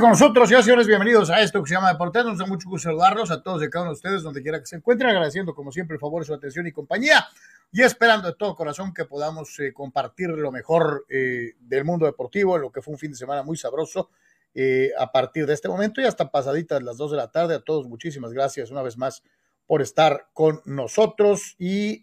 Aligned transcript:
con 0.00 0.10
nosotros, 0.10 0.48
señoras 0.48 0.64
y 0.64 0.68
señores, 0.68 0.86
bienvenidos 0.86 1.30
a 1.30 1.40
esto 1.40 1.62
que 1.62 1.68
se 1.68 1.74
llama 1.74 1.90
Deportes. 1.90 2.22
Nos 2.22 2.36
da 2.36 2.44
mucho 2.44 2.68
gusto 2.68 2.90
saludarlos 2.90 3.30
a 3.30 3.42
todos 3.42 3.62
y 3.62 3.70
cada 3.70 3.84
uno 3.84 3.92
de 3.92 3.94
ustedes, 3.94 4.22
donde 4.22 4.42
quiera 4.42 4.60
que 4.60 4.66
se 4.66 4.76
encuentren, 4.76 5.08
agradeciendo 5.08 5.54
como 5.54 5.72
siempre 5.72 5.94
el 5.94 6.00
favor 6.00 6.22
su 6.26 6.34
atención 6.34 6.66
y 6.66 6.72
compañía 6.72 7.26
y 7.72 7.82
esperando 7.82 8.28
de 8.28 8.34
todo 8.34 8.54
corazón 8.54 8.92
que 8.92 9.06
podamos 9.06 9.58
eh, 9.58 9.72
compartir 9.72 10.28
lo 10.28 10.52
mejor 10.52 11.06
eh, 11.08 11.54
del 11.60 11.84
mundo 11.84 12.04
deportivo, 12.04 12.58
lo 12.58 12.70
que 12.70 12.82
fue 12.82 12.92
un 12.92 12.98
fin 12.98 13.12
de 13.12 13.16
semana 13.16 13.42
muy 13.42 13.56
sabroso 13.56 14.10
eh, 14.54 14.90
a 14.98 15.10
partir 15.12 15.46
de 15.46 15.54
este 15.54 15.68
momento 15.68 16.02
y 16.02 16.04
hasta 16.04 16.30
pasaditas 16.30 16.82
las 16.82 16.98
dos 16.98 17.10
de 17.12 17.16
la 17.16 17.30
tarde. 17.30 17.54
A 17.54 17.60
todos 17.60 17.88
muchísimas 17.88 18.34
gracias 18.34 18.70
una 18.70 18.82
vez 18.82 18.98
más 18.98 19.22
por 19.66 19.80
estar 19.80 20.28
con 20.34 20.60
nosotros 20.66 21.54
y 21.58 22.02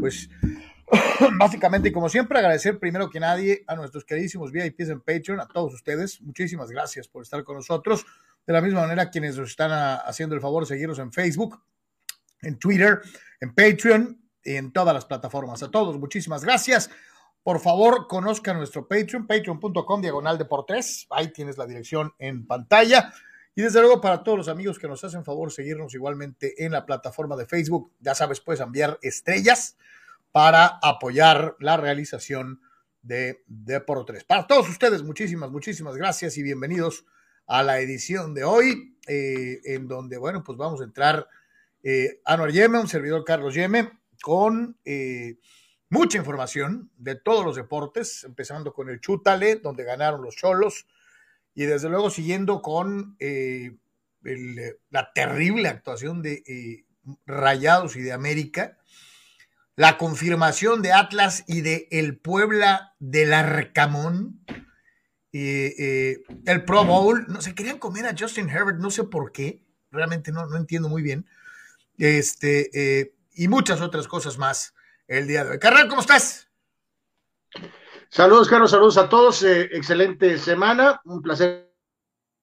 pues 0.00 0.28
básicamente, 1.38 1.92
como 1.92 2.08
siempre, 2.08 2.38
agradecer 2.38 2.78
primero 2.78 3.10
que 3.10 3.20
nadie 3.20 3.64
a 3.66 3.74
nuestros 3.74 4.04
queridísimos 4.04 4.52
VIPs 4.52 4.90
en 4.90 5.00
Patreon, 5.00 5.40
a 5.40 5.46
todos 5.46 5.74
ustedes. 5.74 6.20
Muchísimas 6.20 6.70
gracias 6.70 7.08
por 7.08 7.22
estar 7.22 7.42
con 7.44 7.56
nosotros. 7.56 8.04
De 8.46 8.52
la 8.52 8.60
misma 8.60 8.82
manera, 8.82 9.10
quienes 9.10 9.36
nos 9.38 9.50
están 9.50 9.70
haciendo 10.04 10.34
el 10.34 10.40
favor 10.40 10.64
de 10.64 10.68
seguirnos 10.68 10.98
en 10.98 11.12
Facebook, 11.12 11.62
en 12.42 12.58
Twitter, 12.58 13.00
en 13.40 13.54
Patreon 13.54 14.20
y 14.44 14.56
en 14.56 14.72
todas 14.72 14.94
las 14.94 15.04
plataformas. 15.04 15.62
A 15.62 15.70
todos, 15.70 15.98
muchísimas 15.98 16.44
gracias. 16.44 16.90
Por 17.42 17.60
favor, 17.60 18.06
conozcan 18.08 18.58
nuestro 18.58 18.86
Patreon, 18.86 19.26
patreon.com 19.26 20.00
diagonal 20.00 20.38
de 20.38 20.44
por 20.44 20.66
tres. 20.66 21.06
Ahí 21.10 21.28
tienes 21.32 21.56
la 21.56 21.66
dirección 21.66 22.12
en 22.18 22.46
pantalla. 22.46 23.12
Y 23.54 23.62
desde 23.62 23.80
luego 23.80 24.00
para 24.00 24.22
todos 24.22 24.38
los 24.38 24.48
amigos 24.48 24.78
que 24.78 24.88
nos 24.88 25.04
hacen 25.04 25.24
favor 25.24 25.52
seguirnos 25.52 25.94
igualmente 25.94 26.64
en 26.64 26.72
la 26.72 26.86
plataforma 26.86 27.36
de 27.36 27.46
Facebook, 27.46 27.92
ya 28.00 28.14
sabes, 28.14 28.40
puedes 28.40 28.60
enviar 28.60 28.98
estrellas 29.02 29.76
para 30.32 30.78
apoyar 30.82 31.56
la 31.60 31.76
realización 31.76 32.60
de 33.02 33.44
Deportes. 33.46 34.24
Para 34.24 34.46
todos 34.46 34.68
ustedes, 34.68 35.02
muchísimas, 35.02 35.50
muchísimas 35.50 35.96
gracias 35.96 36.38
y 36.38 36.42
bienvenidos 36.42 37.04
a 37.46 37.62
la 37.62 37.80
edición 37.80 38.32
de 38.32 38.44
hoy, 38.44 38.96
eh, 39.06 39.60
en 39.64 39.88
donde, 39.88 40.16
bueno, 40.16 40.42
pues 40.42 40.56
vamos 40.56 40.80
a 40.80 40.84
entrar 40.84 41.28
eh, 41.82 42.20
Anuar 42.24 42.50
Yeme, 42.50 42.78
un 42.78 42.88
servidor 42.88 43.24
Carlos 43.24 43.54
Yeme, 43.54 43.90
con 44.22 44.78
eh, 44.84 45.38
mucha 45.90 46.16
información 46.16 46.90
de 46.96 47.16
todos 47.16 47.44
los 47.44 47.56
deportes, 47.56 48.24
empezando 48.24 48.72
con 48.72 48.88
el 48.88 49.00
Chútale, 49.00 49.56
donde 49.56 49.84
ganaron 49.84 50.22
los 50.22 50.36
Cholos, 50.36 50.86
y 51.54 51.64
desde 51.64 51.90
luego 51.90 52.08
siguiendo 52.08 52.62
con 52.62 53.18
la 54.90 55.12
terrible 55.12 55.68
actuación 55.68 56.22
de 56.22 56.86
Rayados 57.26 57.96
y 57.96 58.00
de 58.00 58.12
América, 58.12 58.78
la 59.76 59.96
confirmación 59.96 60.82
de 60.82 60.92
Atlas 60.92 61.44
y 61.46 61.62
de 61.62 61.88
el 61.90 62.18
Puebla 62.18 62.94
del 62.98 63.32
Arcamón, 63.32 64.44
eh, 65.32 66.22
el 66.44 66.64
Pro 66.64 66.84
Bowl, 66.84 67.24
no 67.28 67.40
se 67.40 67.54
querían 67.54 67.78
comer 67.78 68.06
a 68.06 68.14
Justin 68.18 68.50
Herbert, 68.50 68.78
no 68.78 68.90
sé 68.90 69.04
por 69.04 69.32
qué, 69.32 69.64
realmente 69.90 70.30
no, 70.30 70.46
no 70.46 70.56
entiendo 70.56 70.88
muy 70.88 71.02
bien, 71.02 71.26
este, 71.98 72.70
eh, 72.74 73.14
y 73.34 73.48
muchas 73.48 73.80
otras 73.80 74.08
cosas 74.08 74.38
más 74.38 74.74
el 75.06 75.26
día 75.26 75.44
de 75.44 75.52
hoy. 75.52 75.58
Carnal, 75.58 75.88
¿cómo 75.88 76.00
estás? 76.00 76.48
Saludos, 78.10 78.48
Carlos, 78.48 78.70
saludos 78.70 78.98
a 78.98 79.08
todos, 79.08 79.42
eh, 79.42 79.70
excelente 79.72 80.36
semana, 80.38 81.00
un 81.04 81.22
placer 81.22 81.72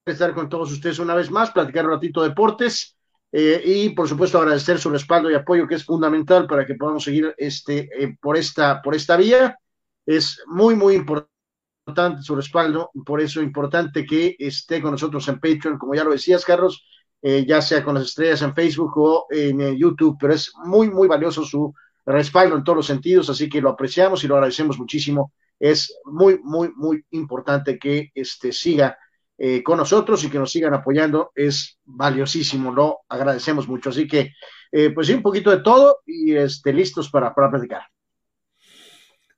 estar 0.06 0.34
con 0.34 0.50
todos 0.50 0.72
ustedes 0.72 1.00
una 1.00 1.14
vez 1.14 1.30
más, 1.30 1.52
platicar 1.52 1.86
un 1.86 1.92
ratito 1.92 2.22
de 2.22 2.30
deportes. 2.30 2.98
Eh, 3.32 3.62
y 3.64 3.90
por 3.90 4.08
supuesto 4.08 4.40
agradecer 4.40 4.80
su 4.80 4.90
respaldo 4.90 5.30
y 5.30 5.36
apoyo 5.36 5.68
que 5.68 5.76
es 5.76 5.86
fundamental 5.86 6.48
para 6.48 6.66
que 6.66 6.76
podamos 6.76 7.04
seguir 7.04 7.34
este, 7.38 7.90
eh, 7.96 8.18
por, 8.20 8.38
esta, 8.38 8.82
por 8.82 8.96
esta 8.96 9.18
vía. 9.18 9.58
Es 10.06 10.42
muy, 10.48 10.76
muy 10.76 10.96
importante 10.96 12.22
su 12.22 12.36
respaldo, 12.36 12.92
por 13.06 13.22
eso 13.22 13.40
es 13.40 13.46
importante 13.46 14.06
que 14.06 14.36
esté 14.40 14.82
con 14.82 14.92
nosotros 14.92 15.28
en 15.28 15.40
Patreon, 15.40 15.78
como 15.78 15.96
ya 15.96 16.04
lo 16.04 16.12
decías, 16.12 16.46
Carlos, 16.46 16.86
eh, 17.22 17.46
ya 17.48 17.62
sea 17.62 17.84
con 17.84 17.96
las 17.96 18.06
estrellas 18.06 18.42
en 18.42 18.54
Facebook 18.54 18.94
o 18.98 19.28
en 19.30 19.76
YouTube, 19.76 20.18
pero 20.20 20.34
es 20.34 20.52
muy, 20.66 20.90
muy 20.90 21.08
valioso 21.08 21.44
su 21.44 21.74
respaldo 22.06 22.56
en 22.56 22.64
todos 22.64 22.78
los 22.78 22.86
sentidos, 22.86 23.30
así 23.30 23.50
que 23.50 23.62
lo 23.62 23.70
apreciamos 23.70 24.24
y 24.24 24.28
lo 24.28 24.36
agradecemos 24.36 24.80
muchísimo. 24.80 25.34
Es 25.60 25.96
muy, 26.06 26.40
muy, 26.44 26.72
muy 26.76 27.04
importante 27.12 27.78
que 27.78 28.12
este, 28.16 28.52
siga 28.52 28.98
eh, 29.42 29.64
con 29.64 29.78
nosotros 29.78 30.22
y 30.26 30.30
que 30.30 30.38
nos 30.38 30.52
sigan 30.52 30.74
apoyando 30.74 31.32
es 31.34 31.80
valiosísimo, 31.86 32.74
lo 32.74 33.00
agradecemos 33.08 33.70
mucho. 33.70 33.90
Así 33.90 34.06
que, 34.06 34.34
eh, 34.70 34.90
pues 34.90 35.08
sí, 35.08 35.14
un 35.14 35.22
poquito 35.22 35.50
de 35.50 35.64
todo 35.64 36.00
y 36.06 36.36
este, 36.36 36.74
listos 36.74 37.10
para, 37.10 37.34
para 37.34 37.50
platicar. 37.50 37.84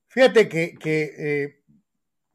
Fíjate 0.08 0.50
que, 0.50 0.76
eh, 0.84 1.62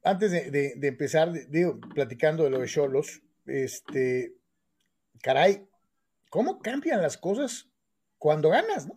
antes 0.05 0.31
de, 0.31 0.79
empezar, 0.81 1.33
digo, 1.49 1.81
platicando 1.93 2.45
de 2.45 2.51
lo 2.51 2.61
de 2.61 2.69
Cholos, 2.69 3.21
este, 3.47 4.37
caray, 5.21 5.69
¿cómo 6.31 6.61
cambian 6.61 7.03
las 7.03 7.19
cosas 7.19 7.69
cuando 8.17 8.49
ganas, 8.49 8.87
no? 8.87 8.97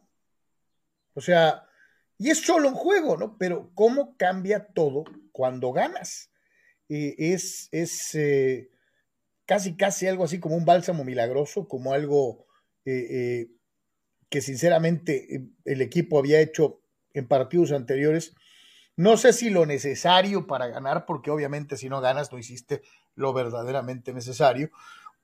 O 1.15 1.21
sea, 1.21 1.67
y 2.19 2.29
es 2.29 2.45
solo 2.45 2.69
un 2.69 2.75
juego, 2.75 3.17
¿no? 3.17 3.35
Pero 3.39 3.71
¿cómo 3.73 4.15
cambia 4.15 4.67
todo 4.67 5.05
cuando 5.31 5.71
ganas? 5.71 6.29
Eh, 6.89 7.15
es, 7.33 7.69
es 7.71 8.15
eh, 8.15 8.69
casi, 9.45 9.77
casi 9.77 10.07
algo 10.07 10.23
así 10.23 10.39
como 10.39 10.55
un 10.55 10.65
bálsamo 10.65 11.03
milagroso, 11.03 11.67
como 11.67 11.93
algo 11.93 12.47
eh, 12.83 13.47
que 14.29 14.41
sinceramente 14.41 15.47
el 15.65 15.81
equipo 15.81 16.17
había 16.17 16.41
hecho 16.41 16.81
en 17.13 17.27
partidos 17.27 17.71
anteriores. 17.71 18.33
No 18.95 19.15
sé 19.15 19.31
si 19.31 19.49
lo 19.49 19.65
necesario 19.65 20.47
para 20.47 20.67
ganar, 20.67 21.05
porque 21.05 21.31
obviamente 21.31 21.77
si 21.77 21.87
no 21.87 22.01
ganas 22.01 22.31
no 22.31 22.39
hiciste 22.39 22.81
lo 23.15 23.31
verdaderamente 23.33 24.11
necesario, 24.11 24.71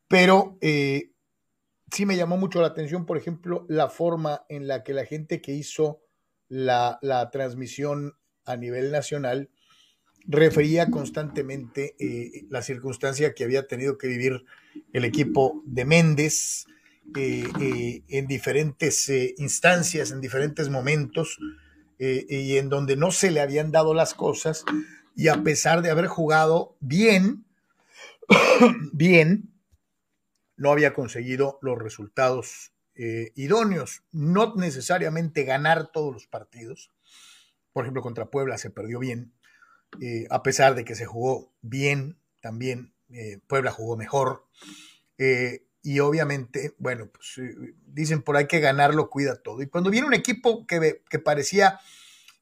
pero 0.08 0.58
sí 0.62 2.06
me 2.06 2.16
llamó 2.16 2.38
mucho 2.38 2.62
la 2.62 2.68
atención, 2.68 3.06
por 3.06 3.18
ejemplo, 3.18 3.66
la 3.68 3.90
forma 3.90 4.46
en 4.50 4.68
la 4.68 4.84
que 4.84 4.94
la 4.94 5.06
gente 5.06 5.42
que 5.42 5.54
hizo 5.54 6.02
la, 6.48 7.00
la 7.02 7.30
transmisión 7.32 8.18
a 8.46 8.56
nivel 8.56 8.92
nacional 8.92 9.50
refería 10.28 10.90
constantemente 10.90 11.96
eh, 12.00 12.46
la 12.50 12.62
circunstancia 12.62 13.34
que 13.34 13.44
había 13.44 13.68
tenido 13.68 13.98
que 13.98 14.08
vivir 14.08 14.46
el 14.94 15.06
equipo 15.06 15.62
de 15.66 15.86
Méndez 15.86 16.66
eh, 17.16 17.46
eh, 17.62 18.04
en 18.08 18.28
diferentes 18.28 19.10
instancias, 19.38 20.12
en 20.12 20.22
diferentes 20.22 20.70
momentos, 20.70 21.38
y 21.98 22.58
en 22.58 22.68
donde 22.68 22.98
no 22.98 23.10
se 23.12 23.32
le 23.32 23.40
habían 23.40 23.72
dado 23.72 23.94
las 23.94 24.14
cosas, 24.14 24.66
y 25.16 25.30
a 25.30 25.44
pesar 25.44 25.82
de 25.82 25.92
haber 25.92 26.08
jugado 26.08 26.76
bien, 26.82 27.46
bien, 28.92 29.54
no 30.58 30.72
había 30.72 30.94
conseguido 30.94 31.58
los 31.62 31.80
resultados 31.80 32.74
idóneos, 32.96 34.04
no 34.12 34.56
necesariamente 34.56 35.46
ganar 35.46 35.90
todos 35.94 36.14
los 36.14 36.28
partidos. 36.28 36.92
Por 37.72 37.86
ejemplo, 37.86 38.02
contra 38.02 38.30
Puebla 38.30 38.58
se 38.58 38.72
perdió 38.72 39.00
bien, 39.00 39.35
eh, 40.02 40.28
a 40.30 40.44
pesar 40.44 40.76
de 40.76 40.86
que 40.86 40.96
se 40.96 41.06
jugó 41.06 41.52
bien 41.62 42.18
también, 42.42 42.94
eh, 43.10 43.40
Puebla 43.48 43.72
jugó 43.72 43.98
mejor. 43.98 44.46
Eh, 45.18 45.66
y 45.82 46.00
obviamente, 46.00 46.74
bueno, 46.78 47.08
pues 47.08 47.40
dicen 47.86 48.22
por 48.22 48.38
ahí 48.38 48.48
que 48.48 48.60
ganarlo 48.60 49.10
cuida 49.10 49.42
todo. 49.42 49.62
Y 49.62 49.68
cuando 49.68 49.90
viene 49.90 50.08
un 50.08 50.14
equipo 50.14 50.66
que, 50.66 51.04
que 51.10 51.20
parecía 51.20 51.80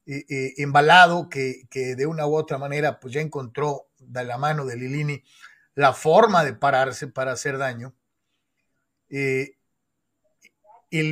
embalado, 0.06 1.28
que, 1.28 1.66
que, 1.70 1.94
de 1.96 2.06
una 2.06 2.26
u 2.26 2.34
otra 2.36 2.58
manera 2.58 3.00
pues 3.00 3.14
ya 3.14 3.22
encontró 3.22 3.88
de 3.98 4.24
la 4.24 4.36
mano 4.36 4.66
de 4.66 4.76
Lilini 4.76 5.22
la 5.74 5.94
forma 5.94 6.44
de 6.44 6.52
pararse 6.52 7.06
para 7.06 7.32
hacer 7.32 7.56
daño, 7.56 7.94
el 9.08 9.54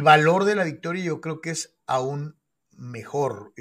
valor 0.03 0.45
de 0.45 0.55
la 0.57 0.65
victoria 0.65 1.05
yo 1.05 1.21
creo 1.21 1.41
que 1.41 1.51
es 1.51 1.75
aún 1.87 2.37
mejor. 2.77 3.53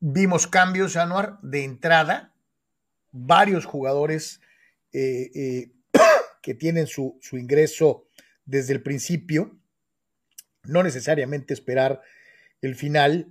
Vimos 0.00 0.46
cambios, 0.46 0.96
Anuar, 0.96 1.40
de 1.42 1.64
entrada, 1.64 2.32
varios 3.10 3.64
jugadores 3.64 4.40
eh, 4.92 5.30
eh, 5.34 5.72
que 6.42 6.54
tienen 6.54 6.86
su, 6.86 7.18
ingreso 7.32 8.06
desde 8.44 8.74
el 8.74 8.82
principio, 8.82 9.58
no 10.62 10.84
necesariamente 10.84 11.52
esperar 11.52 12.00
el 12.62 12.76
final 12.76 13.28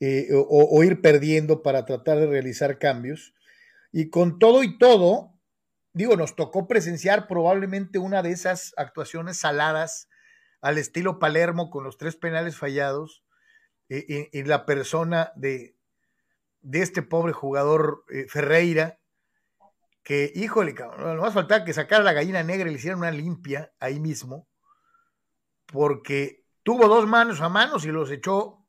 eh, 0.00 0.28
o, 0.32 0.82
ir 0.82 1.00
perdiendo 1.00 1.62
para 1.62 1.84
tratar 1.84 2.18
de 2.18 2.26
realizar 2.26 2.78
cambios. 2.78 3.32
Y 3.92 4.10
con 4.10 4.40
todo 4.40 4.64
y 4.64 4.78
todo, 4.78 5.38
digo, 5.92 6.16
nos 6.16 6.34
tocó 6.34 6.66
presenciar 6.66 7.28
probablemente 7.28 7.98
una 7.98 8.22
de 8.22 8.32
esas 8.32 8.74
actuaciones 8.76 9.36
saladas 9.36 10.08
al 10.60 10.78
estilo 10.78 11.20
Palermo 11.20 11.70
con 11.70 11.84
los 11.84 11.96
tres 11.96 12.16
penales 12.16 12.56
fallados 12.56 13.22
en 13.88 14.48
la 14.48 14.64
persona 14.64 15.32
de, 15.36 15.76
de 16.62 16.82
este 16.82 17.02
pobre 17.02 17.32
jugador 17.32 18.04
eh, 18.08 18.26
Ferreira, 18.28 18.98
que, 20.02 20.32
híjole, 20.34 20.74
no 20.74 21.16
más 21.16 21.34
faltaba 21.34 21.64
que 21.64 21.72
sacara 21.72 22.02
la 22.02 22.12
gallina 22.12 22.42
negra 22.42 22.68
y 22.68 22.72
le 22.72 22.78
hicieran 22.78 22.98
una 22.98 23.10
limpia 23.10 23.72
ahí 23.78 24.00
mismo, 24.00 24.48
porque 25.66 26.44
tuvo 26.62 26.88
dos 26.88 27.06
manos 27.06 27.40
a 27.40 27.48
manos 27.48 27.84
y 27.84 27.88
los 27.88 28.10
echó 28.10 28.66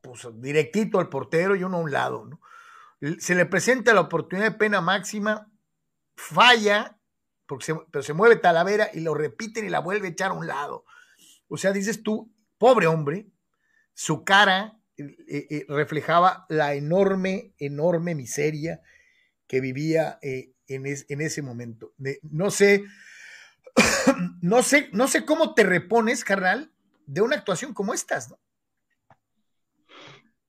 pues, 0.00 0.26
directito 0.40 0.98
al 0.98 1.08
portero 1.08 1.54
y 1.54 1.62
uno 1.62 1.76
a 1.76 1.80
un 1.80 1.92
lado. 1.92 2.28
Se 3.18 3.34
le 3.34 3.46
presenta 3.46 3.94
la 3.94 4.02
oportunidad 4.02 4.50
de 4.50 4.58
pena 4.58 4.80
máxima, 4.80 5.50
falla, 6.16 6.98
pero 7.46 8.02
se 8.02 8.12
mueve 8.12 8.36
Talavera 8.36 8.90
y 8.92 9.00
lo 9.00 9.14
repiten 9.14 9.64
y 9.64 9.70
la 9.70 9.80
vuelve 9.80 10.08
a 10.08 10.10
echar 10.10 10.30
a 10.30 10.34
un 10.34 10.46
lado. 10.46 10.84
O 11.48 11.56
sea, 11.56 11.72
dices 11.72 12.02
tú, 12.02 12.32
pobre 12.58 12.86
hombre, 12.86 13.28
su 13.94 14.24
cara 14.24 14.79
eh, 15.00 15.46
eh, 15.50 15.66
reflejaba 15.68 16.46
la 16.48 16.74
enorme, 16.74 17.52
enorme 17.58 18.14
miseria 18.14 18.80
que 19.46 19.60
vivía 19.60 20.18
eh, 20.22 20.52
en, 20.68 20.86
ese 20.86 21.42
momento. 21.42 21.92
no 22.22 22.50
sé, 22.50 22.84
no 24.42 24.62
sé, 24.62 24.88
no 24.92 25.08
sé 25.08 25.24
cómo 25.24 25.54
te 25.54 25.64
repones, 25.64 26.24
carnal, 26.24 26.70
de 27.06 27.20
una 27.22 27.36
actuación 27.36 27.74
como 27.74 27.94
estas, 27.94 28.30
¿no? 28.30 28.38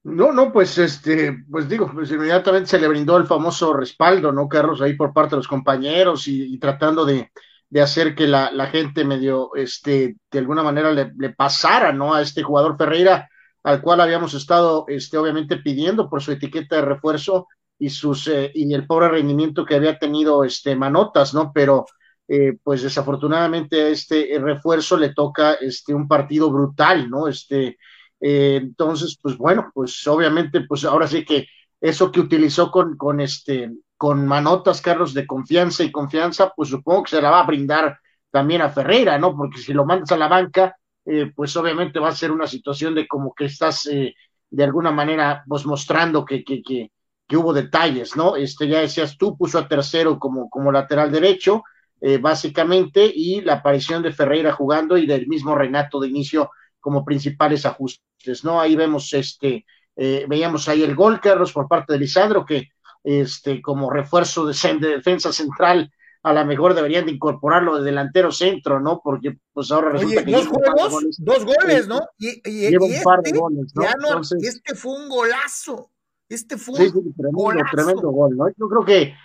No, 0.04 0.32
no, 0.32 0.52
pues 0.52 0.80
este, 0.80 1.46
pues 1.50 1.70
digo, 1.70 1.92
pues 1.94 2.10
inmediatamente 2.12 2.70
se 2.70 2.80
le 2.80 2.88
brindó 2.88 3.18
el 3.18 3.28
famoso 3.28 3.72
respaldo, 3.72 4.32
¿no, 4.32 4.50
Carlos? 4.50 4.82
Ahí 4.82 4.96
por 4.96 5.14
parte 5.14 5.32
de 5.32 5.38
los 5.38 5.48
compañeros 5.48 6.28
y, 6.28 6.58
tratando 6.58 7.06
de, 7.06 7.32
hacer 7.80 8.16
que 8.16 8.28
la, 8.28 8.52
la, 8.52 8.66
gente 8.68 9.06
medio, 9.06 9.56
este, 9.56 10.18
de 10.32 10.40
alguna 10.40 10.64
manera 10.64 10.92
le, 10.92 11.12
le, 11.16 11.30
pasara, 11.30 11.94
¿no? 11.94 12.16
A 12.16 12.22
este 12.24 12.42
jugador 12.42 12.78
Ferreira, 12.78 13.30
al 13.64 13.82
cual 13.82 14.02
habíamos 14.02 14.34
estado, 14.34 14.86
este, 14.88 15.18
obviamente 15.18 15.58
pidiendo 15.58 16.10
por 16.10 16.22
su 16.22 16.32
etiqueta 16.32 16.78
de 16.78 16.82
refuerzo 16.84 17.48
y 17.78 17.90
sus, 17.90 18.28
eh, 18.28 18.52
y 18.54 18.74
el 18.74 18.88
pobre 18.88 19.10
rendimiento 19.10 19.66
que 19.66 19.76
había 19.76 19.98
tenido, 19.98 20.44
este, 20.44 20.76
Manotas, 20.76 21.34
¿no? 21.34 21.52
Pero, 21.54 21.86
eh, 22.28 22.58
pues 22.64 22.82
desafortunadamente 22.84 23.82
a 23.82 23.88
este 23.90 24.38
refuerzo 24.40 24.98
le 24.98 25.14
toca, 25.14 25.54
este, 25.56 25.94
un 25.94 26.08
partido 26.08 26.52
brutal, 26.52 27.10
¿no? 27.10 27.28
Este, 27.28 27.78
eh, 28.20 28.60
entonces, 28.62 29.18
pues 29.22 29.38
bueno, 29.38 29.72
pues 29.74 30.06
obviamente, 30.08 30.62
pues 30.62 30.86
ahora 30.86 31.08
sí 31.08 31.26
que 31.26 31.48
eso 31.82 32.12
que 32.12 32.20
utilizó 32.20 32.72
con, 32.72 32.96
con 32.98 33.20
este, 33.20 33.72
con 33.98 34.28
Manotas, 34.28 34.82
Carlos, 34.82 35.14
de 35.14 35.28
confianza 35.28 35.84
y 35.84 35.92
confianza, 35.92 36.54
pues 36.56 36.70
supongo 36.70 37.04
que 37.04 37.12
se 37.12 37.22
la 37.22 37.32
va 37.32 37.42
a 37.42 37.48
brindar 37.48 38.00
también 38.30 38.62
a 38.62 38.70
Ferreira, 38.70 39.18
¿no? 39.18 39.36
Porque 39.36 39.58
si 39.58 39.74
lo 39.74 39.86
mandas 39.86 40.12
a 40.12 40.18
la 40.18 40.28
banca, 40.28 40.76
eh, 41.06 41.32
pues 41.36 41.56
obviamente 41.58 42.00
va 42.00 42.10
a 42.10 42.16
ser 42.16 42.32
una 42.32 42.48
situación 42.48 42.94
de 42.94 43.08
como 43.08 43.34
que 43.34 43.46
estás 43.46 43.88
eh, 43.88 44.16
de 44.50 44.64
alguna 44.64 44.92
manera 44.92 45.44
pues 45.48 45.66
mostrando 45.66 46.24
que, 46.26 46.44
que, 46.44 46.62
que, 46.62 46.92
que, 47.28 47.38
hubo 47.38 47.54
detalles, 47.54 48.16
¿no? 48.16 48.36
Este, 48.36 48.68
ya 48.68 48.82
decías 48.82 49.18
tú, 49.18 49.38
puso 49.38 49.58
a 49.58 49.68
tercero 49.68 50.20
como, 50.20 50.50
como 50.50 50.72
lateral 50.72 51.12
derecho, 51.12 51.64
eh, 52.02 52.18
básicamente, 52.18 53.12
y 53.14 53.42
la 53.42 53.54
aparición 53.56 54.04
de 54.04 54.14
Ferreira 54.14 54.52
jugando 54.52 54.98
y 54.98 55.06
del 55.06 55.28
mismo 55.28 55.56
Renato 55.56 56.00
de 56.00 56.10
inicio 56.10 56.52
como 56.80 57.06
principales 57.06 57.66
ajustes, 57.66 58.44
¿no? 58.44 58.60
Ahí 58.60 58.76
vemos 58.76 59.14
este, 59.14 59.66
veíamos 59.96 60.68
ahí 60.68 60.84
el 60.84 60.96
gol, 60.96 61.20
Carlos, 61.20 61.54
por 61.54 61.68
parte 61.68 61.94
de 61.94 62.00
Lisandro, 62.00 62.46
que 62.46 62.70
este, 63.04 63.62
como 63.62 63.90
refuerzo 63.90 64.46
de, 64.46 64.56
de 64.80 64.88
defensa 64.90 65.32
central 65.32 65.92
a 66.24 66.34
lo 66.34 66.46
mejor 66.46 66.76
deberían 66.76 67.06
de 67.06 67.14
incorporarlo 67.14 67.78
de 67.78 67.84
delantero 67.84 68.32
centro, 68.32 68.80
¿no? 68.80 69.02
Porque 69.04 69.40
pues 69.54 69.72
ahora 69.72 69.90
resulta 69.90 70.24
que 70.24 70.32
dos 70.32 70.48
juegos, 70.48 71.18
dos 71.18 71.46
goles, 71.46 71.88
¿no? 71.88 72.02
Y, 72.18 72.42
y, 72.46 72.76
un 72.76 72.92
este, 72.92 73.04
par 73.04 73.22
de 73.22 73.32
goles, 73.32 73.74
¿no? 73.76 74.22
este 74.40 74.76
fue 74.76 74.94
un 74.94 75.10
golazo. 75.10 75.90
Este 76.30 76.58
fue 76.58 76.76
un 76.76 76.86
sí, 76.86 77.14
tremendo, 77.18 77.66
tremendo 77.72 78.10
gol, 78.10 78.38
¿no? 78.38 78.48
Yo 78.50 78.70
creo 78.70 78.86
que 78.86 79.16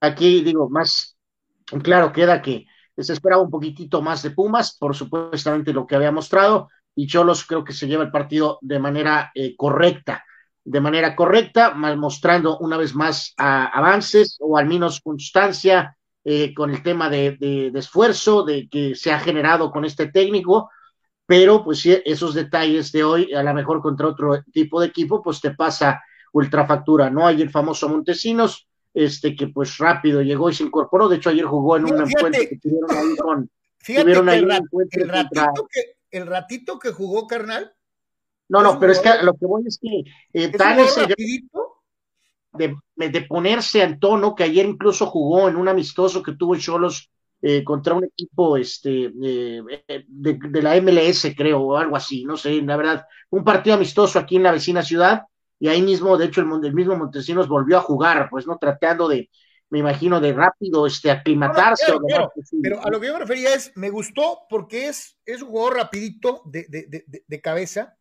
aquí 0.00 0.42
digo 0.42 0.68
más 0.68 1.16
claro 1.82 2.12
queda 2.12 2.42
que 2.42 2.66
se 2.96 3.12
esperaba 3.12 3.42
un 3.42 3.50
poquitito 3.50 4.00
más 4.00 4.22
de 4.22 4.30
Pumas, 4.30 4.76
por 4.78 4.96
supuestamente 4.96 5.72
lo 5.72 5.86
que 5.86 5.94
había 5.94 6.10
mostrado, 6.10 6.70
y 6.94 7.06
Cholos 7.06 7.44
creo 7.44 7.62
que 7.62 7.74
se 7.74 7.86
lleva 7.86 8.02
el 8.02 8.10
partido 8.10 8.58
de 8.62 8.78
manera 8.78 9.30
eh, 9.34 9.54
correcta 9.54 10.24
de 10.66 10.80
manera 10.80 11.14
correcta, 11.14 11.74
mostrando 11.74 12.58
una 12.58 12.76
vez 12.76 12.92
más 12.92 13.34
avances 13.36 14.36
o 14.40 14.58
al 14.58 14.66
menos 14.66 15.00
constancia 15.00 15.96
eh, 16.24 16.52
con 16.54 16.70
el 16.70 16.82
tema 16.82 17.08
de, 17.08 17.70
esfuerzo 17.72 18.42
de 18.42 18.68
que 18.68 18.96
se 18.96 19.12
ha 19.12 19.20
generado 19.20 19.70
con 19.70 19.84
este 19.84 20.08
técnico, 20.08 20.68
pero 21.24 21.62
pues 21.62 21.78
sí, 21.78 21.96
esos 22.04 22.34
detalles 22.34 22.90
de 22.90 23.04
hoy, 23.04 23.32
a 23.32 23.44
lo 23.44 23.54
mejor 23.54 23.80
contra 23.80 24.08
otro 24.08 24.42
tipo 24.52 24.80
de 24.80 24.88
equipo, 24.88 25.22
pues 25.22 25.40
te 25.40 25.52
pasa 25.52 26.02
ultrafactura, 26.32 27.10
¿no? 27.10 27.28
Hay 27.28 27.42
el 27.42 27.50
famoso 27.50 27.88
Montesinos, 27.88 28.66
este 28.92 29.36
que 29.36 29.46
pues 29.46 29.78
rápido 29.78 30.20
llegó 30.20 30.50
y 30.50 30.54
se 30.54 30.64
incorporó, 30.64 31.08
de 31.08 31.16
hecho 31.16 31.30
ayer 31.30 31.44
jugó 31.44 31.76
en 31.76 31.84
un 31.84 32.08
encuentro 32.08 32.42
que 32.42 32.58
tuvieron 32.58 32.90
ahí 32.90 33.16
con... 33.16 33.50
Fíjate 33.78 34.10
el, 34.10 34.26
ratito 35.08 35.68
que, 35.70 35.96
el 36.10 36.26
ratito 36.26 36.78
que 36.80 36.90
jugó, 36.90 37.28
carnal, 37.28 37.75
no, 38.48 38.62
no, 38.62 38.78
pero 38.78 38.92
es 38.92 39.00
que 39.00 39.10
lo 39.22 39.34
que 39.34 39.46
voy 39.46 39.64
es 39.66 39.78
que 39.80 40.04
eh, 40.32 40.48
tal 40.50 40.80
es 40.80 40.96
el 40.96 41.08
de, 42.56 42.76
de, 42.96 43.20
ponerse 43.22 43.82
en 43.82 43.98
tono, 43.98 44.34
que 44.34 44.44
ayer 44.44 44.66
incluso 44.66 45.06
jugó 45.06 45.48
en 45.48 45.56
un 45.56 45.68
amistoso 45.68 46.22
que 46.22 46.32
tuvo 46.32 46.56
Cholos 46.56 47.10
eh, 47.42 47.62
contra 47.62 47.94
un 47.94 48.04
equipo 48.04 48.56
este, 48.56 49.12
eh, 49.22 49.62
de, 50.08 50.62
la 50.62 50.80
MLS, 50.80 51.34
creo, 51.36 51.60
o 51.60 51.76
algo 51.76 51.96
así, 51.96 52.24
no 52.24 52.36
sé, 52.36 52.62
la 52.62 52.76
verdad, 52.76 53.06
un 53.30 53.44
partido 53.44 53.76
amistoso 53.76 54.18
aquí 54.18 54.36
en 54.36 54.44
la 54.44 54.52
vecina 54.52 54.82
ciudad, 54.82 55.22
y 55.58 55.68
ahí 55.68 55.82
mismo, 55.82 56.16
de 56.16 56.26
hecho, 56.26 56.40
el, 56.40 56.48
el 56.64 56.74
mismo 56.74 56.96
Montesinos 56.96 57.48
volvió 57.48 57.78
a 57.78 57.82
jugar, 57.82 58.28
pues, 58.30 58.46
¿no? 58.46 58.58
Tratando 58.58 59.08
de, 59.08 59.30
me 59.70 59.78
imagino, 59.78 60.20
de 60.20 60.32
rápido 60.32 60.86
este, 60.86 61.10
aclimatarse. 61.10 61.92
pero 62.62 62.84
a 62.84 62.90
lo 62.90 63.00
que 63.00 63.06
yo 63.06 63.14
me 63.14 63.20
refería 63.20 63.54
es, 63.54 63.72
me 63.74 63.90
gustó 63.90 64.40
porque 64.48 64.88
es, 64.88 65.18
es 65.24 65.42
un 65.42 65.48
jugador 65.48 65.76
rapidito 65.76 66.42
de, 66.44 66.66
de, 66.68 67.24
de 67.26 67.40
cabeza, 67.40 67.96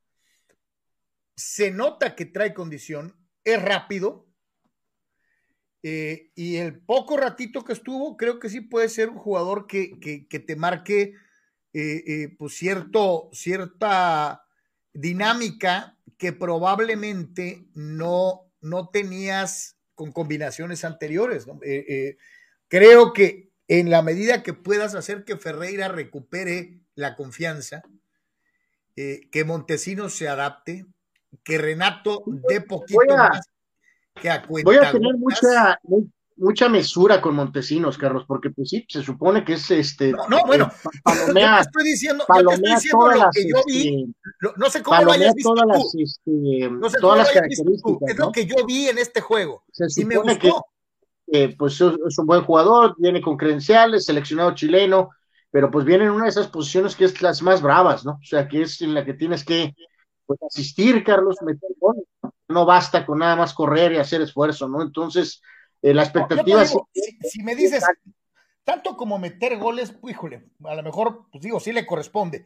se 1.36 1.72
nota 1.72 2.16
que 2.16 2.26
trae 2.26 2.54
condición, 2.54 3.16
es 3.44 3.62
rápido. 3.62 4.28
Eh, 5.84 6.32
y 6.34 6.56
el 6.56 6.80
poco 6.80 7.16
ratito 7.16 7.64
que 7.64 7.74
estuvo, 7.74 8.18
creo 8.18 8.40
que 8.40 8.50
sí 8.50 8.62
puede 8.62 8.90
ser 8.90 9.10
un 9.10 9.18
jugador 9.18 9.68
que, 9.68 10.00
que, 10.00 10.40
te 10.40 10.56
marque 10.56 11.14
eh, 11.74 12.04
eh, 12.08 12.36
pues 12.40 12.56
cierto, 12.56 13.30
cierta 13.34 14.48
dinámica 14.94 15.96
que 16.18 16.34
probablemente 16.34 17.68
no, 17.76 18.52
no 18.62 18.90
tenías 18.90 19.78
con 19.94 20.12
combinaciones 20.12 20.84
anteriores. 20.84 21.46
creo 22.68 23.14
que 23.14 23.52
en 23.68 23.92
la 23.92 24.02
medida 24.02 24.42
que 24.42 24.54
puedas 24.54 24.96
hacer 24.96 25.24
que 25.24 25.38
Ferreira 25.38 25.88
recupere 25.88 26.80
la 26.96 27.16
confianza, 27.16 27.84
que 28.96 29.44
Montesinos 29.46 30.16
se 30.16 30.28
adapte, 30.28 30.86
que 31.44 31.58
Renato 31.58 32.24
dé 32.48 32.62
poquito 32.62 33.16
más 33.18 33.42
que 34.16 34.30
a 34.30 34.44
Voy 34.48 34.78
a 34.78 34.92
tener 34.92 35.18
mucha, 35.18 35.80
mucha 36.38 36.70
mesura 36.70 37.22
con 37.22 37.36
Montesinos, 37.36 37.98
Carlos, 37.98 38.24
porque 38.28 38.50
pues 38.50 38.70
sí, 38.70 38.86
se 38.88 39.02
supone 39.02 39.44
que 39.44 39.54
es 39.54 39.72
este. 39.72 40.12
No, 40.30 40.40
bueno, 40.46 40.72
palomea, 41.04 41.52
yo 41.52 41.56
te 41.56 41.62
estoy 41.62 41.84
diciendo, 41.84 42.26
yo 42.28 42.48
te 42.48 42.54
estoy 42.54 42.74
diciendo 42.74 43.12
lo 43.12 43.30
que 43.32 43.48
yo 43.48 43.58
vi. 43.66 43.88
Este, 43.88 44.52
no 44.58 44.70
sé 44.70 44.84
cómo 44.84 45.04
lo 45.04 45.12
hayas 45.12 45.34
visto 45.34 45.54
todas 45.54 45.66
tú. 45.66 46.00
Las, 46.00 46.10
este, 46.10 46.70
no 46.70 46.90
sé 46.90 46.98
todas 47.00 47.18
las 47.20 47.32
características. 47.32 48.10
Es 48.10 48.18
lo 48.18 48.32
que 48.32 48.46
yo 48.46 48.66
vi 48.66 48.88
en 48.88 48.98
este 48.98 49.22
juego. 49.22 49.64
Se 49.72 50.02
y 50.02 50.06
me 50.06 50.18
gustó. 50.18 50.66
Que, 51.28 51.56
pues 51.58 51.74
es 51.82 52.20
un 52.20 52.28
buen 52.28 52.44
jugador, 52.44 52.96
viene 53.00 53.20
con 53.20 53.36
credenciales, 53.36 54.06
seleccionado 54.06 54.54
chileno, 54.54 55.10
pero 55.50 55.72
pues 55.72 55.84
viene 55.84 56.06
en 56.06 56.12
una 56.12 56.26
de 56.26 56.30
esas 56.30 56.48
posiciones 56.48 56.96
que 56.96 57.06
es 57.06 57.20
las 57.22 57.42
más 57.42 57.64
bravas, 57.64 58.06
¿no? 58.06 58.12
O 58.12 58.24
sea, 58.24 58.48
que 58.48 58.62
es 58.62 58.80
en 58.82 58.94
la 58.94 59.04
que 59.04 59.16
tienes 59.16 59.44
que 59.44 59.74
pues 60.26 60.40
asistir, 60.44 61.04
Carlos, 61.04 61.38
meter 61.42 61.70
goles. 61.80 62.06
No 62.48 62.66
basta 62.66 63.06
con 63.06 63.20
nada 63.20 63.36
más 63.36 63.54
correr 63.54 63.94
y 63.94 63.98
hacer 63.98 64.22
esfuerzo, 64.22 64.68
¿no? 64.68 64.82
Entonces, 64.82 65.42
eh, 65.82 65.94
la 65.94 66.04
expectativa... 66.04 66.66
si, 66.66 66.78
si, 67.22 67.44
me 67.44 67.56
dices, 67.56 67.84
tanto 68.64 68.96
como 68.96 69.18
meter 69.18 69.58
goles, 69.58 69.96
híjole, 70.08 70.50
a 70.64 70.76
lo 70.76 70.84
mejor, 70.84 71.28
pues 71.32 71.44
digo, 71.44 71.60
sí 71.60 71.72
le 71.72 71.86
corresponde. 71.86 72.46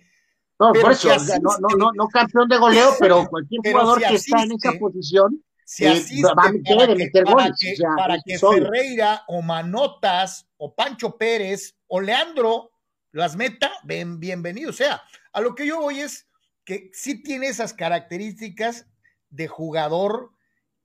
No, 0.59 0.73
por 0.73 0.91
eso, 0.91 1.09
no, 1.41 1.57
no, 1.59 1.77
no, 1.77 1.91
no, 1.93 2.07
campeón 2.07 2.49
de 2.49 2.57
goleo, 2.57 2.91
pero 2.99 3.25
cualquier 3.29 3.61
jugador 3.71 4.01
que 4.01 4.15
está 4.15 4.43
en 4.43 4.51
esa 4.51 4.73
posición 4.77 5.41
si 5.69 5.85
eh, 5.85 6.23
va 6.23 6.45
a 6.45 6.51
meter, 6.51 6.97
meter 6.97 7.25
goles. 7.25 7.53
para 7.95 8.17
que 8.25 8.39
Ferreira 8.39 9.23
o 9.27 9.43
Manotas 9.43 10.47
o 10.57 10.73
Pancho 10.73 11.15
Pérez 11.15 11.75
o 11.87 12.01
Leandro 12.01 12.71
las 13.11 13.35
meta, 13.35 13.71
ven, 13.83 14.19
bienvenido. 14.19 14.71
O 14.71 14.73
sea, 14.73 15.01
a 15.31 15.41
lo 15.41 15.53
que 15.53 15.67
yo 15.67 15.79
voy 15.79 15.99
es 15.99 16.27
que 16.69 16.91
sí 16.93 17.23
tiene 17.23 17.47
esas 17.47 17.73
características 17.73 18.85
de 19.31 19.47
jugador 19.47 20.29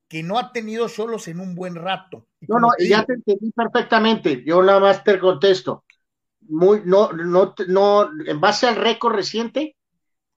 que 0.08 0.22
no 0.22 0.38
ha 0.38 0.50
tenido 0.50 0.88
solos 0.88 1.28
en 1.28 1.40
un 1.40 1.54
buen 1.54 1.74
rato. 1.74 2.26
no, 2.40 2.58
no, 2.58 2.68
ya 2.78 3.04
te 3.04 3.12
entendí 3.12 3.52
perfectamente. 3.52 4.42
Yo 4.46 4.62
nada 4.62 4.80
más 4.80 5.04
te 5.04 5.18
contesto. 5.18 5.84
Muy, 6.40 6.80
no, 6.86 7.12
no, 7.12 7.54
no, 7.68 8.08
en 8.26 8.40
base 8.40 8.66
al 8.66 8.76
récord 8.76 9.14
reciente, 9.14 9.76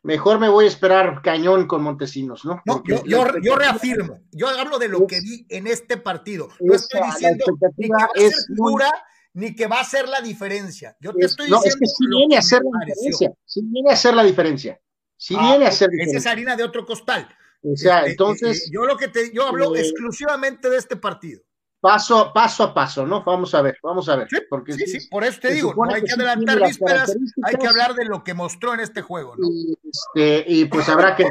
mejor 0.03 0.37
me 0.37 0.49
voy 0.49 0.65
a 0.65 0.67
esperar 0.67 1.21
cañón 1.21 1.65
con 1.65 1.81
Montesinos, 1.81 2.43
¿no? 2.43 2.61
No, 2.65 2.83
yo, 2.85 3.05
yo, 3.05 3.55
reafirmo, 3.55 4.19
yo 4.33 4.49
hablo 4.49 4.79
de 4.79 4.89
lo 4.89 5.07
que 5.07 5.21
vi 5.21 5.45
en 5.47 5.67
este 5.67 5.95
partido. 5.95 6.49
No 6.59 6.73
estoy 6.73 6.99
diciendo 7.09 7.45
ni 7.77 7.87
que 7.87 7.93
va 7.93 8.03
a 8.03 8.19
ser 8.19 8.33
figura, 8.47 8.91
ni 9.33 9.55
que 9.55 9.67
va 9.67 9.79
a 9.79 9.85
ser 9.85 10.09
la 10.09 10.19
diferencia. 10.19 10.97
Yo 10.99 11.13
te 11.13 11.25
estoy 11.25 11.45
diciendo. 11.45 11.63
No, 11.63 11.69
es 11.69 11.75
que 11.77 11.85
sí 11.85 12.05
viene 12.09 12.35
a 12.35 12.39
hacer 12.39 12.61
la 12.63 12.85
diferencia. 12.85 13.33
Sí 13.45 13.61
viene 13.63 13.89
a 13.91 13.93
hacer 13.93 14.13
la 14.13 14.23
diferencia. 14.25 14.81
Si 15.17 15.35
ah, 15.35 15.49
viene 15.49 15.65
a 15.65 15.71
ser 15.71 15.89
Esa 15.99 16.17
es 16.17 16.25
harina 16.27 16.55
de 16.55 16.63
otro 16.63 16.85
costal. 16.85 17.27
O 17.63 17.75
sea, 17.75 17.99
este, 17.99 18.11
entonces. 18.11 18.69
yo 18.71 18.85
lo 18.85 18.97
que 18.97 19.07
te, 19.07 19.33
yo 19.33 19.47
hablo 19.47 19.75
eh, 19.75 19.81
exclusivamente 19.81 20.69
de 20.69 20.77
este 20.77 20.95
partido. 20.95 21.41
paso, 21.79 22.31
paso 22.33 22.63
a 22.63 22.73
paso, 22.73 23.05
¿no? 23.05 23.23
Vamos 23.23 23.53
a 23.55 23.61
ver, 23.61 23.77
vamos 23.81 24.07
a 24.09 24.15
ver. 24.15 24.27
Sí, 24.29 24.37
porque 24.49 24.73
sí, 24.73 24.85
sí, 24.85 25.07
por 25.09 25.23
eso 25.23 25.39
te 25.41 25.53
digo, 25.53 25.73
no 25.75 25.93
hay 25.93 26.03
que, 26.03 26.13
adelantar 26.13 26.61
vísperas, 26.61 27.17
hay 27.43 27.55
que 27.55 27.67
hablar 27.67 27.95
de 27.95 28.05
lo 28.05 28.23
que 28.23 28.33
mostró 28.33 28.73
en 28.73 28.79
este 28.79 29.01
juego, 29.01 29.35
¿no? 29.37 29.47
Y, 29.49 29.77
este, 29.83 30.45
y 30.47 30.65
pues 30.65 30.87
habrá 30.87 31.15
que... 31.15 31.27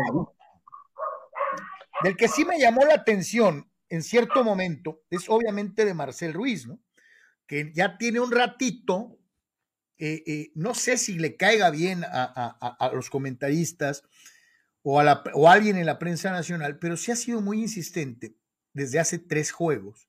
Del 2.03 2.17
que 2.17 2.29
sí 2.29 2.45
me 2.45 2.59
llamó 2.59 2.85
la 2.85 2.95
atención 2.95 3.71
en 3.89 4.03
cierto 4.03 4.45
momento 4.45 5.01
es 5.11 5.29
obviamente 5.29 5.85
de 5.85 5.95
Marcel 5.95 6.35
Ruiz, 6.35 6.67
¿no? 6.67 6.79
Que 7.47 7.73
ya 7.73 7.97
tiene 7.97 8.21
un 8.21 8.33
ratito, 8.33 9.16
eh, 9.99 10.23
eh, 10.27 10.53
no 10.55 10.75
sé 10.75 10.99
si 10.99 11.19
le 11.19 11.37
caiga 11.37 11.71
bien 11.71 12.05
a, 12.05 12.91
los 12.93 13.11
comentaristas 13.11 14.03
o 14.83 15.01
a, 15.01 15.25
o 15.35 15.49
a 15.49 15.53
alguien 15.53 15.77
en 15.77 15.87
la 15.87 15.99
prensa 15.99 16.31
nacional, 16.31 16.79
pero 16.79 16.97
sí 16.97 17.13
ha 17.13 17.17
sido 17.17 17.41
muy 17.41 17.61
insistente 17.61 18.37
desde 18.73 18.99
hace 18.99 19.19
tres 19.19 19.53
juegos. 19.53 20.09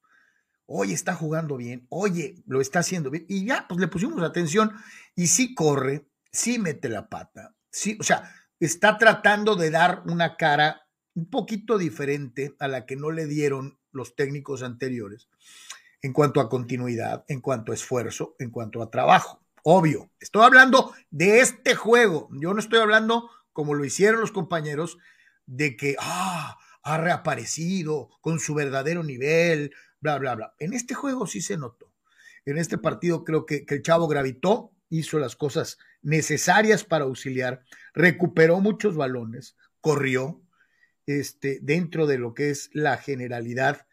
Oye, 0.66 0.94
está 0.94 1.16
jugando 1.16 1.56
bien, 1.56 1.88
oye, 1.90 2.44
lo 2.46 2.60
está 2.60 2.80
haciendo 2.80 3.10
bien. 3.10 3.26
Y 3.30 3.46
ya, 3.46 3.66
pues 3.70 3.80
le 3.80 3.88
pusimos 3.88 4.22
atención 4.22 4.74
y 5.16 5.28
sí 5.28 5.56
corre, 5.56 6.06
sí 6.32 6.60
mete 6.60 6.90
la 6.90 7.08
pata, 7.08 7.56
sí, 7.72 7.98
o 8.00 8.04
sea, 8.04 8.30
está 8.60 8.98
tratando 8.98 9.56
de 9.56 9.70
dar 9.70 10.04
una 10.08 10.36
cara 10.36 10.88
un 11.14 11.30
poquito 11.30 11.78
diferente 11.78 12.56
a 12.60 12.68
la 12.68 12.86
que 12.86 12.96
no 12.96 13.12
le 13.12 13.26
dieron 13.26 13.80
los 13.92 14.16
técnicos 14.16 14.62
anteriores 14.62 15.30
en 16.02 16.14
cuanto 16.14 16.40
a 16.42 16.50
continuidad, 16.50 17.26
en 17.28 17.42
cuanto 17.42 17.72
a 17.72 17.76
esfuerzo, 17.76 18.36
en 18.40 18.52
cuanto 18.52 18.82
a 18.82 18.92
trabajo. 18.92 19.47
Obvio, 19.70 20.10
estoy 20.22 20.46
hablando 20.46 20.94
de 21.12 21.42
este 21.42 21.76
juego. 21.76 22.30
Yo 22.32 22.54
no 22.54 22.62
estoy 22.62 22.80
hablando, 22.80 23.30
como 23.52 23.74
lo 23.74 23.84
hicieron 23.84 24.22
los 24.22 24.32
compañeros, 24.32 24.98
de 25.46 25.76
que 25.76 25.98
ah, 26.00 26.58
ha 26.84 26.98
reaparecido 26.98 28.08
con 28.22 28.40
su 28.40 28.54
verdadero 28.54 29.04
nivel, 29.04 29.74
bla, 30.00 30.20
bla, 30.20 30.36
bla. 30.36 30.56
En 30.60 30.72
este 30.72 30.94
juego 30.94 31.28
sí 31.28 31.42
se 31.42 31.58
notó. 31.58 31.94
En 32.46 32.58
este 32.58 32.78
partido 32.78 33.26
creo 33.26 33.46
que, 33.46 33.66
el 33.68 33.82
chavo 33.82 34.08
gravitó, 34.08 34.72
hizo 34.88 35.20
las 35.20 35.36
cosas 35.36 35.80
necesarias 36.02 36.86
para 36.86 37.04
auxiliar, 37.04 37.66
recuperó 37.94 38.62
muchos 38.62 38.96
balones, 38.96 39.58
corrió, 39.82 40.42
este, 41.08 41.60
dentro 41.62 42.08
de 42.08 42.18
lo 42.18 42.34
que 42.34 42.52
es 42.52 42.70
la 42.72 42.96
generalidad 42.96 43.86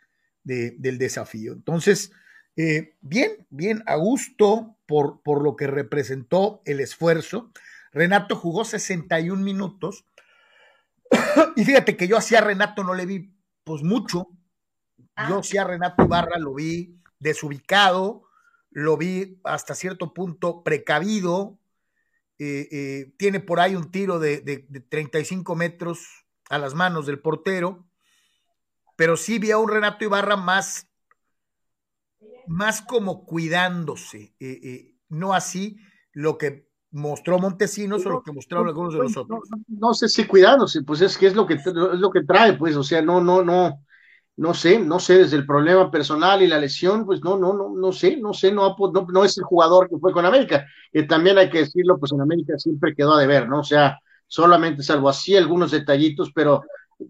del 0.45 0.99
desafío. 0.99 1.53
Entonces, 1.53 2.13
eh, 2.57 2.97
bien, 3.01 3.47
bien, 3.51 3.83
a 3.87 3.97
gusto 3.97 4.77
por, 4.87 5.23
por 5.23 5.43
lo 5.43 5.57
que 5.57 5.67
representó 5.67 6.63
el 6.65 6.81
esfuerzo. 6.81 7.51
Renato 7.93 8.37
jugó 8.37 8.65
61 8.65 9.43
minutos. 9.43 10.05
y 11.57 11.65
fíjate 11.65 11.97
que 11.97 12.09
yo 12.09 12.17
hacia 12.17 12.41
Renato 12.41 12.85
no 12.85 12.95
le 12.95 13.07
vi 13.07 13.35
pues 13.65 13.83
mucho. 13.83 14.29
Yo 15.29 15.43
sí 15.43 15.59
a 15.59 15.65
Renato 15.65 16.05
Ibarra 16.05 16.39
lo 16.39 16.55
vi 16.55 17.01
desubicado, 17.21 18.25
lo 18.71 18.97
vi 18.97 19.41
hasta 19.45 19.75
cierto 19.75 20.13
punto 20.13 20.65
precavido. 20.65 21.59
Eh, 22.41 22.69
eh, 22.73 23.15
tiene 23.17 23.39
por 23.39 23.61
ahí 23.61 23.77
un 23.77 23.93
tiro 23.93 24.19
de, 24.19 24.41
de, 24.41 24.67
de 24.69 24.81
35 24.81 25.55
metros 25.55 26.25
a 26.51 26.59
las 26.59 26.75
manos 26.75 27.07
del 27.07 27.21
portero, 27.21 27.87
pero 28.97 29.17
sí 29.17 29.39
vi 29.39 29.53
a 29.53 29.59
un 29.59 29.69
Renato 29.69 30.05
Ibarra 30.05 30.37
más, 30.37 30.89
más 32.47 32.83
como 32.83 33.25
cuidándose, 33.25 34.35
eh, 34.39 34.61
eh, 34.63 34.95
no 35.09 35.35
así 35.35 35.79
lo 36.13 36.39
que 36.39 36.69
mostró 36.91 37.39
Montesinos 37.39 38.07
o 38.07 38.11
lo 38.11 38.23
que 38.23 38.33
mostraron 38.33 38.69
algunos 38.69 38.95
de 38.95 39.01
los 39.01 39.17
otros. 39.17 39.41
No, 39.67 39.95
sé 39.95 40.09
si 40.09 40.27
cuidándose, 40.27 40.83
pues 40.83 41.01
es 41.01 41.19
que 41.19 41.27
es 41.27 41.35
lo 41.35 41.47
que 41.47 41.55
es 41.55 41.67
lo 41.67 42.11
que 42.11 42.23
trae, 42.23 42.55
pues, 42.55 42.77
o 42.77 42.85
sea, 42.85 43.03
no, 43.03 43.21
no, 43.21 43.43
no, 43.43 43.85
no 44.37 44.55
sé, 44.55 44.79
no 44.79 45.01
sé, 45.01 45.19
desde 45.19 45.37
el 45.37 45.47
problema 45.47 45.91
personal 45.91 46.43
y 46.43 46.47
la 46.47 46.59
lesión, 46.59 47.05
pues 47.05 47.23
no, 47.23 47.37
no, 47.37 47.53
no, 47.53 47.75
no 47.75 47.93
sé, 47.93 48.17
no 48.17 48.33
sé, 48.33 48.53
no, 48.53 48.77
no, 48.79 49.07
no 49.11 49.25
es 49.25 49.39
el 49.39 49.45
jugador 49.45 49.89
que 49.89 49.99
fue 49.99 50.13
con 50.13 50.25
América, 50.25 50.67
que 50.93 51.03
también 51.05 51.39
hay 51.39 51.51
que 51.51 51.59
decirlo, 51.59 51.99
pues 51.99 52.13
en 52.13 52.21
América 52.21 52.59
siempre 52.59 52.95
quedó 52.95 53.15
a 53.15 53.21
deber, 53.21 53.49
¿no? 53.49 53.61
O 53.61 53.65
sea, 53.65 53.99
solamente 54.27 54.83
salvo 54.83 55.09
así 55.09 55.37
algunos 55.37 55.73
detallitos, 55.73 56.31
pero 56.35 56.63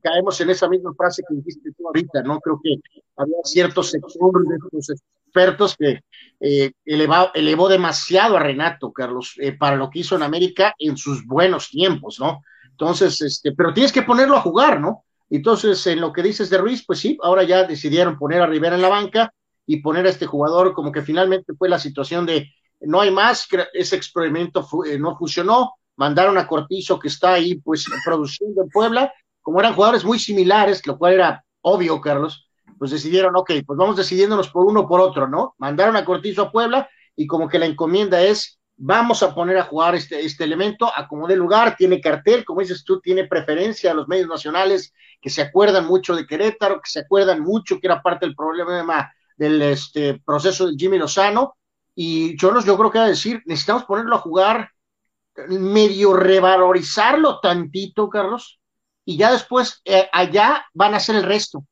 caemos 0.02 0.40
en 0.40 0.50
esa 0.50 0.68
misma 0.68 0.94
frase 0.94 1.22
que 1.28 1.34
dijiste 1.34 1.72
tú 1.76 1.86
ahorita, 1.86 2.22
¿no? 2.22 2.40
Creo 2.40 2.60
que 2.62 2.76
había 3.16 3.36
ciertos 3.44 3.90
sectores 3.90 4.48
de 4.48 4.56
estos 4.56 5.02
expertos 5.34 5.76
que 5.76 6.00
eh, 6.40 6.72
elevó, 6.84 7.68
demasiado 7.68 8.36
a 8.36 8.40
Renato, 8.40 8.92
Carlos, 8.92 9.34
eh, 9.38 9.52
para 9.52 9.76
lo 9.76 9.90
que 9.90 10.00
hizo 10.00 10.14
en 10.14 10.22
América 10.22 10.74
en 10.78 10.96
sus 10.96 11.26
buenos 11.26 11.70
tiempos, 11.70 12.20
¿no? 12.20 12.42
Entonces, 12.70 13.20
este, 13.20 13.52
pero 13.52 13.72
tienes 13.72 13.92
que 13.92 14.02
ponerlo 14.02 14.36
a 14.36 14.40
jugar, 14.40 14.80
¿no? 14.80 15.04
Entonces, 15.30 15.84
en 15.88 16.00
lo 16.00 16.12
que 16.12 16.22
dices 16.22 16.50
de 16.50 16.58
Ruiz, 16.58 16.84
pues 16.86 17.00
sí, 17.00 17.18
ahora 17.22 17.42
ya 17.42 17.64
decidieron 17.64 18.16
poner 18.16 18.42
a 18.42 18.46
Rivera 18.46 18.76
en 18.76 18.82
la 18.82 18.88
banca 18.88 19.32
y 19.66 19.78
poner 19.78 20.06
a 20.06 20.10
este 20.10 20.26
jugador 20.26 20.72
como 20.72 20.92
que 20.92 21.02
finalmente 21.02 21.54
fue 21.54 21.68
la 21.68 21.78
situación 21.78 22.26
de 22.26 22.52
no 22.80 23.00
hay 23.00 23.10
más, 23.10 23.48
ese 23.72 23.96
experimento 23.96 24.66
eh, 24.86 24.98
no 24.98 25.16
funcionó, 25.16 25.74
mandaron 25.96 26.36
a 26.38 26.46
Cortizo 26.46 26.98
que 26.98 27.08
está 27.08 27.34
ahí 27.34 27.56
pues 27.56 27.86
produciendo 28.04 28.62
en 28.62 28.68
Puebla, 28.68 29.12
como 29.40 29.58
eran 29.60 29.74
jugadores 29.74 30.04
muy 30.04 30.18
similares, 30.18 30.86
lo 30.86 30.98
cual 30.98 31.14
era 31.14 31.44
obvio, 31.62 32.00
Carlos, 32.00 32.46
pues 32.78 32.90
decidieron, 32.90 33.36
ok, 33.36 33.52
pues 33.66 33.76
vamos 33.76 33.96
decidiéndonos 33.96 34.50
por 34.50 34.66
uno 34.66 34.86
por 34.86 35.00
otro, 35.00 35.28
¿no? 35.28 35.54
Mandaron 35.58 35.96
a 35.96 36.04
Cortizo 36.04 36.42
a 36.42 36.52
Puebla 36.52 36.88
y 37.16 37.26
como 37.26 37.48
que 37.48 37.58
la 37.58 37.66
encomienda 37.66 38.22
es, 38.22 38.58
vamos 38.76 39.22
a 39.22 39.34
poner 39.34 39.56
a 39.58 39.64
jugar 39.64 39.94
este, 39.94 40.24
este 40.24 40.44
elemento, 40.44 40.90
acomode 40.94 41.36
lugar, 41.36 41.76
tiene 41.76 42.00
cartel, 42.00 42.44
como 42.44 42.60
dices 42.60 42.84
tú, 42.84 43.00
tiene 43.00 43.24
preferencia 43.26 43.90
a 43.90 43.94
los 43.94 44.08
medios 44.08 44.28
nacionales 44.28 44.92
que 45.20 45.30
se 45.30 45.42
acuerdan 45.42 45.86
mucho 45.86 46.14
de 46.14 46.26
Querétaro, 46.26 46.80
que 46.80 46.90
se 46.90 47.00
acuerdan 47.00 47.40
mucho 47.40 47.78
que 47.80 47.86
era 47.86 48.02
parte 48.02 48.26
del 48.26 48.34
problema 48.34 49.10
del 49.36 49.62
este, 49.62 50.20
proceso 50.24 50.66
de 50.66 50.76
Jimmy 50.76 50.98
Lozano, 50.98 51.56
y 51.94 52.36
yo, 52.36 52.58
yo 52.60 52.76
creo 52.76 52.90
que 52.90 52.98
va 52.98 53.04
a 53.04 53.08
decir, 53.08 53.42
necesitamos 53.46 53.84
ponerlo 53.84 54.16
a 54.16 54.20
jugar 54.20 54.70
medio 55.48 56.14
revalorizarlo 56.14 57.40
tantito, 57.40 58.08
Carlos, 58.08 58.60
y 59.04 59.16
ya 59.16 59.32
después 59.32 59.80
eh, 59.84 60.08
allá 60.12 60.66
van 60.72 60.94
a 60.94 60.98
hacer 60.98 61.16
el 61.16 61.24
resto. 61.24 61.64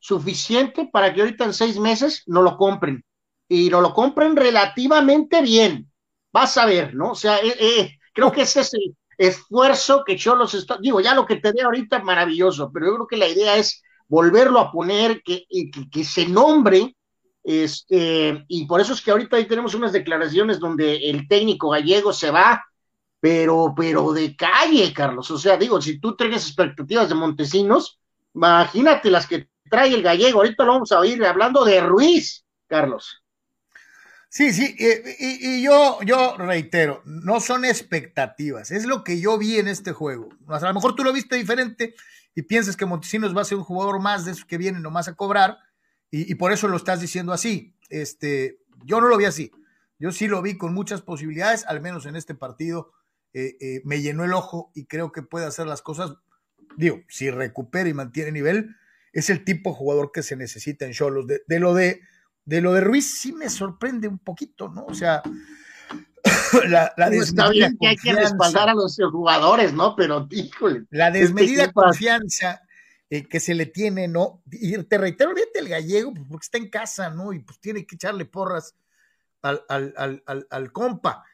Suficiente 0.00 0.88
para 0.92 1.14
que 1.14 1.20
ahorita 1.20 1.44
en 1.44 1.54
seis 1.54 1.78
meses 1.78 2.24
no 2.26 2.42
lo 2.42 2.56
compren. 2.56 3.04
Y 3.48 3.70
no 3.70 3.80
lo 3.80 3.94
compren 3.94 4.34
relativamente 4.34 5.42
bien. 5.42 5.90
Vas 6.32 6.56
a 6.58 6.66
ver, 6.66 6.94
¿no? 6.94 7.12
O 7.12 7.14
sea, 7.14 7.38
eh, 7.38 7.54
eh, 7.58 7.98
creo 8.12 8.32
que 8.32 8.42
ese 8.42 8.60
es 8.60 8.74
el 8.74 8.96
esfuerzo 9.16 10.02
que 10.04 10.16
yo 10.16 10.34
los 10.34 10.54
estoy. 10.54 10.78
Digo, 10.80 11.00
ya 11.00 11.14
lo 11.14 11.26
que 11.26 11.36
te 11.36 11.52
dé 11.52 11.62
ahorita, 11.62 12.02
maravilloso, 12.02 12.70
pero 12.72 12.86
yo 12.86 12.94
creo 12.94 13.06
que 13.06 13.16
la 13.16 13.28
idea 13.28 13.56
es 13.56 13.82
volverlo 14.08 14.58
a 14.58 14.72
poner, 14.72 15.22
que, 15.22 15.44
que, 15.48 15.90
que 15.90 16.04
se 16.04 16.26
nombre, 16.26 16.96
este, 17.44 18.44
y 18.48 18.66
por 18.66 18.80
eso 18.80 18.92
es 18.92 19.00
que 19.00 19.10
ahorita 19.10 19.36
ahí 19.36 19.46
tenemos 19.46 19.74
unas 19.74 19.92
declaraciones 19.92 20.58
donde 20.58 20.96
el 21.10 21.28
técnico 21.28 21.70
gallego 21.70 22.12
se 22.12 22.30
va 22.30 22.62
pero, 23.20 23.74
pero 23.76 24.12
de 24.12 24.34
calle, 24.34 24.92
Carlos. 24.92 25.30
O 25.30 25.38
sea, 25.38 25.56
digo, 25.56 25.80
si 25.80 26.00
tú 26.00 26.16
tienes 26.16 26.46
expectativas 26.46 27.08
de 27.08 27.14
Montesinos, 27.14 28.00
imagínate 28.34 29.10
las 29.10 29.26
que 29.26 29.48
trae 29.70 29.94
el 29.94 30.02
gallego. 30.02 30.40
Ahorita 30.40 30.64
lo 30.64 30.72
vamos 30.72 30.92
a 30.92 30.98
oír 30.98 31.24
hablando 31.24 31.64
de 31.64 31.80
Ruiz, 31.80 32.44
Carlos. 32.66 33.22
Sí, 34.28 34.52
sí, 34.52 34.76
y, 34.78 35.60
yo, 35.60 35.98
yo 36.02 36.36
reitero, 36.36 37.02
no 37.04 37.40
son 37.40 37.64
expectativas, 37.64 38.70
es 38.70 38.86
lo 38.86 39.02
que 39.02 39.20
yo 39.20 39.36
vi 39.38 39.58
en 39.58 39.66
este 39.66 39.90
juego. 39.90 40.28
a 40.46 40.60
lo 40.60 40.74
mejor 40.74 40.94
tú 40.94 41.02
lo 41.02 41.12
viste 41.12 41.34
diferente 41.34 41.96
y 42.36 42.42
piensas 42.42 42.76
que 42.76 42.86
Montesinos 42.86 43.36
va 43.36 43.40
a 43.40 43.44
ser 43.44 43.58
un 43.58 43.64
jugador 43.64 43.98
más 43.98 44.24
de 44.24 44.30
esos 44.30 44.44
que 44.44 44.56
vienen 44.56 44.82
nomás 44.82 45.08
a 45.08 45.14
cobrar, 45.14 45.58
y, 46.12 46.34
por 46.36 46.52
eso 46.52 46.66
lo 46.68 46.76
estás 46.76 47.00
diciendo 47.00 47.32
así. 47.32 47.76
Este, 47.88 48.58
yo 48.84 49.00
no 49.00 49.08
lo 49.08 49.16
vi 49.16 49.26
así. 49.26 49.52
Yo 49.98 50.10
sí 50.10 50.26
lo 50.26 50.42
vi 50.42 50.56
con 50.56 50.74
muchas 50.74 51.02
posibilidades, 51.02 51.64
al 51.66 51.80
menos 51.80 52.06
en 52.06 52.16
este 52.16 52.34
partido 52.34 52.92
eh, 53.32 53.56
eh, 53.60 53.82
me 53.84 54.00
llenó 54.00 54.24
el 54.24 54.32
ojo 54.32 54.72
y 54.74 54.86
creo 54.86 55.12
que 55.12 55.22
puede 55.22 55.46
hacer 55.46 55.66
las 55.66 55.82
cosas, 55.82 56.16
digo, 56.76 57.00
si 57.08 57.30
recupera 57.30 57.88
y 57.88 57.94
mantiene 57.94 58.32
nivel, 58.32 58.76
es 59.12 59.30
el 59.30 59.44
tipo 59.44 59.70
de 59.70 59.76
jugador 59.76 60.12
que 60.12 60.22
se 60.22 60.36
necesita 60.36 60.86
en 60.86 60.92
Cholos. 60.92 61.26
De, 61.26 61.60
lo 61.60 61.74
de, 61.74 62.00
de 62.44 62.60
lo 62.60 62.72
de 62.72 62.80
Ruiz 62.80 63.18
sí 63.18 63.32
me 63.32 63.48
sorprende 63.48 64.08
un 64.08 64.18
poquito, 64.18 64.68
¿no? 64.68 64.84
O 64.84 64.94
sea, 64.94 65.22
la, 66.68 66.92
la 66.96 67.08
Está 67.08 67.50
bien 67.50 67.76
que 67.80 67.88
hay 67.88 67.96
que 67.96 68.12
respaldar 68.12 68.68
a 68.68 68.74
los 68.74 68.96
jugadores, 69.10 69.72
¿no? 69.72 69.96
Pero, 69.96 70.26
híjole. 70.30 70.84
La 70.90 71.08
este 71.08 71.20
desmedida 71.20 71.72
confianza 71.72 72.62
eh, 73.08 73.26
que 73.26 73.40
se 73.40 73.54
le 73.54 73.66
tiene, 73.66 74.08
¿no? 74.08 74.42
Y 74.50 74.76
te 74.84 74.98
reitero, 74.98 75.32
el 75.54 75.68
gallego, 75.68 76.12
pues, 76.14 76.26
porque 76.28 76.44
está 76.44 76.58
en 76.58 76.70
casa, 76.70 77.10
¿no? 77.10 77.32
Y 77.32 77.40
pues 77.40 77.60
tiene 77.60 77.86
que 77.86 77.96
echarle 77.96 78.24
porras 78.24 78.74
al, 79.42 79.62
al, 79.68 80.22
al, 80.26 80.46
al 80.50 80.72
compa 80.72 81.24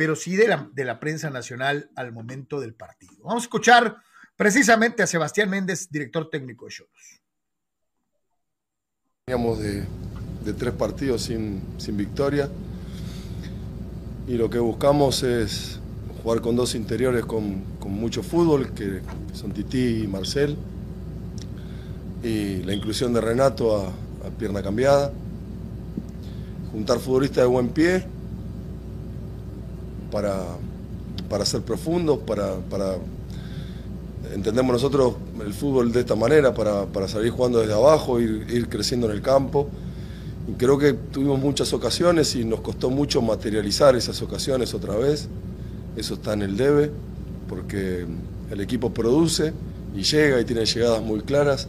pero 0.00 0.16
sí 0.16 0.34
de 0.34 0.48
la, 0.48 0.66
de 0.72 0.86
la 0.86 0.98
prensa 0.98 1.28
nacional 1.28 1.90
al 1.94 2.10
momento 2.10 2.58
del 2.58 2.74
partido. 2.74 3.22
Vamos 3.22 3.42
a 3.42 3.44
escuchar 3.44 3.98
precisamente 4.40 5.02
a 5.02 5.06
Sebastián 5.06 5.50
Méndez, 5.50 5.90
director 5.90 6.30
técnico 6.30 6.64
de 6.64 6.70
Cholos. 6.70 7.20
Veníamos 9.26 9.58
de, 9.58 9.84
tres 10.54 10.72
partidos 10.72 11.24
sin, 11.24 11.60
victoria 11.94 12.48
y 14.26 14.38
lo 14.38 14.48
que 14.48 14.58
buscamos 14.58 15.22
es 15.24 15.78
jugar 16.22 16.40
con 16.40 16.56
dos 16.56 16.74
interiores 16.74 17.26
con, 17.26 17.62
mucho 17.84 18.22
fútbol, 18.22 18.72
que 18.72 19.02
son 19.34 19.52
Titi 19.52 20.04
y 20.04 20.06
Marcel, 20.06 20.56
y 22.22 22.62
la 22.62 22.72
inclusión 22.72 23.12
de 23.12 23.20
Renato 23.20 23.76
a, 23.76 23.92
pierna 24.38 24.62
cambiada. 24.62 25.12
juntar 26.72 26.98
futbolistas 26.98 27.44
de 27.44 27.46
buen 27.46 27.68
pie 27.68 28.06
para, 30.10 30.46
para 31.28 31.44
ser 31.44 31.60
profundos, 31.60 32.20
para, 32.20 32.56
para 32.70 32.96
entendemos 34.34 34.72
nosotros 34.72 35.14
el 35.44 35.52
fútbol 35.52 35.92
de 35.92 36.00
esta 36.00 36.14
manera, 36.14 36.54
para, 36.54 36.86
para 36.86 37.08
salir 37.08 37.30
jugando 37.30 37.60
desde 37.60 37.72
abajo, 37.72 38.20
ir, 38.20 38.68
creciendo 38.68 39.08
en 39.08 39.12
el 39.12 39.22
campo. 39.22 39.68
Y 40.48 40.52
creo 40.52 40.78
que 40.78 40.92
tuvimos 40.92 41.38
muchas 41.38 41.72
ocasiones 41.72 42.34
y 42.36 42.44
nos 42.44 42.60
costó 42.60 42.90
mucho 42.90 43.22
materializar 43.22 43.96
esas 43.96 44.20
ocasiones 44.22 44.74
otra 44.74 44.96
vez. 44.96 45.28
Eso 45.96 46.14
está 46.14 46.32
en 46.32 46.42
el 46.42 46.56
debe, 46.56 46.90
porque 47.48 48.06
el 48.50 48.60
equipo 48.60 48.92
produce 48.92 49.52
y 49.94 50.02
llega 50.02 50.40
y 50.40 50.44
tiene 50.44 50.64
llegadas 50.64 51.02
muy 51.02 51.20
claras, 51.20 51.68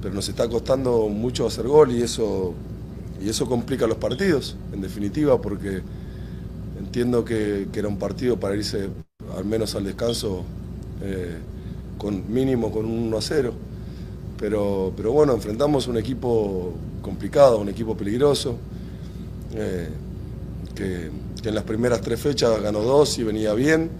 pero 0.00 0.14
nos 0.14 0.28
está 0.28 0.48
costando 0.48 1.08
mucho 1.08 1.46
hacer 1.46 1.66
gol 1.66 1.92
y 1.92 2.02
eso, 2.02 2.54
y 3.22 3.28
eso 3.28 3.46
complica 3.46 3.86
los 3.86 3.98
partidos, 3.98 4.56
en 4.72 4.80
definitiva, 4.80 5.40
porque 5.40 5.82
entiendo 6.78 7.24
que, 7.24 7.68
que 7.72 7.78
era 7.78 7.88
un 7.88 7.98
partido 7.98 8.38
para 8.38 8.56
irse 8.56 8.88
al 9.36 9.44
menos 9.44 9.74
al 9.74 9.84
descanso. 9.84 10.44
Eh, 11.02 11.36
con 11.98 12.32
mínimo 12.32 12.70
con 12.70 12.84
un 12.84 13.08
1 13.08 13.16
a 13.16 13.22
0. 13.22 13.52
Pero, 14.38 14.92
pero 14.96 15.12
bueno, 15.12 15.32
enfrentamos 15.32 15.86
un 15.86 15.96
equipo 15.96 16.72
complicado, 17.00 17.58
un 17.58 17.68
equipo 17.68 17.96
peligroso, 17.96 18.56
eh, 19.54 19.88
que, 20.74 21.10
en 21.44 21.54
las 21.54 21.64
primeras 21.64 22.00
tres 22.00 22.18
fechas 22.20 22.60
ganó 22.62 22.80
dos 22.80 23.18
y 23.18 23.22
venía 23.22 23.52
bien, 23.52 23.90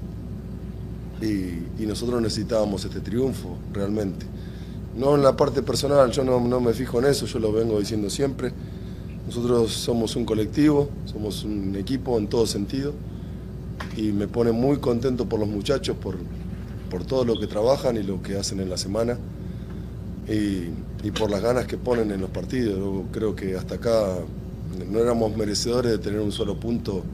y, 1.21 1.85
nosotros 1.85 2.23
necesitábamos 2.23 2.85
este 2.85 3.01
triunfo 3.01 3.59
realmente. 3.73 4.25
No 4.97 5.15
en 5.15 5.23
la 5.23 5.37
parte 5.37 5.63
personal, 5.63 6.11
yo 6.11 6.25
no, 6.25 6.41
no 6.41 6.61
me 6.61 6.73
fijo 6.73 6.99
en 6.99 7.05
eso, 7.05 7.27
yo 7.27 7.39
lo 7.39 7.53
vengo 7.53 7.79
diciendo 7.79 8.09
siempre. 8.09 8.53
Nosotros 9.27 9.73
somos 9.73 10.17
un 10.17 10.25
colectivo, 10.25 10.89
somos 11.05 11.45
un 11.45 11.77
equipo 11.77 12.19
en 12.19 12.27
todo 12.27 12.47
sentido 12.47 12.95
y 13.97 14.13
me 14.13 14.29
pone 14.29 14.53
muy 14.53 14.79
contento 14.79 15.27
por 15.27 15.41
los 15.41 15.49
muchachos, 15.49 15.97
por, 15.97 16.17
por 16.95 17.05
todo 17.05 17.25
lo 17.25 17.41
que 17.41 17.49
trabajan 17.49 17.97
y 17.97 18.05
lo 18.05 18.23
que 18.23 18.37
hacen 18.37 18.61
en 18.61 18.71
la 18.71 18.77
semana 18.77 19.19
y, 20.29 21.11
por 21.11 21.29
las 21.29 21.43
ganas 21.43 21.67
que 21.67 21.77
ponen 21.77 22.13
en 22.13 22.21
los 22.21 22.31
partidos. 22.31 23.07
Creo 23.11 23.35
que 23.35 23.57
hasta 23.57 23.75
acá 23.75 24.19
no 24.89 25.01
éramos 25.01 25.37
merecedores 25.37 25.91
de 25.91 25.99
tener 25.99 26.21
un 26.21 26.31
solo 26.31 26.55
punto 26.61 27.05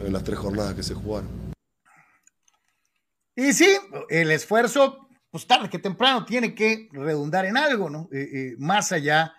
en 0.00 0.12
las 0.12 0.22
tres 0.22 0.38
jornadas 0.38 0.74
que 0.74 0.84
se 0.84 0.94
jugaron. 0.94 1.28
Y 3.34 3.52
sí, 3.52 3.66
el 4.08 4.30
esfuerzo, 4.30 5.08
pues 5.32 5.44
tarde 5.44 5.68
que 5.68 5.80
temprano, 5.80 6.24
tiene 6.24 6.54
que 6.54 6.88
redundar 6.92 7.46
en 7.46 7.56
algo, 7.56 7.90
¿no? 7.90 8.08
Eh, 8.12 8.28
eh, 8.32 8.54
más 8.58 8.92
allá 8.92 9.34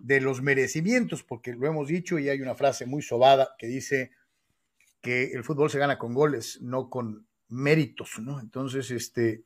de 0.00 0.22
los 0.22 0.40
merecimientos, 0.40 1.22
porque 1.22 1.52
lo 1.52 1.66
hemos 1.66 1.88
dicho 1.88 2.18
y 2.18 2.30
hay 2.30 2.40
una 2.40 2.54
frase 2.54 2.86
muy 2.86 3.02
sobada 3.02 3.50
que 3.58 3.66
dice 3.66 4.12
que 5.02 5.32
el 5.32 5.44
fútbol 5.44 5.68
se 5.68 5.78
gana 5.78 5.98
con 5.98 6.14
goles, 6.14 6.58
no 6.62 6.88
con 6.88 7.26
méritos, 7.48 8.18
¿no? 8.20 8.40
Entonces, 8.40 8.90
este, 8.90 9.44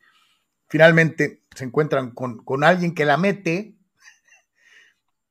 finalmente 0.68 1.44
se 1.54 1.64
encuentran 1.64 2.12
con, 2.12 2.44
con 2.44 2.64
alguien 2.64 2.94
que 2.94 3.04
la 3.04 3.16
mete. 3.16 3.76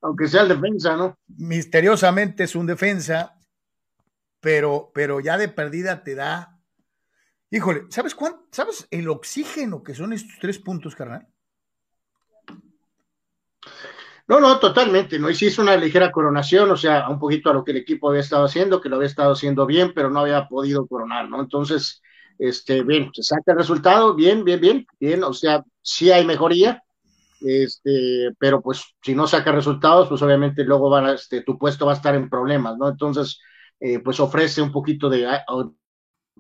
Aunque 0.02 0.28
sea 0.28 0.44
el 0.44 0.50
defensa, 0.50 0.96
¿no? 0.96 1.18
Misteriosamente 1.28 2.44
es 2.44 2.56
un 2.56 2.66
defensa, 2.66 3.38
pero, 4.40 4.92
pero 4.94 5.20
ya 5.20 5.38
de 5.38 5.50
perdida 5.50 6.04
te 6.04 6.16
da. 6.16 6.60
Híjole, 7.52 7.86
¿sabes 7.90 8.16
cuánto? 8.16 8.48
¿Sabes 8.52 8.88
el 8.92 9.10
oxígeno 9.10 9.84
que 9.84 9.96
son 9.96 10.14
estos 10.14 10.38
tres 10.40 10.60
puntos, 10.60 10.96
carnal? 10.96 11.28
No, 14.30 14.40
no, 14.40 14.60
totalmente, 14.60 15.18
¿no? 15.18 15.28
Y 15.28 15.34
sí 15.34 15.48
es 15.48 15.58
una 15.58 15.76
ligera 15.76 16.12
coronación, 16.12 16.70
o 16.70 16.78
sea, 16.78 17.10
un 17.10 17.18
poquito 17.18 17.50
a 17.50 17.54
lo 17.54 17.64
que 17.64 17.72
el 17.72 17.78
equipo 17.78 18.10
había 18.10 18.22
estado 18.22 18.46
haciendo, 18.46 18.80
que 18.80 18.88
lo 18.88 18.98
había 18.98 19.08
estado 19.08 19.34
haciendo 19.34 19.66
bien, 19.66 19.92
pero 19.96 20.12
no 20.12 20.20
había 20.20 20.48
podido 20.48 20.86
coronar, 20.86 21.28
¿no? 21.28 21.42
Entonces, 21.42 22.04
este, 22.40 22.84
bien, 22.84 23.12
se 23.14 23.22
saca 23.22 23.52
el 23.52 23.58
resultado, 23.58 24.16
bien, 24.16 24.44
bien, 24.44 24.60
bien, 24.60 24.88
bien, 25.00 25.24
o 25.24 25.34
sea, 25.34 25.64
sí 25.82 26.10
hay 26.12 26.26
mejoría, 26.26 26.82
este, 27.42 28.32
pero 28.40 28.62
pues 28.62 28.84
si 29.04 29.14
no 29.14 29.28
saca 29.28 29.52
resultados, 29.52 30.08
pues 30.08 30.22
obviamente 30.22 30.64
luego 30.64 30.90
van 30.90 31.06
a, 31.06 31.14
este, 31.14 31.42
tu 31.42 31.58
puesto 31.58 31.86
va 31.86 31.92
a 31.92 31.96
estar 31.96 32.16
en 32.16 32.30
problemas, 32.30 32.78
¿no? 32.78 32.90
Entonces, 32.90 33.40
eh, 33.80 34.00
pues 34.00 34.20
ofrece 34.20 34.62
un 34.62 34.72
poquito 34.72 35.10
de, 35.10 35.28
ah, 35.28 35.44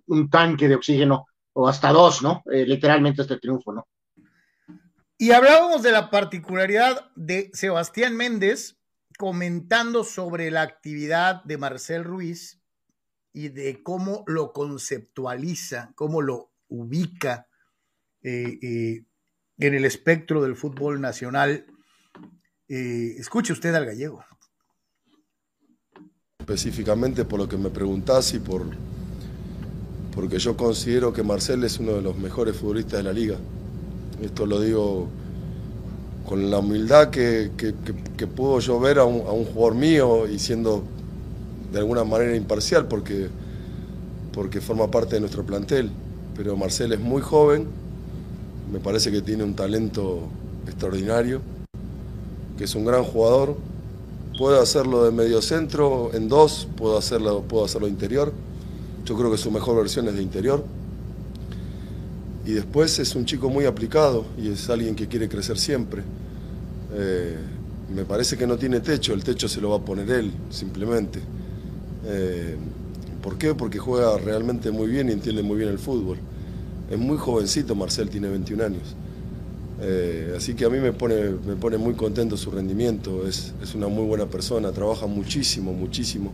un 0.07 0.29
tanque 0.29 0.67
de 0.67 0.75
oxígeno, 0.75 1.27
o 1.53 1.67
hasta 1.67 1.91
dos, 1.91 2.21
¿no? 2.21 2.43
Eh, 2.51 2.65
literalmente 2.65 3.21
este 3.21 3.38
triunfo, 3.38 3.73
¿no? 3.73 3.88
Y 5.17 5.31
hablábamos 5.31 5.83
de 5.83 5.91
la 5.91 6.09
particularidad 6.09 7.12
de 7.15 7.49
Sebastián 7.53 8.15
Méndez 8.15 8.77
comentando 9.17 10.05
sobre 10.05 10.49
la 10.49 10.62
actividad 10.62 11.43
de 11.43 11.57
Marcel 11.57 12.05
Ruiz 12.05 12.59
y 13.34 13.50
de 13.50 13.84
cómo 13.84 14.24
lo 14.28 14.54
conceptualiza, 14.54 15.92
cómo 15.96 16.22
lo 16.22 16.52
ubica 16.68 17.48
eh, 18.22 18.60
eh, 18.62 19.04
en 19.58 19.74
el 19.74 19.86
espectro 19.86 20.42
del 20.42 20.56
fútbol 20.56 21.00
nacional. 21.00 21.65
Eh, 22.68 23.15
escuche 23.18 23.54
usted 23.54 23.74
al 23.76 23.86
gallego. 23.86 24.24
Específicamente 26.39 27.26
por 27.26 27.39
lo 27.39 27.48
que 27.48 27.58
me 27.58 27.70
preguntás 27.70 28.34
y 28.34 28.39
por 28.39 28.65
porque 30.13 30.39
yo 30.39 30.58
considero 30.58 31.13
que 31.13 31.24
Marcel 31.24 31.63
es 31.63 31.80
uno 31.80 31.94
de 31.94 32.02
los 32.02 32.18
mejores 32.18 32.56
futbolistas 32.58 32.98
de 32.98 33.04
la 33.04 33.13
liga. 33.13 33.38
Esto 34.22 34.46
lo 34.46 34.60
digo 34.60 35.08
con 36.28 36.50
la 36.50 36.58
humildad 36.58 37.10
que, 37.10 37.52
puedo 38.36 38.60
yo 38.60 38.80
ver 38.80 39.00
a 39.00 39.06
un, 39.06 39.26
a 39.28 39.32
un 39.32 39.46
jugador 39.46 39.76
mío 39.76 40.28
y 40.28 40.39
siendo 40.39 40.84
de 41.71 41.79
alguna 41.79 42.03
manera 42.03 42.36
imparcial 42.36 42.88
porque, 42.88 43.27
porque 44.34 44.62
forma 44.62 44.89
parte 44.89 45.15
de 45.15 45.21
nuestro 45.21 45.45
plantel. 45.45 45.91
Pero 46.36 46.55
Marcel 46.55 46.93
es 46.93 46.99
muy 46.99 47.21
joven, 47.21 47.67
me 48.71 48.79
parece 48.79 49.12
que 49.12 49.21
tiene 49.21 49.43
un 49.43 49.55
talento 49.55 50.27
extraordinario, 50.67 51.41
que 52.58 52.63
es 52.63 52.75
un 52.75 52.86
gran 52.86 53.03
jugador. 53.03 53.58
Puede 54.38 54.62
hacerlo 54.62 55.03
de 55.03 55.12
medio 55.12 55.41
centro, 55.41 56.12
en 56.13 56.29
dos, 56.29 56.67
puedo 56.77 56.97
hacerlo, 56.97 57.41
puedo 57.41 57.65
hacerlo 57.65 57.88
interior. 57.88 58.32
Yo 59.05 59.17
creo 59.17 59.32
que 59.32 59.38
su 59.38 59.51
mejor 59.51 59.75
versión 59.75 60.08
es 60.08 60.15
de 60.15 60.21
interior. 60.21 60.63
Y 62.45 62.53
después 62.53 62.97
es 62.99 63.15
un 63.15 63.25
chico 63.25 63.49
muy 63.49 63.65
aplicado 63.65 64.25
y 64.38 64.49
es 64.49 64.69
alguien 64.69 64.95
que 64.95 65.08
quiere 65.08 65.27
crecer 65.27 65.58
siempre. 65.58 66.03
Eh, 66.93 67.38
me 67.93 68.05
parece 68.05 68.38
que 68.38 68.47
no 68.47 68.58
tiene 68.58 68.79
techo, 68.79 69.13
el 69.13 69.23
techo 69.23 69.47
se 69.47 69.60
lo 69.60 69.71
va 69.71 69.77
a 69.77 69.82
poner 69.82 70.10
él, 70.12 70.32
simplemente. 70.49 71.19
Eh, 72.10 72.58
¿Por 73.22 73.38
qué? 73.38 73.54
Porque 73.54 73.78
juega 73.80 74.17
realmente 74.17 74.72
muy 74.72 74.88
bien 74.88 75.10
y 75.10 75.12
entiende 75.12 75.43
muy 75.43 75.58
bien 75.58 75.69
el 75.69 75.80
fútbol. 75.80 76.17
Es 76.89 76.98
muy 76.98 77.17
jovencito, 77.17 77.76
Marcel 77.76 78.10
tiene 78.10 78.30
21 78.30 78.62
años. 78.62 78.95
Eh, 79.82 80.34
así 80.36 80.56
que 80.56 80.65
a 80.65 80.69
mí 80.69 80.80
me 80.80 80.91
pone, 80.93 81.78
muy 81.78 81.93
contento 81.93 82.36
su 82.36 82.52
rendimiento, 82.52 83.28
es, 83.28 83.54
es 83.62 83.76
una 83.76 83.88
muy 83.88 84.06
buena 84.06 84.26
persona, 84.26 84.72
trabaja 84.72 85.06
muchísimo, 85.08 85.72
muchísimo. 85.74 86.34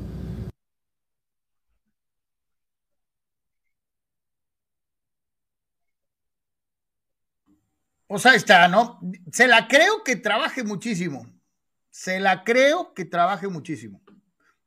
O 8.08 8.20
sea, 8.20 8.36
está, 8.36 8.68
¿no? 8.68 9.00
Se 9.32 9.48
la 9.48 9.68
creo 9.68 10.04
que 10.04 10.16
trabaje 10.16 10.64
muchísimo. 10.64 11.26
Se 11.92 12.20
la 12.20 12.44
creo 12.44 12.94
que 12.94 13.06
trabaje 13.06 13.48
muchísimo. 13.48 14.02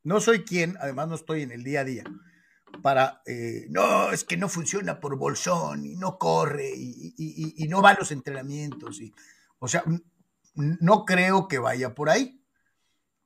No 0.09 0.23
soy 0.23 0.43
quien, 0.43 0.79
además 0.81 1.09
no 1.09 1.17
estoy 1.17 1.43
en 1.43 1.53
el 1.53 1.63
día 1.63 1.81
a 1.81 1.85
día, 1.85 2.05
para, 2.81 3.21
eh, 3.27 3.67
no, 3.69 4.11
es 4.11 4.25
que 4.25 4.39
no 4.39 4.49
funciona 4.49 5.01
por 5.01 5.19
bolsón 5.19 5.85
y 5.85 5.97
no 5.97 6.17
corre 6.17 6.73
y, 6.75 7.67
no 7.69 7.83
va 7.83 7.91
a 7.91 7.99
los 7.99 8.11
entrenamientos. 8.11 9.03
Y, 9.03 9.13
o 9.59 9.69
sea, 9.69 9.85
no 10.55 11.05
creo 11.05 11.47
que 11.47 11.59
vaya 11.59 11.95
por 11.95 12.09
ahí. 12.09 12.43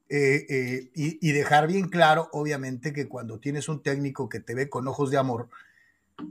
Eh, 0.09 0.45
eh, 0.49 0.91
y, 0.93 1.31
dejar 1.31 1.69
bien 1.69 1.89
claro, 1.89 2.29
obviamente, 2.33 2.93
que 2.93 3.07
cuando 3.07 3.39
tienes 3.39 3.69
un 3.69 3.81
técnico 3.81 4.29
que 4.29 4.41
te 4.41 4.57
ve 4.57 4.69
con 4.69 4.89
ojos 4.89 5.13
de 5.13 5.19
amor, 5.19 5.51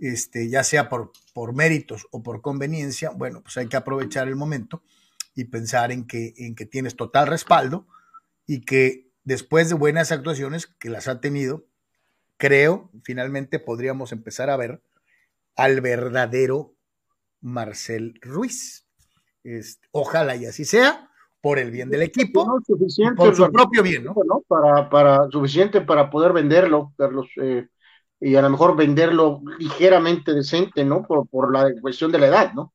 este, 0.01 0.49
ya 0.49 0.65
sea 0.65 0.89
por, 0.89 1.13
por 1.33 1.53
méritos 1.53 2.09
o 2.11 2.21
por 2.21 2.41
conveniencia, 2.41 3.11
bueno, 3.11 3.41
pues 3.41 3.55
hay 3.55 3.67
que 3.67 3.77
aprovechar 3.77 4.27
el 4.27 4.35
momento 4.35 4.83
y 5.33 5.45
pensar 5.45 5.93
en 5.93 6.05
que, 6.07 6.33
en 6.35 6.55
que 6.55 6.65
tienes 6.65 6.97
total 6.97 7.27
respaldo 7.27 7.87
y 8.45 8.59
que 8.65 9.10
después 9.23 9.69
de 9.69 9.75
buenas 9.75 10.11
actuaciones 10.11 10.67
que 10.67 10.89
las 10.89 11.07
ha 11.07 11.19
tenido, 11.21 11.65
creo, 12.37 12.89
finalmente 13.03 13.59
podríamos 13.59 14.11
empezar 14.11 14.49
a 14.49 14.57
ver 14.57 14.81
al 15.55 15.81
verdadero 15.81 16.75
Marcel 17.41 18.19
Ruiz. 18.21 18.87
ojalá 19.91 20.35
y 20.35 20.45
así 20.45 20.65
sea, 20.65 21.09
por 21.41 21.57
el 21.57 21.71
bien 21.71 21.89
del 21.89 22.03
equipo, 22.03 22.61
por 23.15 23.35
su 23.35 23.51
propio 23.51 23.81
bien, 23.81 24.05
¿no? 24.05 24.41
Para, 24.47 24.89
para, 24.89 25.29
suficiente 25.29 25.81
para 25.81 26.09
poder 26.09 26.33
venderlo, 26.33 26.93
Carlos, 26.97 27.27
eh, 27.37 27.67
y 28.19 28.35
a 28.35 28.41
lo 28.43 28.51
mejor 28.51 28.75
venderlo 28.75 29.41
ligeramente 29.57 30.33
decente, 30.33 30.85
¿no? 30.85 31.03
Por, 31.03 31.27
por 31.27 31.51
la 31.51 31.73
cuestión 31.81 32.11
de 32.11 32.19
la 32.19 32.27
edad, 32.27 32.53
¿no? 32.53 32.73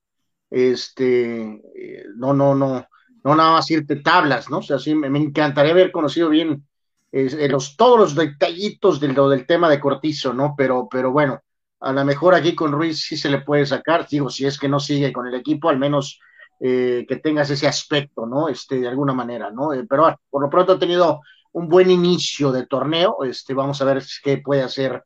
Este, 0.51 1.63
eh, 1.75 2.05
no, 2.17 2.35
no, 2.35 2.55
no, 2.55 2.87
no 3.27 3.35
nada 3.35 3.55
más 3.55 3.69
irte 3.73 3.97
tablas, 3.97 4.49
¿no? 4.49 4.59
O 4.59 4.63
sea, 4.63 4.79
sí, 4.79 4.95
me, 4.95 5.19
encantaría 5.19 5.73
haber 5.73 5.91
conocido 5.91 6.29
bien 6.29 6.65
los, 7.11 7.77
todos 7.77 7.99
los 7.99 8.15
detallitos 8.15 9.01
del, 9.01 9.47
tema 9.47 9.69
de 9.69 9.81
Cortizo, 9.81 10.33
¿no? 10.33 10.55
Pero, 10.57 10.87
pero 10.89 11.11
bueno, 11.11 11.41
a 11.81 11.93
lo 11.93 12.05
mejor 12.05 12.37
aquí 12.37 12.55
con 12.55 12.71
Ruiz 12.71 13.01
sí 13.01 13.17
se 13.17 13.29
le 13.29 13.41
puede 13.41 13.67
sacar, 13.67 14.07
digo, 14.09 14.31
si 14.31 14.47
es 14.47 14.57
que 14.61 14.69
no 14.69 14.79
sigue 14.79 15.13
con 15.13 15.27
el 15.27 15.35
equipo, 15.35 15.69
al 15.69 15.79
menos 15.79 16.21
eh, 16.61 17.05
que 17.09 17.17
tengas 17.17 17.51
ese 17.51 17.67
aspecto, 17.67 18.27
¿no? 18.27 18.49
Este, 18.49 18.79
de 18.79 18.87
alguna 18.87 19.13
manera, 19.13 19.51
¿no? 19.51 19.73
Eh, 19.73 19.85
pero 19.91 20.17
por 20.31 20.43
lo 20.43 20.49
pronto 20.49 20.75
ha 20.75 20.79
tenido 20.79 21.21
un 21.51 21.69
buen 21.69 21.91
inicio 21.91 22.53
de 22.53 22.67
torneo, 22.67 23.25
este, 23.25 23.55
vamos 23.55 23.83
a 23.83 23.87
ver 23.87 24.05
qué 24.23 24.39
puede 24.39 24.63
hacer 24.63 25.03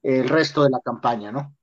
el 0.00 0.28
resto 0.28 0.62
de 0.62 0.70
la 0.70 0.78
campaña, 0.78 1.32
¿no? 1.32 1.56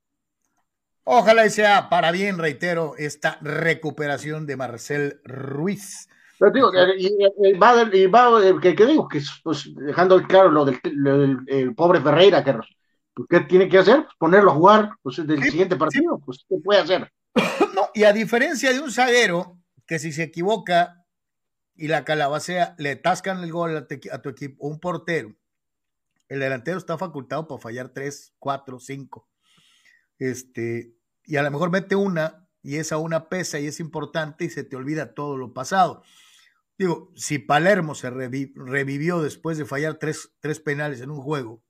Ojalá 1.04 1.46
y 1.46 1.50
sea 1.50 1.88
para 1.88 2.12
bien, 2.12 2.38
reitero, 2.38 2.94
esta 2.96 3.38
recuperación 3.40 4.46
de 4.46 4.56
Marcel 4.56 5.20
Ruiz. 5.24 6.08
Pero 6.38 6.52
digo, 6.52 6.70
y, 6.96 7.52
va, 7.54 7.88
y 7.92 8.06
va 8.06 8.60
que, 8.60 8.74
digo, 8.74 9.08
que 9.08 9.20
pues, 9.42 9.70
dejando 9.76 10.22
claro 10.24 10.50
lo 10.50 10.64
del, 10.64 11.38
el 11.46 11.74
pobre 11.74 12.00
Ferreira, 12.00 12.42
que 12.42 12.54
pues, 13.14 13.28
¿qué 13.28 13.40
tiene 13.40 13.68
que 13.68 13.78
hacer? 13.78 14.06
Ponerlo 14.18 14.50
a 14.50 14.54
jugar 14.54 14.90
pues, 15.02 15.24
del 15.26 15.42
siguiente 15.42 15.76
partido, 15.76 16.20
pues 16.24 16.44
¿qué 16.48 16.56
puede 16.62 16.80
hacer? 16.80 17.12
No, 17.74 17.88
y 17.94 18.04
a 18.04 18.12
diferencia 18.12 18.72
de 18.72 18.80
un 18.80 18.90
zaguero, 18.90 19.58
que 19.86 19.98
si 19.98 20.12
se 20.12 20.24
equivoca 20.24 21.06
y 21.74 21.88
la 21.88 22.04
calabacea, 22.04 22.74
le 22.78 22.96
tascan 22.96 23.42
el 23.42 23.50
gol 23.50 23.76
a, 23.76 23.86
tu 23.86 24.28
equipo, 24.28 24.66
un 24.66 24.78
portero, 24.78 25.34
el 26.28 26.40
delantero 26.40 26.78
está 26.78 26.98
facultado 26.98 27.48
para 27.48 27.60
fallar 27.60 27.90
tres, 27.90 28.34
cuatro, 28.38 28.78
cinco. 28.78 29.28
Este, 30.22 30.94
y 31.24 31.34
a 31.34 31.42
lo 31.42 31.50
mejor 31.50 31.72
mete 31.72 31.96
una 31.96 32.48
y 32.62 32.76
esa 32.76 32.96
una 32.96 33.28
pesa 33.28 33.58
y 33.58 33.66
es 33.66 33.80
importante 33.80 34.44
y 34.44 34.50
se 34.50 34.62
te 34.62 34.76
olvida 34.76 35.14
todo 35.14 35.36
lo 35.36 35.52
pasado. 35.52 36.04
Digo, 36.78 37.10
si 37.16 37.40
Palermo 37.40 37.96
se 37.96 38.08
revivió 38.08 39.20
después 39.20 39.58
de 39.58 39.64
fallar 39.64 39.96
tres, 39.96 40.30
tres, 40.38 40.60
penales 40.60 41.00
en 41.00 41.10
un 41.10 41.20
juego, 41.20 41.60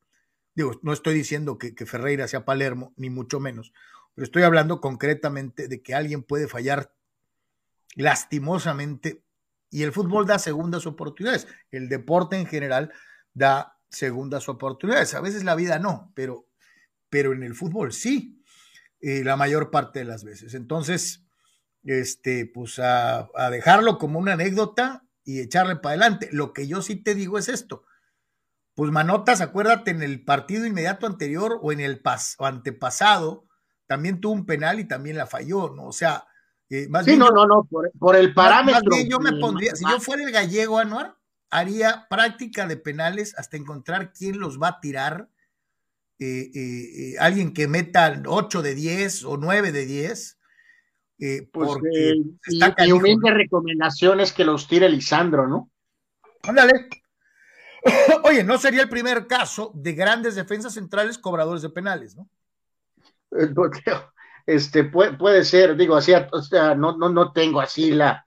digo, 0.54 0.78
no 0.82 0.92
estoy 0.92 1.14
diciendo 1.14 1.56
que, 1.56 1.74
Ferreira 1.86 2.28
sea 2.28 2.44
Palermo, 2.44 2.92
ni 2.96 3.08
mucho 3.08 3.40
menos, 3.40 3.72
pero 4.14 4.26
estoy 4.26 4.42
hablando 4.42 4.82
concretamente 4.82 5.66
de 5.66 5.80
que 5.80 5.94
alguien 5.94 6.22
puede 6.22 6.46
fallar 6.46 6.94
lastimosamente 7.96 9.24
y 9.70 9.82
el 9.82 9.92
fútbol 9.92 10.26
da 10.26 10.38
segundas 10.38 10.84
oportunidades. 10.84 11.48
El 11.70 11.88
deporte 11.88 12.36
en 12.36 12.44
general 12.44 12.92
da 13.32 13.78
segundas 13.88 14.50
oportunidades. 14.50 15.14
A 15.14 15.22
veces 15.22 15.42
la 15.42 15.54
vida 15.54 15.78
no, 15.78 16.12
pero, 16.14 16.46
pero 17.08 17.32
en 17.32 17.42
el 17.42 17.54
fútbol 17.54 17.94
sí, 17.94 18.41
eh, 19.02 19.22
la 19.24 19.36
mayor 19.36 19.70
parte 19.70 19.98
de 19.98 20.04
las 20.04 20.24
veces. 20.24 20.54
Entonces, 20.54 21.24
este, 21.84 22.46
pues 22.46 22.78
a, 22.78 23.28
dejarlo 23.50 23.98
como 23.98 24.18
una 24.18 24.34
anécdota 24.34 25.04
y 25.24 25.40
echarle 25.40 25.76
para 25.76 25.90
adelante. 25.94 26.28
Lo 26.32 26.52
que 26.52 26.66
yo 26.66 26.82
sí 26.82 26.96
te 26.96 27.14
digo 27.14 27.38
es 27.38 27.48
esto. 27.48 27.84
Pues 28.74 28.90
Manotas, 28.90 29.40
acuérdate, 29.40 29.90
en 29.90 30.02
el 30.02 30.24
partido 30.24 30.64
inmediato 30.64 31.06
anterior 31.06 31.58
o 31.60 31.72
en 31.72 31.80
el 31.80 32.00
pas 32.00 32.36
o 32.38 32.46
antepasado, 32.46 33.44
también 33.86 34.20
tuvo 34.20 34.32
un 34.32 34.46
penal 34.46 34.80
y 34.80 34.84
también 34.84 35.16
la 35.16 35.26
falló, 35.26 35.70
¿no? 35.70 35.86
O 35.86 35.92
sea, 35.92 36.24
eh, 36.70 36.86
más 36.88 37.04
sí, 37.04 37.18
no, 37.18 37.30
no, 37.30 37.46
no, 37.46 37.68
por, 37.98 38.16
el 38.16 38.32
parámetro. 38.32 38.80
Más 38.88 38.98
bien 38.98 39.10
yo 39.10 39.20
me 39.20 39.32
pondría, 39.38 39.76
si 39.76 39.84
yo 39.84 40.00
fuera 40.00 40.22
el 40.22 40.32
gallego, 40.32 40.78
Anuar, 40.78 41.18
haría 41.50 42.06
práctica 42.08 42.66
de 42.66 42.78
penales 42.78 43.34
hasta 43.36 43.58
encontrar 43.58 44.12
quién 44.14 44.40
los 44.40 44.58
va 44.58 44.68
a 44.68 44.80
tirar. 44.80 45.28
Eh, 46.22 46.50
eh, 46.54 47.14
alguien 47.18 47.52
que 47.52 47.66
meta 47.66 48.22
8 48.26 48.62
de 48.62 48.74
10 48.74 49.24
o 49.24 49.37
9 49.37 49.72
de 49.72 49.87
10. 49.87 50.38
Pues, 51.18 51.46
porque 51.52 52.14
y, 52.48 52.61
y 52.87 52.92
humilde 52.92 53.30
recomendación 53.30 54.20
es 54.20 54.32
que 54.32 54.44
los 54.44 54.66
tire 54.66 54.88
Lisandro, 54.88 55.46
¿no? 55.46 55.70
Ándale. 56.42 56.88
Oye, 58.24 58.44
no 58.44 58.58
sería 58.58 58.82
el 58.82 58.88
primer 58.88 59.26
caso 59.26 59.72
de 59.74 59.92
grandes 59.92 60.35
defensas 60.35 60.74
centrales 60.74 61.18
cobradores 61.18 61.62
de 61.62 61.70
penales, 61.70 62.16
¿no? 62.16 62.28
este, 64.46 64.85
puede, 64.85 65.14
puede 65.14 65.44
ser, 65.44 65.76
digo, 65.76 65.96
así, 65.96 66.12
o 66.12 66.42
sea, 66.42 66.74
no, 66.74 66.96
no, 66.96 67.08
no 67.08 67.32
tengo 67.32 67.61
así 67.61 67.92
la, 67.92 68.24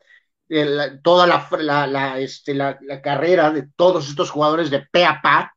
toda 1.04 1.28
la, 1.28 1.88
la, 1.88 2.20
este, 2.20 2.54
la, 2.54 2.78
carrera 3.04 3.52
de 3.52 3.68
todos 3.76 4.10
estos 4.10 4.32
jugadores 4.32 4.70
de 4.70 4.82
pe 4.92 5.06
a 5.06 5.22
pa, 5.22 5.55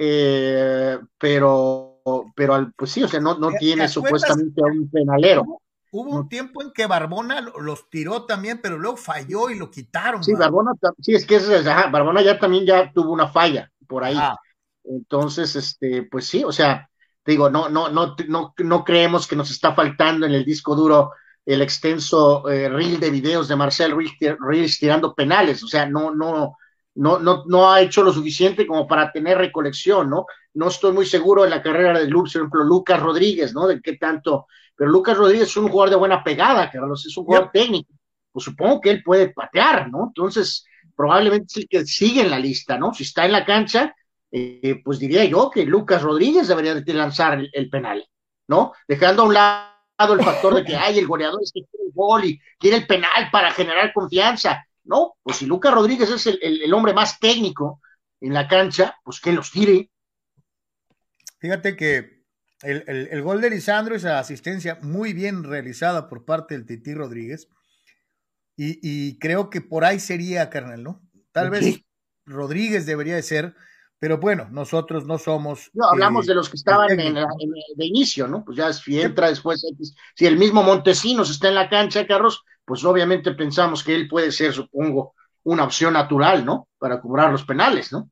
eh, 0.00 0.96
pero, 1.18 2.00
pero 2.36 2.70
pues 2.76 2.92
sí, 2.92 3.02
o 3.02 3.08
sea, 3.08 3.18
no, 3.18 3.36
no 3.36 3.50
tiene 3.58 3.88
supuestamente 3.88 4.62
un 4.62 4.88
penalero. 4.88 5.60
Hubo 5.90 6.10
un 6.10 6.28
tiempo 6.28 6.62
en 6.62 6.70
que 6.72 6.86
Barbona 6.86 7.40
los 7.40 7.90
tiró 7.90 8.24
también, 8.24 8.60
pero 8.62 8.78
luego 8.78 8.96
falló 8.96 9.50
y 9.50 9.58
lo 9.58 9.70
quitaron. 9.70 10.22
Sí, 10.22 10.34
Barbona, 10.34 10.72
sí, 11.00 11.14
es 11.14 11.26
que 11.26 11.36
es, 11.36 11.64
Barbona 11.64 12.22
ya 12.22 12.38
también 12.38 12.64
ya 12.64 12.92
tuvo 12.92 13.12
una 13.12 13.26
falla 13.26 13.72
por 13.88 14.04
ahí. 14.04 14.16
Entonces, 14.84 15.56
este, 15.56 16.04
pues 16.04 16.26
sí, 16.26 16.44
o 16.44 16.52
sea, 16.52 16.88
digo, 17.26 17.50
no, 17.50 17.68
no, 17.68 17.88
no, 17.88 18.14
no, 18.28 18.54
no 18.56 18.84
creemos 18.84 19.26
que 19.26 19.34
nos 19.34 19.50
está 19.50 19.74
faltando 19.74 20.26
en 20.26 20.32
el 20.32 20.44
disco 20.44 20.76
duro 20.76 21.10
el 21.44 21.60
extenso 21.60 22.48
eh, 22.48 22.68
reel 22.68 23.00
de 23.00 23.10
videos 23.10 23.48
de 23.48 23.56
Marcel 23.56 23.90
Ruiz, 23.90 24.78
tirando 24.78 25.14
penales, 25.14 25.64
o 25.64 25.66
sea, 25.66 25.86
no, 25.86 26.14
no, 26.14 26.56
no, 26.98 27.18
no, 27.18 27.44
no 27.46 27.70
ha 27.70 27.80
hecho 27.80 28.02
lo 28.02 28.12
suficiente 28.12 28.66
como 28.66 28.86
para 28.86 29.12
tener 29.12 29.38
recolección, 29.38 30.10
¿no? 30.10 30.26
No 30.54 30.68
estoy 30.68 30.92
muy 30.92 31.06
seguro 31.06 31.44
en 31.44 31.50
la 31.50 31.62
carrera 31.62 31.98
de 31.98 32.08
Lux, 32.08 32.32
por 32.32 32.40
ejemplo, 32.40 32.64
Lucas 32.64 33.00
Rodríguez, 33.00 33.54
¿no? 33.54 33.68
De 33.68 33.80
qué 33.80 33.96
tanto, 33.96 34.46
pero 34.74 34.90
Lucas 34.90 35.16
Rodríguez 35.16 35.48
es 35.48 35.56
un 35.56 35.68
jugador 35.68 35.90
de 35.90 35.96
buena 35.96 36.24
pegada, 36.24 36.70
Carlos, 36.70 37.06
es 37.06 37.16
un 37.16 37.24
jugador 37.24 37.50
técnico, 37.52 37.92
pues 38.32 38.44
supongo 38.44 38.80
que 38.80 38.90
él 38.90 39.02
puede 39.04 39.30
patear, 39.30 39.88
¿no? 39.90 40.08
Entonces, 40.08 40.64
probablemente 40.96 41.46
sí 41.48 41.66
que 41.68 41.86
sigue 41.86 42.22
en 42.22 42.30
la 42.30 42.38
lista, 42.40 42.76
¿no? 42.76 42.92
Si 42.92 43.04
está 43.04 43.24
en 43.24 43.32
la 43.32 43.44
cancha, 43.44 43.94
eh, 44.32 44.80
pues 44.84 44.98
diría 44.98 45.24
yo 45.24 45.50
que 45.50 45.64
Lucas 45.64 46.02
Rodríguez 46.02 46.48
debería 46.48 46.74
de 46.74 46.94
lanzar 46.94 47.40
el, 47.52 47.70
penal, 47.70 48.04
¿no? 48.48 48.72
Dejando 48.88 49.22
a 49.22 49.26
un 49.26 49.34
lado 49.34 50.14
el 50.14 50.22
factor 50.24 50.54
de 50.56 50.64
que 50.64 50.76
hay 50.76 50.98
el 50.98 51.06
goleador 51.06 51.40
es 51.42 51.52
que 51.52 51.62
quiere 51.62 51.86
el 51.86 51.92
gol 51.94 52.24
y 52.24 52.40
quiere 52.58 52.78
el 52.78 52.86
penal 52.88 53.30
para 53.30 53.52
generar 53.52 53.92
confianza. 53.92 54.64
No, 54.88 55.16
pues 55.22 55.36
si 55.36 55.46
Lucas 55.46 55.74
Rodríguez 55.74 56.10
es 56.10 56.26
el, 56.26 56.72
hombre 56.72 56.94
más 56.94 57.20
técnico 57.20 57.82
en 58.20 58.32
la 58.32 58.48
cancha, 58.48 58.96
pues 59.04 59.20
que 59.20 59.32
los 59.32 59.50
tire. 59.50 59.90
Fíjate 61.38 61.76
que 61.76 62.24
el, 62.62 63.22
gol 63.22 63.42
de 63.42 63.50
Lisandro 63.50 63.94
es 63.94 64.04
la 64.04 64.18
asistencia 64.18 64.78
muy 64.80 65.12
bien 65.12 65.44
realizada 65.44 66.08
por 66.08 66.24
parte 66.24 66.54
del 66.54 66.64
Titi 66.64 66.94
Rodríguez. 66.94 67.48
Y, 68.56 69.18
creo 69.18 69.50
que 69.50 69.60
por 69.60 69.84
ahí 69.84 70.00
sería, 70.00 70.50
carnal, 70.50 70.82
¿no? 70.82 71.00
Tal 71.30 71.50
vez 71.50 71.82
Rodríguez 72.24 72.86
debería 72.86 73.14
de 73.14 73.22
ser 73.22 73.54
pero 73.98 74.18
bueno, 74.18 74.48
nosotros 74.50 75.06
no 75.06 75.18
somos. 75.18 75.70
No, 75.74 75.88
hablamos 75.88 76.26
eh, 76.26 76.28
de 76.30 76.34
los 76.36 76.48
que 76.48 76.56
estaban 76.56 76.98
en, 77.00 77.14
de 77.14 77.84
inicio, 77.84 78.28
¿no? 78.28 78.44
Pues 78.44 78.56
ya 78.56 78.72
si 78.72 79.00
entra 79.00 79.28
después, 79.28 79.64
si 80.14 80.26
el 80.26 80.36
mismo 80.36 80.62
Montesinos 80.62 81.30
está 81.30 81.48
en 81.48 81.56
la 81.56 81.68
cancha, 81.68 82.06
Carlos, 82.06 82.44
pues 82.64 82.84
obviamente 82.84 83.32
pensamos 83.32 83.82
que 83.82 83.94
él 83.94 84.08
puede 84.08 84.30
ser, 84.30 84.52
supongo, 84.52 85.14
una 85.44 85.64
opción 85.64 85.94
natural, 85.94 86.44
¿no? 86.44 86.68
Para 86.78 87.00
cobrar 87.00 87.32
los 87.32 87.44
penales, 87.44 87.92
¿no? 87.92 88.10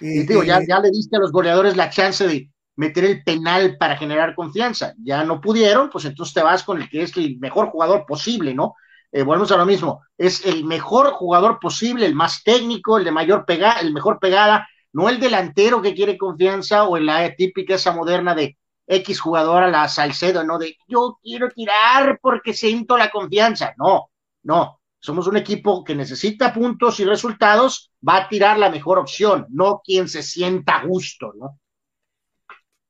Y, 0.00 0.26
digo, 0.26 0.42
ya, 0.44 0.60
ya 0.66 0.80
le 0.80 0.90
diste 0.90 1.16
a 1.16 1.20
los 1.20 1.32
goleadores 1.32 1.76
la 1.76 1.90
chance 1.90 2.26
de 2.26 2.50
meter 2.76 3.04
el 3.04 3.24
penal 3.24 3.76
para 3.76 3.96
generar 3.96 4.34
confianza. 4.34 4.94
Ya 5.02 5.24
no 5.24 5.40
pudieron, 5.40 5.90
pues 5.90 6.04
entonces 6.04 6.32
te 6.32 6.42
vas 6.42 6.62
con 6.62 6.80
el 6.80 6.88
que 6.88 7.02
es 7.02 7.16
el 7.16 7.38
mejor 7.38 7.70
jugador 7.70 8.06
posible, 8.06 8.54
¿no? 8.54 8.74
Eh, 9.10 9.22
volvemos 9.22 9.50
a 9.52 9.56
lo 9.56 9.66
mismo, 9.66 10.02
es 10.18 10.44
el 10.44 10.64
mejor 10.64 11.12
jugador 11.12 11.58
posible, 11.60 12.04
el 12.04 12.14
más 12.14 12.42
técnico, 12.42 12.98
el 12.98 13.04
de 13.04 13.10
mayor 13.10 13.46
pegada, 13.46 13.80
el 13.80 13.92
mejor 13.92 14.18
pegada, 14.18 14.68
no 14.92 15.08
el 15.08 15.20
delantero 15.20 15.82
que 15.82 15.94
quiere 15.94 16.18
confianza 16.18 16.84
o 16.84 16.98
la 16.98 17.34
típica 17.34 17.74
esa 17.74 17.92
moderna 17.92 18.34
de 18.34 18.56
X 18.86 19.20
jugador 19.20 19.62
a 19.62 19.68
la 19.68 19.88
Salcedo, 19.88 20.44
¿no? 20.44 20.58
De 20.58 20.76
yo 20.88 21.18
quiero 21.22 21.50
tirar 21.50 22.18
porque 22.20 22.54
siento 22.54 22.96
la 22.96 23.10
confianza. 23.10 23.74
No, 23.76 24.10
no. 24.42 24.80
Somos 25.00 25.28
un 25.28 25.36
equipo 25.36 25.84
que 25.84 25.94
necesita 25.94 26.52
puntos 26.52 26.98
y 26.98 27.04
resultados, 27.04 27.92
va 28.06 28.16
a 28.16 28.28
tirar 28.28 28.58
la 28.58 28.68
mejor 28.68 28.98
opción, 28.98 29.46
no 29.50 29.80
quien 29.84 30.08
se 30.08 30.24
sienta 30.24 30.78
a 30.78 30.86
gusto, 30.86 31.32
¿no? 31.38 31.60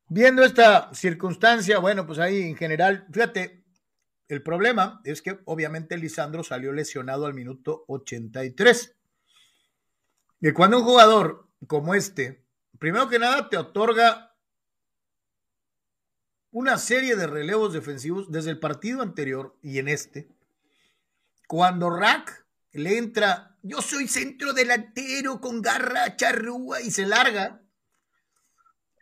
Viendo 0.09 0.43
esta 0.43 0.93
circunstancia, 0.95 1.79
bueno, 1.79 2.07
pues 2.07 2.19
ahí 2.19 2.41
en 2.41 2.57
general, 2.57 3.07
fíjate, 3.13 3.63
el 4.29 4.43
problema 4.43 5.03
es 5.05 5.21
que 5.21 5.39
obviamente 5.45 5.99
Lisandro 5.99 6.43
salió 6.43 6.73
lesionado 6.73 7.27
al 7.27 7.35
minuto 7.35 7.85
83. 7.89 8.97
Y 10.41 10.53
cuando 10.53 10.79
un 10.79 10.85
jugador 10.85 11.48
como 11.67 11.95
este, 11.95 12.45
primero 12.79 13.09
que 13.09 13.19
nada 13.19 13.49
te 13.49 13.57
otorga 13.57 14.37
una 16.51 16.79
serie 16.79 17.17
de 17.17 17.27
relevos 17.27 17.73
defensivos 17.73 18.31
desde 18.31 18.51
el 18.51 18.59
partido 18.59 19.03
anterior 19.03 19.59
y 19.63 19.79
en 19.79 19.89
este. 19.89 20.29
Cuando 21.47 21.91
Rack 21.91 22.47
le 22.73 22.99
entra, 22.99 23.59
yo 23.63 23.83
soy 23.83 24.09
centro 24.09 24.53
delantero 24.53 25.41
con 25.41 25.63
garra 25.63 26.17
charrúa 26.17 26.81
y 26.81 26.91
se 26.91 27.07
larga, 27.07 27.63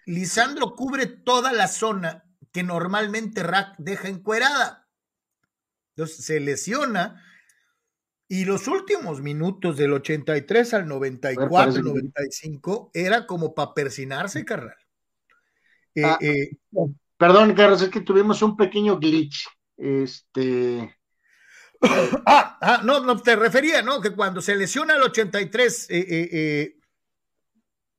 Lisandro 0.06 0.76
cubre 0.76 1.06
toda 1.06 1.52
la 1.52 1.66
zona 1.66 2.24
que 2.52 2.62
normalmente 2.62 3.42
Rack 3.42 3.74
deja 3.78 4.08
encuerada. 4.08 4.88
Entonces 5.96 6.24
se 6.24 6.40
lesiona 6.40 7.22
Y 8.28 8.44
los 8.44 8.66
últimos 8.66 9.20
minutos 9.20 9.76
del 9.76 9.92
83 9.92 10.74
al 10.74 10.88
94, 10.88 11.82
95, 11.82 12.90
era 12.92 13.24
como 13.26 13.54
para 13.54 13.72
persinarse, 13.72 14.44
carnal. 14.44 14.76
Eh, 15.94 16.04
ah, 16.04 16.18
eh, 16.20 16.50
perdón, 17.16 17.54
Carlos, 17.54 17.82
es 17.82 17.88
que 17.88 18.00
tuvimos 18.00 18.42
un 18.42 18.56
pequeño 18.56 18.98
glitch. 18.98 19.46
Este. 19.76 20.96
ah, 22.26 22.58
ah, 22.60 22.80
no, 22.82 23.00
no, 23.00 23.16
te 23.20 23.36
refería, 23.36 23.82
¿no? 23.82 24.00
Que 24.00 24.10
cuando 24.10 24.40
se 24.40 24.56
lesiona 24.56 24.96
el 24.96 25.02
83, 25.02 25.86
eh, 25.90 26.06
eh, 26.08 26.76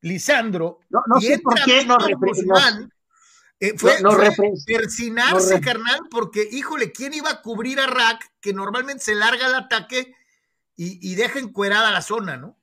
Lisandro. 0.01 0.79
No, 0.89 1.01
no 1.07 1.21
sé 1.21 1.39
por 1.39 1.55
qué 1.63 1.85
no, 1.85 1.97
Guzmán, 2.17 2.91
fue, 3.77 4.01
no, 4.01 4.11
persinarse, 4.65 5.59
carnal, 5.61 6.01
porque, 6.11 6.47
híjole, 6.51 6.91
¿quién 6.91 7.13
iba 7.13 7.29
a 7.29 7.41
cubrir 7.41 7.79
a 7.79 7.87
Rack, 7.87 8.31
que 8.39 8.53
normalmente 8.53 9.03
se 9.03 9.15
larga 9.15 9.47
el 9.47 9.55
ataque 9.55 10.13
y, 10.75 11.11
y 11.11 11.15
deja 11.15 11.39
encuerada 11.39 11.91
la 11.91 12.01
zona, 12.01 12.37
¿no? 12.37 12.57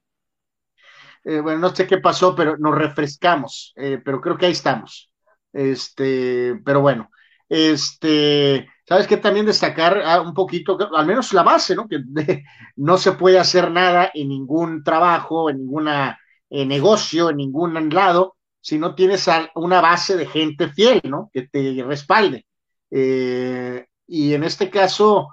bueno, 1.24 1.58
no 1.58 1.74
sé 1.74 1.86
qué 1.86 1.96
pasó, 1.96 2.36
pero 2.36 2.58
nos 2.58 2.74
refrescamos, 2.74 3.72
pero 3.74 4.20
creo 4.20 4.36
que 4.36 4.44
ahí 4.44 4.52
estamos. 4.52 5.10
Este, 5.54 6.60
pero 6.64 6.80
bueno, 6.80 7.08
este, 7.48 8.68
¿sabes 8.86 9.06
qué? 9.06 9.16
También 9.16 9.46
destacar 9.46 10.02
ah, 10.04 10.20
un 10.20 10.34
poquito, 10.34 10.76
al 10.94 11.06
menos 11.06 11.32
la 11.32 11.44
base, 11.44 11.76
¿no? 11.76 11.86
Que 11.86 12.00
no 12.76 12.98
se 12.98 13.12
puede 13.12 13.38
hacer 13.38 13.70
nada 13.70 14.10
en 14.12 14.28
ningún 14.28 14.82
trabajo, 14.82 15.48
en 15.48 15.58
ningún 15.58 15.88
eh, 15.88 16.66
negocio, 16.66 17.30
en 17.30 17.36
ningún 17.36 17.88
lado, 17.90 18.36
si 18.64 18.78
no 18.78 18.94
tienes 18.94 19.28
una 19.56 19.82
base 19.82 20.16
de 20.16 20.24
gente 20.24 20.70
fiel, 20.70 21.02
¿no? 21.04 21.28
Que 21.30 21.42
te 21.42 21.84
respalde. 21.86 22.46
Eh, 22.90 23.86
y 24.06 24.32
en 24.32 24.42
este 24.42 24.70
caso, 24.70 25.28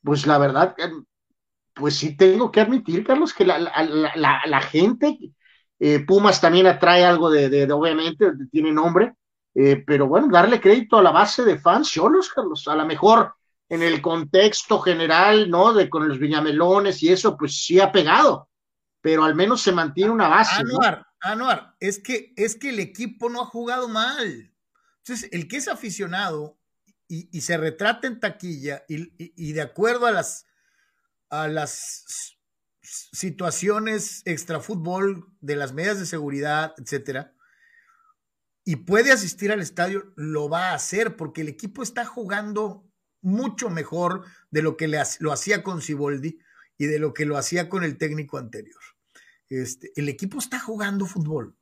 pues 0.00 0.28
la 0.28 0.38
verdad, 0.38 0.76
eh, 0.78 0.88
pues 1.74 1.96
sí 1.96 2.16
tengo 2.16 2.52
que 2.52 2.60
admitir, 2.60 3.04
Carlos, 3.04 3.34
que 3.34 3.44
la, 3.44 3.58
la, 3.58 4.60
gente, 4.60 5.18
Pumas 6.06 6.40
también 6.40 6.68
atrae 6.68 7.04
algo 7.04 7.30
de, 7.30 7.68
obviamente, 7.72 8.30
tiene 8.52 8.70
nombre, 8.70 9.14
eh, 9.56 9.82
pero 9.84 10.06
bueno, 10.06 10.28
darle 10.30 10.60
crédito 10.60 10.98
a 10.98 11.02
la 11.02 11.10
base 11.10 11.44
de 11.44 11.58
fans 11.58 11.90
cholos, 11.90 12.28
Carlos, 12.28 12.68
a 12.68 12.76
lo 12.76 12.86
mejor 12.86 13.34
en 13.68 13.82
el 13.82 14.00
contexto 14.00 14.78
general, 14.78 15.50
¿no? 15.50 15.72
De 15.72 15.90
con 15.90 16.06
los 16.06 16.20
viñamelones 16.20 17.02
y 17.02 17.08
eso, 17.08 17.36
pues 17.36 17.60
sí 17.60 17.80
ha 17.80 17.90
pegado, 17.90 18.48
pero 19.00 19.24
al 19.24 19.34
menos 19.34 19.62
se 19.62 19.72
mantiene 19.72 20.12
una 20.12 20.28
base. 20.28 20.60
Anuar, 20.60 21.04
Anuar, 21.22 21.76
es 21.78 22.00
que, 22.00 22.34
es 22.36 22.56
que 22.56 22.70
el 22.70 22.80
equipo 22.80 23.30
no 23.30 23.42
ha 23.42 23.46
jugado 23.46 23.88
mal. 23.88 24.52
Entonces, 24.98 25.28
el 25.32 25.48
que 25.48 25.56
es 25.56 25.68
aficionado 25.68 26.58
y, 27.08 27.40
se 27.42 27.56
retrata 27.58 28.06
en 28.06 28.20
taquilla 28.20 28.84
y, 28.88 29.52
de 29.52 29.60
acuerdo 29.60 30.06
a 30.06 30.12
las, 30.12 30.46
a 31.28 31.46
las 31.46 32.36
situaciones 32.80 34.22
extrafútbol 34.24 35.26
de 35.40 35.56
las 35.56 35.72
medidas 35.72 36.00
de 36.00 36.06
seguridad, 36.06 36.74
etcétera, 36.78 37.34
y 38.64 38.76
puede 38.76 39.12
asistir 39.12 39.52
al 39.52 39.60
estadio, 39.60 40.12
lo 40.16 40.48
va 40.48 40.70
a 40.70 40.74
hacer 40.74 41.16
porque 41.16 41.42
el 41.42 41.48
equipo 41.48 41.82
está 41.82 42.04
jugando 42.04 42.88
mucho 43.20 43.70
mejor 43.70 44.24
de 44.50 44.62
lo 44.62 44.76
que 44.76 44.88
lo 45.20 45.32
hacía 45.32 45.62
con 45.62 45.82
Siboldi 45.82 46.38
y 46.78 46.86
de 46.86 46.98
lo 46.98 47.12
que 47.12 47.26
lo 47.26 47.36
hacía 47.36 47.68
con 47.68 47.84
el 47.84 47.98
técnico 47.98 48.38
anterior. 48.38 48.80
Este, 49.52 49.92
el 49.96 50.08
equipo 50.08 50.38
está 50.38 50.58
jugando 50.58 51.04
fútbol. 51.04 51.54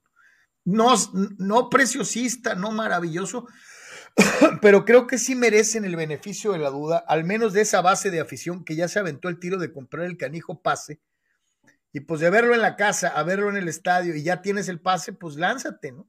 No, 0.64 0.94
no 1.38 1.68
preciosista, 1.68 2.54
no 2.54 2.70
maravilloso, 2.70 3.48
pero 4.62 4.84
creo 4.84 5.08
que 5.08 5.18
sí 5.18 5.34
merecen 5.34 5.84
el 5.84 5.96
beneficio 5.96 6.52
de 6.52 6.58
la 6.58 6.70
duda, 6.70 6.98
al 6.98 7.24
menos 7.24 7.52
de 7.52 7.62
esa 7.62 7.80
base 7.80 8.12
de 8.12 8.20
afición 8.20 8.64
que 8.64 8.76
ya 8.76 8.86
se 8.86 9.00
aventó 9.00 9.28
el 9.28 9.40
tiro 9.40 9.58
de 9.58 9.72
comprar 9.72 10.06
el 10.06 10.16
canijo 10.16 10.62
pase. 10.62 11.00
Y 11.92 12.00
pues 12.00 12.20
de 12.20 12.30
verlo 12.30 12.54
en 12.54 12.62
la 12.62 12.76
casa, 12.76 13.08
a 13.08 13.24
verlo 13.24 13.50
en 13.50 13.56
el 13.56 13.66
estadio 13.66 14.14
y 14.14 14.22
ya 14.22 14.40
tienes 14.40 14.68
el 14.68 14.80
pase, 14.80 15.12
pues 15.12 15.34
lánzate, 15.34 15.90
¿no? 15.90 16.08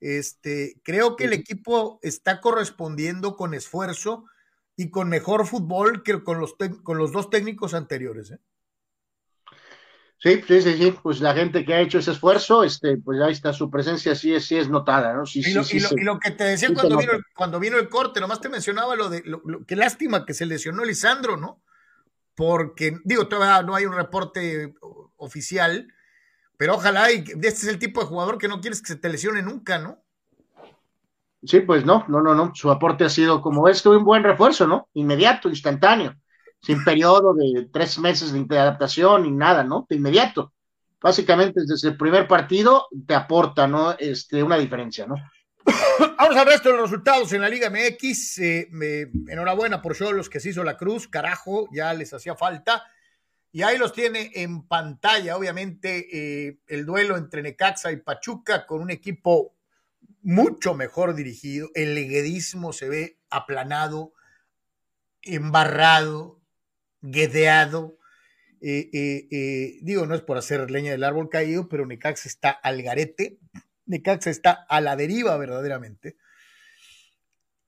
Este, 0.00 0.78
creo 0.84 1.16
que 1.16 1.24
el 1.24 1.32
equipo 1.32 1.98
está 2.02 2.42
correspondiendo 2.42 3.36
con 3.36 3.54
esfuerzo 3.54 4.26
y 4.76 4.90
con 4.90 5.08
mejor 5.08 5.46
fútbol 5.46 6.02
que 6.02 6.22
con 6.22 6.38
los, 6.38 6.56
con 6.82 6.98
los 6.98 7.12
dos 7.12 7.30
técnicos 7.30 7.72
anteriores. 7.72 8.32
¿eh? 8.32 8.38
Sí, 10.18 10.42
sí, 10.46 10.62
sí, 10.62 10.76
sí, 10.78 10.94
pues 11.02 11.20
la 11.20 11.34
gente 11.34 11.64
que 11.64 11.74
ha 11.74 11.80
hecho 11.80 11.98
ese 11.98 12.12
esfuerzo, 12.12 12.64
este, 12.64 12.96
pues 12.96 13.20
ahí 13.20 13.32
está, 13.32 13.52
su 13.52 13.70
presencia 13.70 14.14
sí 14.14 14.34
es, 14.34 14.46
sí 14.46 14.56
es 14.56 14.68
notada, 14.68 15.12
¿no? 15.12 15.26
Sí, 15.26 15.42
y, 15.44 15.52
lo, 15.52 15.62
y, 15.70 16.04
lo, 16.04 16.18
que 16.18 16.30
te 16.30 16.44
decía 16.44 16.70
cuando 16.72 16.96
vino, 16.96 17.12
el, 17.12 17.22
cuando 17.34 17.60
vino 17.60 17.76
el 17.76 17.90
corte, 17.90 18.20
nomás 18.20 18.40
te 18.40 18.48
mencionaba 18.48 18.96
lo 18.96 19.10
de, 19.10 19.22
lo, 19.26 19.42
qué 19.66 19.76
lástima 19.76 20.24
que 20.24 20.32
se 20.32 20.46
lesionó 20.46 20.84
Lisandro, 20.84 21.36
¿no? 21.36 21.62
Porque, 22.34 22.96
digo, 23.04 23.28
todavía 23.28 23.62
no 23.62 23.74
hay 23.74 23.84
un 23.84 23.94
reporte 23.94 24.74
oficial, 25.16 25.92
pero 26.56 26.76
ojalá, 26.76 27.12
y 27.12 27.22
este 27.22 27.48
es 27.48 27.68
el 27.68 27.78
tipo 27.78 28.00
de 28.00 28.06
jugador 28.06 28.38
que 28.38 28.48
no 28.48 28.60
quieres 28.60 28.80
que 28.80 28.88
se 28.88 28.96
te 28.96 29.10
lesione 29.10 29.42
nunca, 29.42 29.78
¿no? 29.78 30.02
Sí, 31.44 31.60
pues 31.60 31.84
no, 31.84 32.04
no, 32.08 32.22
no, 32.22 32.34
no. 32.34 32.54
Su 32.54 32.70
aporte 32.70 33.04
ha 33.04 33.08
sido 33.10 33.42
como 33.42 33.68
esto, 33.68 33.90
un 33.90 34.04
buen 34.04 34.24
refuerzo, 34.24 34.66
¿no? 34.66 34.88
Inmediato, 34.94 35.48
instantáneo, 35.48 36.16
sin 36.66 36.82
periodo 36.82 37.32
de 37.32 37.68
tres 37.72 37.96
meses 38.00 38.32
de 38.32 38.58
adaptación 38.58 39.22
ni 39.22 39.30
nada, 39.30 39.62
¿no? 39.62 39.86
De 39.88 39.94
inmediato. 39.94 40.52
Básicamente 41.00 41.60
desde 41.64 41.90
el 41.90 41.96
primer 41.96 42.26
partido 42.26 42.88
te 43.06 43.14
aporta, 43.14 43.68
¿no? 43.68 43.92
Este, 43.96 44.42
una 44.42 44.58
diferencia, 44.58 45.06
¿no? 45.06 45.14
Vamos 46.18 46.36
al 46.36 46.46
resto 46.46 46.70
de 46.70 46.74
los 46.74 46.90
resultados 46.90 47.32
en 47.32 47.42
la 47.42 47.48
Liga 47.48 47.70
MX. 47.70 48.38
Eh, 48.40 48.68
enhorabuena 49.28 49.80
por 49.80 49.96
los 50.12 50.28
que 50.28 50.40
se 50.40 50.48
hizo 50.48 50.64
la 50.64 50.76
cruz, 50.76 51.06
carajo, 51.06 51.68
ya 51.72 51.94
les 51.94 52.12
hacía 52.12 52.34
falta. 52.34 52.82
Y 53.52 53.62
ahí 53.62 53.78
los 53.78 53.92
tiene 53.92 54.32
en 54.34 54.66
pantalla, 54.66 55.36
obviamente, 55.36 56.08
eh, 56.48 56.58
el 56.66 56.84
duelo 56.84 57.16
entre 57.16 57.42
Necaxa 57.42 57.92
y 57.92 57.98
Pachuca 57.98 58.66
con 58.66 58.80
un 58.80 58.90
equipo 58.90 59.54
mucho 60.22 60.74
mejor 60.74 61.14
dirigido. 61.14 61.70
El 61.76 61.94
leguedismo 61.94 62.72
se 62.72 62.88
ve 62.88 63.18
aplanado, 63.30 64.14
embarrado, 65.22 66.40
guedeado. 67.10 67.98
Eh, 68.60 68.90
eh, 69.30 69.78
digo, 69.82 70.06
no 70.06 70.14
es 70.14 70.22
por 70.22 70.38
hacer 70.38 70.70
leña 70.70 70.92
del 70.92 71.04
árbol 71.04 71.28
caído, 71.28 71.68
pero 71.68 71.86
Necaxa 71.86 72.28
está 72.28 72.50
al 72.50 72.82
garete. 72.82 73.38
Necaxa 73.86 74.30
está 74.30 74.66
a 74.68 74.80
la 74.80 74.96
deriva 74.96 75.36
verdaderamente. 75.36 76.16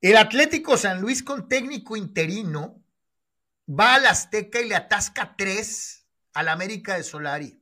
El 0.01 0.17
Atlético 0.17 0.77
San 0.77 1.01
Luis 1.01 1.23
con 1.23 1.49
técnico 1.49 1.97
interino 1.97 2.83
va 3.69 3.95
al 3.95 4.07
Azteca 4.07 4.61
y 4.61 4.69
le 4.69 4.77
atasca 4.77 5.35
tres 5.37 6.07
al 6.35 6.49
América 6.49 6.97
de 6.97 7.03
Solari. 7.03 7.61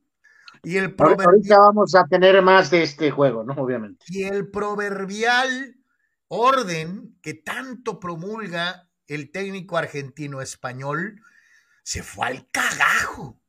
Y 0.63 0.77
el 0.77 0.95
proverbial, 0.95 1.27
Ahorita 1.27 1.59
vamos 1.59 1.95
a 1.95 2.05
tener 2.05 2.41
más 2.41 2.69
de 2.69 2.83
este 2.83 3.11
juego, 3.11 3.43
¿no? 3.43 3.53
Obviamente. 3.53 4.05
Y 4.09 4.23
el 4.23 4.49
proverbial 4.49 5.77
orden 6.27 7.17
que 7.21 7.33
tanto 7.33 7.99
promulga 7.99 8.87
el 9.07 9.31
técnico 9.31 9.77
argentino 9.77 10.41
español 10.41 11.21
se 11.87 12.03
fue 12.03 12.27
al 12.27 12.49
cagajo. 12.51 13.41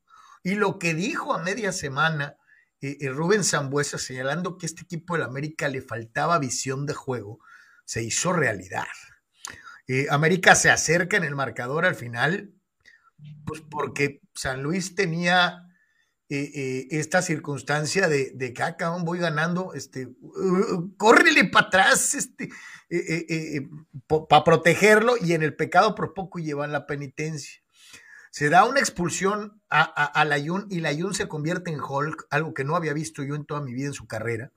Y 0.44 0.54
lo 0.54 0.78
que 0.78 0.94
dijo 0.94 1.34
a 1.34 1.42
media 1.42 1.72
semana 1.72 2.36
eh, 2.80 2.96
eh, 3.00 3.08
Rubén 3.08 3.42
Zambuesa 3.42 3.98
señalando 3.98 4.58
que 4.58 4.66
este 4.66 4.82
equipo 4.82 5.14
del 5.14 5.24
América 5.24 5.66
le 5.66 5.82
faltaba 5.82 6.38
visión 6.38 6.86
de 6.86 6.94
juego, 6.94 7.40
se 7.84 8.04
hizo 8.04 8.32
realidad. 8.32 8.86
Eh, 9.88 10.06
América 10.10 10.54
se 10.54 10.70
acerca 10.70 11.16
en 11.16 11.24
el 11.24 11.34
marcador 11.34 11.84
al 11.84 11.96
final, 11.96 12.54
pues 13.44 13.60
porque 13.68 14.20
San 14.34 14.62
Luis 14.62 14.94
tenía 14.94 15.64
eh, 16.28 16.86
esta 16.92 17.22
circunstancia 17.22 18.06
de, 18.06 18.30
de 18.36 18.52
que 18.52 18.62
acá 18.62 18.94
ah, 18.94 19.02
voy 19.02 19.18
ganando, 19.18 19.74
este, 19.74 20.06
uh, 20.20 20.96
córrele 20.96 21.46
para 21.46 21.66
atrás, 21.66 22.14
este, 22.14 22.50
para 24.06 24.44
protegerlo, 24.44 25.16
y 25.20 25.32
en 25.32 25.42
el 25.42 25.56
pecado 25.56 25.96
por 25.96 26.14
poco 26.14 26.38
llevan 26.38 26.70
la 26.70 26.86
penitencia. 26.86 27.60
Se 28.38 28.50
da 28.50 28.66
una 28.66 28.78
expulsión 28.78 29.60
a, 29.68 29.82
a, 29.82 30.24
Layun 30.24 30.68
y 30.70 30.78
Layun 30.78 31.12
se 31.12 31.26
convierte 31.26 31.72
en 31.72 31.80
Hulk, 31.80 32.28
algo 32.30 32.54
que 32.54 32.62
no 32.62 32.76
había 32.76 32.92
visto 32.92 33.24
yo 33.24 33.34
en 33.34 33.44
toda 33.44 33.60
mi 33.60 33.74
vida 33.74 33.88
en 33.88 33.94
su 33.94 34.06
carrera. 34.06 34.52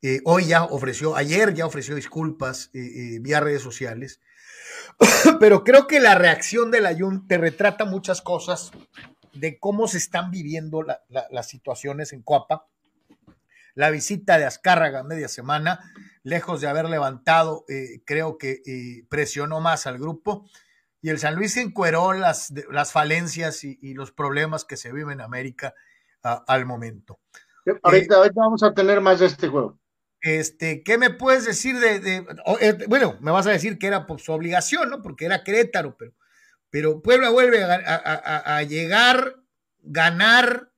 Eh, 0.00 0.22
hoy 0.24 0.46
ya 0.46 0.64
ofreció, 0.64 1.14
ayer 1.14 1.52
ya 1.52 1.66
ofreció 1.66 1.94
disculpas 1.94 2.70
eh, 2.72 2.78
eh, 2.78 3.18
vía 3.20 3.40
redes 3.40 3.60
sociales, 3.60 4.22
pero 5.38 5.64
creo 5.64 5.86
que 5.86 6.00
la 6.00 6.14
reacción 6.14 6.70
de 6.70 6.80
la 6.80 6.96
Jun 6.96 7.28
te 7.28 7.36
retrata 7.36 7.84
muchas 7.84 8.22
cosas 8.22 8.70
de 9.34 9.58
cómo 9.58 9.86
se 9.86 9.98
están 9.98 10.30
viviendo 10.30 10.82
las 10.82 11.48
situaciones 11.48 12.14
en 12.14 12.22
Coapa. 12.22 12.68
La 13.74 13.90
visita 13.90 14.38
de 14.38 14.46
Azcárraga 14.46 15.02
media 15.02 15.28
semana, 15.28 15.92
lejos 16.22 16.62
de 16.62 16.68
haber 16.68 16.86
levantado, 16.88 17.66
creo 18.06 18.38
que 18.38 19.04
presionó 19.10 19.60
más 19.60 19.86
al 19.86 19.98
grupo. 19.98 20.46
Y 21.02 21.10
el 21.10 21.18
San 21.18 21.34
Luis 21.34 21.56
encueró 21.56 22.12
las, 22.12 22.52
las 22.70 22.92
falencias 22.92 23.64
y, 23.64 23.94
los 23.94 24.12
problemas 24.12 24.64
que 24.64 24.76
se 24.76 24.92
viven 24.92 25.14
en 25.14 25.20
América 25.20 25.74
al 26.22 26.64
momento. 26.64 27.20
Ahorita, 27.82 28.16
ahorita 28.16 28.40
vamos 28.40 28.62
a 28.62 28.72
tener 28.72 29.00
más 29.00 29.18
de 29.20 29.26
este 29.26 29.48
juego. 29.48 29.78
Este, 30.20 30.82
¿qué 30.84 30.98
me 30.98 31.10
puedes 31.10 31.44
decir 31.44 31.78
de, 31.80 32.24
eh, 32.60 32.78
bueno, 32.88 33.18
me 33.20 33.32
vas 33.32 33.46
a 33.48 33.50
decir 33.50 33.78
que 33.78 33.88
era 33.88 34.06
por 34.06 34.20
su 34.20 34.32
obligación, 34.32 34.88
¿no? 34.88 35.02
Porque 35.02 35.24
era 35.24 35.42
Querétaro, 35.42 35.96
pero 35.98 36.14
pero 36.72 37.02
Puebla 37.02 37.28
vuelve 37.28 37.62
a, 37.62 38.62
llegar, 38.62 39.44
ganar, 39.82 40.72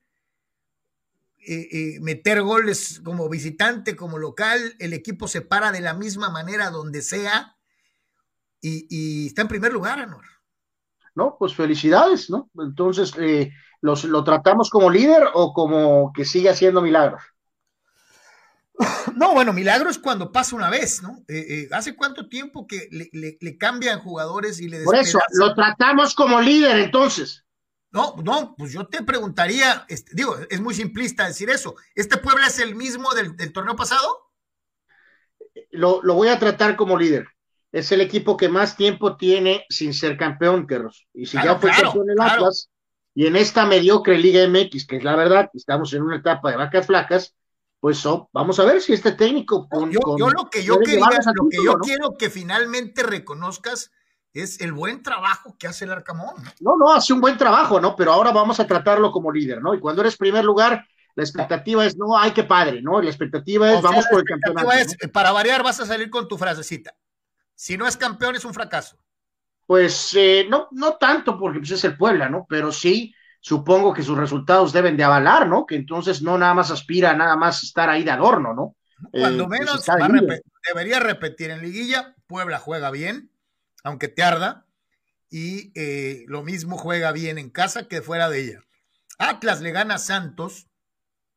eh, 1.37 1.69
eh, 1.71 1.99
meter 2.01 2.41
goles 2.41 2.99
como 3.05 3.29
visitante, 3.29 3.95
como 3.95 4.17
local, 4.17 4.75
el 4.79 4.91
equipo 4.91 5.29
se 5.29 5.39
para 5.39 5.71
de 5.71 5.79
la 5.79 5.93
misma 5.93 6.29
manera 6.29 6.69
donde 6.69 7.01
sea 7.01 7.54
y, 8.89 9.27
está 9.27 9.41
en 9.41 9.47
primer 9.47 9.71
lugar, 9.71 9.99
Anor. 9.99 10.25
No, 11.13 11.35
pues 11.37 11.53
felicidades, 11.53 12.29
¿no? 12.29 12.49
Entonces, 12.57 13.13
eh, 13.17 13.51
¿lo 13.81 14.23
tratamos 14.23 14.69
como 14.69 14.89
líder 14.89 15.27
o 15.33 15.53
como 15.53 16.11
que 16.13 16.25
sigue 16.25 16.49
haciendo 16.49 16.81
milagros? 16.81 17.21
No, 19.15 19.33
bueno, 19.33 19.53
milagro 19.53 19.89
es 19.89 19.97
cuando 19.97 20.31
pasa 20.31 20.55
una 20.55 20.69
vez, 20.69 21.01
¿no? 21.01 21.23
Eh, 21.27 21.45
eh, 21.49 21.69
¿Hace 21.71 21.95
cuánto 21.95 22.27
tiempo 22.27 22.67
que 22.67 22.89
le, 22.91 23.57
cambian 23.57 23.99
jugadores 23.99 24.59
y 24.59 24.67
le 24.67 24.83
Por 24.83 24.95
eso, 24.95 25.19
lo 25.33 25.53
tratamos 25.53 26.15
como 26.15 26.41
líder 26.41 26.79
entonces. 26.79 27.45
No, 27.91 28.15
no, 28.23 28.55
pues 28.57 28.73
yo 28.73 28.87
te 28.87 29.03
preguntaría, 29.03 29.85
este, 29.87 30.11
digo, 30.15 30.35
es 30.49 30.59
muy 30.59 30.73
simplista 30.73 31.27
decir 31.27 31.49
eso. 31.49 31.75
¿Este 31.95 32.17
Puebla 32.17 32.47
es 32.47 32.59
el 32.59 32.75
mismo 32.75 33.13
del, 33.13 33.53
torneo 33.53 33.77
pasado? 33.77 34.31
Lo, 35.71 36.01
voy 36.01 36.27
a 36.27 36.37
tratar 36.37 36.75
como 36.75 36.97
líder. 36.97 37.25
Es 37.75 37.91
el 37.91 37.99
equipo 37.99 38.37
que 38.37 38.47
más 38.47 38.77
tiempo 38.77 39.17
tiene 39.17 39.65
sin 39.67 39.93
ser 39.93 40.15
campeón, 40.15 40.65
Carlos. 40.65 41.07
Y 41.13 41.25
si 41.25 41.35
ya 41.35 41.57
fue 41.57 41.71
campeón 41.71 42.09
el 42.09 42.21
Atlas, 42.21 42.69
y 43.13 43.27
en 43.27 43.35
esta 43.35 43.65
mediocre 43.65 44.17
Liga 44.17 44.47
MX, 44.47 44.87
que 44.87 44.95
es 44.95 45.03
la 45.03 45.17
verdad, 45.17 45.49
estamos 45.53 45.91
en 45.93 46.03
una 46.03 46.15
etapa 46.15 46.51
de 46.51 46.55
vacas 46.55 46.85
flacas, 46.85 47.35
pues 47.81 48.01
vamos 48.31 48.57
a 48.61 48.63
ver 48.63 48.81
si 48.81 48.93
este 48.93 49.11
técnico 49.11 49.67
yo, 49.89 50.29
lo 50.29 50.49
que 50.49 50.63
yo 50.63 50.79
quería, 50.79 51.05
lo 51.33 51.49
que 51.49 51.57
yo 51.61 51.73
quiero 51.79 52.17
que 52.17 52.29
finalmente 52.29 53.03
reconozcas 53.03 53.91
es 54.31 54.61
el 54.61 54.71
buen 54.71 55.03
trabajo 55.03 55.57
que 55.59 55.67
hace 55.67 55.83
el 55.83 55.91
Arcamón. 55.91 56.33
No, 56.61 56.77
no, 56.77 56.93
hace 56.93 57.11
un 57.11 57.19
buen 57.19 57.37
trabajo, 57.37 57.81
¿no? 57.81 57.97
Pero 57.97 58.13
ahora 58.13 58.31
vamos 58.31 58.57
a 58.61 58.67
tratarlo 58.67 59.11
como 59.11 59.33
líder, 59.33 59.61
¿no? 59.61 59.73
Y 59.73 59.81
cuando 59.81 60.01
eres 60.01 60.15
primer 60.15 60.45
lugar, 60.45 60.85
la 61.15 61.23
expectativa 61.23 61.85
es, 61.85 61.97
no, 61.97 62.17
ay, 62.17 62.31
qué 62.31 62.45
padre, 62.45 62.81
¿no? 62.81 63.01
La 63.01 63.09
expectativa 63.09 63.69
es, 63.73 63.81
vamos 63.81 64.05
por 64.09 64.21
el 64.21 64.25
campeonato. 64.25 64.69
Para 65.11 65.33
variar, 65.33 65.61
vas 65.61 65.81
a 65.81 65.85
salir 65.85 66.09
con 66.09 66.29
tu 66.29 66.37
frasecita. 66.37 66.95
Si 67.55 67.77
no 67.77 67.87
es 67.87 67.97
campeón, 67.97 68.35
es 68.35 68.45
un 68.45 68.53
fracaso. 68.53 68.97
Pues 69.65 70.13
eh, 70.15 70.45
no, 70.49 70.67
no 70.71 70.97
tanto, 70.97 71.39
porque 71.39 71.59
pues, 71.59 71.71
es 71.71 71.83
el 71.85 71.97
Puebla, 71.97 72.29
¿no? 72.29 72.45
Pero 72.47 72.71
sí, 72.71 73.15
supongo 73.39 73.93
que 73.93 74.03
sus 74.03 74.17
resultados 74.17 74.73
deben 74.73 74.97
de 74.97 75.03
avalar, 75.03 75.47
¿no? 75.47 75.65
Que 75.65 75.75
entonces 75.75 76.21
no 76.21 76.37
nada 76.37 76.53
más 76.53 76.71
aspira 76.71 77.11
a 77.11 77.15
nada 77.15 77.35
más 77.35 77.63
estar 77.63 77.89
ahí 77.89 78.03
de 78.03 78.11
adorno, 78.11 78.53
¿no? 78.53 78.75
Cuando 79.11 79.43
eh, 79.43 79.47
pues 79.47 79.59
menos 79.59 79.85
debería 80.67 80.99
repetir 80.99 81.49
en 81.51 81.61
liguilla, 81.61 82.15
Puebla 82.27 82.59
juega 82.59 82.91
bien, 82.91 83.31
aunque 83.83 84.07
te 84.07 84.23
arda, 84.23 84.65
y 85.29 85.71
eh, 85.75 86.25
lo 86.27 86.43
mismo 86.43 86.77
juega 86.77 87.11
bien 87.11 87.37
en 87.37 87.49
casa 87.49 87.87
que 87.87 88.01
fuera 88.01 88.29
de 88.29 88.41
ella. 88.41 88.59
Atlas 89.17 89.61
le 89.61 89.71
gana 89.71 89.95
a 89.95 89.99
Santos. 89.99 90.67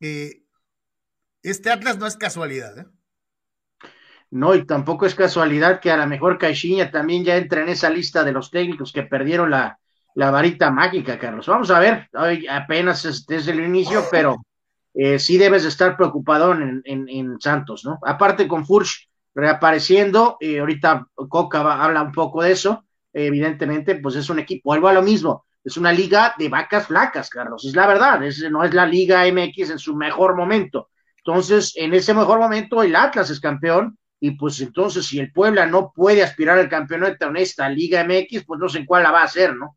Eh, 0.01 0.45
este 1.43 1.71
Atlas 1.71 1.99
no 1.99 2.07
es 2.07 2.17
casualidad, 2.17 2.79
¿eh? 2.79 2.87
No, 4.31 4.55
y 4.55 4.67
tampoco 4.67 5.07
es 5.07 5.15
casualidad 5.15 5.81
que 5.81 5.91
a 5.91 5.97
lo 5.97 6.07
mejor 6.07 6.37
Caixinha 6.37 6.91
también 6.91 7.25
ya 7.25 7.37
entra 7.37 7.63
en 7.63 7.71
esa 7.71 7.89
lista 7.89 8.25
de 8.25 8.33
los 8.33 8.51
técnicos 8.51 8.93
que 8.93 9.03
perdieron 9.03 9.51
la, 9.51 9.79
la 10.15 10.31
varita 10.31 10.71
mágica, 10.71 11.19
Carlos. 11.19 11.47
Vamos 11.47 11.71
a 11.71 11.79
ver, 11.79 12.09
hoy 12.13 12.47
apenas 12.47 13.05
es 13.05 13.25
desde 13.25 13.53
el 13.53 13.61
inicio, 13.61 14.05
pero 14.11 14.37
eh, 14.93 15.19
sí 15.19 15.39
debes 15.39 15.63
de 15.63 15.69
estar 15.69 15.97
preocupado 15.97 16.53
en, 16.53 16.83
en, 16.85 17.41
Santos, 17.41 17.85
¿no? 17.85 17.99
Aparte 18.05 18.49
con 18.49 18.67
Furch 18.67 19.09
reapareciendo, 19.35 20.37
eh, 20.41 20.59
ahorita 20.59 21.07
Coca 21.15 21.83
habla 21.83 22.03
un 22.03 22.13
poco 22.13 22.43
de 22.43 22.53
eso, 22.53 22.85
evidentemente, 23.13 23.95
pues 23.95 24.17
es 24.17 24.29
un 24.29 24.41
equipo, 24.41 24.71
vuelvo 24.71 24.89
a 24.89 24.93
lo 24.93 25.03
mismo, 25.03 25.47
es 25.63 25.77
una 25.77 25.93
liga 25.93 26.35
de 26.37 26.49
vacas 26.49 26.89
flacas, 26.89 27.31
Carlos, 27.31 27.65
es 27.65 27.77
la 27.77 27.87
verdad, 27.87 28.21
no 28.51 28.65
es 28.65 28.75
la 28.75 28.87
liga 28.87 29.27
MX 29.27 29.71
en 29.71 29.79
su 29.79 29.95
mejor 29.95 30.35
momento. 30.35 30.91
Entonces, 31.19 31.75
en 31.77 31.95
ese 31.95 32.13
mejor 32.13 32.41
momento, 32.41 32.83
el 32.83 32.97
Atlas 32.97 33.31
es 33.31 33.39
campeón, 33.39 33.97
y 34.21 34.33
pues 34.33 34.61
entonces, 34.61 35.07
si 35.07 35.21
el 35.21 35.33
Puebla 35.33 35.67
no 35.67 35.93
puede 35.93 36.23
aspirar 36.23 36.59
al 36.59 36.69
campeonato 36.69 37.27
en 37.27 37.37
esta 37.37 37.69
Liga 37.69 38.03
MX, 38.05 38.45
pues 38.45 38.59
no 38.61 38.69
sé 38.69 38.79
en 38.79 38.87
cuál 38.87 39.05
la 39.05 39.13
va 39.13 39.21
a 39.23 39.27
hacer, 39.27 39.55
¿no? 39.55 39.77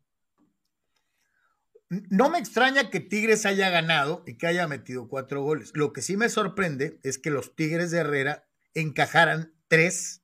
No 1.88 2.30
me 2.30 2.38
extraña 2.38 2.90
que 2.90 3.00
Tigres 3.00 3.44
haya 3.44 3.68
ganado 3.68 4.24
y 4.26 4.38
que 4.38 4.46
haya 4.46 4.66
metido 4.66 5.08
cuatro 5.08 5.42
goles. 5.42 5.72
Lo 5.74 5.92
que 5.92 6.00
sí 6.00 6.16
me 6.16 6.30
sorprende 6.30 6.98
es 7.02 7.18
que 7.18 7.30
los 7.30 7.54
Tigres 7.54 7.90
de 7.90 7.98
Herrera 7.98 8.46
encajaran 8.74 9.52
tres 9.68 10.22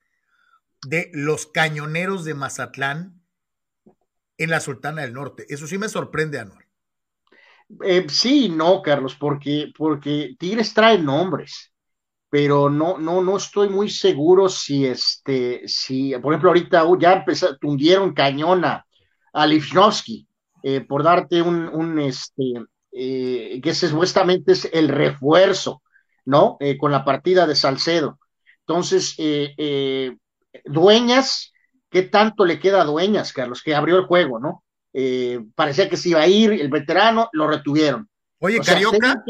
de 0.87 1.11
los 1.13 1.47
cañoneros 1.47 2.25
de 2.25 2.35
Mazatlán 2.35 3.23
en 4.39 4.51
la 4.51 4.61
Sultana 4.61 5.03
del 5.03 5.13
Norte. 5.13 5.45
Eso 5.49 5.67
sí 5.67 5.77
me 5.77 5.89
sorprende, 5.89 6.39
Anual. 6.39 6.65
Eh, 7.85 8.07
sí, 8.09 8.49
no, 8.49 8.81
Carlos, 8.81 9.15
porque, 9.15 9.73
porque 9.77 10.37
Tigres 10.39 10.73
trae 10.73 10.99
nombres, 10.99 11.73
pero 12.31 12.69
no, 12.69 12.99
no, 12.99 13.23
no 13.23 13.37
estoy 13.37 13.69
muy 13.69 13.89
seguro 13.89 14.49
si 14.49 14.87
este, 14.87 15.67
si, 15.67 16.13
por 16.19 16.33
ejemplo, 16.33 16.51
ahorita 16.51 16.85
ya 16.99 17.13
empezaron, 17.15 17.59
tundieron 17.59 18.13
cañón 18.13 18.65
a, 18.65 18.85
a 19.33 19.47
eh, 20.63 20.81
por 20.81 21.03
darte 21.03 21.41
un, 21.41 21.99
este, 22.01 22.45
eh, 22.93 23.61
que 23.63 23.75
supuestamente 23.75 24.53
es 24.53 24.69
el 24.73 24.89
refuerzo, 24.89 25.83
¿no? 26.25 26.57
Eh, 26.61 26.77
con 26.77 26.93
la 26.93 27.05
partida 27.05 27.47
de 27.47 27.55
Salcedo. 27.55 28.19
Entonces, 28.61 29.17
Dueñas, 30.65 31.53
¿qué 31.89 32.03
tanto 32.03 32.45
le 32.45 32.59
queda 32.59 32.83
a 32.83 32.85
Dueñas, 32.85 33.33
Carlos? 33.33 33.63
Que 33.63 33.75
abrió 33.75 33.97
el 33.97 34.05
juego, 34.07 34.39
¿no? 34.39 34.65
parecía 35.55 35.89
que 35.89 35.97
se 35.97 36.09
iba 36.09 36.21
a 36.21 36.27
ir, 36.27 36.53
el 36.53 36.69
veterano, 36.69 37.29
lo 37.33 37.47
retuvieron. 37.47 38.09
Oye, 38.41 38.59
Carioca. 38.61 39.23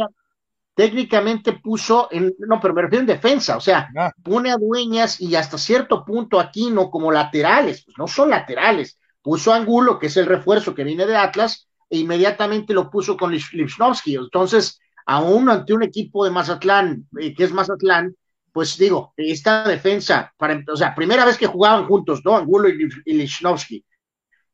Técnicamente 0.79 1.55
puso, 1.55 2.07
en, 2.13 2.37
no, 2.39 2.61
pero 2.61 2.73
me 2.73 2.83
refiero 2.83 3.01
en 3.01 3.09
defensa, 3.09 3.57
o 3.57 3.61
sea, 3.61 3.89
ah. 3.99 4.13
pone 4.23 4.53
a 4.53 4.57
Dueñas 4.57 5.21
y 5.21 5.35
hasta 5.35 5.59
cierto 5.59 6.05
punto 6.05 6.39
aquí 6.39 6.71
no 6.71 6.89
como 6.89 7.11
laterales, 7.11 7.83
pues 7.85 7.99
no 7.99 8.07
son 8.07 8.31
laterales, 8.31 8.97
puso 9.21 9.53
Angulo, 9.53 9.99
que 9.99 10.07
es 10.07 10.17
el 10.17 10.27
refuerzo 10.27 10.77
que 10.77 10.85
viene 10.85 11.05
de 11.05 11.17
Atlas, 11.17 11.67
e 11.91 11.99
inmediatamente 11.99 12.75
lo 12.75 12.89
puso 12.93 13.17
con 13.17 13.33
Lipsnovsky. 13.33 14.15
Entonces, 14.15 14.79
aún 15.05 15.51
ante 15.51 15.73
un 15.73 15.83
equipo 15.83 16.25
de 16.25 16.31
Mazatlán, 16.31 17.09
eh, 17.19 17.35
que 17.35 17.43
es 17.43 17.53
Mazatlán, 17.53 18.15
pues 18.53 18.79
digo, 18.79 19.15
esta 19.17 19.67
defensa, 19.67 20.33
para, 20.37 20.63
o 20.73 20.77
sea, 20.77 20.95
primera 20.95 21.25
vez 21.25 21.39
que 21.39 21.49
jugaban 21.49 21.89
juntos, 21.89 22.21
¿no? 22.25 22.37
Angulo 22.37 22.69
y, 22.69 22.89
y 23.05 23.85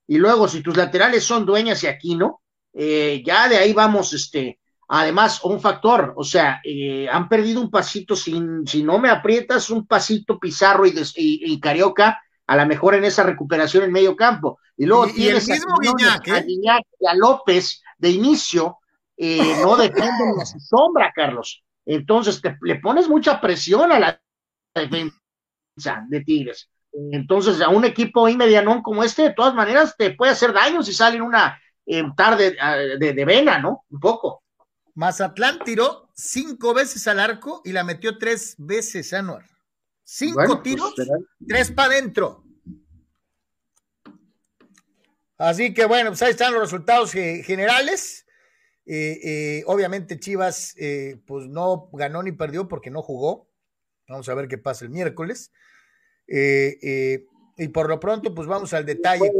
Y 0.07 0.17
luego, 0.17 0.49
si 0.49 0.63
tus 0.63 0.75
laterales 0.75 1.23
son 1.23 1.45
Dueñas 1.45 1.85
y 1.85 1.87
Aquino, 1.87 2.41
eh, 2.73 3.23
ya 3.27 3.47
de 3.47 3.59
ahí 3.59 3.75
vamos, 3.75 4.15
este, 4.15 4.59
además, 4.89 5.43
un 5.45 5.61
factor, 5.61 6.15
o 6.17 6.25
sea, 6.25 6.61
eh, 6.65 7.09
han 7.11 7.29
perdido 7.29 7.61
un 7.61 7.71
pasito, 7.71 8.17
sin, 8.17 8.67
si 8.67 8.83
no 8.83 8.99
me 8.99 9.11
aprietas, 9.11 9.71
un 9.71 9.87
pasito 9.87 10.39
Pizarro 10.39 10.87
y, 10.87 10.95
y 11.15 11.61
Carioca, 11.61 12.21
a 12.47 12.57
lo 12.57 12.67
mejor 12.67 12.95
en 12.95 13.05
esa 13.05 13.23
recuperación 13.23 13.85
en 13.85 13.93
medio 13.93 14.17
campo. 14.17 14.59
Y 14.77 14.87
luego 14.87 15.07
tienes 15.07 15.49
a, 15.51 15.55
¿eh? 15.55 16.45
y 16.47 16.69
a 16.69 17.15
López 17.15 17.83
de 17.99 18.11
inicio, 18.11 18.79
eh, 19.17 19.57
no 19.63 19.77
defienden 19.77 20.41
a 20.41 20.45
su 20.45 20.59
sombra, 20.61 21.13
Carlos. 21.15 21.63
Entonces 21.87 22.41
te, 22.41 22.57
le 22.63 22.77
pones 22.77 23.09
mucha 23.09 23.41
presión 23.41 23.93
a 23.93 23.99
la 23.99 24.21
defensa 24.75 26.05
de 26.09 26.21
Tigres. 26.23 26.69
Entonces, 27.11 27.61
a 27.61 27.71
un 27.71 27.85
equipo 27.85 28.29
inmedianón 28.29 28.81
como 28.81 29.03
este, 29.03 29.23
de 29.23 29.35
todas 29.35 29.55
maneras, 29.55 29.97
te 29.97 30.13
puede 30.13 30.33
hacer 30.33 30.53
daño 30.53 30.83
si 30.83 30.93
sale 30.93 31.17
en 31.17 31.23
una 31.23 31.61
eh, 31.87 32.05
tarde 32.17 32.57
ah, 32.61 32.77
de, 32.77 33.25
vena, 33.25 33.59
¿no? 33.59 33.85
Un 33.91 34.01
poco. 34.01 34.44
Mazatlán 34.95 35.59
tiró 35.65 36.09
cinco 36.15 36.73
veces 36.73 37.07
al 37.09 37.21
arco 37.21 37.63
y 37.65 37.73
la 37.73 37.85
metió 37.85 38.19
tres 38.19 38.55
veces, 38.59 39.13
Anuar. 39.13 39.45
Cinco 40.05 40.43
pues, 40.47 40.63
tiros, 40.63 40.95
tres 41.47 41.71
para 41.73 41.95
adentro. 41.95 42.45
Así 45.37 45.75
que 45.75 45.85
bueno, 45.87 46.11
pues 46.11 46.23
ahí 46.23 46.31
están 46.31 46.53
los 46.53 46.63
resultados 46.63 47.15
eh, 47.15 47.43
generales. 47.45 48.27
Eh, 48.87 49.19
eh, 49.25 49.65
obviamente 49.67 50.21
Chivas 50.21 50.75
pues 51.27 51.47
no 51.49 51.89
ganó 51.93 52.23
ni 52.23 52.33
perdió 52.33 52.69
porque 52.69 52.91
no 52.91 53.03
jugó. 53.03 53.49
Vamos 54.09 54.29
a 54.29 54.35
ver 54.35 54.47
qué 54.47 54.59
pasa 54.59 54.85
el 54.85 54.91
miércoles. 54.91 55.51
y 56.29 57.69
por 57.69 57.89
lo 57.89 57.99
pronto, 57.99 58.35
pues 58.35 58.47
vamos 58.47 58.73
al 58.75 58.87
detalle. 58.87 59.31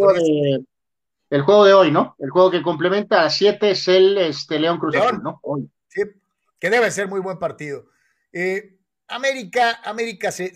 El 1.31 1.43
juego, 1.43 1.65
de, 1.65 1.75
hoy, 1.75 1.91
¿no? 1.91 2.15
El 2.19 2.31
juego 2.31 2.51
que 2.51 2.63
complementa 2.63 3.25
a 3.25 3.31
siete 3.31 3.71
es 3.71 3.89
el 3.89 4.17
este, 4.19 4.59
León 4.59 4.79
Cruz 4.79 4.95
¿no? 5.23 5.41
Sí, 5.89 6.03
que 6.59 6.71
debe 6.71 6.91
ser 6.91 7.09
muy 7.09 7.21
buen 7.21 7.39
partido. 7.39 7.87
Eh, 8.33 8.79
América, 9.09 9.81
América 9.85 10.33
se, 10.33 10.53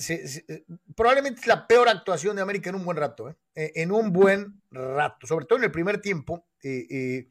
probablemente 0.96 1.40
es 1.40 1.46
la 1.46 1.66
peor 1.66 1.88
actuación 1.88 2.34
de 2.36 2.42
América 2.42 2.70
en 2.70 2.76
un 2.76 2.84
buen 2.84 2.96
rato, 2.96 3.28
¿eh? 3.28 3.36
Eh, 3.54 3.72
en 3.76 3.92
un 3.92 4.12
buen 4.12 4.62
rato, 4.70 5.26
sobre 5.26 5.44
todo 5.44 5.58
en 5.58 5.64
el 5.64 5.70
primer 5.70 6.00
tiempo, 6.00 6.46
eh, 6.62 7.28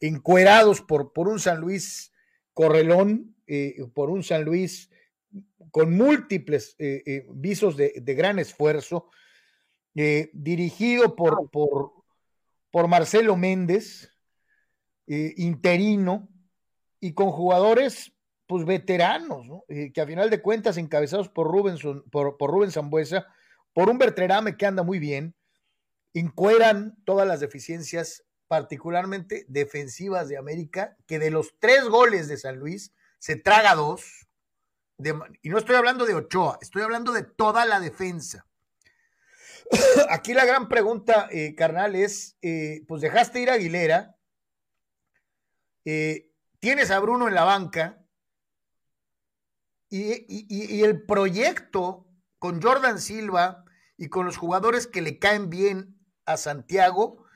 encuerados 0.00 0.80
por, 0.80 1.12
por 1.12 1.28
un 1.28 1.38
San 1.38 1.60
Luis 1.60 2.12
correlón, 2.54 3.36
por 3.94 4.10
un 4.10 4.22
San 4.22 4.44
Luis 4.44 4.90
con 5.70 5.96
múltiples 5.96 6.76
visos 7.30 7.76
de, 7.76 8.02
gran 8.14 8.38
esfuerzo, 8.38 9.10
dirigido 9.94 11.14
por, 11.14 11.50
por, 11.50 12.01
por 12.72 12.88
Marcelo 12.88 13.36
Méndez, 13.36 14.10
eh, 15.06 15.34
interino, 15.36 16.28
y 16.98 17.14
con 17.14 17.30
jugadores 17.30 18.12
pues 18.46 18.64
veteranos, 18.64 19.46
¿no? 19.46 19.64
Eh, 19.68 19.92
que 19.92 20.00
a 20.00 20.06
final 20.06 20.30
de 20.30 20.42
cuentas 20.42 20.76
encabezados 20.76 21.28
por 21.28 21.50
Rubén, 21.50 21.76
por, 22.10 22.36
por 22.36 22.52
por 23.74 23.88
un 23.88 23.98
Bertrame 23.98 24.56
que 24.56 24.66
anda 24.66 24.82
muy 24.82 24.98
bien, 24.98 25.34
encueran 26.14 26.96
todas 27.04 27.26
las 27.26 27.40
deficiencias, 27.40 28.24
particularmente 28.48 29.46
defensivas 29.48 30.28
de 30.28 30.36
América, 30.36 30.96
que 31.06 31.18
de 31.18 31.30
los 31.30 31.54
tres 31.58 31.84
goles 31.84 32.28
de 32.28 32.36
San 32.36 32.56
Luis 32.56 32.92
se 33.18 33.36
traga 33.36 33.74
dos. 33.74 34.28
y 35.42 35.48
no 35.48 35.58
estoy 35.58 35.76
hablando 35.76 36.04
de 36.04 36.14
Ochoa, 36.14 36.58
estoy 36.60 36.82
hablando 36.82 37.12
de 37.12 37.22
toda 37.22 37.64
la 37.64 37.80
defensa. 37.80 38.46
Aquí 40.10 40.34
la 40.34 40.44
gran 40.44 40.68
pregunta, 40.68 41.28
eh, 41.30 41.54
carnal, 41.54 41.94
es, 41.94 42.36
eh, 42.42 42.84
pues 42.86 43.02
dejaste 43.02 43.40
ir 43.40 43.50
a 43.50 43.54
Aguilera, 43.54 44.16
eh, 45.84 46.30
tienes 46.60 46.90
a 46.90 47.00
Bruno 47.00 47.28
en 47.28 47.34
la 47.34 47.44
banca, 47.44 47.98
y, 49.94 50.82
el 50.82 51.02
proyecto 51.04 52.06
con 52.38 52.62
Jordan 52.62 52.98
Silva 52.98 53.64
y 53.98 54.08
con 54.08 54.24
los 54.24 54.38
jugadores 54.38 54.86
que 54.86 55.02
le 55.02 55.18
caen 55.18 55.50
bien 55.50 55.98
a 56.24 56.38
Santiago, 56.38 57.26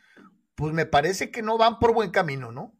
pues 0.55 0.73
me 0.73 0.87
parece 0.87 1.31
que 1.31 1.43
no 1.43 1.59
van 1.59 1.79
por 1.79 1.93
buen 1.93 2.11
camino, 2.11 2.53
¿no? 2.53 2.75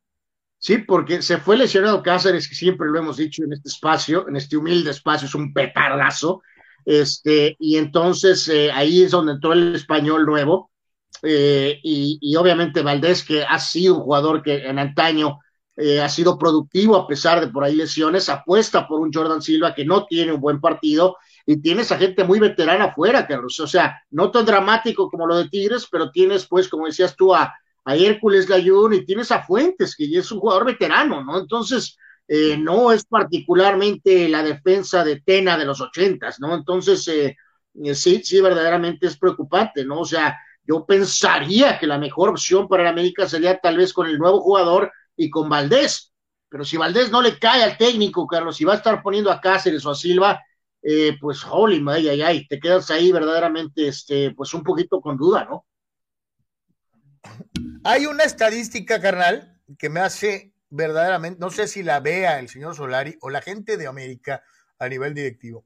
Sí, 0.59 0.79
porque 0.79 1.21
se 1.21 1.37
fue 1.37 1.59
lesionado 1.59 2.03
Cáceres, 2.03 2.49
que 2.49 2.55
siempre 2.55 2.89
lo 2.89 2.99
hemos 2.99 3.19
dicho 3.19 3.45
en 3.45 3.53
este 3.53 3.69
espacio, 3.69 4.27
en 4.29 4.37
este 4.37 4.57
humilde 4.57 4.91
espacio, 4.91 5.29
es 5.29 5.35
un 5.35 5.53
petardazo. 5.53 6.43
Este, 6.87 7.57
y 7.59 7.77
entonces 7.79 8.49
eh, 8.49 8.71
ahí 8.71 9.03
es 9.03 9.11
donde 9.11 9.33
entró 9.33 9.53
el 9.53 9.75
español 9.75 10.25
nuevo. 10.25 10.71
Eh, 11.23 11.81
y, 11.83 12.37
obviamente 12.37 12.83
Valdés, 12.83 13.25
que 13.25 13.43
ha 13.43 13.59
sido 13.59 13.97
un 13.97 14.03
jugador 14.03 14.43
que 14.43 14.67
en 14.67 14.79
antaño 14.79 15.41
eh, 15.77 16.01
ha 16.01 16.09
sido 16.09 16.39
productivo 16.39 16.95
a 16.97 17.07
pesar 17.07 17.41
de 17.41 17.49
por 17.49 17.65
ahí 17.65 17.75
lesiones, 17.75 18.29
apuesta 18.29 18.87
por 18.87 19.01
un 19.01 19.13
Jordan 19.13 19.43
Silva 19.43 19.75
que 19.75 19.85
no 19.85 20.07
tiene 20.07 20.33
un 20.33 20.41
buen 20.41 20.61
partido 20.61 21.17
y 21.45 21.61
tienes 21.61 21.91
a 21.91 21.99
gente 21.99 22.23
muy 22.25 22.39
veterana 22.39 22.87
afuera, 22.87 23.27
Carlos. 23.27 23.59
O 23.61 23.67
sea, 23.67 24.01
no 24.11 24.31
tan 24.31 24.45
dramático 24.45 25.11
como 25.11 25.27
lo 25.27 25.37
de 25.37 25.49
Tigres, 25.49 25.89
pero 25.91 26.11
tienes, 26.11 26.47
pues, 26.47 26.69
como 26.69 26.87
decías 26.87 27.17
tú, 27.17 27.35
a, 27.35 27.53
Hércules 27.89 28.49
Layún 28.49 28.95
y 28.95 29.05
tienes 29.05 29.31
a 29.31 29.43
Fuentes, 29.43 29.95
que 29.95 30.11
ya 30.11 30.19
es 30.19 30.33
un 30.33 30.41
jugador 30.41 30.67
veterano, 30.67 31.23
¿no? 31.23 31.39
Entonces, 31.39 31.97
eh, 32.29 32.57
no 32.59 32.93
es 32.93 33.05
particularmente 33.05 34.29
la 34.29 34.43
defensa 34.43 35.05
de 35.05 35.21
Tena 35.21 35.57
de 35.57 35.65
los 35.65 35.81
ochentas, 35.81 36.41
¿no? 36.41 36.55
Entonces, 36.55 37.07
eh, 37.09 37.37
sí, 37.95 38.23
sí, 38.25 38.41
verdaderamente 38.41 39.07
es 39.07 39.17
preocupante, 39.17 39.85
¿no? 39.85 40.01
O 40.01 40.05
sea, 40.05 40.39
yo 40.65 40.85
pensaría 40.85 41.79
que 41.79 41.87
la 41.87 41.99
mejor 41.99 42.31
opción 42.31 42.67
para 42.69 42.83
el 42.83 42.89
América 42.89 43.29
sería 43.29 43.59
tal 43.59 43.77
vez 43.77 43.93
con 43.93 44.09
el 44.09 44.19
nuevo 44.19 44.41
jugador 44.41 44.93
y 45.17 45.31
con 45.31 45.49
Valdés. 45.49 46.13
Pero 46.49 46.65
si 46.65 46.77
Valdés 46.77 47.11
no 47.11 47.23
le 47.23 47.39
cae 47.39 47.63
al 47.63 47.77
técnico, 47.77 48.27
Carlos, 48.27 48.61
y 48.61 48.65
va 48.65 48.75
a 48.75 48.77
estar 48.77 49.03
poniendo 49.03 49.31
a 49.31 49.41
Cáceres 49.41 49.85
o 49.87 49.91
a 49.91 49.95
Silva, 49.95 50.41
eh, 50.83 51.17
pues, 51.21 51.45
holy, 51.45 51.85
ay, 51.89 52.09
ay, 52.09 52.23
ay, 52.23 52.47
te 52.47 52.59
quedas 52.59 52.91
ahí 52.91 53.13
verdaderamente, 53.13 53.89
este, 53.89 54.33
pues 54.33 54.53
un 54.55 54.63
poquito 54.63 55.01
con 55.01 55.17
duda, 55.17 55.45
¿no? 55.45 55.67
Hay 57.85 58.07
una 58.07 58.25
estadística, 58.25 59.01
carnal, 59.01 59.61
que 59.79 59.89
me 59.89 60.01
hace 60.01 60.53
verdaderamente, 60.77 61.41
no 61.41 61.51
sé 61.51 61.67
si 61.67 61.83
la 61.83 62.01
vea 62.01 62.39
el 62.39 62.49
señor 62.49 62.77
Solari 62.77 63.17
o 63.21 63.31
la 63.31 63.41
gente 63.41 63.77
de 63.77 63.87
América 63.87 64.45
a 64.79 64.89
nivel 64.89 65.15
directivo. 65.15 65.65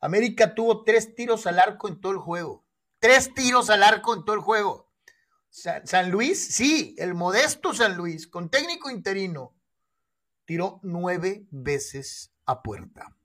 América 0.00 0.54
tuvo 0.54 0.84
tres 0.84 1.14
tiros 1.14 1.46
al 1.46 1.58
arco 1.58 1.88
en 1.88 2.00
todo 2.00 2.12
el 2.12 2.18
juego. 2.18 2.64
Tres 2.98 3.34
tiros 3.34 3.70
al 3.70 3.82
arco 3.82 4.14
en 4.14 4.24
todo 4.24 4.36
el 4.36 4.42
juego. 4.42 4.86
San, 5.50 6.10
Luis, 6.10 6.54
sí, 6.54 6.94
el 6.98 7.14
modesto 7.14 7.72
San 7.72 7.96
Luis, 7.96 8.26
con 8.26 8.50
técnico 8.50 8.90
interino, 8.90 9.54
tiró 10.44 10.80
nueve 10.82 11.46
veces 11.50 12.30
a 12.44 12.62
puerta. 12.62 13.16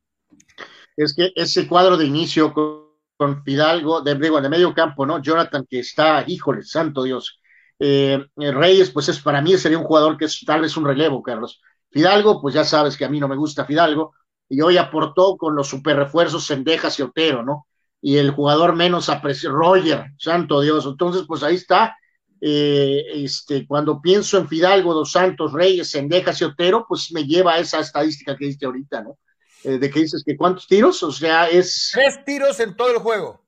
Es 0.96 1.14
que 1.14 1.34
ese 1.36 1.68
cuadro 1.68 1.98
de 1.98 2.06
inicio 2.06 2.54
con, 2.54 3.44
Fidalgo, 3.44 4.02
de, 4.02 4.16
de 4.16 4.50
medio 4.50 4.74
campo, 4.74 5.06
¿no? 5.06 5.22
Jonathan, 5.22 5.68
que 5.70 5.80
está, 5.80 6.24
híjole, 6.26 6.64
santo 6.64 7.04
Dios. 7.04 7.41
Eh, 7.84 8.24
Reyes, 8.36 8.92
pues 8.92 9.10
es 9.10 9.20
para 9.20 9.42
mí 9.42 9.58
sería 9.58 9.80
un 9.80 9.86
jugador 9.86 10.16
que 10.16 10.26
es 10.26 10.40
tal 10.46 10.62
vez 10.62 10.78
un 10.78 10.86
relevo, 10.86 11.24
Carlos. 11.24 11.60
Fidalgo, 11.90 12.40
pues 12.40 12.54
ya 12.54 12.64
sabes 12.64 12.96
que 12.96 13.06
a 13.06 13.10
mí 13.10 13.20
no 13.20 13.28
me 13.28 13.36
gusta 13.36 13.66
Fidalgo, 13.66 14.14
y 14.48 14.62
hoy 14.62 14.78
aportó 14.78 15.36
con 15.36 15.56
los 15.56 15.68
super 15.68 15.98
refuerzos 15.98 16.46
Sendejas 16.46 17.00
y 17.00 17.02
Otero, 17.02 17.44
¿no? 17.44 17.68
Y 18.02 18.18
el 18.18 18.32
jugador 18.32 18.76
menos 18.76 19.10
aprecio, 19.10 19.52
Roger, 19.52 20.12
santo 20.18 20.62
Dios. 20.62 20.86
Entonces, 20.86 21.24
pues 21.28 21.42
ahí 21.42 21.56
está, 21.56 21.96
eh, 22.40 23.04
este, 23.14 23.66
cuando 23.66 24.00
pienso 24.00 24.38
en 24.38 24.48
Fidalgo, 24.48 24.94
Dos 24.94 25.14
Santos, 25.14 25.52
Reyes, 25.52 25.90
Sendejas 25.90 26.40
y 26.42 26.44
Otero, 26.44 26.86
pues 26.88 27.12
me 27.12 27.26
lleva 27.26 27.54
a 27.54 27.60
esa 27.60 27.80
estadística 27.80 28.38
que 28.38 28.46
diste 28.46 28.66
ahorita, 28.68 29.02
¿no? 29.02 29.18
Eh, 29.64 29.80
de 29.80 29.90
que 29.90 30.02
dices 30.02 30.24
que 30.24 30.38
cuántos 30.38 30.68
tiros, 30.68 31.02
o 31.02 31.12
sea, 31.12 31.50
es... 31.50 31.90
Tres 31.94 32.24
tiros 32.26 32.60
en 32.60 32.76
todo 32.76 32.92
el 32.92 32.98
juego. 32.98 33.41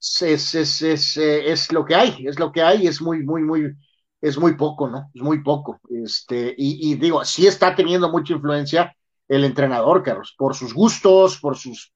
Es, 0.00 0.54
es, 0.54 0.82
es, 0.82 1.16
es, 1.16 1.72
lo 1.72 1.84
que 1.84 1.94
hay, 1.94 2.26
es 2.26 2.38
lo 2.38 2.52
que 2.52 2.62
hay, 2.62 2.86
es 2.86 3.00
muy, 3.02 3.24
muy, 3.24 3.42
muy, 3.42 3.74
es 4.20 4.38
muy 4.38 4.56
poco, 4.56 4.88
¿no? 4.88 5.10
Es 5.14 5.22
muy 5.22 5.42
poco. 5.42 5.80
Este, 5.90 6.54
y, 6.56 6.92
y 6.92 6.94
digo, 6.96 7.24
sí 7.24 7.46
está 7.46 7.74
teniendo 7.74 8.10
mucha 8.10 8.34
influencia 8.34 8.94
el 9.26 9.44
entrenador, 9.44 10.02
Carlos, 10.02 10.34
por 10.38 10.54
sus 10.54 10.72
gustos, 10.72 11.38
por 11.38 11.56
sus 11.56 11.92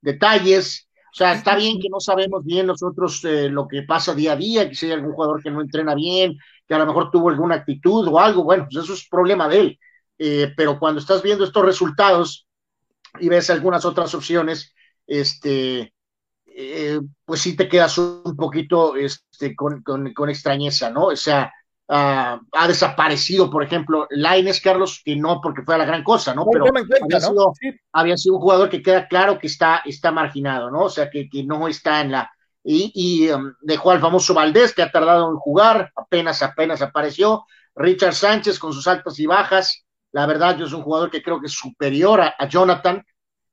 detalles, 0.00 0.88
o 1.14 1.16
sea, 1.16 1.32
está 1.34 1.54
bien 1.54 1.78
que 1.80 1.88
no 1.88 2.00
sabemos 2.00 2.44
bien 2.44 2.66
nosotros 2.66 3.24
eh, 3.24 3.48
lo 3.48 3.68
que 3.68 3.82
pasa 3.84 4.16
día 4.16 4.32
a 4.32 4.36
día, 4.36 4.68
que 4.68 4.74
si 4.74 4.86
hay 4.86 4.92
algún 4.92 5.12
jugador 5.12 5.40
que 5.40 5.48
no 5.48 5.60
entrena 5.60 5.94
bien, 5.94 6.36
que 6.66 6.74
a 6.74 6.78
lo 6.78 6.86
mejor 6.86 7.12
tuvo 7.12 7.28
alguna 7.28 7.54
actitud 7.54 8.08
o 8.08 8.18
algo, 8.18 8.42
bueno, 8.42 8.66
pues 8.68 8.82
eso 8.82 8.94
es 8.94 9.08
problema 9.08 9.48
de 9.48 9.60
él. 9.60 9.78
Eh, 10.18 10.52
pero 10.56 10.76
cuando 10.76 10.98
estás 10.98 11.22
viendo 11.22 11.44
estos 11.44 11.64
resultados 11.64 12.48
y 13.20 13.28
ves 13.28 13.48
algunas 13.48 13.84
otras 13.84 14.12
opciones, 14.12 14.74
este, 15.06 15.94
eh, 16.56 17.00
pues 17.24 17.40
sí 17.40 17.56
te 17.56 17.68
quedas 17.68 17.98
un 17.98 18.36
poquito 18.36 18.96
este, 18.96 19.54
con, 19.56 19.82
con, 19.82 20.12
con 20.12 20.30
extrañeza, 20.30 20.90
¿no? 20.90 21.06
O 21.06 21.16
sea, 21.16 21.52
Ah, 21.86 22.40
ha 22.52 22.66
desaparecido, 22.66 23.50
por 23.50 23.62
ejemplo, 23.62 24.06
Laines, 24.08 24.62
Carlos, 24.62 25.02
que 25.04 25.16
no 25.16 25.40
porque 25.42 25.62
fue 25.62 25.74
a 25.74 25.78
la 25.78 25.84
gran 25.84 26.02
cosa, 26.02 26.34
¿no? 26.34 26.46
Pero 26.50 26.64
había, 27.92 28.16
Sido, 28.16 28.34
un 28.36 28.40
jugador 28.40 28.70
que 28.70 28.82
queda 28.82 29.06
claro 29.06 29.38
que 29.38 29.48
está, 29.48 29.82
está 29.84 30.10
marginado, 30.10 30.70
¿no? 30.70 30.84
O 30.84 30.88
sea, 30.88 31.10
que, 31.10 31.28
que 31.28 31.44
no 31.44 31.68
está 31.68 32.00
en 32.00 32.12
la. 32.12 32.30
Y, 32.66 33.28
um, 33.28 33.52
dejó 33.60 33.90
al 33.90 34.00
famoso 34.00 34.32
Valdés, 34.32 34.72
que 34.72 34.80
ha 34.82 34.90
tardado 34.90 35.30
en 35.30 35.36
jugar, 35.36 35.92
apenas, 35.94 36.42
apenas 36.42 36.80
apareció. 36.80 37.44
Richard 37.74 38.14
Sánchez 38.14 38.58
con 38.58 38.72
sus 38.72 38.86
altas 38.86 39.18
y 39.18 39.26
bajas. 39.26 39.84
La 40.12 40.24
verdad, 40.24 40.56
yo 40.56 40.64
es 40.64 40.72
un 40.72 40.82
jugador 40.82 41.10
que 41.10 41.22
creo 41.22 41.38
que 41.38 41.48
es 41.48 41.52
superior 41.52 42.22
a, 42.22 42.34
a 42.38 42.48
Jonathan. 42.48 43.04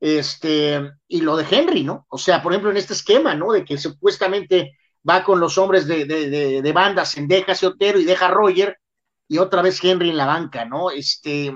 Este, 0.02 0.82
y 1.08 1.22
lo 1.22 1.38
de 1.38 1.46
Henry, 1.50 1.84
¿no? 1.84 2.08
O 2.10 2.18
sea, 2.18 2.42
por 2.42 2.52
ejemplo, 2.52 2.72
en 2.72 2.78
este 2.78 2.94
esquema, 2.94 3.36
¿no? 3.36 3.52
De 3.52 3.64
que 3.64 3.78
supuestamente 3.78 4.78
va 5.08 5.24
con 5.24 5.40
los 5.40 5.60
hombres 5.60 5.88
de, 5.88 6.06
de, 6.06 6.30
de, 6.30 6.62
de 6.64 6.74
bandas 6.74 7.16
en 7.18 7.28
deja 7.28 7.54
Otero 7.66 8.00
y 8.00 8.04
deja 8.04 8.28
Roger, 8.28 8.78
y 9.28 9.38
otra 9.38 9.62
vez 9.62 9.82
Henry 9.84 10.10
en 10.10 10.18
la 10.18 10.26
banca, 10.26 10.66
¿no? 10.66 10.90
Este, 10.90 11.56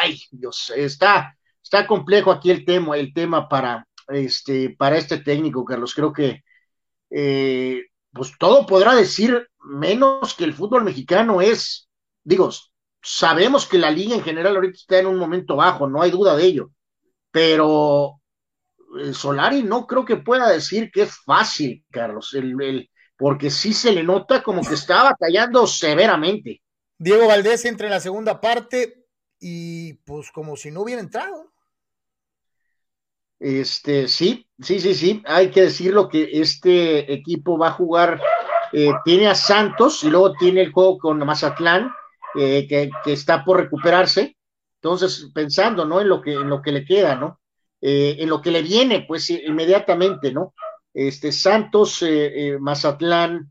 ay, 0.00 0.20
Dios, 0.30 0.72
está, 0.76 1.36
está 1.62 1.86
complejo 1.86 2.30
aquí 2.30 2.50
el 2.50 2.64
tema, 2.64 2.96
el 2.96 3.12
tema 3.12 3.48
para, 3.48 3.86
este, 4.08 4.70
para 4.70 4.96
este 4.96 5.18
técnico, 5.18 5.64
Carlos. 5.64 5.94
Creo 5.94 6.12
que, 6.12 6.42
eh, 7.10 7.82
pues 8.12 8.32
todo 8.38 8.64
podrá 8.64 8.94
decir 8.94 9.48
menos 9.64 10.34
que 10.34 10.44
el 10.44 10.54
fútbol 10.54 10.84
mexicano 10.84 11.40
es, 11.40 11.88
digo, 12.22 12.50
sabemos 13.02 13.66
que 13.66 13.78
la 13.78 13.90
liga 13.90 14.14
en 14.14 14.22
general 14.22 14.54
ahorita 14.54 14.76
está 14.76 14.98
en 15.00 15.06
un 15.06 15.18
momento 15.18 15.56
bajo, 15.56 15.88
no 15.88 16.00
hay 16.00 16.12
duda 16.12 16.36
de 16.36 16.44
ello, 16.44 16.70
pero 17.32 18.20
Solari 19.12 19.62
no 19.62 19.86
creo 19.86 20.04
que 20.04 20.16
pueda 20.16 20.48
decir 20.48 20.90
que 20.92 21.02
es 21.02 21.16
fácil, 21.24 21.84
Carlos, 21.90 22.34
el, 22.34 22.88
porque 23.16 23.50
sí 23.50 23.72
se 23.72 23.92
le 23.92 24.02
nota 24.02 24.42
como 24.42 24.62
que 24.62 24.74
está 24.74 25.02
batallando 25.02 25.66
severamente. 25.66 26.62
Diego 26.98 27.26
Valdés 27.26 27.64
entra 27.64 27.86
en 27.86 27.92
la 27.92 28.00
segunda 28.00 28.40
parte 28.40 29.06
y 29.40 29.94
pues 29.94 30.30
como 30.30 30.56
si 30.56 30.70
no 30.70 30.82
hubiera 30.82 31.00
entrado. 31.00 31.52
Este, 33.40 34.06
sí, 34.06 34.48
sí, 34.60 34.78
sí, 34.78 34.94
sí, 34.94 35.22
hay 35.26 35.50
que 35.50 35.62
decirlo 35.62 36.08
que 36.08 36.28
este 36.32 37.12
equipo 37.12 37.58
va 37.58 37.68
a 37.68 37.72
jugar, 37.72 38.20
eh, 38.72 38.92
tiene 39.04 39.26
a 39.26 39.34
Santos 39.34 40.04
y 40.04 40.10
luego 40.10 40.34
tiene 40.34 40.60
el 40.60 40.72
juego 40.72 40.98
con 40.98 41.18
Mazatlán, 41.18 41.90
eh, 42.36 42.68
que, 42.68 42.88
que, 43.02 43.12
está 43.12 43.44
por 43.44 43.58
recuperarse. 43.58 44.36
Entonces, 44.82 45.30
pensando, 45.32 45.84
¿no? 45.84 46.00
En 46.00 46.08
lo 46.08 46.20
que, 46.20 46.32
en 46.32 46.48
lo 46.48 46.60
que 46.60 46.72
le 46.72 46.84
queda, 46.84 47.14
¿no? 47.14 47.40
Eh, 47.80 48.16
en 48.18 48.28
lo 48.28 48.42
que 48.42 48.50
le 48.50 48.62
viene, 48.62 49.04
pues 49.06 49.30
inmediatamente, 49.30 50.32
¿no? 50.32 50.54
Este 50.92 51.30
Santos, 51.30 52.02
eh, 52.02 52.48
eh, 52.48 52.58
Mazatlán, 52.58 53.48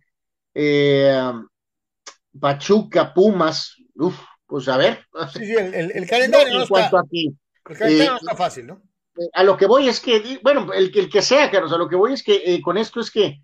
Pachuca, 2.38 3.14
Pumas, 3.14 3.78
uff, 3.96 4.20
pues 4.46 4.68
a 4.68 4.76
ver. 4.76 5.06
Sí, 5.32 5.46
sí, 5.46 5.56
el, 5.56 6.06
calendario 6.10 6.54
no, 6.54 6.64
está, 6.64 6.92
el 7.70 7.78
calendario 7.78 8.12
no 8.12 8.18
está 8.18 8.36
fácil, 8.36 8.68
¿no? 8.68 8.82
A 9.34 9.44
lo 9.44 9.56
que 9.56 9.68
voy 9.68 9.88
es 9.88 10.02
que, 10.02 10.38
bueno, 10.44 10.74
el, 10.74 10.92
el 10.94 11.10
que 11.10 11.22
sea, 11.22 11.50
Carlos, 11.50 11.72
a 11.72 11.78
lo 11.78 11.88
que 11.88 11.96
voy 11.96 12.12
es 12.12 12.24
que 12.24 12.60
con 12.62 12.78
esto 12.78 13.00
es 13.00 13.10
que 13.10 13.42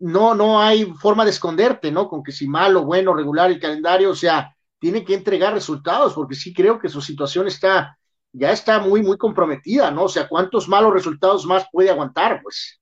no, 0.00 0.34
no 0.34 0.58
hay 0.58 0.86
forma 0.86 1.24
de 1.24 1.32
esconderte, 1.32 1.92
¿no? 1.92 2.08
Con 2.08 2.22
que 2.22 2.32
si 2.32 2.48
malo, 2.48 2.86
bueno, 2.86 3.12
regular 3.12 3.50
el 3.50 3.60
calendario, 3.60 4.10
o 4.10 4.14
sea, 4.16 4.55
tiene 4.86 5.04
que 5.04 5.14
entregar 5.14 5.52
resultados, 5.52 6.14
porque 6.14 6.36
sí 6.36 6.54
creo 6.54 6.78
que 6.78 6.88
su 6.88 7.00
situación 7.00 7.48
está, 7.48 7.98
ya 8.32 8.52
está 8.52 8.78
muy, 8.78 9.02
muy 9.02 9.18
comprometida, 9.18 9.90
¿no? 9.90 10.04
O 10.04 10.08
sea, 10.08 10.28
¿cuántos 10.28 10.68
malos 10.68 10.92
resultados 10.92 11.44
más 11.44 11.66
puede 11.72 11.90
aguantar? 11.90 12.40
Pues. 12.40 12.80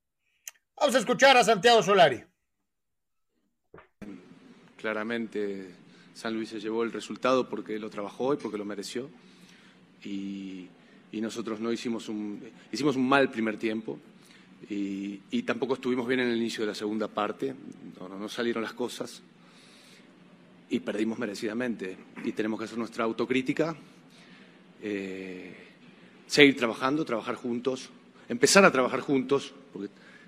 Vamos 0.79 0.95
a 0.95 0.99
escuchar 0.99 1.35
a 1.39 1.45
Santiago 1.45 1.83
Solari. 1.83 2.23
Claramente 4.77 5.75
San 6.13 6.35
Luis 6.35 6.51
se 6.51 6.61
llevó 6.61 6.83
el 6.83 6.93
resultado 6.93 7.49
porque 7.49 7.79
lo 7.79 7.89
trabajó 7.89 8.35
y 8.35 8.37
porque 8.37 8.59
lo 8.59 8.67
mereció. 8.67 9.09
Y, 10.05 10.69
nosotros 11.11 11.59
no 11.59 11.73
hicimos 11.73 12.11
un, 12.11 12.43
hicimos 12.71 12.97
un 12.97 13.09
mal 13.09 13.31
primer 13.31 13.57
tiempo. 13.57 13.99
Y, 14.69 15.43
tampoco 15.45 15.73
estuvimos 15.73 16.07
bien 16.07 16.21
en 16.21 16.29
el 16.29 16.37
inicio 16.37 16.65
de 16.65 16.73
la 16.73 16.75
segunda 16.75 17.09
parte, 17.09 17.55
no, 17.99 18.11
no, 18.11 18.29
salieron 18.29 18.63
las 18.63 18.75
cosas 18.75 19.23
y 20.71 20.81
perdimos 20.81 21.19
merecidamente. 21.19 21.97
Y 22.25 22.33
tenemos 22.33 22.59
que 22.59 22.65
hacer 22.65 22.79
nuestra 22.79 23.05
autocrítica, 23.05 23.77
eh, 24.83 25.55
seguir 26.27 26.57
trabajando, 26.57 27.05
trabajar 27.05 27.35
juntos, 27.35 27.91
empezar 28.29 28.65
a 28.65 28.73
trabajar 28.73 29.01
juntos, 29.01 29.55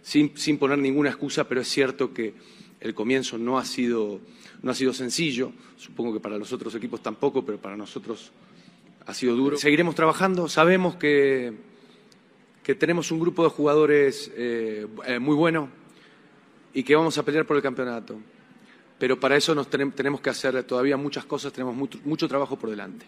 sin, 0.03 0.37
sin, 0.37 0.59
poner 0.59 0.78
ninguna 0.78 1.11
excusa, 1.11 1.49
pero 1.49 1.61
es 1.61 1.68
cierto 1.68 2.12
que 2.12 2.34
el 2.80 2.95
comienzo 2.95 3.39
no 3.39 3.59
ha, 3.59 3.64
sido, 3.64 4.20
no 4.62 4.70
ha 4.70 4.74
sido 4.74 4.93
sencillo, 4.93 5.53
supongo 5.76 6.14
que 6.14 6.20
para 6.20 6.39
los 6.39 6.53
otros 6.53 6.74
equipos 6.74 7.03
tampoco, 7.03 7.45
pero 7.45 7.59
para 7.59 7.76
nosotros 7.76 8.32
ha 9.07 9.14
sido 9.14 9.34
duro. 9.34 9.57
Seguiremos 9.57 9.95
trabajando, 9.95 10.49
sabemos 10.49 10.97
que 10.97 11.55
que 12.66 12.74
tenemos 12.74 13.12
un 13.12 13.20
grupo 13.20 13.45
de 13.45 13.51
jugadores 13.51 14.28
eh, 14.34 14.89
eh, 15.07 15.20
muy 15.20 15.37
bueno 15.37 15.68
y 16.74 16.82
que 16.82 16.97
vamos 16.97 17.16
a 17.16 17.22
pelear 17.22 17.47
por 17.47 17.57
el 17.57 17.62
campeonato. 17.62 18.18
Pero 18.99 19.20
para 19.20 19.36
eso 19.36 19.55
nos 19.55 19.68
tenemos 19.68 20.20
que 20.20 20.30
hacer 20.30 20.62
todavía 20.64 20.97
muchas 20.97 21.24
cosas, 21.24 21.53
tenemos 21.53 21.74
mucho, 21.74 22.28
trabajo 22.28 22.57
por 22.57 22.70
delante. 22.70 23.07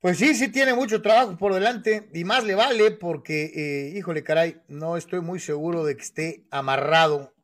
Pues 0.00 0.18
sí, 0.18 0.34
sí 0.34 0.50
tiene 0.50 0.74
mucho 0.74 1.00
trabajo 1.00 1.36
por 1.36 1.54
delante 1.54 2.10
y 2.12 2.24
más 2.24 2.44
le 2.44 2.56
vale 2.56 2.90
porque, 2.90 3.52
eh, 3.54 3.96
híjole, 3.96 4.24
caray, 4.24 4.60
no 4.66 4.96
estoy 4.96 5.20
muy 5.20 5.38
seguro 5.38 5.84
de 5.84 5.96
que 5.96 6.02
esté 6.02 6.44
amarrado, 6.50 7.34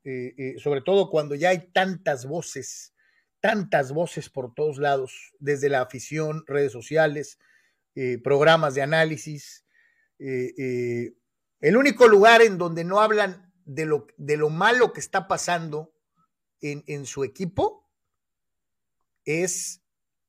sobre 0.63 0.81
todo 0.81 1.11
cuando 1.11 1.35
ya 1.35 1.51
hay 1.51 1.71
tantas 1.73 2.27
voces 2.27 2.95
tantas 3.41 3.93
voces 3.93 4.29
por 4.29 4.55
todos 4.55 4.79
lados, 4.79 5.33
desde 5.39 5.69
la 5.69 5.83
afición, 5.83 6.45
redes 6.47 6.73
sociales, 6.73 7.39
eh, 7.95 8.19
programas 8.23 8.75
de 8.75 8.83
análisis. 8.83 9.65
Eh, 10.19 10.55
eh, 10.59 11.15
el 11.61 11.77
único 11.77 12.09
lugar 12.09 12.43
en 12.43 12.59
donde 12.59 12.85
no 12.85 13.01
hablan 13.01 13.53
de 13.65 13.87
lo, 13.87 14.07
de 14.17 14.37
lo 14.37 14.51
malo 14.51 14.93
que 14.93 15.01
está 15.01 15.29
pasando 15.29 15.93
en, 16.61 16.85
en 16.87 17.07
su 17.07 17.25
equipo 17.25 17.89
es 19.25 19.83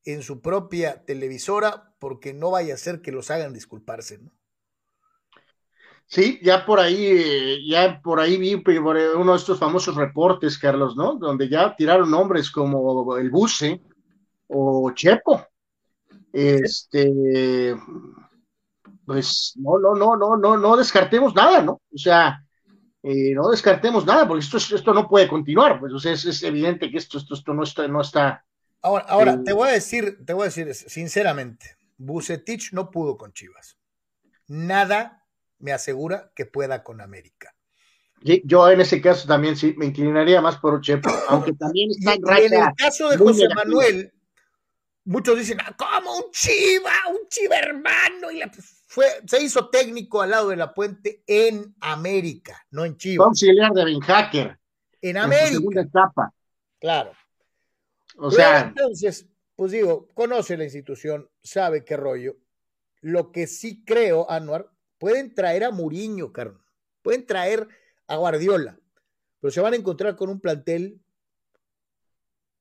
en 0.06 0.24
su 0.24 0.42
propia 0.42 1.06
televisora, 1.06 1.96
porque 2.00 2.34
no 2.34 2.52
vaya 2.52 2.74
a 2.74 2.78
ser 2.78 3.02
que 3.02 3.12
los 3.12 3.32
hagan 3.32 3.54
disculparse, 3.54 4.18
¿no? 4.18 4.32
Sí, 6.12 6.40
ya 6.42 6.66
por 6.66 6.80
ahí, 6.80 7.06
eh, 7.06 7.60
ya 7.68 8.02
por 8.02 8.20
ahí 8.20 8.38
vi 8.38 8.56
uno 8.56 9.32
de 9.32 9.38
estos 9.38 9.60
famosos 9.60 9.96
reportes, 9.96 10.58
Carlos, 10.58 10.96
¿no? 10.98 11.16
Donde 11.16 11.48
ya 11.48 11.76
tiraron 11.76 12.10
nombres 12.10 12.50
como 12.50 13.16
el 13.18 13.30
Buce 13.30 13.80
o 14.48 14.92
Chepo. 14.96 15.46
Este, 16.34 17.76
pues 19.10 19.54
no, 19.56 19.80
no, 19.80 19.96
no, 19.96 20.16
no, 20.16 20.38
no, 20.38 20.56
no 20.56 20.78
descartemos 20.78 21.34
nada, 21.34 21.64
¿no? 21.64 21.82
O 21.92 21.98
sea, 21.98 22.46
eh, 23.02 23.34
no 23.34 23.50
descartemos 23.50 24.06
nada, 24.06 24.28
porque 24.28 24.46
esto, 24.46 24.58
esto 24.58 24.94
no 24.94 25.10
puede 25.10 25.28
continuar, 25.28 25.80
pues, 25.80 25.92
o 25.94 26.00
sea, 26.00 26.12
es, 26.12 26.44
evidente 26.44 26.92
que 26.92 27.00
esto, 27.00 27.18
esto, 27.18 27.34
esto 27.34 27.52
no 27.56 27.64
está, 27.64 27.88
no 27.88 28.02
está. 28.02 28.46
Ahora, 28.84 29.06
ahora, 29.08 29.34
eh, 29.34 29.40
te 29.44 29.54
voy 29.54 29.70
a 29.70 29.72
decir, 29.72 30.24
te 30.24 30.34
voy 30.34 30.44
a 30.44 30.46
decir 30.46 30.76
sinceramente, 30.76 31.76
Bucetich 31.98 32.72
no 32.72 32.92
pudo 32.92 33.18
con 33.18 33.34
Chivas. 33.34 33.80
Nada 34.46 35.26
me 35.58 35.72
asegura 35.72 36.32
que 36.36 36.46
pueda 36.46 36.84
con 36.84 37.02
América. 37.02 37.56
Yo 38.22 38.70
en 38.70 38.82
ese 38.82 39.02
caso 39.02 39.28
también 39.28 39.56
sí 39.56 39.74
me 39.76 39.88
inclinaría 39.88 40.40
más 40.40 40.58
por 40.58 40.82
Chepo, 40.82 41.10
aunque 41.30 41.54
también 41.54 41.90
está 41.90 42.14
en, 42.14 42.54
en 42.54 42.62
el 42.62 42.76
caso 42.76 43.10
de 43.10 43.18
José 43.18 43.48
Manuel, 43.56 44.14
muchos 45.04 45.40
dicen, 45.40 45.58
ah, 45.66 45.76
¿cómo 45.76 46.16
un 46.16 46.32
chiva, 46.32 46.94
un 47.10 47.28
chiva 47.28 47.58
hermano? 47.58 48.30
Y 48.30 48.44
fue, 48.90 49.06
se 49.28 49.44
hizo 49.44 49.70
técnico 49.70 50.20
al 50.20 50.32
lado 50.32 50.50
de 50.50 50.56
la 50.56 50.74
puente 50.74 51.24
en 51.28 51.76
América, 51.80 52.66
no 52.72 52.86
en 52.86 52.98
Chivas. 52.98 53.28
Auxiliar 53.28 53.72
de 53.72 53.86
Ben 53.86 54.00
Hacker. 54.00 54.58
En 55.00 55.18
América. 55.18 55.48
En 55.48 55.54
segunda 55.54 55.82
etapa. 55.82 56.34
Claro. 56.80 57.12
O 58.18 58.32
sea. 58.32 58.62
entonces, 58.62 59.28
pues 59.56 59.72
digo, 59.72 60.08
conoce 60.16 60.58
la 60.58 60.64
institución, 60.64 61.30
sabe 61.44 61.86
qué 61.86 61.98
rollo. 61.98 62.38
Lo 63.02 63.32
que 63.32 63.46
sí 63.46 63.84
creo, 63.86 64.30
Anuar, 64.30 64.72
Pueden 64.98 65.36
traer 65.36 65.64
a 65.64 65.72
Muriño, 65.72 66.34
Carlos. 66.34 66.62
Pueden 67.04 67.28
traer 67.28 67.68
a 68.08 68.18
Guardiola. 68.18 68.80
Pero 69.40 69.52
se 69.52 69.62
van 69.62 69.74
a 69.74 69.78
encontrar 69.78 70.16
con 70.16 70.30
un 70.30 70.42
plantel, 70.42 71.00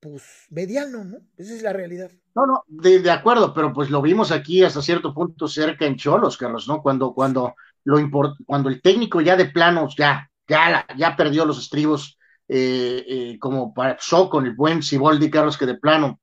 pues, 0.01 0.46
mediano, 0.51 1.05
¿no? 1.05 1.18
Esa 1.36 1.55
es 1.55 1.62
la 1.62 1.72
realidad. 1.72 2.11
No, 2.34 2.46
no, 2.46 2.64
de, 2.68 3.11
acuerdo, 3.11 3.53
pero 3.53 3.72
pues 3.72 3.90
lo 3.90 4.01
vimos 4.01 4.30
aquí 4.30 4.62
hasta 4.62 4.82
cierto 4.82 5.12
punto 5.12 5.49
cerca 5.49 5.86
en 5.86 5.96
Cholos, 5.96 6.36
Carlos, 6.36 6.68
¿no? 6.68 6.82
Cuando, 6.82 7.12
cuando, 7.12 7.55
lo 7.84 7.99
cuando 8.46 8.68
el 8.68 8.80
técnico 8.80 9.20
ya 9.20 9.36
de 9.36 9.46
planos 9.46 9.94
ya, 9.96 10.30
ya, 10.46 10.86
ya 10.96 11.16
perdió 11.16 11.44
los 11.44 11.59
estribos, 11.59 12.18
eh, 12.46 13.05
eh, 13.09 13.38
como 13.38 13.74
pasó 13.74 14.30
con 14.30 14.46
el 14.46 14.55
buen 14.55 14.82
Siboldi, 14.82 15.30
Carlos, 15.30 15.59
que 15.59 15.66
de 15.66 15.74
plano 15.74 16.20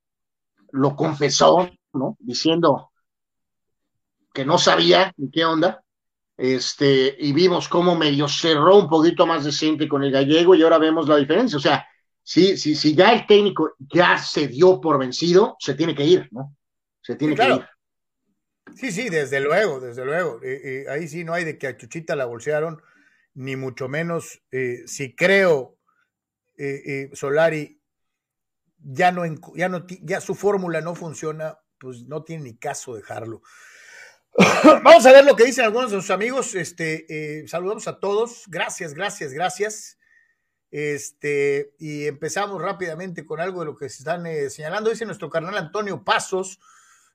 lo 0.72 0.96
confesó, 0.96 1.70
¿no? 1.94 2.18
Diciendo 2.20 2.92
que 4.34 4.46
no 4.46 4.58
sabía 4.58 5.14
en 5.18 5.32
qué 5.32 5.46
onda 5.46 5.82
este, 6.38 7.16
y 7.18 7.32
vimos 7.32 7.70
cómo 7.70 7.96
medio 7.96 8.28
cerró 8.28 8.78
un 8.78 8.90
poquito 8.90 9.26
más 9.26 9.46
decente 9.46 9.88
con 9.88 10.04
el 10.04 10.12
gallego 10.12 10.54
y 10.54 10.64
ahora 10.64 10.78
vemos 10.78 11.08
la 11.08 11.16
diferencia. 11.16 11.58
O 11.58 11.62
sea, 11.62 11.88
si, 12.26 12.58
si, 12.58 12.76
si 12.76 12.96
ya 12.96 13.14
el 13.14 13.28
técnico 13.28 13.76
ya 13.80 14.18
se 14.18 14.48
dio 14.48 14.82
por 14.82 14.98
vencido, 14.98 15.56
se 15.60 15.76
tiene 15.76 15.94
que 15.94 16.04
ir, 16.04 16.28
¿no? 16.32 16.58
Se 17.02 17.16
tiene 17.16 17.36
que 17.36 17.48
ir. 17.48 17.66
Sí, 18.76 18.92
sí, 18.92 19.10
desde 19.10 19.40
luego, 19.40 19.80
desde 19.80 20.04
luego. 20.04 20.42
Eh, 20.42 20.62
eh, 20.64 20.86
ahí 20.90 21.08
sí 21.08 21.24
no 21.24 21.36
hay 21.36 21.44
de 21.44 21.60
que 21.60 21.68
a 21.68 21.78
Chuchita 21.78 22.16
la 22.16 22.26
bolsearon, 22.26 22.82
ni 23.36 23.56
mucho 23.56 23.88
menos. 23.88 24.42
Eh, 24.52 24.84
si 24.88 25.16
creo, 25.16 25.78
Solari, 27.14 27.80
ya 28.80 29.12
no, 29.12 29.24
ya 29.56 29.70
no, 29.70 29.86
ya 30.02 30.20
su 30.20 30.34
fórmula 30.34 30.82
no 30.82 30.96
funciona, 30.96 31.60
pues 31.80 32.06
no 32.08 32.24
tiene 32.24 32.46
ni 32.46 32.58
caso 32.58 32.96
dejarlo. 32.96 33.44
Vamos 34.84 35.06
a 35.06 35.12
ver 35.12 35.26
lo 35.26 35.36
que 35.36 35.46
dicen 35.46 35.66
algunos 35.66 35.92
de 35.92 36.02
sus 36.02 36.10
amigos. 36.10 36.56
Este, 36.56 37.06
eh, 37.08 37.48
saludamos 37.48 37.88
a 37.88 38.00
todos. 38.00 38.46
Gracias, 38.48 38.96
gracias, 38.96 39.32
gracias. 39.32 40.00
Este, 40.72 41.74
y 41.80 42.08
empezamos 42.08 42.62
rápidamente 42.62 43.26
con 43.26 43.40
algo 43.40 43.62
de 43.62 43.68
lo 43.68 43.76
que 43.76 43.90
se 43.90 44.00
están 44.00 44.26
eh, 44.26 44.50
señalando. 44.50 44.90
Dice 44.90 45.06
nuestro 45.06 45.30
carnal 45.30 45.58
Antonio 45.58 46.04
Pasos. 46.04 46.60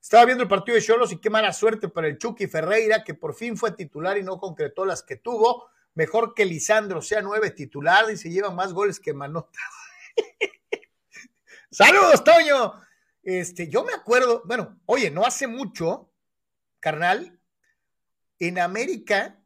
Estaba 0.01 0.25
viendo 0.25 0.43
el 0.43 0.49
partido 0.49 0.75
de 0.75 0.81
Cholos 0.81 1.11
y 1.11 1.17
qué 1.17 1.29
mala 1.29 1.53
suerte 1.53 1.87
para 1.87 2.07
el 2.07 2.17
Chucky 2.17 2.47
Ferreira, 2.47 3.03
que 3.03 3.13
por 3.13 3.35
fin 3.35 3.55
fue 3.55 3.71
titular 3.71 4.17
y 4.17 4.23
no 4.23 4.39
concretó 4.39 4.83
las 4.83 5.03
que 5.03 5.17
tuvo. 5.17 5.69
Mejor 5.93 6.33
que 6.33 6.45
Lisandro 6.45 7.01
sea 7.01 7.21
nueve 7.21 7.51
titular 7.51 8.09
y 8.09 8.17
se 8.17 8.29
lleva 8.29 8.49
más 8.49 8.73
goles 8.73 8.99
que 8.99 9.13
Manota. 9.13 9.59
Saludos, 11.71 12.23
Toño. 12.23 12.73
Este, 13.23 13.67
yo 13.67 13.83
me 13.83 13.93
acuerdo, 13.93 14.41
bueno, 14.45 14.79
oye, 14.85 15.11
no 15.11 15.25
hace 15.25 15.45
mucho, 15.45 16.11
carnal, 16.79 17.39
en 18.39 18.57
América, 18.57 19.40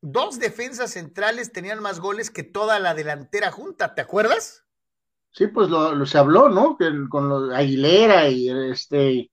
dos 0.00 0.38
defensas 0.38 0.92
centrales 0.92 1.52
tenían 1.52 1.82
más 1.82 2.00
goles 2.00 2.30
que 2.30 2.42
toda 2.42 2.78
la 2.78 2.94
delantera 2.94 3.50
junta, 3.50 3.94
¿te 3.94 4.00
acuerdas? 4.00 4.64
Sí, 5.32 5.46
pues 5.46 5.68
lo, 5.68 6.04
se 6.06 6.18
habló, 6.18 6.48
¿no? 6.48 6.76
con 7.08 7.28
los 7.28 7.52
Aguilera 7.52 8.28
y 8.28 8.48
este, 8.70 9.30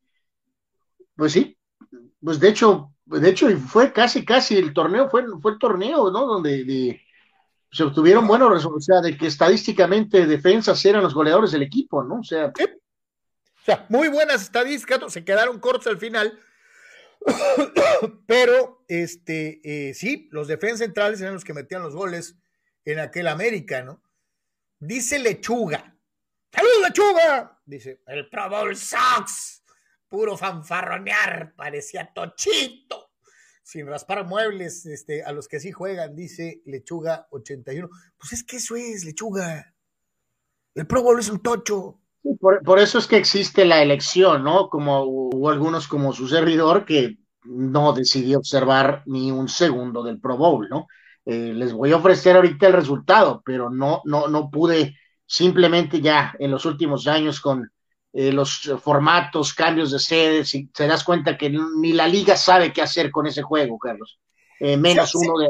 pues 1.15 1.31
sí, 1.31 1.57
pues 2.21 2.39
de 2.39 2.49
hecho, 2.49 2.93
de 3.05 3.29
hecho 3.29 3.49
fue 3.57 3.91
casi, 3.91 4.23
casi 4.23 4.57
el 4.57 4.73
torneo, 4.73 5.09
fue, 5.09 5.25
fue 5.41 5.53
el 5.53 5.59
torneo, 5.59 6.11
¿no? 6.11 6.25
Donde 6.27 7.01
se 7.71 7.83
obtuvieron 7.83 8.27
buenos 8.27 8.51
resultados, 8.51 8.83
o 8.83 8.85
sea, 8.85 9.01
de 9.01 9.17
que 9.17 9.27
estadísticamente 9.27 10.25
defensas 10.25 10.83
eran 10.85 11.03
los 11.03 11.13
goleadores 11.13 11.51
del 11.51 11.63
equipo, 11.63 12.03
¿no? 12.03 12.19
O 12.19 12.23
sea, 12.23 12.47
o 12.47 13.65
sea 13.65 13.85
muy 13.89 14.07
buenas 14.07 14.43
estadísticas, 14.43 15.11
se 15.11 15.25
quedaron 15.25 15.59
cortos 15.59 15.87
al 15.87 15.97
final, 15.97 16.39
Pero, 18.27 18.83
este, 18.87 19.61
eh, 19.63 19.93
sí, 19.93 20.29
los 20.31 20.47
defensas 20.47 20.79
centrales 20.79 21.21
eran 21.21 21.33
los 21.33 21.43
que 21.43 21.53
metían 21.53 21.81
los 21.81 21.95
goles 21.95 22.35
en 22.85 22.99
aquel 22.99 23.27
América, 23.27 23.83
¿no? 23.83 24.01
Dice 24.79 25.19
Lechuga. 25.19 25.97
¡Salud, 26.51 26.85
Lechuga! 26.85 27.61
Dice, 27.65 28.01
el 28.07 28.29
Pro 28.29 28.49
Bowl 28.49 28.75
sucks. 28.75 29.63
puro 30.07 30.37
fanfarronear, 30.37 31.53
parecía 31.55 32.13
tochito, 32.13 33.11
sin 33.61 33.87
raspar 33.87 34.25
muebles, 34.25 34.85
este, 34.85 35.23
a 35.23 35.33
los 35.33 35.49
que 35.49 35.59
sí 35.59 35.73
juegan, 35.73 36.15
dice 36.15 36.61
Lechuga 36.65 37.27
81. 37.31 37.89
Pues 38.17 38.33
es 38.33 38.43
que 38.43 38.57
eso 38.57 38.77
es, 38.77 39.03
Lechuga. 39.03 39.73
El 40.73 40.87
Pro 40.87 41.03
Bowl 41.03 41.19
es 41.19 41.29
un 41.29 41.41
tocho. 41.41 41.99
Por, 42.39 42.63
por, 42.63 42.79
eso 42.79 42.97
es 42.97 43.07
que 43.07 43.17
existe 43.17 43.65
la 43.65 43.81
elección, 43.81 44.43
¿no? 44.43 44.69
Como 44.69 45.03
hubo 45.03 45.49
algunos 45.49 45.87
como 45.87 46.13
su 46.13 46.27
servidor 46.27 46.85
que 46.85 47.17
no 47.43 47.93
decidió 47.93 48.39
observar 48.39 49.03
ni 49.05 49.31
un 49.31 49.47
segundo 49.47 50.03
del 50.03 50.19
Pro 50.19 50.37
Bowl, 50.37 50.67
¿no? 50.69 50.87
Eh, 51.25 51.53
les 51.53 51.73
voy 51.73 51.91
a 51.91 51.97
ofrecer 51.97 52.35
ahorita 52.35 52.67
el 52.67 52.73
resultado, 52.73 53.41
pero 53.45 53.69
no, 53.69 54.01
no, 54.05 54.27
no 54.27 54.49
pude 54.49 54.95
simplemente 55.25 55.99
ya 55.99 56.33
en 56.39 56.51
los 56.51 56.65
últimos 56.65 57.05
años 57.07 57.41
con 57.41 57.69
eh, 58.13 58.31
los 58.31 58.71
formatos, 58.81 59.53
cambios 59.53 59.91
de 59.91 59.99
sedes, 59.99 60.55
y 60.55 60.67
te 60.67 60.87
das 60.87 61.03
cuenta 61.03 61.37
que 61.37 61.49
ni 61.49 61.93
la 61.93 62.07
liga 62.07 62.35
sabe 62.37 62.71
qué 62.71 62.81
hacer 62.81 63.11
con 63.11 63.27
ese 63.27 63.41
juego, 63.41 63.77
Carlos. 63.77 64.19
Eh, 64.59 64.77
menos 64.77 65.13
uno 65.15 65.37
de 65.37 65.49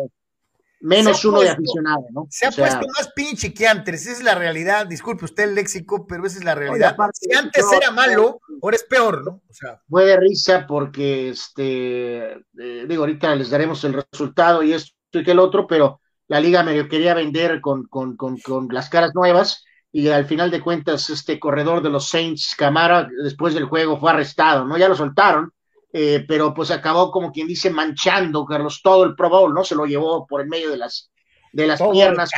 menos 0.79 1.23
uno 1.25 1.41
de 1.41 1.49
aficionado, 1.49 2.05
¿no? 2.11 2.27
Se 2.29 2.45
ha 2.45 2.51
puesto 2.51 2.85
más 2.95 3.11
pinche 3.15 3.53
que 3.53 3.67
antes, 3.67 4.01
esa 4.01 4.11
es 4.11 4.23
la 4.23 4.35
realidad. 4.35 4.87
Disculpe 4.87 5.25
usted 5.25 5.43
el 5.43 5.55
léxico, 5.55 6.05
pero 6.07 6.25
esa 6.25 6.39
es 6.39 6.43
la 6.43 6.55
realidad. 6.55 6.95
si 7.13 7.33
antes 7.33 7.65
era 7.75 7.91
malo, 7.91 8.39
ahora 8.61 8.75
es 8.75 8.83
peor, 8.83 9.25
¿no? 9.25 9.41
O 9.49 9.53
sea. 9.53 9.81
Fue 9.89 10.05
de 10.05 10.17
risa 10.17 10.65
porque, 10.67 11.29
este, 11.29 12.33
eh, 12.33 12.85
digo, 12.87 13.03
ahorita 13.03 13.35
les 13.35 13.49
daremos 13.49 13.83
el 13.83 13.93
resultado 13.93 14.63
y 14.63 14.73
esto 14.73 14.93
y 15.13 15.23
que 15.23 15.31
el 15.31 15.39
otro, 15.39 15.67
pero 15.67 16.01
la 16.27 16.39
liga 16.39 16.63
me 16.63 16.87
quería 16.87 17.13
vender 17.13 17.61
con, 17.61 17.87
con, 17.87 18.15
con, 18.17 18.37
con 18.37 18.67
las 18.69 18.89
caras 18.89 19.11
nuevas 19.15 19.63
y 19.91 20.09
al 20.09 20.25
final 20.25 20.51
de 20.51 20.61
cuentas 20.61 21.09
este 21.09 21.39
corredor 21.39 21.81
de 21.81 21.89
los 21.89 22.09
Saints, 22.09 22.55
Camara, 22.57 23.07
después 23.23 23.53
del 23.53 23.65
juego 23.65 23.99
fue 23.99 24.11
arrestado, 24.11 24.65
¿no? 24.65 24.77
Ya 24.77 24.89
lo 24.89 24.95
soltaron, 24.95 25.51
eh, 25.93 26.25
pero 26.27 26.53
pues 26.53 26.69
acabó 26.71 27.11
como 27.11 27.31
quien 27.31 27.47
dice 27.47 27.69
manchando, 27.69 28.45
Carlos, 28.45 28.81
todo 28.83 29.05
el 29.05 29.15
Pro 29.15 29.29
Bowl, 29.29 29.53
¿no? 29.53 29.63
Se 29.63 29.75
lo 29.75 29.85
llevó 29.85 30.27
por 30.27 30.41
el 30.41 30.47
medio 30.47 30.69
de 30.69 30.77
las, 30.77 31.11
de 31.53 31.67
las 31.67 31.81
piernas 31.81 32.29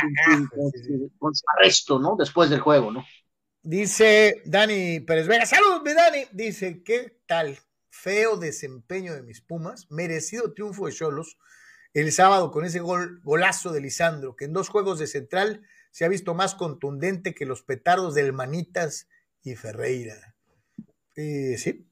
con, 1.18 1.34
su 1.34 1.44
arresto, 1.56 1.98
¿no? 1.98 2.16
Después 2.16 2.48
del 2.50 2.60
juego, 2.60 2.92
¿no? 2.92 3.04
Dice 3.62 4.40
Dani 4.44 5.00
Pérez 5.00 5.26
Vega, 5.26 5.46
saludos, 5.46 5.82
mi 5.84 5.92
Dani. 5.92 6.24
Dice, 6.32 6.82
¿qué 6.82 7.20
tal? 7.26 7.58
Feo 7.90 8.36
desempeño 8.36 9.14
de 9.14 9.22
mis 9.22 9.40
Pumas, 9.40 9.90
merecido 9.90 10.54
triunfo 10.54 10.86
de 10.86 10.92
Cholos 10.92 11.36
el 11.92 12.12
sábado 12.12 12.52
con 12.52 12.64
ese 12.64 12.78
gol, 12.78 13.20
golazo 13.24 13.72
de 13.72 13.80
Lisandro, 13.80 14.36
que 14.36 14.44
en 14.44 14.52
dos 14.52 14.68
juegos 14.68 15.00
de 15.00 15.08
central 15.08 15.62
se 15.90 16.04
ha 16.04 16.08
visto 16.08 16.34
más 16.34 16.54
contundente 16.54 17.34
que 17.34 17.46
los 17.46 17.62
petardos 17.62 18.14
del 18.14 18.32
Manitas 18.32 19.08
y 19.42 19.56
Ferreira. 19.56 20.36
sí. 21.14 21.56
Sí. 21.56 21.86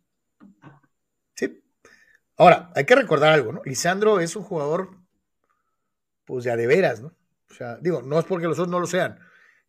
Ahora, 2.39 2.70
hay 2.74 2.84
que 2.84 2.95
recordar 2.95 3.32
algo, 3.32 3.53
¿no? 3.53 3.62
Lisandro 3.64 4.20
es 4.20 4.36
un 4.36 4.45
jugador, 4.45 4.91
pues 6.24 6.45
de 6.45 6.53
a 6.53 6.57
de 6.57 6.66
veras, 6.66 7.03
¿no? 7.03 7.12
O 7.51 7.55
sea, 7.55 7.76
digo, 7.76 8.01
no 8.03 8.18
es 8.18 8.24
porque 8.24 8.47
los 8.47 8.59
otros 8.59 8.70
no 8.70 8.80
lo 8.80 8.86
sean. 8.86 9.18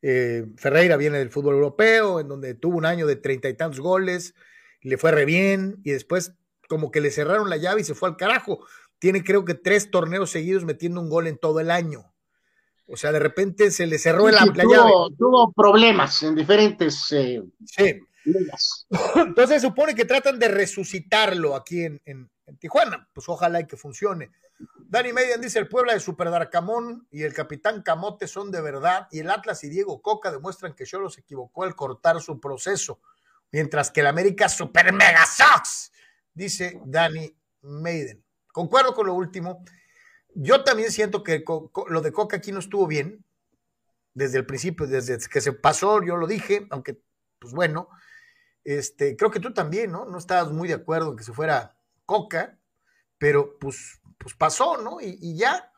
Eh, 0.01 0.45
Ferreira 0.55 0.95
viene 0.95 1.17
del 1.17 1.31
fútbol 1.31 1.55
europeo, 1.55 2.19
en 2.19 2.27
donde 2.27 2.53
tuvo 2.53 2.77
un 2.77 2.85
año 2.85 3.07
de 3.07 3.15
treinta 3.15 3.49
y 3.49 3.55
tantos 3.55 3.79
goles, 3.79 4.35
le 4.81 4.97
fue 4.97 5.11
re 5.11 5.25
bien, 5.25 5.81
y 5.83 5.91
después 5.91 6.35
como 6.69 6.91
que 6.91 7.01
le 7.01 7.11
cerraron 7.11 7.49
la 7.49 7.57
llave 7.57 7.81
y 7.81 7.83
se 7.83 7.95
fue 7.95 8.07
al 8.07 8.17
carajo. 8.17 8.59
Tiene 8.99 9.23
creo 9.23 9.43
que 9.43 9.55
tres 9.55 9.89
torneos 9.89 10.29
seguidos 10.29 10.63
metiendo 10.63 11.01
un 11.01 11.09
gol 11.09 11.27
en 11.27 11.37
todo 11.37 11.59
el 11.59 11.71
año. 11.71 12.13
O 12.85 12.97
sea, 12.97 13.11
de 13.11 13.19
repente 13.19 13.71
se 13.71 13.87
le 13.87 13.97
cerró 13.97 14.29
la, 14.29 14.45
tuvo, 14.45 15.09
Tuvo 15.11 15.51
problemas 15.53 16.21
en 16.23 16.35
diferentes. 16.35 17.11
Eh, 17.11 17.43
sí. 17.65 17.99
Entonces 19.15 19.61
supone 19.61 19.95
que 19.95 20.05
tratan 20.05 20.39
de 20.39 20.47
resucitarlo 20.47 21.55
aquí 21.55 21.83
en, 21.83 22.29
Tijuana. 22.57 23.07
Pues 23.13 23.27
ojalá 23.29 23.59
y 23.59 23.67
que 23.67 23.77
funcione. 23.77 24.31
Dani 24.77 25.13
Median 25.13 25.41
dice: 25.41 25.59
el 25.59 25.67
Puebla 25.67 25.93
de 25.93 25.99
Super 25.99 26.29
Darcamón 26.29 27.07
y 27.11 27.23
el 27.23 27.33
Capitán 27.33 27.81
Camote 27.81 28.27
son 28.27 28.51
de 28.51 28.61
verdad. 28.61 29.07
Y 29.11 29.19
el 29.19 29.29
Atlas 29.29 29.63
y 29.63 29.69
Diego 29.69 30.01
Coca 30.01 30.31
demuestran 30.31 30.73
que 30.73 30.85
Cholo 30.85 31.09
se 31.09 31.21
equivocó 31.21 31.63
al 31.63 31.75
cortar 31.75 32.21
su 32.21 32.39
proceso. 32.39 32.99
Mientras 33.51 33.91
que 33.91 34.01
el 34.01 34.07
América 34.07 34.47
Super 34.47 34.93
Mega 34.93 35.25
Sox, 35.25 35.91
dice 36.33 36.79
Dani 36.85 37.35
Maiden. 37.61 38.23
Concuerdo 38.51 38.93
con 38.93 39.07
lo 39.07 39.13
último. 39.13 39.63
Yo 40.35 40.63
también 40.63 40.91
siento 40.91 41.23
que 41.23 41.43
lo 41.87 42.01
de 42.01 42.11
Coca 42.11 42.37
aquí 42.37 42.51
no 42.51 42.59
estuvo 42.59 42.87
bien 42.87 43.25
desde 44.13 44.37
el 44.37 44.45
principio, 44.45 44.85
desde 44.85 45.17
que 45.29 45.41
se 45.41 45.53
pasó, 45.53 46.03
yo 46.03 46.17
lo 46.17 46.27
dije, 46.27 46.67
aunque, 46.71 47.01
pues 47.39 47.53
bueno, 47.53 47.89
este, 48.63 49.15
creo 49.15 49.31
que 49.31 49.39
tú 49.39 49.53
también, 49.53 49.91
¿no? 49.91 50.05
No 50.05 50.17
estabas 50.17 50.51
muy 50.51 50.67
de 50.67 50.73
acuerdo 50.75 51.11
en 51.11 51.17
que 51.17 51.23
se 51.23 51.33
fuera 51.33 51.77
Coca, 52.09 52.57
pero 53.19 53.59
pues, 53.59 54.01
pues 54.17 54.33
pasó, 54.33 54.77
¿no? 54.77 54.97
Y, 54.99 55.37
ya. 55.37 55.71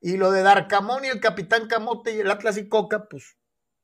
Y 0.00 0.16
lo 0.16 0.30
de 0.30 0.42
Darcamón 0.42 1.04
y 1.04 1.08
el 1.08 1.18
Capitán 1.18 1.66
Camote 1.66 2.14
y 2.14 2.20
el 2.20 2.30
Atlas 2.30 2.56
y 2.58 2.68
Coca, 2.68 3.08
pues, 3.08 3.36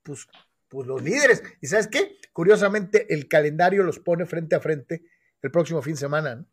pues, 0.04 0.28
pues 0.68 0.86
los 0.86 1.02
líderes. 1.02 1.42
¿Y 1.60 1.66
sabes 1.66 1.88
qué? 1.88 2.16
Curiosamente, 2.32 3.12
el 3.12 3.26
calendario 3.26 3.82
los 3.82 3.98
pone 3.98 4.24
frente 4.24 4.54
a 4.54 4.60
frente 4.60 5.02
el 5.42 5.50
próximo 5.50 5.82
fin 5.82 5.94
de 5.94 5.98
semana, 5.98 6.36
¿no? 6.36 6.46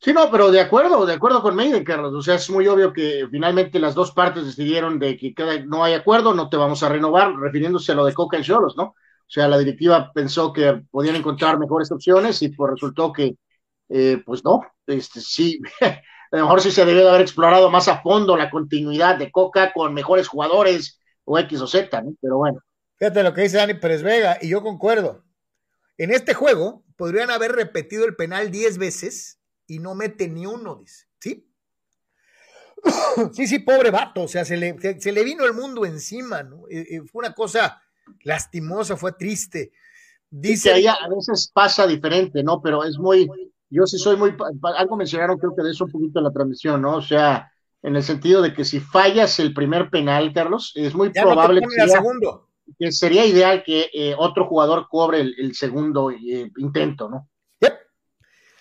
Sí, 0.00 0.12
no, 0.12 0.32
pero 0.32 0.50
de 0.50 0.60
acuerdo, 0.60 1.06
de 1.06 1.12
acuerdo 1.12 1.40
con 1.40 1.54
Maiden, 1.54 1.84
Carlos. 1.84 2.12
O 2.12 2.22
sea, 2.22 2.34
es 2.34 2.50
muy 2.50 2.66
obvio 2.66 2.92
que 2.92 3.28
finalmente 3.30 3.78
las 3.78 3.94
dos 3.94 4.10
partes 4.10 4.46
decidieron 4.46 4.98
de 4.98 5.16
que 5.16 5.32
no 5.66 5.84
hay 5.84 5.92
acuerdo, 5.94 6.34
no 6.34 6.48
te 6.48 6.56
vamos 6.56 6.82
a 6.82 6.88
renovar, 6.88 7.36
refiriéndose 7.36 7.92
a 7.92 7.94
lo 7.94 8.04
de 8.04 8.14
Coca 8.14 8.36
y 8.36 8.42
Cholos, 8.42 8.76
¿no? 8.76 8.82
O 8.84 9.32
sea, 9.32 9.46
la 9.46 9.58
directiva 9.58 10.10
pensó 10.12 10.52
que 10.52 10.82
podían 10.90 11.14
encontrar 11.14 11.56
mejores 11.56 11.92
opciones 11.92 12.42
y 12.42 12.48
pues 12.48 12.72
resultó 12.72 13.12
que, 13.12 13.36
eh, 13.90 14.22
pues 14.24 14.44
no, 14.44 14.60
este, 14.86 15.20
sí, 15.20 15.60
a 15.80 16.36
lo 16.36 16.42
mejor 16.42 16.60
sí 16.60 16.70
se 16.70 16.84
debió 16.84 17.02
de 17.02 17.08
haber 17.08 17.22
explorado 17.22 17.70
más 17.70 17.88
a 17.88 18.00
fondo 18.00 18.36
la 18.36 18.50
continuidad 18.50 19.16
de 19.16 19.32
Coca 19.32 19.72
con 19.72 19.92
mejores 19.92 20.28
jugadores 20.28 21.00
o 21.24 21.38
X 21.38 21.60
o 21.60 21.66
Z, 21.66 22.00
¿no? 22.02 22.14
Pero 22.20 22.38
bueno. 22.38 22.60
Fíjate 22.96 23.22
lo 23.22 23.34
que 23.34 23.42
dice 23.42 23.56
Dani 23.56 23.74
Pérez 23.74 24.02
Vega, 24.02 24.38
y 24.40 24.48
yo 24.48 24.62
concuerdo. 24.62 25.24
En 25.98 26.12
este 26.12 26.34
juego 26.34 26.84
podrían 26.96 27.30
haber 27.30 27.52
repetido 27.52 28.04
el 28.04 28.14
penal 28.14 28.50
10 28.50 28.78
veces 28.78 29.40
y 29.66 29.80
no 29.80 29.94
mete 29.94 30.28
ni 30.28 30.46
uno, 30.46 30.76
dice. 30.76 31.06
¿Sí? 31.18 31.50
sí, 33.32 33.46
sí, 33.46 33.58
pobre 33.58 33.90
vato, 33.90 34.22
o 34.22 34.28
sea, 34.28 34.44
se 34.44 34.56
le, 34.56 34.76
se, 35.00 35.12
le 35.12 35.24
vino 35.24 35.44
el 35.44 35.52
mundo 35.52 35.84
encima, 35.84 36.42
¿no? 36.42 36.68
Eh, 36.68 36.86
eh, 36.90 37.02
fue 37.10 37.26
una 37.26 37.34
cosa 37.34 37.82
lastimosa, 38.22 38.96
fue 38.96 39.12
triste. 39.12 39.72
Dice 40.30 40.72
ahí 40.72 40.86
a 40.86 40.96
veces 41.08 41.50
pasa 41.52 41.86
diferente, 41.86 42.42
¿no? 42.44 42.62
Pero 42.62 42.84
es 42.84 42.98
muy, 42.98 43.28
yo 43.70 43.86
sí 43.86 43.98
soy 43.98 44.16
muy, 44.16 44.34
algo 44.76 44.96
mencionaron 44.96 45.38
creo 45.38 45.54
que 45.54 45.62
de 45.62 45.70
eso 45.70 45.84
un 45.84 45.92
poquito 45.92 46.18
en 46.18 46.24
la 46.24 46.32
transmisión, 46.32 46.82
¿no? 46.82 46.96
O 46.96 47.02
sea, 47.02 47.52
en 47.82 47.96
el 47.96 48.02
sentido 48.02 48.42
de 48.42 48.52
que 48.52 48.64
si 48.64 48.80
fallas 48.80 49.38
el 49.38 49.54
primer 49.54 49.88
penal, 49.90 50.32
Carlos, 50.34 50.72
es 50.74 50.94
muy 50.94 51.10
probable 51.10 51.60
que, 51.60 51.68
sería, 51.68 51.94
segundo. 51.94 52.48
que, 52.78 52.92
sería, 52.92 53.24
ideal 53.24 53.62
que 53.64 53.88
eh, 53.94 54.14
otro 54.18 54.46
jugador 54.46 54.88
cobre 54.90 55.20
el, 55.20 55.54
segundo 55.54 56.10
intento, 56.10 57.08
¿no? 57.08 57.28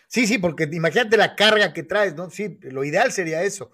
Sí, 0.07 0.26
sí, 0.26 0.39
porque 0.39 0.68
imagínate 0.72 1.18
la 1.18 1.36
carga 1.36 1.72
que 1.72 1.84
traes, 1.84 2.16
¿no? 2.16 2.32
Sí, 2.32 2.57
lo 2.64 2.84
ideal 2.84 3.12
sería 3.12 3.43
eso. 3.43 3.70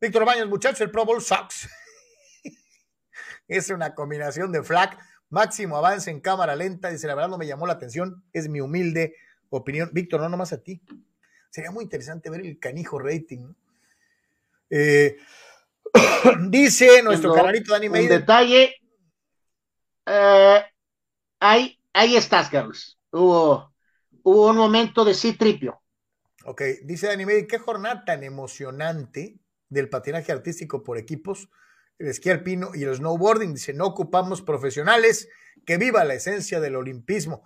Víctor 0.00 0.24
Baños, 0.24 0.48
muchachos, 0.48 0.80
el 0.80 0.90
Pro 0.90 1.04
Bowl 1.04 1.20
sucks. 1.20 1.68
es 3.48 3.68
una 3.68 3.94
combinación 3.94 4.52
de 4.52 4.62
flag, 4.62 4.96
máximo 5.28 5.76
avance 5.76 6.10
en 6.10 6.20
cámara 6.20 6.56
lenta. 6.56 6.88
Dice, 6.88 7.06
la 7.06 7.14
verdad 7.14 7.28
no 7.28 7.36
me 7.36 7.46
llamó 7.46 7.66
la 7.66 7.74
atención, 7.74 8.24
es 8.32 8.48
mi 8.48 8.62
humilde 8.62 9.16
opinión. 9.50 9.90
Víctor, 9.92 10.20
no 10.20 10.28
nomás 10.28 10.52
a 10.52 10.62
ti. 10.62 10.80
Sería 11.50 11.70
muy 11.70 11.84
interesante 11.84 12.30
ver 12.30 12.40
el 12.40 12.58
canijo 12.58 12.98
rating. 12.98 13.52
Eh, 14.70 15.16
dice 16.48 17.02
nuestro 17.02 17.32
canalito 17.32 17.72
Dani 17.72 17.88
Un 17.88 18.08
detalle. 18.08 18.74
Eh, 20.06 20.62
ahí, 21.40 21.78
ahí 21.92 22.16
estás, 22.16 22.48
Carlos. 22.48 22.98
Hubo 23.10 23.72
hubo 24.26 24.50
un 24.50 24.56
momento 24.56 25.04
de 25.04 25.14
sí 25.14 25.34
tripio. 25.34 25.80
Ok, 26.44 26.62
dice 26.82 27.06
Dani 27.06 27.46
qué 27.46 27.58
jornada 27.58 28.04
tan 28.04 28.24
emocionante 28.24 29.38
del 29.68 29.88
patinaje 29.88 30.32
artístico 30.32 30.82
por 30.82 30.98
equipos, 30.98 31.48
el 31.98 32.08
esquí 32.08 32.30
alpino 32.30 32.70
y 32.74 32.82
el 32.82 32.94
snowboarding. 32.96 33.54
Dice, 33.54 33.72
no 33.72 33.86
ocupamos 33.86 34.42
profesionales, 34.42 35.28
que 35.64 35.76
viva 35.76 36.04
la 36.04 36.14
esencia 36.14 36.58
del 36.58 36.74
olimpismo. 36.74 37.44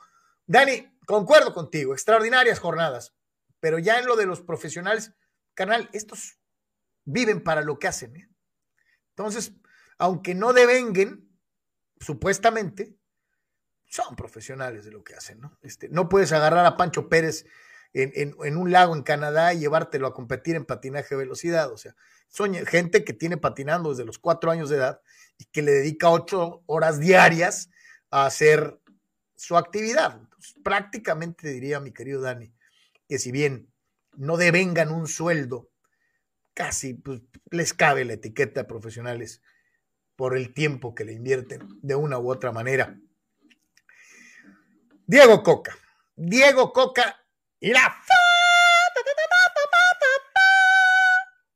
Dani, 0.51 0.84
concuerdo 1.07 1.55
contigo, 1.55 1.92
extraordinarias 1.92 2.59
jornadas, 2.59 3.14
pero 3.61 3.78
ya 3.78 4.01
en 4.01 4.07
lo 4.07 4.16
de 4.16 4.26
los 4.26 4.40
profesionales, 4.40 5.12
canal, 5.55 5.88
estos 5.92 6.40
viven 7.05 7.44
para 7.44 7.62
lo 7.62 7.78
que 7.78 7.86
hacen. 7.86 8.16
¿eh? 8.16 8.28
Entonces, 9.11 9.53
aunque 9.96 10.34
no 10.34 10.53
devenguen, 10.53 11.30
supuestamente, 12.01 12.96
son 13.86 14.16
profesionales 14.16 14.84
de 14.84 14.90
lo 14.90 15.05
que 15.05 15.14
hacen, 15.14 15.40
¿no? 15.40 15.57
Este, 15.62 15.88
no 15.88 16.09
puedes 16.09 16.32
agarrar 16.32 16.66
a 16.66 16.76
Pancho 16.76 17.09
Pérez 17.09 17.46
en, 17.92 18.34
un 18.57 18.72
lago 18.72 18.96
en 18.96 19.05
Canadá 19.05 19.55
y 19.55 19.61
llevártelo 19.61 20.09
a 20.09 20.14
competir 20.14 20.57
en 20.57 20.64
patinaje 20.64 21.14
de 21.14 21.20
velocidad. 21.20 21.70
O 21.70 21.76
sea, 21.76 21.94
son 22.26 22.55
gente 22.66 23.05
que 23.05 23.12
tiene 23.12 23.36
patinando 23.36 23.90
desde 23.90 24.05
los 24.05 24.18
cuatro 24.18 24.51
años 24.51 24.68
de 24.68 24.78
edad 24.78 25.01
y 25.38 25.44
que 25.44 25.62
le 25.62 25.70
dedica 25.70 26.11
ocho 26.11 26.64
horas 26.66 26.98
diarias 26.98 27.70
a 28.11 28.26
hacer 28.26 28.80
su 29.36 29.57
actividad. 29.57 30.20
Prácticamente 30.62 31.49
diría 31.49 31.80
mi 31.80 31.93
querido 31.93 32.20
Dani, 32.20 32.53
que 33.09 33.18
si 33.18 33.32
bien 33.32 33.72
no 34.16 34.36
devengan 34.36 34.91
un 34.91 35.07
sueldo, 35.07 35.70
casi 36.55 36.95
pues, 36.95 37.22
les 37.51 37.72
cabe 37.74 38.05
la 38.05 38.14
etiqueta 38.14 38.61
de 38.61 38.68
profesionales 38.68 39.43
por 40.16 40.36
el 40.36 40.53
tiempo 40.53 40.95
que 40.95 41.05
le 41.05 41.12
invierten 41.12 41.66
de 41.80 41.95
una 41.95 42.18
u 42.18 42.30
otra 42.30 42.53
manera. 42.53 42.99
Diego 45.07 45.43
Coca. 45.43 45.76
Diego 46.14 46.72
Coca 46.72 47.16
y 47.59 47.72
la 47.72 47.97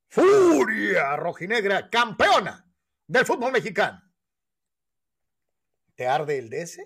furia 0.08 1.16
rojinegra 1.16 1.90
campeona 1.90 2.64
del 3.06 3.26
fútbol 3.26 3.52
mexicano. 3.52 4.00
¿Te 5.96 6.06
arde 6.06 6.38
el 6.38 6.50
DS? 6.50 6.80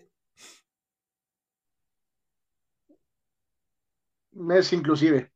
Es 4.38 4.72
inclusive. 4.72 5.30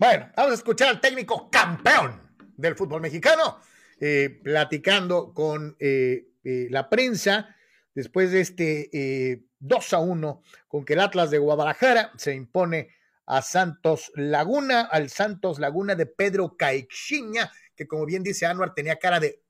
Bueno, 0.00 0.30
vamos 0.36 0.52
a 0.52 0.54
escuchar 0.54 0.88
al 0.88 1.00
técnico 1.00 1.50
campeón 1.50 2.30
del 2.56 2.76
fútbol 2.76 3.00
mexicano, 3.00 3.58
eh, 4.00 4.40
platicando 4.44 5.34
con 5.34 5.76
eh, 5.80 6.28
eh, 6.44 6.68
la 6.70 6.88
prensa 6.88 7.56
después 7.94 8.30
de 8.30 8.40
este 8.40 9.44
2 9.58 9.92
a 9.92 9.98
1 9.98 10.42
con 10.68 10.84
que 10.84 10.92
el 10.92 11.00
Atlas 11.00 11.32
de 11.32 11.38
Guadalajara 11.38 12.12
se 12.16 12.32
impone 12.32 12.94
a 13.26 13.42
Santos 13.42 14.12
Laguna, 14.14 14.82
al 14.82 15.10
Santos 15.10 15.58
Laguna 15.58 15.96
de 15.96 16.06
Pedro 16.06 16.56
Caixinha, 16.56 17.50
que 17.74 17.88
como 17.88 18.06
bien 18.06 18.22
dice 18.22 18.46
Anuar 18.46 18.74
tenía 18.74 19.00
cara 19.00 19.18
de... 19.18 19.42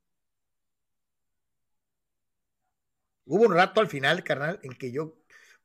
Hubo 3.26 3.44
un 3.44 3.52
rato 3.52 3.82
al 3.82 3.88
final, 3.88 4.24
carnal, 4.24 4.58
en 4.62 4.72
que 4.72 4.90
yo 4.90 5.18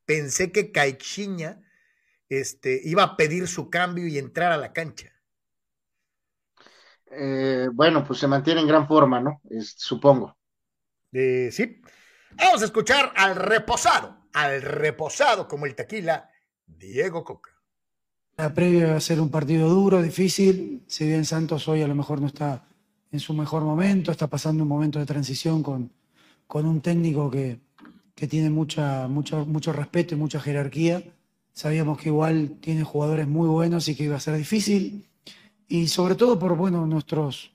pensé 0.06 0.52
que 0.52 0.74
Caixinha 0.74 1.62
este, 2.30 2.82
iba 2.84 3.04
a 3.04 3.18
pedir 3.18 3.48
su 3.48 3.70
cambio 3.70 4.08
y 4.08 4.18
entrar 4.18 4.52
a 4.52 4.58
la 4.58 4.74
cancha. 4.74 5.12
Eh, 7.12 7.70
bueno, 7.72 8.04
pues 8.04 8.20
se 8.20 8.28
mantiene 8.28 8.62
en 8.62 8.68
gran 8.68 8.88
forma, 8.88 9.20
¿no? 9.20 9.42
supongo. 9.62 10.36
Eh, 11.12 11.50
sí. 11.52 11.82
Vamos 12.32 12.62
a 12.62 12.66
escuchar 12.66 13.14
al 13.16 13.36
reposado, 13.36 14.28
al 14.34 14.62
reposado 14.62 15.48
como 15.48 15.66
el 15.66 15.76
tequila, 15.76 16.30
Diego 16.66 17.24
Coca. 17.24 17.52
La 18.38 18.52
previa 18.52 18.92
va 18.92 18.96
a 18.96 19.02
ser 19.02 19.22
un 19.22 19.30
partido 19.30 19.70
duro, 19.70 20.02
difícil. 20.02 20.84
Si 20.88 21.06
bien 21.06 21.24
Santos 21.24 21.68
hoy 21.68 21.84
a 21.84 21.88
lo 21.88 21.94
mejor 21.94 22.20
no 22.20 22.28
está 22.28 22.66
en 23.12 23.20
su 23.20 23.34
mejor 23.34 23.62
momento, 23.62 24.12
está 24.12 24.28
pasando 24.28 24.64
un 24.64 24.70
momento 24.70 24.98
de 24.98 25.06
transición 25.06 25.62
con, 25.62 25.92
con 26.48 26.66
un 26.66 26.82
técnico 26.82 27.30
que, 27.30 27.60
que 28.16 28.28
tiene 28.28 28.50
mucha, 28.50 29.08
mucho, 29.08 29.46
mucho 29.46 29.72
respeto 29.72 30.16
y 30.16 30.18
mucha 30.18 30.40
jerarquía. 30.40 31.04
Sabíamos 31.54 32.00
que 32.00 32.10
igual 32.10 32.58
tiene 32.60 32.84
jugadores 32.84 33.28
muy 33.28 33.48
buenos 33.48 33.88
y 33.88 33.96
que 33.96 34.06
iba 34.06 34.16
a 34.16 34.20
ser 34.20 34.36
difícil. 34.36 35.06
Y 35.68 35.88
sobre 35.88 36.16
todo 36.16 36.40
por 36.40 36.58
bueno, 36.58 36.88
nuestros, 36.88 37.52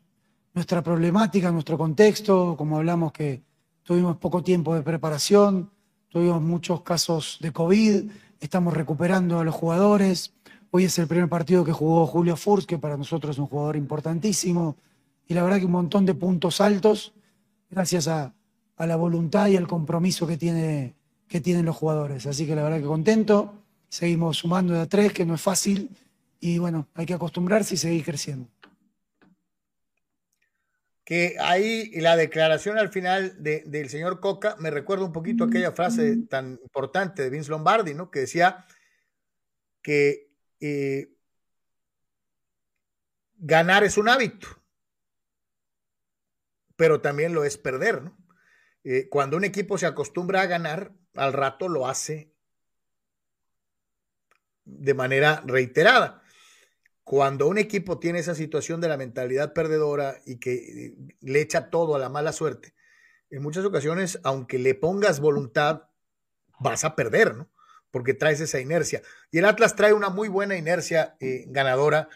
nuestra 0.55 0.83
problemática, 0.83 1.51
nuestro 1.51 1.77
contexto, 1.77 2.55
como 2.57 2.77
hablamos 2.77 3.13
que 3.13 3.43
tuvimos 3.83 4.17
poco 4.19 4.43
tiempo 4.43 4.73
de 4.75 4.83
preparación, 4.83 5.71
tuvimos 6.09 6.41
muchos 6.41 6.83
casos 6.83 7.39
de 7.41 7.53
COVID, 7.53 8.05
estamos 8.41 8.73
recuperando 8.73 9.41
a 9.41 9.45
los 9.45 9.55
jugadores. 9.55 10.33
Hoy 10.71 10.85
es 10.85 10.97
el 11.01 11.09
primer 11.09 11.29
partido 11.29 11.65
que 11.65 11.73
jugó 11.73 12.07
Julio 12.07 12.37
Furs, 12.37 12.67
que 12.67 12.79
para 12.79 12.97
nosotros 12.97 13.35
es 13.35 13.41
un 13.41 13.47
jugador 13.47 13.75
importantísimo. 13.75 14.77
Y 15.27 15.35
la 15.35 15.43
verdad 15.43 15.59
que 15.59 15.67
un 15.67 15.73
montón 15.73 16.07
de 16.07 16.15
puntos 16.15 16.61
altos, 16.61 17.15
gracias 17.69 18.07
a, 18.07 18.33
a 18.77 18.87
la 18.87 18.95
voluntad 18.95 19.49
y 19.49 19.57
al 19.57 19.67
compromiso 19.67 20.25
que, 20.25 20.37
tiene, 20.37 20.95
que 21.27 21.41
tienen 21.41 21.67
los 21.67 21.77
jugadores. 21.77 22.27
Así 22.27 22.47
que 22.47 22.55
la 22.55 22.63
verdad 22.63 22.79
que 22.79 22.87
contento 22.87 23.58
seguimos 23.89 24.39
sumando 24.39 24.75
de 24.75 24.81
a 24.81 24.87
tres, 24.87 25.13
que 25.13 25.25
no 25.25 25.35
es 25.35 25.41
fácil, 25.41 25.91
y 26.41 26.59
bueno, 26.59 26.89
hay 26.95 27.07
que 27.07 27.15
acostumbrarse 27.15 27.75
y 27.75 27.79
seguir 27.79 28.05
creciendo. 28.05 28.49
Que 31.05 31.37
ahí 31.41 31.91
la 32.01 32.17
declaración 32.17 32.79
al 32.79 32.91
final 32.91 33.43
del 33.43 33.89
señor 33.89 34.21
Coca 34.21 34.57
me 34.59 34.71
recuerda 34.71 35.07
un 35.07 35.13
poquito 35.13 35.45
aquella 35.45 35.73
frase 35.73 36.19
tan 36.29 36.59
importante 36.63 37.23
de 37.23 37.31
Vince 37.31 37.51
Lombardi, 37.51 37.95
¿no? 37.95 38.11
Que 38.11 38.21
decía 38.21 38.67
que 39.81 40.31
eh, 40.61 41.09
ganar 43.37 43.85
es 43.85 43.97
un 43.97 44.11
hábito, 44.11 44.49
pero 46.77 47.01
también 47.01 47.33
lo 47.33 47.45
es 47.45 47.57
perder, 47.57 48.03
¿no? 48.03 48.19
Eh, 48.85 49.09
cuando 49.09 49.37
un 49.37 49.45
equipo 49.45 49.79
se 49.79 49.87
acostumbra 49.87 50.43
a 50.43 50.47
ganar, 50.47 50.93
al 51.15 51.33
rato 51.33 51.69
lo 51.69 51.89
hace 51.89 52.33
de 54.69 54.95
manera 54.95 55.43
reiterada. 55.47 56.23
Cuando 57.03 57.47
un 57.49 57.57
equipo 57.57 57.99
tiene 57.99 58.19
esa 58.19 58.35
situación 58.35 58.81
de 58.81 58.89
la 58.89 58.99
mentalidad 58.99 59.55
perdedora 59.55 60.19
y 60.27 60.37
que 60.37 60.55
eh, 60.55 60.95
le 61.21 61.41
echa 61.41 61.71
todo 61.71 61.97
a 61.97 61.99
la 61.99 62.11
mala 62.11 62.33
suerte, 62.33 62.75
en 63.31 63.43
muchas 63.43 63.65
ocasiones, 63.65 64.21
aunque 64.25 64.59
le 64.59 64.75
pongas 64.75 65.21
voluntad, 65.21 65.85
vas 66.61 66.85
a 66.85 66.95
perder, 66.95 67.35
¿no? 67.35 67.51
Porque 67.91 68.15
traes 68.15 68.41
esa 68.41 68.61
inercia. 68.61 69.03
Y 69.31 69.39
el 69.39 69.47
Atlas 69.47 69.75
trae 69.75 69.95
una 69.95 70.11
muy 70.11 70.29
buena 70.29 70.57
inercia 70.57 71.17
eh, 71.21 71.45
ganadora 71.49 72.09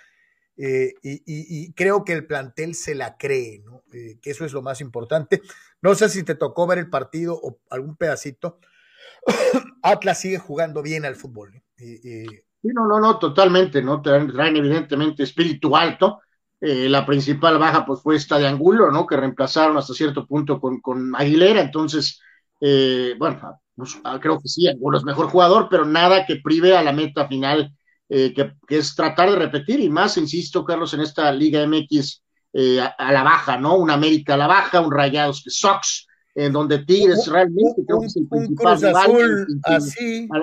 eh, 0.59 0.95
y, 1.03 1.73
creo 1.73 2.05
que 2.05 2.13
el 2.13 2.27
plantel 2.27 2.75
se 2.75 2.95
la 2.95 3.17
cree, 3.17 3.61
¿no? 3.65 3.83
que 3.91 4.31
eso 4.31 4.45
es 4.45 4.53
lo 4.53 4.61
más 4.61 4.83
importante. 4.83 5.41
No 5.81 5.95
sé 5.95 6.11
si 6.11 6.23
te 6.23 6.35
tocó 6.35 6.67
ver 6.67 6.79
el 6.79 6.91
partido 6.91 7.41
o 7.43 7.59
algún 7.71 7.97
pedacito. 7.97 8.61
Atlas 9.83 10.21
sigue 10.21 10.39
jugando 10.39 10.83
bien 10.83 11.07
al 11.07 11.17
fútbol. 11.17 11.62
Sí, 12.63 12.69
no, 12.69 12.87
no, 12.87 13.01
no, 13.01 13.19
totalmente, 13.19 13.83
¿no? 13.83 14.01
Traen, 14.01 14.57
evidentemente 14.57 15.25
espíritu 15.25 15.77
alto. 15.77 16.21
Eh, 16.61 16.89
la 16.89 17.05
principal 17.05 17.59
baja 17.59 17.85
pues 17.85 18.01
fue 18.01 18.15
esta 18.15 18.39
de 18.39 18.47
Angulo, 18.47 18.93
¿no? 18.93 19.05
Que 19.05 19.17
reemplazaron 19.17 19.77
hasta 19.77 19.95
cierto 19.95 20.25
punto 20.29 20.61
con, 20.61 20.81
con 20.81 21.13
Aguilera, 21.17 21.61
entonces, 21.61 22.21
eh, 22.61 23.17
bueno, 23.19 23.61
pues, 23.75 23.99
ah, 24.05 24.21
creo 24.23 24.39
que 24.39 24.47
sí, 24.47 24.69
Angulo 24.69 24.99
es 24.99 25.05
mejor 25.05 25.27
jugador, 25.27 25.67
pero 25.69 25.85
nada 25.85 26.25
que 26.25 26.37
prive 26.37 26.77
a 26.77 26.85
la 26.85 26.93
meta 26.93 27.27
final, 27.27 27.75
eh, 28.09 28.33
que, 28.33 28.55
es 28.69 28.95
tratar 28.95 29.31
de 29.31 29.37
repetir, 29.37 29.81
y 29.81 29.89
más, 29.89 30.17
insisto, 30.19 30.65
Carlos, 30.65 30.95
en 30.95 31.01
esta 31.01 31.33
Liga 31.33 31.67
MX 31.67 32.23
a, 32.97 33.13
la 33.13 33.25
baja, 33.25 33.59
¿no? 33.59 33.77
Un 33.77 33.91
América 33.91 34.35
a 34.35 34.37
la 34.37 34.47
baja, 34.47 34.81
un 34.81 34.93
Rayados 34.93 35.43
que 35.43 35.51
Sox, 35.51 36.07
en 36.37 36.53
donde 36.53 36.85
Tigres 36.85 37.27
realmente 37.27 37.83
creo 37.85 38.01
que 38.01 38.07
es 38.07 38.17
el 38.17 38.29
principal 38.29 38.85
azul, 38.85 39.47
así 39.65 40.29
a 40.31 40.39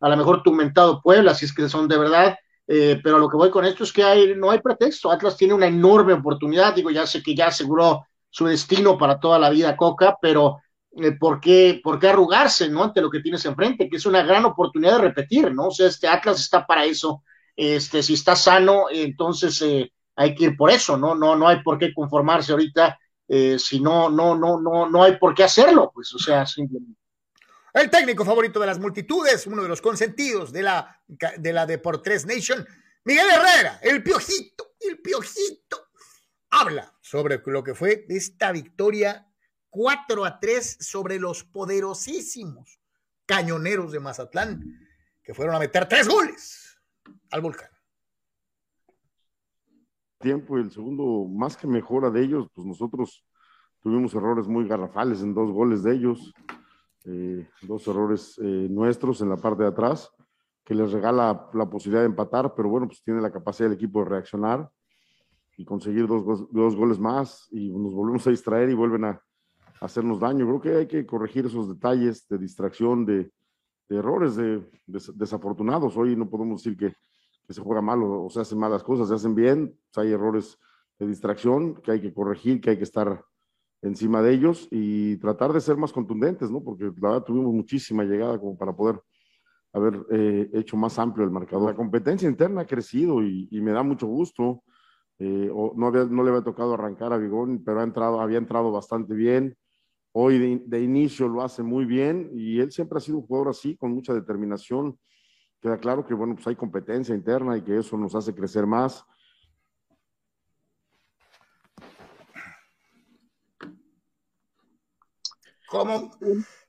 lo 0.00 0.16
mejor 0.16 0.42
tu 0.42 0.52
mentado 0.52 1.00
Puebla, 1.02 1.34
si 1.34 1.46
es 1.46 1.54
que 1.54 1.68
son 1.68 1.88
de 1.88 1.98
verdad, 1.98 2.36
eh, 2.66 3.00
pero 3.02 3.18
lo 3.18 3.28
que 3.30 3.36
voy 3.36 3.50
con 3.50 3.64
esto 3.64 3.82
es 3.82 3.92
que 3.92 4.04
hay, 4.04 4.34
no 4.36 4.50
hay 4.50 4.60
pretexto. 4.60 5.10
Atlas 5.10 5.36
tiene 5.36 5.54
una 5.54 5.66
enorme 5.66 6.12
oportunidad, 6.12 6.74
digo, 6.74 6.90
ya 6.90 7.06
sé 7.06 7.22
que 7.22 7.34
ya 7.34 7.46
aseguró 7.48 8.06
su 8.28 8.44
destino 8.46 8.98
para 8.98 9.18
toda 9.18 9.38
la 9.38 9.48
vida 9.48 9.76
Coca, 9.76 10.18
pero 10.20 10.58
eh, 10.96 11.12
¿por, 11.12 11.40
qué, 11.40 11.80
¿por 11.82 11.98
qué 11.98 12.08
arrugarse, 12.08 12.68
no? 12.68 12.84
Ante 12.84 13.00
lo 13.00 13.10
que 13.10 13.20
tienes 13.20 13.44
enfrente, 13.46 13.88
que 13.88 13.96
es 13.96 14.06
una 14.06 14.22
gran 14.22 14.44
oportunidad 14.44 14.96
de 14.96 15.08
repetir, 15.08 15.52
¿no? 15.52 15.68
O 15.68 15.70
sea, 15.70 15.88
este 15.88 16.08
Atlas 16.08 16.40
está 16.40 16.66
para 16.66 16.84
eso. 16.84 17.24
Este, 17.56 18.02
si 18.02 18.14
está 18.14 18.36
sano, 18.36 18.84
entonces 18.90 19.60
eh, 19.62 19.90
hay 20.14 20.34
que 20.34 20.44
ir 20.44 20.56
por 20.56 20.70
eso, 20.70 20.96
¿no? 20.98 21.14
No, 21.14 21.36
no 21.36 21.48
hay 21.48 21.62
por 21.62 21.78
qué 21.78 21.92
conformarse 21.94 22.52
ahorita, 22.52 22.98
si 23.58 23.80
no, 23.80 24.08
no, 24.08 24.34
no, 24.34 24.58
no, 24.58 24.88
no 24.88 25.02
hay 25.02 25.16
por 25.16 25.34
qué 25.34 25.44
hacerlo, 25.44 25.90
pues, 25.94 26.14
o 26.14 26.18
sea, 26.18 26.46
simplemente. 26.46 26.98
El 27.72 27.90
técnico 27.90 28.24
favorito 28.24 28.58
de 28.60 28.66
las 28.66 28.78
multitudes, 28.78 29.46
uno 29.46 29.62
de 29.62 29.68
los 29.68 29.82
consentidos 29.82 30.52
de 30.52 30.62
la, 30.62 31.02
de 31.06 31.52
la 31.52 31.66
Deportes 31.66 32.26
Nation, 32.26 32.66
Miguel 33.04 33.26
Herrera, 33.30 33.78
el 33.82 34.02
piojito, 34.02 34.74
el 34.80 35.00
piojito, 35.00 35.88
habla 36.50 36.94
sobre 37.00 37.40
lo 37.44 37.62
que 37.62 37.74
fue 37.74 38.06
esta 38.08 38.52
victoria 38.52 39.28
4 39.70 40.24
a 40.24 40.40
3 40.40 40.78
sobre 40.80 41.18
los 41.18 41.44
poderosísimos 41.44 42.80
cañoneros 43.26 43.92
de 43.92 44.00
Mazatlán, 44.00 44.64
que 45.22 45.34
fueron 45.34 45.54
a 45.54 45.58
meter 45.58 45.86
tres 45.86 46.08
goles 46.08 46.80
al 47.30 47.42
volcán. 47.42 47.70
Tiempo 50.18 50.58
y 50.58 50.62
el 50.62 50.72
segundo, 50.72 51.28
más 51.28 51.56
que 51.56 51.66
mejora 51.66 52.10
de 52.10 52.22
ellos, 52.22 52.48
pues 52.54 52.66
nosotros 52.66 53.24
tuvimos 53.80 54.14
errores 54.14 54.48
muy 54.48 54.66
garrafales 54.66 55.20
en 55.20 55.34
dos 55.34 55.52
goles 55.52 55.82
de 55.82 55.94
ellos. 55.94 56.32
Eh, 57.04 57.48
dos 57.62 57.86
errores 57.88 58.38
eh, 58.38 58.66
nuestros 58.70 59.20
en 59.20 59.28
la 59.28 59.36
parte 59.36 59.62
de 59.62 59.70
atrás, 59.70 60.10
que 60.64 60.74
les 60.74 60.92
regala 60.92 61.48
la 61.54 61.70
posibilidad 61.70 62.02
de 62.02 62.08
empatar, 62.08 62.54
pero 62.54 62.68
bueno, 62.68 62.86
pues 62.86 63.02
tiene 63.02 63.20
la 63.20 63.30
capacidad 63.30 63.68
del 63.68 63.76
equipo 63.76 64.00
de 64.00 64.10
reaccionar 64.10 64.70
y 65.56 65.64
conseguir 65.64 66.06
dos, 66.06 66.52
dos 66.52 66.76
goles 66.76 66.98
más 66.98 67.48
y 67.50 67.70
nos 67.70 67.94
volvemos 67.94 68.26
a 68.26 68.30
distraer 68.30 68.70
y 68.70 68.74
vuelven 68.74 69.04
a, 69.04 69.22
hacernos 69.80 70.20
daño. 70.20 70.46
Creo 70.46 70.60
que 70.60 70.80
hay 70.80 70.86
que 70.86 71.06
corregir 71.06 71.46
esos 71.46 71.68
detalles 71.68 72.26
de 72.28 72.38
distracción, 72.38 73.04
de, 73.06 73.30
errores 73.88 74.36
de, 74.36 74.68
desafortunados. 74.86 75.96
Hoy 75.96 76.16
no 76.16 76.28
podemos 76.28 76.62
decir 76.62 76.76
que, 76.76 76.94
se 77.52 77.62
juega 77.62 77.80
mal 77.80 78.02
o, 78.02 78.28
se 78.28 78.40
hacen 78.40 78.58
malas 78.58 78.82
cosas, 78.82 79.08
se 79.08 79.14
hacen 79.14 79.34
bien, 79.34 79.74
pues 79.90 80.04
hay 80.04 80.12
errores 80.12 80.58
de 80.98 81.06
distracción 81.06 81.76
que 81.76 81.92
hay 81.92 82.00
que 82.00 82.12
corregir, 82.12 82.60
que 82.60 82.70
hay 82.70 82.76
que 82.76 82.84
estar 82.84 83.24
encima 83.82 84.22
de 84.22 84.32
ellos 84.32 84.68
y 84.70 85.16
tratar 85.18 85.52
de 85.52 85.60
ser 85.60 85.76
más 85.76 85.92
contundentes, 85.92 86.50
¿no? 86.50 86.62
Porque 86.62 86.84
la 86.84 87.10
verdad 87.10 87.24
tuvimos 87.24 87.52
muchísima 87.52 88.04
llegada 88.04 88.38
como 88.38 88.56
para 88.56 88.74
poder 88.74 89.00
haber 89.72 90.04
eh, 90.10 90.50
hecho 90.54 90.76
más 90.76 90.98
amplio 90.98 91.24
el 91.24 91.30
marcador. 91.30 91.70
La 91.70 91.76
competencia 91.76 92.28
interna 92.28 92.62
ha 92.62 92.66
crecido 92.66 93.22
y, 93.22 93.48
me 93.50 93.72
da 93.72 93.82
mucho 93.82 94.06
gusto. 94.06 94.62
Eh, 95.18 95.50
no, 95.52 95.90
le 95.90 96.30
había 96.30 96.42
tocado 96.42 96.74
arrancar 96.74 97.12
a 97.12 97.18
Vigón, 97.18 97.62
pero 97.64 97.80
ha 97.80 97.84
entrado, 97.84 98.20
había 98.20 98.38
entrado 98.38 98.72
bastante 98.72 99.14
bien. 99.14 99.56
Hoy 100.12 100.38
de, 100.38 100.62
de, 100.64 100.82
inicio 100.82 101.28
lo 101.28 101.42
hace 101.42 101.62
muy 101.62 101.84
bien 101.84 102.30
y 102.34 102.60
él 102.60 102.72
siempre 102.72 102.98
ha 102.98 103.00
sido 103.00 103.18
un 103.18 103.26
jugador 103.26 103.48
así, 103.50 103.76
con 103.76 103.92
mucha 103.92 104.14
determinación. 104.14 104.98
Queda 105.60 105.78
claro 105.78 106.06
que, 106.06 106.14
bueno, 106.14 106.34
pues 106.34 106.46
hay 106.46 106.56
competencia 106.56 107.14
interna 107.14 107.56
y 107.56 107.62
que 107.62 107.76
eso 107.76 107.96
nos 107.96 108.14
hace 108.14 108.34
crecer 108.34 108.66
más. 108.66 109.04
¿Cómo, 115.68 116.10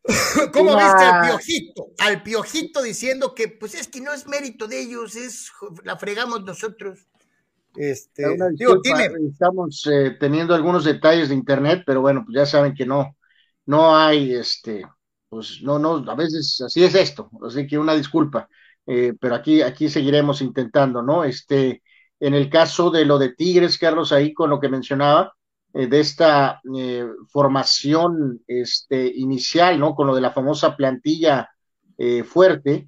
¿Cómo 0.54 0.76
viste 0.76 1.04
al 1.04 1.28
piojito? 1.28 1.88
Al 2.00 2.24
piojito 2.24 2.82
diciendo 2.82 3.34
que 3.34 3.48
pues 3.48 3.76
es 3.76 3.88
que 3.88 4.02
no 4.02 4.14
es 4.14 4.28
mérito 4.28 4.68
de 4.68 4.82
ellos, 4.82 5.16
es 5.16 5.52
la 5.84 5.98
fregamos 5.98 6.44
nosotros. 6.44 7.08
Este, 7.76 8.26
Estamos 9.30 9.88
eh, 9.92 10.18
teniendo 10.20 10.56
algunos 10.56 10.84
detalles 10.84 11.30
de 11.30 11.36
internet, 11.36 11.84
pero 11.86 12.02
bueno, 12.02 12.24
pues 12.26 12.36
ya 12.36 12.46
saben 12.46 12.74
que 12.74 12.86
no, 12.86 13.16
no 13.66 13.96
hay 13.96 14.34
este, 14.34 14.84
pues 15.30 15.62
no, 15.62 15.78
no, 15.78 16.04
a 16.10 16.16
veces 16.16 16.60
así 16.66 16.84
es 16.84 16.96
esto, 16.96 17.30
así 17.46 17.68
que 17.68 17.78
una 17.78 17.96
disculpa, 17.96 18.50
eh, 18.88 19.14
pero 19.20 19.36
aquí, 19.36 19.62
aquí 19.62 19.88
seguiremos 19.88 20.42
intentando, 20.42 21.04
¿no? 21.04 21.24
Este, 21.24 21.84
en 22.20 22.34
el 22.34 22.50
caso 22.50 22.90
de 22.90 23.06
lo 23.06 23.20
de 23.20 23.34
Tigres, 23.34 23.78
Carlos, 23.78 24.12
ahí 24.12 24.34
con 24.34 24.50
lo 24.50 24.60
que 24.60 24.68
mencionaba, 24.68 25.36
eh, 25.74 25.88
de 25.88 26.00
esta 26.00 26.62
eh, 26.76 27.08
formación 27.28 28.42
este, 28.48 29.06
inicial, 29.16 29.80
¿no? 29.80 29.94
Con 29.94 30.08
lo 30.08 30.16
de 30.16 30.22
la 30.22 30.32
famosa 30.32 30.76
plantilla 30.76 31.50
eh, 31.98 32.24
fuerte, 32.24 32.88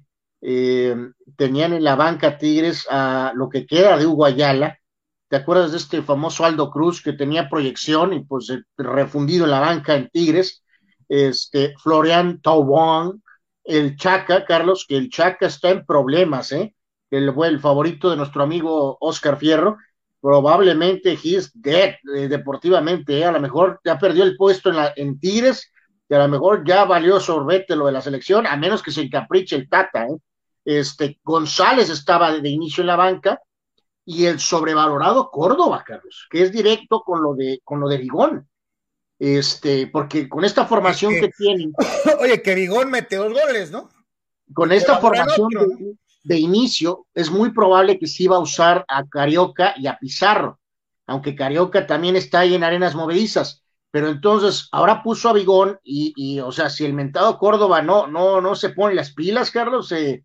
tenían 1.36 1.72
en 1.72 1.84
la 1.84 1.94
banca 1.94 2.36
Tigres 2.36 2.88
a 2.90 3.32
lo 3.36 3.48
que 3.48 3.64
queda 3.64 3.96
de 3.96 4.06
Hugo 4.06 4.24
Ayala. 4.24 4.76
¿Te 5.28 5.36
acuerdas 5.36 5.70
de 5.70 5.76
este 5.76 6.02
famoso 6.02 6.44
Aldo 6.44 6.68
Cruz 6.68 7.00
que 7.00 7.12
tenía 7.12 7.48
proyección 7.48 8.12
y 8.12 8.24
pues 8.24 8.52
refundido 8.76 9.44
en 9.44 9.52
la 9.52 9.60
banca 9.60 9.94
en 9.94 10.08
Tigres? 10.08 10.64
Este, 11.08 11.74
Florian 11.78 12.40
Taubon, 12.42 13.22
el 13.62 13.96
Chaca, 13.96 14.44
Carlos, 14.44 14.84
que 14.88 14.96
el 14.96 15.10
Chaca 15.10 15.46
está 15.46 15.70
en 15.70 15.86
problemas, 15.86 16.50
¿eh? 16.50 16.74
El, 17.08 17.32
el 17.44 17.60
favorito 17.60 18.10
de 18.10 18.16
nuestro 18.16 18.42
amigo 18.42 18.96
Oscar 19.00 19.36
Fierro, 19.36 19.76
probablemente 20.22 21.18
he's 21.20 21.50
dead 21.52 21.96
eh, 22.14 22.28
deportivamente, 22.28 23.18
eh, 23.18 23.24
a 23.24 23.32
lo 23.32 23.40
mejor 23.40 23.80
ya 23.84 23.98
perdió 23.98 24.22
el 24.22 24.36
puesto 24.36 24.70
en, 24.70 24.76
la, 24.76 24.92
en 24.94 25.18
Tigres, 25.18 25.72
y 26.08 26.14
a 26.14 26.18
lo 26.18 26.28
mejor 26.28 26.64
ya 26.64 26.84
valió 26.84 27.18
sorbete 27.18 27.74
lo 27.74 27.86
de 27.86 27.92
la 27.92 28.00
selección, 28.00 28.46
a 28.46 28.56
menos 28.56 28.82
que 28.82 28.92
se 28.92 29.02
encapriche 29.02 29.56
el 29.56 29.68
Tata. 29.68 30.06
Eh. 30.06 30.16
Este, 30.64 31.18
González 31.24 31.90
estaba 31.90 32.32
de, 32.32 32.48
inicio 32.48 32.82
en 32.82 32.86
la 32.86 32.96
banca, 32.96 33.40
y 34.04 34.26
el 34.26 34.38
sobrevalorado 34.38 35.28
Córdoba, 35.30 35.82
Carlos, 35.84 36.28
que 36.30 36.42
es 36.42 36.52
directo 36.52 37.00
con 37.00 37.20
lo 37.20 37.34
de, 37.34 37.60
con 37.64 37.80
lo 37.80 37.88
de 37.88 37.98
Vigón. 37.98 38.48
Este, 39.18 39.88
porque 39.88 40.28
con 40.28 40.44
esta 40.44 40.66
formación 40.66 41.14
que, 41.14 41.30
tienen. 41.36 41.72
Oye, 42.20 42.42
que 42.42 42.54
Vigón 42.54 42.90
mete 42.90 43.16
dos 43.16 43.32
goles, 43.32 43.70
¿no? 43.72 43.88
Con 44.52 44.70
esta 44.70 44.98
formación 44.98 45.48
de 46.22 46.38
inicio, 46.38 47.06
es 47.14 47.30
muy 47.30 47.52
probable 47.52 47.98
que 47.98 48.06
sí 48.06 48.26
va 48.26 48.36
a 48.36 48.40
usar 48.40 48.84
a 48.88 49.06
Carioca 49.06 49.74
y 49.76 49.86
a 49.86 49.98
Pizarro, 49.98 50.60
aunque 51.06 51.34
Carioca 51.34 51.86
también 51.86 52.16
está 52.16 52.40
ahí 52.40 52.54
en 52.54 52.64
arenas 52.64 52.94
movedizas. 52.94 53.62
Pero 53.90 54.08
entonces, 54.08 54.68
ahora 54.72 55.02
puso 55.02 55.28
a 55.28 55.34
Bigón 55.34 55.78
y, 55.84 56.40
o 56.40 56.50
sea, 56.50 56.70
si 56.70 56.86
el 56.86 56.94
mentado 56.94 57.38
Córdoba 57.38 57.82
no, 57.82 58.06
no, 58.06 58.40
no 58.40 58.54
se 58.56 58.70
pone 58.70 58.94
las 58.94 59.12
pilas, 59.12 59.50
Carlos, 59.50 59.92
eh, 59.92 60.24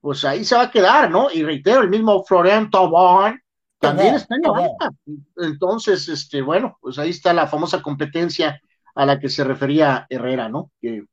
pues 0.00 0.24
ahí 0.24 0.44
se 0.44 0.54
va 0.54 0.62
a 0.62 0.70
quedar, 0.70 1.10
¿no? 1.10 1.28
Y 1.32 1.42
reitero, 1.42 1.82
el 1.82 1.90
mismo 1.90 2.22
Florian 2.24 2.70
Tobón 2.70 3.42
también 3.80 4.14
está 4.14 4.36
en. 4.36 5.12
Entonces, 5.36 6.08
este, 6.08 6.42
bueno, 6.42 6.78
pues 6.80 6.98
ahí 6.98 7.10
está 7.10 7.32
la 7.32 7.48
famosa 7.48 7.82
competencia 7.82 8.60
a 8.94 9.04
la 9.06 9.18
que 9.18 9.28
se 9.28 9.42
refería 9.42 10.06
Herrera, 10.08 10.48
¿no? 10.48 10.70
Que 10.80 11.04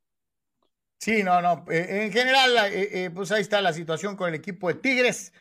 Sí, 1.06 1.22
no, 1.22 1.39
no. 1.39 1.66
Eh, 1.70 2.06
en 2.06 2.12
general, 2.12 2.74
eh, 2.74 3.03
eh, 3.06 3.10
pues 3.12 3.32
ahí 3.32 3.43
está 3.43 3.62
la 3.62 3.74
situación 3.74 4.16
con 4.16 4.28
el 4.28 4.34
equipo 4.34 4.70
de 4.70 4.74
Tigres, 4.74 5.34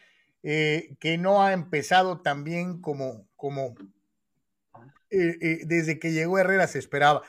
que 0.43 1.17
no 1.19 1.43
ha 1.43 1.55
empezado 1.55 2.21
tan 2.21 2.45
bien 2.45 2.83
como, 2.83 3.27
como 3.35 3.75
desde 5.09 5.99
que 5.99 6.13
llegó 6.13 6.39
Herrera 6.39 6.67
se 6.67 6.81
esperaba. 6.81 7.23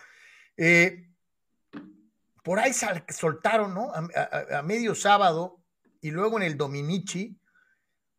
por 2.43 2.59
ahí 2.59 2.73
soltaron, 3.07 3.73
¿no? 3.73 3.93
A, 3.93 4.61
medio 4.63 4.95
sábado 4.95 5.61
y 6.01 6.11
luego 6.11 6.35
en 6.35 6.43
el 6.43 6.57
Dominici, 6.57 7.39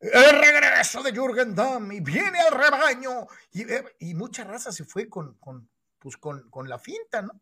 el 0.00 0.40
regreso 0.40 1.02
de 1.02 1.12
Jürgen 1.12 1.54
Damm 1.54 1.92
y 1.92 2.00
viene 2.00 2.40
al 2.40 2.58
rebaño. 2.58 3.26
Y, 4.00 4.14
mucha 4.14 4.44
raza 4.44 4.72
se 4.72 4.86
fue 4.86 5.10
con, 5.10 5.34
con, 5.34 5.68
pues 5.98 6.16
con, 6.16 6.48
con 6.48 6.70
la 6.70 6.78
finta, 6.78 7.20
¿no? 7.20 7.38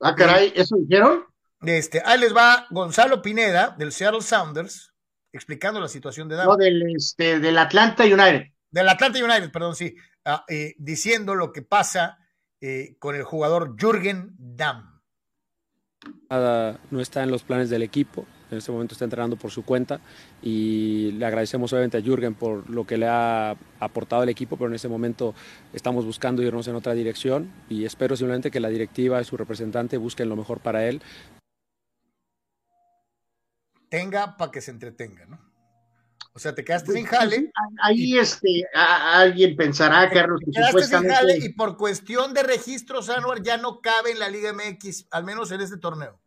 Ah, 0.00 0.16
caray, 0.16 0.52
¿eso 0.56 0.74
dijeron? 0.76 1.30
Este, 1.62 2.02
ahí 2.04 2.18
les 2.18 2.34
va 2.34 2.66
Gonzalo 2.70 3.20
Pineda, 3.20 3.74
del 3.78 3.92
Seattle 3.92 4.22
Sounders, 4.22 4.94
explicando 5.32 5.80
la 5.80 5.88
situación 5.88 6.28
de 6.28 6.36
Dam. 6.36 6.46
No, 6.46 6.56
del, 6.56 6.94
este, 6.96 7.38
del 7.38 7.58
Atlanta 7.58 8.04
United. 8.04 8.44
Del 8.70 8.88
Atlanta 8.88 9.22
United, 9.22 9.50
perdón, 9.50 9.74
sí. 9.74 9.94
Ah, 10.24 10.44
eh, 10.48 10.74
diciendo 10.78 11.34
lo 11.34 11.52
que 11.52 11.62
pasa 11.62 12.18
eh, 12.60 12.96
con 12.98 13.14
el 13.14 13.24
jugador 13.24 13.76
Jürgen 13.78 14.34
Damm. 14.38 15.00
no 16.90 17.00
está 17.00 17.22
en 17.22 17.30
los 17.30 17.42
planes 17.42 17.68
del 17.68 17.82
equipo. 17.82 18.26
En 18.50 18.58
este 18.58 18.72
momento 18.72 18.94
está 18.94 19.04
entrenando 19.04 19.36
por 19.36 19.52
su 19.52 19.64
cuenta 19.64 20.00
y 20.42 21.12
le 21.12 21.24
agradecemos 21.24 21.72
obviamente 21.72 21.98
a 21.98 22.02
Jürgen 22.02 22.34
por 22.34 22.68
lo 22.68 22.84
que 22.84 22.98
le 22.98 23.06
ha 23.06 23.56
aportado 23.78 24.22
al 24.22 24.28
equipo, 24.28 24.56
pero 24.56 24.68
en 24.68 24.74
este 24.74 24.88
momento 24.88 25.34
estamos 25.72 26.04
buscando 26.04 26.42
irnos 26.42 26.66
en 26.66 26.74
otra 26.74 26.94
dirección 26.94 27.52
y 27.68 27.84
espero 27.84 28.16
simplemente 28.16 28.50
que 28.50 28.58
la 28.58 28.68
directiva 28.68 29.20
y 29.20 29.24
su 29.24 29.36
representante 29.36 29.98
busquen 29.98 30.28
lo 30.28 30.34
mejor 30.34 30.58
para 30.58 30.84
él 30.88 31.00
tenga 33.90 34.38
para 34.38 34.50
que 34.50 34.62
se 34.62 34.70
entretenga, 34.70 35.26
¿no? 35.26 35.50
O 36.32 36.38
sea, 36.38 36.54
te 36.54 36.64
quedaste 36.64 36.92
sin 36.92 37.04
jale. 37.04 37.50
Ahí 37.82 38.16
este, 38.16 38.64
alguien 38.72 39.56
pensará, 39.56 40.08
Carlos, 40.08 40.40
que 40.44 40.52
supuestamente... 40.52 41.16
Sin 41.16 41.26
jale 41.26 41.44
y 41.44 41.48
por 41.50 41.76
cuestión 41.76 42.32
de 42.32 42.44
registros, 42.44 43.10
Anwar, 43.10 43.42
ya 43.42 43.56
no 43.56 43.80
cabe 43.80 44.12
en 44.12 44.20
la 44.20 44.30
Liga 44.30 44.52
MX, 44.52 45.08
al 45.10 45.24
menos 45.24 45.50
en 45.50 45.60
este 45.60 45.76
torneo. 45.76 46.20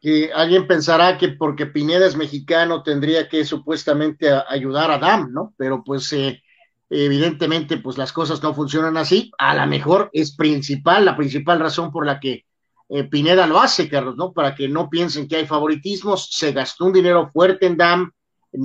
Que 0.00 0.32
alguien 0.32 0.66
pensará 0.66 1.18
que 1.18 1.28
porque 1.28 1.66
Pineda 1.66 2.06
es 2.06 2.16
mexicano 2.16 2.82
tendría 2.82 3.28
que 3.28 3.44
supuestamente 3.44 4.30
ayudar 4.48 4.90
a 4.90 4.98
Dam, 4.98 5.32
¿no? 5.32 5.54
Pero 5.58 5.84
pues 5.84 6.12
eh, 6.14 6.42
evidentemente 6.88 7.76
pues 7.76 7.98
las 7.98 8.12
cosas 8.12 8.42
no 8.42 8.54
funcionan 8.54 8.96
así. 8.96 9.30
A 9.38 9.54
lo 9.54 9.66
mejor 9.66 10.10
es 10.12 10.34
principal, 10.34 11.04
la 11.04 11.16
principal 11.16 11.60
razón 11.60 11.92
por 11.92 12.06
la 12.06 12.18
que 12.18 12.44
eh, 12.88 13.04
Pineda 13.04 13.46
lo 13.46 13.58
hace, 13.60 13.88
Carlos, 13.88 14.16
¿no? 14.16 14.32
Para 14.32 14.54
que 14.54 14.68
no 14.68 14.90
piensen 14.90 15.26
que 15.26 15.36
hay 15.36 15.46
favoritismos. 15.46 16.28
Se 16.30 16.52
gastó 16.52 16.86
un 16.86 16.92
dinero 16.92 17.30
fuerte 17.32 17.66
en 17.66 17.76
DAM, 17.76 18.12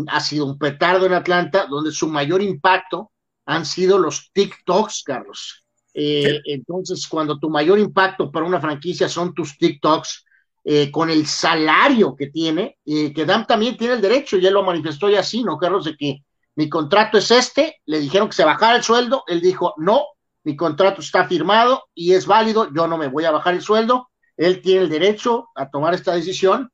ha 0.07 0.19
sido 0.19 0.45
un 0.45 0.57
petardo 0.57 1.05
en 1.05 1.13
Atlanta, 1.13 1.65
donde 1.67 1.91
su 1.91 2.07
mayor 2.07 2.41
impacto 2.41 3.11
han 3.45 3.65
sido 3.65 3.97
los 3.97 4.31
TikToks, 4.31 5.03
Carlos. 5.03 5.63
Eh, 5.93 6.39
entonces, 6.45 7.07
cuando 7.07 7.39
tu 7.39 7.49
mayor 7.49 7.79
impacto 7.79 8.31
para 8.31 8.45
una 8.45 8.61
franquicia 8.61 9.09
son 9.09 9.33
tus 9.33 9.57
TikToks, 9.57 10.25
eh, 10.65 10.91
con 10.91 11.09
el 11.09 11.25
salario 11.25 12.15
que 12.15 12.27
tiene, 12.27 12.77
que 12.85 13.25
DAM 13.25 13.47
también 13.47 13.77
tiene 13.77 13.95
el 13.95 14.01
derecho, 14.01 14.37
y 14.37 14.45
él 14.45 14.53
lo 14.53 14.61
manifestó 14.61 15.09
ya 15.09 15.21
así, 15.21 15.43
¿no, 15.43 15.57
Carlos? 15.57 15.85
De 15.85 15.95
que 15.95 16.23
mi 16.55 16.69
contrato 16.69 17.17
es 17.17 17.31
este, 17.31 17.77
le 17.85 17.99
dijeron 17.99 18.27
que 18.27 18.35
se 18.35 18.43
bajara 18.43 18.75
el 18.75 18.83
sueldo, 18.83 19.23
él 19.27 19.41
dijo, 19.41 19.73
no, 19.77 20.03
mi 20.43 20.55
contrato 20.55 21.01
está 21.01 21.27
firmado 21.27 21.83
y 21.93 22.13
es 22.13 22.25
válido, 22.25 22.71
yo 22.73 22.87
no 22.87 22.97
me 22.97 23.07
voy 23.07 23.25
a 23.25 23.31
bajar 23.31 23.53
el 23.53 23.61
sueldo, 23.61 24.09
él 24.37 24.61
tiene 24.61 24.83
el 24.83 24.89
derecho 24.89 25.49
a 25.55 25.69
tomar 25.69 25.93
esta 25.93 26.13
decisión, 26.13 26.71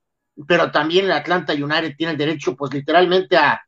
pero 0.47 0.71
también 0.71 1.05
el 1.05 1.11
Atlanta 1.11 1.53
United 1.53 1.95
tiene 1.97 2.11
el 2.11 2.17
derecho, 2.17 2.55
pues 2.55 2.73
literalmente 2.73 3.37
a, 3.37 3.59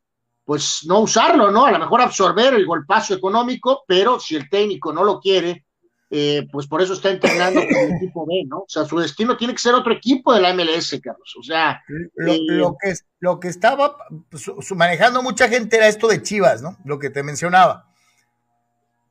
pues 0.44 0.84
no 0.86 1.00
usarlo, 1.00 1.50
¿no? 1.50 1.66
A 1.66 1.72
lo 1.72 1.78
mejor 1.78 2.00
absorber 2.00 2.54
el 2.54 2.64
golpazo 2.64 3.14
económico, 3.14 3.84
pero 3.86 4.20
si 4.20 4.36
el 4.36 4.48
técnico 4.48 4.92
no 4.92 5.02
lo 5.02 5.18
quiere, 5.18 5.64
eh, 6.10 6.46
pues 6.50 6.66
por 6.66 6.80
eso 6.80 6.94
está 6.94 7.10
entrenando 7.10 7.60
con 7.60 7.76
el 7.76 7.96
equipo 7.96 8.24
B, 8.24 8.44
¿no? 8.46 8.58
O 8.60 8.68
sea, 8.68 8.84
su 8.84 8.98
destino 8.98 9.36
tiene 9.36 9.52
que 9.52 9.58
ser 9.58 9.74
otro 9.74 9.92
equipo 9.92 10.32
de 10.32 10.40
la 10.40 10.54
MLS, 10.54 10.98
Carlos. 11.02 11.34
O 11.38 11.42
sea, 11.42 11.82
lo, 12.14 12.32
eh, 12.32 12.76
que, 12.80 12.94
lo 13.20 13.40
que 13.40 13.48
estaba 13.48 13.96
pues, 14.30 14.50
manejando 14.74 15.22
mucha 15.22 15.48
gente 15.48 15.76
era 15.76 15.88
esto 15.88 16.08
de 16.08 16.22
Chivas, 16.22 16.62
¿no? 16.62 16.78
Lo 16.84 16.98
que 16.98 17.10
te 17.10 17.22
mencionaba 17.22 17.87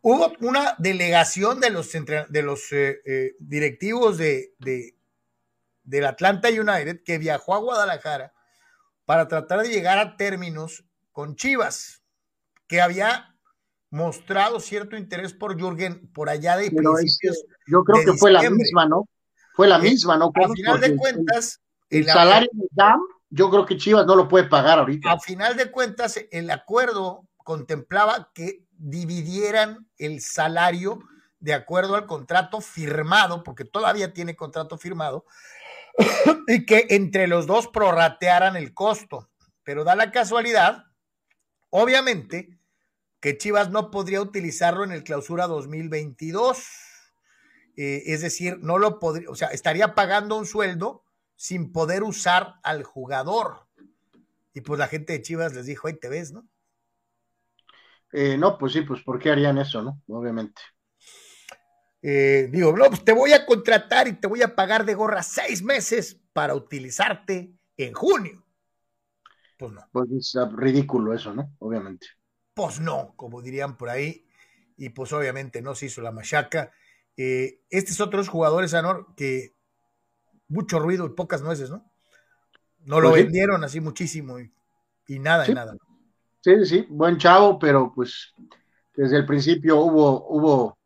hubo 0.08 0.32
una 0.40 0.76
delegación 0.78 1.60
de 1.60 1.70
los, 1.70 1.92
de 1.92 2.42
los 2.42 2.72
eh, 2.72 3.02
eh, 3.06 3.36
directivos 3.40 4.18
de, 4.18 4.54
del 5.84 6.06
Atlanta 6.06 6.48
United 6.48 7.02
que 7.04 7.18
viajó 7.18 7.56
a 7.56 7.60
Guadalajara 7.60 8.34
para 9.06 9.28
tratar 9.28 9.64
de 9.64 9.70
llegar 9.70 9.98
a 9.98 10.16
términos 10.16 10.86
con 11.12 11.36
Chivas, 11.36 12.04
que 12.68 12.80
había 12.80 13.36
mostrado 13.90 14.62
cierto 14.62 14.96
interés 14.96 15.34
por 15.34 15.60
Jürgen 15.60 16.10
por 16.14 16.30
allá 16.30 16.56
de 16.56 16.72
Pero 16.72 16.98
es 17.00 17.18
que 17.22 17.30
yo 17.68 17.84
creo 17.84 18.00
de 18.00 18.06
que 18.06 18.14
fue 18.18 18.32
la 18.32 18.50
misma, 18.50 18.86
¿no? 18.86 19.10
Fue 19.56 19.68
la 19.68 19.80
misma, 19.80 20.18
¿no? 20.18 20.28
A 20.28 20.32
Carlos? 20.32 20.56
final 20.56 20.80
de 20.80 20.96
cuentas, 20.96 21.62
el, 21.90 22.00
el- 22.00 22.06
salario 22.06 22.50
de 22.54 22.68
DAM, 22.72 23.00
yo 23.30 23.50
creo 23.50 23.66
que 23.66 23.76
Chivas 23.76 24.06
no 24.06 24.16
lo 24.16 24.30
puede 24.30 24.46
pagar 24.46 24.80
ahorita. 24.80 25.12
a 25.12 25.20
final 25.20 25.58
de 25.58 25.70
cuentas, 25.70 26.18
el 26.32 26.50
acuerdo 26.50 27.28
contemplaba 27.38 28.32
que 28.34 28.67
dividieran 28.78 29.88
el 29.98 30.22
salario 30.22 31.00
de 31.40 31.54
acuerdo 31.54 31.96
al 31.96 32.08
contrato 32.08 32.62
firmado, 32.62 33.44
porque 33.44 33.66
todavía 33.66 34.14
tiene 34.14 34.36
contrato 34.36 34.78
firmado, 34.78 35.26
y 36.48 36.66
que 36.66 36.88
entre 36.90 37.28
los 37.28 37.48
dos 37.48 37.68
prorratearan 37.68 38.56
el 38.56 38.74
costo. 38.74 39.30
Pero 39.64 39.84
da 39.84 39.96
la 39.96 40.12
casualidad, 40.12 40.86
obviamente, 41.70 42.58
que 43.20 43.38
Chivas 43.38 43.70
no 43.70 43.92
podría 43.92 44.22
utilizarlo 44.22 44.84
en 44.84 44.92
el 44.92 45.04
clausura 45.04 45.48
2022. 45.48 46.58
Eh, 47.76 48.04
es 48.08 48.22
decir, 48.22 48.58
no 48.62 48.78
lo 48.78 49.00
podría, 49.00 49.30
o 49.30 49.36
sea, 49.36 49.50
estaría 49.50 49.94
pagando 49.94 50.36
un 50.38 50.46
sueldo 50.46 51.04
sin 51.36 51.72
poder 51.72 52.04
usar 52.04 52.56
al 52.64 52.84
jugador. 52.84 53.68
Y 54.54 54.62
pues 54.62 54.80
la 54.80 54.88
gente 54.88 55.14
de 55.14 55.22
Chivas 55.22 55.54
les 55.54 55.68
dijo, 55.68 55.88
ahí 55.88 55.94
te 55.94 56.10
ves, 56.10 56.32
¿no? 56.32 56.48
Eh, 58.12 58.38
no, 58.38 58.58
pues 58.58 58.74
sí, 58.74 58.82
pues 58.82 59.02
¿por 59.04 59.20
qué 59.20 59.32
harían 59.32 59.58
eso, 59.58 59.82
no? 59.82 60.02
Obviamente. 60.08 60.62
Eh, 62.02 62.48
digo, 62.52 62.76
no, 62.78 62.86
pues 62.90 63.04
te 63.04 63.12
voy 63.12 63.34
a 63.34 63.46
contratar 63.46 64.08
y 64.08 64.14
te 64.14 64.28
voy 64.28 64.42
a 64.44 64.56
pagar 64.56 64.86
de 64.86 64.94
gorra 64.96 65.24
seis 65.24 65.64
meses 65.64 66.20
para 66.34 66.54
utilizarte 66.56 67.54
en 67.76 67.94
junio. 67.94 68.46
Pues 69.58 69.72
no, 69.74 69.82
Pues 69.92 70.10
es 70.12 70.36
ah, 70.38 70.50
ridículo 70.56 71.14
eso, 71.14 71.34
¿no? 71.34 71.52
Obviamente. 71.60 72.08
pues 72.54 72.80
no, 72.80 73.14
como 73.16 73.42
dirían 73.42 73.78
por 73.78 73.90
ahí. 73.90 74.26
Y 74.78 74.90
pues 74.90 75.12
obviamente 75.14 75.62
no 75.62 75.76
se 75.76 75.88
hizo 75.88 76.02
la 76.02 76.12
machaca. 76.12 76.72
Eh, 77.18 77.62
estos 77.70 78.00
otros 78.00 78.30
jugadores, 78.30 78.74
Anor, 78.74 79.08
que 79.16 79.56
mucho 80.50 80.80
ruido 80.80 81.06
y 81.08 81.10
pocas 81.12 81.42
nueces, 81.42 81.70
¿no? 81.72 81.92
No 82.80 83.02
lo 83.02 83.12
Pues 83.12 83.16
sí. 83.16 83.24
vendieron 83.24 83.64
así 83.64 83.82
muchísimo 83.82 84.40
y, 84.40 84.54
y 85.08 85.20
nada, 85.20 85.48
Sí. 85.48 85.52
y 85.52 85.54
nada. 85.54 85.76
Sí, 85.76 85.87
sí, 86.56 86.66
sí, 86.66 86.88
buen 86.90 87.18
chavo, 87.18 87.60
pero 87.60 87.92
pues 87.94 88.34
desde 88.96 89.18
el 89.18 89.26
principio 89.26 89.80
hubo, 89.80 90.28
hubo 90.30 90.78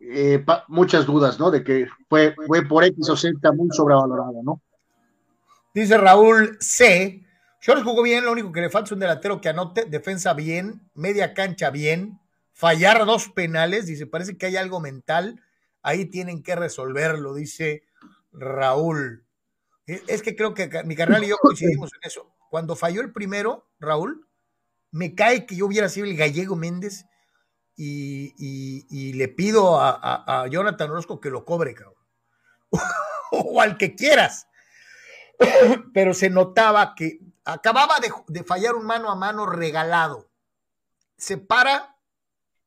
eh, 0.00 0.44
muchas 0.68 1.04
dudas, 1.04 1.38
¿no? 1.38 1.50
De 1.50 1.62
que 1.62 1.86
fue, 2.08 2.34
fue 2.46 2.62
por 2.62 2.84
X 2.84 3.08
o 3.10 3.16
Z 3.16 3.52
muy 3.52 3.68
sobrevalorado, 3.70 4.42
¿no? 4.42 4.62
Dice 5.74 5.98
Raúl 5.98 6.56
C. 6.60 7.22
Chores 7.60 7.84
jugó 7.84 8.02
bien, 8.02 8.24
lo 8.24 8.32
único 8.32 8.52
que 8.52 8.60
le 8.60 8.70
falta 8.70 8.86
es 8.86 8.92
un 8.92 9.00
delantero 9.00 9.40
que 9.40 9.48
anote, 9.48 9.84
defensa 9.86 10.34
bien, 10.34 10.88
media 10.94 11.34
cancha 11.34 11.70
bien, 11.70 12.20
fallar 12.52 13.04
dos 13.06 13.28
penales, 13.28 13.86
dice, 13.86 14.06
parece 14.06 14.36
que 14.36 14.46
hay 14.46 14.56
algo 14.56 14.80
mental, 14.80 15.40
ahí 15.82 16.06
tienen 16.06 16.42
que 16.42 16.56
resolverlo, 16.56 17.34
dice 17.34 17.84
Raúl. 18.32 19.24
Es 19.86 20.22
que 20.22 20.36
creo 20.36 20.54
que 20.54 20.70
mi 20.84 20.96
carnal 20.96 21.24
y 21.24 21.28
yo 21.28 21.36
coincidimos 21.38 21.90
en 21.94 22.08
eso. 22.08 22.30
Cuando 22.50 22.76
falló 22.76 23.00
el 23.00 23.12
primero, 23.12 23.66
Raúl, 23.80 24.26
me 24.94 25.16
cae 25.16 25.44
que 25.44 25.56
yo 25.56 25.66
hubiera 25.66 25.88
sido 25.88 26.06
el 26.06 26.16
gallego 26.16 26.54
Méndez 26.54 27.06
y, 27.76 29.12
le 29.12 29.26
pido 29.26 29.80
a, 29.80 30.46
Jonathan 30.48 30.88
Orozco 30.88 31.20
que 31.20 31.30
lo 31.30 31.44
cobre, 31.44 31.74
cabrón. 31.74 31.96
o 33.32 33.60
al 33.60 33.76
que 33.76 33.96
quieras 33.96 34.46
pero 35.92 36.14
se 36.14 36.30
notaba 36.30 36.94
que 36.94 37.18
acababa 37.44 37.96
de, 38.28 38.44
fallar 38.44 38.76
un 38.76 38.86
mano 38.86 39.10
a 39.10 39.16
mano 39.16 39.46
regalado. 39.46 40.30
Se 41.16 41.38
para 41.38 41.96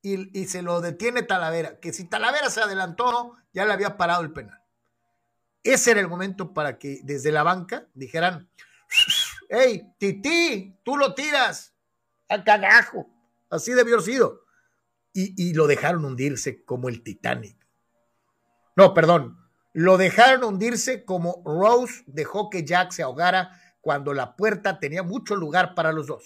y, 0.01 0.37
y 0.37 0.47
se 0.47 0.61
lo 0.61 0.81
detiene 0.81 1.23
Talavera, 1.23 1.79
que 1.79 1.93
si 1.93 2.09
Talavera 2.09 2.49
se 2.49 2.59
adelantó, 2.59 3.35
ya 3.53 3.63
le 3.63 3.71
había 3.71 3.95
parado 3.95 4.21
el 4.21 4.33
penal. 4.33 4.61
Ese 5.63 5.91
era 5.91 6.01
el 6.01 6.09
momento 6.09 6.53
para 6.53 6.77
que 6.77 6.99
desde 7.03 7.31
la 7.31 7.43
banca 7.43 7.87
dijeran, 7.93 8.49
hey, 9.47 9.93
Titi, 9.97 10.77
tú 10.83 10.97
lo 10.97 11.13
tiras, 11.13 11.76
a 12.29 12.43
cagajo. 12.43 13.07
Así 13.49 13.73
debió 13.73 13.95
haber 13.95 14.05
sido. 14.05 14.41
Y, 15.13 15.33
y 15.49 15.53
lo 15.53 15.67
dejaron 15.67 16.05
hundirse 16.05 16.63
como 16.65 16.89
el 16.89 17.03
Titanic. 17.03 17.57
No, 18.75 18.93
perdón, 18.93 19.37
lo 19.73 19.97
dejaron 19.97 20.43
hundirse 20.43 21.03
como 21.05 21.41
Rose 21.45 22.03
dejó 22.07 22.49
que 22.49 22.63
Jack 22.63 22.91
se 22.91 23.03
ahogara 23.03 23.51
cuando 23.81 24.13
la 24.13 24.35
puerta 24.35 24.79
tenía 24.79 25.01
mucho 25.03 25.35
lugar 25.35 25.73
para 25.73 25.91
los 25.91 26.07
dos. 26.07 26.25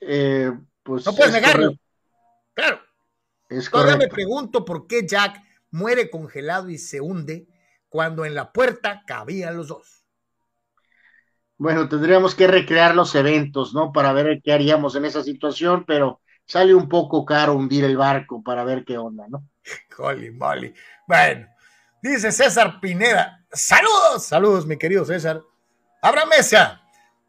Eh, 0.00 0.52
pues 0.82 1.06
No 1.06 1.14
puedes 1.14 1.34
es 1.34 1.40
negarlo. 1.40 1.66
correcto, 1.66 1.84
Claro. 2.54 2.80
es 3.48 3.70
Todavía 3.70 3.96
me 3.96 4.08
correcto. 4.08 4.14
pregunto 4.14 4.64
por 4.64 4.86
qué 4.86 5.06
Jack 5.06 5.42
muere 5.70 6.10
congelado 6.10 6.68
y 6.70 6.78
se 6.78 7.00
hunde 7.00 7.48
cuando 7.88 8.24
en 8.24 8.34
la 8.34 8.52
puerta 8.52 9.02
cabían 9.06 9.56
los 9.56 9.68
dos. 9.68 9.99
Bueno, 11.60 11.90
tendríamos 11.90 12.34
que 12.34 12.46
recrear 12.46 12.94
los 12.94 13.14
eventos, 13.14 13.74
¿no? 13.74 13.92
Para 13.92 14.14
ver 14.14 14.40
qué 14.42 14.50
haríamos 14.50 14.96
en 14.96 15.04
esa 15.04 15.22
situación, 15.22 15.84
pero 15.86 16.22
sale 16.46 16.74
un 16.74 16.88
poco 16.88 17.26
caro 17.26 17.54
hundir 17.54 17.84
el 17.84 17.98
barco 17.98 18.42
para 18.42 18.64
ver 18.64 18.82
qué 18.82 18.96
onda, 18.96 19.26
¿no? 19.28 19.46
Holy 19.98 20.30
moly. 20.30 20.72
Bueno, 21.06 21.48
dice 22.02 22.32
César 22.32 22.80
Pineda. 22.80 23.44
Saludos, 23.52 24.24
saludos, 24.24 24.66
mi 24.66 24.78
querido 24.78 25.04
César. 25.04 25.42
Abra 26.00 26.24
mesa. 26.24 26.80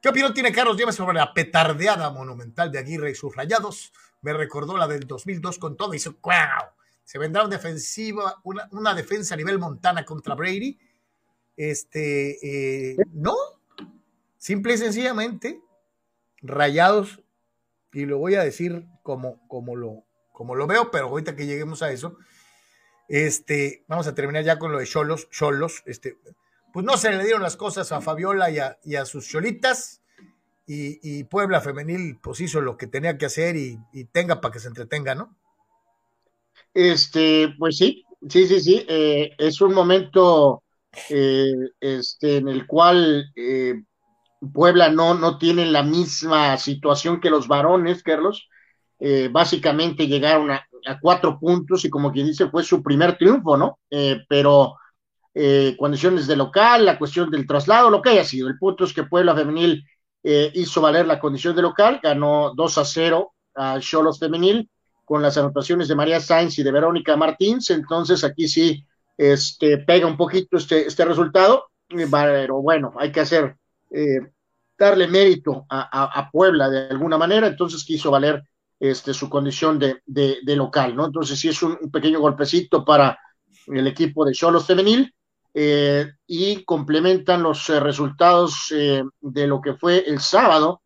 ¿Qué 0.02 0.08
opinión 0.08 0.34
tiene 0.34 0.54
Carlos 0.54 0.78
Díaz 0.78 0.96
sobre 0.96 1.18
la 1.18 1.34
petardeada 1.34 2.10
monumental 2.10 2.72
de 2.72 2.80
Aguirre 2.80 3.12
y 3.12 3.16
sus 3.16 3.36
rayados? 3.36 3.92
Me 4.22 4.32
recordó 4.32 4.78
la 4.78 4.88
del 4.88 5.06
2002 5.08 5.60
con 5.60 5.76
todo 5.76 5.94
y 5.94 5.98
hizo 5.98 6.16
¡Wow! 6.22 6.72
Se 7.04 7.20
vendrá 7.20 7.44
una 7.44 7.58
defensiva, 7.58 8.40
una, 8.46 8.70
una 8.72 8.94
defensa 8.94 9.34
a 9.34 9.38
nivel 9.38 9.60
Montana 9.60 10.06
contra 10.06 10.36
Brady. 10.36 10.80
Este, 11.58 12.92
eh, 12.92 12.96
no. 13.12 13.36
Simple 14.42 14.74
y 14.74 14.78
sencillamente, 14.80 15.62
rayados, 16.42 17.22
y 17.94 18.06
lo 18.06 18.18
voy 18.18 18.34
a 18.34 18.44
decir 18.44 18.88
como, 19.04 19.40
como, 19.48 19.76
lo, 19.76 20.04
como 20.32 20.56
lo 20.56 20.66
veo, 20.66 20.90
pero 20.90 21.10
ahorita 21.10 21.36
que 21.36 21.46
lleguemos 21.46 21.84
a 21.84 21.92
eso, 21.92 22.18
este, 23.08 23.84
vamos 23.88 24.08
a 24.08 24.16
terminar 24.16 24.44
ya 24.44 24.58
con 24.58 24.72
lo 24.72 24.80
de 24.80 24.88
Cholos, 24.88 25.30
Cholos, 25.30 25.84
este, 25.86 26.18
pues 26.74 26.84
no 26.84 26.98
se 26.98 27.12
le 27.12 27.24
dieron 27.24 27.44
las 27.44 27.56
cosas 27.56 27.92
a 27.92 28.02
Fabiola 28.02 28.50
y 28.50 28.96
a, 28.96 29.06
sus 29.06 29.28
cholitas, 29.28 30.02
y, 30.66 30.98
y 31.04 31.24
Puebla 31.26 31.62
Femenil 31.62 32.18
pues 32.20 32.42
hizo 32.42 32.62
lo 32.62 32.78
que 32.78 32.88
tenía 32.88 33.20
que 33.20 33.28
hacer 33.28 33.56
y, 33.56 33.78
y 33.94 34.06
tenga 34.06 34.42
para 34.42 34.54
que 34.54 34.60
se 34.60 34.70
entretenga, 34.70 35.14
¿no? 35.14 35.38
Este, 36.74 37.54
pues 37.60 37.78
sí, 37.78 38.04
sí, 38.28 38.48
sí, 38.48 38.60
sí. 38.60 38.86
eh, 38.90 39.36
es 39.38 39.62
un 39.62 39.76
momento 39.76 40.64
eh, 41.10 41.54
este, 41.80 42.38
en 42.38 42.48
el 42.48 42.66
cual 42.66 43.32
eh, 43.36 43.84
Puebla 44.54 44.90
no, 44.90 45.14
no 45.14 45.38
tiene 45.38 45.66
la 45.66 45.84
misma 45.84 46.58
situación 46.58 47.20
que 47.20 47.30
los 47.30 47.48
varones, 47.48 48.04
Carlos. 48.04 48.50
Eh, 49.00 49.30
básicamente 49.32 50.08
llegaron 50.08 50.52
a, 50.52 50.68
cuatro 51.00 51.40
puntos 51.40 51.86
y 51.86 51.90
como 51.92 52.12
quien 52.12 52.26
dice 52.26 52.50
fue 52.50 52.64
su 52.64 52.82
primer 52.82 53.18
triunfo, 53.18 53.56
¿no? 53.56 53.80
Eh, 53.90 54.24
pero 54.28 54.76
eh, 55.34 55.76
condiciones 55.80 56.28
de 56.28 56.36
local, 56.36 56.86
la 56.86 56.98
cuestión 56.98 57.30
del 57.32 57.48
traslado, 57.48 57.90
lo 57.90 58.02
que 58.02 58.10
haya 58.10 58.26
sido. 58.26 58.50
El 58.50 58.58
punto 58.58 58.84
es 58.84 58.94
que 58.94 59.04
Puebla 59.04 59.36
Femenil 59.36 59.86
eh, 60.24 60.52
hizo 60.56 60.82
valer 60.82 61.08
la 61.08 61.20
condición 61.20 61.56
de 61.56 61.62
local, 61.62 62.00
ganó 62.04 62.54
2 62.56 62.78
a 62.78 62.86
0 62.86 63.34
a 63.56 63.80
Cholos 63.80 64.20
Femenil 64.20 64.70
con 65.06 65.22
las 65.22 65.38
anotaciones 65.38 65.88
de 65.88 65.96
María 65.96 66.20
Sainz 66.20 66.60
y 66.60 66.64
de 66.64 66.72
Verónica 66.72 67.16
Martins, 67.16 67.70
entonces 67.70 68.24
aquí 68.24 68.48
sí 68.48 68.86
este, 69.18 69.78
pega 69.80 70.08
un 70.08 70.18
poquito 70.18 70.58
este, 70.58 70.86
este 70.88 71.06
resultado, 71.06 71.70
pero 71.88 72.62
bueno, 72.62 72.94
hay 72.98 73.12
que 73.12 73.22
hacer, 73.22 73.56
eh, 73.92 74.20
darle 74.78 75.08
mérito 75.08 75.66
a, 75.70 76.30
Puebla 76.32 76.70
de 76.70 76.90
alguna 76.90 77.18
manera, 77.18 77.48
entonces 77.48 77.84
quiso 77.84 78.10
valer 78.10 78.44
este, 78.80 79.14
su 79.14 79.30
condición 79.30 79.78
de, 79.78 80.02
de, 80.06 80.38
de 80.44 80.56
local, 80.56 80.96
¿no? 80.96 81.06
Entonces 81.06 81.40
sí 81.40 81.50
es 81.50 81.62
un, 81.62 81.78
pequeño 81.92 82.20
golpecito 82.20 82.84
para 82.84 83.20
el 83.68 83.86
equipo 83.86 84.26
de 84.26 84.34
Cholos 84.34 84.66
Femenil, 84.66 85.14
eh, 85.54 86.10
y 86.26 86.64
complementan 86.64 87.44
los 87.44 87.70
eh, 87.70 87.80
resultados 87.80 88.72
eh, 88.72 89.04
de 89.20 89.48
lo 89.48 89.60
que 89.62 89.74
fue 89.74 90.04
el 90.08 90.20
sábado. 90.20 90.82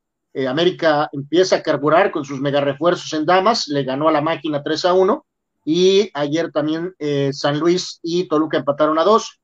América 0.50 1.08
empieza 1.14 1.56
a 1.56 1.62
carburar 1.62 2.12
con 2.12 2.26
sus 2.26 2.42
mega 2.42 2.60
refuerzos 2.60 3.14
en 3.14 3.26
damas, 3.26 3.70
le 3.70 3.84
ganó 3.84 4.10
a 4.10 4.12
la 4.12 4.20
máquina 4.20 4.62
3 4.62 4.84
a 4.84 4.94
1 4.94 5.26
y 5.64 6.12
ayer 6.14 6.52
también 6.52 6.94
eh, 7.00 7.32
San 7.32 7.58
Luis 7.58 8.00
y 8.04 8.28
Toluca 8.28 8.58
empataron 8.58 9.00
a 9.00 9.06
2. 9.06 9.40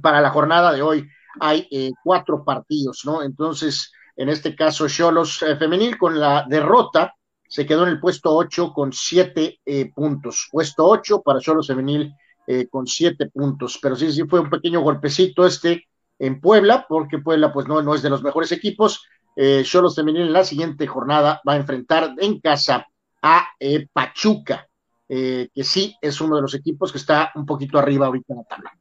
Para 0.00 0.20
la 0.20 0.30
jornada 0.30 0.72
de 0.72 0.82
hoy 0.82 1.08
hay 1.40 1.66
eh, 1.70 1.90
cuatro 2.02 2.44
partidos, 2.44 3.02
¿no? 3.04 3.22
Entonces, 3.22 3.92
en 4.16 4.28
este 4.28 4.54
caso, 4.54 4.88
Cholos 4.88 5.42
eh, 5.42 5.56
Femenil 5.56 5.98
con 5.98 6.18
la 6.18 6.44
derrota 6.48 7.14
se 7.48 7.66
quedó 7.66 7.82
en 7.82 7.90
el 7.90 8.00
puesto 8.00 8.34
8 8.34 8.72
con 8.72 8.92
7 8.92 9.60
puntos. 9.94 10.48
Puesto 10.50 10.86
8 10.86 11.20
para 11.22 11.38
Cholos 11.38 11.66
Femenil 11.66 12.14
eh, 12.46 12.66
con 12.68 12.88
siete 12.88 13.30
puntos. 13.30 13.78
Pero 13.80 13.94
sí, 13.94 14.12
sí 14.12 14.24
fue 14.24 14.40
un 14.40 14.50
pequeño 14.50 14.80
golpecito 14.80 15.46
este 15.46 15.86
en 16.18 16.40
Puebla, 16.40 16.86
porque 16.88 17.18
Puebla 17.18 17.52
pues 17.52 17.68
no, 17.68 17.80
no 17.82 17.94
es 17.94 18.02
de 18.02 18.10
los 18.10 18.22
mejores 18.22 18.50
equipos, 18.50 19.06
eh, 19.36 19.62
Cholos 19.64 19.94
Femenil 19.94 20.22
en 20.22 20.32
la 20.32 20.44
siguiente 20.44 20.86
jornada 20.86 21.40
va 21.48 21.52
a 21.52 21.56
enfrentar 21.56 22.14
en 22.18 22.40
casa 22.40 22.86
a 23.22 23.48
eh, 23.60 23.86
Pachuca, 23.92 24.68
eh, 25.08 25.50
que 25.54 25.62
sí 25.62 25.96
es 26.00 26.20
uno 26.20 26.36
de 26.36 26.42
los 26.42 26.54
equipos 26.54 26.90
que 26.90 26.98
está 26.98 27.30
un 27.36 27.46
poquito 27.46 27.78
arriba 27.78 28.06
ahorita 28.06 28.32
en 28.32 28.38
la 28.38 28.44
tabla. 28.44 28.72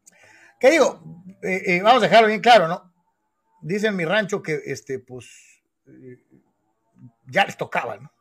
¿Qué 0.61 0.69
digo? 0.69 1.01
vamos 1.83 2.03
a 2.03 2.05
dejarlo 2.05 2.27
bien 2.27 2.39
claro, 2.39 2.67
¿no? 2.67 2.93
Dicen 3.63 3.95
mi 3.95 4.05
rancho 4.05 4.43
que, 4.43 4.59
este, 4.63 4.99
pues, 4.99 5.27
ya 7.25 7.45
les 7.45 7.57
tocaba, 7.57 7.97
¿no? 7.97 8.11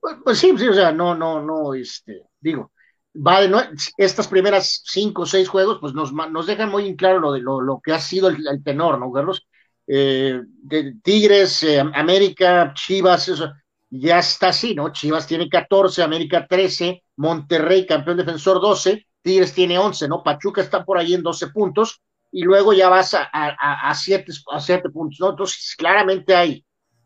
Pues, 0.00 0.16
pues, 0.24 0.38
sí, 0.38 0.52
sí, 0.58 0.66
o 0.66 0.74
sea, 0.74 0.90
no, 0.90 1.14
no, 1.14 1.40
no, 1.40 1.74
este, 1.74 2.24
digo, 2.40 2.72
va 3.14 3.40
de 3.40 3.48
no, 3.48 3.60
estas 3.96 4.26
primeras 4.26 4.82
cinco 4.84 5.22
o 5.22 5.26
seis 5.26 5.48
juegos, 5.48 5.78
pues 5.80 5.94
nos, 5.94 6.12
nos 6.12 6.46
dejan 6.48 6.70
muy 6.70 6.88
en 6.88 6.96
claro 6.96 7.20
lo 7.20 7.32
de 7.32 7.40
lo, 7.40 7.60
lo 7.60 7.80
que 7.80 7.92
ha 7.92 8.00
sido 8.00 8.28
el, 8.28 8.62
tenor, 8.64 8.98
¿no, 8.98 9.12
Carlos? 9.12 9.46
Eh, 9.86 10.40
de 10.44 10.96
Tigres, 11.04 11.62
eh, 11.62 11.78
América, 11.78 12.72
Chivas, 12.74 13.28
eso, 13.28 13.52
ya 13.90 14.18
está 14.18 14.48
así, 14.48 14.74
¿no? 14.74 14.92
Chivas 14.92 15.26
tiene 15.28 15.48
14, 15.48 16.02
América 16.02 16.48
13, 16.48 17.04
Monterrey, 17.16 17.86
campeón 17.86 18.16
defensor 18.16 18.60
12, 18.60 19.06
Tigres 19.28 19.52
tiene 19.52 19.78
11, 19.78 20.08
¿no? 20.08 20.22
Pachuca 20.22 20.62
está 20.62 20.86
por 20.86 20.96
ahí 20.96 21.12
en 21.12 21.22
12 21.22 21.48
puntos 21.48 22.00
y 22.32 22.42
luego 22.44 22.72
ya 22.72 22.88
vas 22.88 23.12
a, 23.12 23.28
a, 23.30 23.94
siete, 23.94 24.32
a 24.50 24.58
siete 24.58 24.88
puntos, 24.88 25.20
¿no? 25.20 25.30
Entonces, 25.30 25.74
claramente 25.76 26.34
hay. 26.34 26.64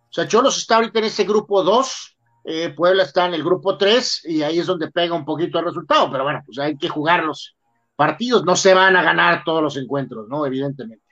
O 0.08 0.12
sea, 0.12 0.28
Cholos 0.28 0.56
está 0.56 0.76
ahorita 0.76 1.00
en 1.00 1.06
ese 1.06 1.24
grupo 1.24 1.64
2, 1.64 2.18
eh, 2.44 2.72
Puebla 2.76 3.02
está 3.02 3.26
en 3.26 3.34
el 3.34 3.42
grupo 3.42 3.76
3 3.76 4.22
y 4.26 4.42
ahí 4.42 4.60
es 4.60 4.66
donde 4.66 4.92
pega 4.92 5.16
un 5.16 5.24
poquito 5.24 5.58
el 5.58 5.64
resultado, 5.64 6.12
pero 6.12 6.22
bueno, 6.22 6.42
pues 6.46 6.60
hay 6.60 6.76
que 6.76 6.88
jugar 6.88 7.24
los 7.24 7.56
partidos, 7.96 8.44
no 8.44 8.54
se 8.54 8.72
van 8.72 8.94
a 8.94 9.02
ganar 9.02 9.42
todos 9.44 9.60
los 9.60 9.76
encuentros, 9.76 10.28
¿no? 10.28 10.46
Evidentemente. 10.46 11.04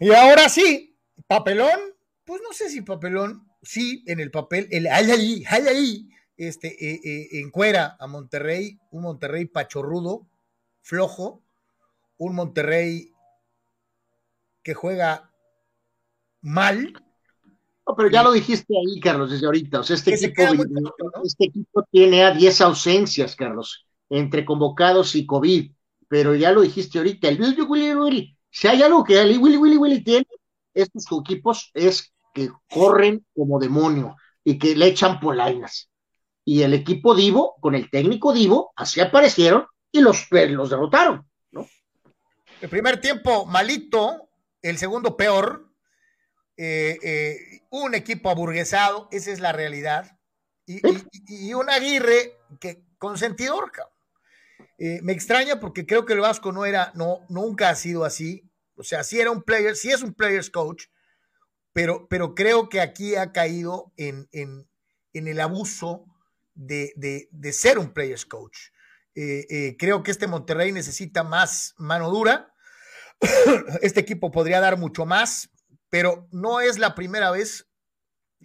Y 0.00 0.10
ahora 0.12 0.48
sí, 0.48 0.96
papelón, 1.28 1.94
pues 2.24 2.42
no 2.42 2.52
sé 2.52 2.68
si 2.68 2.82
papelón, 2.82 3.46
sí, 3.62 4.02
en 4.08 4.18
el 4.18 4.32
papel, 4.32 4.66
el 4.72 4.88
hay 4.88 5.10
ahí, 5.12 5.44
hay 5.48 5.68
ahí, 5.68 6.08
este, 6.36 6.68
eh, 6.68 7.00
eh, 7.04 7.40
encuera 7.40 7.96
a 7.98 8.06
Monterrey, 8.06 8.78
un 8.90 9.02
Monterrey 9.02 9.46
pachorrudo, 9.46 10.26
flojo, 10.80 11.42
un 12.18 12.34
Monterrey 12.34 13.12
que 14.62 14.74
juega 14.74 15.30
mal. 16.40 16.92
No, 17.86 17.96
pero 17.96 18.08
ya 18.08 18.22
lo 18.22 18.32
dijiste 18.32 18.74
ahí, 18.76 19.00
Carlos, 19.00 19.30
desde 19.30 19.46
ahorita. 19.46 19.80
O 19.80 19.82
sea, 19.82 19.96
este, 19.96 20.14
equipo, 20.14 20.42
este 21.24 21.44
equipo 21.46 21.84
tiene 21.90 22.24
a 22.24 22.32
10 22.32 22.60
ausencias, 22.60 23.34
Carlos, 23.34 23.86
entre 24.08 24.44
convocados 24.44 25.14
y 25.16 25.26
COVID. 25.26 25.72
Pero 26.08 26.34
ya 26.34 26.52
lo 26.52 26.60
dijiste 26.60 26.98
ahorita, 26.98 27.28
el 27.28 27.38
si 28.50 28.68
hay 28.68 28.82
algo 28.82 29.02
que 29.02 29.14
Willy 29.14 29.56
Willy 29.56 29.76
Willy 29.78 30.04
tiene, 30.04 30.26
estos 30.74 31.06
equipos 31.20 31.70
es 31.72 32.12
que 32.34 32.50
corren 32.68 33.24
como 33.34 33.58
demonio 33.58 34.16
y 34.44 34.58
que 34.58 34.76
le 34.76 34.88
echan 34.88 35.18
polainas. 35.20 35.90
Y 36.44 36.62
el 36.62 36.74
equipo 36.74 37.14
Divo, 37.14 37.56
con 37.60 37.74
el 37.74 37.90
técnico 37.90 38.32
Divo, 38.32 38.72
así 38.76 39.00
aparecieron 39.00 39.66
y 39.92 40.00
los, 40.00 40.26
los 40.30 40.70
derrotaron, 40.70 41.28
¿no? 41.50 41.68
El 42.60 42.68
primer 42.68 43.00
tiempo 43.00 43.46
malito, 43.46 44.30
el 44.62 44.78
segundo 44.78 45.16
peor, 45.16 45.68
eh, 46.56 46.98
eh, 47.02 47.36
un 47.70 47.94
equipo 47.94 48.30
aburguesado, 48.30 49.08
esa 49.10 49.30
es 49.30 49.40
la 49.40 49.52
realidad, 49.52 50.18
y, 50.66 50.80
y, 51.26 51.54
un 51.54 51.68
Aguirre 51.68 52.38
que 52.60 52.84
consentidor, 52.98 53.72
cabrón. 53.72 53.92
Eh, 54.78 55.00
me 55.02 55.12
extraña 55.12 55.60
porque 55.60 55.86
creo 55.86 56.06
que 56.06 56.12
el 56.12 56.20
Vasco 56.20 56.52
no 56.52 56.64
era, 56.64 56.92
no, 56.94 57.20
nunca 57.28 57.68
ha 57.68 57.74
sido 57.74 58.04
así. 58.04 58.48
O 58.76 58.84
sea, 58.84 59.04
sí 59.04 59.20
era 59.20 59.30
un 59.30 59.42
player, 59.42 59.76
sí 59.76 59.90
es 59.90 60.02
un 60.02 60.14
players 60.14 60.50
coach, 60.50 60.84
pero, 61.72 62.06
pero 62.08 62.34
creo 62.34 62.68
que 62.68 62.80
aquí 62.80 63.16
ha 63.16 63.32
caído 63.32 63.92
en, 63.96 64.28
en, 64.32 64.68
en 65.12 65.28
el 65.28 65.40
abuso 65.40 66.04
de, 66.54 66.92
de, 66.96 67.28
de, 67.30 67.52
ser 67.52 67.78
un 67.78 67.92
players 67.92 68.26
coach. 68.26 68.58
Eh, 69.14 69.46
eh, 69.50 69.76
creo 69.78 70.02
que 70.02 70.10
este 70.10 70.26
Monterrey 70.26 70.72
necesita 70.72 71.22
más 71.22 71.74
mano 71.76 72.10
dura. 72.10 72.54
Este 73.82 74.00
equipo 74.00 74.30
podría 74.30 74.60
dar 74.60 74.78
mucho 74.78 75.06
más, 75.06 75.50
pero 75.90 76.28
no 76.32 76.60
es 76.60 76.78
la 76.78 76.94
primera 76.94 77.30
vez 77.30 77.68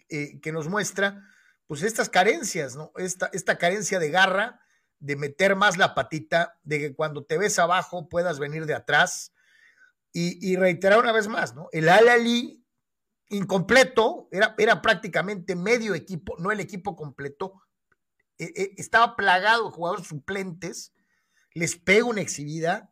eh, 0.09 0.39
que 0.41 0.51
nos 0.51 0.67
muestra 0.67 1.23
pues 1.67 1.83
estas 1.83 2.09
carencias, 2.09 2.75
¿no? 2.75 2.91
Esta, 2.95 3.29
esta 3.33 3.57
carencia 3.57 3.99
de 3.99 4.09
garra, 4.09 4.61
de 4.99 5.15
meter 5.15 5.55
más 5.55 5.77
la 5.77 5.93
patita, 5.95 6.57
de 6.63 6.79
que 6.79 6.95
cuando 6.95 7.25
te 7.25 7.37
ves 7.37 7.59
abajo 7.59 8.07
puedas 8.07 8.39
venir 8.39 8.65
de 8.65 8.73
atrás. 8.73 9.33
Y, 10.13 10.55
reiterar 10.55 10.97
una 10.97 11.11
vez 11.11 11.27
más, 11.27 11.53
¿no? 11.53 11.69
El 11.71 11.89
Al-Ali 11.89 12.65
incompleto, 13.29 14.27
era, 14.31 14.55
era 14.57 14.81
prácticamente 14.81 15.55
medio 15.55 15.93
equipo, 15.93 16.35
no 16.39 16.51
el 16.51 16.59
equipo 16.59 16.95
completo, 16.95 17.61
e, 18.37 18.45
e, 18.45 18.73
estaba 18.77 19.15
plagado 19.15 19.65
de 19.65 19.71
jugadores 19.71 20.07
suplentes, 20.07 20.93
les 21.53 21.75
pega 21.75 22.05
una 22.05 22.21
exhibida 22.21 22.91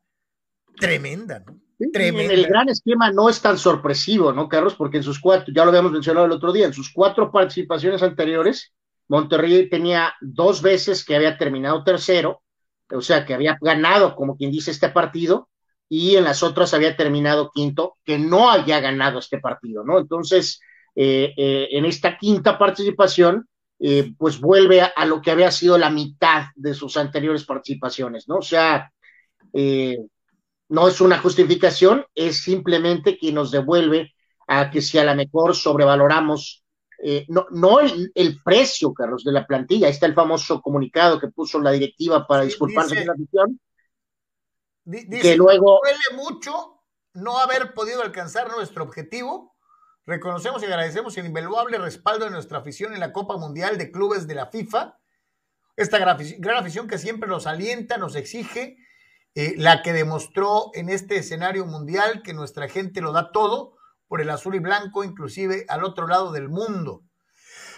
tremenda, 0.78 1.40
¿no? 1.40 1.60
Tremenda. 1.92 2.34
el 2.34 2.48
gran 2.48 2.70
esquema 2.70 3.12
no 3.12 3.28
es 3.30 3.42
tan 3.42 3.58
sorpresivo, 3.58 4.32
¿no, 4.32 4.48
Carlos? 4.48 4.76
Porque 4.76 4.98
en 4.98 5.04
sus 5.04 5.20
cuatro, 5.20 5.54
ya 5.54 5.64
lo 5.66 5.70
habíamos 5.70 5.92
mencionado 5.92 6.26
el 6.26 6.32
otro 6.32 6.54
día, 6.54 6.66
en 6.66 6.74
sus 6.74 6.92
cuatro 6.92 7.32
participaciones 7.32 8.02
anteriores, 8.02 8.74
Monterrey 9.08 9.70
tenía 9.70 10.14
dos 10.22 10.62
veces 10.62 11.04
que 11.04 11.16
había 11.16 11.38
terminado 11.38 11.84
tercero, 11.84 12.42
o 12.90 13.02
sea, 13.02 13.26
que 13.26 13.34
había 13.34 13.58
ganado, 13.62 14.16
como 14.16 14.38
quien 14.38 14.52
dice, 14.52 14.72
este 14.72 14.90
partido, 14.90 15.50
y 15.88 16.16
en 16.16 16.24
las 16.24 16.44
otras 16.44 16.74
había 16.74 16.96
terminado 16.96 17.52
quinto, 17.54 17.98
que 18.04 18.18
no 18.18 18.50
había 18.50 18.80
ganado 18.80 19.20
este 19.20 19.40
partido, 19.40 19.84
¿no? 19.84 20.00
Entonces, 20.00 20.60
eh, 20.96 21.34
eh, 21.38 21.68
en 21.72 21.86
esta 21.86 22.18
quinta 22.18 22.58
participación, 22.58 23.48
eh, 23.80 24.14
pues 24.18 24.40
vuelve 24.40 24.82
a, 24.82 25.06
lo 25.06 25.22
que 25.22 25.32
había 25.32 25.52
sido 25.52 25.78
la 25.78 25.90
mitad 25.90 26.46
de 26.56 26.74
sus 26.74 26.98
anteriores 26.98 27.46
participaciones, 27.46 28.28
¿no? 28.28 28.38
O 28.38 28.42
sea, 28.42 28.92
no 30.68 30.88
es 30.88 31.00
una 31.00 31.20
justificación, 31.20 32.06
es 32.14 32.42
simplemente 32.44 33.18
que 33.18 33.32
nos 33.32 33.52
devuelve 33.52 34.14
a 34.48 34.70
que 34.70 34.82
si 34.82 34.98
a 34.98 35.06
lo 35.06 35.16
mejor 35.16 35.56
sobrevaloramos 35.56 36.66
eh, 37.08 37.26
no, 37.30 37.46
no 37.52 37.80
el, 37.80 38.12
el, 38.16 38.42
precio, 38.42 38.94
Carlos, 38.94 39.24
de 39.24 39.32
la 39.32 39.46
plantilla. 39.46 39.88
Ahí 39.88 39.94
está 39.94 40.06
el 40.06 40.14
famoso 40.14 40.62
comunicado 40.62 41.20
que 41.20 41.28
puso 41.28 41.60
la 41.60 41.72
directiva 41.72 42.26
para 42.26 42.44
disculparse 42.44 42.96
de 42.96 43.06
la 43.06 43.14
afición. 43.14 43.60
Dice, 44.84 45.22
que 45.22 45.36
luego. 45.36 45.80
Duele 45.84 46.24
mucho 46.24 46.82
no 47.14 47.38
haber 47.40 47.74
podido 47.74 48.02
alcanzar 48.02 48.50
nuestro 48.52 48.84
objetivo. 48.84 49.55
Reconocemos 50.06 50.62
y 50.62 50.66
agradecemos 50.66 51.18
el 51.18 51.26
invaluable 51.26 51.80
respaldo 51.80 52.26
de 52.26 52.32
nuestra 52.32 52.60
afición 52.60 52.94
en 52.94 53.00
la 53.00 53.12
Copa 53.12 53.38
Mundial 53.38 53.78
de 53.78 53.92
Clubes 53.92 54.28
de 54.28 54.36
la 54.36 54.48
FIFA. 54.48 55.00
Esta 55.76 55.98
gran 55.98 56.58
afición 56.58 56.88
que 56.88 57.00
siempre 57.00 57.28
nos 57.28 57.48
alienta, 57.48 57.98
nos 57.98 58.16
exige, 58.16 58.78
eh, 59.34 59.56
la 59.58 59.82
que 59.82 59.94
demostró 59.94 60.72
en 60.74 60.90
este 60.90 61.18
escenario 61.18 61.66
mundial 61.66 62.22
que 62.24 62.34
nuestra 62.34 62.70
gente 62.70 63.02
lo 63.02 63.12
da 63.12 63.32
todo 63.32 63.76
por 64.08 64.22
el 64.22 64.30
azul 64.30 64.56
y 64.56 64.60
blanco, 64.60 65.04
inclusive 65.04 65.66
al 65.68 65.84
otro 65.84 66.08
lado 66.08 66.32
del 66.32 66.50
mundo. 66.50 67.04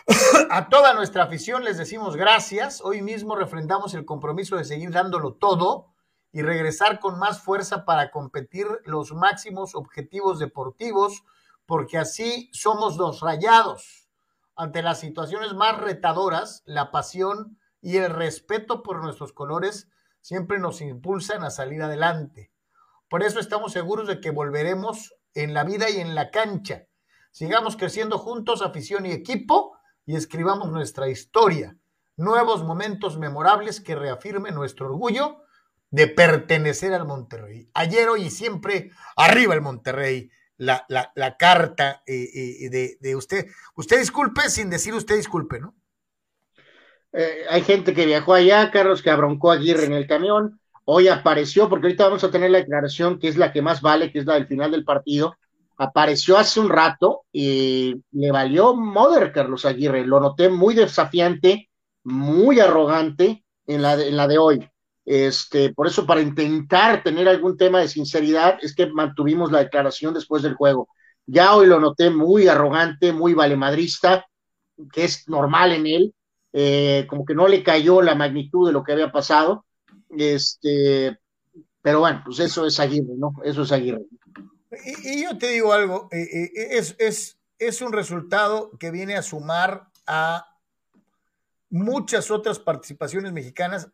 A 0.52 0.70
toda 0.70 0.94
nuestra 0.94 1.24
afición 1.24 1.64
les 1.64 1.78
decimos 1.78 2.16
gracias. 2.16 2.82
Hoy 2.82 3.02
mismo 3.02 3.36
refrendamos 3.36 3.94
el 3.94 4.06
compromiso 4.06 4.58
de 4.58 4.66
seguir 4.66 4.92
dándolo 4.92 5.34
todo 5.34 5.94
y 6.32 6.42
regresar 6.42 7.00
con 7.00 7.18
más 7.18 7.42
fuerza 7.42 7.86
para 7.86 8.12
competir 8.12 8.68
los 8.86 9.14
máximos 9.14 9.76
objetivos 9.76 10.40
deportivos, 10.40 11.24
porque 11.68 12.00
así 12.00 12.50
somos 12.54 12.98
los 12.98 13.20
rayados. 13.20 14.08
Ante 14.56 14.82
las 14.82 15.00
situaciones 15.00 15.54
más 15.54 15.78
retadoras, 15.78 16.64
la 16.66 16.90
pasión 16.90 17.60
y 17.82 17.98
el 17.98 18.10
respeto 18.10 18.82
por 18.82 19.04
nuestros 19.04 19.34
colores 19.34 19.90
siempre 20.22 20.58
nos 20.58 20.82
impulsan 20.82 21.44
a 21.44 21.52
salir 21.52 21.84
adelante. 21.84 22.52
Por 23.10 23.22
eso 23.22 23.40
estamos 23.40 23.74
seguros 23.74 24.08
de 24.08 24.20
que 24.20 24.32
volveremos 24.32 25.14
en 25.36 25.54
la 25.54 25.64
vida 25.64 25.90
y 25.90 25.98
en 25.98 26.16
la 26.16 26.32
cancha. 26.32 26.88
Sigamos 27.32 27.78
creciendo 27.78 28.18
juntos, 28.18 28.62
afición 28.62 29.06
y 29.06 29.12
equipo, 29.12 29.78
y 30.06 30.16
escribamos 30.16 30.72
nuestra 30.72 31.10
historia. 31.10 31.78
Nuevos 32.16 32.64
momentos 32.64 33.20
memorables 33.20 33.80
que 33.80 33.96
reafirmen 33.96 34.56
nuestro 34.56 34.88
orgullo 34.88 35.44
de 35.92 36.08
pertenecer 36.08 36.94
al 36.94 37.06
Monterrey. 37.06 37.70
Ayer, 37.74 38.10
hoy 38.10 38.24
y 38.24 38.30
siempre, 38.30 38.92
arriba 39.16 39.54
el 39.54 39.62
Monterrey. 39.62 40.32
La, 40.58 40.86
la, 40.90 41.12
la 41.16 41.38
carta 41.38 42.02
eh, 42.06 42.30
eh, 42.34 42.70
de, 42.70 42.98
de, 43.00 43.16
usted. 43.16 43.46
Usted 43.76 44.00
disculpe 44.00 44.50
sin 44.50 44.70
decir 44.70 44.94
usted 44.94 45.16
disculpe, 45.16 45.60
¿no? 45.60 45.76
Eh, 47.14 47.46
hay 47.50 47.62
gente 47.62 47.94
que 47.94 48.06
viajó 48.06 48.34
allá, 48.34 48.72
Carlos, 48.72 49.02
que 49.02 49.12
abroncó 49.12 49.52
a 49.52 49.56
Aguirre 49.56 49.86
en 49.86 49.94
el 49.94 50.08
camión 50.08 50.60
hoy 50.90 51.10
apareció, 51.10 51.68
porque 51.68 51.88
ahorita 51.88 52.06
vamos 52.06 52.24
a 52.24 52.32
tener 52.32 52.50
la 52.50 52.60
declaración 52.60 53.20
que 53.20 53.28
es 53.28 53.36
la 53.36 53.52
que 53.52 53.62
más 53.62 53.82
vale, 53.82 54.10
que 54.10 54.20
es 54.20 54.26
la 54.26 54.36
del 54.36 54.48
final 54.48 54.72
del 54.72 54.86
partido, 54.86 55.36
apareció 55.78 56.38
hace 56.38 56.62
un 56.62 56.70
rato 56.70 57.26
y 57.32 58.02
le 58.12 58.32
valió 58.32 58.74
Mother 58.74 59.34
Carlos 59.34 59.66
Aguirre, 59.66 60.06
lo 60.06 60.22
noté 60.22 60.48
muy 60.48 60.74
desafiante, 60.74 61.70
muy 62.06 62.62
arrogante 62.62 63.44
en 63.66 63.82
la 63.82 63.98
de, 63.98 64.08
en 64.08 64.16
la 64.16 64.28
de 64.30 64.38
hoy. 64.38 64.70
Este, 65.08 65.74
por 65.74 65.88
eso, 65.88 66.06
para 66.06 66.20
intentar 66.20 67.02
tener 67.02 67.30
algún 67.30 67.56
tema 67.56 67.80
de 67.80 67.88
sinceridad, 67.88 68.60
es 68.62 68.76
que 68.76 68.88
mantuvimos 68.88 69.54
la 69.54 69.60
declaración 69.60 70.14
después 70.14 70.44
del 70.44 70.56
juego. 70.56 70.90
Ya 71.26 71.56
hoy 71.56 71.68
lo 71.68 71.80
noté 71.80 72.10
muy 72.10 72.50
arrogante, 72.50 73.14
muy 73.14 73.34
valemadrista, 73.34 74.28
que 74.92 75.06
es 75.06 75.30
normal 75.30 75.72
en 75.72 75.88
él, 75.88 76.16
eh, 76.52 77.08
como 77.10 77.24
que 77.24 77.36
no 77.36 77.48
le 77.48 77.64
cayó 77.64 78.02
la 78.02 78.16
magnitud 78.16 78.68
de 78.68 78.74
lo 78.74 78.84
que 78.84 78.92
había 78.92 79.10
pasado. 79.10 79.66
Este, 80.10 81.18
pero 81.82 82.02
bueno, 82.02 82.22
pues 82.26 82.40
eso 82.40 82.66
es 82.66 82.78
Aguirre, 82.78 83.16
¿no? 83.18 83.32
Eso 83.46 83.62
es 83.62 83.72
Aguirre. 83.72 84.04
Y, 85.06 85.24
yo 85.24 85.38
te 85.38 85.52
digo 85.52 85.72
algo, 85.72 86.10
eh, 86.12 86.22
eh, 86.22 86.52
es, 86.72 86.98
es, 87.00 87.40
es 87.60 87.82
un 87.82 87.94
resultado 87.94 88.72
que 88.78 88.92
viene 88.92 89.16
a 89.16 89.22
sumar 89.22 89.88
a 90.06 90.48
muchas 91.70 92.30
otras 92.30 92.60
participaciones 92.60 93.32
mexicanas 93.32 93.90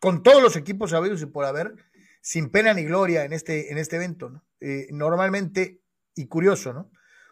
con 0.00 0.22
todos 0.22 0.42
los 0.42 0.56
equipos 0.56 0.90
sabidos 0.90 1.22
y 1.22 1.26
por 1.26 1.44
haber, 1.44 1.74
sin 2.20 2.50
pena 2.50 2.74
ni 2.74 2.84
gloria 2.84 3.24
en 3.24 3.32
este, 3.32 3.72
en 3.72 3.78
este 3.78 3.96
evento. 3.96 4.30
¿no? 4.30 4.44
Eh, 4.60 4.88
normalmente, 4.90 5.82
y 6.14 6.26
curioso, 6.26 6.72
¿no? 6.72 6.90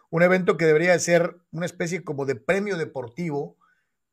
Un 0.09 0.23
evento 0.23 0.55
que 0.55 0.65
debería 0.65 0.97
ser 0.99 1.37
una 1.51 1.65
especie 1.65 2.03
como 2.03 2.25
de 2.25 2.35
premio 2.35 2.77
deportivo 2.77 3.57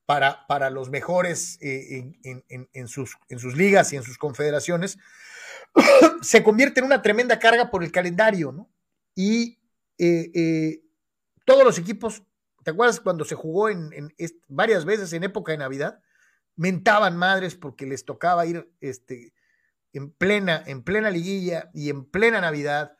para, 0.06 0.46
para 0.48 0.70
los 0.70 0.90
mejores 0.90 1.59
en, 1.60 2.18
en, 2.24 2.68
en, 2.72 2.88
sus, 2.88 3.16
en 3.28 3.38
sus 3.38 3.56
ligas 3.56 3.92
y 3.92 3.96
en 3.96 4.02
sus 4.02 4.18
confederaciones, 4.18 4.98
se 6.22 6.42
convierte 6.42 6.80
en 6.80 6.86
una 6.86 7.02
tremenda 7.02 7.38
carga 7.38 7.70
por 7.70 7.84
el 7.84 7.92
calendario, 7.92 8.52
¿no? 8.52 8.70
Y 9.14 9.59
eh, 9.98 10.30
eh, 10.34 10.82
todos 11.44 11.64
los 11.64 11.78
equipos, 11.78 12.22
¿te 12.64 12.70
acuerdas 12.70 13.00
cuando 13.00 13.24
se 13.24 13.34
jugó 13.34 13.68
en, 13.68 13.90
varias 14.48 14.84
veces 14.84 15.12
en 15.12 15.24
época 15.24 15.52
de 15.52 15.59
Navidad? 15.59 16.00
Mentaban 16.57 17.16
madres 17.16 17.55
porque 17.55 17.87
les 17.87 18.05
tocaba 18.05 18.47
ir 18.47 18.70
este, 18.81 19.33
en, 19.93 20.11
plena, 20.12 20.62
en 20.66 20.83
plena 20.83 21.11
liguilla 21.11 21.70
y 21.74 21.91
en 21.91 22.05
plena 22.05 22.41
Navidad. 22.41 22.97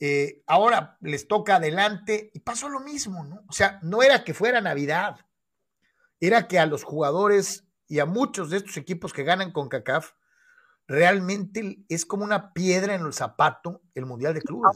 Eh, 0.00 0.42
ahora 0.46 0.96
les 1.00 1.26
toca 1.26 1.56
adelante 1.56 2.30
y 2.32 2.40
pasó 2.40 2.68
lo 2.68 2.80
mismo, 2.80 3.24
¿no? 3.24 3.42
O 3.48 3.52
sea, 3.52 3.80
no 3.82 4.02
era 4.02 4.22
que 4.22 4.34
fuera 4.34 4.60
Navidad, 4.60 5.16
era 6.20 6.46
que 6.46 6.58
a 6.58 6.66
los 6.66 6.84
jugadores 6.84 7.66
y 7.88 7.98
a 7.98 8.06
muchos 8.06 8.50
de 8.50 8.58
estos 8.58 8.76
equipos 8.76 9.12
que 9.12 9.24
ganan 9.24 9.50
con 9.50 9.68
CACAF 9.68 10.12
realmente 10.86 11.84
es 11.88 12.06
como 12.06 12.24
una 12.24 12.52
piedra 12.52 12.94
en 12.94 13.04
el 13.04 13.12
zapato 13.12 13.82
el 13.94 14.06
Mundial 14.06 14.34
de 14.34 14.42
Clubes. 14.42 14.72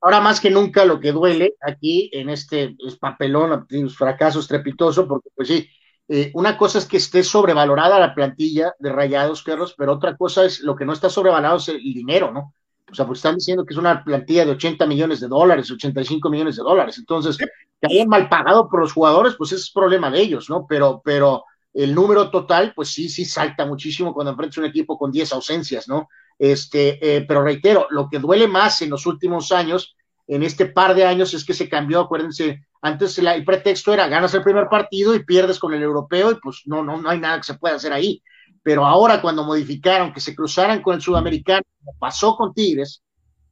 Ahora, 0.00 0.20
más 0.20 0.40
que 0.40 0.50
nunca 0.50 0.84
lo 0.84 0.98
que 0.98 1.12
duele 1.12 1.54
aquí 1.60 2.10
en 2.12 2.28
este 2.28 2.76
papelón, 3.00 3.68
fracaso 3.96 4.40
estrepitoso, 4.40 5.06
porque 5.06 5.28
pues 5.34 5.46
sí, 5.46 5.68
eh, 6.14 6.30
una 6.34 6.58
cosa 6.58 6.78
es 6.78 6.84
que 6.84 6.98
esté 6.98 7.22
sobrevalorada 7.22 7.98
la 7.98 8.14
plantilla 8.14 8.74
de 8.78 8.92
Rayados, 8.92 9.42
Carlos, 9.42 9.74
pero 9.78 9.94
otra 9.94 10.14
cosa 10.14 10.44
es 10.44 10.60
lo 10.60 10.76
que 10.76 10.84
no 10.84 10.92
está 10.92 11.08
sobrevalorado 11.08 11.56
es 11.56 11.68
el 11.70 11.78
dinero, 11.78 12.30
¿no? 12.30 12.52
O 12.90 12.94
sea, 12.94 13.06
pues 13.06 13.20
están 13.20 13.36
diciendo 13.36 13.64
que 13.64 13.72
es 13.72 13.78
una 13.78 14.04
plantilla 14.04 14.44
de 14.44 14.50
80 14.50 14.84
millones 14.84 15.20
de 15.20 15.28
dólares, 15.28 15.70
85 15.70 16.28
millones 16.28 16.56
de 16.56 16.62
dólares. 16.64 16.98
Entonces, 16.98 17.38
que 17.38 17.46
hayan 17.80 18.08
mal 18.08 18.28
pagado 18.28 18.68
por 18.68 18.80
los 18.80 18.92
jugadores, 18.92 19.36
pues 19.38 19.52
ese 19.52 19.62
es 19.62 19.70
problema 19.70 20.10
de 20.10 20.20
ellos, 20.20 20.50
¿no? 20.50 20.66
Pero, 20.68 21.00
pero 21.02 21.44
el 21.72 21.94
número 21.94 22.30
total, 22.30 22.74
pues 22.76 22.90
sí, 22.90 23.08
sí 23.08 23.24
salta 23.24 23.64
muchísimo 23.64 24.12
cuando 24.12 24.32
enfrentas 24.32 24.58
un 24.58 24.66
equipo 24.66 24.98
con 24.98 25.10
10 25.10 25.32
ausencias, 25.32 25.88
¿no? 25.88 26.10
Este, 26.38 26.98
eh, 27.00 27.24
pero 27.26 27.42
reitero, 27.42 27.86
lo 27.88 28.10
que 28.10 28.18
duele 28.18 28.48
más 28.48 28.82
en 28.82 28.90
los 28.90 29.06
últimos 29.06 29.50
años, 29.50 29.96
en 30.26 30.42
este 30.42 30.66
par 30.66 30.94
de 30.94 31.06
años, 31.06 31.32
es 31.32 31.42
que 31.42 31.54
se 31.54 31.70
cambió, 31.70 32.00
acuérdense, 32.00 32.66
antes 32.82 33.16
el 33.18 33.44
pretexto 33.44 33.94
era 33.94 34.08
ganas 34.08 34.34
el 34.34 34.42
primer 34.42 34.68
partido 34.68 35.14
y 35.14 35.24
pierdes 35.24 35.58
con 35.60 35.72
el 35.72 35.82
europeo 35.82 36.32
y 36.32 36.34
pues 36.34 36.62
no, 36.66 36.82
no, 36.82 37.00
no 37.00 37.08
hay 37.08 37.20
nada 37.20 37.38
que 37.38 37.44
se 37.44 37.54
pueda 37.54 37.76
hacer 37.76 37.92
ahí. 37.92 38.22
Pero 38.62 38.84
ahora 38.84 39.22
cuando 39.22 39.44
modificaron 39.44 40.12
que 40.12 40.20
se 40.20 40.34
cruzaran 40.34 40.82
con 40.82 40.96
el 40.96 41.00
sudamericano, 41.00 41.62
como 41.78 41.96
pasó 41.98 42.36
con 42.36 42.52
Tigres, 42.52 43.02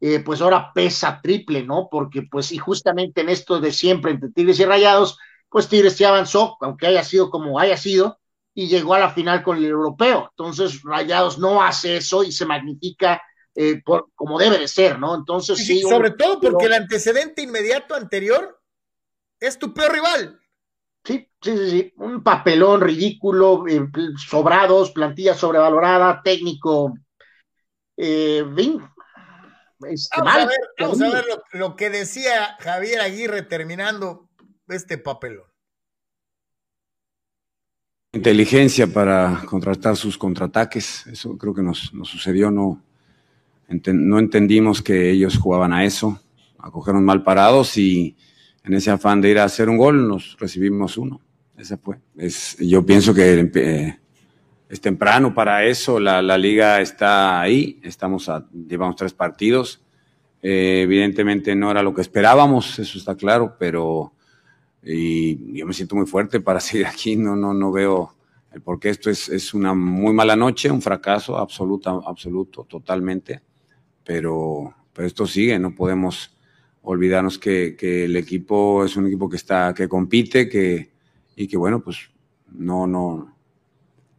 eh, 0.00 0.20
pues 0.20 0.40
ahora 0.40 0.72
pesa 0.74 1.20
triple, 1.22 1.62
¿no? 1.64 1.88
Porque 1.90 2.22
pues 2.22 2.50
y 2.52 2.58
justamente 2.58 3.20
en 3.20 3.28
esto 3.28 3.60
de 3.60 3.72
siempre 3.72 4.12
entre 4.12 4.30
Tigres 4.30 4.58
y 4.58 4.64
Rayados, 4.64 5.16
pues 5.48 5.68
Tigres 5.68 5.96
ya 5.96 6.08
avanzó, 6.08 6.56
aunque 6.60 6.88
haya 6.88 7.04
sido 7.04 7.30
como 7.30 7.58
haya 7.58 7.76
sido, 7.76 8.18
y 8.52 8.66
llegó 8.66 8.94
a 8.94 8.98
la 8.98 9.10
final 9.10 9.42
con 9.42 9.58
el 9.58 9.64
europeo. 9.64 10.28
Entonces, 10.30 10.82
Rayados 10.82 11.38
no 11.38 11.62
hace 11.62 11.96
eso 11.96 12.24
y 12.24 12.32
se 12.32 12.46
magnifica 12.46 13.22
eh, 13.54 13.80
por, 13.84 14.08
como 14.14 14.38
debe 14.38 14.58
de 14.58 14.68
ser, 14.68 14.98
¿no? 14.98 15.14
Entonces, 15.14 15.58
sí. 15.58 15.82
sobre 15.82 16.10
todo 16.12 16.40
porque 16.40 16.66
el 16.66 16.72
antecedente 16.72 17.42
inmediato 17.42 17.94
anterior 17.94 18.59
es 19.40 19.58
tu 19.58 19.72
peor 19.72 19.92
rival. 19.92 20.40
Sí, 21.02 21.28
sí, 21.40 21.56
sí, 21.56 21.70
sí. 21.70 21.92
Un 21.96 22.22
papelón 22.22 22.82
ridículo, 22.82 23.66
eh, 23.66 23.88
sobrados, 24.16 24.92
plantilla 24.92 25.34
sobrevalorada, 25.34 26.20
técnico. 26.22 26.94
Eh, 27.96 28.44
este, 29.88 30.16
vamos, 30.18 30.34
a 30.34 30.46
ver, 30.46 30.58
vamos 30.78 31.00
a 31.00 31.10
ver 31.10 31.24
lo 31.52 31.74
que 31.74 31.88
decía 31.88 32.56
Javier 32.60 33.00
Aguirre 33.00 33.42
terminando 33.42 34.28
este 34.68 34.98
papelón. 34.98 35.46
Inteligencia 38.12 38.88
para 38.88 39.42
contratar 39.46 39.96
sus 39.96 40.18
contraataques, 40.18 41.06
eso 41.06 41.38
creo 41.38 41.54
que 41.54 41.62
nos, 41.62 41.92
sucedió, 42.02 42.50
no, 42.50 42.82
no 43.68 44.18
entendimos 44.18 44.82
que 44.82 45.10
ellos 45.10 45.38
jugaban 45.38 45.72
a 45.72 45.84
eso, 45.84 46.20
a 46.58 46.72
cogernos 46.72 47.04
mal 47.04 47.22
parados 47.22 47.76
y 47.76 48.16
en 48.64 48.74
ese 48.74 48.90
afán 48.90 49.20
de 49.20 49.30
ir 49.30 49.38
a 49.38 49.44
hacer 49.44 49.68
un 49.68 49.76
gol 49.76 50.06
nos 50.08 50.36
recibimos 50.38 50.96
uno. 50.96 51.20
Ese 51.56 51.76
fue. 51.76 51.98
Yo 52.58 52.84
pienso 52.84 53.12
que 53.12 53.50
eh, 53.54 53.98
es 54.68 54.80
temprano 54.80 55.34
para 55.34 55.64
eso, 55.64 56.00
la, 56.00 56.38
liga 56.38 56.80
está 56.80 57.40
ahí, 57.40 57.80
estamos 57.82 58.30
llevamos 58.52 58.96
tres 58.96 59.12
partidos. 59.12 59.82
Eh, 60.42 60.82
evidentemente 60.84 61.54
no 61.54 61.70
era 61.70 61.82
lo 61.82 61.92
que 61.92 62.00
esperábamos, 62.00 62.78
eso 62.78 62.96
está 62.96 63.14
claro, 63.14 63.56
pero 63.58 64.14
y 64.82 65.58
yo 65.58 65.66
me 65.66 65.74
siento 65.74 65.96
muy 65.96 66.06
fuerte 66.06 66.40
para 66.40 66.60
seguir 66.60 66.86
aquí, 66.86 67.16
no, 67.16 67.36
no, 67.36 67.52
no 67.52 67.70
veo 67.70 68.14
el 68.52 68.62
por 68.62 68.80
qué 68.80 68.88
esto 68.88 69.10
es, 69.10 69.28
es 69.28 69.54
una 69.54 69.74
muy 69.74 70.12
mala 70.12 70.34
noche, 70.34 70.70
un 70.70 70.82
fracaso 70.82 71.36
absoluto, 71.36 72.02
absoluto, 72.06 72.64
totalmente, 72.64 73.42
pero, 74.02 74.74
pero 74.92 75.06
esto 75.06 75.26
sigue, 75.26 75.58
no 75.58 75.74
podemos 75.74 76.36
olvidarnos 76.82 77.38
que, 77.38 77.76
que, 77.76 78.04
el 78.04 78.16
equipo 78.16 78.84
es 78.84 78.96
un 78.96 79.06
equipo 79.06 79.28
que 79.28 79.36
está, 79.36 79.74
que 79.74 79.88
compite, 79.88 80.48
que, 80.48 80.90
y 81.36 81.46
que 81.46 81.56
bueno, 81.56 81.80
pues 81.82 82.10
no, 82.52 82.86
no, 82.86 83.36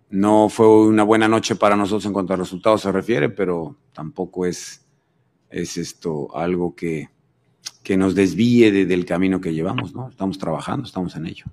no 0.10 0.50
fue 0.50 0.68
una 0.86 1.04
buena 1.04 1.28
noche 1.28 1.56
para 1.56 1.76
nosotros 1.76 2.06
en 2.06 2.14
cuanto 2.14 2.34
a 2.34 2.38
resultados 2.38 2.82
se 2.82 2.92
refiere, 2.92 3.30
pero 3.30 3.78
tampoco 3.94 4.46
es, 4.46 4.86
es 5.50 5.78
esto 5.78 6.36
algo 6.36 6.76
que, 6.76 7.10
que 7.84 7.98
nos 7.98 8.16
desvíe 8.16 8.72
del 8.86 9.06
camino 9.06 9.42
que 9.42 9.54
llevamos, 9.54 9.94
¿no? 9.94 10.10
Estamos 10.10 10.38
trabajando, 10.38 10.86
estamos 10.86 11.16
en 11.16 11.26
ello. 11.26 11.46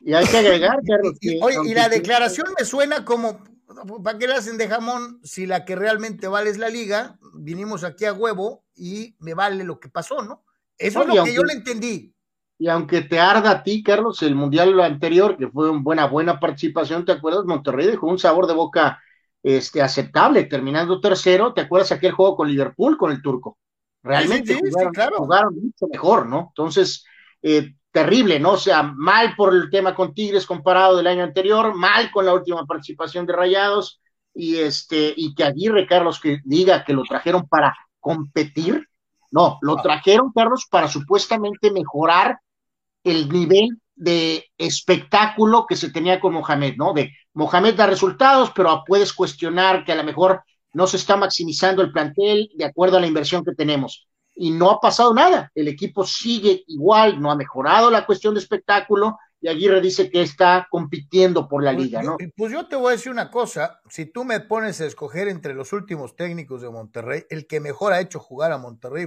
Y 0.00 0.14
hay 0.14 0.26
que 0.26 0.38
agregar, 0.38 0.78
Carlos. 0.86 1.18
y 1.20 1.74
la 1.74 1.88
declaración 1.88 2.46
me 2.58 2.64
suena 2.64 3.04
como, 3.04 3.44
¿para 4.02 4.18
qué 4.18 4.26
le 4.26 4.34
hacen 4.34 4.58
de 4.58 4.68
jamón 4.68 5.20
si 5.22 5.46
la 5.46 5.64
que 5.64 5.76
realmente 5.76 6.28
vale 6.28 6.50
es 6.50 6.58
la 6.58 6.68
liga? 6.68 7.18
Vinimos 7.38 7.84
aquí 7.84 8.04
a 8.04 8.12
huevo 8.12 8.64
y 8.74 9.16
me 9.20 9.34
vale 9.34 9.64
lo 9.64 9.78
que 9.78 9.88
pasó, 9.88 10.22
¿no? 10.22 10.44
Eso 10.76 11.02
es 11.02 11.08
lo 11.08 11.24
que 11.24 11.34
yo 11.34 11.42
le 11.42 11.54
entendí. 11.54 12.14
Y 12.58 12.68
aunque 12.68 13.02
te 13.02 13.20
arda 13.20 13.50
a 13.50 13.62
ti, 13.62 13.82
Carlos, 13.82 14.22
el 14.22 14.34
mundial 14.34 14.80
anterior, 14.80 15.36
que 15.36 15.48
fue 15.48 15.70
una 15.70 15.80
buena, 15.80 16.06
buena 16.06 16.40
participación, 16.40 17.04
¿te 17.04 17.12
acuerdas? 17.12 17.44
Monterrey 17.44 17.86
dejó 17.86 18.08
un 18.08 18.18
sabor 18.18 18.46
de 18.46 18.54
boca 18.54 19.00
este, 19.42 19.80
aceptable, 19.80 20.44
terminando 20.44 21.00
tercero. 21.00 21.54
¿Te 21.54 21.60
acuerdas 21.62 21.92
aquel 21.92 22.12
juego 22.12 22.36
con 22.36 22.48
Liverpool, 22.48 22.98
con 22.98 23.12
el 23.12 23.22
turco? 23.22 23.58
Realmente 24.02 24.58
jugaron, 25.16 25.54
mucho 25.54 25.86
mejor, 25.90 26.26
¿no? 26.26 26.46
Entonces, 26.48 27.04
eh, 27.42 27.74
terrible, 27.92 28.40
¿no? 28.40 28.52
O 28.52 28.58
sea, 28.58 28.82
mal 28.82 29.34
por 29.36 29.54
el 29.54 29.70
tema 29.70 29.94
con 29.94 30.14
Tigres 30.14 30.46
comparado 30.46 30.96
del 30.96 31.06
año 31.06 31.22
anterior, 31.24 31.74
mal 31.74 32.10
con 32.10 32.26
la 32.26 32.34
última 32.34 32.64
participación 32.66 33.26
de 33.26 33.34
Rayados, 33.34 34.00
y 34.38 34.58
este, 34.58 35.12
y 35.16 35.34
que 35.34 35.42
Aguirre, 35.42 35.84
Carlos, 35.84 36.20
que 36.20 36.38
diga 36.44 36.84
que 36.84 36.92
lo 36.92 37.02
trajeron 37.02 37.48
para 37.48 37.76
competir, 37.98 38.86
no, 39.32 39.58
lo 39.62 39.76
trajeron, 39.82 40.30
Carlos, 40.32 40.68
para 40.70 40.86
supuestamente 40.86 41.72
mejorar 41.72 42.38
el 43.02 43.28
nivel 43.28 43.80
de 43.96 44.46
espectáculo 44.56 45.66
que 45.68 45.74
se 45.74 45.90
tenía 45.90 46.20
con 46.20 46.34
Mohamed, 46.34 46.76
¿no? 46.76 46.92
De 46.92 47.10
Mohamed 47.34 47.74
da 47.74 47.88
resultados, 47.88 48.52
pero 48.54 48.84
puedes 48.86 49.12
cuestionar 49.12 49.84
que 49.84 49.90
a 49.90 49.96
lo 49.96 50.04
mejor 50.04 50.44
no 50.72 50.86
se 50.86 50.98
está 50.98 51.16
maximizando 51.16 51.82
el 51.82 51.90
plantel 51.90 52.48
de 52.54 52.64
acuerdo 52.64 52.96
a 52.96 53.00
la 53.00 53.08
inversión 53.08 53.44
que 53.44 53.56
tenemos. 53.56 54.06
Y 54.36 54.52
no 54.52 54.70
ha 54.70 54.78
pasado 54.78 55.12
nada. 55.12 55.50
El 55.52 55.66
equipo 55.66 56.06
sigue 56.06 56.62
igual, 56.68 57.20
no 57.20 57.32
ha 57.32 57.34
mejorado 57.34 57.90
la 57.90 58.06
cuestión 58.06 58.34
de 58.34 58.40
espectáculo 58.40 59.18
y 59.40 59.48
Aguirre 59.48 59.80
dice 59.80 60.10
que 60.10 60.22
está 60.22 60.66
compitiendo 60.70 61.48
por 61.48 61.62
la 61.62 61.72
pues 61.72 61.84
liga, 61.84 62.02
¿no? 62.02 62.16
Pues 62.36 62.52
yo 62.52 62.66
te 62.66 62.76
voy 62.76 62.88
a 62.88 62.96
decir 62.96 63.12
una 63.12 63.30
cosa, 63.30 63.80
si 63.88 64.06
tú 64.06 64.24
me 64.24 64.40
pones 64.40 64.80
a 64.80 64.86
escoger 64.86 65.28
entre 65.28 65.54
los 65.54 65.72
últimos 65.72 66.16
técnicos 66.16 66.62
de 66.62 66.70
Monterrey, 66.70 67.24
el 67.30 67.46
que 67.46 67.60
mejor 67.60 67.92
ha 67.92 68.00
hecho 68.00 68.18
jugar 68.18 68.50
a 68.52 68.58
Monterrey 68.58 69.06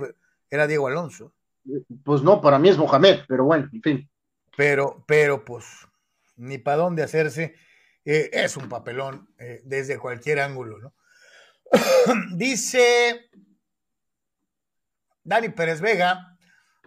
era 0.50 0.68
Diego 0.68 0.88
Alonso. 0.88 1.34
Pues 2.04 2.24
no, 2.24 2.42
para 2.42 2.60
mí 2.60 2.70
es 2.70 2.78
Mohamed, 2.78 3.22
pero 3.28 3.44
bueno, 3.44 3.70
en 3.74 3.82
fin. 3.82 4.10
Pero, 4.56 5.04
pero 5.06 5.44
pues, 5.44 5.66
ni 6.38 6.58
para 6.58 6.78
dónde 6.78 7.04
hacerse, 7.04 7.56
eh, 8.06 8.30
es 8.32 8.58
un 8.58 8.70
papelón 8.70 9.30
eh, 9.38 9.62
desde 9.66 10.00
cualquier 10.00 10.40
ángulo, 10.40 10.80
¿no? 10.80 10.94
Dice 12.36 13.30
Dani 15.24 15.50
Pérez 15.50 15.82
Vega. 15.82 16.28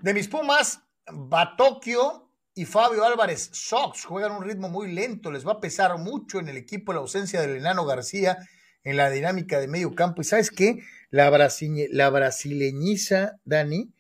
De 0.00 0.12
mis 0.12 0.28
Pumas, 0.28 0.82
Batokio 1.10 2.23
y 2.54 2.66
Fabio 2.66 3.04
Álvarez 3.04 3.50
Sox 3.52 4.04
juegan 4.04 4.32
un 4.32 4.44
ritmo 4.44 4.68
muy 4.68 4.92
lento. 4.92 5.32
Les 5.32 5.46
va 5.46 5.52
a 5.52 5.60
pesar 5.60 5.98
mucho 5.98 6.38
en 6.38 6.48
el 6.48 6.56
equipo 6.56 6.92
la 6.92 7.00
ausencia 7.00 7.40
del 7.40 7.56
enano 7.56 7.84
García 7.84 8.38
en 8.84 8.96
la 8.96 9.10
dinámica 9.10 9.58
de 9.58 9.66
medio 9.66 9.94
campo. 9.94 10.22
¿Y 10.22 10.24
sabes 10.24 10.50
qué? 10.50 10.80
La, 11.10 11.30
brasileñiza, 11.30 13.40
Dani, 13.44 13.92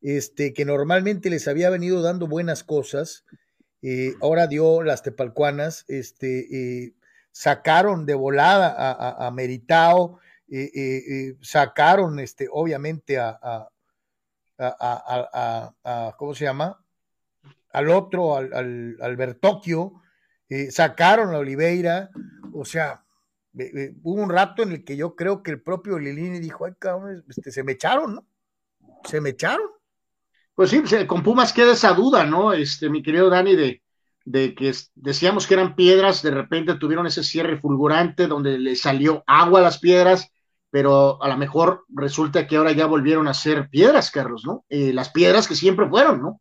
este, 0.00 0.52
que 0.52 0.64
normalmente 0.64 1.30
les 1.30 1.46
había 1.46 1.70
venido 1.70 2.02
dando 2.02 2.26
buenas 2.26 2.64
cosas, 2.64 3.24
eh, 3.82 4.14
ahora 4.20 4.48
dio 4.48 4.82
las 4.82 5.02
tepalcuanas, 5.02 5.84
este, 5.88 6.84
eh, 6.84 6.94
sacaron 7.30 8.06
de 8.06 8.14
volada 8.14 8.68
a, 8.68 9.26
a, 9.26 9.30
Meritao, 9.30 10.18
eh, 10.48 11.36
sacaron, 11.40 12.18
este, 12.18 12.48
obviamente, 12.50 13.18
a, 13.18 13.68
a, 14.58 16.14
¿cómo 16.16 16.34
se 16.34 16.44
llama? 16.44 16.81
Al 17.72 17.88
otro, 17.90 18.36
al, 18.36 18.52
al, 18.52 18.96
al 19.00 19.16
Bertocchio, 19.16 20.02
sacaron 20.70 21.34
a 21.34 21.38
Oliveira, 21.38 22.10
o 22.52 22.64
sea, 22.64 23.04
hubo 24.02 24.22
un 24.22 24.30
rato 24.30 24.62
en 24.62 24.72
el 24.72 24.84
que 24.84 24.96
yo 24.96 25.14
creo 25.14 25.42
que 25.42 25.50
el 25.50 25.60
propio 25.60 25.98
Lilini 25.98 26.40
dijo, 26.40 26.64
ay, 26.64 26.72
cabrón, 26.78 27.24
este, 27.28 27.50
se 27.50 27.62
me 27.62 27.72
echaron, 27.72 28.16
¿no? 28.16 28.26
Se 29.04 29.20
me 29.20 29.30
echaron. 29.30 29.66
Pues 30.54 30.70
sí, 30.70 30.82
con 31.06 31.22
Pumas 31.22 31.52
queda 31.52 31.72
esa 31.72 31.92
duda, 31.92 32.24
¿no? 32.24 32.52
Este, 32.52 32.88
mi 32.88 33.02
querido 33.02 33.30
Dani, 33.30 33.56
de, 33.56 33.82
de 34.24 34.54
que 34.54 34.72
decíamos 34.94 35.46
que 35.46 35.54
eran 35.54 35.74
piedras, 35.74 36.22
de 36.22 36.30
repente 36.30 36.74
tuvieron 36.74 37.06
ese 37.06 37.24
cierre 37.24 37.58
fulgurante 37.58 38.26
donde 38.26 38.58
le 38.58 38.76
salió 38.76 39.24
agua 39.26 39.60
a 39.60 39.62
las 39.62 39.78
piedras, 39.78 40.30
pero 40.70 41.22
a 41.22 41.28
lo 41.28 41.36
mejor 41.36 41.84
resulta 41.88 42.46
que 42.46 42.56
ahora 42.56 42.72
ya 42.72 42.86
volvieron 42.86 43.28
a 43.28 43.34
ser 43.34 43.68
piedras, 43.68 44.10
Carlos, 44.10 44.44
¿no? 44.46 44.64
Eh, 44.68 44.92
las 44.92 45.10
piedras 45.10 45.48
que 45.48 45.54
siempre 45.54 45.88
fueron, 45.88 46.22
¿no? 46.22 46.40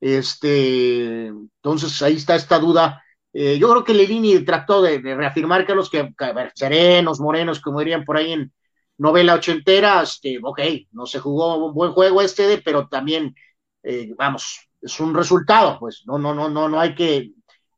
Este, 0.00 1.26
entonces 1.26 2.00
ahí 2.02 2.16
está 2.16 2.34
esta 2.34 2.58
duda. 2.58 3.02
Eh, 3.32 3.58
yo 3.58 3.70
creo 3.70 3.84
que 3.84 3.94
Lelini 3.94 4.40
trató 4.44 4.82
de, 4.82 4.98
reafirmar, 4.98 5.66
Carlos, 5.66 5.90
que, 5.90 6.12
que 6.16 6.32
ver, 6.32 6.52
serenos, 6.54 7.20
morenos, 7.20 7.60
como 7.60 7.78
dirían 7.78 8.04
por 8.04 8.16
ahí 8.16 8.32
en 8.32 8.52
novela 8.98 9.34
ochentera, 9.34 10.02
este, 10.02 10.38
ok, 10.42 10.60
no 10.92 11.06
se 11.06 11.20
jugó 11.20 11.66
un 11.66 11.74
buen 11.74 11.92
juego 11.92 12.20
este, 12.20 12.60
pero 12.62 12.86
también 12.88 13.34
eh, 13.82 14.12
vamos, 14.16 14.68
es 14.80 15.00
un 15.00 15.14
resultado, 15.14 15.78
pues 15.78 16.02
no, 16.06 16.18
no, 16.18 16.34
no, 16.34 16.48
no, 16.50 16.68
no 16.68 16.80
hay 16.80 16.94
que, 16.94 17.30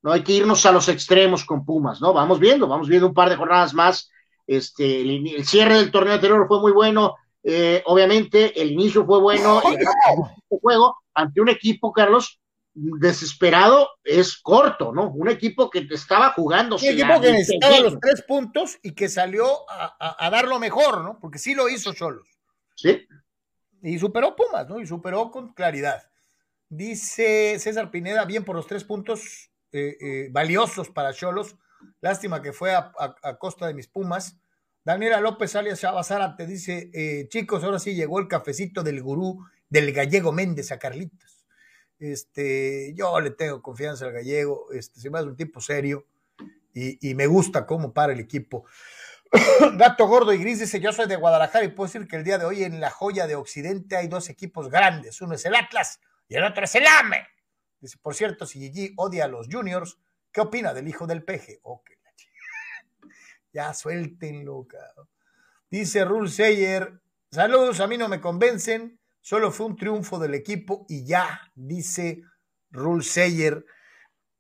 no 0.03 0.13
hay 0.13 0.23
que 0.23 0.33
irnos 0.33 0.67
a 0.67 0.73
los 0.73 0.89
extremos 0.89 1.45
con 1.45 1.65
Pumas, 1.65 2.01
¿no? 2.01 2.13
Vamos 2.13 2.41
viendo, 2.41 2.67
vamos 2.67 2.89
viendo 2.89 3.07
un 3.07 3.15
par 3.15 3.29
de 3.29 3.37
jornadas 3.37 3.73
más. 3.73 4.11
Este, 4.47 5.01
el, 5.03 5.45
cierre 5.45 5.77
del 5.77 5.93
torneo 5.93 6.15
anterior 6.15 6.47
fue 6.49 6.61
muy 6.61 6.73
bueno, 6.73 7.15
eh, 7.45 7.83
obviamente 7.87 8.61
el 8.61 8.73
inicio 8.73 9.07
fue 9.07 9.21
bueno, 9.21 9.63
el 9.65 10.59
juego 10.61 11.02
ante 11.15 11.41
un 11.41 11.49
equipo, 11.49 11.93
Carlos, 11.93 12.41
desesperado 12.75 13.91
es 14.03 14.39
corto, 14.41 14.93
¿no? 14.93 15.11
Un 15.11 15.29
equipo 15.29 15.69
que 15.71 15.87
estaba 15.91 16.33
jugando. 16.33 16.77
Un 16.77 16.85
equipo 16.85 17.21
que 17.21 17.33
necesitaba 17.33 17.81
los 17.81 18.01
tres 18.01 18.23
puntos 18.23 18.79
y 18.83 18.93
que 18.95 19.09
salió 19.09 19.71
a, 19.71 20.27
a, 20.27 20.31
dar 20.31 20.47
lo 20.49 20.59
mejor, 20.59 21.03
¿no? 21.03 21.19
Porque 21.21 21.39
sí 21.39 21.55
lo 21.55 21.69
hizo 21.69 21.93
solos. 21.93 22.29
Sí. 22.75 23.07
Y 23.83 23.99
superó 23.99 24.35
Pumas, 24.37 24.69
¿no? 24.69 24.81
Y 24.81 24.87
superó 24.87 25.31
con 25.31 25.53
claridad. 25.53 26.03
Dice 26.69 27.59
César 27.59 27.91
Pineda, 27.91 28.25
bien 28.25 28.45
por 28.45 28.57
los 28.57 28.67
tres 28.67 28.85
puntos 28.85 29.51
eh, 29.73 29.97
eh, 30.01 30.29
valiosos 30.31 30.91
para 30.91 31.13
Cholos. 31.13 31.57
Lástima 32.01 32.41
que 32.41 32.53
fue 32.53 32.75
a, 32.75 32.93
costa 33.39 33.67
de 33.67 33.75
mis 33.75 33.89
Pumas. 33.89 34.39
Daniela 34.85 35.21
López 35.21 35.55
alias 35.57 35.81
Chavazara 35.81 36.37
te 36.37 36.47
dice, 36.47 36.91
eh, 36.93 37.29
chicos, 37.29 37.65
ahora 37.65 37.79
sí 37.79 37.95
llegó 37.95 38.19
el 38.19 38.29
cafecito 38.29 38.83
del 38.83 39.03
gurú 39.03 39.45
del 39.73 39.91
gallego 39.93 40.33
Méndez 40.33 40.71
a 40.71 40.79
Carlitos. 40.79 41.47
Este, 41.99 42.93
yo 42.95 43.19
le 43.21 43.31
tengo 43.31 43.63
confianza 43.63 44.05
al 44.05 44.13
gallego, 44.13 44.71
este, 44.73 45.01
se 45.01 45.09
me 45.09 45.19
hace 45.19 45.29
un 45.29 45.37
tipo 45.37 45.63
serio 45.63 46.07
y, 46.75 47.11
y 47.11 47.15
me 47.15 47.27
gusta 47.27 47.65
cómo 47.65 47.95
para 47.95 48.13
el 48.13 48.21
equipo. 48.21 48.67
Gato 49.77 50.07
Gordo 50.07 50.35
y 50.35 50.39
Gris 50.39 50.61
dice, 50.61 50.79
yo 50.79 50.93
soy 50.93 51.09
de 51.09 51.17
Guadalajara 51.17 51.65
y 51.65 51.69
puedo 51.69 51.87
decir 51.87 52.07
que 52.07 52.17
el 52.17 52.25
día 52.25 52.37
de 52.37 52.45
hoy 52.45 52.65
en 52.65 52.81
la 52.81 52.91
joya 52.91 53.27
de 53.27 53.35
Occidente 53.35 53.97
hay 53.97 54.09
dos 54.09 54.29
equipos 54.29 54.69
grandes, 54.69 55.23
uno 55.23 55.37
es 55.37 55.47
el 55.47 55.55
Atlas 55.55 56.01
y 56.29 56.35
el 56.35 56.45
otro 56.45 56.65
es 56.65 56.75
el 56.75 56.87
AME. 56.87 57.27
Dice, 57.81 57.97
por 57.97 58.15
cierto, 58.15 58.45
si 58.45 58.59
Gigi 58.59 58.93
odia 58.99 59.25
a 59.25 59.29
los 59.29 59.49
juniors, 59.51 59.99
¿qué 60.33 60.43
opina 60.43 60.75
del 60.75 60.87
hijo 60.87 61.07
del 61.07 61.25
peje? 61.25 61.61
Oh, 61.63 61.83
ya 63.55 63.73
suéltenlo, 63.73 64.67
cabrón. 64.69 65.09
Dice 65.71 66.05
Rule 66.05 66.31
saludos, 67.31 67.81
a 67.81 67.87
mí 67.87 67.97
no 67.97 68.11
me 68.11 68.21
convencen, 68.21 69.01
solo 69.23 69.51
fue 69.51 69.67
un 69.67 69.77
triunfo 69.77 70.19
del 70.19 70.35
equipo 70.35 70.85
y 70.89 71.07
ya, 71.07 71.41
dice 71.55 72.23
Rule 72.71 73.05
Sayer. 73.05 73.65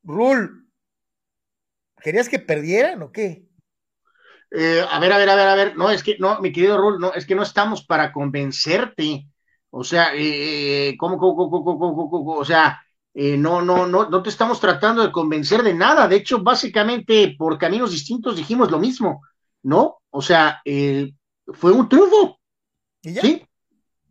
Rule, 0.02 0.50
¿querías 2.02 2.28
que 2.28 2.40
perdieran 2.40 3.02
o 3.02 3.12
qué? 3.12 3.46
Eh, 4.50 4.84
a 4.86 4.98
ver, 4.98 5.12
a 5.12 5.18
ver, 5.18 5.30
a 5.30 5.36
ver, 5.36 5.48
a 5.48 5.54
ver, 5.54 5.76
no, 5.76 5.90
es 5.90 6.02
que, 6.02 6.16
no, 6.18 6.40
mi 6.40 6.52
querido 6.52 6.76
Rul, 6.76 7.00
no, 7.00 7.14
es 7.14 7.24
que 7.24 7.34
no 7.34 7.42
estamos 7.42 7.86
para 7.86 8.12
convencerte. 8.12 9.26
O 9.70 9.84
sea, 9.84 10.10
eh, 10.14 10.94
¿cómo, 10.98 11.16
cómo, 11.16 11.48
cómo, 11.48 12.32
o 12.34 12.44
sea, 12.44 12.82
eh, 13.14 13.38
no, 13.38 13.62
no, 13.62 13.86
no, 13.86 14.10
no 14.10 14.22
te 14.22 14.28
estamos 14.28 14.60
tratando 14.60 15.02
de 15.02 15.12
convencer 15.12 15.62
de 15.62 15.72
nada. 15.72 16.06
De 16.09 16.16
hecho, 16.16 16.42
básicamente, 16.42 17.34
por 17.38 17.56
caminos 17.56 17.92
distintos 17.92 18.36
dijimos 18.36 18.70
lo 18.70 18.78
mismo, 18.78 19.22
¿no? 19.62 20.00
O 20.10 20.20
sea, 20.20 20.60
fue 21.54 21.72
un 21.72 21.88
triunfo. 21.88 22.38
¿Sí? 23.02 23.42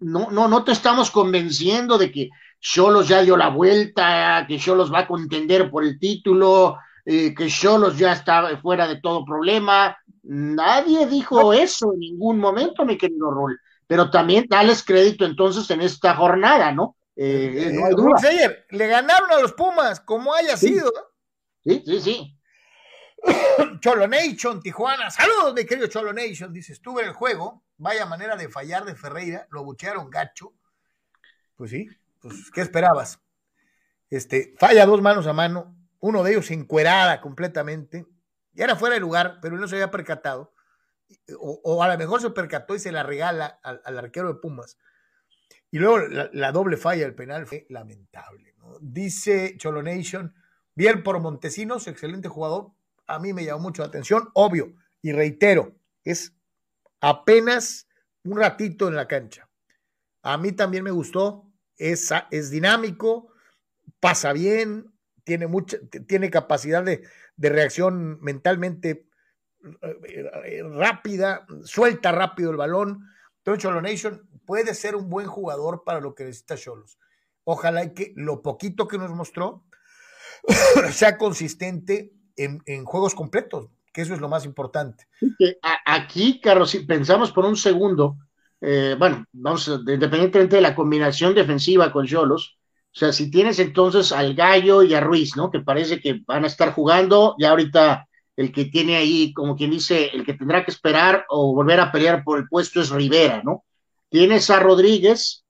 No, 0.02 0.30
no, 0.32 0.48
no 0.48 0.64
te 0.64 0.72
estamos 0.72 1.10
convenciendo 1.10 1.98
de 1.98 2.12
que 2.12 2.30
Cholos 2.60 3.08
ya 3.08 3.22
dio 3.22 3.38
la 3.38 3.50
vuelta, 3.50 4.46
que 4.48 4.60
Cholos 4.60 4.94
va 4.94 5.00
a 5.00 5.08
contender 5.08 5.72
por 5.72 5.84
el 5.84 5.98
título, 6.00 6.78
que 7.06 7.48
Cholos 7.48 7.98
ya 7.98 8.14
está 8.14 8.58
fuera 8.58 8.88
de 8.88 9.00
todo 9.00 9.26
problema. 9.26 9.98
Nadie 10.24 11.08
dijo 11.08 11.54
eso 11.54 11.94
en 11.94 12.00
ningún 12.00 12.40
momento, 12.40 12.86
mi 12.86 12.98
querido 12.98 13.32
Rol. 13.32 13.60
Pero 13.88 14.10
también 14.10 14.46
dales 14.48 14.84
crédito 14.84 15.26
entonces 15.26 15.70
en 15.72 15.82
esta 15.82 16.16
jornada, 16.16 16.72
¿no? 16.72 16.96
Eh, 17.16 17.68
eh, 17.68 17.72
no 17.74 17.86
hay 17.86 17.94
duda. 17.94 18.16
le 18.70 18.88
ganaron 18.88 19.32
a 19.32 19.40
los 19.40 19.54
Pumas, 19.54 20.00
como 20.00 20.34
haya 20.34 20.56
sido. 20.56 20.92
Sí, 21.64 21.84
sí, 21.86 22.00
sí. 22.00 22.38
Cholo 23.80 24.08
Nation, 24.08 24.62
Tijuana. 24.62 25.12
Saludos, 25.12 25.54
mi 25.56 25.66
querido 25.66 25.88
Cholo 25.88 26.14
Nation. 26.14 26.54
Dice, 26.54 26.74
estuve 26.74 27.02
en 27.02 27.10
el 27.10 27.14
juego. 27.14 27.64
Vaya 27.78 28.06
manera 28.06 28.36
de 28.36 28.50
fallar 28.50 28.86
de 28.86 28.96
Ferreira. 28.96 29.48
Lo 29.52 29.64
buchearon 29.64 30.10
gacho. 30.10 30.54
Pues 31.56 31.72
sí, 31.72 31.88
pues, 32.20 32.52
¿qué 32.52 32.62
esperabas? 32.62 33.20
Este, 34.10 34.54
falla 34.58 34.86
dos 34.86 35.02
manos 35.02 35.28
a 35.28 35.34
mano. 35.34 35.76
Uno 36.00 36.24
de 36.24 36.32
ellos 36.32 36.52
encuerada 36.52 37.22
completamente. 37.22 38.06
Ya 38.54 38.66
era 38.66 38.76
fuera 38.76 38.96
de 38.96 39.02
lugar, 39.02 39.40
pero 39.42 39.58
no 39.58 39.68
se 39.68 39.76
había 39.76 39.92
percatado. 39.92 40.54
O, 41.40 41.84
a 41.84 41.88
lo 41.88 41.98
mejor 41.98 42.22
se 42.22 42.30
percató 42.30 42.76
y 42.76 42.80
se 42.80 42.92
la 42.92 43.04
regala 43.04 43.60
al, 43.64 43.98
arquero 43.98 44.34
de 44.34 44.40
Pumas. 44.40 44.78
Y 45.70 45.80
luego 45.80 46.00
la, 46.00 46.52
doble 46.52 46.78
falla 46.78 47.04
del 47.04 47.16
penal 47.16 47.46
fue 47.46 47.66
lamentable. 47.70 48.56
Dice 48.82 49.56
Cholo 49.58 49.84
Nation, 49.84 50.34
bien 50.76 51.04
por 51.04 51.20
Montesinos, 51.20 51.88
excelente 51.88 52.28
jugador. 52.28 52.72
A 53.12 53.20
mí 53.20 53.34
me 53.34 53.44
llamó 53.44 53.64
mucho 53.64 53.82
la 53.82 53.90
atención, 53.90 54.30
obvio. 54.34 54.74
Y 55.02 55.12
reitero, 55.12 55.76
es 56.04 56.34
apenas 57.02 57.88
un 58.24 58.38
ratito 58.38 58.88
en 58.88 58.96
la 58.96 59.08
cancha. 59.08 59.50
A 60.22 60.38
mí 60.38 60.52
también 60.54 60.84
me 60.84 60.92
gustó. 60.92 61.46
Es, 61.78 62.14
es 62.30 62.52
dinámico, 62.52 63.34
pasa 64.00 64.34
bien, 64.34 64.94
tiene, 65.24 65.48
mucha, 65.48 65.78
tiene 66.08 66.30
capacidad 66.30 66.84
de, 66.84 67.04
de 67.36 67.50
reacción 67.50 68.22
mentalmente 68.22 69.10
eh, 69.64 70.64
rápida, 70.64 71.46
suelta 71.64 72.12
rápido 72.12 72.52
el 72.52 72.58
balón. 72.58 73.08
Entonces, 73.38 73.64
Cholo 73.64 73.82
Nation 73.82 74.28
puede 74.46 74.74
ser 74.74 74.96
un 74.96 75.10
buen 75.10 75.28
jugador 75.28 75.84
para 75.84 76.00
lo 76.00 76.16
que 76.16 76.26
necesita 76.26 76.56
Cholos. 76.56 76.98
Ojalá 77.44 77.94
que 77.94 78.14
lo 78.16 78.42
poquito 78.42 78.88
que 78.88 78.98
nos 78.98 79.10
mostró 79.12 79.66
sea 80.92 81.18
consistente 81.18 82.14
en, 82.44 82.86
juegos 82.86 83.16
completos, 83.16 83.68
que 83.94 84.02
eso 84.02 84.14
es 84.14 84.20
lo 84.20 84.30
más 84.30 84.46
importante. 84.46 85.08
Aquí, 85.86 86.40
Carlos, 86.40 86.72
si 86.72 86.80
pensamos 86.80 87.32
por 87.32 87.46
un 87.46 87.56
segundo, 87.56 88.18
eh, 88.62 88.96
bueno, 88.98 89.26
vamos, 89.32 89.68
independientemente 89.68 90.58
de 90.58 90.62
la 90.62 90.76
combinación 90.76 91.34
defensiva 91.34 91.92
con 91.92 92.06
Cholos, 92.06 92.58
o 92.94 93.00
sea, 93.00 93.14
si 93.14 93.32
tienes 93.32 93.58
entonces 93.60 94.12
al 94.12 94.36
Gallo 94.36 94.84
y 94.84 94.94
a 94.94 95.00
Ruiz, 95.00 95.38
¿no? 95.38 95.50
Que 95.50 95.62
parece 95.62 96.02
que 96.02 96.22
van 96.28 96.44
a 96.44 96.48
estar 96.48 96.74
jugando, 96.74 97.36
ya 97.40 97.52
ahorita 97.52 98.08
el 98.36 98.52
que 98.52 98.66
tiene 98.66 98.98
ahí, 98.98 99.34
como 99.34 99.56
quien 99.56 99.72
dice, 99.72 100.10
el 100.14 100.26
que 100.26 100.34
tendrá 100.34 100.66
que 100.66 100.72
esperar 100.72 101.26
o 101.30 101.54
volver 101.54 101.80
a 101.80 101.92
pelear 101.92 102.24
por 102.24 102.38
el 102.38 102.48
puesto 102.50 102.82
es 102.82 102.90
Rivera, 102.90 103.42
¿no? 103.44 103.64
Tienes 104.10 104.50
a 104.50 104.60
Rodríguez, 104.60 105.46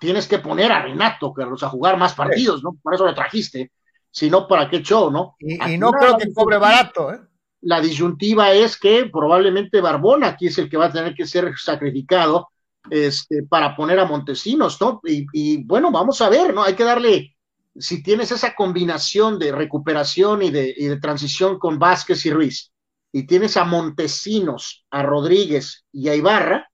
tienes 0.00 0.26
que 0.26 0.38
poner 0.38 0.72
a 0.72 0.82
Renato, 0.82 1.32
Carlos, 1.32 1.62
a 1.62 1.68
jugar 1.68 1.98
más 1.98 2.14
partidos, 2.14 2.62
¿no? 2.62 2.76
Por 2.82 2.94
eso 2.94 3.04
lo 3.04 3.14
trajiste, 3.14 3.70
si 4.18 4.28
no, 4.28 4.48
¿para 4.48 4.68
qué 4.68 4.82
show, 4.82 5.12
no? 5.12 5.36
Y, 5.38 5.78
no 5.78 5.92
creo 5.92 6.16
que 6.16 6.32
cobre 6.32 6.58
barato, 6.58 7.12
¿eh? 7.12 7.20
La 7.60 7.80
disyuntiva 7.80 8.50
es 8.50 8.76
que 8.76 9.08
probablemente 9.12 9.80
Barbón 9.80 10.24
aquí 10.24 10.48
es 10.48 10.58
el 10.58 10.68
que 10.68 10.76
va 10.76 10.86
a 10.86 10.92
tener 10.92 11.14
que 11.14 11.24
ser 11.24 11.52
sacrificado 11.56 12.48
este, 12.90 13.44
para 13.44 13.76
poner 13.76 14.00
a 14.00 14.06
Montesinos, 14.06 14.80
¿no? 14.80 15.00
Y, 15.04 15.62
bueno, 15.62 15.92
vamos 15.92 16.20
a 16.20 16.28
ver, 16.28 16.52
¿no? 16.52 16.64
Hay 16.64 16.74
que 16.74 16.82
darle, 16.82 17.36
si 17.76 18.02
tienes 18.02 18.32
esa 18.32 18.56
combinación 18.56 19.38
de 19.38 19.52
recuperación 19.52 20.42
y 20.42 20.50
de, 20.50 20.74
y 20.76 20.86
de 20.86 20.98
transición 20.98 21.56
con 21.56 21.78
Vázquez 21.78 22.26
y 22.26 22.32
Ruiz, 22.32 22.72
y 23.12 23.24
tienes 23.24 23.56
a 23.56 23.62
Montesinos, 23.62 24.84
a 24.90 25.04
Rodríguez 25.04 25.84
y 25.92 26.08
a 26.08 26.16
Ibarra, 26.16 26.68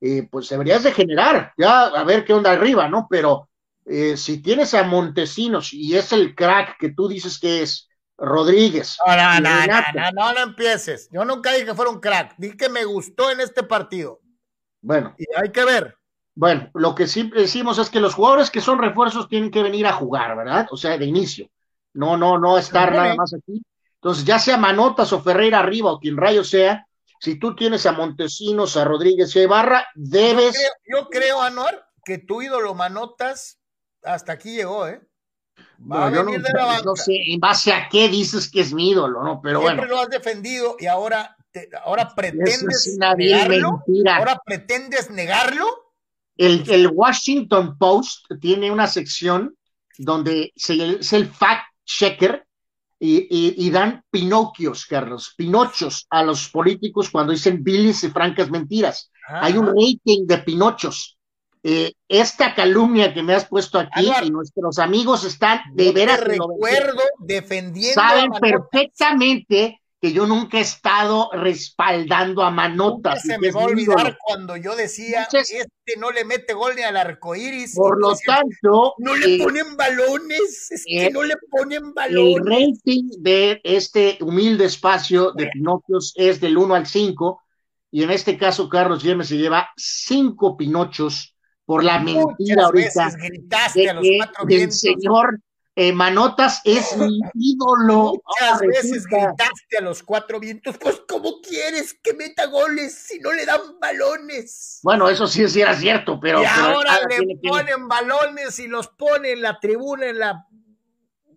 eh, 0.00 0.26
pues 0.28 0.48
deberías 0.48 0.82
de 0.82 0.90
generar, 0.90 1.52
ya 1.56 1.84
a 1.84 2.02
ver 2.02 2.24
qué 2.24 2.32
onda 2.32 2.50
arriba, 2.50 2.88
¿no? 2.88 3.06
Pero 3.08 3.50
eh, 3.86 4.16
si 4.16 4.40
tienes 4.42 4.74
a 4.74 4.84
Montesinos 4.84 5.72
y 5.72 5.96
es 5.96 6.12
el 6.12 6.34
crack 6.34 6.78
que 6.78 6.90
tú 6.90 7.08
dices 7.08 7.38
que 7.38 7.62
es 7.62 7.88
Rodríguez. 8.16 8.96
No, 9.04 9.16
no, 9.16 9.40
no, 9.40 9.66
no, 9.66 10.10
no, 10.12 10.32
no, 10.32 10.40
empieces. 10.40 11.08
Yo 11.10 11.24
nunca 11.24 11.52
dije 11.52 11.66
que 11.66 11.74
fuera 11.74 11.90
un 11.90 12.00
crack, 12.00 12.34
dije 12.38 12.56
que 12.56 12.68
me 12.68 12.84
gustó 12.84 13.30
en 13.30 13.40
este 13.40 13.62
partido. 13.62 14.20
Bueno. 14.80 15.14
Y 15.18 15.24
hay 15.36 15.50
que 15.50 15.64
ver. 15.64 15.96
Bueno, 16.34 16.70
lo 16.74 16.94
que 16.94 17.06
sí 17.06 17.30
decimos 17.34 17.78
es 17.78 17.90
que 17.90 18.00
los 18.00 18.14
jugadores 18.14 18.50
que 18.50 18.60
son 18.60 18.78
refuerzos 18.78 19.28
tienen 19.28 19.50
que 19.50 19.62
venir 19.62 19.86
a 19.86 19.92
jugar, 19.92 20.36
¿verdad? 20.36 20.66
O 20.70 20.76
sea, 20.76 20.96
de 20.96 21.04
inicio. 21.04 21.48
No, 21.92 22.16
no, 22.16 22.38
no 22.38 22.56
estar 22.56 22.92
nada 22.92 23.14
más 23.14 23.34
aquí. 23.34 23.62
Entonces, 23.96 24.24
ya 24.24 24.38
sea 24.38 24.56
Manotas 24.56 25.12
o 25.12 25.20
Ferreira 25.20 25.58
arriba 25.58 25.92
o 25.92 26.00
quien 26.00 26.16
rayo 26.16 26.42
sea, 26.42 26.86
si 27.20 27.38
tú 27.38 27.54
tienes 27.54 27.84
a 27.86 27.92
Montesinos, 27.92 28.76
a 28.76 28.84
Rodríguez 28.84 29.34
y 29.36 29.40
a 29.40 29.42
Ibarra, 29.42 29.86
debes. 29.94 30.56
Yo 30.84 31.08
creo, 31.08 31.42
Anuar, 31.42 31.86
que 32.04 32.18
tu 32.18 32.42
ídolo 32.42 32.74
Manotas 32.74 33.61
hasta 34.04 34.32
aquí 34.32 34.56
llegó, 34.56 34.86
¿eh? 34.86 35.00
Va 35.80 36.06
a 36.06 36.10
venir 36.10 36.40
no, 36.40 36.46
de 36.46 36.52
la 36.54 36.64
banca. 36.64 36.82
no, 36.84 36.96
sé 36.96 37.12
en 37.28 37.40
base 37.40 37.72
a 37.72 37.88
qué 37.88 38.08
dices 38.08 38.50
que 38.50 38.60
es 38.60 38.72
mi 38.72 38.90
ídolo, 38.90 39.22
¿no? 39.22 39.40
Pero 39.42 39.60
Siempre 39.60 39.86
bueno. 39.86 39.94
lo 39.94 40.00
has 40.00 40.08
defendido 40.08 40.76
y 40.78 40.86
ahora, 40.86 41.36
te, 41.50 41.68
ahora 41.84 42.14
pretendes 42.14 42.96
negarlo. 42.98 43.82
Ahora 44.10 44.40
pretendes 44.44 45.10
negarlo. 45.10 45.66
El, 46.36 46.64
el, 46.70 46.88
Washington 46.88 47.76
Post 47.78 48.26
tiene 48.40 48.70
una 48.70 48.86
sección 48.86 49.56
donde 49.98 50.52
se, 50.56 50.96
es 50.98 51.12
el 51.12 51.28
fact 51.28 51.64
checker 51.84 52.46
y, 53.04 53.68
dan 53.70 54.04
pinocchios, 54.10 54.86
Carlos, 54.86 55.34
pinochos 55.36 56.06
a 56.08 56.22
los 56.22 56.48
políticos 56.48 57.10
cuando 57.10 57.32
dicen 57.32 57.64
bilis 57.64 58.04
y 58.04 58.10
francas 58.10 58.48
mentiras. 58.48 59.10
Hay 59.26 59.56
un 59.56 59.66
rating 59.66 60.24
de 60.26 60.38
pinochos. 60.38 61.18
Eh, 61.64 61.92
esta 62.08 62.54
calumnia 62.54 63.14
que 63.14 63.22
me 63.22 63.34
has 63.34 63.46
puesto 63.46 63.78
aquí 63.78 64.10
y 64.24 64.30
nuestros 64.30 64.78
amigos 64.78 65.24
están 65.24 65.60
de 65.74 65.92
veras. 65.92 66.20
recuerdo 66.20 67.02
defendiendo. 67.20 68.00
Saben 68.00 68.32
perfectamente 68.32 69.80
que 70.00 70.12
yo 70.12 70.26
nunca 70.26 70.58
he 70.58 70.62
estado 70.62 71.30
respaldando 71.32 72.42
a 72.42 72.50
Manotas. 72.50 73.22
se 73.22 73.38
me 73.38 73.52
va 73.52 73.62
a 73.62 73.66
olvidar 73.66 74.18
cuando 74.26 74.56
yo 74.56 74.74
decía, 74.74 75.28
este 75.32 75.96
no 75.96 76.10
le 76.10 76.24
mete 76.24 76.54
gol 76.54 76.74
ni 76.74 76.82
al 76.82 76.96
arco 76.96 77.36
iris. 77.36 77.76
Por 77.76 78.00
lo 78.00 78.12
tanto. 78.16 78.94
No 78.98 79.14
le 79.14 79.36
eh, 79.36 79.38
ponen 79.38 79.76
balones, 79.76 80.72
es 80.72 80.84
que 80.84 81.10
no 81.12 81.22
le 81.22 81.36
ponen 81.48 81.94
balones. 81.94 82.36
El 82.44 82.44
rating 82.44 83.10
de 83.20 83.60
este 83.62 84.18
humilde 84.20 84.64
espacio 84.64 85.30
de 85.30 85.46
Pinocchios 85.46 86.12
es 86.16 86.40
del 86.40 86.58
1 86.58 86.74
al 86.74 86.88
5, 86.88 87.40
y 87.92 88.02
en 88.02 88.10
este 88.10 88.36
caso 88.36 88.68
Carlos 88.68 89.04
Yemes 89.04 89.28
se 89.28 89.38
lleva 89.38 89.70
5 89.76 90.56
Pinochos 90.56 91.31
por 91.64 91.84
la 91.84 91.98
mentira 91.98 92.64
ahorita 92.64 93.10
gritaste 93.10 93.90
a 93.90 93.94
los 93.94 94.06
cuatro 94.18 94.44
del 94.44 94.72
señor 94.72 95.38
eh, 95.74 95.92
Manotas 95.92 96.60
es 96.64 96.96
mi 96.98 97.18
ídolo. 97.34 98.20
Muchas 98.26 98.60
veces 98.60 99.06
gritaste 99.06 99.78
a 99.78 99.80
los 99.80 100.02
cuatro 100.02 100.38
vientos, 100.38 100.76
pues 100.78 101.00
¿cómo 101.08 101.40
quieres 101.40 101.94
que 102.02 102.12
meta 102.12 102.46
goles 102.46 102.94
si 102.94 103.18
no 103.18 103.32
le 103.32 103.46
dan 103.46 103.60
balones? 103.80 104.80
Bueno, 104.82 105.08
eso 105.08 105.26
sí, 105.26 105.48
sí 105.48 105.62
era 105.62 105.74
cierto, 105.74 106.20
pero... 106.20 106.42
Y 106.42 106.44
ahora 106.44 107.00
le 107.08 107.36
ponen 107.36 107.88
balones 107.88 108.58
y 108.58 108.66
los 108.66 108.88
pone 108.88 109.32
en 109.32 109.42
la 109.42 109.58
tribuna, 109.58 110.06
en 110.08 110.18
la 110.18 110.46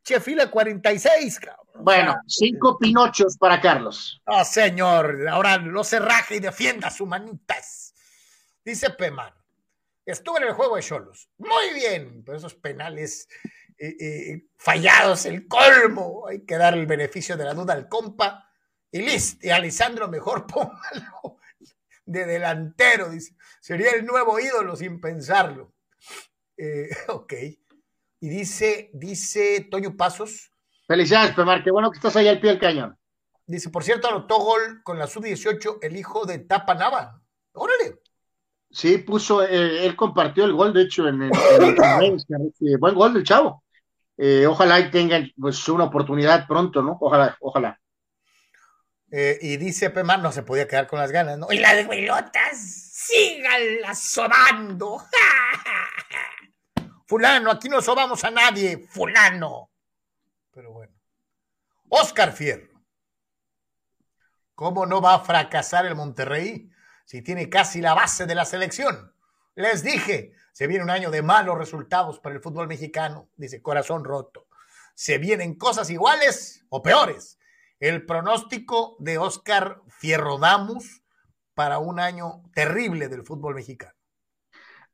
chefila 0.03 0.51
46, 0.51 1.39
cabrón. 1.39 1.65
Bueno, 1.79 2.15
cinco 2.27 2.77
pinochos 2.77 3.37
para 3.37 3.59
Carlos. 3.59 4.21
Oh, 4.25 4.43
señor, 4.43 5.27
ahora 5.29 5.57
no 5.57 5.83
se 5.83 5.99
raje 5.99 6.37
y 6.37 6.39
defienda 6.39 6.89
sus 6.89 7.07
manitas. 7.07 7.93
Dice 8.63 8.89
Pemar, 8.89 9.33
estuve 10.05 10.37
en 10.37 10.47
el 10.47 10.53
juego 10.53 10.75
de 10.75 10.83
Cholos. 10.83 11.29
Muy 11.37 11.73
bien, 11.73 12.23
pero 12.23 12.37
esos 12.37 12.55
penales 12.55 13.27
fallados, 14.57 15.25
el 15.25 15.47
colmo. 15.47 16.27
Hay 16.27 16.45
que 16.45 16.57
dar 16.57 16.73
el 16.73 16.85
beneficio 16.85 17.37
de 17.37 17.45
la 17.45 17.53
duda 17.53 17.73
al 17.73 17.89
compa. 17.89 18.49
Y 18.91 19.01
listo, 19.01 19.45
y 19.45 19.49
Alisandro 19.49 20.07
mejor 20.07 20.47
póngalo 20.47 21.39
de 22.05 22.25
delantero, 22.25 23.09
dice. 23.09 23.35
Sería 23.59 23.91
el 23.91 24.05
nuevo 24.05 24.39
ídolo 24.39 24.75
sin 24.75 25.01
pensarlo. 25.01 25.73
Eh, 26.57 26.89
ok. 27.09 27.33
Y 28.19 28.29
dice, 28.29 28.89
dice 28.93 29.67
Toño 29.69 29.95
Pasos. 29.95 30.51
Felicidades, 30.87 31.35
Pemar, 31.35 31.63
qué 31.63 31.71
bueno 31.71 31.91
que 31.91 31.97
estás 31.97 32.15
ahí 32.15 32.27
al 32.27 32.39
pie 32.39 32.51
del 32.51 32.59
cañón. 32.59 32.97
Dice, 33.47 33.69
por 33.69 33.83
cierto, 33.83 34.07
anotó 34.07 34.37
gol 34.39 34.81
con 34.83 34.97
la 34.97 35.07
sub-18 35.07 35.79
el 35.81 35.97
hijo 35.97 36.25
de 36.25 36.39
Tapa 36.39 36.73
Nava. 36.75 37.21
Órale. 37.53 37.94
Sí, 38.75 38.97
puso, 38.97 39.41
eh, 39.41 39.85
él 39.85 39.95
compartió 39.95 40.43
el 40.43 40.51
gol, 40.51 40.73
de 40.73 40.81
hecho, 40.81 41.07
en 41.07 41.21
el, 41.21 41.31
buen 42.77 42.93
gol 42.93 43.13
del 43.13 43.23
chavo. 43.23 43.63
Eh, 44.17 44.45
ojalá 44.45 44.81
y 44.81 44.91
tengan 44.91 45.31
pues 45.39 45.65
una 45.69 45.85
oportunidad 45.85 46.45
pronto, 46.45 46.81
¿no? 46.81 46.97
Ojalá, 46.99 47.37
ojalá. 47.39 47.79
Eh, 49.09 49.39
y 49.41 49.55
dice 49.55 49.91
Pemar, 49.91 50.19
no 50.19 50.33
se 50.33 50.43
podía 50.43 50.67
quedar 50.67 50.87
con 50.87 50.99
las 50.99 51.09
ganas, 51.13 51.37
¿no? 51.37 51.47
Y 51.51 51.59
las 51.59 51.87
pelotas, 51.87 52.57
síganla 52.57 53.95
sobando. 53.95 55.01
fulano, 57.07 57.51
aquí 57.51 57.69
no 57.69 57.81
sobamos 57.81 58.25
a 58.25 58.31
nadie, 58.31 58.85
fulano. 58.89 59.69
Pero 60.51 60.73
bueno. 60.73 60.93
Oscar 61.87 62.33
Fierro. 62.33 62.81
¿Cómo 64.53 64.85
no 64.85 64.99
va 64.99 65.13
a 65.13 65.19
fracasar 65.21 65.85
el 65.85 65.95
Monterrey 65.95 66.74
si 67.05 67.21
tiene 67.21 67.49
casi 67.49 67.81
la 67.81 67.93
base 67.93 68.25
de 68.25 68.35
la 68.35 68.45
selección? 68.45 69.13
Les 69.55 69.83
dije, 69.83 70.33
se 70.51 70.67
viene 70.67 70.83
un 70.83 70.89
año 70.89 71.11
de 71.11 71.21
malos 71.21 71.57
resultados 71.57 72.19
para 72.19 72.35
el 72.35 72.41
fútbol 72.41 72.67
mexicano, 72.67 73.29
dice 73.37 73.61
corazón 73.61 74.03
roto. 74.03 74.47
Se 74.95 75.17
vienen 75.17 75.55
cosas 75.55 75.89
iguales 75.89 76.65
o 76.69 76.81
peores. 76.81 77.39
El 77.79 78.05
pronóstico 78.05 78.95
de 78.99 79.17
Oscar 79.17 79.81
Fierrodamus 79.87 81.03
para 81.53 81.79
un 81.79 81.99
año 81.99 82.43
terrible 82.53 83.07
del 83.07 83.23
fútbol 83.23 83.55
mexicano. 83.55 83.93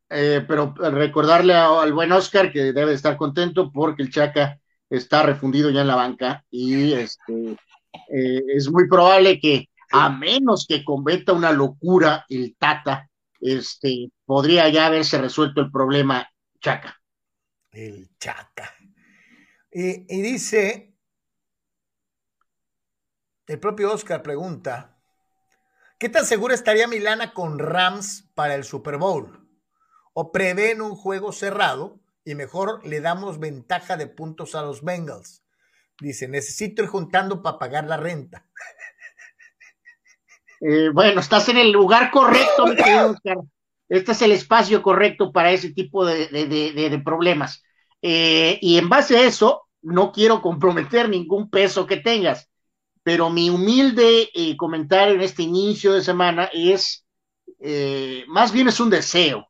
Eh, 0.09 0.43
pero 0.47 0.73
recordarle 0.75 1.53
al 1.53 1.93
buen 1.93 2.11
Oscar 2.11 2.51
que 2.51 2.73
debe 2.73 2.93
estar 2.93 3.15
contento 3.15 3.71
porque 3.71 4.03
el 4.03 4.11
Chaca 4.11 4.59
está 4.89 5.23
refundido 5.23 5.69
ya 5.69 5.81
en 5.81 5.87
la 5.87 5.95
banca 5.95 6.45
y 6.51 6.93
este, 6.93 7.57
eh, 8.13 8.43
es 8.55 8.69
muy 8.69 8.89
probable 8.89 9.39
que 9.39 9.69
a 9.91 10.09
menos 10.09 10.65
que 10.67 10.83
cometa 10.83 11.33
una 11.33 11.51
locura 11.51 12.25
el 12.29 12.55
Tata, 12.57 13.09
este, 13.39 14.11
podría 14.25 14.69
ya 14.69 14.85
haberse 14.85 15.17
resuelto 15.19 15.61
el 15.61 15.71
problema 15.71 16.29
Chaca. 16.59 17.01
El 17.71 18.09
Chaca. 18.17 18.73
Y, 19.71 20.21
dice, 20.21 20.95
el 23.47 23.59
propio 23.59 23.93
Oscar 23.93 24.21
pregunta, 24.21 25.01
¿qué 25.97 26.09
tan 26.09 26.25
segura 26.25 26.53
estaría 26.53 26.87
Milana 26.87 27.33
con 27.33 27.57
Rams 27.57 28.29
para 28.35 28.55
el 28.55 28.63
Super 28.63 28.97
Bowl? 28.97 29.49
¿O 30.13 30.31
prevén 30.31 30.81
un 30.81 30.95
juego 30.95 31.31
cerrado 31.31 32.01
y 32.25 32.35
mejor 32.35 32.85
le 32.85 32.99
damos 32.99 33.39
ventaja 33.39 33.95
de 33.95 34.07
puntos 34.07 34.55
a 34.55 34.61
los 34.61 34.83
Bengals? 34.83 35.43
Dice, 36.01 36.27
necesito 36.27 36.83
ir 36.83 36.89
juntando 36.89 37.41
para 37.41 37.59
pagar 37.59 37.85
la 37.85 37.97
renta. 37.97 38.47
Eh, 40.61 40.89
bueno, 40.93 41.21
estás 41.21 41.49
en 41.49 41.57
el 41.57 41.71
lugar 41.71 42.11
correcto, 42.11 42.67
mi 42.67 42.75
querido 42.75 43.11
Oscar. 43.11 43.37
Este 43.89 44.11
es 44.11 44.21
el 44.21 44.31
espacio 44.31 44.81
correcto 44.81 45.31
para 45.31 45.51
ese 45.51 45.73
tipo 45.73 46.05
de, 46.05 47.01
problemas. 47.03 47.63
Eh, 48.01 48.57
y 48.61 48.77
en 48.77 48.87
base 48.87 49.17
a 49.17 49.23
eso, 49.23 49.63
no 49.81 50.11
quiero 50.11 50.41
comprometer 50.41 51.09
ningún 51.09 51.49
peso 51.49 51.85
que 51.87 51.97
tengas, 51.97 52.47
pero 53.03 53.29
mi 53.29 53.49
humilde 53.49 54.29
eh, 54.33 54.55
comentario 54.55 55.15
en 55.15 55.21
este 55.21 55.43
inicio 55.43 55.93
de 55.93 56.01
semana 56.01 56.49
es, 56.53 57.05
más 58.27 58.51
bien 58.51 58.67
es 58.67 58.79
un 58.79 58.89
deseo, 58.89 59.47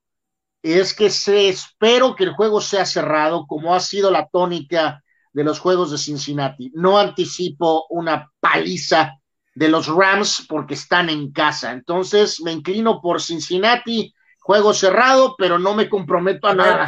es 0.63 0.93
que 0.93 1.09
se 1.09 1.49
espero 1.49 2.15
que 2.15 2.23
el 2.23 2.33
juego 2.33 2.61
sea 2.61 2.85
cerrado 2.85 3.45
como 3.47 3.75
ha 3.75 3.79
sido 3.79 4.11
la 4.11 4.27
tónica 4.27 5.03
de 5.33 5.43
los 5.43 5.59
juegos 5.59 5.91
de 5.91 5.97
Cincinnati. 5.97 6.71
No 6.73 6.97
anticipo 6.97 7.85
una 7.89 8.31
paliza 8.39 9.20
de 9.53 9.69
los 9.69 9.87
Rams 9.87 10.45
porque 10.47 10.73
están 10.73 11.09
en 11.09 11.31
casa. 11.31 11.71
Entonces 11.71 12.41
me 12.41 12.51
inclino 12.51 13.01
por 13.01 13.21
Cincinnati 13.21 14.13
juego 14.41 14.73
cerrado, 14.73 15.35
pero 15.37 15.59
no 15.59 15.75
me 15.75 15.87
comprometo 15.87 16.47
a 16.47 16.55
nada. 16.55 16.87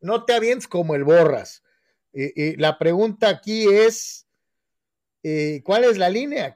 no, 0.00 0.24
te 0.24 0.34
avientes, 0.34 0.68
como 0.68 0.94
el 0.94 1.04
borras. 1.04 1.62
y 2.12 2.56
la 2.56 2.76
pregunta 2.78 3.28
aquí 3.28 3.66
es, 3.66 4.26
eh, 5.22 5.62
¿cuál 5.64 5.84
es 5.84 5.98
la 5.98 6.10
línea? 6.10 6.52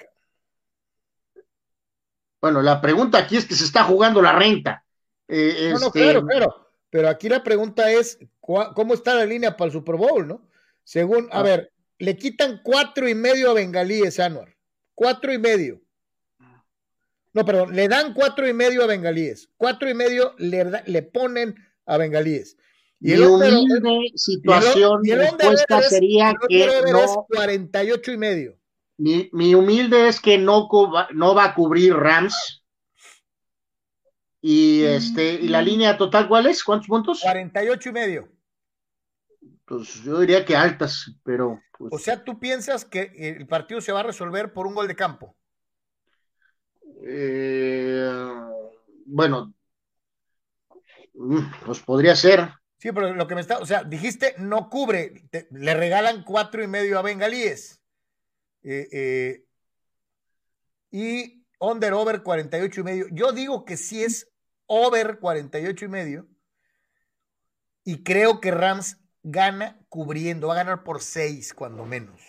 Bueno, 2.40 2.60
la 2.60 2.80
pregunta 2.80 3.18
aquí 3.18 3.36
es 3.36 3.46
que 3.46 3.54
se 3.54 3.64
está 3.64 3.84
jugando 3.84 4.20
la 4.20 4.32
renta. 4.32 4.84
Eh, 5.28 5.70
no, 5.72 5.78
no, 5.78 5.86
este, 5.86 6.00
claro, 6.00 6.26
claro. 6.26 6.70
Pero 6.90 7.08
aquí 7.08 7.28
la 7.28 7.42
pregunta 7.42 7.90
es, 7.90 8.18
¿cómo 8.40 8.92
está 8.94 9.14
la 9.14 9.24
línea 9.24 9.56
para 9.56 9.66
el 9.66 9.72
Super 9.72 9.96
Bowl, 9.96 10.26
no? 10.26 10.42
Según, 10.82 11.28
a 11.32 11.38
ah. 11.38 11.42
ver, 11.42 11.72
le 11.98 12.16
quitan 12.16 12.60
cuatro 12.62 13.08
y 13.08 13.14
medio 13.14 13.50
a 13.50 13.54
Bengalíes, 13.54 14.20
Anuar. 14.20 14.56
Cuatro 14.94 15.32
y 15.32 15.38
medio. 15.38 15.80
No, 17.32 17.44
perdón, 17.44 17.74
le 17.74 17.88
dan 17.88 18.14
cuatro 18.14 18.48
y 18.48 18.52
medio 18.52 18.84
a 18.84 18.86
Bengalíes. 18.86 19.50
Cuatro 19.56 19.90
y 19.90 19.94
medio 19.94 20.34
le, 20.38 20.82
le 20.86 21.02
ponen 21.02 21.56
a 21.84 21.96
Bengalíes. 21.96 22.56
Y 23.00 23.12
el 23.12 23.24
humilde 23.24 24.12
situación 24.14 25.00
y 25.04 25.14
respuesta 25.14 25.82
sería 25.82 26.34
que 26.48 26.66
no. 26.90 27.26
48 27.28 28.12
y 28.12 28.16
medio. 28.16 28.58
Mi, 28.96 29.28
mi, 29.32 29.54
humilde 29.54 30.08
es 30.08 30.20
que 30.20 30.38
no, 30.38 30.68
no 31.12 31.34
va 31.34 31.44
a 31.44 31.54
cubrir 31.54 31.94
Rams. 31.94 32.64
Y 34.40 34.84
este, 34.84 35.34
y 35.34 35.48
la 35.48 35.60
mm. 35.60 35.64
línea 35.64 35.98
total, 35.98 36.28
¿cuál 36.28 36.46
es? 36.46 36.62
¿Cuántos 36.62 36.86
puntos? 36.86 37.20
48 37.20 37.88
y 37.88 37.92
medio. 37.92 38.28
Pues 39.64 40.02
yo 40.02 40.20
diría 40.20 40.44
que 40.44 40.56
altas, 40.56 41.10
pero. 41.22 41.60
Pues 41.78 41.92
o 41.92 41.98
sea, 41.98 42.22
¿tú 42.22 42.38
piensas 42.38 42.84
que 42.84 43.12
el 43.16 43.46
partido 43.46 43.80
se 43.80 43.92
va 43.92 44.00
a 44.00 44.04
resolver 44.04 44.52
por 44.52 44.66
un 44.66 44.74
gol 44.74 44.86
de 44.86 44.96
campo? 44.96 45.36
Eh, 47.06 48.08
bueno, 49.06 49.54
mm, 51.14 51.40
pues 51.64 51.80
podría 51.80 52.14
ser. 52.14 52.50
Sí, 52.78 52.92
pero 52.92 53.14
lo 53.14 53.26
que 53.26 53.34
me 53.34 53.40
está, 53.40 53.58
o 53.58 53.66
sea, 53.66 53.82
dijiste 53.82 54.34
no 54.38 54.68
cubre, 54.68 55.24
le 55.50 55.74
regalan 55.74 56.22
cuatro 56.22 56.62
y 56.62 56.66
medio 56.66 56.98
a 56.98 57.02
Bengalíes. 57.02 57.80
Eh, 58.62 58.88
eh, 58.92 59.44
y 60.90 61.44
under 61.58 61.92
over 61.94 62.22
48 62.22 62.80
y 62.80 62.84
medio. 62.84 63.06
Yo 63.10 63.32
digo 63.32 63.64
que 63.64 63.76
sí 63.76 64.02
es 64.02 64.30
over 64.66 65.18
48 65.18 65.84
y 65.84 65.88
medio. 65.88 66.28
Y 67.84 68.02
creo 68.02 68.40
que 68.40 68.50
Rams 68.50 68.98
gana 69.24 69.78
cubriendo, 69.88 70.48
va 70.48 70.54
a 70.54 70.58
ganar 70.58 70.84
por 70.84 71.00
6 71.00 71.54
cuando 71.54 71.84
menos. 71.84 72.20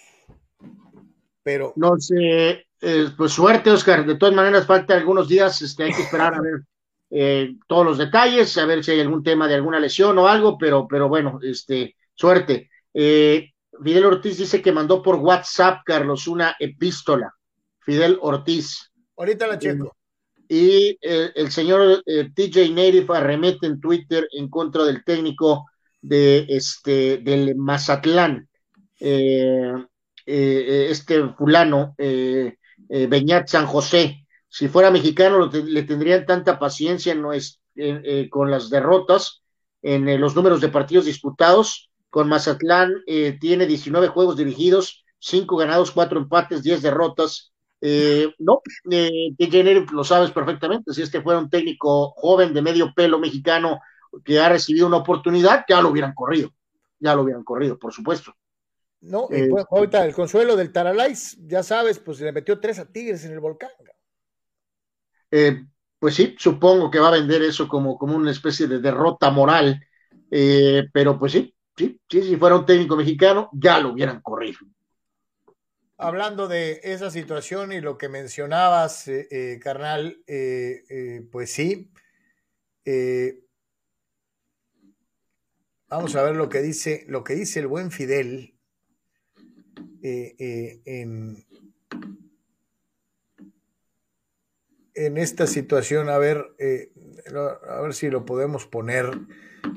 Pero. 1.43 1.73
No 1.75 1.99
sé, 1.99 2.65
eh, 2.81 3.09
pues 3.15 3.33
suerte, 3.33 3.69
Oscar. 3.69 4.05
De 4.05 4.15
todas 4.15 4.33
maneras, 4.33 4.65
falta 4.65 4.95
algunos 4.95 5.27
días, 5.27 5.61
este, 5.61 5.83
hay 5.83 5.93
que 5.93 6.01
esperar 6.01 6.33
a 6.33 6.41
ver 6.41 6.61
eh, 7.11 7.55
todos 7.67 7.85
los 7.85 7.97
detalles, 7.99 8.57
a 8.57 8.65
ver 8.65 8.83
si 8.83 8.91
hay 8.91 9.01
algún 9.01 9.21
tema 9.21 9.47
de 9.47 9.55
alguna 9.55 9.79
lesión 9.79 10.17
o 10.17 10.27
algo, 10.27 10.57
pero, 10.57 10.87
pero 10.87 11.07
bueno, 11.07 11.39
este, 11.43 11.95
suerte. 12.15 12.71
Eh, 12.93 13.51
Fidel 13.83 14.05
Ortiz 14.05 14.37
dice 14.37 14.61
que 14.61 14.71
mandó 14.71 15.03
por 15.03 15.17
WhatsApp, 15.17 15.81
Carlos, 15.85 16.27
una 16.27 16.55
epístola. 16.57 17.31
Fidel 17.79 18.17
Ortiz. 18.21 18.91
Ahorita 19.17 19.47
la 19.47 19.59
checo. 19.59 19.95
y 20.47 20.97
el 21.01 21.51
señor 21.51 22.03
TJ 22.05 22.69
Native 22.69 23.07
arremete 23.09 23.67
en 23.67 23.79
Twitter 23.79 24.27
en 24.31 24.49
contra 24.49 24.83
del 24.83 25.03
técnico 25.03 25.65
de 26.07 26.45
este 26.49 27.17
del 27.17 27.55
Mazatlán. 27.55 28.47
este 30.25 31.29
fulano, 31.37 31.95
Beñat 31.97 33.47
San 33.47 33.65
José, 33.65 34.25
si 34.47 34.67
fuera 34.69 34.89
mexicano 34.89 35.49
le 35.51 35.83
tendrían 35.83 36.25
tanta 36.25 36.57
paciencia 36.57 37.13
no 37.13 37.33
es, 37.33 37.59
eh, 37.75 38.29
con 38.29 38.49
las 38.49 38.69
derrotas 38.69 39.43
en 39.85 40.09
eh, 40.09 40.17
los 40.17 40.35
números 40.35 40.61
de 40.61 40.69
partidos 40.69 41.05
disputados. 41.05 41.89
Con 42.09 42.29
Mazatlán 42.29 42.93
eh, 43.05 43.37
tiene 43.39 43.65
19 43.65 44.07
juegos 44.07 44.37
dirigidos, 44.37 45.03
5 45.19 45.57
ganados, 45.57 45.91
4 45.91 46.19
empates, 46.19 46.63
10 46.63 46.81
derrotas. 46.81 47.51
no, 48.39 48.61
eh, 48.89 49.35
lo 49.91 50.03
sabes 50.03 50.31
perfectamente, 50.31 50.93
si 50.93 51.01
este 51.01 51.21
fuera 51.21 51.39
un 51.39 51.49
técnico 51.49 52.11
joven 52.15 52.53
de 52.53 52.61
medio 52.61 52.93
pelo 52.95 53.19
mexicano 53.19 53.79
que 54.23 54.39
ha 54.39 54.49
recibido 54.49 54.87
una 54.87 54.97
oportunidad, 54.97 55.65
ya 55.67 55.81
lo 55.81 55.89
hubieran 55.89 56.13
corrido, 56.13 56.53
ya 56.99 57.15
lo 57.15 57.23
hubieran 57.23 57.43
corrido, 57.43 57.77
por 57.77 57.93
supuesto. 57.93 58.35
No, 59.01 59.27
y 59.29 59.47
pues, 59.47 59.65
ahorita 59.69 60.03
el 60.03 60.15
consuelo 60.15 60.55
del 60.55 60.71
Taralais, 60.71 61.37
ya 61.45 61.61
sabes, 61.61 61.99
pues 61.99 62.19
le 62.21 62.31
metió 62.31 62.59
tres 62.59 62.79
a 62.79 62.85
Tigres 62.91 63.23
en 63.25 63.33
el 63.33 63.39
volcán. 63.39 63.69
Eh, 65.29 65.63
pues 65.99 66.15
sí, 66.15 66.35
supongo 66.39 66.89
que 66.89 66.99
va 66.99 67.09
a 67.09 67.11
vender 67.19 67.43
eso 67.43 67.67
como, 67.67 67.97
como 67.97 68.15
una 68.15 68.31
especie 68.31 68.67
de 68.67 68.79
derrota 68.79 69.29
moral, 69.29 69.79
eh, 70.31 70.87
pero 70.91 71.19
pues 71.19 71.33
sí, 71.33 71.53
sí, 71.77 71.99
sí, 72.09 72.23
si 72.23 72.35
fuera 72.37 72.55
un 72.55 72.65
técnico 72.65 72.95
mexicano, 72.95 73.49
ya 73.53 73.79
lo 73.79 73.89
hubieran 73.89 74.21
corrido. 74.21 74.59
Hablando 75.97 76.47
de 76.47 76.79
esa 76.83 77.11
situación 77.11 77.71
y 77.73 77.81
lo 77.81 77.97
que 77.97 78.09
mencionabas, 78.09 79.07
eh, 79.07 79.59
carnal, 79.61 80.17
pues 81.31 81.51
sí. 81.51 81.91
Vamos 85.87 86.15
a 86.15 86.23
ver 86.23 86.35
lo 86.35 86.49
que 86.49 86.61
dice, 86.61 87.05
lo 87.07 87.23
que 87.23 87.35
dice 87.35 87.59
el 87.59 87.67
buen 87.67 87.91
Fidel 87.91 88.55
en, 90.01 91.45
en 94.95 95.17
esta 95.17 95.45
situación, 95.45 96.09
a 96.09 96.17
ver, 96.17 96.55
eh, 96.57 96.91
a 97.69 97.81
ver 97.81 97.93
si 97.93 98.09
lo 98.09 98.25
podemos 98.25 98.65
poner, 98.65 99.11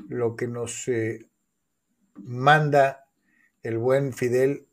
lo 0.07 0.35
que 0.35 0.47
nos 0.47 0.87
eh, 0.87 1.27
manda 2.15 3.07
el 3.61 3.77
buen 3.77 4.13
Fidel, 4.13 4.67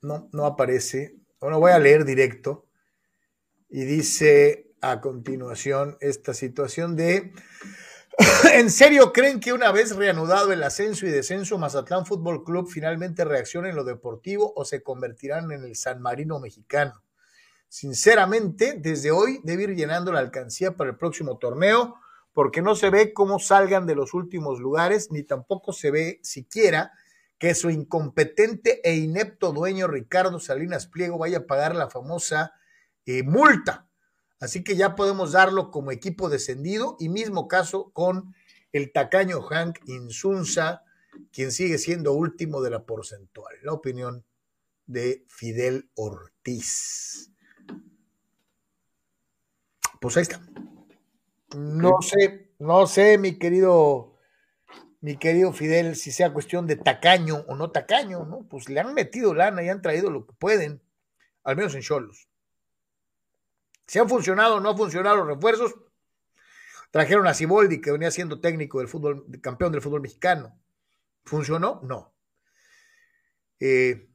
no, 0.00 0.28
no 0.32 0.46
aparece, 0.46 1.16
bueno, 1.40 1.60
voy 1.60 1.72
a 1.72 1.78
leer 1.78 2.04
directo, 2.04 2.66
y 3.68 3.84
dice 3.84 4.70
a 4.80 5.00
continuación 5.00 5.98
esta 6.00 6.32
situación 6.32 6.96
de, 6.96 7.32
¿en 8.52 8.70
serio 8.70 9.12
creen 9.12 9.40
que 9.40 9.52
una 9.52 9.72
vez 9.72 9.96
reanudado 9.96 10.52
el 10.52 10.62
ascenso 10.62 11.06
y 11.06 11.10
descenso, 11.10 11.58
Mazatlán 11.58 12.06
Fútbol 12.06 12.44
Club 12.44 12.70
finalmente 12.70 13.24
reacciona 13.24 13.68
en 13.68 13.76
lo 13.76 13.84
deportivo 13.84 14.52
o 14.54 14.64
se 14.64 14.82
convertirán 14.82 15.50
en 15.50 15.64
el 15.64 15.74
San 15.74 16.00
Marino 16.00 16.38
mexicano? 16.38 17.02
Sinceramente, 17.68 18.76
desde 18.78 19.10
hoy 19.10 19.40
debe 19.42 19.64
ir 19.64 19.74
llenando 19.74 20.12
la 20.12 20.20
alcancía 20.20 20.76
para 20.76 20.90
el 20.90 20.96
próximo 20.96 21.38
torneo, 21.38 21.96
porque 22.32 22.62
no 22.62 22.76
se 22.76 22.90
ve 22.90 23.12
cómo 23.12 23.40
salgan 23.40 23.86
de 23.86 23.96
los 23.96 24.14
últimos 24.14 24.60
lugares, 24.60 25.10
ni 25.10 25.24
tampoco 25.24 25.72
se 25.72 25.90
ve 25.90 26.20
siquiera 26.22 26.92
que 27.38 27.54
su 27.54 27.70
incompetente 27.70 28.80
e 28.88 28.94
inepto 28.94 29.52
dueño 29.52 29.88
Ricardo 29.88 30.38
Salinas 30.38 30.86
Pliego 30.86 31.18
vaya 31.18 31.38
a 31.38 31.46
pagar 31.46 31.74
la 31.74 31.90
famosa 31.90 32.52
eh, 33.06 33.24
multa. 33.24 33.88
Así 34.44 34.62
que 34.62 34.76
ya 34.76 34.94
podemos 34.94 35.32
darlo 35.32 35.70
como 35.70 35.90
equipo 35.90 36.28
descendido 36.28 36.96
y 37.00 37.08
mismo 37.08 37.48
caso 37.48 37.90
con 37.92 38.34
el 38.72 38.92
tacaño 38.92 39.40
Hank 39.40 39.78
Insunza, 39.86 40.82
quien 41.32 41.50
sigue 41.50 41.78
siendo 41.78 42.12
último 42.12 42.60
de 42.60 42.68
la 42.68 42.84
porcentual. 42.84 43.56
La 43.62 43.72
opinión 43.72 44.22
de 44.86 45.24
Fidel 45.28 45.88
Ortiz. 45.94 47.32
Pues 49.98 50.18
ahí 50.18 50.22
está. 50.22 50.46
No 51.56 52.02
sé, 52.02 52.50
no 52.58 52.86
sé, 52.86 53.16
mi 53.16 53.38
querido, 53.38 54.18
mi 55.00 55.16
querido 55.16 55.54
Fidel, 55.54 55.96
si 55.96 56.12
sea 56.12 56.34
cuestión 56.34 56.66
de 56.66 56.76
tacaño 56.76 57.46
o 57.48 57.54
no 57.54 57.70
tacaño, 57.70 58.26
¿no? 58.26 58.46
Pues 58.46 58.68
le 58.68 58.80
han 58.80 58.92
metido 58.92 59.32
lana 59.32 59.62
y 59.62 59.70
han 59.70 59.80
traído 59.80 60.10
lo 60.10 60.26
que 60.26 60.34
pueden, 60.34 60.82
al 61.44 61.56
menos 61.56 61.74
en 61.74 61.80
Cholos. 61.80 62.28
Si 63.86 63.98
han 63.98 64.08
funcionado 64.08 64.56
o 64.56 64.60
no 64.60 64.70
han 64.70 64.76
funcionado 64.76 65.16
los 65.16 65.26
refuerzos, 65.26 65.74
trajeron 66.90 67.26
a 67.26 67.34
Ciboldi, 67.34 67.80
que 67.80 67.92
venía 67.92 68.10
siendo 68.10 68.40
técnico 68.40 68.78
del 68.78 68.88
fútbol, 68.88 69.26
campeón 69.40 69.72
del 69.72 69.82
fútbol 69.82 70.00
mexicano. 70.00 70.58
¿Funcionó? 71.24 71.80
No. 71.82 72.14
Eh, 73.60 74.08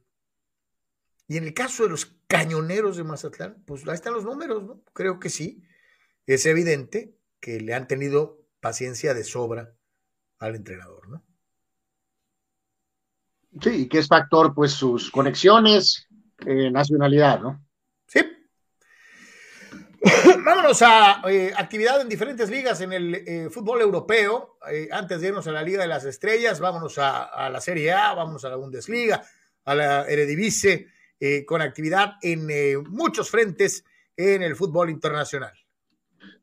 y 1.28 1.36
en 1.36 1.44
el 1.44 1.54
caso 1.54 1.84
de 1.84 1.90
los 1.90 2.06
cañoneros 2.26 2.96
de 2.96 3.04
Mazatlán, 3.04 3.62
pues 3.66 3.86
ahí 3.86 3.94
están 3.94 4.14
los 4.14 4.24
números, 4.24 4.62
¿no? 4.62 4.82
Creo 4.92 5.20
que 5.20 5.30
sí 5.30 5.62
es 6.26 6.46
evidente 6.46 7.16
que 7.40 7.60
le 7.60 7.74
han 7.74 7.86
tenido 7.86 8.46
paciencia 8.60 9.14
de 9.14 9.24
sobra 9.24 9.74
al 10.38 10.54
entrenador, 10.54 11.08
¿no? 11.08 11.24
Sí, 13.60 13.88
que 13.88 13.98
es 13.98 14.08
factor, 14.08 14.54
pues, 14.54 14.72
sus 14.72 15.10
conexiones, 15.10 16.06
eh, 16.46 16.70
nacionalidad, 16.70 17.40
¿no? 17.40 17.64
Vámonos 20.50 20.82
a 20.82 21.22
eh, 21.30 21.52
actividad 21.56 22.00
en 22.00 22.08
diferentes 22.08 22.50
ligas 22.50 22.80
en 22.80 22.92
el 22.92 23.14
eh, 23.14 23.48
fútbol 23.50 23.82
europeo. 23.82 24.58
antes 24.90 25.20
de 25.20 25.28
irnos 25.28 25.46
a 25.46 25.52
la 25.52 25.62
Liga 25.62 25.82
de 25.82 25.86
las 25.86 26.04
Estrellas, 26.04 26.58
vámonos 26.58 26.98
a, 26.98 27.48
la 27.48 27.60
Serie 27.60 27.92
A, 27.92 28.14
vámonos 28.14 28.44
a 28.44 28.48
la 28.48 28.56
Bundesliga, 28.56 29.22
a 29.64 29.74
la 29.76 30.08
Eredivisie, 30.08 30.88
con 31.46 31.62
actividad 31.62 32.14
en 32.20 32.82
muchos 32.90 33.30
frentes 33.30 33.84
en 34.16 34.42
el 34.42 34.56
fútbol 34.56 34.90
internacional. 34.90 35.52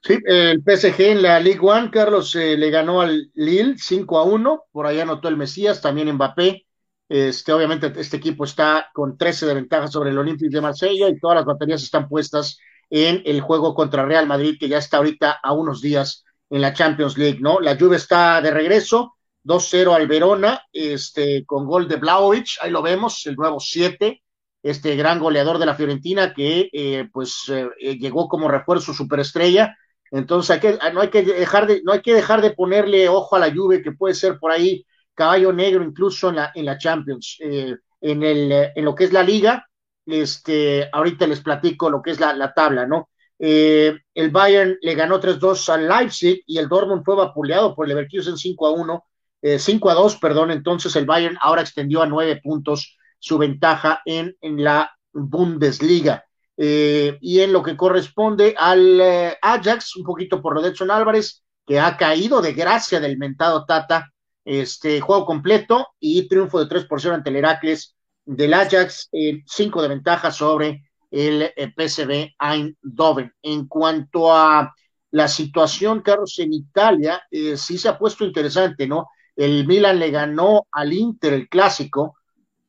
Sí, 0.01 0.17
el 0.23 0.63
PSG 0.63 1.01
en 1.01 1.21
la 1.21 1.37
Ligue 1.41 1.59
One, 1.61 1.91
Carlos, 1.91 2.33
eh, 2.37 2.55
le 2.55 2.69
ganó 2.69 3.01
al 3.01 3.29
Lille 3.33 3.75
5 3.77 4.19
a 4.19 4.23
1, 4.23 4.63
por 4.71 4.87
ahí 4.87 5.01
anotó 5.01 5.27
el 5.27 5.35
Mesías, 5.35 5.81
también 5.81 6.13
Mbappé. 6.13 6.65
Este, 7.09 7.51
obviamente 7.51 7.91
este 7.97 8.15
equipo 8.15 8.45
está 8.45 8.89
con 8.93 9.17
13 9.17 9.47
de 9.47 9.53
ventaja 9.53 9.89
sobre 9.89 10.11
el 10.11 10.17
Olympique 10.17 10.55
de 10.55 10.61
Marsella 10.61 11.09
y 11.09 11.19
todas 11.19 11.35
las 11.35 11.45
baterías 11.45 11.83
están 11.83 12.07
puestas 12.07 12.57
en 12.89 13.21
el 13.25 13.41
juego 13.41 13.73
contra 13.73 14.05
Real 14.05 14.27
Madrid, 14.27 14.57
que 14.59 14.69
ya 14.69 14.77
está 14.77 14.97
ahorita 14.97 15.39
a 15.43 15.53
unos 15.53 15.81
días 15.81 16.23
en 16.49 16.61
la 16.61 16.73
Champions 16.73 17.17
League, 17.17 17.39
¿no? 17.41 17.59
La 17.59 17.77
Juve 17.77 17.97
está 17.97 18.41
de 18.41 18.51
regreso, 18.51 19.15
2-0 19.43 19.93
al 19.93 20.07
Verona, 20.07 20.61
este, 20.71 21.45
con 21.45 21.65
gol 21.65 21.87
de 21.87 21.97
Blaovic, 21.97 22.57
ahí 22.61 22.71
lo 22.71 22.81
vemos, 22.81 23.25
el 23.25 23.35
nuevo 23.35 23.59
7, 23.59 24.21
este 24.63 24.95
gran 24.95 25.19
goleador 25.19 25.59
de 25.59 25.65
la 25.65 25.75
Fiorentina 25.75 26.33
que 26.33 26.69
eh, 26.73 27.07
pues 27.11 27.43
eh, 27.49 27.97
llegó 27.97 28.27
como 28.27 28.47
refuerzo 28.47 28.93
superestrella. 28.93 29.77
Entonces 30.11 30.51
hay 30.51 30.59
que, 30.59 30.79
no, 30.93 31.01
hay 31.01 31.09
que 31.09 31.23
dejar 31.23 31.67
de, 31.67 31.81
no 31.83 31.93
hay 31.93 32.01
que 32.01 32.13
dejar 32.13 32.41
de 32.41 32.51
ponerle 32.51 33.07
ojo 33.09 33.35
a 33.35 33.39
la 33.39 33.53
Juve, 33.53 33.81
que 33.81 33.91
puede 33.91 34.13
ser 34.13 34.39
por 34.39 34.51
ahí 34.51 34.85
caballo 35.13 35.51
negro 35.53 35.83
incluso 35.83 36.29
en 36.29 36.35
la, 36.35 36.51
en 36.53 36.65
la 36.65 36.77
Champions. 36.77 37.37
Eh, 37.39 37.75
en, 38.01 38.23
el, 38.23 38.51
en 38.75 38.85
lo 38.85 38.95
que 38.95 39.05
es 39.05 39.13
la 39.13 39.23
liga, 39.23 39.67
este, 40.07 40.89
ahorita 40.91 41.27
les 41.27 41.41
platico 41.41 41.89
lo 41.89 42.01
que 42.01 42.11
es 42.11 42.19
la, 42.19 42.33
la 42.33 42.53
tabla, 42.53 42.85
¿no? 42.85 43.09
el 43.39 44.31
Bayern 44.31 44.79
le 44.81 44.95
ganó 44.95 45.19
3-2 45.19 45.69
al 45.69 45.87
Leipzig 45.87 46.41
y 46.47 46.57
el 46.57 46.67
Dortmund 46.67 47.03
fue 47.05 47.15
vapuleado 47.15 47.75
por 47.75 47.85
el 47.85 47.89
Leverkusen 47.89 48.33
5-1, 48.33 49.03
5-2, 49.43 50.19
perdón, 50.19 50.49
entonces 50.49 50.95
el 50.95 51.05
Bayern 51.05 51.37
ahora 51.39 51.61
extendió 51.61 52.01
a 52.01 52.07
nueve 52.07 52.41
puntos 52.43 52.97
su 53.19 53.37
ventaja 53.37 54.01
en, 54.05 54.35
en 54.41 54.63
la 54.63 54.91
Bundesliga. 55.13 56.23
Eh, 56.59 57.17
y 57.21 57.41
en 57.41 57.53
lo 57.53 57.61
que 57.61 57.77
corresponde 57.77 58.55
al 58.57 58.99
eh, 58.99 59.37
Ajax, 59.41 59.95
un 59.95 60.03
poquito 60.03 60.41
por 60.41 60.55
Rodetson 60.55 60.89
Álvarez, 60.89 61.43
que 61.65 61.79
ha 61.79 61.97
caído 61.97 62.41
de 62.41 62.53
gracia 62.53 62.99
del 62.99 63.17
mentado 63.17 63.65
Tata, 63.65 64.11
este 64.43 65.01
juego 65.01 65.25
completo 65.25 65.89
y 65.99 66.27
triunfo 66.27 66.59
de 66.59 66.67
3 66.67 66.85
por 66.85 67.01
0 67.01 67.15
ante 67.15 67.29
el 67.29 67.35
Heracles 67.35 67.95
del 68.27 68.53
Ajax, 68.53 69.09
5 69.11 69.81
de 69.81 69.87
ventaja 69.87 70.31
sobre 70.31 70.83
el 71.09 71.41
eh, 71.55 71.73
PSV 71.75 72.35
Eindhoven. 72.39 73.33
En 73.41 73.67
cuanto 73.67 74.31
a 74.31 74.73
la 75.11 75.27
situación, 75.27 76.01
Carlos, 76.01 76.37
en 76.39 76.53
Italia, 76.53 77.23
sí 77.31 77.77
se 77.77 77.89
ha 77.89 77.97
puesto 77.97 78.25
interesante, 78.25 78.87
¿no? 78.87 79.07
El 79.35 79.65
Milan 79.65 79.99
le 79.99 80.11
ganó 80.11 80.67
al 80.71 80.91
Inter 80.93 81.33
el 81.33 81.47
clásico, 81.47 82.17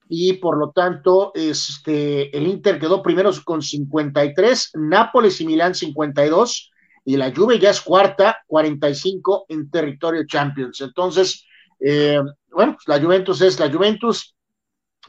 y 0.09 0.35
por 0.35 0.57
lo 0.57 0.71
tanto 0.71 1.33
este, 1.35 2.37
el 2.37 2.47
Inter 2.47 2.79
quedó 2.79 3.03
primero 3.03 3.31
con 3.45 3.63
53, 3.63 4.71
Nápoles 4.75 5.41
y 5.41 5.47
Milán 5.47 5.75
52 5.75 6.71
y 7.05 7.17
la 7.17 7.35
Juve 7.35 7.59
ya 7.59 7.71
es 7.71 7.81
cuarta, 7.81 8.43
45 8.47 9.47
en 9.49 9.71
territorio 9.71 10.27
Champions. 10.27 10.81
Entonces, 10.81 11.47
eh, 11.81 12.21
bueno, 12.51 12.75
pues 12.75 12.87
la 12.87 13.03
Juventus 13.03 13.41
es 13.41 13.59
la 13.61 13.71
Juventus, 13.71 14.35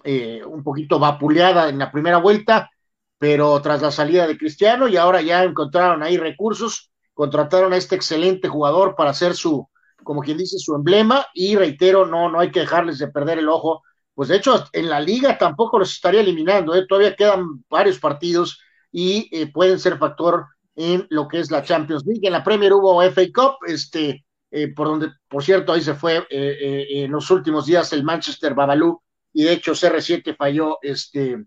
eh, 0.03 0.41
un 0.45 0.63
poquito 0.63 0.99
vapuleada 0.99 1.69
en 1.69 1.79
la 1.79 1.91
primera 1.91 2.17
vuelta, 2.17 2.69
pero 3.17 3.61
tras 3.61 3.81
la 3.81 3.91
salida 3.91 4.27
de 4.27 4.37
Cristiano 4.37 4.87
y 4.87 4.97
ahora 4.97 5.21
ya 5.21 5.43
encontraron 5.43 6.03
ahí 6.03 6.17
recursos, 6.17 6.91
contrataron 7.13 7.73
a 7.73 7.77
este 7.77 7.95
excelente 7.95 8.47
jugador 8.47 8.95
para 8.95 9.11
hacer 9.11 9.35
su, 9.35 9.67
como 10.03 10.21
quien 10.21 10.37
dice, 10.37 10.57
su 10.59 10.75
emblema 10.75 11.25
y 11.33 11.55
reitero, 11.55 12.05
no, 12.05 12.29
no 12.29 12.39
hay 12.39 12.51
que 12.51 12.61
dejarles 12.61 12.97
de 12.99 13.09
perder 13.09 13.39
el 13.39 13.49
ojo 13.49 13.83
pues 14.19 14.27
de 14.27 14.35
hecho 14.35 14.65
en 14.73 14.89
la 14.89 14.99
liga 14.99 15.37
tampoco 15.37 15.79
los 15.79 15.93
estaría 15.93 16.19
eliminando, 16.19 16.75
¿eh? 16.75 16.85
todavía 16.85 17.15
quedan 17.15 17.63
varios 17.69 17.99
partidos 17.99 18.59
y 18.91 19.29
eh, 19.31 19.49
pueden 19.49 19.79
ser 19.79 19.97
factor 19.97 20.45
en 20.75 21.07
lo 21.09 21.29
que 21.29 21.39
es 21.39 21.49
la 21.49 21.63
Champions 21.63 22.05
League. 22.05 22.27
En 22.27 22.33
la 22.33 22.43
Premier 22.43 22.73
hubo 22.73 23.01
FA 23.01 23.21
Cup, 23.33 23.59
este, 23.65 24.25
eh, 24.51 24.73
por 24.73 24.87
donde, 24.87 25.11
por 25.29 25.41
cierto, 25.41 25.71
ahí 25.71 25.79
se 25.79 25.93
fue 25.93 26.27
en 26.29 27.09
los 27.09 27.31
últimos 27.31 27.65
días 27.65 27.93
el 27.93 28.03
Manchester 28.03 28.53
Babalu 28.53 29.01
y 29.39 29.43
de 29.43 29.53
hecho 29.53 29.71
CR7 29.71 30.35
falló, 30.35 30.79
este, 30.81 31.45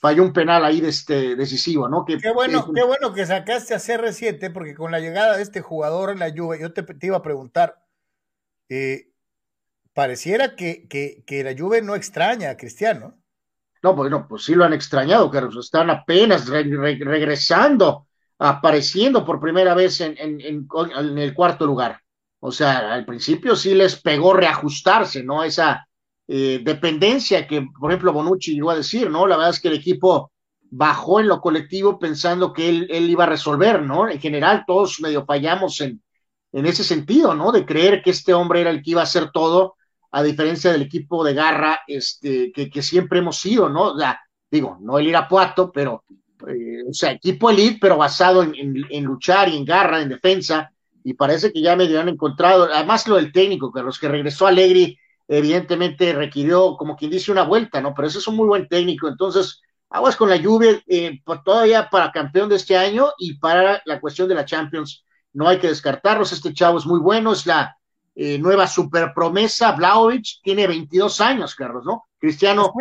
falló 0.00 0.22
un 0.22 0.32
penal 0.32 0.64
ahí 0.64 0.80
de 0.80 0.88
este, 0.88 1.36
decisivo, 1.36 1.90
¿no? 1.90 2.06
Que, 2.06 2.16
qué 2.16 2.32
bueno, 2.32 2.72
qué 2.74 2.82
bueno 2.82 3.12
que 3.12 3.26
sacaste 3.26 3.74
a 3.74 3.78
CR7 3.78 4.50
porque 4.50 4.74
con 4.74 4.90
la 4.90 4.98
llegada 4.98 5.36
de 5.36 5.42
este 5.42 5.60
jugador 5.60 6.08
en 6.08 6.20
la 6.20 6.32
Juve, 6.34 6.58
yo 6.58 6.72
te, 6.72 6.82
te 6.82 7.06
iba 7.06 7.18
a 7.18 7.22
preguntar, 7.22 7.84
eh, 8.70 9.10
pareciera 9.92 10.56
que, 10.56 10.88
que, 10.88 11.44
la 11.44 11.54
Juve 11.54 11.82
no 11.82 11.94
extraña 11.94 12.48
a 12.48 12.56
Cristiano. 12.56 13.20
No, 13.82 13.94
pues 13.94 14.10
no, 14.10 14.26
pues 14.26 14.44
sí 14.44 14.54
lo 14.54 14.64
han 14.64 14.72
extrañado, 14.72 15.30
Carlos. 15.30 15.66
Están 15.66 15.90
apenas 15.90 16.48
regresando, 16.48 18.08
apareciendo 18.38 19.22
por 19.22 19.38
primera 19.38 19.74
vez 19.74 20.00
en, 20.00 20.16
en, 20.18 21.18
el 21.18 21.34
cuarto 21.34 21.66
lugar. 21.66 22.00
O 22.40 22.50
sea, 22.50 22.94
al 22.94 23.04
principio 23.04 23.54
sí 23.54 23.74
les 23.74 24.00
pegó 24.00 24.32
reajustarse, 24.32 25.22
¿no? 25.22 25.44
Esa 25.44 25.86
eh, 26.28 26.60
dependencia 26.62 27.46
que, 27.46 27.66
por 27.78 27.90
ejemplo, 27.90 28.12
Bonucci 28.12 28.54
llegó 28.54 28.70
a 28.70 28.76
decir, 28.76 29.10
¿no? 29.10 29.26
La 29.26 29.36
verdad 29.36 29.50
es 29.50 29.60
que 29.60 29.68
el 29.68 29.74
equipo 29.74 30.32
bajó 30.70 31.20
en 31.20 31.28
lo 31.28 31.40
colectivo 31.40 31.98
pensando 31.98 32.52
que 32.52 32.68
él, 32.68 32.86
él 32.90 33.08
iba 33.08 33.24
a 33.24 33.28
resolver, 33.28 33.82
¿no? 33.82 34.08
En 34.08 34.20
general, 34.20 34.64
todos 34.66 35.00
medio 35.00 35.24
fallamos 35.24 35.80
en, 35.80 36.02
en 36.52 36.66
ese 36.66 36.84
sentido, 36.84 37.34
¿no? 37.34 37.52
De 37.52 37.66
creer 37.66 38.02
que 38.02 38.10
este 38.10 38.32
hombre 38.32 38.60
era 38.60 38.70
el 38.70 38.82
que 38.82 38.92
iba 38.92 39.00
a 39.00 39.04
hacer 39.04 39.30
todo 39.32 39.74
a 40.12 40.22
diferencia 40.22 40.70
del 40.70 40.82
equipo 40.82 41.24
de 41.24 41.34
garra 41.34 41.80
este, 41.88 42.52
que, 42.52 42.82
siempre 42.82 43.18
hemos 43.18 43.40
sido, 43.40 43.68
¿no? 43.68 43.94
Digo, 44.48 44.78
no 44.80 45.00
el 45.00 45.08
Irapuato, 45.08 45.72
pero, 45.72 46.04
eh, 46.48 46.84
o 46.88 46.94
sea, 46.94 47.10
equipo 47.10 47.50
elite, 47.50 47.78
pero 47.80 47.96
basado 47.96 48.44
en, 48.44 49.04
luchar 49.04 49.48
y 49.48 49.56
en 49.56 49.64
garra, 49.64 50.00
en 50.00 50.08
defensa, 50.08 50.70
y 51.02 51.14
parece 51.14 51.52
que 51.52 51.60
ya 51.60 51.74
medio 51.74 52.00
han 52.00 52.08
encontrado, 52.08 52.68
además 52.72 53.08
lo 53.08 53.16
del 53.16 53.32
técnico, 53.32 53.72
que 53.72 53.82
los 53.82 53.98
que 53.98 54.06
regresó 54.06 54.46
Alegri, 54.46 54.96
evidentemente 55.28 56.12
requirió, 56.12 56.76
como 56.76 56.96
quien 56.96 57.10
dice, 57.10 57.32
una 57.32 57.44
vuelta, 57.44 57.80
¿no? 57.80 57.94
Pero 57.94 58.08
ese 58.08 58.18
es 58.18 58.28
un 58.28 58.36
muy 58.36 58.46
buen 58.46 58.68
técnico, 58.68 59.08
entonces, 59.08 59.60
aguas 59.90 60.16
con 60.16 60.28
la 60.28 60.36
lluvia, 60.36 60.82
eh, 60.86 61.20
todavía 61.44 61.88
para 61.90 62.12
campeón 62.12 62.48
de 62.48 62.56
este 62.56 62.76
año 62.76 63.08
y 63.18 63.38
para 63.38 63.82
la 63.84 64.00
cuestión 64.00 64.28
de 64.28 64.34
la 64.34 64.44
Champions, 64.44 65.04
no 65.32 65.48
hay 65.48 65.58
que 65.58 65.68
descartarlos, 65.68 66.32
este 66.32 66.52
chavo 66.52 66.78
es 66.78 66.86
muy 66.86 67.00
bueno, 67.00 67.32
es 67.32 67.46
la 67.46 67.76
eh, 68.14 68.38
nueva 68.38 68.66
super 68.66 69.12
promesa, 69.14 69.72
Vlaovic, 69.72 70.40
tiene 70.42 70.66
22 70.66 71.20
años, 71.20 71.54
Carlos, 71.54 71.84
¿no? 71.84 72.04
Cristiano, 72.18 72.72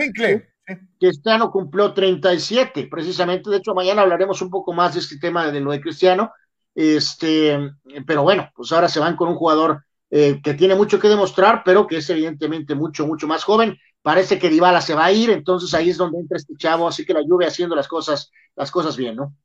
Cristiano 0.99 1.51
cumplió 1.51 1.93
37, 1.93 2.87
precisamente, 2.89 3.49
de 3.49 3.57
hecho, 3.57 3.73
mañana 3.73 4.03
hablaremos 4.03 4.41
un 4.41 4.49
poco 4.49 4.73
más 4.73 4.93
de 4.93 4.99
este 4.99 5.17
tema 5.17 5.51
de 5.51 5.59
lo 5.59 5.71
de 5.71 5.81
Cristiano, 5.81 6.31
este, 6.75 7.59
pero 8.05 8.23
bueno, 8.23 8.49
pues 8.55 8.71
ahora 8.71 8.87
se 8.87 8.99
van 8.99 9.15
con 9.15 9.29
un 9.29 9.35
jugador 9.35 9.83
eh, 10.15 10.41
que 10.43 10.53
tiene 10.53 10.75
mucho 10.75 10.99
que 10.99 11.07
demostrar, 11.07 11.63
pero 11.65 11.87
que 11.87 11.97
es 11.97 12.07
evidentemente 12.07 12.75
mucho, 12.75 13.07
mucho 13.07 13.25
más 13.25 13.43
joven. 13.43 13.79
Parece 14.03 14.37
que 14.37 14.47
Dybala 14.47 14.79
se 14.79 14.93
va 14.93 15.05
a 15.05 15.11
ir, 15.11 15.31
entonces 15.31 15.73
ahí 15.73 15.89
es 15.89 15.97
donde 15.97 16.19
entra 16.19 16.37
este 16.37 16.53
chavo, 16.55 16.87
así 16.87 17.03
que 17.03 17.15
la 17.15 17.23
lluvia 17.23 17.47
haciendo 17.47 17.75
las 17.75 17.87
cosas, 17.87 18.31
las 18.55 18.69
cosas 18.69 18.95
bien, 18.95 19.15
¿no? 19.15 19.35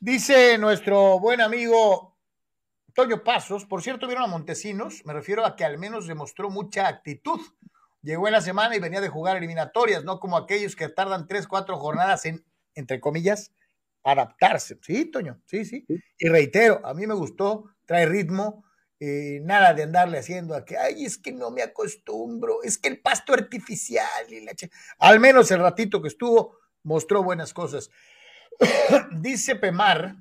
Dice 0.00 0.58
nuestro 0.58 1.20
buen 1.20 1.40
amigo 1.40 2.16
Toño 2.94 3.22
Pasos, 3.22 3.64
por 3.64 3.80
cierto, 3.80 4.08
vieron 4.08 4.24
a 4.24 4.26
Montesinos, 4.26 5.02
me 5.04 5.12
refiero 5.12 5.46
a 5.46 5.54
que 5.54 5.64
al 5.64 5.78
menos 5.78 6.08
demostró 6.08 6.50
mucha 6.50 6.88
actitud. 6.88 7.40
Llegó 8.02 8.26
en 8.26 8.32
la 8.32 8.40
semana 8.40 8.74
y 8.74 8.80
venía 8.80 9.00
de 9.00 9.08
jugar 9.08 9.36
eliminatorias, 9.36 10.02
no 10.02 10.18
como 10.18 10.36
aquellos 10.36 10.74
que 10.74 10.88
tardan 10.88 11.28
tres, 11.28 11.46
cuatro 11.46 11.76
jornadas 11.76 12.24
en, 12.24 12.44
entre 12.74 12.98
comillas, 12.98 13.52
adaptarse. 14.02 14.80
Sí, 14.82 15.04
Toño, 15.04 15.40
sí, 15.46 15.64
sí. 15.64 15.86
Y 16.18 16.28
reitero, 16.28 16.84
a 16.84 16.92
mí 16.92 17.06
me 17.06 17.14
gustó, 17.14 17.70
trae 17.86 18.04
ritmo, 18.04 18.64
eh, 19.04 19.40
nada 19.42 19.74
de 19.74 19.82
andarle 19.82 20.18
haciendo 20.18 20.54
a 20.54 20.64
que, 20.64 20.78
ay, 20.78 21.04
es 21.04 21.18
que 21.18 21.32
no 21.32 21.50
me 21.50 21.62
acostumbro, 21.62 22.62
es 22.62 22.78
que 22.78 22.88
el 22.88 23.00
pasto 23.00 23.34
artificial 23.34 24.08
y 24.28 24.40
la 24.40 24.52
Al 24.98 25.20
menos 25.20 25.50
el 25.50 25.60
ratito 25.60 26.00
que 26.00 26.08
estuvo 26.08 26.58
mostró 26.82 27.22
buenas 27.22 27.52
cosas. 27.52 27.90
Dice 29.20 29.56
Pemar, 29.56 30.16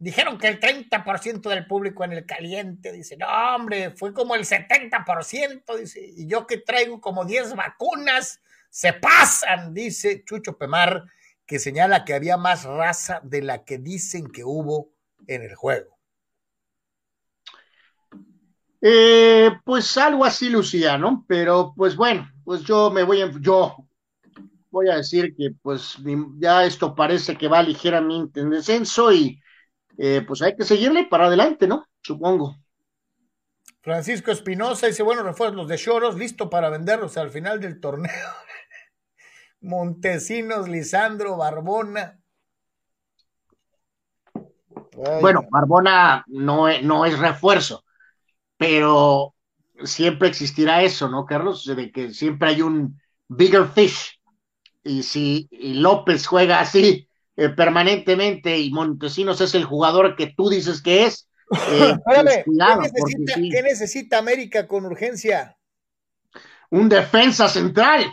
Dijeron 0.00 0.38
que 0.38 0.46
el 0.46 0.60
30% 0.60 1.48
del 1.48 1.66
público 1.66 2.04
en 2.04 2.12
el 2.12 2.24
caliente, 2.24 2.92
dice, 2.92 3.16
no, 3.16 3.26
hombre, 3.26 3.90
fue 3.90 4.14
como 4.14 4.36
el 4.36 4.44
70%, 4.44 5.76
dice, 5.76 6.00
y 6.00 6.28
yo 6.28 6.46
que 6.46 6.58
traigo 6.58 7.00
como 7.00 7.24
10 7.24 7.56
vacunas, 7.56 8.40
se 8.70 8.92
pasan, 8.92 9.74
dice 9.74 10.22
Chucho 10.24 10.56
Pemar, 10.56 11.04
que 11.46 11.58
señala 11.58 12.04
que 12.04 12.14
había 12.14 12.36
más 12.36 12.62
raza 12.62 13.20
de 13.24 13.42
la 13.42 13.64
que 13.64 13.78
dicen 13.78 14.28
que 14.30 14.44
hubo 14.44 14.92
en 15.26 15.42
el 15.42 15.56
juego. 15.56 15.97
Eh, 18.80 19.50
pues 19.64 19.96
algo 19.98 20.24
así, 20.24 20.48
Lucía, 20.48 20.96
¿no? 20.98 21.24
Pero 21.26 21.72
pues 21.76 21.96
bueno, 21.96 22.30
pues 22.44 22.62
yo 22.62 22.90
me 22.90 23.02
voy 23.02 23.22
a, 23.22 23.30
yo 23.40 23.76
voy 24.70 24.88
a 24.88 24.96
decir 24.96 25.34
que 25.36 25.50
pues 25.62 25.96
ya 26.38 26.64
esto 26.64 26.94
parece 26.94 27.36
que 27.36 27.48
va 27.48 27.62
ligeramente 27.62 28.40
en 28.40 28.50
descenso 28.50 29.12
y 29.12 29.40
eh, 29.96 30.22
pues 30.26 30.42
hay 30.42 30.54
que 30.54 30.64
seguirle 30.64 31.06
para 31.06 31.26
adelante, 31.26 31.66
¿no? 31.66 31.86
Supongo. 32.00 32.56
Francisco 33.80 34.30
Espinosa 34.30 34.86
dice, 34.86 35.02
bueno, 35.02 35.22
refuerzos 35.22 35.66
de 35.66 35.76
Choros, 35.76 36.16
listo 36.16 36.50
para 36.50 36.68
venderlos 36.68 37.16
al 37.16 37.30
final 37.30 37.60
del 37.60 37.80
torneo. 37.80 38.12
Montesinos, 39.60 40.68
Lisandro, 40.68 41.36
Barbona. 41.36 42.20
Bueno, 45.20 45.42
Barbona 45.50 46.24
no, 46.26 46.66
no 46.82 47.04
es 47.04 47.18
refuerzo, 47.18 47.84
pero 48.58 49.34
siempre 49.84 50.28
existirá 50.28 50.82
eso, 50.82 51.08
¿no, 51.08 51.24
Carlos? 51.24 51.64
De 51.64 51.90
que 51.90 52.12
siempre 52.12 52.50
hay 52.50 52.62
un 52.62 53.00
bigger 53.28 53.68
fish. 53.68 54.20
Y 54.84 55.02
si 55.02 55.48
López 55.52 56.26
juega 56.26 56.60
así, 56.60 57.08
eh, 57.36 57.48
permanentemente 57.50 58.58
y 58.58 58.70
Montesinos 58.70 59.40
es 59.40 59.54
el 59.54 59.64
jugador 59.64 60.16
que 60.16 60.26
tú 60.26 60.50
dices 60.50 60.82
que 60.82 61.06
es. 61.06 61.24
Eh, 61.50 61.94
Espérame, 61.96 62.44
pues, 62.44 62.44
¿qué, 62.44 63.16
necesita, 63.16 63.34
sí. 63.34 63.48
¿qué 63.50 63.62
necesita 63.62 64.18
América 64.18 64.68
con 64.68 64.84
urgencia? 64.84 65.56
Un 66.68 66.90
defensa 66.90 67.48
central. 67.48 68.12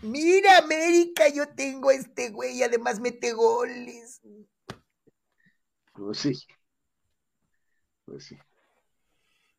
Mira, 0.00 0.56
América, 0.56 1.28
yo 1.28 1.46
tengo 1.48 1.90
a 1.90 1.94
este 1.94 2.30
güey, 2.30 2.62
además 2.62 2.98
mete 3.00 3.34
goles. 3.34 4.22
Pues 5.92 6.18
sí. 6.18 6.32
Pues 8.08 8.24
sí. 8.24 8.38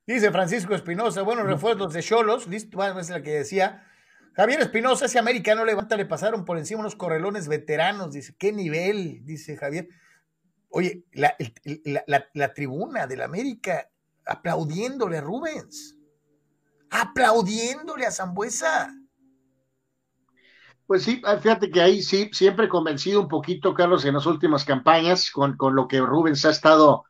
Dice 0.08 0.32
Francisco 0.32 0.74
Espinosa, 0.74 1.22
buenos 1.22 1.46
refuerzos 1.46 1.94
de 1.94 2.02
Cholos, 2.02 2.48
listo, 2.48 2.84
es 3.00 3.10
la 3.10 3.22
que 3.22 3.32
decía. 3.32 3.86
Javier 4.34 4.62
Espinosa, 4.62 5.06
ese 5.06 5.20
americano 5.20 5.66
levanta, 5.66 5.96
le 5.96 6.06
pasaron 6.06 6.46
por 6.46 6.58
encima 6.58 6.80
unos 6.80 6.96
correlones 6.96 7.48
veteranos, 7.48 8.14
dice, 8.14 8.36
qué 8.40 8.52
nivel, 8.52 9.24
dice 9.24 9.56
Javier. 9.56 9.88
Oye, 10.70 11.06
la, 11.12 11.36
la, 11.84 12.04
la, 12.08 12.28
la 12.34 12.54
tribuna 12.54 13.06
del 13.06 13.22
América 13.22 13.88
aplaudiéndole 14.26 15.18
a 15.18 15.22
Rubens, 15.22 15.96
aplaudiéndole 16.90 18.08
a 18.08 18.12
Zambuesa. 18.12 18.96
Pues 20.88 21.04
sí, 21.04 21.22
fíjate 21.42 21.70
que 21.70 21.82
ahí 21.82 22.02
sí, 22.02 22.32
siempre 22.34 22.68
convencido 22.68 23.22
un 23.22 23.28
poquito, 23.28 23.76
Carlos, 23.76 24.06
en 24.06 24.16
las 24.16 24.26
últimas 24.26 24.66
campañas, 24.66 25.30
con, 25.30 25.56
con 25.56 25.76
lo 25.76 25.88
que 25.88 26.00
Rubens 26.00 26.46
ha 26.46 26.50
estado 26.50 27.06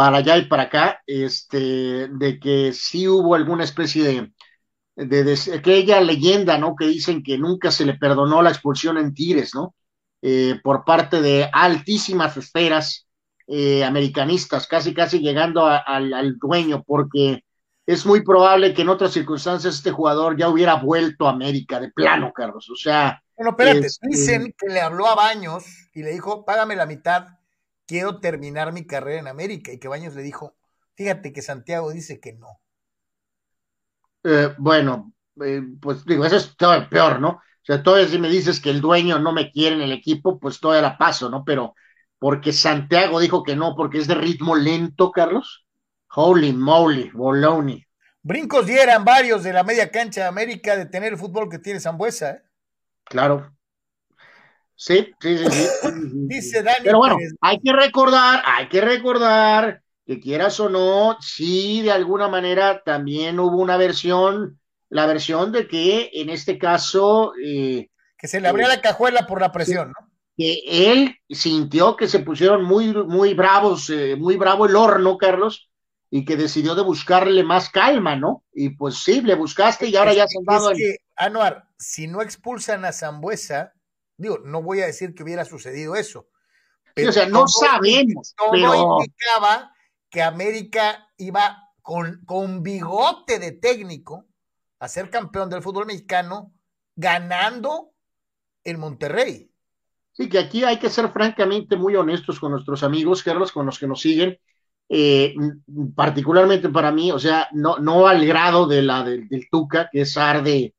para 0.00 0.16
allá 0.16 0.38
y 0.38 0.46
para 0.46 0.62
acá, 0.62 1.02
este, 1.06 2.08
de 2.08 2.40
que 2.40 2.72
sí 2.72 3.06
hubo 3.06 3.34
alguna 3.34 3.64
especie 3.64 4.02
de, 4.02 4.32
de, 4.96 5.24
de, 5.24 5.38
aquella 5.54 6.00
leyenda, 6.00 6.56
¿no? 6.56 6.74
Que 6.74 6.86
dicen 6.86 7.22
que 7.22 7.36
nunca 7.36 7.70
se 7.70 7.84
le 7.84 7.98
perdonó 7.98 8.40
la 8.40 8.48
expulsión 8.48 8.96
en 8.96 9.12
Tigres, 9.12 9.54
¿no? 9.54 9.74
Eh, 10.22 10.58
por 10.64 10.86
parte 10.86 11.20
de 11.20 11.50
altísimas 11.52 12.34
esferas 12.38 13.08
eh, 13.46 13.84
americanistas, 13.84 14.66
casi 14.66 14.94
casi 14.94 15.18
llegando 15.18 15.66
a, 15.66 15.76
al, 15.76 16.14
al 16.14 16.38
dueño, 16.38 16.82
porque 16.82 17.44
es 17.84 18.06
muy 18.06 18.24
probable 18.24 18.72
que 18.72 18.80
en 18.80 18.88
otras 18.88 19.12
circunstancias 19.12 19.74
este 19.74 19.90
jugador 19.90 20.34
ya 20.34 20.48
hubiera 20.48 20.76
vuelto 20.76 21.26
a 21.26 21.32
América 21.32 21.78
de 21.78 21.90
plano, 21.90 22.32
Carlos. 22.32 22.70
O 22.70 22.74
sea. 22.74 23.22
Bueno, 23.36 23.50
espérate, 23.50 23.86
es, 23.86 23.98
dicen 24.00 24.54
que 24.56 24.72
le 24.72 24.80
habló 24.80 25.08
a 25.08 25.14
Baños 25.14 25.66
y 25.92 26.02
le 26.02 26.12
dijo, 26.12 26.46
págame 26.46 26.74
la 26.74 26.86
mitad 26.86 27.39
quiero 27.90 28.20
terminar 28.20 28.72
mi 28.72 28.86
carrera 28.86 29.18
en 29.18 29.26
América. 29.26 29.72
Y 29.72 29.78
que 29.78 29.88
Baños 29.88 30.14
le 30.14 30.22
dijo, 30.22 30.54
fíjate 30.94 31.32
que 31.32 31.42
Santiago 31.42 31.90
dice 31.90 32.20
que 32.20 32.34
no. 32.34 32.60
Eh, 34.22 34.54
bueno, 34.58 35.12
eh, 35.44 35.60
pues 35.80 36.04
digo, 36.04 36.24
eso 36.24 36.36
es 36.36 36.56
todo 36.56 36.88
peor, 36.88 37.20
¿no? 37.20 37.30
O 37.30 37.64
sea, 37.64 37.82
todavía 37.82 38.06
si 38.06 38.18
me 38.20 38.28
dices 38.28 38.60
que 38.60 38.70
el 38.70 38.80
dueño 38.80 39.18
no 39.18 39.32
me 39.32 39.50
quiere 39.50 39.74
en 39.74 39.82
el 39.82 39.90
equipo, 39.90 40.38
pues 40.38 40.60
todavía 40.60 40.88
la 40.88 40.98
paso, 40.98 41.28
¿no? 41.28 41.44
Pero 41.44 41.74
porque 42.20 42.52
Santiago 42.52 43.18
dijo 43.18 43.42
que 43.42 43.56
no, 43.56 43.74
porque 43.74 43.98
es 43.98 44.06
de 44.06 44.14
ritmo 44.14 44.54
lento, 44.54 45.10
Carlos. 45.10 45.66
Holy 46.14 46.52
moly, 46.52 47.10
Bologna. 47.10 47.74
Brincos 48.22 48.66
dieran 48.66 49.04
varios 49.04 49.42
de 49.42 49.52
la 49.52 49.64
media 49.64 49.90
cancha 49.90 50.20
de 50.22 50.26
América 50.28 50.76
de 50.76 50.86
tener 50.86 51.12
el 51.12 51.18
fútbol 51.18 51.48
que 51.48 51.58
tiene 51.58 51.80
Zambuesa, 51.80 52.30
¿eh? 52.30 52.42
Claro. 53.04 53.52
Sí, 54.82 55.12
sí, 55.20 55.36
sí, 55.36 55.44
sí. 55.50 55.90
Dice 56.26 56.62
Dani. 56.62 56.78
Pero 56.84 56.96
bueno, 56.96 57.18
hay 57.42 57.60
que 57.60 57.70
recordar, 57.70 58.42
hay 58.46 58.66
que 58.70 58.80
recordar 58.80 59.82
que 60.06 60.18
quieras 60.18 60.58
o 60.58 60.70
no, 60.70 61.18
sí, 61.20 61.82
de 61.82 61.92
alguna 61.92 62.28
manera 62.28 62.82
también 62.82 63.38
hubo 63.40 63.58
una 63.58 63.76
versión, 63.76 64.58
la 64.88 65.04
versión 65.04 65.52
de 65.52 65.68
que 65.68 66.08
en 66.14 66.30
este 66.30 66.58
caso. 66.58 67.34
Eh, 67.44 67.90
que 68.16 68.26
se 68.26 68.40
le 68.40 68.48
abría 68.48 68.68
eh, 68.68 68.76
la 68.76 68.80
cajuela 68.80 69.26
por 69.26 69.42
la 69.42 69.52
presión, 69.52 69.88
¿no? 69.88 70.08
Que 70.34 70.62
él 70.64 71.14
sintió 71.28 71.94
que 71.94 72.08
se 72.08 72.20
pusieron 72.20 72.64
muy, 72.64 72.94
muy 72.94 73.34
bravos, 73.34 73.90
eh, 73.90 74.16
muy 74.16 74.36
bravo 74.36 74.64
el 74.64 74.76
horno, 74.76 75.18
Carlos, 75.18 75.68
y 76.08 76.24
que 76.24 76.38
decidió 76.38 76.74
de 76.74 76.82
buscarle 76.82 77.44
más 77.44 77.68
calma, 77.68 78.16
¿no? 78.16 78.44
Y 78.54 78.70
pues 78.70 79.02
sí, 79.02 79.20
le 79.20 79.34
buscaste 79.34 79.88
y 79.88 79.96
ahora 79.96 80.12
es, 80.12 80.16
ya 80.16 80.26
se 80.26 80.38
han 80.38 80.44
dado. 80.46 80.70
Es 80.70 80.78
que, 80.78 80.96
Anuar, 81.16 81.66
si 81.76 82.06
no 82.06 82.22
expulsan 82.22 82.86
a 82.86 82.92
Zambuesa 82.92 83.74
digo, 84.20 84.38
no 84.44 84.62
voy 84.62 84.80
a 84.80 84.86
decir 84.86 85.14
que 85.14 85.22
hubiera 85.22 85.44
sucedido 85.44 85.96
eso. 85.96 86.28
Pero 86.94 87.10
o 87.10 87.12
sea, 87.12 87.26
no 87.26 87.40
todo, 87.40 87.48
sabemos. 87.48 88.34
Todo 88.36 88.50
pero... 88.52 88.98
indicaba 89.00 89.72
que 90.10 90.22
América 90.22 91.08
iba 91.16 91.56
con, 91.80 92.24
con 92.24 92.62
bigote 92.62 93.38
de 93.38 93.52
técnico 93.52 94.26
a 94.78 94.88
ser 94.88 95.10
campeón 95.10 95.48
del 95.48 95.62
fútbol 95.62 95.86
mexicano, 95.86 96.52
ganando 96.96 97.92
en 98.64 98.78
Monterrey. 98.78 99.50
Sí, 100.12 100.28
que 100.28 100.38
aquí 100.38 100.64
hay 100.64 100.78
que 100.78 100.90
ser 100.90 101.10
francamente 101.10 101.76
muy 101.76 101.96
honestos 101.96 102.40
con 102.40 102.52
nuestros 102.52 102.82
amigos, 102.82 103.22
Carlos, 103.22 103.52
con 103.52 103.66
los 103.66 103.78
que 103.78 103.86
nos 103.86 104.00
siguen. 104.00 104.38
Eh, 104.92 105.34
particularmente 105.94 106.68
para 106.68 106.90
mí, 106.90 107.12
o 107.12 107.18
sea, 107.18 107.48
no, 107.52 107.78
no 107.78 108.08
al 108.08 108.26
grado 108.26 108.66
de 108.66 108.82
la 108.82 109.04
de, 109.04 109.26
del 109.28 109.48
Tuca, 109.48 109.88
que 109.90 110.00
es 110.00 110.16
arde, 110.16 110.74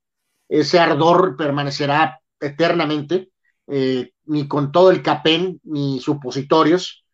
ese 0.49 0.79
ardor 0.79 1.37
permanecerá 1.37 2.19
eternamente, 2.37 3.30
eh, 3.73 4.11
ni 4.25 4.49
con 4.49 4.71
todo 4.71 4.91
el 4.91 5.01
capén, 5.01 5.61
ni 5.63 6.01
supositorios. 6.01 7.05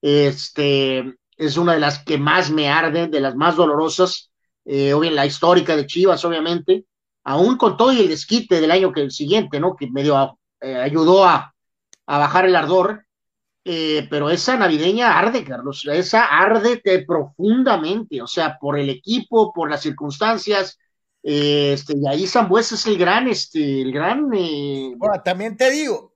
Este 0.00 1.16
es 1.36 1.56
una 1.56 1.74
de 1.74 1.80
las 1.80 2.04
que 2.04 2.18
más 2.18 2.50
me 2.50 2.68
arde, 2.68 3.08
de 3.08 3.20
las 3.20 3.34
más 3.34 3.56
dolorosas, 3.56 4.30
eh, 4.64 4.94
la 5.10 5.26
histórica 5.26 5.76
de 5.76 5.86
Chivas, 5.86 6.24
obviamente, 6.24 6.84
aún 7.24 7.56
con 7.56 7.76
todo 7.76 7.92
y 7.92 8.00
el 8.00 8.08
desquite 8.08 8.60
del 8.60 8.70
año 8.70 8.92
que 8.92 9.00
el 9.00 9.10
siguiente, 9.10 9.58
¿no? 9.58 9.74
Que 9.74 9.90
medio 9.90 10.38
eh, 10.60 10.76
ayudó 10.76 11.24
a, 11.24 11.52
a, 12.06 12.18
bajar 12.18 12.44
el 12.44 12.54
ardor, 12.54 13.04
eh, 13.64 14.06
pero 14.08 14.30
esa 14.30 14.56
navideña 14.56 15.18
arde, 15.18 15.44
Carlos, 15.44 15.84
esa 15.90 16.26
arde 16.26 16.80
profundamente, 17.04 18.22
o 18.22 18.28
sea, 18.28 18.56
por 18.60 18.78
el 18.78 18.88
equipo, 18.88 19.52
por 19.52 19.68
las 19.68 19.82
circunstancias, 19.82 20.78
este, 21.26 21.94
y 21.96 22.06
ahí 22.06 22.26
Zambuesa 22.26 22.74
es 22.74 22.86
el 22.86 22.98
gran, 22.98 23.26
este, 23.28 23.80
el 23.80 23.92
gran. 23.92 24.28
Eh... 24.34 24.92
Bueno, 24.98 25.22
también 25.24 25.56
te 25.56 25.70
digo, 25.70 26.14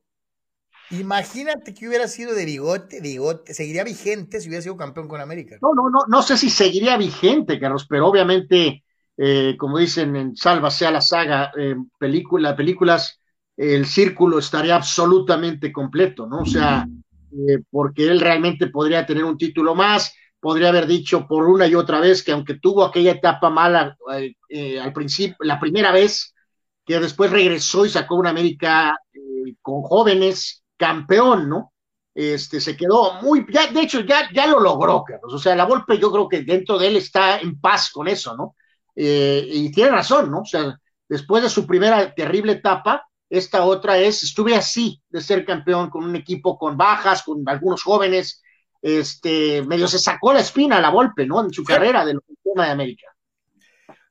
imagínate 0.90 1.72
que 1.72 1.88
hubiera 1.88 2.06
sido 2.08 2.34
de 2.34 2.44
bigote, 2.44 3.00
bigote, 3.00 3.54
seguiría 3.54 3.84
vigente 3.84 4.38
si 4.38 4.48
hubiera 4.48 4.62
sido 4.62 4.76
campeón 4.76 5.08
con 5.08 5.22
América. 5.22 5.56
No, 5.62 5.72
no, 5.74 5.88
no, 5.88 6.00
no 6.06 6.22
sé 6.22 6.36
si 6.36 6.50
seguiría 6.50 6.98
vigente, 6.98 7.58
Carlos, 7.58 7.86
pero 7.88 8.06
obviamente, 8.06 8.84
eh, 9.16 9.56
como 9.58 9.78
dicen 9.78 10.14
en 10.14 10.36
Salva 10.36 10.70
sea 10.70 10.90
la 10.90 11.00
saga, 11.00 11.52
eh, 11.58 11.74
película, 11.98 12.54
películas, 12.54 13.18
el 13.56 13.86
círculo 13.86 14.38
estaría 14.38 14.76
absolutamente 14.76 15.72
completo, 15.72 16.26
¿no? 16.26 16.40
O 16.40 16.46
sea, 16.46 16.86
eh, 17.32 17.62
porque 17.70 18.06
él 18.06 18.20
realmente 18.20 18.66
podría 18.66 19.06
tener 19.06 19.24
un 19.24 19.38
título 19.38 19.74
más, 19.74 20.12
podría 20.40 20.68
haber 20.68 20.86
dicho 20.86 21.26
por 21.26 21.48
una 21.48 21.66
y 21.66 21.74
otra 21.74 22.00
vez 22.00 22.22
que 22.22 22.32
aunque 22.32 22.54
tuvo 22.54 22.84
aquella 22.84 23.12
etapa 23.12 23.50
mala 23.50 23.96
eh, 24.14 24.34
eh, 24.48 24.80
al 24.80 24.92
principio, 24.92 25.36
la 25.40 25.58
primera 25.58 25.92
vez, 25.92 26.34
que 26.84 26.98
después 27.00 27.30
regresó 27.30 27.84
y 27.84 27.90
sacó 27.90 28.16
una 28.16 28.30
América 28.30 28.96
eh, 29.12 29.54
con 29.60 29.82
jóvenes, 29.82 30.62
campeón, 30.76 31.48
¿no? 31.48 31.72
Este, 32.14 32.60
se 32.60 32.76
quedó 32.76 33.14
muy, 33.22 33.46
ya, 33.50 33.68
de 33.68 33.82
hecho, 33.82 34.00
ya, 34.00 34.28
ya 34.32 34.46
lo 34.46 34.58
logró, 34.60 35.04
Carlos. 35.04 35.32
O 35.34 35.38
sea, 35.38 35.54
la 35.54 35.66
Volpe 35.66 35.98
yo 35.98 36.10
creo 36.10 36.28
que 36.28 36.42
dentro 36.42 36.78
de 36.78 36.88
él 36.88 36.96
está 36.96 37.38
en 37.38 37.60
paz 37.60 37.90
con 37.90 38.08
eso, 38.08 38.36
¿no? 38.36 38.54
y 39.00 39.70
tiene 39.70 39.92
razón, 39.92 40.28
¿no? 40.28 40.40
O 40.40 40.44
sea, 40.44 40.76
después 41.08 41.40
de 41.40 41.48
su 41.48 41.64
primera 41.68 42.12
terrible 42.12 42.54
etapa, 42.54 43.08
esta 43.30 43.64
otra 43.64 43.98
es, 43.98 44.24
estuve 44.24 44.56
así 44.56 45.00
de 45.08 45.20
ser 45.20 45.44
campeón 45.44 45.88
con 45.88 46.02
un 46.02 46.16
equipo 46.16 46.58
con 46.58 46.76
bajas, 46.76 47.22
con 47.22 47.48
algunos 47.48 47.84
jóvenes, 47.84 48.42
este, 48.82 49.62
medio 49.62 49.88
se 49.88 49.98
sacó 49.98 50.32
la 50.32 50.40
espina 50.40 50.78
a 50.78 50.80
la 50.80 50.90
golpe, 50.90 51.26
¿no? 51.26 51.44
En 51.44 51.52
su 51.52 51.64
carrera 51.64 52.04
del 52.04 52.20
tema 52.42 52.66
de 52.66 52.72
América. 52.72 53.06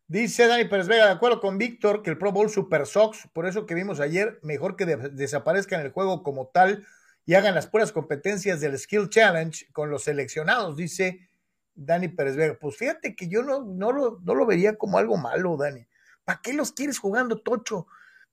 Dice 0.07 0.47
Dani 0.47 0.65
Pérez 0.65 0.87
Vega, 0.87 1.05
de 1.05 1.11
acuerdo 1.11 1.41
con 1.41 1.57
Víctor, 1.57 2.01
que 2.01 2.09
el 2.11 2.17
Pro 2.17 2.31
Bowl 2.31 2.49
Super 2.49 2.85
Sox, 2.85 3.27
por 3.33 3.45
eso 3.45 3.65
que 3.65 3.75
vimos 3.75 3.99
ayer, 3.99 4.39
mejor 4.41 4.77
que 4.77 4.85
de 4.85 4.95
desaparezcan 5.09 5.81
el 5.81 5.91
juego 5.91 6.23
como 6.23 6.47
tal 6.47 6.85
y 7.25 7.33
hagan 7.33 7.55
las 7.55 7.67
puras 7.67 7.91
competencias 7.91 8.61
del 8.61 8.77
Skill 8.79 9.09
Challenge 9.09 9.67
con 9.73 9.89
los 9.89 10.03
seleccionados, 10.03 10.77
dice 10.77 11.27
Dani 11.75 12.07
Pérez 12.07 12.37
Vega. 12.37 12.57
Pues 12.59 12.77
fíjate 12.77 13.15
que 13.15 13.27
yo 13.27 13.43
no, 13.43 13.63
no, 13.65 13.91
lo, 13.91 14.19
no 14.23 14.33
lo 14.33 14.45
vería 14.45 14.77
como 14.77 14.97
algo 14.97 15.17
malo, 15.17 15.57
Dani. 15.57 15.85
¿Para 16.23 16.39
qué 16.41 16.53
los 16.53 16.71
quieres 16.71 16.99
jugando 16.99 17.41
tocho? 17.41 17.87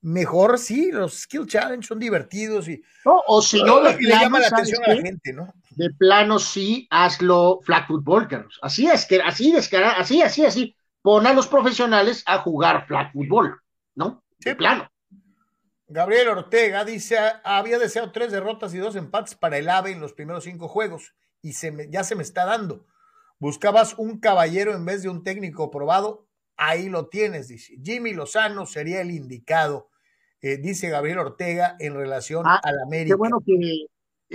mejor 0.05 0.59
sí, 0.59 0.91
los 0.93 1.21
Skill 1.21 1.47
Challenge 1.47 1.87
son 1.87 1.99
divertidos 1.99 2.69
y 2.69 2.83
no, 3.07 3.23
o 3.27 3.41
si 3.41 3.63
no, 3.63 3.81
le 3.81 3.97
llama 3.99 4.39
la 4.39 4.49
atención 4.49 4.85
a 4.85 4.89
la 4.89 5.01
gente, 5.01 5.33
¿no? 5.33 5.53
De 5.77 5.91
plano 5.91 6.39
sí, 6.39 6.87
hazlo 6.91 7.61
flag 7.63 7.87
football, 7.87 8.29
Carlos. 8.29 8.59
Así 8.63 8.87
es 8.87 9.07
que 9.07 9.21
así 9.21 9.53
descarado, 9.53 9.95
así, 9.99 10.23
así, 10.23 10.45
así, 10.45 10.77
pon 11.03 11.27
a 11.27 11.33
los 11.33 11.47
profesionales 11.47 12.23
a 12.27 12.39
jugar 12.39 12.87
flag 12.87 13.13
football, 13.13 13.61
¿no? 13.95 14.25
De 14.39 14.51
sí. 14.53 14.57
plano. 14.57 14.91
Gabriel 15.87 16.29
Ortega 16.29 16.85
dice, 16.85 17.19
había 17.45 17.79
deseado 17.79 18.11
tres 18.11 18.33
derrotas 18.33 18.75
y 18.75 18.79
dos 18.79 18.97
empates 18.97 19.35
para 19.35 19.59
el 19.59 19.69
AVE 19.69 19.93
en 19.93 20.01
los 20.01 20.13
primeros 20.13 20.45
cinco 20.45 20.69
juegos 20.69 21.15
y 21.43 21.53
se 21.53 21.71
me, 21.71 21.91
ya 21.91 22.05
se 22.05 22.15
me 22.15 22.23
está 22.23 22.45
dando. 22.45 22.87
Buscabas 23.39 23.95
un 23.99 24.19
caballero 24.19 24.75
en 24.75 24.85
vez 24.85 25.03
de 25.03 25.09
un 25.09 25.23
técnico 25.23 25.71
probado, 25.71 26.27
ahí 26.57 26.89
lo 26.89 27.09
tienes, 27.09 27.49
dice. 27.49 27.75
Jimmy 27.83 28.15
Lozano 28.15 28.65
sería 28.65 29.03
el 29.03 29.11
indicado 29.11 29.91
eh, 30.47 30.59
dice 30.59 30.91
Gabriel 30.91 31.21
Ortega 31.21 31.75
en 31.79 31.95
relación 31.95 32.43
ah, 32.47 32.61
al 32.63 32.79
América. 32.81 33.15
Qué 33.15 33.17
bueno 33.17 33.41
que, 33.41 33.87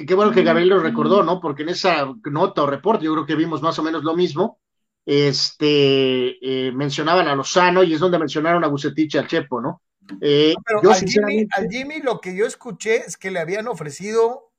qué 0.06 0.14
bueno 0.14 0.32
que 0.32 0.44
Gabriel 0.44 0.70
lo 0.70 0.80
recordó, 0.80 1.24
¿no? 1.24 1.40
Porque 1.40 1.64
en 1.64 1.70
esa 1.70 2.14
nota 2.26 2.64
o 2.64 2.68
reporte 2.68 3.06
yo 3.06 3.14
creo 3.14 3.26
que 3.26 3.36
vimos 3.36 3.62
más 3.62 3.78
o 3.80 3.84
menos 3.84 4.04
lo 4.04 4.16
mismo. 4.16 4.60
Este 5.06 6.38
eh, 6.68 6.72
mencionaban 6.72 7.28
a 7.28 7.36
Lozano 7.36 7.84
y 7.84 7.94
es 7.94 8.00
donde 8.00 8.20
mencionaron 8.20 8.64
a 8.64 8.68
Bucetich 8.68 9.16
al 9.16 9.28
Chepo, 9.28 9.62
¿no? 9.62 9.82
Eh, 10.22 10.54
pero 10.66 10.92
al, 10.92 11.00
Jimmy, 11.00 11.48
al 11.52 11.68
Jimmy 11.70 12.02
lo 12.02 12.20
que 12.20 12.36
yo 12.36 12.46
escuché 12.46 12.98
es 12.98 13.18
que 13.18 13.32
le 13.32 13.40
habían 13.40 13.68
ofrecido, 13.68 14.52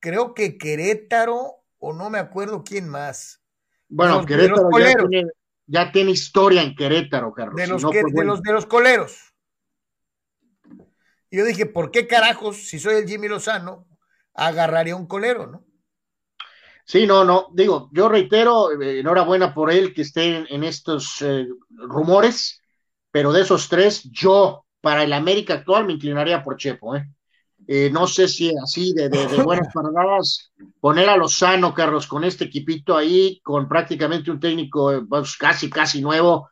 creo 0.00 0.34
que 0.34 0.56
Querétaro 0.56 1.62
o 1.78 1.92
no 1.92 2.10
me 2.10 2.18
acuerdo 2.18 2.64
quién 2.64 2.88
más. 2.88 3.42
Bueno, 3.88 4.24
Querétaro 4.24 4.68
ya 5.66 5.92
tiene, 5.92 6.10
historia 6.10 6.62
en 6.62 6.74
Querétaro, 6.74 7.32
Carlos. 7.32 7.56
De 7.56 7.66
los, 7.66 7.82
de, 7.82 8.24
los, 8.24 8.42
de 8.42 8.52
los 8.52 8.66
coleros. 8.66 9.32
Y 11.30 11.38
yo 11.38 11.44
dije, 11.44 11.66
¿por 11.66 11.90
qué 11.90 12.06
carajos, 12.06 12.68
si 12.68 12.78
soy 12.78 12.96
el 12.96 13.08
Jimmy 13.08 13.28
Lozano, 13.28 13.86
agarraría 14.34 14.96
un 14.96 15.06
colero, 15.06 15.46
no? 15.46 15.64
Sí, 16.84 17.06
no, 17.06 17.24
no, 17.24 17.48
digo, 17.52 17.88
yo 17.92 18.08
reitero, 18.08 18.80
eh, 18.80 19.00
enhorabuena 19.00 19.54
por 19.54 19.70
él 19.70 19.94
que 19.94 20.02
esté 20.02 20.44
en, 20.52 20.64
estos 20.64 21.22
eh, 21.22 21.46
rumores, 21.70 22.60
pero 23.10 23.32
de 23.32 23.42
esos 23.42 23.68
tres, 23.68 24.02
yo, 24.10 24.66
para 24.80 25.04
el 25.04 25.12
América 25.12 25.54
actual, 25.54 25.86
me 25.86 25.92
inclinaría 25.92 26.42
por 26.42 26.56
Chepo, 26.56 26.96
¿eh? 26.96 27.08
eh 27.68 27.88
no 27.92 28.08
sé 28.08 28.26
si 28.26 28.52
así 28.60 28.92
de, 28.94 29.08
de, 29.08 29.28
de 29.28 29.42
buenas 29.42 29.68
paradas, 29.74 30.52
poner 30.80 31.08
a 31.08 31.16
Lozano, 31.16 31.72
Carlos, 31.72 32.06
con 32.06 32.24
este 32.24 32.44
equipito 32.44 32.96
ahí, 32.96 33.40
con 33.44 33.68
prácticamente 33.68 34.30
un 34.30 34.40
técnico 34.40 35.04
pues, 35.08 35.36
casi, 35.36 35.70
casi 35.70 36.00
nuevo, 36.00 36.50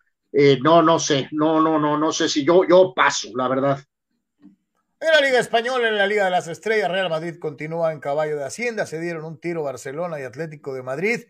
no, 0.63 0.81
no 0.81 1.01
sé, 1.01 1.29
no, 1.33 1.61
no, 1.61 1.77
no, 1.81 1.99
no 1.99 2.13
sé 2.13 2.29
si 2.29 2.45
yo, 2.45 2.63
yo 2.67 2.95
paso, 2.95 3.31
la 3.35 3.49
verdad. 3.49 3.81
En 5.03 5.09
la 5.13 5.23
Liga 5.23 5.39
Española, 5.39 5.89
en 5.89 5.97
la 5.97 6.07
Liga 6.07 6.27
de 6.27 6.31
las 6.31 6.47
Estrellas, 6.47 6.91
Real 6.91 7.09
Madrid 7.09 7.39
continúa 7.39 7.91
en 7.91 8.01
caballo 8.01 8.37
de 8.37 8.45
Hacienda. 8.45 8.85
Se 8.85 9.01
dieron 9.01 9.25
un 9.25 9.41
tiro 9.41 9.63
Barcelona 9.63 10.21
y 10.21 10.25
Atlético 10.25 10.75
de 10.75 10.83
Madrid, 10.83 11.21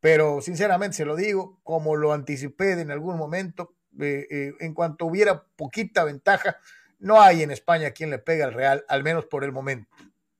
pero 0.00 0.40
sinceramente 0.40 0.96
se 0.96 1.04
lo 1.04 1.14
digo, 1.14 1.60
como 1.62 1.94
lo 1.94 2.12
anticipé 2.12 2.72
en 2.72 2.90
algún 2.90 3.16
momento, 3.16 3.76
eh, 4.00 4.26
eh, 4.28 4.52
en 4.58 4.74
cuanto 4.74 5.06
hubiera 5.06 5.44
poquita 5.54 6.02
ventaja, 6.02 6.56
no 6.98 7.20
hay 7.20 7.44
en 7.44 7.52
España 7.52 7.92
quien 7.92 8.10
le 8.10 8.18
pegue 8.18 8.42
al 8.42 8.52
Real, 8.52 8.84
al 8.88 9.04
menos 9.04 9.26
por 9.26 9.44
el 9.44 9.52
momento. 9.52 9.88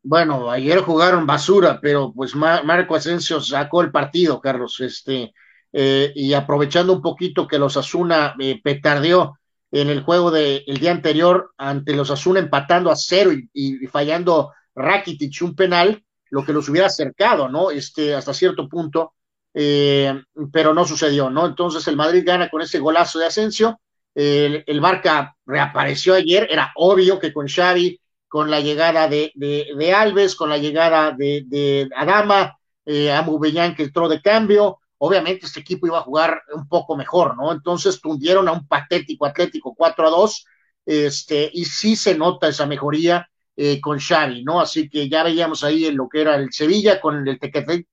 Bueno, 0.03 0.51
ayer 0.51 0.81
jugaron 0.81 1.29
basura, 1.29 1.79
pero 1.81 2.13
pues 2.13 2.35
Marco 2.35 2.97
Asensio 2.97 3.41
sacó 3.41 3.83
el 3.83 3.93
partido, 3.93 4.41
Carlos, 4.41 4.81
este, 4.81 5.33
eh, 5.73 6.11
y 6.17 6.35
aprovechando 6.35 6.93
un 6.93 7.03
poquito 7.03 7.47
que 7.47 7.61
los 7.61 7.77
Asuna 7.77 8.35
petardeó 8.65 9.39
en 9.75 9.91
el 9.91 10.03
juego 10.03 10.31
del 10.31 10.79
día 10.79 10.93
anterior 10.93 11.53
ante 11.59 11.95
los 11.95 12.09
Asuna 12.09 12.39
empatando 12.39 12.93
a 12.93 12.97
cero 12.97 13.33
y, 13.53 13.87
fallando 13.89 14.53
Rakitic 14.77 15.43
un 15.43 15.57
penal, 15.57 16.05
lo 16.31 16.45
que 16.45 16.53
los 16.53 16.69
hubiera 16.69 16.87
acercado, 16.87 17.49
¿no? 17.49 17.73
Este, 17.73 18.15
hasta 18.15 18.33
cierto 18.33 18.69
punto, 18.69 19.15
eh, 19.53 20.15
pero 20.53 20.75
no 20.75 20.85
sucedió, 20.85 21.29
¿no? 21.29 21.45
Entonces 21.45 21.87
el 21.89 21.97
Madrid 21.97 22.23
gana 22.25 22.49
con 22.51 22.63
ese 22.63 22.79
golazo 22.79 23.19
de 23.19 23.27
Asensio, 23.27 23.81
el, 24.15 24.81
Barca 24.81 25.35
reapareció 25.45 26.15
ayer, 26.15 26.47
era 26.49 26.73
obvio 26.77 27.19
que 27.19 27.33
con 27.33 27.49
Xavi, 27.49 28.01
con 28.29 28.53
la 28.53 28.61
llegada 28.61 29.09
de, 29.09 29.33
de, 29.35 29.93
Alves, 29.93 30.37
con 30.37 30.51
la 30.51 30.59
llegada 30.59 31.11
de, 31.11 31.43
de 31.47 31.89
Adama, 31.97 32.57
eh, 32.87 33.11
Amubellán 33.11 33.75
que 33.75 33.85
entró 33.85 34.09
de 34.09 34.23
cambio, 34.23 34.79
obviamente 35.05 35.47
este 35.47 35.61
equipo 35.61 35.87
iba 35.87 35.99
a 35.99 36.03
jugar 36.03 36.43
un 36.55 36.67
poco 36.67 36.97
mejor, 36.97 37.37
¿no? 37.37 37.53
Entonces 37.53 38.01
tundieron 38.01 38.49
a 38.49 38.53
un 38.53 38.67
patético 38.67 39.27
Atlético 39.27 39.75
4 39.77 40.07
a 40.07 40.11
2, 40.11 40.47
este, 40.87 41.51
y 41.53 41.65
sí 41.67 41.95
se 41.97 42.17
nota 42.17 42.49
esa 42.49 42.67
mejoría 42.67 43.29
eh, 43.57 43.81
con 43.81 43.99
Xavi, 44.01 44.43
¿no? 44.45 44.61
Así 44.61 44.89
que 44.89 45.09
ya 45.09 45.23
veíamos 45.23 45.63
ahí 45.63 45.87
en 45.87 45.97
lo 45.97 46.09
que 46.09 46.23
era 46.23 46.37
el 46.37 46.53
Sevilla 46.53 47.01
con 47.01 47.29
el, 47.29 47.39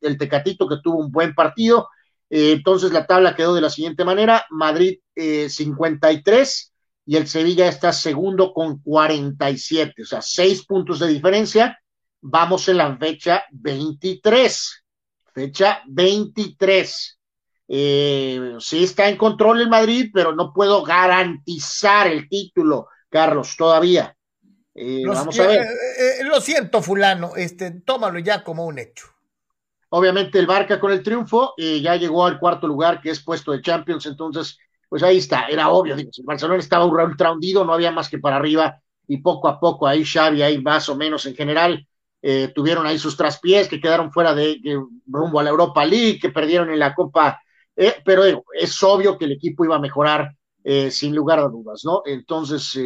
el 0.02 0.18
Tecatito 0.18 0.68
que 0.68 0.78
tuvo 0.82 1.00
un 1.00 1.12
buen 1.12 1.36
partido. 1.36 1.90
Eh, 2.30 2.54
entonces 2.54 2.92
la 2.94 3.06
tabla 3.06 3.36
quedó 3.36 3.54
de 3.54 3.62
la 3.62 3.70
siguiente 3.70 4.06
manera, 4.06 4.46
Madrid 4.50 5.00
eh, 5.16 5.50
53 5.50 6.74
y 7.06 7.18
el 7.18 7.28
Sevilla 7.28 7.68
está 7.68 7.92
segundo 7.92 8.54
con 8.54 8.80
47, 8.82 10.04
o 10.04 10.06
sea, 10.06 10.22
seis 10.22 10.66
puntos 10.66 11.00
de 11.00 11.08
diferencia. 11.10 11.78
Vamos 12.22 12.70
en 12.70 12.78
la 12.78 12.96
fecha 12.98 13.44
23 13.52 14.81
fecha 15.34 15.82
23. 15.88 17.20
Eh, 17.68 18.56
sí 18.60 18.84
está 18.84 19.08
en 19.08 19.18
control 19.18 19.62
el 19.62 19.70
Madrid, 19.70 20.12
pero 20.14 20.36
no 20.36 20.53
puedo 20.53 20.84
garantizar 20.84 22.08
el 22.08 22.28
título, 22.28 22.88
Carlos, 23.10 23.56
todavía. 23.58 24.16
Eh, 24.76 25.03
vamos 25.06 25.40
a 25.40 25.48
ver. 25.48 25.62
Eh, 25.62 26.24
lo 26.24 26.41
siento, 26.41 26.82
fulano, 26.82 27.36
este, 27.36 27.72
tómalo 27.72 28.20
ya 28.20 28.44
como 28.44 28.66
un 28.66 28.80
hecho. 28.80 29.08
Obviamente 29.90 30.40
el 30.40 30.48
Barca 30.48 30.80
con 30.80 30.91
el 30.91 31.03
triunfo 31.03 31.53
ya 31.58 31.98
llegó 31.98 32.26
al 32.26 32.40
cuarto 32.40 32.66
lugar, 32.66 33.02
que 33.02 33.10
es 33.10 33.22
puesto 33.22 33.52
de 33.52 33.62
Champions, 33.62 34.06
entonces, 34.06 34.58
pues 34.88 35.03
ahí 35.03 35.18
está, 35.18 35.48
era 35.48 35.68
obvio, 35.68 35.98
digo, 35.98 36.12
el 36.18 36.24
Barcelona 36.24 36.60
estaba 36.60 36.86
ultra 36.86 37.34
hundido, 37.34 37.66
no 37.66 37.74
había 37.74 37.91
más 37.91 38.08
que 38.08 38.18
para 38.18 38.38
arriba, 38.38 38.82
y 39.06 39.18
poco 39.18 39.49
a 39.49 39.60
poco 39.60 39.86
ahí 39.86 40.06
Xavi, 40.06 40.41
ahí 40.41 40.62
más 40.62 40.88
o 40.88 40.95
menos 40.95 41.26
en 41.26 41.36
general, 41.36 41.86
eh, 42.23 42.52
tuvieron 42.53 42.85
ahí 42.85 42.99
sus 42.99 43.18
traspiés 43.18 43.68
que 43.68 43.81
quedaron 43.81 44.11
fuera 44.11 44.35
de, 44.35 44.60
rumbo 45.07 45.39
a 45.39 45.43
la 45.43 45.49
Europa 45.49 45.84
League, 45.84 46.19
que 46.19 46.30
perdieron 46.30 46.69
en 46.69 46.77
la 46.77 46.93
Copa, 46.93 47.41
eh, 47.76 47.95
pero 48.06 48.23
es 48.53 48.84
obvio 48.84 49.18
que 49.18 49.26
el 49.26 49.31
equipo 49.31 49.65
iba 49.65 49.77
a 49.77 49.80
mejorar 49.80 50.35
eh, 50.64 50.91
sin 50.91 51.15
lugar 51.15 51.39
a 51.39 51.48
dudas, 51.48 51.81
¿no? 51.84 52.03
Entonces, 52.06 52.77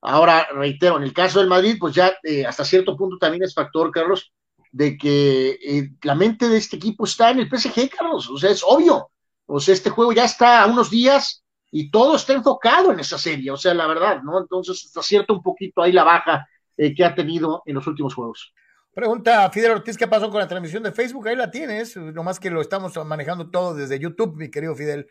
ahora 0.00 0.48
reitero, 0.54 0.96
en 0.96 1.02
el 1.02 1.12
caso 1.12 1.38
del 1.40 1.48
Madrid, 1.48 1.76
pues 1.78 1.94
ya 1.94 2.16
hasta 2.46 2.64
cierto 2.64 2.96
punto 2.96 3.18
también 3.18 3.42
es 3.42 3.54
factor, 3.54 3.90
Carlos, 3.90 4.32
de 4.70 4.96
que 4.96 5.90
la 6.02 6.14
mente 6.14 6.48
de 6.48 6.56
este 6.56 6.76
equipo 6.76 7.04
está 7.04 7.30
en 7.30 7.40
el 7.40 7.50
PSG, 7.50 7.90
Carlos, 7.90 8.30
o 8.30 8.38
sea, 8.38 8.50
es 8.50 8.62
obvio, 8.66 9.10
o 9.44 9.60
sea, 9.60 9.74
este 9.74 9.90
juego 9.90 10.14
ya 10.14 10.24
está 10.24 10.62
a 10.62 10.66
unos 10.66 10.88
días 10.88 11.44
y 11.70 11.90
todo 11.90 12.16
está 12.16 12.32
enfocado 12.32 12.90
en 12.90 13.00
esa 13.00 13.18
serie, 13.18 13.50
o 13.50 13.58
sea, 13.58 13.74
la 13.74 13.86
verdad, 13.86 14.22
¿no? 14.22 14.40
Entonces, 14.40 14.82
hasta 14.86 15.02
cierto 15.02 15.34
un 15.34 15.42
poquito 15.42 15.82
ahí 15.82 15.92
la 15.92 16.04
baja 16.04 16.48
que 16.74 17.04
ha 17.04 17.14
tenido 17.14 17.62
en 17.66 17.74
los 17.74 17.86
últimos 17.86 18.14
juegos. 18.14 18.54
Pregunta 18.94 19.50
Fidel 19.50 19.72
Ortiz, 19.72 19.96
¿qué 19.96 20.06
pasó 20.06 20.30
con 20.30 20.38
la 20.38 20.48
transmisión 20.48 20.82
de 20.82 20.92
Facebook? 20.92 21.26
Ahí 21.26 21.36
la 21.36 21.50
tienes, 21.50 21.96
nomás 21.96 22.38
que 22.38 22.50
lo 22.50 22.60
estamos 22.60 22.94
manejando 23.06 23.50
todo 23.50 23.74
desde 23.74 23.98
YouTube, 23.98 24.36
mi 24.36 24.50
querido 24.50 24.74
Fidel. 24.74 25.08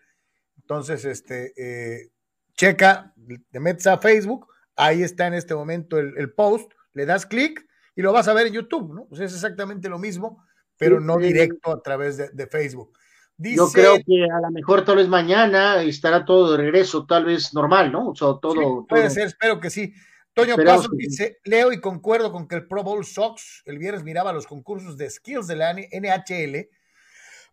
Entonces, 0.58 1.04
este, 1.04 1.54
eh, 1.58 2.12
checa, 2.56 3.14
te 3.50 3.60
metes 3.60 3.88
a 3.88 3.98
Facebook, 3.98 4.48
ahí 4.76 5.02
está 5.02 5.26
en 5.26 5.34
este 5.34 5.56
momento 5.56 5.98
el, 5.98 6.32
post, 6.34 6.72
le 6.94 7.08
das 7.08 7.26
clic 7.26 7.66
y 7.96 8.04
lo 8.04 8.14
vas 8.14 8.28
a 8.28 8.34
ver 8.34 8.48
en 8.48 8.54
YouTube, 8.54 8.94
¿no? 8.94 9.06
Pues 9.08 9.22
es 9.22 9.34
exactamente 9.34 9.90
lo 9.90 9.98
mismo, 9.98 10.46
pero 10.78 11.00
no 11.00 11.18
directo 11.18 11.72
a 11.72 11.82
través 11.82 12.18
de, 12.18 12.48
Facebook. 12.48 12.94
Yo 13.40 13.68
creo 13.72 13.96
que 13.96 14.26
a 14.26 14.42
lo 14.42 14.52
mejor 14.52 14.86
tal 14.86 14.98
vez 14.98 15.08
mañana 15.08 15.82
estará 15.82 16.24
todo 16.24 16.52
de 16.52 16.58
regreso, 16.58 17.08
tal 17.08 17.26
vez 17.26 17.52
normal, 17.56 17.92
¿no? 17.92 18.10
O 18.10 18.16
sea, 18.16 18.36
todo. 18.40 18.86
puede 18.86 19.10
ser, 19.10 19.26
espero 19.26 19.60
que 19.60 19.72
sí. 19.72 19.92
Toño 20.34 20.56
Paso 20.56 20.90
dice, 20.94 21.40
leo 21.44 21.74
y 21.74 21.82
concuerdo 21.82 22.32
con 22.32 22.48
que 22.48 22.56
el 22.56 22.68
Pro 22.68 22.84
Bowl 22.84 23.06
Sox 23.06 23.64
el 23.66 23.78
viernes 23.78 24.04
miraba 24.04 24.32
los 24.32 24.48
concursos 24.48 24.98
de 24.98 25.10
skills 25.10 25.48
de 25.48 25.56
la 25.56 25.74
NHL 25.74 26.70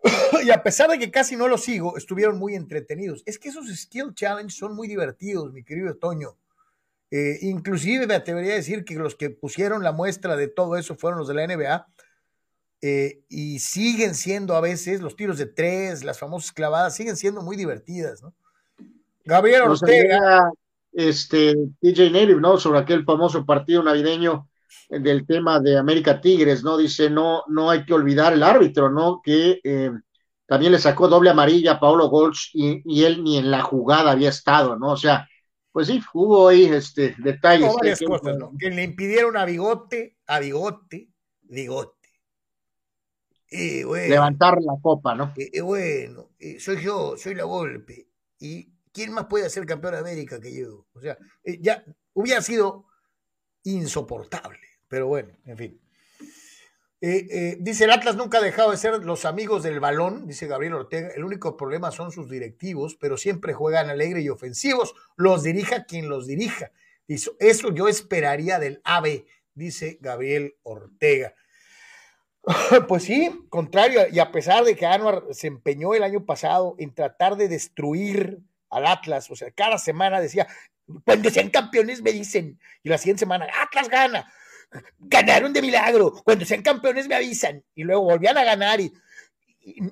y 0.44 0.50
a 0.50 0.62
pesar 0.62 0.88
de 0.90 0.98
que 0.98 1.10
casi 1.10 1.34
no 1.34 1.48
los 1.48 1.64
sigo, 1.64 1.96
estuvieron 1.96 2.38
muy 2.38 2.54
entretenidos. 2.54 3.22
Es 3.26 3.38
que 3.38 3.48
esos 3.48 3.66
skill 3.68 4.14
challenge 4.14 4.54
son 4.54 4.76
muy 4.76 4.86
divertidos, 4.86 5.52
mi 5.52 5.64
querido 5.64 5.96
Toño. 5.96 6.36
Eh, 7.10 7.38
inclusive 7.42 8.06
me 8.06 8.14
atrevería 8.14 8.52
a 8.52 8.56
decir 8.56 8.84
que 8.84 8.94
los 8.94 9.16
que 9.16 9.30
pusieron 9.30 9.82
la 9.82 9.92
muestra 9.92 10.36
de 10.36 10.46
todo 10.46 10.76
eso 10.76 10.94
fueron 10.94 11.18
los 11.18 11.28
de 11.28 11.34
la 11.34 11.46
NBA 11.46 11.88
eh, 12.82 13.22
y 13.28 13.58
siguen 13.58 14.14
siendo 14.14 14.54
a 14.54 14.60
veces 14.60 15.00
los 15.00 15.16
tiros 15.16 15.38
de 15.38 15.46
tres, 15.46 16.04
las 16.04 16.18
famosas 16.18 16.52
clavadas, 16.52 16.94
siguen 16.94 17.16
siendo 17.16 17.42
muy 17.42 17.56
divertidas, 17.56 18.22
¿no? 18.22 18.34
Gabriel 19.24 19.62
Ortega 19.62 20.52
este, 20.92 21.54
DJ 21.80 22.10
Native, 22.10 22.40
¿no? 22.40 22.58
Sobre 22.58 22.80
aquel 22.80 23.04
famoso 23.04 23.44
partido 23.44 23.82
navideño 23.82 24.48
del 24.88 25.26
tema 25.26 25.60
de 25.60 25.78
América 25.78 26.20
Tigres, 26.20 26.62
¿no? 26.62 26.76
Dice, 26.76 27.10
no, 27.10 27.42
no 27.48 27.70
hay 27.70 27.84
que 27.84 27.94
olvidar 27.94 28.32
el 28.32 28.42
árbitro, 28.42 28.90
¿no? 28.90 29.20
Que 29.22 29.60
eh, 29.62 29.90
también 30.46 30.72
le 30.72 30.78
sacó 30.78 31.08
doble 31.08 31.30
amarilla 31.30 31.72
a 31.72 31.80
Paulo 31.80 32.08
Golds 32.08 32.50
y, 32.54 33.04
él 33.04 33.22
ni 33.22 33.36
en 33.36 33.50
la 33.50 33.62
jugada 33.62 34.12
había 34.12 34.30
estado, 34.30 34.78
¿no? 34.78 34.92
O 34.92 34.96
sea, 34.96 35.28
pues 35.72 35.88
sí, 35.88 36.02
hubo 36.14 36.48
ahí 36.48 36.64
este, 36.64 37.14
detalles. 37.18 37.74
varias 37.74 38.00
cosas, 38.00 38.36
¿no? 38.38 38.52
Que 38.58 38.70
le 38.70 38.82
impidieron 38.82 39.36
a 39.36 39.44
Bigote, 39.44 40.16
a 40.26 40.40
Bigote, 40.40 41.10
Bigote. 41.42 41.98
Y 43.50 43.82
bueno, 43.82 44.08
levantar 44.08 44.58
la 44.60 44.74
copa, 44.80 45.14
¿no? 45.14 45.32
Y, 45.36 45.60
bueno, 45.60 46.30
soy 46.58 46.82
yo, 46.82 47.16
soy 47.16 47.34
la 47.34 47.44
golpe. 47.44 48.08
Y 48.38 48.72
¿quién 48.98 49.12
más 49.12 49.26
puede 49.26 49.48
ser 49.48 49.64
campeón 49.64 49.92
de 49.92 50.00
América 50.00 50.40
que 50.40 50.52
yo? 50.52 50.84
O 50.92 51.00
sea, 51.00 51.16
eh, 51.44 51.58
ya 51.60 51.84
hubiera 52.14 52.42
sido 52.42 52.86
insoportable, 53.62 54.58
pero 54.88 55.06
bueno, 55.06 55.38
en 55.44 55.56
fin. 55.56 55.80
Eh, 57.00 57.26
eh, 57.30 57.56
dice 57.60 57.84
el 57.84 57.92
Atlas 57.92 58.16
nunca 58.16 58.38
ha 58.38 58.42
dejado 58.42 58.72
de 58.72 58.76
ser 58.76 59.04
los 59.04 59.24
amigos 59.24 59.62
del 59.62 59.78
balón, 59.78 60.26
dice 60.26 60.48
Gabriel 60.48 60.74
Ortega. 60.74 61.10
El 61.14 61.22
único 61.22 61.56
problema 61.56 61.92
son 61.92 62.10
sus 62.10 62.28
directivos, 62.28 62.96
pero 62.96 63.16
siempre 63.16 63.52
juegan 63.52 63.88
alegre 63.88 64.20
y 64.20 64.30
ofensivos. 64.30 64.94
Los 65.14 65.44
dirija 65.44 65.84
quien 65.84 66.08
los 66.08 66.26
dirija. 66.26 66.72
Eso, 67.06 67.72
yo 67.72 67.86
esperaría 67.86 68.58
del 68.58 68.80
AVE, 68.82 69.26
dice 69.54 69.98
Gabriel 70.00 70.56
Ortega. 70.64 71.34
Pues 72.88 73.04
sí, 73.04 73.46
contrario, 73.50 74.00
y 74.10 74.18
a 74.20 74.32
pesar 74.32 74.64
de 74.64 74.74
que 74.74 74.86
Anuar 74.86 75.22
se 75.32 75.46
empeñó 75.46 75.94
el 75.94 76.02
año 76.02 76.24
pasado 76.24 76.74
en 76.78 76.94
tratar 76.94 77.36
de 77.36 77.46
destruir 77.46 78.40
al 78.70 78.86
Atlas, 78.86 79.30
o 79.30 79.36
sea, 79.36 79.50
cada 79.50 79.78
semana 79.78 80.20
decía, 80.20 80.46
cuando 81.04 81.30
sean 81.30 81.50
campeones 81.50 82.02
me 82.02 82.12
dicen, 82.12 82.58
y 82.82 82.88
la 82.88 82.98
siguiente 82.98 83.20
semana, 83.20 83.46
Atlas 83.62 83.88
gana, 83.88 84.32
ganaron 84.98 85.52
de 85.52 85.62
milagro, 85.62 86.12
cuando 86.24 86.44
sean 86.44 86.62
campeones 86.62 87.08
me 87.08 87.14
avisan, 87.14 87.64
y 87.74 87.84
luego 87.84 88.02
volvían 88.02 88.38
a 88.38 88.44
ganar, 88.44 88.80
y, 88.80 88.92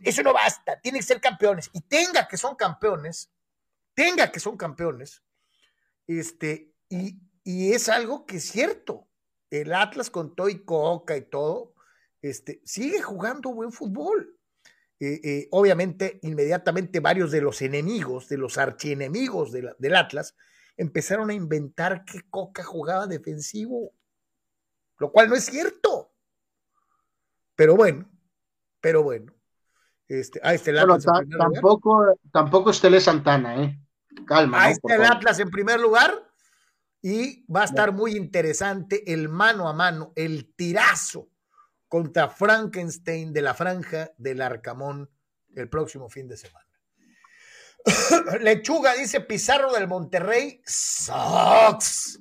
eso 0.03 0.23
no 0.23 0.33
basta, 0.33 0.81
tienen 0.81 1.01
que 1.01 1.07
ser 1.07 1.21
campeones, 1.21 1.71
y 1.73 1.81
tenga 1.83 2.27
que 2.29 2.37
son 2.37 2.57
campeones, 2.57 3.31
tenga 3.95 4.31
que 4.33 4.41
son 4.41 4.57
campeones, 4.57 5.23
este, 6.07 6.73
y, 6.89 7.19
y 7.45 7.73
es 7.73 7.89
algo 7.89 8.27
que 8.27 8.37
es 8.37 8.51
cierto, 8.51 9.09
el 9.51 9.73
Atlas 9.73 10.11
con 10.11 10.35
todo 10.35 10.49
y 10.49 10.65
coca 10.65 11.17
y 11.17 11.23
todo, 11.23 11.75
este, 12.23 12.61
sigue 12.65 13.01
jugando 13.03 13.55
buen 13.55 13.73
fútbol. 13.73 14.36
Eh, 14.99 15.21
eh, 15.23 15.49
obviamente, 15.51 16.19
inmediatamente 16.23 17.01
varios 17.01 17.31
de 17.31 17.43
los 17.43 17.61
enemigos, 17.61 18.29
de 18.29 18.39
los 18.39 18.57
archienemigos 18.57 19.53
de 19.53 19.63
la, 19.63 19.77
del 19.79 19.95
Atlas, 19.95 20.35
empezaron 20.77 21.31
a 21.31 21.35
inventar 21.35 22.05
que 22.05 22.23
Coca 22.31 22.63
jugaba 22.65 23.07
defensivo, 23.07 23.93
lo 24.99 25.13
cual 25.13 25.29
no 25.29 25.35
es 25.35 25.45
cierto. 25.45 26.13
Pero 27.55 27.77
bueno, 27.77 28.09
pero 28.81 29.03
bueno. 29.03 29.33
Este, 30.09 30.39
el 30.39 30.61
Bueno, 30.61 30.95
Atlas. 30.95 31.05
lugar. 31.05 31.39
tampoco, 31.39 32.19
tampoco 32.33 32.71
es 32.71 32.81
Tele 32.81 33.01
Santana, 33.01 33.63
¿eh? 33.63 33.79
Calma, 34.27 34.63
Ahí. 34.63 34.75
Por 34.81 34.93
está 34.93 35.05
el. 35.05 35.13
Atlas 35.13 35.39
en 35.41 35.51
primer 35.51 35.81
lugar. 35.81 36.23
Y 37.03 37.45
va 37.53 37.63
a 37.63 37.67
estar 37.67 37.93
muy 37.93 38.17
interesante 38.17 39.13
el 39.13 39.29
mano 39.29 39.69
a 39.69 39.73
mano, 39.73 40.13
el 40.17 40.53
tirazo 40.55 41.29
contra 41.89 42.29
Frankenstein 42.29 43.33
de 43.33 43.43
la 43.43 43.55
franja 43.55 44.11
del 44.17 44.43
Arcamón 44.43 45.11
el 45.55 45.69
próximo 45.69 46.09
fin 46.09 46.29
de 46.29 46.37
semana. 46.37 46.67
Lechuga 48.41 48.95
dice 48.95 49.21
Pizarro 49.21 49.73
del 49.73 49.87
Monterrey. 49.89 50.61
Sucks. 50.67 52.21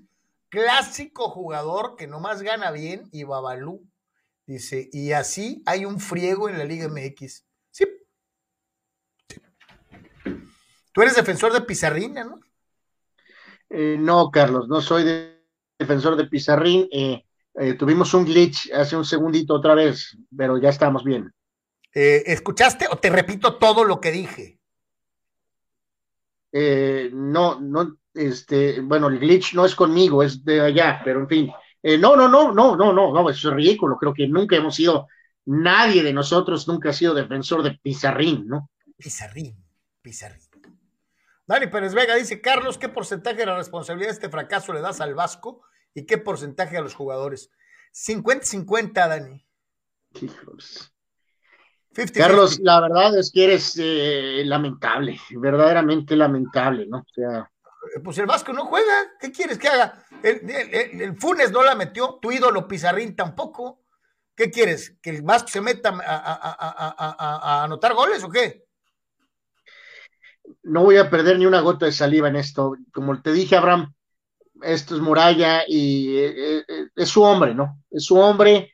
Clásico 0.49 1.29
jugador 1.29 1.95
que 1.97 2.07
nomás 2.07 2.41
gana 2.41 2.71
bien 2.71 3.09
y 3.11 3.23
Babalú. 3.23 3.85
Dice, 4.45 4.89
y 4.93 5.11
así 5.11 5.63
hay 5.65 5.85
un 5.85 5.99
friego 5.99 6.47
en 6.49 6.59
la 6.59 6.63
Liga 6.65 6.87
MX. 6.87 7.43
Sí. 7.71 7.85
Tú 10.93 11.01
eres 11.01 11.15
defensor 11.15 11.51
de 11.51 11.61
Pizarrina, 11.61 12.23
¿no? 12.23 12.39
Eh, 13.69 13.97
no, 13.99 14.29
Carlos, 14.31 14.67
no 14.69 14.81
soy 14.81 15.03
de- 15.03 15.43
defensor 15.79 16.15
de 16.15 16.25
Pizarrín. 16.27 16.87
eh, 16.91 17.24
eh, 17.57 17.73
tuvimos 17.75 18.13
un 18.13 18.25
glitch 18.25 18.71
hace 18.73 18.95
un 18.95 19.05
segundito 19.05 19.53
otra 19.53 19.75
vez, 19.75 20.17
pero 20.35 20.57
ya 20.57 20.69
estamos 20.69 21.03
bien. 21.03 21.31
Eh, 21.93 22.23
¿Escuchaste 22.25 22.87
o 22.91 22.97
te 22.97 23.09
repito 23.09 23.55
todo 23.55 23.85
lo 23.85 24.01
que 24.01 24.11
dije? 24.11 24.59
Eh, 26.51 27.09
no, 27.13 27.59
no, 27.59 27.97
este, 28.13 28.81
bueno, 28.81 29.07
el 29.07 29.19
glitch 29.19 29.53
no 29.53 29.65
es 29.65 29.75
conmigo, 29.75 30.21
es 30.21 30.43
de 30.43 30.61
allá, 30.61 31.01
pero 31.03 31.21
en 31.21 31.27
fin. 31.27 31.51
Eh, 31.81 31.97
no, 31.97 32.15
no, 32.15 32.27
no, 32.27 32.51
no, 32.51 32.75
no, 32.75 32.91
no, 32.91 33.13
no, 33.13 33.29
eso 33.29 33.49
es 33.49 33.55
ridículo. 33.55 33.97
Creo 33.97 34.13
que 34.13 34.27
nunca 34.27 34.55
hemos 34.55 34.75
sido, 34.75 35.07
nadie 35.45 36.03
de 36.03 36.11
nosotros 36.11 36.67
nunca 36.67 36.89
ha 36.89 36.93
sido 36.93 37.13
defensor 37.13 37.63
de 37.63 37.79
Pizarrín, 37.81 38.47
¿no? 38.47 38.69
Pizarrín, 38.97 39.55
Pizarrín. 40.01 40.41
Dani 41.47 41.67
Pérez 41.67 41.93
Vega 41.93 42.15
dice, 42.15 42.41
Carlos, 42.41 42.77
¿qué 42.77 42.89
porcentaje 42.89 43.37
de 43.37 43.45
la 43.45 43.55
responsabilidad 43.55 44.09
de 44.09 44.13
este 44.13 44.29
fracaso 44.29 44.73
le 44.73 44.81
das 44.81 44.99
al 44.99 45.13
Vasco 45.13 45.61
y 45.95 46.05
qué 46.05 46.19
porcentaje 46.19 46.77
a 46.77 46.81
los 46.81 46.93
jugadores? 46.93 47.49
50-50, 47.93 48.93
Dani. 49.07 49.43
Híjoles. 50.21 50.91
50-50. 51.95 52.13
Carlos, 52.19 52.59
la 52.59 52.81
verdad 52.81 53.17
es 53.17 53.31
que 53.31 53.45
eres 53.45 53.75
eh, 53.81 54.43
lamentable, 54.45 55.19
verdaderamente 55.31 56.15
lamentable, 56.15 56.85
¿no? 56.85 56.97
O 56.99 57.05
sea, 57.13 57.49
Eh, 57.95 57.99
Pues 58.03 58.17
el 58.17 58.25
Vasco 58.25 58.51
no 58.51 58.65
juega. 58.65 58.93
¿Qué 59.19 59.31
quieres 59.31 59.57
que 59.57 59.67
haga? 59.69 60.05
El, 60.23 60.49
el- 60.49 60.73
el- 60.73 61.01
el 61.01 61.17
Funes 61.17 61.51
no 61.51 61.63
la 61.63 61.75
metió, 61.75 62.19
tu 62.21 62.31
ídolo 62.31 62.67
Pizarrín 62.67 63.15
tampoco. 63.15 63.81
¿Qué 64.35 64.51
quieres? 64.51 64.97
¿Que 65.01 65.11
el 65.11 65.21
Vasco 65.21 65.47
se 65.47 65.61
meta 65.61 65.89
a- 66.05 67.59
a 67.61 67.63
anotar 67.63 67.93
goles 67.93 68.23
o 68.23 68.29
qué? 68.29 68.65
no 70.61 70.83
voy 70.83 70.97
a 70.97 71.09
perder 71.09 71.39
ni 71.39 71.45
una 71.47 71.59
gota 71.61 71.85
de 71.87 71.91
saliva 71.91 72.27
en 72.27 72.35
esto. 72.35 72.75
Como 72.93 73.19
te 73.21 73.31
dije, 73.31 73.55
Abraham, 73.55 73.94
esto 74.61 74.95
es 74.95 75.01
Muralla 75.01 75.63
y 75.67 76.17
eh, 76.17 76.57
eh, 76.67 76.87
es 76.95 77.09
su 77.09 77.21
hombre, 77.23 77.53
¿no? 77.53 77.83
Es 77.91 78.05
su 78.05 78.17
hombre, 78.17 78.71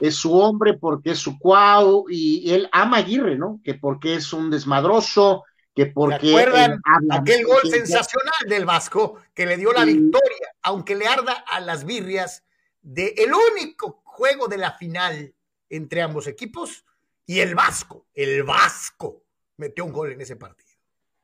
es 0.00 0.14
su 0.16 0.32
hombre 0.38 0.74
porque 0.74 1.12
es 1.12 1.18
su 1.18 1.38
cuau 1.38 2.06
y, 2.08 2.48
y 2.48 2.54
él 2.54 2.68
ama 2.72 2.98
a 2.98 3.00
Aguirre, 3.00 3.36
¿no? 3.36 3.60
Que 3.64 3.74
porque 3.74 4.14
es 4.16 4.32
un 4.32 4.50
desmadroso, 4.50 5.44
que 5.74 5.86
porque... 5.86 6.28
¿Se 6.28 6.38
acuerdan 6.38 6.72
eh, 6.72 7.08
aquel 7.10 7.46
gol 7.46 7.62
sensacional 7.64 8.48
del 8.48 8.64
Vasco 8.64 9.20
que 9.34 9.46
le 9.46 9.56
dio 9.56 9.72
la 9.72 9.84
victoria, 9.84 10.48
aunque 10.62 10.94
le 10.94 11.06
arda 11.06 11.32
a 11.32 11.60
las 11.60 11.84
birrias 11.84 12.44
de 12.82 13.14
el 13.16 13.32
único 13.32 14.02
juego 14.04 14.48
de 14.48 14.58
la 14.58 14.72
final 14.72 15.34
entre 15.70 16.02
ambos 16.02 16.26
equipos 16.26 16.84
y 17.26 17.40
el 17.40 17.54
Vasco, 17.54 18.06
el 18.14 18.42
Vasco 18.42 19.22
metió 19.56 19.84
un 19.84 19.92
gol 19.92 20.12
en 20.12 20.20
ese 20.20 20.36
partido. 20.36 20.70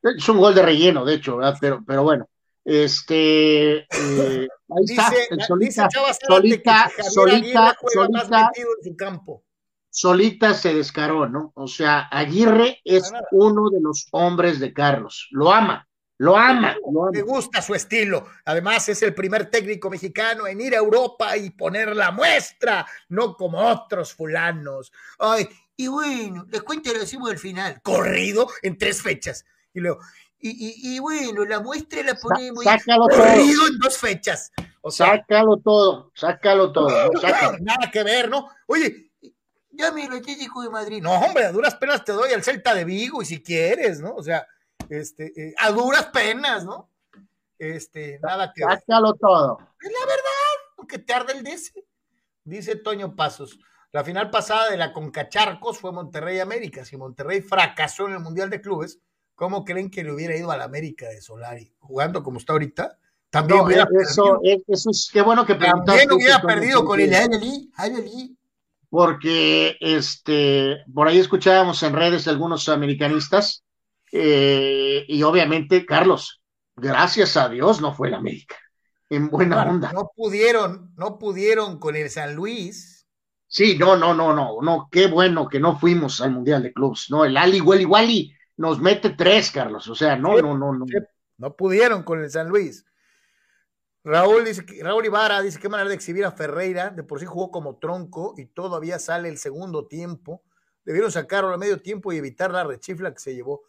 Es 0.01 0.27
un 0.29 0.37
gol 0.37 0.55
de 0.55 0.63
relleno, 0.63 1.03
de 1.03 1.15
hecho, 1.15 1.37
¿verdad? 1.37 1.57
Pero, 1.59 1.83
pero 1.85 2.03
bueno, 2.03 2.27
este... 2.69 3.77
eh, 3.89 4.47
ahí 4.69 4.83
está, 4.85 5.09
Dice, 5.09 5.27
el 5.31 5.41
solita, 5.41 5.89
solita, 6.27 6.91
solita, 7.09 7.77
solita, 7.93 8.47
metido 8.47 8.69
en 8.77 8.83
su 8.91 8.95
campo. 8.95 9.43
solita 9.89 10.53
se 10.53 10.73
descaró, 10.73 11.27
¿no? 11.27 11.51
O 11.55 11.67
sea, 11.67 12.07
Aguirre 12.11 12.79
es 12.83 13.11
uno 13.31 13.69
de 13.69 13.81
los 13.81 14.07
hombres 14.11 14.59
de 14.59 14.73
Carlos. 14.73 15.27
Lo 15.31 15.51
ama, 15.51 15.87
lo 16.19 16.37
ama, 16.37 16.75
lo 16.91 17.09
Me 17.11 17.19
ama. 17.19 17.25
gusta 17.25 17.61
su 17.61 17.73
estilo. 17.73 18.27
Además, 18.45 18.87
es 18.89 19.01
el 19.03 19.15
primer 19.15 19.49
técnico 19.49 19.89
mexicano 19.89 20.47
en 20.47 20.61
ir 20.61 20.75
a 20.75 20.79
Europa 20.79 21.35
y 21.37 21.49
poner 21.49 21.95
la 21.95 22.11
muestra, 22.11 22.85
no 23.07 23.35
como 23.35 23.59
otros 23.59 24.13
fulanos. 24.13 24.91
Ay, 25.17 25.47
y 25.75 25.87
bueno, 25.87 26.45
les 26.49 26.61
cuento 26.61 26.89
y 26.89 26.93
lo 26.93 26.99
decimos 26.99 27.31
al 27.31 27.37
final. 27.39 27.81
Corrido 27.81 28.47
en 28.61 28.77
tres 28.77 29.01
fechas. 29.01 29.45
Y 29.73 29.79
luego, 29.79 30.01
y, 30.39 30.49
y- 30.49 30.95
y 30.95 30.99
bueno, 30.99 31.45
la 31.45 31.59
muestra 31.59 32.01
la 32.03 32.15
ponemos 32.15 32.63
sácalo 32.63 33.07
todo. 33.07 33.25
en 33.25 33.79
dos 33.79 33.97
fechas. 33.97 34.51
O 34.81 34.89
sea, 34.91 35.07
Sácalo 35.17 35.57
todo, 35.57 36.11
sácalo 36.15 36.71
todo, 36.71 36.89
¿no? 37.11 37.19
sácalo. 37.21 37.57
nada 37.59 37.91
que 37.91 38.03
ver, 38.03 38.29
¿no? 38.29 38.47
Oye, 38.67 39.11
ya 39.71 39.91
me 39.91 40.05
el 40.05 40.13
Atlético 40.13 40.61
de 40.61 40.69
Madrid. 40.69 41.01
No, 41.01 41.11
hombre, 41.19 41.45
a 41.45 41.51
duras 41.51 41.75
penas 41.75 42.03
te 42.05 42.11
doy 42.13 42.31
al 42.33 42.43
Celta 42.43 42.73
de 42.73 42.85
Vigo 42.85 43.21
y 43.21 43.25
si 43.25 43.41
quieres, 43.43 43.99
¿no? 43.99 44.13
O 44.15 44.23
sea, 44.23 44.45
este, 44.89 45.31
eh, 45.35 45.53
a 45.57 45.71
duras 45.71 46.05
penas, 46.07 46.63
¿no? 46.65 46.89
Este, 47.57 48.19
nada 48.21 48.53
que 48.55 48.65
ver. 48.65 48.79
Sácalo 48.79 49.13
todo. 49.15 49.57
Es 49.81 49.91
la 49.91 50.05
verdad, 50.05 50.73
aunque 50.77 50.99
te 50.99 51.13
arde 51.13 51.33
el 51.33 51.43
DC. 51.43 51.85
Dice 52.45 52.75
Toño 52.77 53.15
Pasos. 53.15 53.59
La 53.91 54.03
final 54.03 54.29
pasada 54.29 54.69
de 54.69 54.77
la 54.77 54.93
Concacharcos 54.93 55.77
fue 55.79 55.91
Monterrey 55.91 56.39
América. 56.39 56.85
Si 56.85 56.95
Monterrey 56.95 57.41
fracasó 57.41 58.07
en 58.07 58.13
el 58.13 58.19
Mundial 58.19 58.49
de 58.49 58.61
Clubes, 58.61 58.99
¿cómo 59.39 59.63
creen 59.63 59.89
que 59.89 60.03
le 60.03 60.11
hubiera 60.11 60.35
ido 60.35 60.51
a 60.51 60.57
la 60.57 60.65
América 60.65 61.07
de 61.07 61.21
Solari? 61.21 61.71
Jugando 61.79 62.21
como 62.21 62.39
está 62.39 62.51
ahorita, 62.53 62.99
también 63.29 63.59
No, 63.59 63.65
hubiera 63.65 63.83
eso, 64.01 64.39
perdido. 64.39 64.39
es- 64.43 64.63
eso 64.67 64.89
es, 64.91 65.09
qué 65.13 65.21
bueno 65.21 65.45
que. 65.45 65.55
También 65.55 66.11
hubiera 66.11 66.41
perdido 66.41 66.83
con 66.83 66.99
el 66.99 67.13
Ayali. 67.13 68.37
porque 68.89 69.77
este, 69.79 70.77
por 70.93 71.07
ahí 71.07 71.19
escuchábamos 71.19 71.81
en 71.83 71.93
redes 71.93 72.27
algunos 72.27 72.67
americanistas, 72.67 73.63
eh, 74.11 75.05
y 75.07 75.23
obviamente, 75.23 75.85
Carlos, 75.85 76.41
gracias 76.75 77.37
a 77.37 77.47
Dios 77.47 77.79
no 77.79 77.93
fue 77.93 78.09
el 78.09 78.15
América, 78.15 78.57
en 79.09 79.29
buena 79.29 79.63
No, 79.63 79.71
onda. 79.71 79.93
no 79.93 80.11
pudieron, 80.15 80.91
no 80.97 81.17
pudieron 81.17 81.79
con 81.79 81.95
el 81.95 82.09
San 82.09 82.35
Luis. 82.35 83.05
Sí, 83.47 83.77
no, 83.77 83.95
no, 83.95 84.13
no, 84.13 84.33
no, 84.33 84.57
no, 84.61 84.89
qué 84.91 85.07
bueno 85.07 85.47
que 85.47 85.59
no 85.59 85.79
fuimos 85.79 86.19
al 86.19 86.31
Mundial 86.31 86.61
de 86.63 86.73
Clubs, 86.73 87.07
no, 87.09 87.23
el 87.25 87.37
Ali 87.37 87.61
Wally 87.61 87.85
Wally 87.85 88.33
nos 88.59 88.81
mete 88.81 89.11
tres, 89.11 89.51
Carlos, 89.51 89.87
o 89.87 89.95
sea, 89.95 90.17
no, 90.17 90.35
Sí, 90.35 90.41
no, 90.41 90.57
no, 90.57 90.73
no. 90.73 90.85
No 91.37 91.55
pudieron 91.55 92.03
con 92.03 92.21
el 92.21 92.29
San 92.29 92.49
Luis. 92.49 92.85
Raúl 94.03 94.43
dice 94.43 94.65
que, 94.65 94.83
Raúl 94.83 95.05
Ibarra 95.05 95.41
dice 95.41 95.59
qué 95.61 95.69
manera 95.69 95.87
de 95.87 95.95
exhibir 95.95 96.25
a 96.25 96.33
Ferreira, 96.33 96.89
de 96.89 97.03
por 97.03 97.21
sí 97.21 97.25
jugó 97.25 97.51
como 97.51 97.77
tronco 97.77 98.33
y 98.37 98.47
todavía 98.47 98.99
sale 98.99 99.29
el 99.29 99.37
segundo 99.37 99.87
tiempo. 99.87 100.43
Debieron 100.83 101.09
sacarlo 101.09 101.53
a 101.53 101.57
medio 101.57 101.81
tiempo 101.81 102.11
y 102.11 102.17
evitar 102.17 102.51
la 102.51 102.65
rechifla 102.65 103.13
que 103.13 103.19
se 103.19 103.33
llevó. 103.33 103.61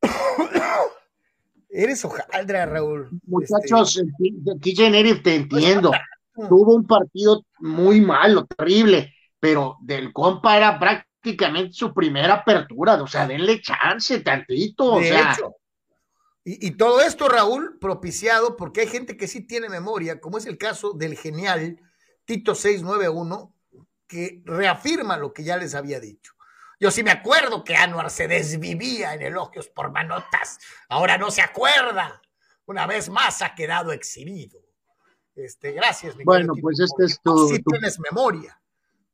Eres 1.68 2.02
hojaldra, 2.02 2.64
Raúl. 2.64 3.10
Muchachos, 3.26 4.02
aquí 4.56 4.74
Generic 4.74 5.22
te 5.22 5.34
entiendo, 5.34 5.92
Este, 5.92 6.48
tuvo 6.48 6.76
un 6.76 6.86
partido 6.86 7.44
muy 7.58 8.00
malo, 8.00 8.46
terrible, 8.46 9.12
pero 9.38 9.76
del 9.82 10.14
compa 10.14 10.56
era 10.56 10.78
prácticamente 10.78 11.15
su 11.72 11.94
primera 11.94 12.34
apertura, 12.34 13.02
o 13.02 13.06
sea, 13.06 13.26
denle 13.26 13.60
chance 13.60 14.20
tantito, 14.20 14.94
o 14.94 15.00
de 15.00 15.08
sea, 15.08 15.32
hecho. 15.32 15.56
Y, 16.48 16.72
todo 16.72 17.00
esto, 17.00 17.28
Raúl, 17.28 17.76
propiciado 17.80 18.56
porque 18.56 18.82
hay 18.82 18.86
gente 18.86 19.16
que 19.16 19.26
sí 19.26 19.44
tiene 19.44 19.68
memoria, 19.68 20.20
como 20.20 20.38
es 20.38 20.46
el 20.46 20.58
caso 20.58 20.92
del 20.92 21.16
genial 21.16 21.80
Tito 22.24 22.54
691, 22.54 23.52
que 24.06 24.42
reafirma 24.44 25.16
lo 25.16 25.32
que 25.32 25.42
ya 25.42 25.56
les 25.56 25.74
había 25.74 25.98
dicho. 25.98 26.34
Yo 26.78 26.92
sí 26.92 27.02
me 27.02 27.10
acuerdo 27.10 27.64
que 27.64 27.74
Anuar 27.74 28.10
se 28.10 28.28
desvivía 28.28 29.14
en 29.14 29.22
elogios 29.22 29.68
por 29.68 29.90
manotas, 29.90 30.60
ahora 30.88 31.18
no 31.18 31.32
se 31.32 31.42
acuerda. 31.42 32.22
Una 32.66 32.86
vez 32.86 33.08
más 33.08 33.42
ha 33.42 33.54
quedado 33.54 33.90
exhibido. 33.90 34.60
Este, 35.34 35.72
gracias, 35.72 36.16
mi 36.16 36.24
Bueno, 36.24 36.54
pues 36.60 36.78
este 36.80 37.04
es 37.06 37.20
tu. 37.20 37.48
Sí 37.48 37.62
tienes 37.62 37.98
memoria. 37.98 38.60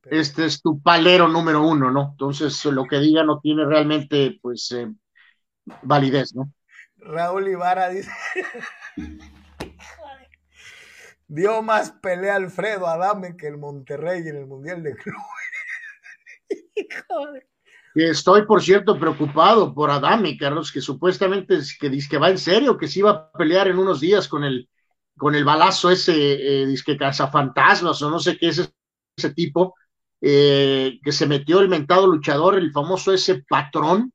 Este 0.05 0.45
es 0.45 0.61
tu 0.61 0.81
palero 0.83 1.29
número 1.29 1.63
uno, 1.63 1.91
¿no? 1.91 2.11
Entonces, 2.13 2.65
lo 2.65 2.87
que 2.87 2.99
diga 2.99 3.23
no 3.23 3.41
tiene 3.41 3.65
realmente, 3.65 4.39
pues, 4.43 4.73
eh, 4.73 4.93
validez, 5.83 6.35
¿no? 6.35 6.53
Raúl 6.97 7.49
Ibarra 7.49 7.89
dice. 7.89 8.11
Dio 11.29 11.63
más 11.63 11.93
pelea 11.93 12.37
Alfredo 12.37 12.87
Adame 12.87 13.37
que 13.37 13.47
el 13.47 13.57
Monterrey 13.57 14.21
en 14.21 14.37
el 14.37 14.47
Mundial 14.47 14.83
de 14.83 14.95
Clubes. 14.95 15.23
Estoy, 17.95 18.47
por 18.47 18.63
cierto, 18.63 18.99
preocupado 18.99 19.75
por 19.75 19.91
Adame, 19.91 20.37
Carlos, 20.39 20.73
que 20.73 20.81
supuestamente 20.81 21.57
es, 21.57 21.77
que 21.79 21.91
dice 21.91 22.09
que 22.09 22.19
va 22.19 22.31
en 22.31 22.39
serio, 22.39 22.79
que 22.79 22.89
se 22.89 23.01
iba 23.01 23.11
a 23.11 23.33
pelear 23.33 23.69
en 23.69 23.79
unos 23.79 24.01
días 24.01 24.29
con 24.29 24.45
el, 24.45 24.69
con 25.17 25.35
el 25.35 25.45
balazo 25.45 25.91
ese, 25.91 26.13
eh, 26.15 26.67
dice 26.67 26.85
que 26.87 26.97
cazafantasmas 26.97 28.01
o 28.01 28.11
no 28.11 28.19
sé 28.19 28.39
qué 28.39 28.49
es 28.49 28.73
ese 29.17 29.35
tipo, 29.35 29.75
eh, 30.25 31.01
que 31.03 31.11
se 31.11 31.27
metió 31.27 31.59
el 31.59 31.69
mentado 31.69 32.07
luchador, 32.07 32.55
el 32.55 32.71
famoso 32.71 33.13
ese 33.13 33.43
patrón, 33.43 34.13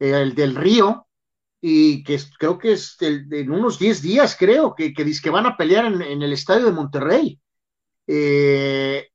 eh, 0.00 0.10
el 0.10 0.34
del 0.34 0.56
río, 0.56 1.06
y 1.60 2.02
que 2.04 2.18
creo 2.38 2.56
que 2.56 2.72
es 2.72 2.96
en 3.00 3.50
unos 3.50 3.78
10 3.78 4.00
días, 4.00 4.34
creo, 4.36 4.74
que, 4.74 4.94
que, 4.94 5.04
que 5.22 5.30
van 5.30 5.44
a 5.44 5.56
pelear 5.56 5.84
en, 5.84 6.22
el 6.22 6.32
estadio 6.32 6.64
de 6.64 6.72
Monterrey. 6.72 7.38
Eh, 8.06 9.08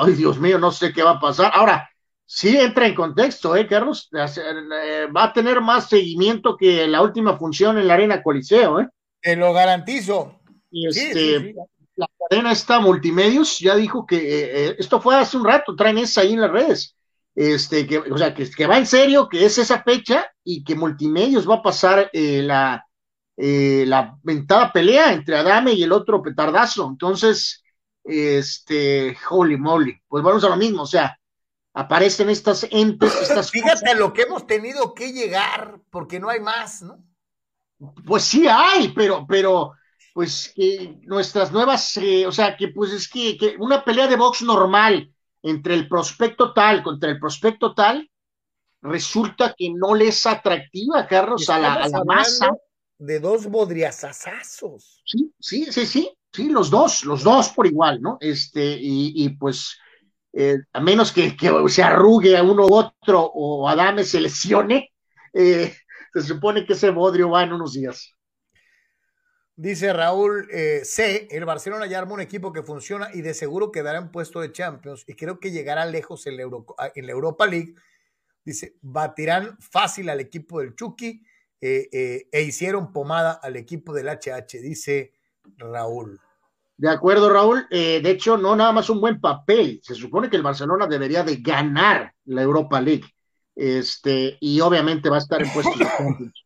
ay, 0.00 0.12
Dios 0.12 0.38
mío, 0.38 0.58
no 0.60 0.70
sé 0.70 0.92
qué 0.92 1.02
va 1.02 1.10
a 1.10 1.20
pasar. 1.20 1.50
Ahora, 1.52 1.90
sí 2.24 2.56
entra 2.56 2.86
en 2.86 2.94
contexto, 2.94 3.56
¿eh, 3.56 3.66
Carlos? 3.66 4.08
Va 4.14 5.24
a 5.24 5.32
tener 5.32 5.60
más 5.60 5.88
seguimiento 5.88 6.56
que 6.56 6.86
la 6.86 7.02
última 7.02 7.36
función 7.36 7.76
en 7.76 7.88
la 7.88 7.94
Arena 7.94 8.22
Coliseo, 8.22 8.80
¿eh? 8.80 8.88
Te 9.20 9.34
lo 9.34 9.52
garantizo. 9.52 10.38
Este, 10.70 11.54
la 11.96 12.08
cadena 12.18 12.52
está 12.52 12.80
Multimedios 12.80 13.58
ya 13.58 13.76
dijo 13.76 14.06
que 14.06 14.16
eh, 14.16 14.76
esto 14.78 15.00
fue 15.00 15.16
hace 15.16 15.36
un 15.36 15.44
rato, 15.44 15.76
traen 15.76 15.98
esa 15.98 16.22
ahí 16.22 16.32
en 16.32 16.40
las 16.40 16.50
redes 16.50 16.94
este, 17.34 17.86
que, 17.86 17.98
o 17.98 18.16
sea, 18.16 18.34
que, 18.34 18.66
va 18.66 18.78
en 18.78 18.86
serio, 18.86 19.28
que 19.28 19.44
es 19.44 19.58
esa 19.58 19.82
fecha 19.82 20.30
y 20.44 20.62
que 20.62 20.74
Multimedios 20.74 21.48
va 21.48 21.56
a 21.56 21.62
pasar 21.62 22.10
eh, 22.12 22.42
la, 22.42 22.86
eh, 23.36 23.84
la 23.86 24.16
ventada 24.22 24.72
pelea 24.72 25.12
entre 25.12 25.36
Adame 25.36 25.72
y 25.72 25.82
el 25.82 25.92
otro 25.92 26.22
petardazo. 26.22 26.88
Entonces, 26.88 27.64
este, 28.04 29.16
holy 29.30 29.56
moly, 29.56 30.00
pues 30.06 30.22
vamos 30.22 30.44
a 30.44 30.48
lo 30.48 30.56
mismo, 30.56 30.82
o 30.82 30.86
sea, 30.86 31.18
aparecen 31.72 32.30
estas 32.30 32.66
entes, 32.70 33.12
estas 33.22 33.50
Fíjate 33.50 33.94
lo 33.96 34.12
que 34.12 34.22
hemos 34.22 34.46
tenido 34.46 34.94
que 34.94 35.12
llegar, 35.12 35.80
porque 35.90 36.20
no 36.20 36.28
hay 36.28 36.40
más, 36.40 36.82
¿no? 36.82 37.04
Pues 38.06 38.22
sí 38.22 38.46
hay, 38.48 38.92
pero, 38.94 39.26
pero, 39.26 39.72
pues 40.14 40.52
que 40.54 40.96
nuestras 41.02 41.50
nuevas, 41.50 41.96
eh, 41.96 42.24
o 42.24 42.30
sea, 42.30 42.56
que 42.56 42.68
pues 42.68 42.92
es 42.92 43.08
que, 43.08 43.36
que 43.36 43.56
una 43.58 43.84
pelea 43.84 44.06
de 44.06 44.16
box 44.16 44.42
normal, 44.42 45.12
entre 45.42 45.74
el 45.74 45.88
prospecto 45.88 46.54
tal 46.54 46.84
contra 46.84 47.10
el 47.10 47.18
prospecto 47.18 47.74
tal, 47.74 48.08
resulta 48.80 49.54
que 49.58 49.70
no 49.74 49.94
le 49.94 50.08
es 50.08 50.24
atractiva, 50.24 51.06
Carlos, 51.08 51.50
a 51.50 51.58
la, 51.58 52.04
masa. 52.06 52.52
De 52.96 53.18
dos 53.18 53.46
bodriazazazos. 53.46 55.02
Sí, 55.04 55.32
sí, 55.40 55.66
sí, 55.72 55.84
sí, 55.84 56.10
sí, 56.32 56.48
los 56.48 56.70
dos, 56.70 57.04
los 57.04 57.24
dos 57.24 57.48
por 57.48 57.66
igual, 57.66 58.00
¿no? 58.00 58.16
Este, 58.20 58.78
y, 58.80 59.28
pues, 59.30 59.76
eh, 60.32 60.58
a 60.72 60.80
menos 60.80 61.10
que, 61.10 61.36
se 61.68 61.82
arrugue 61.82 62.36
a 62.36 62.42
uno 62.44 62.66
u 62.66 62.74
otro 62.74 63.20
o 63.34 63.68
Adame 63.68 64.04
se 64.04 64.20
lesione, 64.20 64.92
eh, 65.32 65.74
se 66.12 66.22
supone 66.22 66.64
que 66.64 66.74
ese 66.74 66.90
bodrio 66.90 67.30
va 67.30 67.42
en 67.42 67.52
unos 67.52 67.72
días. 67.72 68.14
Dice 69.56 69.92
Raúl 69.92 70.48
eh, 70.50 70.80
C. 70.84 71.28
El 71.30 71.44
Barcelona 71.44 71.86
ya 71.86 71.98
arma 71.98 72.14
un 72.14 72.20
equipo 72.20 72.52
que 72.52 72.64
funciona 72.64 73.10
y 73.14 73.22
de 73.22 73.34
seguro 73.34 73.70
quedará 73.70 73.98
en 73.98 74.10
puesto 74.10 74.40
de 74.40 74.50
Champions 74.50 75.04
y 75.06 75.14
creo 75.14 75.38
que 75.38 75.52
llegará 75.52 75.86
lejos 75.86 76.26
en 76.26 76.36
la, 76.36 76.44
ah, 76.78 76.90
Europa 76.94 77.46
League. 77.46 77.74
Dice, 78.44 78.76
batirán 78.82 79.56
fácil 79.60 80.10
al 80.10 80.20
equipo 80.20 80.60
del 80.60 80.74
Chucky 80.74 81.22
eh, 81.60 81.88
eh, 81.92 82.28
e 82.32 82.42
hicieron 82.42 82.92
pomada 82.92 83.32
al 83.32 83.54
equipo 83.54 83.94
del 83.94 84.08
HH, 84.08 84.60
dice 84.60 85.12
Raúl. 85.56 86.20
De 86.76 86.90
acuerdo, 86.90 87.32
Raúl. 87.32 87.68
de 87.70 88.10
hecho, 88.10 88.36
no 88.36 88.56
nada 88.56 88.72
más 88.72 88.90
un 88.90 89.00
buen 89.00 89.20
papel. 89.20 89.80
Se 89.84 89.94
supone 89.94 90.28
que 90.28 90.36
el 90.36 90.42
Barcelona 90.42 90.88
debería 90.88 91.22
de 91.22 91.36
ganar 91.36 92.12
la 92.24 92.42
Europa 92.42 92.80
League. 92.80 93.04
Este, 93.54 94.36
y 94.40 94.60
obviamente 94.60 95.08
va 95.08 95.16
a 95.16 95.20
estar 95.20 95.40
en 95.40 95.52
puesto 95.52 95.78
de 95.78 95.84
Champions. 95.96 96.43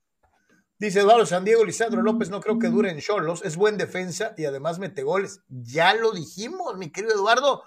Dice 0.78 1.00
Eduardo 1.00 1.26
San 1.26 1.44
Diego, 1.44 1.64
Lisandro 1.64 2.02
López 2.02 2.30
no 2.30 2.40
creo 2.40 2.60
que 2.60 2.68
dure 2.68 2.90
en 2.90 3.00
Cholos, 3.00 3.42
es 3.44 3.56
buen 3.56 3.76
defensa 3.76 4.32
y 4.36 4.44
además 4.44 4.78
mete 4.78 5.02
goles. 5.02 5.42
Ya 5.48 5.92
lo 5.94 6.12
dijimos, 6.12 6.76
mi 6.76 6.90
querido 6.90 7.14
Eduardo. 7.14 7.64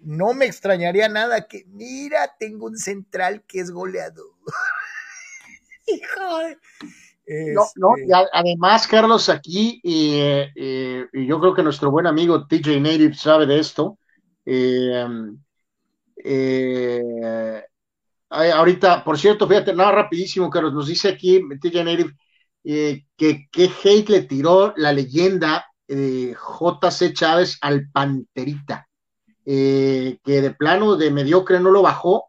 No 0.00 0.32
me 0.34 0.44
extrañaría 0.44 1.08
nada 1.08 1.48
que, 1.48 1.64
mira, 1.66 2.36
tengo 2.38 2.66
un 2.66 2.78
central 2.78 3.42
que 3.48 3.58
es 3.58 3.72
goleador. 3.72 4.30
Hijo 5.88 6.12
No, 7.26 7.66
no, 7.74 7.96
este 7.96 8.14
además, 8.32 8.86
Carlos, 8.86 9.28
aquí, 9.28 9.80
eh, 9.82 10.52
eh, 10.54 11.06
y 11.12 11.26
yo 11.26 11.40
creo 11.40 11.54
que 11.54 11.64
nuestro 11.64 11.90
buen 11.90 12.06
amigo 12.06 12.46
TJ 12.46 12.80
Native 12.80 13.14
sabe 13.14 13.46
de 13.46 13.58
esto. 13.58 13.98
Eh, 14.46 15.04
ahorita, 18.30 19.02
por 19.02 19.18
cierto, 19.18 19.48
fíjate, 19.48 19.74
nada 19.74 19.90
rapidísimo, 19.90 20.48
Carlos, 20.48 20.72
nos 20.72 20.86
dice 20.86 21.08
aquí 21.08 21.40
TJ 21.60 21.82
Native 21.82 22.14
eh, 22.70 23.06
que 23.16 23.48
qué 23.50 23.70
hate 23.82 24.10
le 24.10 24.22
tiró 24.24 24.74
la 24.76 24.92
leyenda 24.92 25.68
eh, 25.88 26.34
JC 26.34 27.14
Chávez 27.14 27.56
al 27.62 27.88
Panterita, 27.90 28.86
eh, 29.46 30.18
que 30.22 30.42
de 30.42 30.50
plano 30.50 30.96
de 30.96 31.10
mediocre 31.10 31.60
no 31.60 31.70
lo 31.70 31.80
bajó, 31.80 32.26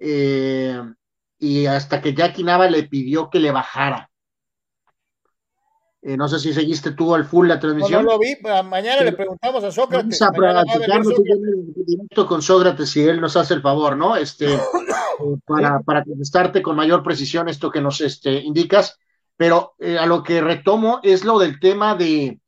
y 0.00 1.66
hasta 1.66 2.00
que 2.00 2.14
Jackie 2.14 2.42
Nava 2.42 2.70
le 2.70 2.84
pidió 2.84 3.28
que 3.28 3.38
le 3.38 3.50
bajara. 3.50 4.08
no 6.00 6.26
sé 6.26 6.38
si 6.38 6.54
seguiste 6.54 6.92
tú 6.92 7.14
al 7.14 7.26
full 7.26 7.46
la 7.46 7.60
transmisión. 7.60 8.02
No, 8.02 8.12
lo 8.12 8.18
vi, 8.18 8.34
mañana 8.64 9.02
le 9.02 9.12
preguntamos 9.12 9.62
a 9.62 9.70
Sócrates. 9.70 10.18
directo 11.86 12.26
con 12.26 12.40
Sócrates 12.40 12.88
si 12.88 13.06
él 13.06 13.20
nos 13.20 13.36
hace 13.36 13.52
el 13.52 13.60
favor, 13.60 13.94
¿no? 13.94 14.16
Este, 14.16 14.58
para, 15.46 15.80
para 15.80 16.02
contestarte 16.02 16.62
con 16.62 16.76
mayor 16.76 17.02
precisión 17.02 17.50
esto 17.50 17.70
que 17.70 17.82
nos 17.82 18.00
este, 18.00 18.40
indicas. 18.40 18.98
Pero 19.36 19.74
eh, 19.78 19.98
a 19.98 20.06
lo 20.06 20.22
que 20.22 20.40
retomo 20.40 21.00
es 21.02 21.24
lo 21.24 21.38
del 21.38 21.60
tema 21.60 21.94
de, 21.94 22.40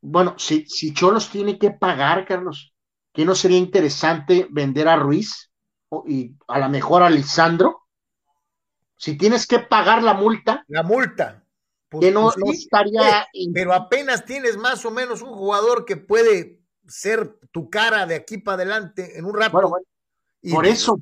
bueno, 0.00 0.34
si, 0.38 0.66
si 0.66 0.94
Cholos 0.94 1.28
tiene 1.30 1.58
que 1.58 1.70
pagar, 1.70 2.26
Carlos, 2.26 2.74
¿qué 3.12 3.24
no 3.24 3.34
sería 3.34 3.58
interesante 3.58 4.46
vender 4.50 4.88
a 4.88 4.96
Ruiz 4.96 5.50
y 6.06 6.32
a 6.48 6.58
lo 6.58 6.68
mejor 6.68 7.02
a 7.02 7.10
Lisandro? 7.10 7.82
Si 8.96 9.18
tienes 9.18 9.46
que 9.46 9.58
pagar 9.58 10.02
la 10.02 10.14
multa. 10.14 10.64
La 10.68 10.82
multa. 10.82 11.44
Pues, 11.88 12.06
que 12.06 12.12
no, 12.12 12.32
pues 12.40 12.60
estaría. 12.60 13.26
Pero 13.52 13.74
apenas 13.74 14.24
tienes 14.24 14.56
más 14.56 14.84
o 14.86 14.90
menos 14.90 15.20
un 15.20 15.34
jugador 15.34 15.84
que 15.84 15.96
puede 15.96 16.62
ser 16.86 17.38
tu 17.50 17.68
cara 17.68 18.06
de 18.06 18.14
aquí 18.14 18.38
para 18.38 18.54
adelante 18.54 19.18
en 19.18 19.24
un 19.24 19.34
rato. 19.34 19.52
Bueno, 19.52 19.76
por 20.50 20.66
eso, 20.66 21.00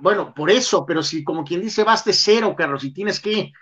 bueno, 0.00 0.34
por 0.34 0.50
eso, 0.50 0.86
pero 0.86 1.02
si 1.02 1.22
como 1.22 1.44
quien 1.44 1.60
dice 1.60 1.84
vas 1.84 2.04
de 2.04 2.12
cero, 2.12 2.54
Carlos, 2.56 2.82
y 2.82 2.92
tienes 2.92 3.20
que 3.20 3.52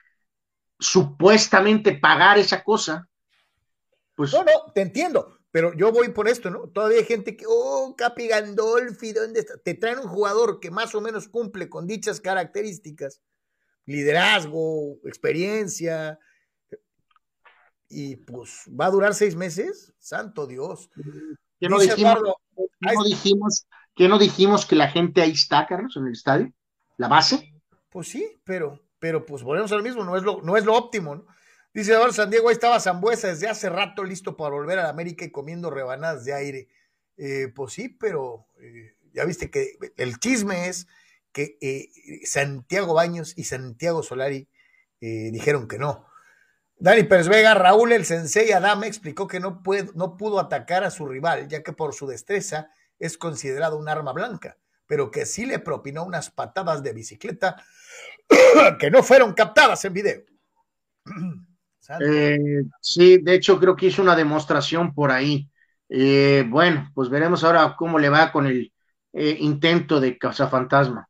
supuestamente 0.78 1.92
pagar 1.92 2.38
esa 2.38 2.62
cosa, 2.62 3.08
pues... 4.14 4.32
No, 4.32 4.44
no, 4.44 4.72
te 4.74 4.82
entiendo, 4.82 5.38
pero 5.50 5.74
yo 5.74 5.92
voy 5.92 6.10
por 6.10 6.28
esto, 6.28 6.50
¿no? 6.50 6.68
Todavía 6.68 6.98
hay 6.98 7.04
gente 7.04 7.36
que, 7.36 7.44
oh, 7.48 7.94
Capi 7.96 8.28
Gandolfi, 8.28 9.12
¿dónde 9.12 9.40
está? 9.40 9.58
Te 9.58 9.74
traen 9.74 9.98
un 9.98 10.08
jugador 10.08 10.60
que 10.60 10.70
más 10.70 10.94
o 10.94 11.00
menos 11.00 11.28
cumple 11.28 11.68
con 11.68 11.86
dichas 11.86 12.20
características, 12.20 13.22
liderazgo, 13.86 14.98
experiencia, 15.04 16.18
y 17.88 18.16
pues 18.16 18.64
va 18.68 18.86
a 18.86 18.90
durar 18.90 19.14
seis 19.14 19.34
meses, 19.34 19.94
santo 19.98 20.46
Dios. 20.46 20.90
¿Qué 21.58 21.68
no, 21.68 21.78
dijimos, 21.78 22.18
no 22.80 23.04
dijimos, 23.04 23.66
que 23.94 24.08
no 24.08 24.18
dijimos 24.18 24.66
que 24.66 24.76
la 24.76 24.88
gente 24.88 25.22
ahí 25.22 25.32
está, 25.32 25.66
Carlos, 25.66 25.96
en 25.96 26.06
el 26.06 26.12
estadio? 26.12 26.52
¿La 26.98 27.08
base? 27.08 27.54
Pues 27.88 28.08
sí, 28.08 28.38
pero 28.44 28.80
pero 28.98 29.26
pues 29.26 29.42
volvemos 29.42 29.72
al 29.72 29.82
mismo, 29.82 30.04
no 30.04 30.16
es 30.16 30.22
lo, 30.22 30.40
no 30.42 30.56
es 30.56 30.64
lo 30.64 30.74
óptimo, 30.74 31.16
¿no? 31.16 31.26
Dice 31.72 31.94
ahora 31.94 32.12
San 32.12 32.30
Diego, 32.30 32.48
ahí 32.48 32.54
estaba 32.54 32.80
Zambuesa 32.80 33.28
desde 33.28 33.48
hace 33.48 33.68
rato 33.68 34.02
listo 34.02 34.36
para 34.36 34.50
volver 34.50 34.78
a 34.78 34.84
la 34.84 34.88
América 34.88 35.24
y 35.24 35.30
comiendo 35.30 35.70
rebanadas 35.70 36.24
de 36.24 36.32
aire. 36.32 36.68
Eh, 37.16 37.52
pues 37.54 37.74
sí, 37.74 37.88
pero 37.88 38.48
eh, 38.58 38.96
ya 39.12 39.24
viste 39.24 39.50
que 39.50 39.78
el 39.96 40.18
chisme 40.18 40.68
es 40.68 40.86
que 41.30 41.58
eh, 41.60 41.90
Santiago 42.24 42.94
Baños 42.94 43.34
y 43.36 43.44
Santiago 43.44 44.02
Solari 44.02 44.48
dijeron 45.00 45.68
que 45.68 45.78
no. 45.78 46.08
Dani 46.80 47.04
Pérez 47.04 47.28
Vega, 47.28 47.54
Raúl 47.54 47.92
el 47.92 48.04
Sensei 48.04 48.50
Adame 48.50 48.88
explicó 48.88 49.28
que 49.28 49.38
no, 49.38 49.62
puede, 49.62 49.90
no 49.94 50.16
pudo 50.16 50.40
atacar 50.40 50.82
a 50.82 50.90
su 50.90 51.06
rival, 51.06 51.46
ya 51.46 51.62
que 51.62 51.72
por 51.72 51.94
su 51.94 52.08
destreza 52.08 52.72
es 52.98 53.16
considerado 53.16 53.78
un 53.78 53.88
arma 53.88 54.12
blanca, 54.12 54.58
pero 54.86 55.12
que 55.12 55.26
sí 55.26 55.46
le 55.46 55.60
propinó 55.60 56.04
unas 56.04 56.30
patadas 56.30 56.82
de 56.82 56.92
bicicleta 56.92 57.62
que 58.78 58.90
no 58.90 59.02
fueron 59.02 59.32
captadas 59.32 59.84
en 59.84 59.92
video. 59.92 60.22
Eh, 62.06 62.64
sí, 62.82 63.16
de 63.16 63.32
hecho 63.32 63.58
creo 63.58 63.74
que 63.74 63.86
hizo 63.86 64.02
una 64.02 64.14
demostración 64.14 64.92
por 64.92 65.10
ahí. 65.10 65.48
Eh, 65.88 66.44
bueno, 66.46 66.90
pues 66.94 67.08
veremos 67.08 67.42
ahora 67.42 67.74
cómo 67.78 67.98
le 67.98 68.10
va 68.10 68.30
con 68.30 68.46
el 68.46 68.70
eh, 69.14 69.36
intento 69.40 69.98
de 69.98 70.18
cazafantasma. 70.18 71.08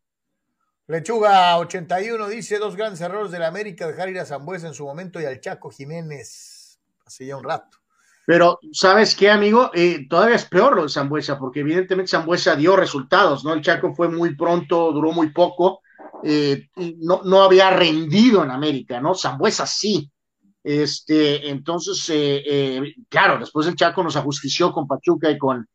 Lechuga 0.86 1.59
81 1.59 2.28
dice 2.28 2.59
dos 2.59 2.77
grandes 2.77 3.01
errores 3.01 3.32
de 3.32 3.40
la 3.40 3.49
América 3.49 3.89
dejar 3.89 4.09
ir 4.09 4.20
a 4.20 4.24
Zambuesa 4.24 4.69
en 4.69 4.74
su 4.74 4.85
momento 4.85 5.20
y 5.20 5.24
al 5.24 5.40
Chaco 5.40 5.69
Jiménez 5.70 6.78
hace 7.05 7.27
ya 7.27 7.36
un 7.36 7.45
rato. 7.45 7.78
Pero, 8.24 8.59
¿sabes 8.73 9.15
qué, 9.16 9.31
amigo? 9.31 9.70
Eh, 9.74 10.07
todavía 10.09 10.36
es 10.36 10.45
peor 10.45 10.77
lo 10.77 10.82
de 10.82 10.90
Zambuesa, 10.90 11.39
porque 11.39 11.61
evidentemente 11.61 12.11
Zambuesa 12.11 12.57
dio 12.57 12.77
resultados, 12.77 13.43
¿no? 13.43 13.55
El 13.55 13.62
Chaco 13.62 13.95
fue 13.95 14.09
muy 14.09 14.36
pronto, 14.36 14.93
duró 14.93 15.12
muy 15.12 15.31
poco, 15.31 15.81
eh, 16.24 16.69
no, 16.99 17.23
no 17.24 17.43
había 17.43 17.70
rendido 17.70 18.45
en 18.45 18.51
América, 18.51 19.01
¿no? 19.01 19.15
Zambuesa 19.15 19.66
sí. 19.66 20.11
Este, 20.62 21.49
entonces, 21.49 22.05
eh, 22.12 22.95
claro, 23.09 23.39
después 23.39 23.66
el 23.66 23.77
Chaco 23.77 24.03
nos 24.03 24.16
ajustició 24.16 24.73
con 24.73 24.86
Pachuca 24.86 25.31
y 25.31 25.39
con 25.39 25.66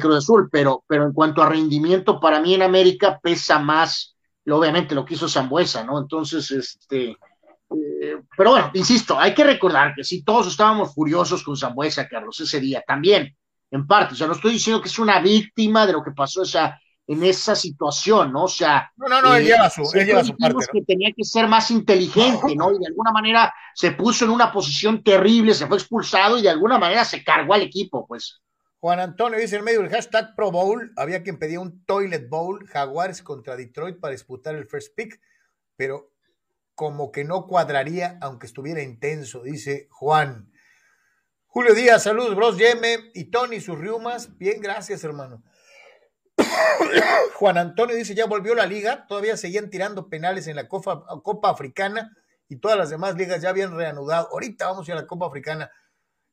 Cruz 0.00 0.16
Azul, 0.16 0.48
pero, 0.50 0.82
pero 0.86 1.04
en 1.04 1.12
cuanto 1.12 1.42
a 1.42 1.48
rendimiento, 1.48 2.18
para 2.18 2.40
mí 2.40 2.54
en 2.54 2.62
América 2.62 3.20
pesa 3.22 3.58
más 3.58 4.14
obviamente 4.52 4.94
lo 4.94 5.04
que 5.04 5.14
hizo 5.14 5.28
Zambuesa, 5.28 5.84
¿no? 5.84 5.98
Entonces, 5.98 6.50
este, 6.50 7.10
eh, 7.10 8.16
pero 8.36 8.50
bueno, 8.50 8.70
insisto, 8.74 9.18
hay 9.18 9.34
que 9.34 9.44
recordar 9.44 9.94
que 9.94 10.04
si 10.04 10.22
todos 10.22 10.48
estábamos 10.48 10.94
furiosos 10.94 11.42
con 11.42 11.56
Zambuesa, 11.56 12.08
Carlos, 12.08 12.40
ese 12.40 12.60
día, 12.60 12.82
también, 12.86 13.34
en 13.70 13.86
parte, 13.86 14.14
o 14.14 14.16
sea, 14.16 14.26
no 14.26 14.34
estoy 14.34 14.52
diciendo 14.52 14.82
que 14.82 14.88
es 14.88 14.98
una 14.98 15.20
víctima 15.20 15.86
de 15.86 15.94
lo 15.94 16.02
que 16.02 16.12
pasó 16.12 16.42
esa, 16.42 16.78
en 17.06 17.22
esa 17.22 17.54
situación, 17.54 18.32
¿no? 18.32 18.44
O 18.44 18.48
sea, 18.48 18.90
no, 18.96 19.08
no, 19.08 19.20
no, 19.20 19.36
él 19.36 19.42
eh, 19.42 19.46
lleva 19.48 19.68
su, 19.68 19.82
él 19.94 20.06
lleva 20.06 20.24
su 20.24 20.36
parte. 20.36 20.66
que 20.72 20.82
tenía 20.82 21.12
que 21.14 21.24
ser 21.24 21.48
más 21.48 21.70
inteligente, 21.70 22.56
¿no? 22.56 22.72
Y 22.72 22.78
de 22.78 22.86
alguna 22.86 23.12
manera 23.12 23.52
se 23.74 23.92
puso 23.92 24.24
en 24.24 24.30
una 24.30 24.50
posición 24.50 25.02
terrible, 25.02 25.54
se 25.54 25.66
fue 25.66 25.76
expulsado 25.76 26.38
y 26.38 26.42
de 26.42 26.48
alguna 26.48 26.78
manera 26.78 27.04
se 27.04 27.22
cargó 27.22 27.54
al 27.54 27.62
equipo, 27.62 28.06
pues. 28.06 28.40
Juan 28.80 29.00
Antonio 29.00 29.38
dice 29.38 29.56
en 29.56 29.64
medio 29.64 29.80
del 29.80 29.90
hashtag 29.90 30.34
Pro 30.34 30.50
Bowl, 30.50 30.92
había 30.96 31.22
quien 31.22 31.38
pedía 31.38 31.58
un 31.58 31.84
Toilet 31.86 32.28
Bowl, 32.28 32.66
Jaguares 32.66 33.22
contra 33.22 33.56
Detroit 33.56 33.98
para 33.98 34.12
disputar 34.12 34.54
el 34.54 34.66
first 34.66 34.94
pick, 34.94 35.20
pero 35.76 36.12
como 36.74 37.10
que 37.10 37.24
no 37.24 37.46
cuadraría 37.46 38.18
aunque 38.20 38.46
estuviera 38.46 38.82
intenso, 38.82 39.42
dice 39.42 39.88
Juan. 39.90 40.50
Julio 41.46 41.74
Díaz, 41.74 42.02
saludos, 42.02 42.34
bros, 42.34 42.58
Yeme 42.58 43.10
y 43.14 43.26
Tony, 43.26 43.60
sus 43.60 43.78
riumas. 43.78 44.36
Bien, 44.36 44.60
gracias, 44.60 45.04
hermano. 45.04 45.44
Juan 47.34 47.58
Antonio 47.58 47.96
dice, 47.96 48.14
ya 48.14 48.26
volvió 48.26 48.54
la 48.54 48.66
liga, 48.66 49.06
todavía 49.06 49.36
seguían 49.36 49.70
tirando 49.70 50.08
penales 50.08 50.46
en 50.46 50.56
la 50.56 50.68
Copa, 50.68 51.04
Africana 51.44 52.16
y 52.48 52.56
todas 52.56 52.78
las 52.78 52.90
demás 52.90 53.16
ligas 53.16 53.42
ya 53.42 53.50
habían 53.50 53.76
reanudado. 53.76 54.28
Ahorita 54.32 54.66
vamos 54.66 54.88
a 54.88 54.92
ir 54.92 54.98
a 54.98 55.00
la 55.02 55.06
Copa 55.06 55.26
Africana 55.26 55.70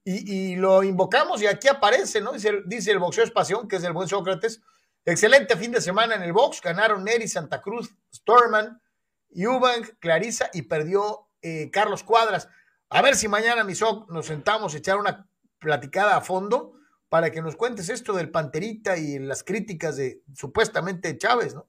y, 0.03 0.55
lo 0.55 0.83
invocamos 0.83 1.41
y 1.41 1.47
aquí 1.47 1.67
aparece, 1.67 2.21
¿no? 2.21 2.31
Dice, 2.31 2.91
el 2.91 2.99
boxeo 2.99 3.23
Espación, 3.23 3.67
que 3.67 3.75
es 3.75 3.83
el 3.83 3.93
buen 3.93 4.07
Sócrates. 4.07 4.61
Excelente 5.05 5.55
fin 5.57 5.71
de 5.71 5.81
semana 5.81 6.15
en 6.15 6.23
el 6.23 6.33
box. 6.33 6.61
Ganaron 6.61 7.03
Neri, 7.03 7.27
Santa 7.27 7.61
Cruz, 7.61 7.95
Storman, 8.13 8.81
Eubank, 9.29 9.99
Clarisa 9.99 10.49
y 10.53 10.63
perdió 10.63 11.27
eh, 11.41 11.69
Carlos 11.71 12.03
Cuadras. 12.03 12.49
A 12.89 13.01
ver 13.01 13.15
si 13.15 13.27
mañana, 13.27 13.63
Misoc, 13.63 14.09
nos 14.09 14.25
sentamos 14.25 14.73
a 14.73 14.77
echar 14.77 14.97
una 14.97 15.27
platicada 15.59 16.17
a 16.17 16.21
fondo 16.21 16.73
para 17.11 17.29
que 17.29 17.41
nos 17.41 17.57
cuentes 17.57 17.89
esto 17.89 18.13
del 18.13 18.31
Panterita 18.31 18.95
y 18.95 19.19
las 19.19 19.43
críticas 19.43 19.97
de 19.97 20.23
supuestamente 20.33 21.17
Chávez, 21.17 21.53
¿no? 21.53 21.67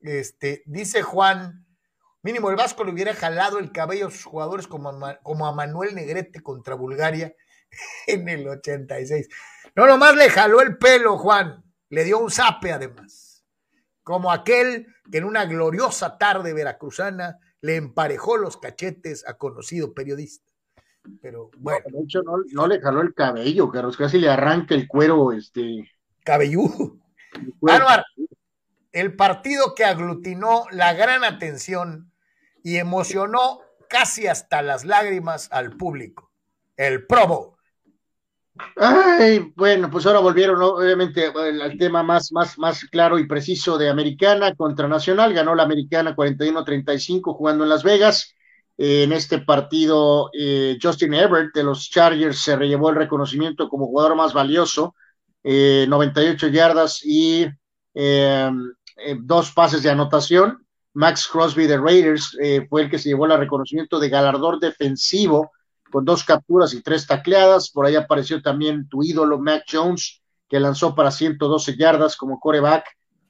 Este, 0.00 0.62
dice 0.64 1.02
Juan, 1.02 1.66
mínimo 2.22 2.48
el 2.48 2.56
Vasco 2.56 2.82
le 2.82 2.90
hubiera 2.90 3.12
jalado 3.12 3.58
el 3.58 3.70
cabello 3.70 4.06
a 4.06 4.10
sus 4.10 4.24
jugadores 4.24 4.66
como 4.66 4.98
como 5.22 5.46
a 5.46 5.52
Manuel 5.52 5.94
Negrete 5.94 6.42
contra 6.42 6.74
Bulgaria 6.74 7.36
en 8.06 8.26
el 8.30 8.48
86. 8.48 9.28
No 9.76 9.86
nomás 9.86 10.16
le 10.16 10.30
jaló 10.30 10.62
el 10.62 10.78
pelo, 10.78 11.18
Juan, 11.18 11.62
le 11.90 12.04
dio 12.04 12.18
un 12.18 12.30
zape 12.30 12.72
además. 12.72 13.44
Como 14.02 14.32
aquel 14.32 14.86
que 15.10 15.18
en 15.18 15.24
una 15.24 15.44
gloriosa 15.44 16.16
tarde 16.16 16.54
veracruzana 16.54 17.38
le 17.60 17.76
emparejó 17.76 18.38
los 18.38 18.56
cachetes 18.56 19.28
a 19.28 19.34
conocido 19.34 19.92
periodista. 19.92 20.50
Pero 21.20 21.50
bueno. 21.58 21.84
de 21.90 22.02
hecho, 22.02 22.22
no, 22.52 22.66
le 22.66 22.80
jaló 22.80 23.00
el 23.00 23.14
cabello, 23.14 23.68
Carlos, 23.68 23.96
casi 23.96 24.18
le 24.18 24.28
arranca 24.28 24.74
el 24.74 24.86
cuero, 24.86 25.32
este. 25.32 25.90
Cabelludo. 26.24 26.98
Álvaro, 27.68 28.04
el 28.92 29.16
partido 29.16 29.74
que 29.74 29.84
aglutinó 29.84 30.64
la 30.70 30.92
gran 30.92 31.24
atención 31.24 32.12
y 32.62 32.76
emocionó 32.76 33.60
casi 33.88 34.26
hasta 34.26 34.62
las 34.62 34.84
lágrimas 34.84 35.48
al 35.50 35.76
público. 35.76 36.30
El 36.76 37.06
Probo. 37.06 37.58
Ay, 38.76 39.52
bueno, 39.56 39.90
pues 39.90 40.04
ahora 40.06 40.20
volvieron 40.20 40.60
obviamente 40.62 41.26
al 41.26 41.76
tema 41.78 42.02
más, 42.02 42.32
más, 42.32 42.58
más 42.58 42.84
claro 42.84 43.18
y 43.18 43.26
preciso 43.26 43.78
de 43.78 43.88
Americana 43.88 44.54
contra 44.54 44.88
Nacional. 44.88 45.32
Ganó 45.32 45.54
la 45.54 45.62
Americana 45.62 46.14
41-35 46.14 47.34
jugando 47.34 47.64
en 47.64 47.70
Las 47.70 47.82
Vegas. 47.82 48.34
Eh, 48.78 49.04
en 49.04 49.12
este 49.12 49.38
partido, 49.38 50.30
eh, 50.32 50.78
Justin 50.82 51.14
Everett 51.14 51.54
de 51.54 51.62
los 51.62 51.90
Chargers 51.90 52.38
se 52.38 52.56
llevó 52.56 52.90
el 52.90 52.96
reconocimiento 52.96 53.68
como 53.68 53.86
jugador 53.86 54.16
más 54.16 54.32
valioso, 54.32 54.94
98 55.44 56.46
eh, 56.46 56.52
yardas 56.52 57.00
y 57.04 57.46
dos 59.20 59.52
pases 59.52 59.82
de 59.82 59.90
anotación. 59.90 60.64
Max 60.94 61.26
Crosby 61.26 61.66
de 61.66 61.78
Raiders 61.78 62.36
fue 62.68 62.82
el 62.82 62.90
que 62.90 62.98
se 62.98 63.08
llevó 63.08 63.26
el 63.26 63.38
reconocimiento 63.38 63.98
de 63.98 64.08
galardón 64.08 64.60
defensivo 64.60 65.50
con 65.92 66.04
dos 66.04 66.24
capturas 66.24 66.74
y 66.74 66.82
tres 66.82 67.06
tacleadas. 67.06 67.70
Por 67.70 67.86
ahí 67.86 67.94
apareció 67.94 68.42
también 68.42 68.88
tu 68.88 69.04
ídolo, 69.04 69.38
Mac 69.38 69.64
Jones, 69.70 70.22
que 70.48 70.58
lanzó 70.58 70.94
para 70.94 71.10
112 71.10 71.76
yardas 71.76 72.16
como 72.16 72.40
coreback. 72.40 72.84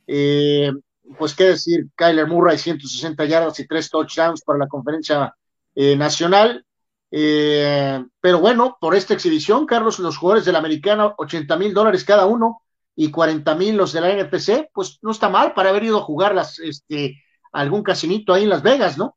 Eh, 0.06 0.72
pues 1.18 1.34
qué 1.34 1.44
decir, 1.44 1.86
Kyler 1.94 2.26
Murray, 2.26 2.58
160 2.58 3.24
yardas 3.24 3.58
y 3.60 3.66
tres 3.66 3.90
touchdowns 3.90 4.42
para 4.42 4.58
la 4.58 4.68
conferencia 4.68 5.34
eh, 5.74 5.96
nacional. 5.96 6.64
Eh, 7.10 8.04
pero 8.20 8.40
bueno, 8.40 8.76
por 8.80 8.94
esta 8.94 9.14
exhibición, 9.14 9.66
Carlos, 9.66 9.98
los 9.98 10.16
jugadores 10.16 10.44
de 10.44 10.52
la 10.52 10.58
americana, 10.58 11.14
80 11.16 11.56
mil 11.56 11.74
dólares 11.74 12.04
cada 12.04 12.26
uno 12.26 12.62
y 12.94 13.10
40 13.10 13.54
mil 13.54 13.76
los 13.76 13.92
de 13.92 14.00
la 14.00 14.10
NPC, 14.10 14.70
pues 14.72 14.98
no 15.02 15.10
está 15.10 15.28
mal 15.28 15.54
para 15.54 15.70
haber 15.70 15.84
ido 15.84 15.98
a 15.98 16.02
jugar 16.02 16.34
las, 16.34 16.58
este, 16.58 17.22
algún 17.52 17.82
casinito 17.82 18.32
ahí 18.32 18.44
en 18.44 18.50
Las 18.50 18.62
Vegas, 18.62 18.96
¿no? 18.96 19.16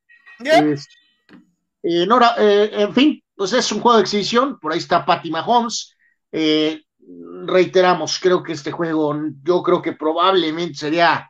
en 1.81 2.93
fin, 2.93 3.23
pues 3.35 3.53
es 3.53 3.71
un 3.71 3.79
juego 3.79 3.97
de 3.97 4.03
exhibición, 4.03 4.59
por 4.59 4.71
ahí 4.71 4.79
está 4.79 5.05
Patty 5.05 5.29
Mahomes. 5.29 5.95
Eh, 6.31 6.81
reiteramos, 7.45 8.19
creo 8.19 8.43
que 8.43 8.53
este 8.53 8.71
juego, 8.71 9.15
yo 9.43 9.61
creo 9.61 9.81
que 9.81 9.93
probablemente 9.93 10.75
sería 10.75 11.29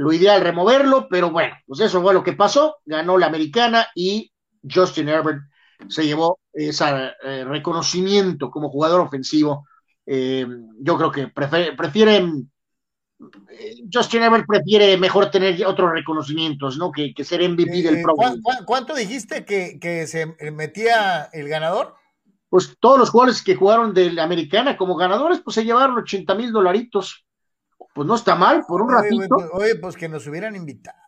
lo 0.00 0.14
ideal 0.14 0.40
removerlo, 0.40 1.08
pero 1.10 1.30
bueno, 1.30 1.54
pues 1.66 1.80
eso 1.80 2.00
fue 2.00 2.14
lo 2.14 2.24
que 2.24 2.32
pasó, 2.32 2.78
ganó 2.86 3.18
la 3.18 3.26
americana 3.26 3.86
y 3.94 4.32
Justin 4.62 5.10
Herbert 5.10 5.42
se 5.88 6.06
llevó 6.06 6.38
ese 6.54 7.12
eh, 7.22 7.44
reconocimiento 7.44 8.50
como 8.50 8.70
jugador 8.70 9.02
ofensivo. 9.02 9.66
Eh, 10.06 10.46
yo 10.78 10.96
creo 10.96 11.12
que 11.12 11.28
prefieren 11.28 12.50
Justin 13.92 14.22
Herbert 14.22 14.46
prefiere 14.46 14.96
mejor 14.96 15.30
tener 15.30 15.66
otros 15.66 15.92
reconocimientos, 15.92 16.78
¿no? 16.78 16.90
Que, 16.90 17.12
ser 17.22 17.46
MVP 17.46 17.82
del 17.82 17.96
eh, 17.98 18.02
Pro 18.02 18.14
¿Cuánto 18.64 18.94
dijiste 18.94 19.44
que, 19.44 20.06
se 20.06 20.34
metía 20.50 21.28
el 21.34 21.46
ganador? 21.46 21.94
Pues 22.48 22.74
todos 22.80 22.98
los 22.98 23.10
jugadores 23.10 23.42
que 23.42 23.54
jugaron 23.54 23.92
de 23.92 24.10
la 24.10 24.22
americana 24.22 24.78
como 24.78 24.96
ganadores, 24.96 25.40
pues 25.40 25.56
se 25.56 25.64
llevaron 25.66 25.98
80 25.98 26.34
mil 26.36 26.52
dolaritos. 26.52 27.26
Pues 27.94 28.06
no 28.06 28.14
está 28.14 28.34
mal, 28.34 28.64
por 28.66 28.82
un 28.82 28.90
ratito. 28.90 29.36
Oye, 29.52 29.76
pues 29.76 29.96
que 29.96 30.08
nos 30.08 30.26
hubieran 30.26 30.54
invitado. 30.54 30.98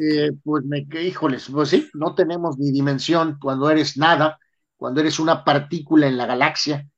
Eh, 0.00 0.32
pues 0.42 0.64
me, 0.64 0.86
híjoles, 1.00 1.48
pues 1.50 1.68
sí, 1.68 1.88
no 1.94 2.14
tenemos 2.14 2.58
ni 2.58 2.72
dimensión 2.72 3.38
cuando 3.40 3.70
eres 3.70 3.96
nada, 3.96 4.38
cuando 4.76 5.00
eres 5.00 5.20
una 5.20 5.44
partícula 5.44 6.08
en 6.08 6.16
la 6.16 6.26
galaxia. 6.26 6.88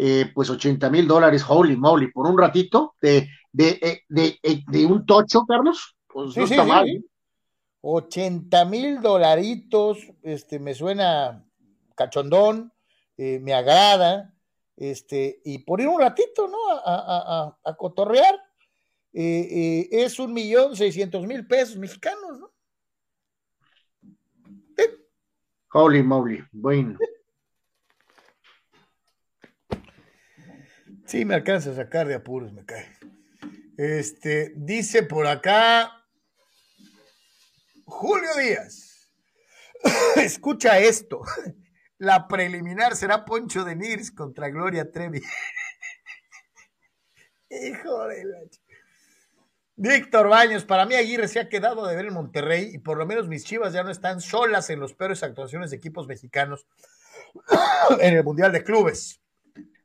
Eh, 0.00 0.30
pues 0.32 0.48
80 0.48 0.90
mil 0.90 1.08
dólares, 1.08 1.44
holy 1.48 1.76
moly, 1.76 2.12
por 2.12 2.28
un 2.28 2.38
ratito, 2.38 2.94
de, 3.02 3.28
de, 3.50 3.80
eh, 3.82 4.02
de, 4.08 4.38
eh, 4.44 4.62
de, 4.64 4.86
un 4.86 5.04
tocho, 5.04 5.44
Carlos, 5.44 5.96
pues 6.06 6.36
no 6.36 6.44
está 6.44 6.62
mal. 6.62 6.86
80 7.80 8.64
mil 8.66 9.00
dolaritos, 9.00 9.98
este, 10.22 10.60
me 10.60 10.74
suena 10.74 11.44
cachondón, 11.96 12.72
me 13.16 13.52
agrada, 13.52 14.32
este, 14.76 15.40
y 15.44 15.58
por 15.58 15.80
ir 15.80 15.88
un 15.88 16.00
ratito, 16.00 16.46
¿no? 16.46 16.58
A, 16.70 16.80
a, 16.84 17.58
a, 17.64 17.76
cotorrear, 17.76 18.38
es 19.12 20.18
un 20.18 20.32
millón 20.32 20.76
seiscientos 20.76 21.26
mil 21.26 21.46
pesos 21.46 21.76
mexicanos, 21.76 22.38
¿no? 22.38 22.52
Holy 25.72 26.02
moly, 26.02 26.42
bueno. 26.50 26.98
Sí, 31.06 31.24
me 31.24 31.34
alcanza 31.34 31.70
a 31.70 31.74
sacar 31.74 32.06
de 32.06 32.14
apuros, 32.14 32.52
me 32.52 32.64
cae. 32.64 32.86
Este, 33.76 34.52
dice 34.56 35.02
por 35.02 35.26
acá 35.26 35.92
Julio 37.84 38.34
Díaz. 38.36 38.88
Escucha 40.16 40.78
esto. 40.78 41.22
La 41.98 42.28
preliminar 42.28 42.94
será 42.94 43.24
Poncho 43.24 43.64
de 43.64 43.74
Nirs 43.74 44.10
contra 44.10 44.50
Gloria 44.50 44.90
Trevi. 44.90 45.20
Hijo 47.50 48.06
de 48.06 48.24
la... 48.24 48.38
Víctor 49.80 50.28
Baños, 50.28 50.64
para 50.64 50.86
mí 50.86 50.96
Aguirre 50.96 51.28
se 51.28 51.38
ha 51.38 51.48
quedado 51.48 51.86
de 51.86 51.94
ver 51.94 52.06
en 52.06 52.14
Monterrey 52.14 52.70
y 52.74 52.78
por 52.78 52.98
lo 52.98 53.06
menos 53.06 53.28
mis 53.28 53.44
chivas 53.44 53.72
ya 53.72 53.84
no 53.84 53.90
están 53.90 54.20
solas 54.20 54.70
en 54.70 54.80
los 54.80 54.92
peores 54.92 55.22
actuaciones 55.22 55.70
de 55.70 55.76
equipos 55.76 56.08
mexicanos 56.08 56.66
en 58.00 58.16
el 58.16 58.24
Mundial 58.24 58.50
de 58.50 58.64
Clubes. 58.64 59.20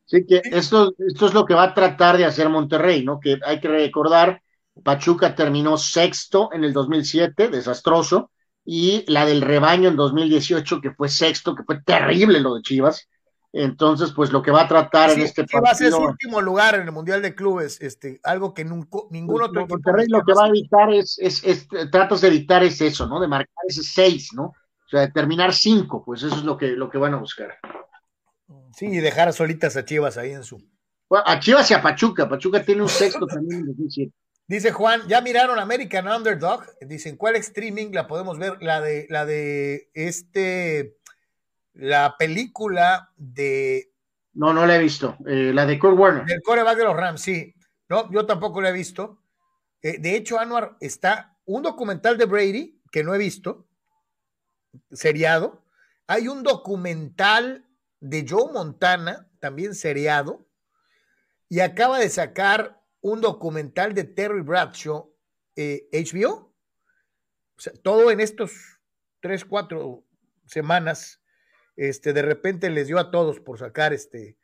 Sí, 0.05 0.25
que 0.25 0.41
esto, 0.45 0.95
esto 0.97 1.27
es 1.27 1.33
lo 1.35 1.45
que 1.45 1.53
va 1.53 1.63
a 1.65 1.73
tratar 1.75 2.17
de 2.17 2.25
hacer 2.25 2.49
Monterrey, 2.49 3.05
¿no? 3.05 3.19
Que 3.19 3.37
hay 3.45 3.59
que 3.59 3.67
recordar, 3.67 4.41
Pachuca 4.83 5.35
terminó 5.35 5.77
sexto 5.77 6.49
en 6.53 6.63
el 6.63 6.73
2007, 6.73 7.49
desastroso, 7.49 8.31
y 8.65 9.05
la 9.07 9.27
del 9.27 9.41
rebaño 9.41 9.89
en 9.89 9.95
2018, 9.95 10.81
que 10.81 10.89
fue 10.89 11.07
sexto, 11.07 11.53
que 11.53 11.63
fue 11.63 11.83
terrible 11.83 12.39
lo 12.39 12.55
de 12.55 12.63
Chivas. 12.63 13.07
Entonces, 13.55 14.11
pues 14.11 14.31
lo 14.31 14.41
que 14.41 14.49
va 14.49 14.63
a 14.63 14.67
tratar 14.67 15.11
en 15.11 15.21
este 15.21 15.43
partido. 15.43 15.61
Chivas 15.61 15.81
es 15.81 15.93
último 15.93 16.41
lugar 16.41 16.73
en 16.73 16.81
el 16.81 16.91
Mundial 16.91 17.21
de 17.21 17.35
Clubes, 17.35 17.79
este, 17.81 18.19
algo 18.23 18.51
que 18.51 18.65
nunca, 18.65 18.99
ningún 19.11 19.37
pues, 19.37 19.49
otro 19.49 19.67
Monterrey 19.67 20.07
lo 20.09 20.23
que 20.23 20.33
va 20.33 20.45
a 20.45 20.47
evitar 20.47 20.91
es, 20.91 21.19
es, 21.19 21.43
es, 21.43 21.67
tratas 21.91 22.21
de 22.21 22.29
evitar 22.29 22.63
es 22.63 22.81
eso, 22.81 23.07
¿no? 23.07 23.19
De 23.19 23.27
marcar 23.27 23.53
ese 23.67 23.83
seis, 23.83 24.31
¿no? 24.33 24.45
O 24.45 24.89
sea, 24.89 25.01
de 25.01 25.11
terminar 25.11 25.53
cinco, 25.53 26.03
pues 26.03 26.23
eso 26.23 26.35
es 26.35 26.43
lo 26.43 26.57
que, 26.57 26.69
lo 26.69 26.89
que 26.89 26.97
van 26.97 27.13
a 27.13 27.17
buscar. 27.17 27.59
Sí, 28.75 28.87
y 28.87 28.97
dejar 28.97 29.31
solitas 29.33 29.77
a 29.77 29.85
Chivas 29.85 30.17
ahí 30.17 30.31
en 30.31 30.43
su. 30.43 30.59
a 31.11 31.39
Chivas 31.39 31.69
y 31.69 31.75
a 31.75 31.81
Pachuca. 31.81 32.27
Pachuca 32.27 32.63
tiene 32.63 32.81
un 32.81 32.89
sexto 32.89 33.27
también 33.27 33.61
en 33.61 33.67
2007. 33.67 34.11
Dice 34.47 34.71
Juan, 34.71 35.01
¿ya 35.07 35.21
miraron 35.21 35.59
American 35.59 36.07
Underdog? 36.07 36.65
Dicen, 36.81 37.17
¿cuál 37.17 37.35
streaming 37.37 37.91
la 37.93 38.07
podemos 38.07 38.37
ver? 38.39 38.61
La 38.61 38.81
de, 38.81 39.05
la 39.09 39.25
de 39.25 39.89
este, 39.93 40.97
la 41.73 42.15
película 42.17 43.11
de... 43.15 43.91
No, 44.33 44.53
no 44.53 44.65
la 44.65 44.75
he 44.75 44.79
visto. 44.79 45.17
Eh, 45.27 45.51
la 45.53 45.65
de 45.65 45.77
Kurt 45.77 45.97
Warner. 45.97 46.25
Del 46.25 46.41
coreback 46.41 46.77
de 46.77 46.83
los 46.83 46.95
Rams, 46.95 47.21
sí. 47.21 47.53
No, 47.89 48.11
yo 48.11 48.25
tampoco 48.25 48.61
la 48.61 48.69
he 48.69 48.73
visto. 48.73 49.21
Eh, 49.81 49.99
de 49.99 50.15
hecho, 50.15 50.39
Anwar, 50.39 50.77
está 50.79 51.37
un 51.45 51.61
documental 51.61 52.17
de 52.17 52.25
Brady 52.25 52.81
que 52.91 53.03
no 53.03 53.13
he 53.13 53.17
visto, 53.17 53.67
seriado. 54.91 55.65
Hay 56.07 56.27
un 56.27 56.43
documental 56.43 57.67
de 57.99 58.25
Joe 58.27 58.51
Montana, 58.51 59.29
también 59.39 59.75
seriado, 59.75 60.47
y 61.49 61.59
acaba 61.59 61.99
de 61.99 62.09
sacar 62.09 62.81
un 63.01 63.21
documental 63.21 63.93
de 63.93 64.03
Terry 64.05 64.41
Bradshaw, 64.41 65.13
HBO. 65.55 65.55
Eh, 65.55 66.25
o 67.55 67.61
sea, 67.61 67.73
todo 67.83 68.09
en 68.09 68.19
estos 68.19 68.79
tres, 69.19 69.45
cuatro 69.45 70.03
semanas, 70.45 71.22
este, 71.75 72.13
de 72.13 72.21
repente 72.21 72.69
les 72.69 72.87
dio 72.87 72.99
a 72.99 73.11
todos 73.11 73.39
por 73.39 73.59
sacar 73.59 73.93
este 73.93 74.37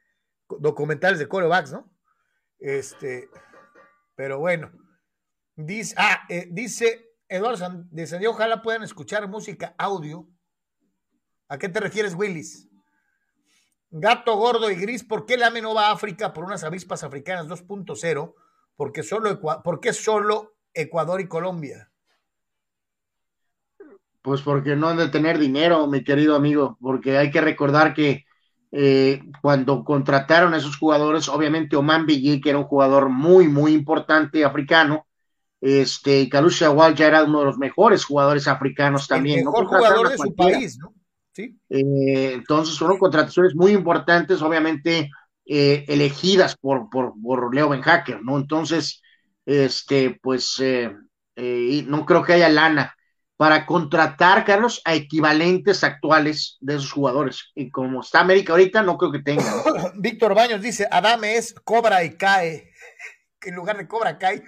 documentales 0.48 1.20
de 1.20 1.28
corebacks, 1.28 1.72
¿no? 1.72 1.92
Este, 2.58 3.30
pero 4.16 4.40
bueno, 4.40 4.72
dice, 5.56 5.96
ah, 5.98 6.26
eh, 6.28 6.48
dice 6.52 7.10
Eduardo 7.28 7.86
descendió, 7.92 8.32
ojalá 8.32 8.62
puedan 8.62 8.84
escuchar 8.84 9.28
música 9.28 9.76
audio. 9.78 10.28
¿A 11.48 11.58
qué 11.58 11.70
te 11.70 11.80
refieres, 11.80 12.16
Willis? 12.16 12.68
Gato 13.92 14.36
gordo 14.36 14.70
y 14.70 14.76
gris, 14.76 15.04
¿por 15.04 15.26
qué 15.26 15.38
la 15.38 15.50
no 15.50 15.74
va 15.74 15.88
a 15.88 15.92
África 15.92 16.34
por 16.34 16.44
unas 16.44 16.64
avispas 16.64 17.04
africanas 17.04 17.48
2.0? 17.48 18.36
Porque 18.76 19.04
solo, 19.04 19.40
¿Por 19.42 19.80
qué 19.80 19.94
solo 19.94 20.56
Ecuador 20.74 21.22
y 21.22 21.28
Colombia? 21.28 21.89
Pues 24.30 24.44
porque 24.44 24.76
no 24.76 24.90
han 24.90 24.98
de 24.98 25.08
tener 25.08 25.40
dinero, 25.40 25.88
mi 25.88 26.04
querido 26.04 26.36
amigo, 26.36 26.78
porque 26.80 27.18
hay 27.18 27.32
que 27.32 27.42
recordar 27.42 27.96
que 27.96 28.26
eh, 28.72 29.24
cuando 29.42 29.84
contrataron 29.84 30.54
a 30.54 30.58
esos 30.58 30.78
jugadores, 30.78 31.28
obviamente 31.30 31.76
Oman 31.76 32.06
Billy, 32.06 32.40
que 32.40 32.52
era 32.52 32.60
un 32.60 32.66
jugador 32.66 33.10
muy, 33.10 33.48
muy 33.48 33.74
importante 33.74 34.46
africano, 34.46 35.08
este, 35.60 36.30
Kalusha 36.30 36.70
Wal 36.70 36.94
ya 36.94 37.08
era 37.08 37.24
uno 37.24 37.40
de 37.40 37.46
los 37.46 37.58
mejores 37.58 38.06
jugadores 38.06 38.48
africanos 38.48 39.08
también. 39.08 39.40
El 39.40 39.46
mejor 39.46 39.66
jugador 39.66 40.10
de 40.10 40.18
su 40.20 40.36
país, 40.36 40.78
¿no? 40.78 40.94
Eh, 41.36 42.34
entonces 42.34 42.78
fueron 42.78 43.00
contrataciones 43.00 43.56
muy 43.56 43.72
importantes, 43.72 44.44
obviamente 44.44 45.10
eh, 45.44 45.86
elegidas 45.88 46.56
por, 46.56 46.88
por, 46.92 47.14
por, 47.20 47.56
Leo 47.56 47.70
Ben 47.70 47.82
Hacker, 47.82 48.22
¿no? 48.22 48.38
Entonces, 48.38 49.02
este, 49.48 50.20
pues 50.22 50.60
eh, 50.60 50.96
no 51.88 52.06
creo 52.06 52.22
que 52.22 52.34
haya 52.34 52.50
lana 52.50 52.94
para 53.40 53.66
contratar, 53.66 54.44
Carlos, 54.44 54.82
a 54.84 54.96
equivalentes 54.96 55.86
actuales 55.86 56.58
de 56.60 56.76
esos 56.76 56.92
jugadores. 56.92 57.52
Y 57.56 57.72
como 57.72 58.02
está 58.02 58.20
América 58.20 58.52
ahorita, 58.52 58.84
no 58.84 58.98
creo 58.98 59.14
que 59.14 59.20
tenga. 59.20 59.46
Víctor 59.96 60.36
Baños 60.36 60.62
dice, 60.62 60.86
Adame 60.92 61.38
es 61.38 61.56
cobra 61.64 62.04
y 62.04 62.18
cae. 62.18 62.74
En 63.42 63.56
lugar 63.56 63.78
de 63.78 63.88
cobra, 63.88 64.18
cae. 64.18 64.44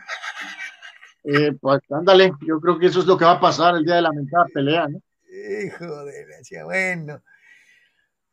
pues 1.61 1.81
ándale, 1.89 2.34
yo 2.41 2.59
creo 2.59 2.77
que 2.77 2.88
eso 2.88 2.99
es 2.99 3.05
lo 3.05 3.18
que 3.18 3.23
va 3.23 3.31
a 3.31 3.39
pasar 3.39 3.76
el 3.77 3.85
día 3.85 3.95
de 3.95 4.01
la 4.01 4.11
mentada 4.11 4.45
pelea, 4.53 4.85
¿no? 4.89 5.01
Hijo 5.30 6.03
de 6.03 6.26
la 6.27 6.65
bueno. 6.65 7.23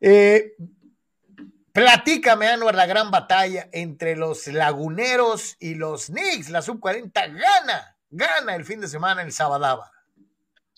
Eh, 0.01 0.57
platícame, 1.71 2.49
Anuar, 2.49 2.75
la 2.75 2.87
gran 2.87 3.13
batalla 3.13 3.69
entre 3.71 4.17
los 4.17 4.49
laguneros 4.49 5.57
y 5.61 5.77
los 5.77 6.07
Knicks. 6.07 6.51
La 6.51 6.63
sub-40 6.63 7.13
gana, 7.15 7.97
gana 8.11 8.57
el 8.57 8.65
fin 8.65 8.81
de 8.81 8.89
semana 8.89 9.23
el 9.23 9.31
Sabadaba. 9.31 9.93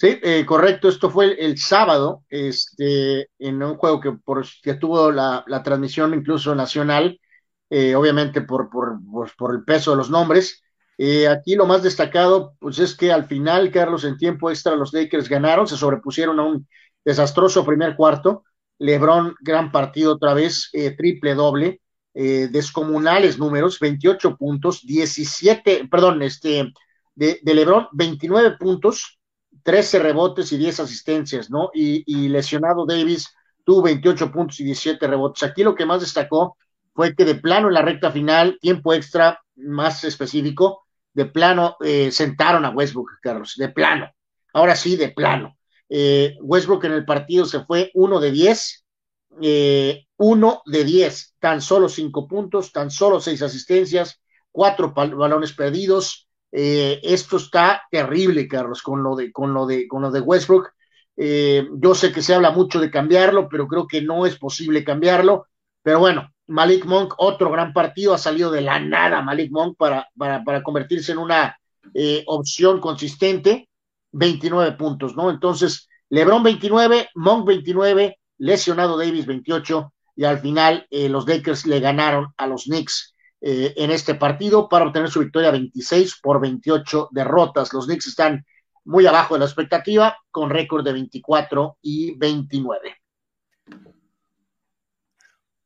Sí, 0.01 0.19
eh, 0.23 0.47
correcto. 0.47 0.89
Esto 0.89 1.11
fue 1.11 1.37
el, 1.45 1.59
sábado, 1.59 2.25
este, 2.31 3.29
en 3.39 3.63
un 3.63 3.77
juego 3.77 4.01
que, 4.01 4.13
por, 4.13 4.47
que 4.63 4.73
tuvo 4.73 5.13
la, 5.13 5.45
transmisión 5.63 6.15
incluso 6.15 6.55
nacional, 6.55 7.21
eh, 7.69 7.95
obviamente 7.95 8.41
por, 8.41 8.71
por, 8.71 8.99
por, 9.37 9.55
el 9.55 9.63
peso 9.63 9.91
de 9.91 9.99
los 9.99 10.09
nombres. 10.09 10.63
Eh, 10.97 11.29
aquí 11.29 11.55
lo 11.55 11.67
más 11.67 11.83
destacado, 11.83 12.55
pues 12.61 12.79
es 12.79 12.97
que 12.97 13.13
al 13.13 13.27
final, 13.27 13.71
Carlos, 13.71 14.05
en 14.05 14.17
tiempo 14.17 14.49
extra 14.51 14.75
los 14.75 14.95
Lakers 14.95 15.29
ganaron, 15.29 15.67
se 15.67 15.77
sobrepusieron 15.77 16.41
a 16.41 16.45
un 16.45 16.67
desastroso 17.05 17.67
primer 17.67 17.95
cuarto. 17.95 18.45
Lebron, 18.79 19.35
gran 19.43 19.71
partido 19.71 20.15
otra 20.15 20.33
vez, 20.33 20.71
eh, 20.73 20.93
triple 20.97 21.35
doble, 21.35 21.83
descomunales 22.15 23.39
números, 23.39 23.79
28 23.79 24.37
puntos, 24.39 24.81
17, 24.87 25.89
perdón, 25.91 26.23
este, 26.23 26.73
de, 27.15 27.41
Lebron, 27.45 27.89
29 27.93 28.57
puntos, 28.59 29.20
13 29.63 29.99
rebotes 29.99 30.53
y 30.53 30.59
10 30.59 30.81
asistencias, 30.81 31.51
¿no? 31.51 31.71
Y, 31.75 32.03
y 32.07 32.29
lesionado 32.29 32.87
Davis 32.87 33.29
tuvo 33.65 33.83
28 33.83 34.33
puntos 34.33 34.61
y 34.61 34.65
17 34.65 35.07
rebotes. 35.07 35.43
Aquí 35.43 35.63
lo 35.63 35.75
que 35.75 35.87
más 35.87 36.01
destacó 36.01 36.57
fue 36.95 37.15
que 37.15 37.25
de 37.25 37.37
plano 37.37 37.69
en 37.69 37.75
la 37.75 37.83
recta 37.83 38.11
final, 38.11 38.59
tiempo 38.61 38.93
extra 38.93 39.41
más 39.57 40.05
específico, 40.05 40.83
de 41.13 41.27
plano 41.27 41.77
eh, 41.85 42.11
sentaron 42.13 42.65
a 42.65 42.71
Westbrook, 42.71 43.21
Carlos, 43.21 43.55
de 43.57 43.69
plano. 43.69 44.11
Ahora 44.53 44.77
sí, 44.77 44.97
de 44.97 45.11
plano. 45.11 45.57
Eh, 45.89 46.37
Westbrook 46.41 46.85
en 46.85 46.93
el 46.93 47.05
partido 47.05 47.45
se 47.45 47.65
fue 47.65 47.91
uno 47.95 48.21
de 48.21 48.31
diez, 48.31 48.85
eh, 49.43 50.07
uno 50.17 50.63
de 50.67 50.85
diez, 50.85 51.35
tan 51.39 51.61
solo 51.61 51.89
cinco 51.89 52.29
puntos, 52.29 52.73
tan 52.73 52.91
solo 52.91 53.21
seis 53.21 53.43
asistencias, 53.43 54.21
cuatro 54.53 54.93
balones 54.93 55.53
perdidos. 55.53 56.29
Esto 56.53 57.37
está 57.37 57.83
terrible, 57.91 58.49
Carlos, 58.49 58.83
con 58.83 59.03
lo 59.03 59.15
de, 59.17 59.31
con 59.33 59.55
lo 59.55 59.67
de, 59.67 59.87
con 59.87 60.03
lo 60.03 60.11
de 60.11 60.21
Westbrook. 60.21 60.71
yo 61.17 61.95
sé 61.95 62.13
que 62.13 62.23
se 62.23 62.35
habla 62.35 62.51
mucho 62.51 62.81
de 62.81 62.91
cambiarlo, 62.91 63.49
pero 63.49 63.69
creo 63.69 63.87
que 63.87 64.03
no 64.03 64.27
es 64.27 64.37
posible 64.37 64.85
cambiarlo. 64.85 65.47
Pero 65.83 66.01
bueno, 66.01 66.31
Malik 66.51 66.85
Monk, 66.85 67.15
otro 67.19 67.51
gran 67.51 67.73
partido, 67.73 68.13
ha 68.13 68.19
salido 68.19 68.51
de 68.51 68.61
la 68.61 68.81
nada 68.81 69.23
Malik 69.23 69.51
Monk 69.53 69.77
para, 69.79 70.09
para, 70.17 70.63
convertirse 70.63 71.13
en 71.13 71.19
una 71.19 71.57
eh, 71.95 72.25
opción 72.27 72.81
consistente, 72.81 73.69
29 74.13 74.73
puntos, 74.73 75.15
¿no? 75.15 75.31
Entonces, 75.31 75.89
Lebron 76.09 76.43
29, 76.43 77.11
Monk 77.15 77.47
29, 77.47 78.19
lesionado 78.39 78.99
Davis 78.99 79.27
28, 79.27 79.93
y 80.17 80.25
al 80.25 80.41
final 80.41 80.87
eh, 80.91 81.09
los 81.09 81.27
Lakers 81.27 81.67
le 81.67 81.79
ganaron 81.79 82.35
a 82.37 82.49
los 82.49 82.65
Knicks 82.65 83.10
eh, 83.41 83.75
en 83.77 83.91
este 83.91 84.15
partido 84.15 84.69
para 84.69 84.87
obtener 84.87 85.11
su 85.11 85.21
victoria 85.21 85.51
26 85.51 86.21
por 86.23 86.41
28 86.41 87.09
derrotas. 87.13 87.73
Los 87.73 87.87
Knicks 87.87 88.09
están 88.09 88.45
muy 88.85 89.07
abajo 89.07 89.35
de 89.35 89.41
la 89.41 89.47
expectativa, 89.47 90.17
con 90.31 90.51
récord 90.51 90.85
de 90.85 90.93
24 90.93 91.79
y 91.83 92.19
29. 92.19 92.97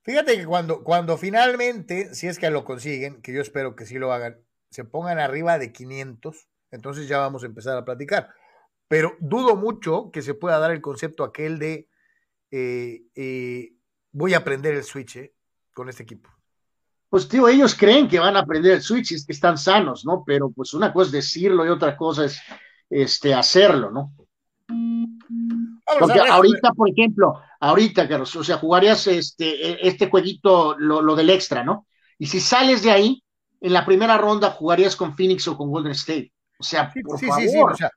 Fíjate 0.02 0.36
que 0.36 0.44
cuando, 0.44 0.84
cuando 0.84 1.16
finalmente, 1.16 2.14
si 2.14 2.26
es 2.26 2.38
que 2.38 2.51
lo 2.51 2.64
consiguen, 2.64 3.22
que 3.22 3.32
yo 3.32 3.40
espero 3.40 3.74
que 3.74 3.86
sí 3.86 3.98
lo 3.98 4.12
hagan, 4.12 4.38
se 4.70 4.84
pongan 4.84 5.18
arriba 5.18 5.59
de 5.59 5.72
500, 5.72 6.46
entonces 6.70 7.09
ya 7.09 7.18
vamos 7.18 7.42
a 7.42 7.46
empezar 7.46 7.76
a 7.78 7.84
platicar. 7.84 8.28
Pero 8.86 9.16
dudo 9.20 9.56
mucho 9.56 10.10
que 10.12 10.20
se 10.20 10.34
pueda 10.34 10.59
dar 10.59 10.72
el 10.72 10.82
concepto 10.82 11.24
aquel 11.24 11.59
de 11.59 11.88
eh, 12.51 13.02
eh, 13.14 13.72
voy 14.12 14.34
a 14.34 14.38
aprender 14.38 14.74
el 14.74 14.84
switch 14.84 15.32
con 15.72 15.88
este 15.88 16.02
equipo. 16.02 16.34
Pues 17.09 17.28
tío, 17.28 17.48
ellos 17.48 17.74
creen 17.74 18.09
que 18.09 18.18
van 18.18 18.36
a 18.36 18.40
aprender 18.40 18.72
el 18.72 18.82
switch, 18.82 19.12
es 19.12 19.24
que 19.24 19.32
están 19.32 19.56
sanos, 19.56 20.05
¿no? 20.05 20.24
Pero 20.26 20.51
pues 20.51 20.74
una 20.74 20.93
cosa 20.93 21.06
es 21.06 21.12
decirlo 21.12 21.64
y 21.64 21.68
otra 21.68 21.97
cosa 21.97 22.24
es 22.24 22.40
este, 22.90 23.35
hacerlo, 23.35 23.90
¿no? 23.90 24.12
Porque 25.98 26.18
ahorita, 26.18 26.72
por 26.72 26.90
ejemplo, 26.90 27.40
ahorita, 27.60 28.09
Carlos, 28.09 28.35
o 28.35 28.43
sea, 28.43 28.56
jugarías 28.56 29.06
este, 29.06 29.70
e, 29.70 29.89
este 29.89 30.09
jueguito, 30.09 30.76
lo, 30.78 31.02
lo, 31.02 31.14
del 31.14 31.31
extra, 31.31 31.62
¿no? 31.62 31.86
Y 32.18 32.26
si 32.26 32.40
sales 32.40 32.82
de 32.82 32.90
ahí, 32.90 33.22
en 33.60 33.72
la 33.72 33.85
primera 33.85 34.18
ronda 34.18 34.51
jugarías 34.51 34.97
con 34.97 35.14
Phoenix 35.14 35.47
o 35.48 35.56
con 35.56 35.70
Golden 35.70 35.93
State. 35.93 36.32
O 36.59 36.62
sea, 36.62 36.93
por 37.05 37.18
sí, 37.18 37.26
favor. 37.26 37.43
Sí, 37.43 37.48
sí, 37.48 37.59
o 37.59 37.76
sea, 37.76 37.90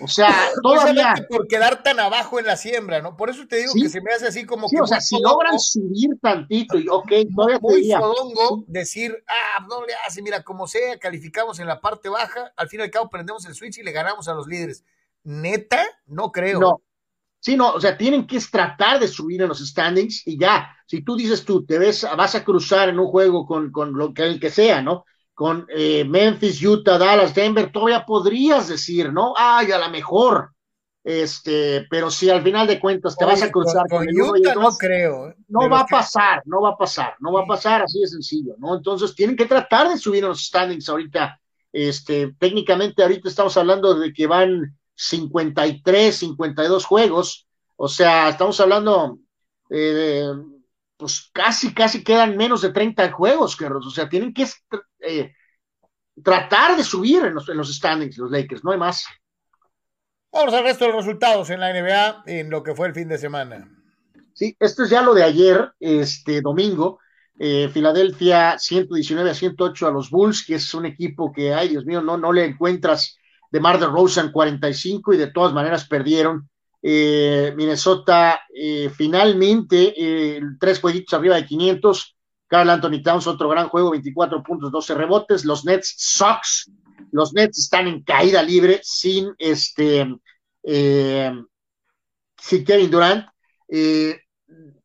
o 0.00 0.08
sea, 0.08 0.28
todavía. 0.62 1.14
Por 1.28 1.46
quedar 1.46 1.82
tan 1.82 2.00
abajo 2.00 2.38
en 2.38 2.46
la 2.46 2.56
siembra, 2.56 3.00
¿no? 3.00 3.16
Por 3.16 3.30
eso 3.30 3.46
te 3.46 3.56
digo 3.56 3.72
que 3.74 3.88
se 3.88 4.00
me 4.00 4.12
hace 4.12 4.26
así 4.28 4.46
como 4.46 4.68
sí, 4.68 4.76
que. 4.76 4.82
O 4.82 4.86
sea, 4.86 5.00
si 5.00 5.20
logran 5.20 5.58
subir 5.58 6.10
tantito 6.20 6.78
y, 6.78 6.88
ok, 6.88 7.12
todavía 7.34 7.58
muy 7.60 7.88
te 7.88 7.96
fodongo 7.96 8.64
decir, 8.66 9.16
ah, 9.28 9.66
no 9.68 9.84
le 9.84 9.94
hace, 10.06 10.22
mira, 10.22 10.42
como 10.42 10.66
sea, 10.66 10.98
calificamos 10.98 11.58
en 11.60 11.66
la 11.66 11.80
parte 11.80 12.08
baja, 12.08 12.52
al 12.56 12.68
fin 12.68 12.80
y 12.80 12.82
al 12.84 12.90
cabo 12.90 13.10
prendemos 13.10 13.46
el 13.46 13.54
switch 13.54 13.78
y 13.78 13.82
le 13.82 13.92
ganamos 13.92 14.28
a 14.28 14.34
los 14.34 14.46
líderes. 14.46 14.84
Neta, 15.24 15.84
no 16.06 16.32
creo. 16.32 16.60
No. 16.60 16.82
Sí, 17.38 17.56
no, 17.56 17.70
o 17.72 17.80
sea, 17.80 17.96
tienen 17.96 18.26
que 18.26 18.38
tratar 18.40 19.00
de 19.00 19.08
subir 19.08 19.40
en 19.40 19.48
los 19.48 19.66
standings 19.66 20.26
y 20.26 20.38
ya. 20.38 20.76
Si 20.86 21.02
tú 21.02 21.16
dices 21.16 21.44
tú, 21.44 21.64
te 21.64 21.78
ves, 21.78 22.06
vas 22.16 22.34
a 22.34 22.44
cruzar 22.44 22.90
en 22.90 22.98
un 22.98 23.06
juego 23.06 23.46
con, 23.46 23.72
con 23.72 23.94
lo 23.94 24.12
que 24.12 24.24
el 24.24 24.38
que 24.38 24.50
sea, 24.50 24.82
¿no? 24.82 25.06
Con 25.40 25.66
eh, 25.70 26.04
Memphis, 26.04 26.62
Utah, 26.62 26.98
Dallas, 26.98 27.34
Denver, 27.34 27.72
todavía 27.72 28.04
podrías 28.04 28.68
decir, 28.68 29.10
¿no? 29.10 29.32
Ay, 29.34 29.72
a 29.72 29.78
lo 29.78 29.88
mejor. 29.88 30.50
Este, 31.02 31.86
pero 31.88 32.10
si 32.10 32.28
al 32.28 32.42
final 32.42 32.66
de 32.66 32.78
cuentas 32.78 33.16
te 33.16 33.24
vas 33.24 33.42
a 33.42 33.50
cruzar 33.50 33.88
con, 33.88 34.04
con 34.04 34.20
Utah, 34.20 34.54
no 34.54 34.68
creo. 34.76 35.30
¿eh? 35.30 35.36
No 35.48 35.66
va 35.70 35.80
a 35.80 35.86
pasar, 35.86 36.42
no 36.44 36.60
va 36.60 36.72
a 36.72 36.76
pasar, 36.76 37.14
no 37.20 37.32
va 37.32 37.44
a 37.44 37.46
pasar, 37.46 37.80
así 37.80 38.00
de 38.00 38.08
sencillo, 38.08 38.54
¿no? 38.58 38.76
Entonces 38.76 39.14
tienen 39.14 39.34
que 39.34 39.46
tratar 39.46 39.88
de 39.88 39.96
subir 39.96 40.26
a 40.26 40.28
los 40.28 40.44
standings 40.44 40.90
ahorita. 40.90 41.40
Este, 41.72 42.34
técnicamente 42.38 43.02
ahorita 43.02 43.30
estamos 43.30 43.56
hablando 43.56 43.94
de 43.94 44.12
que 44.12 44.26
van 44.26 44.76
53, 44.94 46.14
52 46.16 46.84
juegos, 46.84 47.46
o 47.76 47.88
sea, 47.88 48.28
estamos 48.28 48.60
hablando 48.60 49.20
eh, 49.70 50.34
pues 51.00 51.30
casi, 51.32 51.72
casi 51.74 52.04
quedan 52.04 52.36
menos 52.36 52.62
de 52.62 52.70
30 52.70 53.10
juegos, 53.12 53.56
Carlos. 53.56 53.86
O 53.86 53.90
sea, 53.90 54.08
tienen 54.08 54.32
que 54.32 54.46
eh, 55.00 55.32
tratar 56.22 56.76
de 56.76 56.84
subir 56.84 57.24
en 57.24 57.34
los, 57.34 57.48
en 57.48 57.56
los 57.56 57.74
standings 57.74 58.18
los 58.18 58.30
Lakers, 58.30 58.62
no 58.62 58.70
hay 58.70 58.78
más. 58.78 59.04
Vamos 60.32 60.54
al 60.54 60.62
resto 60.62 60.84
de 60.84 60.92
los 60.92 61.04
resultados 61.04 61.50
en 61.50 61.58
la 61.58 61.72
NBA 61.72 62.22
en 62.26 62.50
lo 62.50 62.62
que 62.62 62.74
fue 62.74 62.86
el 62.86 62.94
fin 62.94 63.08
de 63.08 63.18
semana. 63.18 63.68
Sí, 64.32 64.56
esto 64.60 64.84
es 64.84 64.90
ya 64.90 65.02
lo 65.02 65.12
de 65.12 65.24
ayer, 65.24 65.72
este 65.80 66.40
domingo. 66.40 67.00
Eh, 67.38 67.68
Filadelfia 67.72 68.58
119 68.58 69.30
a 69.30 69.34
108 69.34 69.88
a 69.88 69.90
los 69.90 70.10
Bulls, 70.10 70.44
que 70.44 70.56
es 70.56 70.74
un 70.74 70.86
equipo 70.86 71.32
que, 71.32 71.54
ay 71.54 71.70
Dios 71.70 71.86
mío, 71.86 72.02
no, 72.02 72.18
no 72.18 72.32
le 72.32 72.44
encuentras 72.44 73.18
de 73.50 73.60
Mar 73.60 73.80
de 73.80 73.86
Rosen 73.86 74.30
45 74.30 75.14
y 75.14 75.16
de 75.16 75.32
todas 75.32 75.52
maneras 75.52 75.88
perdieron. 75.88 76.48
Eh, 76.82 77.52
Minnesota 77.56 78.40
eh, 78.54 78.90
finalmente 78.94 79.92
eh, 79.96 80.40
tres 80.58 80.80
jueguitos 80.80 81.14
arriba 81.14 81.36
de 81.36 81.46
500. 81.46 82.16
Carl 82.46 82.68
Anthony 82.68 83.02
Towns, 83.02 83.26
otro 83.28 83.48
gran 83.48 83.68
juego, 83.68 83.92
24 83.92 84.42
puntos, 84.42 84.72
12 84.72 84.94
rebotes. 84.94 85.44
Los 85.44 85.64
Nets, 85.64 85.94
Sox. 85.96 86.70
Los 87.12 87.32
Nets 87.32 87.58
están 87.58 87.86
en 87.86 88.02
caída 88.02 88.42
libre 88.42 88.80
sin 88.82 89.32
este, 89.38 90.06
sin 90.64 92.64
Kevin 92.64 92.90
Durant. 92.90 93.26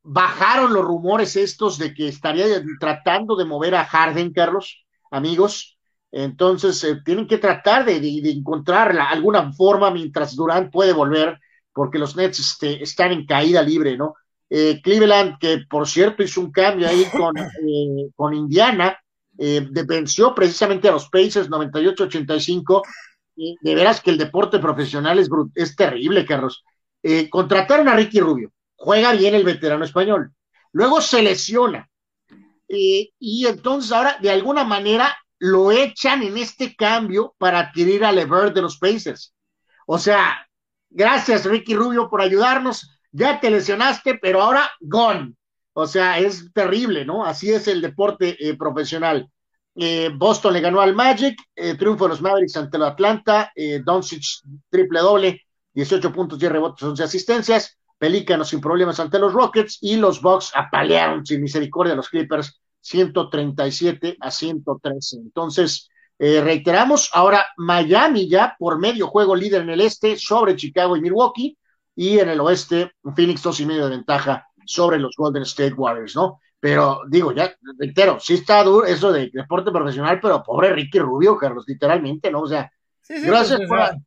bajaron 0.03 0.73
los 0.73 0.85
rumores 0.85 1.35
estos 1.35 1.79
de 1.79 1.93
que 1.93 2.07
estaría 2.07 2.45
tratando 2.79 3.35
de 3.35 3.45
mover 3.45 3.75
a 3.75 3.85
Harden, 3.85 4.31
Carlos, 4.31 4.85
amigos. 5.09 5.79
Entonces, 6.11 6.85
tienen 7.03 7.27
que 7.27 7.39
tratar 7.39 7.83
de 7.83 7.97
encontrar 8.29 8.95
alguna 8.95 9.51
forma 9.53 9.89
mientras 9.89 10.35
Durant 10.35 10.71
puede 10.71 10.93
volver 10.93 11.39
porque 11.75 11.99
los 11.99 12.15
Nets 12.15 12.39
este, 12.39 12.81
están 12.81 13.11
en 13.11 13.25
caída 13.25 13.61
libre, 13.61 13.97
¿no? 13.97 14.15
Eh, 14.49 14.79
Cleveland, 14.81 15.37
que 15.37 15.65
por 15.69 15.87
cierto 15.87 16.23
hizo 16.23 16.39
un 16.39 16.51
cambio 16.51 16.87
ahí 16.87 17.05
con, 17.11 17.35
eh, 17.67 18.09
con 18.15 18.33
Indiana, 18.33 18.97
eh, 19.37 19.67
venció 19.85 20.33
precisamente 20.33 20.87
a 20.87 20.93
los 20.93 21.09
Pacers 21.09 21.49
98-85. 21.49 22.81
de 23.35 23.75
veras 23.75 23.99
que 23.99 24.11
el 24.11 24.17
deporte 24.17 24.59
profesional 24.59 25.19
es, 25.19 25.29
es 25.55 25.75
terrible, 25.75 26.25
Carlos. 26.25 26.63
Eh, 27.03 27.29
contrataron 27.29 27.89
a 27.89 27.95
Ricky 27.95 28.21
Rubio, 28.21 28.53
juega 28.77 29.11
bien 29.11 29.35
el 29.35 29.43
veterano 29.43 29.83
español, 29.83 30.31
luego 30.71 31.01
se 31.01 31.21
lesiona. 31.21 31.89
y 32.69 33.45
entonces 33.45 33.91
ahora, 33.91 34.17
de 34.21 34.31
alguna 34.31 34.63
manera, 34.63 35.13
lo 35.39 35.71
echan 35.71 36.23
en 36.23 36.37
este 36.37 36.73
cambio 36.73 37.35
para 37.37 37.59
adquirir 37.59 38.05
a 38.05 38.13
Levert 38.13 38.55
de 38.55 38.61
los 38.61 38.77
Pacers. 38.77 39.33
O 39.85 39.99
sea, 39.99 40.44
Gracias, 40.95 41.43
Ricky 41.45 41.75
Rubio, 41.75 42.09
por 42.09 42.21
ayudarnos. 42.21 42.89
Ya 43.11 43.41
te 43.41 43.51
lesionaste, 43.51 44.17
pero 44.21 44.41
ahora 44.41 44.71
gone. 44.79 45.33
O 45.73 45.87
sea, 45.87 46.19
es 46.19 46.53
terrible, 46.53 47.03
¿no? 47.03 47.25
Así 47.25 47.51
es 47.51 47.67
el 47.67 47.81
deporte 47.81 48.37
eh, 48.39 48.55
profesional. 48.55 49.29
Eh, 49.75 50.09
Boston 50.15 50.53
le 50.53 50.61
ganó 50.61 50.79
al 50.79 50.95
Magic, 50.95 51.37
eh, 51.53 51.75
triunfo 51.75 52.05
de 52.05 52.09
los 52.11 52.21
Mavericks 52.21 52.55
ante 52.55 52.77
el 52.77 52.83
Atlanta, 52.83 53.51
eh, 53.53 53.81
Doncic 53.83 54.23
triple 54.69 55.01
doble, 55.01 55.41
18 55.73 56.13
puntos, 56.13 56.39
10 56.39 56.51
rebotes, 56.53 56.83
11 56.83 57.03
asistencias, 57.03 57.77
Pelícanos 57.97 58.49
sin 58.49 58.61
problemas 58.61 58.99
ante 59.01 59.19
los 59.19 59.33
Rockets 59.33 59.77
y 59.81 59.97
los 59.97 60.21
Bucks 60.21 60.51
apalearon 60.53 61.25
sin 61.25 61.41
misericordia 61.41 61.93
a 61.93 61.97
los 61.97 62.09
Clippers 62.09 62.61
137 62.79 64.17
a 64.19 64.31
113. 64.31 65.17
Entonces, 65.17 65.89
eh, 66.17 66.41
reiteramos, 66.41 67.09
ahora 67.13 67.45
Miami 67.57 68.29
ya 68.29 68.55
por 68.57 68.79
medio 68.79 69.07
juego 69.07 69.35
líder 69.35 69.63
en 69.63 69.71
el 69.71 69.81
este 69.81 70.17
sobre 70.17 70.55
Chicago 70.55 70.95
y 70.95 71.01
Milwaukee 71.01 71.57
y 71.95 72.19
en 72.19 72.29
el 72.29 72.39
oeste 72.39 72.93
Phoenix 73.15 73.41
dos 73.41 73.59
y 73.59 73.65
medio 73.65 73.85
de 73.85 73.97
ventaja 73.97 74.47
sobre 74.65 74.97
los 74.97 75.15
Golden 75.17 75.43
State 75.43 75.73
Warriors, 75.73 76.15
¿no? 76.15 76.39
Pero 76.59 77.01
digo, 77.09 77.31
ya, 77.31 77.53
reitero, 77.77 78.19
sí 78.19 78.35
está 78.35 78.63
duro 78.63 78.85
eso 78.85 79.11
de 79.11 79.29
deporte 79.31 79.71
profesional, 79.71 80.19
pero 80.21 80.41
pobre 80.41 80.73
Ricky 80.73 80.99
Rubio, 80.99 81.37
Carlos, 81.37 81.65
literalmente, 81.67 82.31
¿no? 82.31 82.41
O 82.41 82.47
sea, 82.47 82.71
gracias, 83.07 83.59
pues, 83.67 83.69
por, 83.69 83.97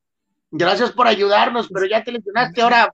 gracias 0.51 0.91
por 0.93 1.07
ayudarnos, 1.07 1.69
pero 1.73 1.87
ya 1.87 2.03
te 2.03 2.13
lesionaste 2.13 2.63
ahora. 2.63 2.93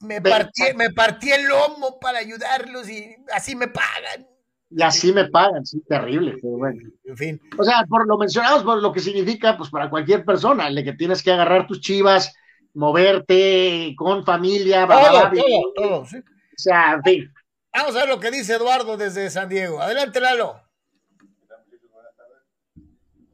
Me 0.00 0.20
partí, 0.20 0.62
me 0.76 0.90
partí 0.90 1.30
el 1.30 1.46
lomo 1.46 1.98
para 2.00 2.18
ayudarlos 2.18 2.88
y 2.88 3.16
así 3.32 3.54
me 3.54 3.68
pagan. 3.68 4.29
Y 4.70 4.82
así 4.82 5.12
me 5.12 5.28
pagan, 5.28 5.66
sí, 5.66 5.82
terrible, 5.88 6.38
pero 6.40 6.56
bueno. 6.56 6.80
En 7.04 7.16
fin. 7.16 7.40
O 7.58 7.64
sea, 7.64 7.84
por 7.88 8.06
lo 8.06 8.16
mencionamos, 8.16 8.62
por 8.62 8.80
lo 8.80 8.92
que 8.92 9.00
significa, 9.00 9.56
pues 9.56 9.68
para 9.68 9.90
cualquier 9.90 10.24
persona, 10.24 10.68
el 10.68 10.76
de 10.76 10.84
que 10.84 10.92
tienes 10.92 11.22
que 11.24 11.32
agarrar 11.32 11.66
tus 11.66 11.80
chivas, 11.80 12.32
moverte 12.74 13.94
con 13.96 14.24
familia, 14.24 14.86
todo, 14.86 15.30
todo, 15.30 15.72
todo, 15.74 16.04
sí. 16.06 16.18
O 16.18 16.62
sea, 16.62 16.92
en 16.92 17.02
fin. 17.02 17.34
Vamos 17.74 17.96
a 17.96 18.00
ver 18.00 18.08
lo 18.08 18.20
que 18.20 18.30
dice 18.30 18.54
Eduardo 18.54 18.96
desde 18.96 19.28
San 19.30 19.48
Diego. 19.48 19.80
Adelante, 19.80 20.20
Lalo. 20.20 20.60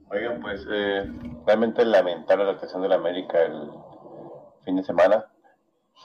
Oigan, 0.08 0.40
pues 0.40 0.66
eh, 0.70 1.04
realmente 1.46 1.84
lamentable 1.84 2.44
la 2.44 2.52
actuación 2.52 2.80
de 2.82 2.88
la 2.88 2.94
América 2.94 3.42
el 3.42 3.70
fin 4.64 4.76
de 4.76 4.84
semana. 4.84 5.26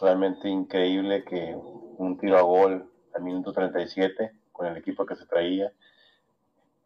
Realmente 0.02 0.50
increíble 0.50 1.24
que 1.24 1.56
un 1.56 2.18
tiro 2.18 2.38
a 2.38 2.42
gol 2.42 2.92
al 3.14 3.22
minuto 3.22 3.54
37 3.54 4.41
con 4.62 4.70
el 4.70 4.78
equipo 4.78 5.08
que 5.08 5.16
se 5.16 5.26
traía. 5.26 5.74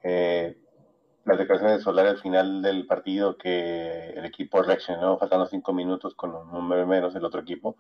Eh, 0.02 0.58
las 1.26 1.38
declaraciones 1.38 1.80
de 1.80 1.84
Solari 1.84 2.08
al 2.08 2.20
final 2.20 2.62
del 2.62 2.88
partido 2.88 3.38
que 3.38 4.12
el 4.12 4.24
equipo 4.24 4.62
reaccionó 4.62 5.18
faltando 5.18 5.46
cinco 5.48 5.74
minutos 5.74 6.16
con 6.16 6.34
un 6.34 6.52
número 6.54 6.88
menos 6.88 7.14
del 7.14 7.26
otro 7.26 7.42
equipo. 7.42 7.76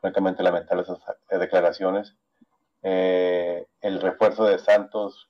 Francamente 0.00 0.44
lamentable 0.44 0.84
esas 0.84 1.00
declaraciones. 1.28 2.14
Eh, 2.82 3.66
el 3.80 4.00
refuerzo 4.00 4.44
de 4.44 4.60
Santos, 4.60 5.28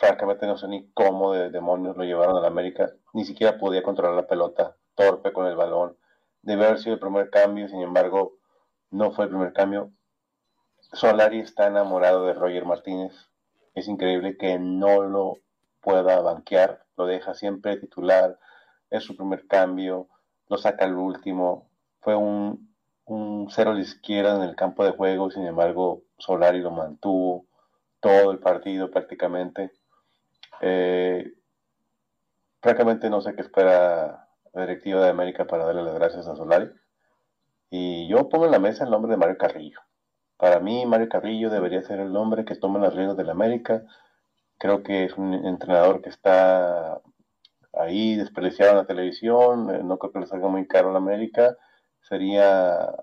francamente 0.00 0.48
no 0.48 0.56
sé 0.56 0.66
ni 0.66 0.90
cómo 0.90 1.34
de 1.34 1.50
demonios 1.50 1.96
lo 1.96 2.02
llevaron 2.02 2.36
a 2.36 2.40
la 2.40 2.48
América. 2.48 2.90
Ni 3.12 3.24
siquiera 3.24 3.58
podía 3.58 3.84
controlar 3.84 4.16
la 4.16 4.26
pelota, 4.26 4.74
torpe 4.96 5.32
con 5.32 5.46
el 5.46 5.54
balón. 5.54 5.96
Debe 6.42 6.66
haber 6.66 6.80
sido 6.80 6.94
el 6.94 7.00
primer 7.00 7.30
cambio, 7.30 7.68
sin 7.68 7.82
embargo, 7.82 8.38
no 8.90 9.12
fue 9.12 9.26
el 9.26 9.30
primer 9.30 9.52
cambio. 9.52 9.92
Solari 10.96 11.40
está 11.40 11.66
enamorado 11.66 12.24
de 12.24 12.32
Roger 12.32 12.64
Martínez. 12.64 13.12
Es 13.74 13.86
increíble 13.86 14.38
que 14.38 14.58
no 14.58 15.02
lo 15.02 15.34
pueda 15.82 16.22
banquear, 16.22 16.86
lo 16.96 17.04
deja 17.04 17.34
siempre 17.34 17.76
titular, 17.76 18.38
es 18.88 19.04
su 19.04 19.14
primer 19.14 19.46
cambio, 19.46 20.08
lo 20.48 20.56
saca 20.56 20.86
al 20.86 20.94
último. 20.96 21.68
Fue 22.00 22.16
un, 22.16 22.70
cero 23.50 23.72
a 23.72 23.74
la 23.74 23.80
izquierda 23.80 24.36
en 24.36 24.48
el 24.48 24.56
campo 24.56 24.86
de 24.86 24.92
juego, 24.92 25.30
sin 25.30 25.46
embargo, 25.46 26.00
Solari 26.16 26.60
lo 26.60 26.70
mantuvo 26.70 27.44
todo 28.00 28.30
el 28.30 28.38
partido 28.38 28.90
prácticamente. 28.90 29.72
Eh, 30.62 31.30
francamente 32.62 33.10
no 33.10 33.20
sé 33.20 33.34
qué 33.34 33.42
espera 33.42 34.30
la 34.54 34.60
directiva 34.62 35.02
de 35.04 35.10
América 35.10 35.46
para 35.46 35.66
darle 35.66 35.82
las 35.82 35.94
gracias 35.94 36.26
a 36.26 36.36
Solari. 36.36 36.70
Y 37.68 38.08
yo 38.08 38.30
pongo 38.30 38.46
en 38.46 38.52
la 38.52 38.58
mesa 38.58 38.84
el 38.84 38.90
nombre 38.90 39.10
de 39.10 39.18
Mario 39.18 39.36
Carrillo 39.36 39.80
Para 40.36 40.60
mí, 40.60 40.84
Mario 40.86 41.08
Carrillo 41.08 41.50
debería 41.50 41.82
ser 41.82 42.00
el 42.00 42.14
hombre 42.16 42.44
que 42.44 42.56
tome 42.56 42.78
las 42.78 42.94
riendas 42.94 43.16
del 43.16 43.30
América. 43.30 43.84
Creo 44.58 44.82
que 44.82 45.04
es 45.04 45.16
un 45.16 45.34
entrenador 45.34 46.02
que 46.02 46.10
está 46.10 47.00
ahí 47.72 48.16
desperdiciado 48.16 48.72
en 48.72 48.78
la 48.78 48.86
televisión. 48.86 49.74
Eh, 49.74 49.82
no 49.82 49.98
creo 49.98 50.12
que 50.12 50.20
le 50.20 50.26
salga 50.26 50.48
muy 50.48 50.66
caro 50.66 50.90
a 50.90 50.92
la 50.92 50.98
América. 50.98 51.56
Sería 52.02 52.94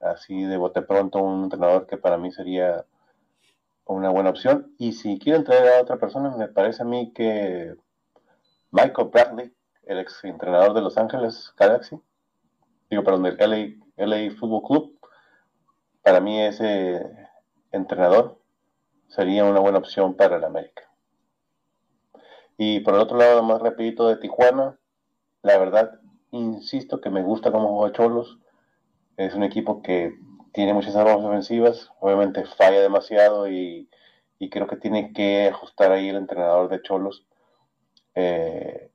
así 0.00 0.42
de 0.44 0.56
bote 0.56 0.82
pronto 0.82 1.20
un 1.20 1.44
entrenador 1.44 1.86
que 1.86 1.96
para 1.96 2.16
mí 2.18 2.32
sería 2.32 2.84
una 3.84 4.10
buena 4.10 4.30
opción. 4.30 4.74
Y 4.78 4.92
si 4.92 5.18
quieren 5.18 5.44
traer 5.44 5.68
a 5.68 5.82
otra 5.82 5.98
persona, 5.98 6.30
me 6.36 6.48
parece 6.48 6.82
a 6.82 6.86
mí 6.86 7.12
que 7.12 7.74
Michael 8.70 9.08
Bradley, 9.08 9.52
el 9.84 9.98
ex 9.98 10.24
entrenador 10.24 10.74
de 10.74 10.82
Los 10.82 10.98
Ángeles 10.98 11.52
Galaxy, 11.56 11.98
digo, 12.90 13.02
perdón, 13.02 13.22
del 13.24 13.36
LA, 13.38 14.06
LA 14.06 14.30
Football 14.36 14.62
Club, 14.62 14.97
para 16.08 16.20
mí 16.20 16.40
ese 16.40 17.02
entrenador 17.70 18.38
sería 19.08 19.44
una 19.44 19.60
buena 19.60 19.76
opción 19.76 20.14
para 20.14 20.36
el 20.36 20.44
América. 20.44 20.90
Y 22.56 22.80
por 22.80 22.94
el 22.94 23.00
otro 23.00 23.18
lado, 23.18 23.42
más 23.42 23.60
rapidito 23.60 24.08
de 24.08 24.16
Tijuana, 24.16 24.78
la 25.42 25.58
verdad, 25.58 26.00
insisto 26.30 27.02
que 27.02 27.10
me 27.10 27.22
gusta 27.22 27.52
cómo 27.52 27.76
juega 27.76 27.92
Cholos. 27.92 28.38
Es 29.18 29.34
un 29.34 29.42
equipo 29.42 29.82
que 29.82 30.14
tiene 30.52 30.72
muchas 30.72 30.96
armas 30.96 31.18
ofensivas, 31.18 31.90
obviamente 32.00 32.46
falla 32.46 32.80
demasiado 32.80 33.46
y, 33.46 33.90
creo 34.50 34.66
que 34.66 34.76
tiene 34.76 35.12
que 35.12 35.48
ajustar 35.48 35.92
ahí 35.92 36.08
el 36.08 36.16
entrenador 36.16 36.70
de 36.70 36.80
Cholos 36.80 37.26
eh, 38.14 38.90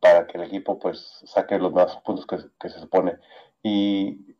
para 0.00 0.26
que 0.26 0.36
el 0.36 0.42
equipo 0.42 0.80
pues 0.80 1.22
saque 1.26 1.60
los 1.60 1.72
más 1.72 1.96
puntos 1.98 2.26
que, 2.26 2.68
se 2.68 2.80
supone. 2.80 3.18
Y, 3.62 4.34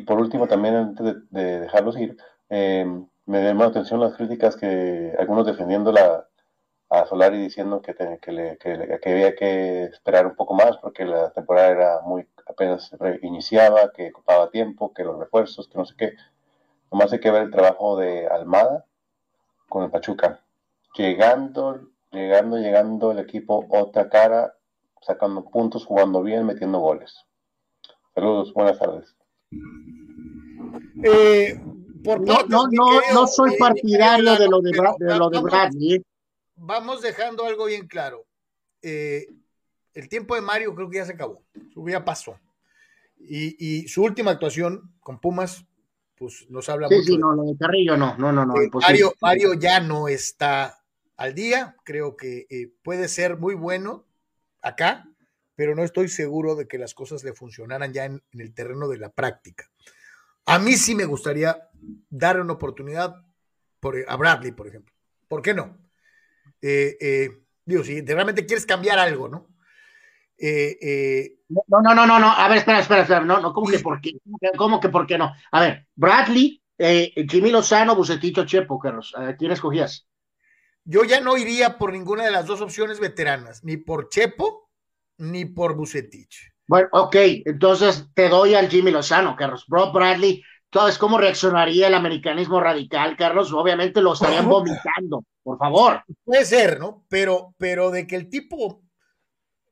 por 0.00 0.18
último 0.20 0.46
también 0.46 0.74
antes 0.74 1.16
de, 1.30 1.60
dejarlos 1.60 1.96
ir, 1.98 2.16
eh, 2.50 2.86
me 3.26 3.42
llamó 3.42 3.62
la 3.64 3.70
atención 3.70 4.00
las 4.00 4.14
críticas 4.14 4.56
que 4.56 5.14
algunos 5.18 5.46
defendiendo 5.46 5.92
la, 5.92 6.26
a 6.88 7.06
Solari 7.06 7.38
diciendo 7.38 7.82
que, 7.82 7.94
le, 8.32 8.58
que, 8.58 9.10
había 9.10 9.34
que 9.34 9.84
esperar 9.84 10.26
un 10.26 10.36
poco 10.36 10.54
más 10.54 10.76
porque 10.78 11.04
la 11.04 11.30
temporada 11.32 11.68
era 11.68 12.00
muy 12.02 12.26
apenas 12.46 12.90
iniciaba, 13.22 13.90
que 13.92 14.10
ocupaba 14.10 14.50
tiempo, 14.50 14.92
que 14.94 15.04
los 15.04 15.18
refuerzos, 15.18 15.68
que 15.68 15.78
no 15.78 15.84
sé 15.84 15.94
qué. 15.96 16.12
Nomás 16.92 17.12
hay 17.12 17.20
que 17.20 17.30
ver 17.30 17.42
el 17.42 17.50
trabajo 17.50 17.96
de 17.96 18.28
Almada 18.28 18.84
con 19.68 19.82
el 19.82 19.90
Pachuca. 19.90 20.40
Llegando, 20.96 21.80
llegando, 22.12 22.58
llegando 22.58 23.10
el 23.10 23.18
equipo 23.18 23.66
otra 23.68 24.08
cara, 24.08 24.54
sacando 25.02 25.44
puntos, 25.44 25.84
jugando 25.84 26.22
bien, 26.22 26.46
metiendo 26.46 26.78
goles. 26.78 27.26
Saludos, 28.14 28.54
buenas 28.54 28.78
tardes. 28.78 29.15
Eh, 31.02 31.60
por 32.02 32.20
no, 32.20 32.46
no, 32.48 32.66
no, 32.70 33.00
no 33.12 33.26
soy 33.26 33.56
partidario 33.56 34.36
de 34.36 34.48
lo 34.48 34.60
de, 34.60 34.70
de, 34.70 35.18
lo 35.18 35.30
de 35.30 35.40
Bradley. 35.40 36.02
Vamos 36.56 37.02
dejando 37.02 37.44
algo 37.44 37.66
bien 37.66 37.86
claro. 37.86 38.26
Eh, 38.82 39.26
el 39.94 40.08
tiempo 40.08 40.34
de 40.34 40.40
Mario 40.40 40.74
creo 40.74 40.88
que 40.88 40.98
ya 40.98 41.04
se 41.04 41.12
acabó, 41.12 41.42
su 41.72 41.82
vida 41.82 42.04
pasó. 42.04 42.38
Y, 43.18 43.88
su 43.88 44.02
última 44.04 44.30
actuación 44.30 44.94
con 45.00 45.20
Pumas, 45.20 45.64
pues 46.16 46.46
nos 46.48 46.68
habla 46.68 46.88
mucho. 46.88 47.02
Sí, 47.02 47.18
no, 47.18 47.32
lo 47.34 47.42
de 47.44 47.56
Carrillo 47.56 47.96
no, 47.96 48.16
no, 48.18 48.30
no, 48.30 48.46
no. 48.46 48.60
Eh, 48.60 48.70
Mario, 48.72 49.14
Mario, 49.20 49.54
ya 49.54 49.80
no 49.80 50.06
está 50.06 50.78
al 51.16 51.34
día, 51.34 51.76
creo 51.82 52.16
que 52.16 52.46
puede 52.82 53.08
ser 53.08 53.38
muy 53.38 53.54
bueno 53.54 54.04
acá, 54.60 55.08
pero 55.56 55.74
no 55.74 55.82
estoy 55.82 56.08
seguro 56.08 56.54
de 56.54 56.68
que 56.68 56.78
las 56.78 56.94
cosas 56.94 57.24
le 57.24 57.32
funcionaran 57.32 57.92
ya 57.92 58.04
en, 58.04 58.22
el 58.32 58.54
terreno 58.54 58.88
de 58.88 58.98
la 58.98 59.10
práctica. 59.10 59.68
A 60.44 60.58
mí 60.60 60.74
sí 60.74 60.94
me 60.94 61.04
gustaría 61.04 61.68
dar 62.08 62.40
una 62.40 62.52
oportunidad 62.52 63.16
por, 63.80 63.96
a 64.06 64.16
Bradley, 64.16 64.52
por 64.52 64.68
ejemplo. 64.68 64.94
¿Por 65.26 65.42
qué 65.42 65.54
no? 65.54 65.76
Eh, 66.62 67.30
digo, 67.64 67.82
si 67.82 68.00
realmente 68.02 68.46
quieres 68.46 68.64
cambiar 68.64 68.98
algo, 68.98 69.28
¿no? 69.28 69.48
Eh, 70.38 70.78
eh, 70.80 71.38
no, 71.48 71.62
no, 71.80 71.94
no, 71.94 72.06
no, 72.06 72.18
no, 72.18 72.32
a 72.32 72.48
ver, 72.48 72.58
espera, 72.58 72.80
espera, 72.80 73.02
espera, 73.02 73.20
no, 73.20 73.40
no, 73.40 73.52
¿cómo 73.52 73.68
que 73.68 73.78
por 73.78 74.00
qué? 74.00 74.12
¿Cómo 74.56 74.80
que 74.80 74.88
por 74.88 75.06
qué 75.06 75.16
no? 75.16 75.32
A 75.50 75.60
ver, 75.60 75.86
Bradley, 75.94 76.62
eh, 76.76 77.12
Jimmy 77.28 77.50
Lozano, 77.50 77.96
Bucetito, 77.96 78.44
Chepo, 78.44 78.78
Carlos, 78.78 79.14
¿quién 79.38 79.52
escogías? 79.52 80.06
Yo 80.84 81.04
ya 81.04 81.20
no 81.20 81.36
iría 81.36 81.78
por 81.78 81.92
ninguna 81.92 82.24
de 82.24 82.30
las 82.30 82.46
dos 82.46 82.60
opciones 82.60 83.00
veteranas, 83.00 83.64
ni 83.64 83.76
por 83.76 84.08
Chepo, 84.08 84.65
ni 85.18 85.44
por 85.44 85.74
Bucetich. 85.74 86.52
Bueno, 86.68 86.88
ok, 86.92 87.16
entonces 87.44 88.06
te 88.14 88.28
doy 88.28 88.54
al 88.54 88.68
Jimmy 88.68 88.90
Lozano, 88.90 89.36
Carlos. 89.36 89.64
Bro 89.68 89.92
Bradley, 89.92 90.42
¿sabes 90.72 90.98
cómo 90.98 91.16
reaccionaría 91.16 91.86
el 91.86 91.94
americanismo 91.94 92.60
radical, 92.60 93.16
Carlos? 93.16 93.52
Obviamente 93.52 94.00
lo 94.00 94.14
estarían 94.14 94.48
vomitando, 94.48 95.24
por 95.42 95.58
favor. 95.58 96.02
Puede 96.24 96.44
ser, 96.44 96.80
¿no? 96.80 97.04
Pero, 97.08 97.54
pero 97.56 97.90
de 97.90 98.06
que 98.06 98.16
el 98.16 98.28
tipo 98.28 98.82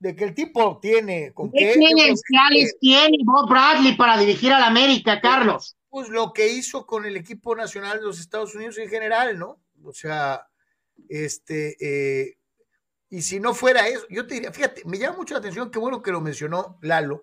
de 0.05 0.15
que 0.15 0.25
el 0.25 0.35
tipo 0.35 0.79
tiene 0.81 1.33
con 1.33 1.51
qué. 1.51 1.73
credenciales 1.73 2.77
tiene 2.79 3.17
Bob 3.25 3.49
Bradley 3.49 3.97
para 3.97 4.19
dirigir 4.19 4.53
al 4.53 4.63
América, 4.63 5.19
Carlos? 5.21 5.77
Pues 5.89 6.11
lo 6.11 6.33
que 6.33 6.53
hizo 6.53 6.85
con 6.85 7.07
el 7.07 7.17
equipo 7.17 7.57
nacional 7.57 7.99
de 7.99 8.05
los 8.05 8.21
Estados 8.21 8.55
Unidos 8.55 8.77
en 8.77 8.89
general, 8.89 9.39
¿no? 9.39 9.61
O 9.83 9.93
sea, 9.95 10.47
este, 11.09 11.77
eh, 11.81 12.37
y 13.15 13.23
si 13.23 13.39
no 13.39 13.55
fuera 13.55 13.87
eso, 13.87 14.05
yo 14.11 14.27
te 14.27 14.35
diría, 14.35 14.53
fíjate, 14.53 14.83
me 14.87 14.99
llama 14.99 15.19
mucho 15.19 15.35
la 15.35 15.39
atención, 15.39 15.71
qué 15.71 15.79
bueno 15.79 16.03
que 16.03 16.11
lo 16.11 16.21
mencionó 16.21 16.79
Lalo, 16.83 17.23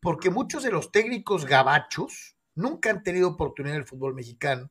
porque 0.00 0.30
muchos 0.30 0.62
de 0.62 0.70
los 0.70 0.90
técnicos 0.90 1.44
gabachos 1.44 2.36
nunca 2.54 2.88
han 2.88 3.02
tenido 3.02 3.28
oportunidad 3.28 3.74
en 3.74 3.82
el 3.82 3.86
fútbol 3.86 4.14
mexicano, 4.14 4.70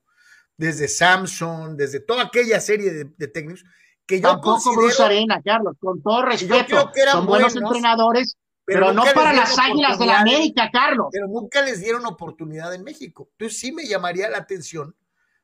desde 0.58 0.88
Samson, 0.88 1.78
desde 1.78 2.00
toda 2.00 2.24
aquella 2.24 2.60
serie 2.60 2.92
de 3.16 3.28
técnicos, 3.28 3.64
que 4.08 4.20
yo 4.20 4.30
Tampoco 4.30 4.74
Bruce 4.74 5.04
Arena, 5.04 5.40
Carlos, 5.46 5.76
con 5.80 6.02
todo 6.02 6.24
respeto, 6.24 6.92
son 7.12 7.28
buenos, 7.28 7.56
entrenadores, 7.56 8.36
pero, 8.66 8.92
no 8.92 9.04
para 9.14 9.34
las 9.34 9.60
águilas 9.60 10.00
de 10.00 10.08
la 10.08 10.22
América, 10.22 10.72
Carlos. 10.74 11.10
Pero 11.12 11.28
nunca 11.28 11.62
les 11.62 11.80
dieron 11.80 12.08
oportunidad 12.08 12.74
en 12.74 12.84
México. 12.84 13.30
Entonces 13.34 13.60
sí 13.60 13.72
me 13.72 13.86
llamaría 13.86 14.30
la 14.30 14.40
atención 14.40 14.96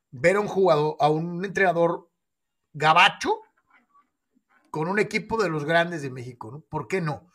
ver 0.10 0.38
a 0.38 0.40
un 0.40 0.48
jugador, 0.48 0.96
a 1.00 1.10
un 1.10 1.46
entrenador 1.46 2.10
gabacho 2.74 3.42
con 4.72 4.88
un 4.88 4.98
equipo 4.98 5.42
de 5.42 5.50
los 5.50 5.66
grandes 5.66 6.02
de 6.02 6.10
México, 6.10 6.50
¿no? 6.52 6.62
¿Por 6.62 6.88
qué 6.88 7.02
no? 7.02 7.30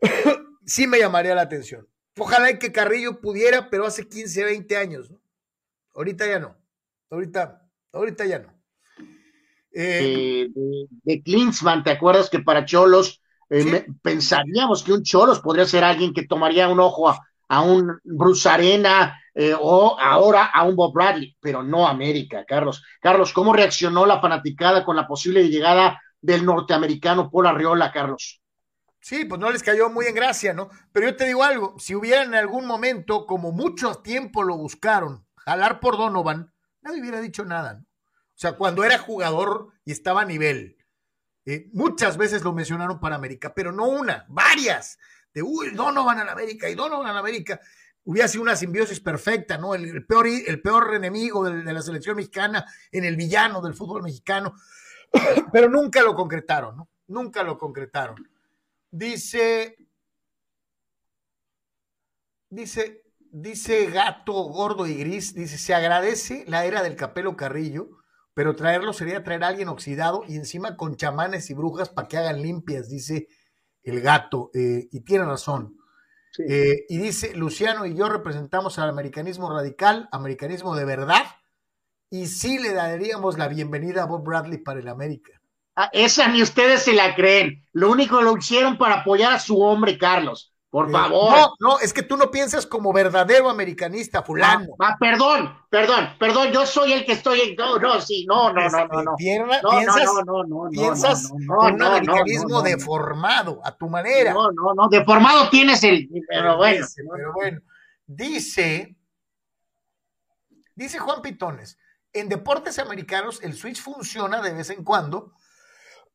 sí 0.64 0.86
me 0.86 0.98
llamaría 0.98 1.34
la 1.34 1.42
atención. 1.42 1.88
Ojalá 2.16 2.58
que 2.58 2.70
Carrillo 2.70 3.20
pudiera, 3.20 3.70
pero 3.70 3.86
hace 3.86 4.08
15, 4.08 4.44
20 4.44 4.76
años, 4.76 5.10
¿no? 5.10 5.18
Ahorita 5.94 6.26
ya 6.26 6.38
no. 6.38 6.56
Ahorita, 7.10 7.62
ahorita 7.92 8.26
ya 8.26 8.38
no. 8.38 8.54
Eh, 9.72 10.48
de, 10.54 10.86
de, 11.02 11.22
Klinsmann, 11.22 11.82
¿te 11.82 11.90
acuerdas 11.90 12.30
que 12.30 12.38
para 12.38 12.64
Cholos 12.64 13.20
eh, 13.50 13.86
pensaríamos 14.02 14.84
que 14.84 14.92
un 14.92 15.02
Cholos 15.02 15.40
podría 15.40 15.64
ser 15.64 15.82
alguien 15.82 16.12
que 16.12 16.26
tomaría 16.26 16.68
un 16.68 16.78
ojo 16.78 17.08
a, 17.08 17.60
un 17.60 17.98
Bruce 18.04 18.48
Arena 18.48 19.20
eh, 19.34 19.54
o 19.58 19.98
ahora 19.98 20.46
a 20.46 20.64
un 20.64 20.76
Bob 20.76 20.92
Bradley, 20.92 21.36
pero 21.40 21.62
no 21.62 21.88
América, 21.88 22.44
Carlos. 22.46 22.82
Carlos, 23.00 23.32
¿cómo 23.32 23.52
reaccionó 23.52 24.06
la 24.06 24.20
fanaticada 24.20 24.84
con 24.84 24.96
la 24.96 25.06
posible 25.06 25.48
llegada 25.48 26.00
del 26.24 26.46
norteamericano 26.46 27.30
Paul 27.30 27.46
Arriola, 27.46 27.92
Carlos? 27.92 28.40
Sí, 28.98 29.26
pues 29.26 29.38
no 29.38 29.50
les 29.50 29.62
cayó 29.62 29.90
muy 29.90 30.06
en 30.06 30.14
gracia, 30.14 30.54
¿no? 30.54 30.70
Pero 30.90 31.10
yo 31.10 31.16
te 31.16 31.26
digo 31.26 31.44
algo, 31.44 31.78
si 31.78 31.94
hubiera 31.94 32.22
en 32.22 32.34
algún 32.34 32.66
momento, 32.66 33.26
como 33.26 33.52
mucho 33.52 33.96
tiempo 33.96 34.42
lo 34.42 34.56
buscaron, 34.56 35.26
jalar 35.36 35.78
por 35.80 35.98
Donovan, 35.98 36.50
nadie 36.80 37.02
hubiera 37.02 37.20
dicho 37.20 37.44
nada, 37.44 37.74
¿no? 37.74 37.80
O 37.80 38.36
sea, 38.36 38.52
cuando 38.52 38.82
era 38.82 38.98
jugador 38.98 39.68
y 39.84 39.92
estaba 39.92 40.22
a 40.22 40.24
nivel. 40.24 40.78
Eh, 41.44 41.68
muchas 41.74 42.16
veces 42.16 42.42
lo 42.42 42.54
mencionaron 42.54 42.98
para 42.98 43.16
América, 43.16 43.52
pero 43.54 43.70
no 43.70 43.86
una, 43.86 44.24
varias. 44.28 44.98
De, 45.34 45.42
uy, 45.42 45.70
Donovan 45.70 46.18
a 46.20 46.32
América 46.32 46.70
y 46.70 46.74
Donovan 46.74 47.14
a 47.14 47.18
América. 47.18 47.60
Hubiera 48.04 48.26
sido 48.26 48.42
una 48.42 48.56
simbiosis 48.56 49.00
perfecta, 49.00 49.58
¿no? 49.58 49.74
El, 49.74 50.06
peor, 50.06 50.26
el 50.26 50.62
peor 50.62 50.94
enemigo 50.94 51.44
de, 51.44 51.70
la 51.72 51.82
selección 51.82 52.16
mexicana 52.16 52.64
en 52.90 53.04
el 53.04 53.16
villano 53.16 53.60
del 53.60 53.74
fútbol 53.74 54.02
mexicano. 54.02 54.54
Pero 55.52 55.68
nunca 55.68 56.02
lo 56.02 56.14
concretaron, 56.14 56.76
¿no? 56.76 56.88
Nunca 57.08 57.42
lo 57.42 57.58
concretaron. 57.58 58.16
Dice, 58.90 59.76
dice, 62.48 63.02
dice 63.30 63.86
Gato 63.86 64.32
Gordo 64.32 64.86
y 64.86 64.94
Gris, 64.94 65.34
dice, 65.34 65.58
se 65.58 65.74
agradece 65.74 66.44
la 66.46 66.64
era 66.64 66.82
del 66.82 66.96
Capelo 66.96 67.36
Carrillo 67.36 67.90
pero 68.34 68.56
traerlo 68.56 68.92
sería 68.92 69.22
traer 69.22 69.44
a 69.44 69.48
alguien 69.48 69.68
oxidado 69.68 70.24
y 70.26 70.34
encima 70.34 70.76
con 70.76 70.96
chamanes 70.96 71.48
y 71.50 71.54
brujas 71.54 71.88
para 71.88 72.08
que 72.08 72.18
hagan 72.18 72.42
limpias, 72.42 72.88
dice 72.88 73.28
el 73.84 74.00
gato, 74.00 74.50
eh, 74.54 74.88
y 74.90 75.00
tiene 75.02 75.24
razón. 75.24 75.76
Eh, 76.48 76.84
y 76.88 76.98
dice, 76.98 77.34
Luciano 77.36 77.86
y 77.86 77.94
yo 77.94 78.08
representamos 78.08 78.78
al 78.80 78.88
americanismo 78.88 79.50
radical, 79.50 80.08
americanismo 80.10 80.74
de 80.74 80.84
verdad, 80.84 81.22
y 82.14 82.26
sí 82.28 82.58
le 82.60 82.72
daríamos 82.72 83.36
la 83.38 83.48
bienvenida 83.48 84.04
a 84.04 84.06
Bob 84.06 84.22
Bradley 84.24 84.58
para 84.58 84.78
el 84.78 84.86
América. 84.86 85.32
Ah, 85.74 85.90
esa 85.92 86.28
ni 86.28 86.42
ustedes 86.42 86.82
se 86.82 86.92
la 86.92 87.16
creen. 87.16 87.64
Lo 87.72 87.90
único 87.90 88.22
lo 88.22 88.36
hicieron 88.36 88.78
para 88.78 89.00
apoyar 89.00 89.32
a 89.32 89.40
su 89.40 89.60
hombre, 89.60 89.98
Carlos. 89.98 90.52
Por 90.70 90.88
Eh, 90.88 90.92
favor. 90.92 91.30
No, 91.32 91.54
no, 91.58 91.78
es 91.80 91.92
que 91.92 92.04
tú 92.04 92.16
no 92.16 92.30
piensas 92.30 92.66
como 92.66 92.92
verdadero 92.92 93.50
americanista, 93.50 94.22
fulano. 94.22 94.76
Ah, 94.78 94.96
perdón, 94.98 95.56
perdón, 95.68 96.10
perdón, 96.18 96.52
yo 96.52 96.64
soy 96.66 96.92
el 96.92 97.04
que 97.04 97.12
estoy 97.12 97.40
en. 97.40 97.56
No, 97.56 97.78
no, 97.78 98.00
sí, 98.00 98.24
no, 98.28 98.52
no, 98.52 98.68
no, 98.68 98.86
no, 98.86 99.02
no. 99.02 99.16
Piensas, 99.16 99.62
no, 100.24 100.44
no, 100.44 100.70
piensas 100.70 101.32
no, 101.32 101.38
no, 101.38 101.56
con 101.56 101.66
no, 101.66 101.72
un 101.72 101.78
no, 101.78 101.86
americanismo 101.86 102.62
deformado, 102.62 103.60
a 103.64 103.76
tu 103.76 103.88
manera. 103.88 104.32
No, 104.32 104.52
no, 104.52 104.74
no, 104.74 104.88
deformado 104.88 105.48
tienes 105.50 105.82
el. 105.82 106.08
Pero 106.28 106.56
bueno. 106.58 106.86
Dice, 106.86 107.02
pero 107.12 107.32
bueno. 107.32 107.60
Dice, 108.06 108.96
dice 110.74 110.98
Juan 110.98 111.22
Pitones, 111.22 111.78
en 112.14 112.28
deportes 112.28 112.78
americanos 112.78 113.40
el 113.42 113.54
switch 113.54 113.82
funciona 113.82 114.40
de 114.40 114.52
vez 114.54 114.70
en 114.70 114.84
cuando 114.84 115.34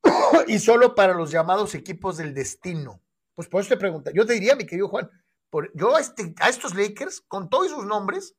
y 0.48 0.58
solo 0.60 0.96
para 0.96 1.14
los 1.14 1.30
llamados 1.30 1.76
equipos 1.76 2.18
del 2.18 2.34
destino. 2.34 3.02
Pues 3.36 3.48
por 3.48 3.62
eso 3.62 3.70
te 3.70 3.78
pregunta, 3.78 4.12
yo 4.14 4.26
te 4.26 4.34
diría, 4.34 4.56
mi 4.56 4.66
querido 4.66 4.88
Juan, 4.90 5.10
por, 5.50 5.72
yo 5.76 5.96
a, 5.96 6.00
este- 6.00 6.34
a 6.40 6.50
estos 6.50 6.76
Lakers, 6.76 7.22
con 7.22 7.50
todos 7.50 7.72
sus 7.72 7.86
nombres, 7.86 8.36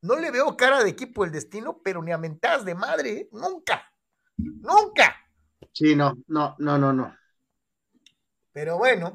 no 0.00 0.16
le 0.16 0.30
veo 0.30 0.56
cara 0.56 0.82
de 0.82 0.90
equipo 0.90 1.22
del 1.22 1.32
destino, 1.32 1.80
pero 1.82 2.02
ni 2.02 2.12
a 2.12 2.18
mentadas 2.18 2.64
de 2.64 2.74
madre, 2.74 3.10
¿eh? 3.12 3.28
nunca, 3.32 3.92
nunca. 4.36 5.16
Sí, 5.72 5.94
no, 5.94 6.18
no, 6.26 6.56
no, 6.58 6.76
no, 6.76 6.92
no. 6.92 7.16
Pero 8.52 8.78
bueno, 8.78 9.14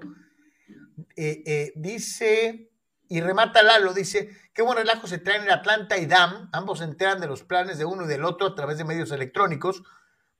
eh, 1.16 1.44
eh, 1.46 1.74
dice, 1.76 2.72
y 3.10 3.22
remata 3.22 3.62
Lalo, 3.62 3.94
dice, 3.94 4.36
qué 4.58 4.64
buen 4.64 4.76
relajo 4.76 5.06
se 5.06 5.20
traen 5.20 5.44
en 5.44 5.52
Atlanta 5.52 6.00
y 6.00 6.08
Dam, 6.08 6.50
ambos 6.52 6.80
se 6.80 6.86
enteran 6.86 7.22
de 7.22 7.28
los 7.28 7.44
planes 7.44 7.78
de 7.78 7.86
uno 7.86 8.06
y 8.06 8.08
del 8.08 8.26
otro 8.26 8.48
a 8.48 8.56
través 8.56 8.80
de 8.80 8.86
medios 8.86 9.12
electrónicos, 9.12 9.84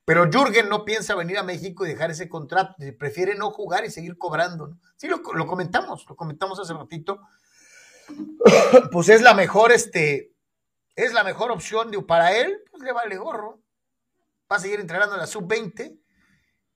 pero 0.04 0.28
Jürgen 0.28 0.68
no 0.68 0.84
piensa 0.84 1.14
venir 1.14 1.38
a 1.38 1.44
México 1.44 1.86
y 1.86 1.90
dejar 1.90 2.10
ese 2.10 2.28
contrato, 2.28 2.74
prefiere 2.98 3.36
no 3.36 3.52
jugar 3.52 3.84
y 3.84 3.92
seguir 3.92 4.18
cobrando. 4.18 4.66
¿no? 4.66 4.80
Sí, 4.96 5.06
lo, 5.06 5.22
comentamos, 5.22 6.04
lo 6.08 6.16
comentamos 6.16 6.58
hace 6.58 6.74
ratito. 6.74 7.20
pues 8.90 9.08
es 9.08 9.22
la 9.22 9.34
mejor, 9.34 9.70
este, 9.70 10.32
es 10.96 11.12
la 11.12 11.22
mejor 11.22 11.52
opción 11.52 11.92
de, 11.92 12.02
para 12.02 12.36
él, 12.36 12.64
pues 12.72 12.82
le 12.82 12.90
vale 12.90 13.18
gorro. 13.18 13.60
Va 14.50 14.56
a 14.56 14.60
seguir 14.60 14.80
entrenando 14.80 15.14
en 15.14 15.20
la 15.20 15.28
sub-20 15.28 15.96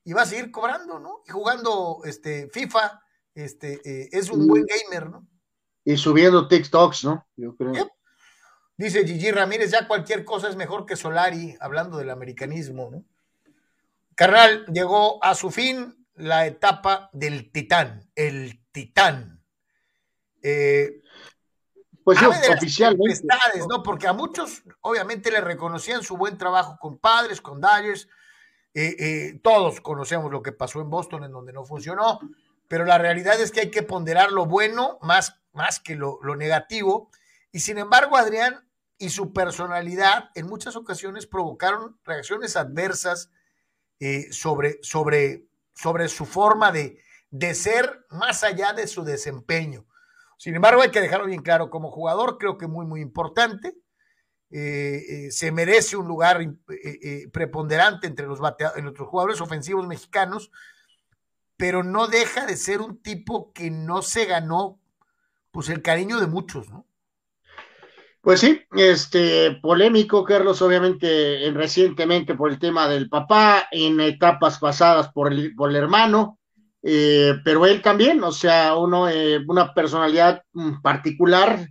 y 0.05 0.13
va 0.13 0.23
a 0.23 0.27
seguir 0.27 0.53
cobrando, 0.53 1.01
¿no? 1.01 1.25
Y 1.27 1.33
jugando 1.33 2.03
este, 2.05 2.49
FIFA, 2.51 3.03
este, 3.35 3.81
eh, 3.85 4.11
es 4.13 4.31
un 4.31 4.47
buen 4.47 4.65
gamer, 4.65 5.11
¿no? 5.11 5.27
Y 5.85 5.97
subiendo 5.97 6.49
TikToks, 6.49 7.05
¿no? 7.05 7.27
Yo 7.37 7.57
creo. 7.57 7.73
Yep. 7.73 7.89
Dice 8.77 9.07
Gigi 9.07 9.31
Ramírez, 9.31 9.71
ya 9.71 9.87
cualquier 9.87 10.25
cosa 10.25 10.49
es 10.49 10.57
mejor 10.57 10.87
que 10.87 10.97
Solari, 10.97 11.57
hablando 11.61 11.99
del 11.99 12.11
americanismo, 12.11 12.91
¿no? 12.91 13.05
Carnal, 14.15 14.67
llegó 14.67 15.23
a 15.25 15.35
su 15.35 15.51
fin 15.51 16.07
la 16.15 16.47
etapa 16.47 17.11
del 17.13 17.51
titán, 17.51 18.09
el 18.15 18.61
titán. 18.71 19.41
Eh, 20.43 21.01
Pues 22.05 22.21
las 22.21 22.49
oficialmente. 22.51 23.21
¿no? 23.69 23.83
Porque 23.83 24.07
a 24.07 24.13
muchos, 24.13 24.63
obviamente, 24.81 25.31
le 25.31 25.41
reconocían 25.41 26.03
su 26.03 26.17
buen 26.17 26.37
trabajo 26.37 26.77
con 26.81 26.99
padres, 26.99 27.41
con 27.41 27.61
Dodgers. 27.61 28.09
Eh, 28.75 28.97
eh, 28.99 29.41
todos 29.43 29.81
conocemos 29.81 30.31
lo 30.31 30.43
que 30.43 30.53
pasó 30.53 30.81
en 30.81 30.91
Boston, 30.91 31.25
en 31.25 31.33
donde 31.33 31.53
no 31.53 31.65
funcionó, 31.65 32.21
pero 32.69 32.87
la 32.87 32.97
realidad 32.97 33.39
es 33.39 33.53
que 33.53 33.61
hay 33.61 33.71
que 33.71 33.83
ponderar 33.83 34.33
lo 34.33 34.47
bueno 34.47 34.99
más, 35.03 35.42
más 35.53 35.81
que 35.81 35.95
lo, 35.95 36.19
negativo. 36.37 37.11
Y 37.51 37.61
sin 37.61 37.79
embargo, 37.79 38.17
Adrián 38.17 38.67
y 38.99 39.11
su 39.11 39.33
personalidad 39.33 40.31
en 40.35 40.47
muchas 40.47 40.77
ocasiones 40.77 41.27
provocaron 41.27 41.99
reacciones 42.05 42.57
adversas 42.57 43.31
eh, 44.01 44.33
sobre, 44.33 44.79
sobre, 44.83 45.47
sobre 45.75 46.09
su 46.09 46.25
forma 46.25 46.73
de, 46.73 46.99
de 47.31 47.55
ser 47.55 48.07
más 48.11 48.45
allá 48.45 48.73
de 48.73 48.87
su 48.87 49.05
desempeño. 49.05 49.87
Sin 50.39 50.55
embargo, 50.55 50.83
hay 50.83 50.91
que 50.91 51.01
dejarlo 51.01 51.27
bien 51.27 51.43
claro, 51.43 51.71
como 51.71 51.91
jugador 51.91 52.39
creo 52.39 52.59
que 52.59 52.67
muy, 52.67 52.87
muy 52.87 53.01
importante. 53.01 53.77
Eh, 54.51 55.05
eh, 55.09 55.31
se 55.31 55.51
merece 55.51 55.97
un 55.97 56.07
lugar 56.07 56.39
preponderante 57.33 58.07
entre 58.07 58.27
los, 58.27 58.39
entre 58.77 58.83
los 58.83 59.09
jugadores 59.09 59.41
ofensivos 59.41 59.87
mexicanos, 59.87 60.51
pero 61.57 61.83
no 61.83 62.07
deja 62.07 62.45
de 62.45 62.57
ser 62.57 62.81
un 62.81 63.01
tipo 63.03 63.53
que 63.53 63.71
no 63.71 64.03
se 64.03 64.27
ganó 64.27 64.82
pues 65.53 65.69
el 65.69 65.83
cariño 65.83 66.19
de 66.19 66.27
muchos, 66.27 66.69
¿no? 66.71 66.87
Pues 68.21 68.41
sí, 68.41 68.61
este 68.77 69.59
polémico, 69.61 70.25
Carlos, 70.25 70.63
obviamente 70.63 71.51
recientemente 71.53 72.35
por 72.35 72.51
el 72.51 72.59
tema 72.59 72.89
del 72.89 73.09
papá, 73.09 73.67
en 73.71 74.01
etapas 74.01 74.59
pasadas 74.59 75.09
por 75.13 75.33
el, 75.33 75.55
por 75.57 75.71
el 75.71 75.77
hermano, 75.77 76.39
eh, 76.83 77.35
pero 77.45 77.67
él 77.67 77.83
también, 77.83 78.23
o 78.23 78.31
sea, 78.31 78.77
uno, 78.77 79.09
eh, 79.09 79.41
una 79.47 79.75
personalidad 79.75 80.43
mm, 80.53 80.81
particular, 80.83 81.67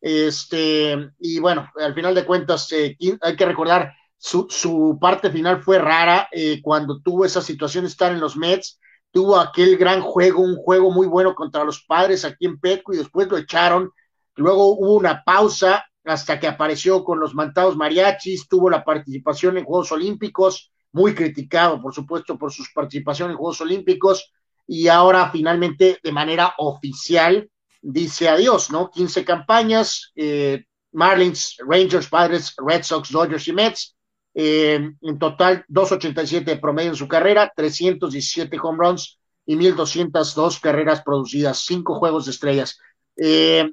este, 0.00 1.10
y 1.18 1.38
bueno, 1.40 1.70
al 1.80 1.94
final 1.94 2.14
de 2.14 2.26
cuentas, 2.26 2.70
eh, 2.72 2.96
hay 3.22 3.36
que 3.36 3.46
recordar, 3.46 3.94
su, 4.18 4.46
su 4.50 4.98
parte 5.00 5.30
final 5.30 5.62
fue 5.62 5.78
rara 5.78 6.28
eh, 6.30 6.60
cuando 6.62 7.00
tuvo 7.00 7.24
esa 7.24 7.40
situación 7.40 7.84
de 7.84 7.88
estar 7.88 8.12
en 8.12 8.20
los 8.20 8.36
Mets, 8.36 8.78
tuvo 9.14 9.38
aquel 9.38 9.78
gran 9.78 10.00
juego, 10.00 10.42
un 10.42 10.56
juego 10.56 10.90
muy 10.90 11.06
bueno 11.06 11.36
contra 11.36 11.62
los 11.62 11.84
padres 11.84 12.24
aquí 12.24 12.46
en 12.46 12.58
Petco 12.58 12.92
y 12.92 12.96
después 12.96 13.28
lo 13.28 13.38
echaron. 13.38 13.92
Luego 14.34 14.76
hubo 14.76 14.94
una 14.94 15.22
pausa 15.22 15.86
hasta 16.04 16.40
que 16.40 16.48
apareció 16.48 17.04
con 17.04 17.20
los 17.20 17.32
mantados 17.32 17.76
mariachis, 17.76 18.48
tuvo 18.48 18.68
la 18.68 18.84
participación 18.84 19.56
en 19.56 19.64
Juegos 19.64 19.92
Olímpicos, 19.92 20.72
muy 20.90 21.14
criticado, 21.14 21.80
por 21.80 21.94
supuesto, 21.94 22.36
por 22.36 22.52
su 22.52 22.64
participación 22.74 23.30
en 23.30 23.36
Juegos 23.36 23.60
Olímpicos, 23.60 24.32
y 24.66 24.88
ahora 24.88 25.30
finalmente 25.30 26.00
de 26.02 26.12
manera 26.12 26.52
oficial 26.58 27.48
dice 27.80 28.28
adiós, 28.28 28.72
¿no? 28.72 28.90
15 28.90 29.24
campañas, 29.24 30.10
eh, 30.16 30.64
Marlins, 30.90 31.56
Rangers, 31.64 32.08
Padres, 32.08 32.52
Red 32.56 32.82
Sox, 32.82 33.12
Dodgers 33.12 33.46
y 33.46 33.52
Mets, 33.52 33.93
eh, 34.34 34.90
en 35.00 35.18
total 35.18 35.64
2.87 35.68 36.44
de 36.44 36.56
promedio 36.56 36.90
en 36.90 36.96
su 36.96 37.06
carrera, 37.06 37.52
317 37.54 38.58
home 38.60 38.78
runs 38.84 39.18
y 39.46 39.56
1.202 39.56 40.60
carreras 40.60 41.02
producidas, 41.02 41.60
cinco 41.64 41.94
juegos 41.94 42.24
de 42.24 42.32
estrellas. 42.32 42.78
Eh, 43.16 43.70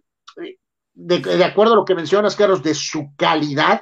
de, 0.93 1.43
acuerdo 1.43 1.73
a 1.73 1.77
lo 1.77 1.85
que 1.85 1.95
mencionas, 1.95 2.35
Carlos, 2.35 2.61
de 2.61 2.75
su 2.75 3.13
calidad, 3.15 3.81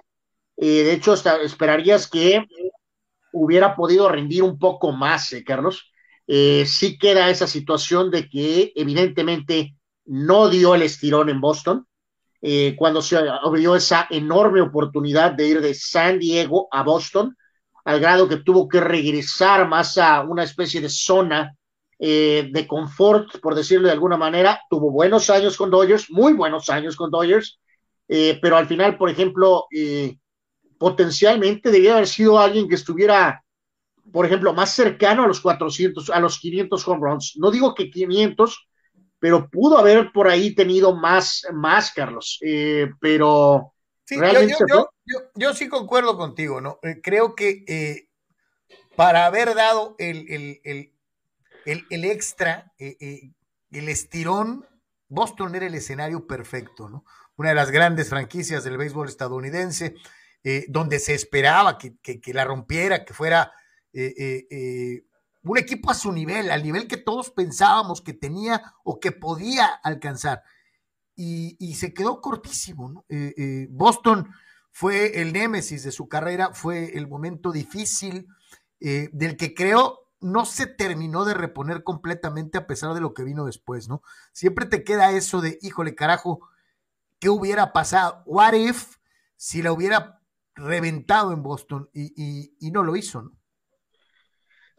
eh, 0.56 0.83
de 0.83 0.93
hecho, 0.93 1.11
hasta 1.11 1.41
esperarías 1.41 2.08
que 2.08 2.45
hubiera 3.33 3.75
podido 3.75 4.08
rendir 4.08 4.43
un 4.43 4.58
poco 4.58 4.91
más, 4.91 5.35
Carlos. 5.45 5.91
Sí 6.27 6.99
queda 6.99 7.32
esa 7.32 7.48
situación 7.48 8.11
de 8.11 8.30
que 8.30 8.72
evidentemente 8.75 9.75
no 10.06 10.48
dio 10.49 10.75
el 10.75 10.83
estirón 10.83 11.30
en 11.30 11.41
Boston, 11.41 11.88
eh, 12.42 12.76
cuando 12.77 13.01
se 13.01 13.18
abrió 13.18 13.76
esa 13.76 14.08
enorme 14.09 14.61
oportunidad 14.61 15.34
de 15.34 15.48
ir 15.48 15.61
de 15.61 15.74
San 15.74 16.19
Diego 16.19 16.68
a 16.72 16.84
Boston, 16.84 17.35
al 17.84 18.00
grado 18.00 18.30
que 18.30 18.38
tuvo 18.38 18.69
que 18.69 18.80
regresar 18.80 19.68
más 19.68 19.98
a 19.98 20.22
una 20.22 20.43
especie 20.43 20.80
de 20.80 20.90
zona 20.90 21.56
eh, 21.98 22.50
de 22.51 22.68
confort, 22.68 23.40
por 23.42 23.56
decirlo 23.56 23.88
de 23.88 23.93
alguna 23.93 24.16
manera. 24.16 24.61
Tuvo 24.69 24.90
buenos 24.92 25.30
años 25.30 25.58
con 25.58 25.69
Dodgers, 25.69 26.09
muy 26.09 26.34
buenos 26.34 26.69
años 26.69 26.95
con 26.95 27.11
Dodgers, 27.11 27.59
eh, 28.08 28.40
pero 28.42 28.56
al 28.56 28.68
final, 28.68 28.98
por 28.98 29.09
ejemplo, 29.09 29.66
potencialmente 30.77 31.72
debía 31.72 31.95
haber 31.95 32.08
sido 32.08 32.40
alguien 32.40 32.69
que 32.69 32.76
estuviera, 32.76 33.43
por 34.14 34.26
ejemplo, 34.26 34.53
más 34.53 34.74
cercano 34.74 35.24
a 35.24 35.27
los 35.27 35.42
400, 35.42 36.09
a 36.09 36.19
los 36.22 36.40
500 36.40 36.88
home 36.88 37.01
runs. 37.01 37.34
No 37.35 37.51
digo 37.51 37.76
que 37.76 37.90
500, 37.90 38.68
pero 39.19 39.49
pudo 39.49 39.77
haber 39.77 40.11
por 40.11 40.27
ahí 40.27 40.56
tenido 40.56 40.95
más, 40.95 41.45
más 41.53 41.91
Carlos. 41.91 42.39
Eh, 42.41 42.89
pero 42.99 43.73
sí, 44.06 44.17
realmente 44.17 44.56
yo, 44.59 44.65
yo, 44.67 44.89
yo, 45.06 45.19
yo, 45.35 45.53
sí 45.53 45.67
concuerdo 45.67 46.17
contigo, 46.17 46.61
¿no? 46.61 46.80
Eh, 46.81 47.01
creo 47.03 47.35
que 47.35 47.64
eh, 47.67 48.09
para 48.95 49.25
haber 49.25 49.53
dado 49.56 49.95
el, 49.99 50.25
el, 50.30 50.61
el, 50.64 50.93
el, 51.65 51.85
el 51.89 52.06
extra, 52.06 52.73
eh, 52.80 53.31
el 53.72 53.89
estirón, 53.89 54.65
Boston 55.09 55.56
era 55.56 55.67
el 55.67 55.75
escenario 55.75 56.25
perfecto, 56.25 56.89
¿no? 56.89 57.03
Una 57.35 57.49
de 57.49 57.56
las 57.56 57.72
grandes 57.72 58.09
franquicias 58.09 58.64
del 58.64 58.77
béisbol 58.77 59.07
estadounidense, 59.07 59.95
eh, 60.43 60.65
donde 60.69 60.99
se 60.99 61.14
esperaba 61.14 61.77
que, 61.77 61.98
que, 62.01 62.22
que, 62.22 62.33
la 62.33 62.45
rompiera, 62.45 63.06
que 63.06 63.14
fuera 63.14 63.51
eh, 63.91 65.03
un 65.43 65.58
equipo 65.58 65.92
a 65.92 65.93
su 65.93 66.11
nivel, 66.11 66.51
al 66.51 66.64
nivel 66.64 66.88
que 66.88 66.98
todos 66.98 67.32
pensábamos 67.32 68.01
que 68.01 68.14
tenía 68.14 68.74
o 68.84 69.00
que 69.00 69.11
podía 69.11 69.68
alcanzar. 69.68 70.43
Y, 71.16 71.76
se 71.76 71.93
quedó 71.93 72.22
cortísimo. 72.22 72.90
¿no? 72.90 73.06
Eh, 73.09 73.68
Boston 73.69 74.30
fue 74.72 75.22
el 75.22 75.34
némesis 75.34 75.84
de 75.84 75.92
su 75.92 76.08
carrera, 76.08 76.53
fue 76.53 76.98
el 76.98 77.08
momento 77.08 77.51
difícil 77.51 78.27
eh, 78.80 79.09
del 79.11 79.35
que 79.35 79.53
creo 79.53 80.00
no 80.22 80.45
se 80.45 80.68
terminó 80.68 81.26
de 81.26 81.34
reponer 81.34 81.84
completamente 81.84 82.58
a 82.58 82.68
pesar 82.68 82.93
de 82.93 83.01
lo 83.01 83.14
que 83.14 83.24
vino 83.24 83.45
después, 83.45 83.88
¿no? 83.88 84.01
Siempre 84.34 84.66
te 84.66 84.84
queda 84.84 85.11
eso 85.11 85.40
de, 85.40 85.58
híjole, 85.61 85.95
carajo, 85.95 86.42
¿qué 87.19 87.30
hubiera 87.30 87.72
pasado? 87.72 88.24
What 88.26 88.53
if 88.53 88.98
si 89.38 89.61
la 89.61 89.72
hubiera 89.72 90.22
reventado 90.56 91.32
en 91.32 91.42
Boston 91.42 91.90
y, 91.93 92.53
y 92.59 92.72
no 92.72 92.84
lo 92.84 92.98
hizo, 92.98 93.22
¿no? 93.22 93.39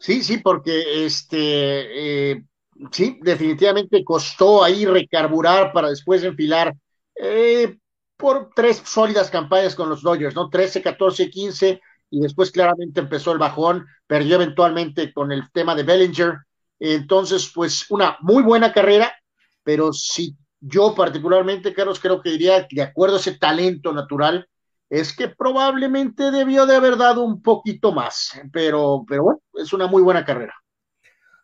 Sí, 0.01 0.23
sí, 0.23 0.37
porque 0.37 1.05
este, 1.05 2.31
eh, 2.31 2.43
sí, 2.91 3.19
definitivamente 3.21 4.03
costó 4.03 4.63
ahí 4.63 4.83
recarburar 4.83 5.71
para 5.71 5.89
después 5.89 6.23
enfilar 6.23 6.73
eh, 7.15 7.77
por 8.17 8.49
tres 8.55 8.81
sólidas 8.83 9.29
campañas 9.29 9.75
con 9.75 9.89
los 9.89 10.01
Dodgers, 10.01 10.33
¿no? 10.33 10.49
13, 10.49 10.81
14, 10.81 11.29
15, 11.29 11.81
y 12.09 12.19
después 12.19 12.49
claramente 12.49 12.99
empezó 12.99 13.31
el 13.31 13.37
bajón, 13.37 13.85
perdió 14.07 14.37
eventualmente 14.37 15.13
con 15.13 15.31
el 15.31 15.51
tema 15.51 15.75
de 15.75 15.83
Bellinger. 15.83 16.33
Entonces, 16.79 17.51
pues 17.53 17.85
una 17.91 18.17
muy 18.21 18.41
buena 18.41 18.73
carrera, 18.73 19.13
pero 19.61 19.93
si 19.93 20.35
yo 20.59 20.95
particularmente, 20.95 21.75
Carlos, 21.75 21.99
creo 21.99 22.23
que 22.23 22.31
diría, 22.31 22.67
de 22.71 22.81
acuerdo 22.81 23.17
a 23.17 23.19
ese 23.19 23.37
talento 23.37 23.93
natural, 23.93 24.47
es 24.91 25.13
que 25.13 25.29
probablemente 25.29 26.31
debió 26.31 26.65
de 26.65 26.75
haber 26.75 26.97
dado 26.97 27.23
un 27.23 27.41
poquito 27.41 27.93
más, 27.93 28.37
pero, 28.51 29.05
pero 29.07 29.23
bueno, 29.23 29.41
es 29.53 29.71
una 29.71 29.87
muy 29.87 30.01
buena 30.01 30.25
carrera. 30.25 30.53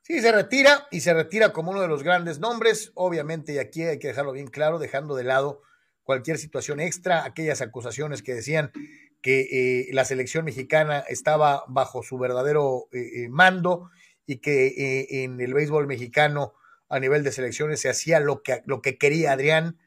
Sí, 0.02 0.20
se 0.20 0.34
retira 0.34 0.86
y 0.92 1.00
se 1.00 1.14
retira 1.14 1.54
como 1.54 1.72
uno 1.72 1.82
de 1.82 1.88
los 1.88 2.04
grandes 2.04 2.40
nombres, 2.40 2.92
obviamente, 2.94 3.54
y 3.54 3.60
aquí 3.60 3.84
hay 3.84 4.00
que 4.00 4.10
dejarlo 4.10 4.34
bien 4.34 4.48
claro, 4.48 4.80
dejando 4.80 5.16
de 5.16 5.24
lado 5.24 5.62
cualquier 6.04 6.38
situación 6.38 6.82
extra, 6.82 7.24
aquellas 7.24 7.62
acusaciones 7.62 8.22
que 8.22 8.34
decían 8.34 8.74
que 9.22 9.48
eh, 9.52 9.94
la 9.94 10.04
selección 10.04 10.44
mexicana 10.44 11.00
estaba 11.08 11.64
bajo 11.70 12.04
su 12.04 12.18
verdadero 12.18 12.90
eh, 12.92 13.24
eh, 13.24 13.30
mando 13.30 13.90
y 14.26 14.40
que 14.40 15.24
en 15.24 15.40
el 15.40 15.54
béisbol 15.54 15.88
mexicano 15.88 16.54
a 16.90 17.00
nivel 17.00 17.24
de 17.24 17.32
selecciones 17.32 17.80
se 17.80 17.88
hacía 17.88 18.20
lo 18.20 18.44
que, 18.44 18.62
lo 18.66 18.82
que 18.82 18.98
quería 18.98 19.32
Adrián. 19.32 19.78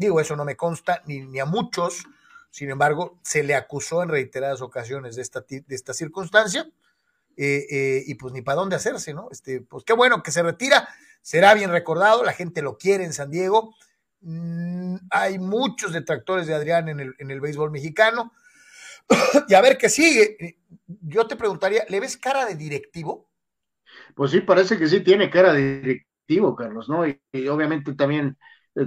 Digo, 0.00 0.20
eso 0.20 0.34
no 0.34 0.44
me 0.44 0.56
consta 0.56 1.02
ni, 1.06 1.20
ni, 1.20 1.38
a 1.38 1.44
muchos, 1.44 2.04
sin 2.50 2.70
embargo, 2.70 3.18
se 3.22 3.42
le 3.42 3.54
acusó 3.54 4.02
en 4.02 4.08
reiteradas 4.08 4.62
ocasiones 4.62 5.16
de 5.16 5.22
esta, 5.22 5.44
de 5.48 5.64
esta 5.68 5.94
circunstancia 5.94 6.68
eh, 7.36 7.66
eh, 7.70 8.02
y 8.06 8.14
pues 8.14 8.32
ni 8.32 8.42
para 8.42 8.56
dónde 8.56 8.76
hacerse, 8.76 9.14
¿no? 9.14 9.28
Este, 9.30 9.60
pues 9.60 9.84
qué 9.84 9.92
bueno 9.92 10.22
que 10.22 10.32
se 10.32 10.42
retira, 10.42 10.88
será 11.22 11.54
bien 11.54 11.70
recordado, 11.70 12.24
la 12.24 12.32
gente 12.32 12.62
lo 12.62 12.76
quiere 12.76 13.04
en 13.04 13.12
San 13.12 13.30
Diego. 13.30 13.74
Mm, 14.22 14.96
hay 15.10 15.38
muchos 15.38 15.92
detractores 15.92 16.46
de 16.46 16.54
Adrián 16.54 16.88
en 16.88 17.00
el, 17.00 17.14
en 17.18 17.30
el 17.30 17.40
béisbol 17.40 17.70
mexicano. 17.70 18.32
y 19.48 19.54
a 19.54 19.60
ver 19.60 19.76
qué 19.78 19.88
sigue. 19.88 20.58
Yo 20.86 21.26
te 21.26 21.36
preguntaría, 21.36 21.84
¿le 21.88 22.00
ves 22.00 22.16
cara 22.16 22.46
de 22.46 22.54
directivo? 22.54 23.28
Pues 24.14 24.30
sí, 24.30 24.40
parece 24.40 24.78
que 24.78 24.88
sí 24.88 25.00
tiene 25.00 25.30
cara 25.30 25.52
de 25.52 25.80
directivo, 25.80 26.54
Carlos, 26.54 26.88
¿no? 26.88 27.06
Y, 27.06 27.18
obviamente 27.48 27.94
también 27.94 28.36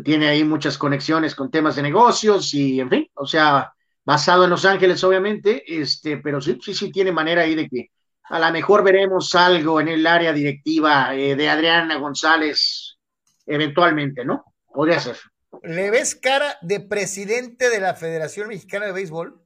tiene 0.03 0.29
ahí 0.29 0.43
muchas 0.43 0.77
conexiones 0.77 1.35
con 1.35 1.51
temas 1.51 1.75
de 1.75 1.83
negocios 1.83 2.53
y, 2.53 2.79
en 2.79 2.89
fin, 2.89 3.09
o 3.15 3.25
sea, 3.25 3.73
basado 4.05 4.43
en 4.43 4.49
Los 4.49 4.65
Ángeles, 4.65 5.03
obviamente, 5.03 5.63
este, 5.67 6.17
pero 6.17 6.41
sí, 6.41 6.57
sí, 6.61 6.73
sí 6.73 6.91
tiene 6.91 7.11
manera 7.11 7.41
ahí 7.41 7.55
de 7.55 7.67
que 7.67 7.91
a 8.23 8.39
lo 8.39 8.51
mejor 8.51 8.83
veremos 8.83 9.35
algo 9.35 9.81
en 9.81 9.89
el 9.89 10.07
área 10.07 10.31
directiva 10.33 11.13
eh, 11.15 11.35
de 11.35 11.49
Adriana 11.49 11.97
González 11.97 12.97
eventualmente, 13.45 14.23
¿no? 14.23 14.45
Podría 14.73 14.99
ser. 14.99 15.17
¿Le 15.61 15.91
ves 15.91 16.15
cara 16.15 16.57
de 16.61 16.79
presidente 16.79 17.69
de 17.69 17.79
la 17.79 17.93
Federación 17.93 18.47
Mexicana 18.47 18.87
de 18.87 18.93
Béisbol? 18.93 19.39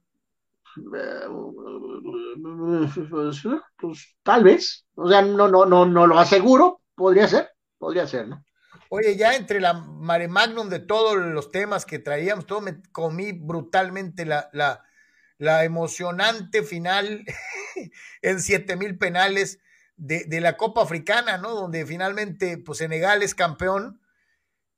Pues, 3.78 4.16
tal 4.22 4.44
vez, 4.44 4.86
o 4.94 5.08
sea, 5.08 5.22
no, 5.22 5.48
no, 5.48 5.66
no, 5.66 5.84
no 5.86 6.06
lo 6.06 6.18
aseguro, 6.18 6.82
podría 6.94 7.26
ser, 7.26 7.50
podría 7.78 8.06
ser, 8.06 8.28
¿no? 8.28 8.44
Oye, 8.90 9.16
ya 9.16 9.34
entre 9.34 9.60
la 9.60 9.74
mare 9.74 10.28
magnum 10.28 10.68
de 10.68 10.78
todos 10.78 11.16
los 11.16 11.50
temas 11.50 11.84
que 11.84 11.98
traíamos, 11.98 12.46
todo 12.46 12.60
me 12.60 12.80
comí 12.90 13.32
brutalmente 13.32 14.24
la, 14.24 14.48
la, 14.52 15.64
emocionante 15.64 16.62
final 16.62 17.24
en 18.22 18.40
siete 18.40 18.76
mil 18.76 18.96
penales 18.96 19.60
de, 19.96 20.24
de, 20.24 20.40
la 20.40 20.56
Copa 20.56 20.82
Africana, 20.82 21.38
¿no? 21.38 21.54
Donde 21.54 21.84
finalmente, 21.84 22.58
pues 22.58 22.78
Senegal 22.78 23.22
es 23.22 23.34
campeón. 23.34 24.00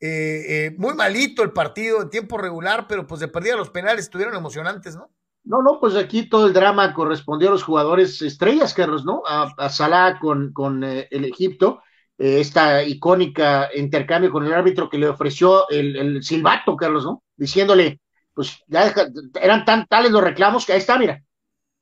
Eh, 0.01 0.45
eh, 0.49 0.75
muy 0.79 0.95
malito 0.95 1.43
el 1.43 1.53
partido 1.53 2.01
en 2.01 2.11
tiempo 2.11 2.39
regular, 2.39 2.87
pero 2.89 3.07
pues 3.07 3.21
de 3.21 3.29
perdida 3.29 3.57
los 3.57 3.71
penales 3.71 4.07
estuvieron 4.07 4.35
emocionantes, 4.35 4.97
¿no? 4.97 5.11
No, 5.45 5.63
no, 5.63 5.79
pues 5.79 5.95
aquí 5.97 6.29
todo 6.29 6.47
el 6.47 6.53
drama 6.53 6.95
correspondió 6.95 7.49
a 7.49 7.53
los 7.53 7.63
jugadores 7.63 8.21
estrellas, 8.23 8.75
Carlos, 8.75 9.05
¿no? 9.05 9.23
A, 9.27 9.53
a 9.57 9.69
Salah 9.69 10.19
con, 10.19 10.53
con 10.53 10.85
eh, 10.85 11.09
el 11.11 11.25
Egipto, 11.25 11.83
eh, 12.21 12.39
esta 12.41 12.85
icónica 12.85 13.71
intercambio 13.75 14.31
con 14.31 14.45
el 14.45 14.53
árbitro 14.53 14.91
que 14.91 14.99
le 14.99 15.09
ofreció 15.09 15.67
el, 15.71 16.23
silbato, 16.23 16.77
Carlos, 16.77 17.03
¿no? 17.03 17.23
Diciéndole, 17.35 17.99
pues 18.35 18.63
ya 18.67 18.93
eran 19.41 19.65
tan 19.65 19.87
tales 19.87 20.11
los 20.13 20.23
reclamos 20.23 20.67
que 20.67 20.75
ahí 20.75 20.81
está, 20.81 20.99
mira, 20.99 21.23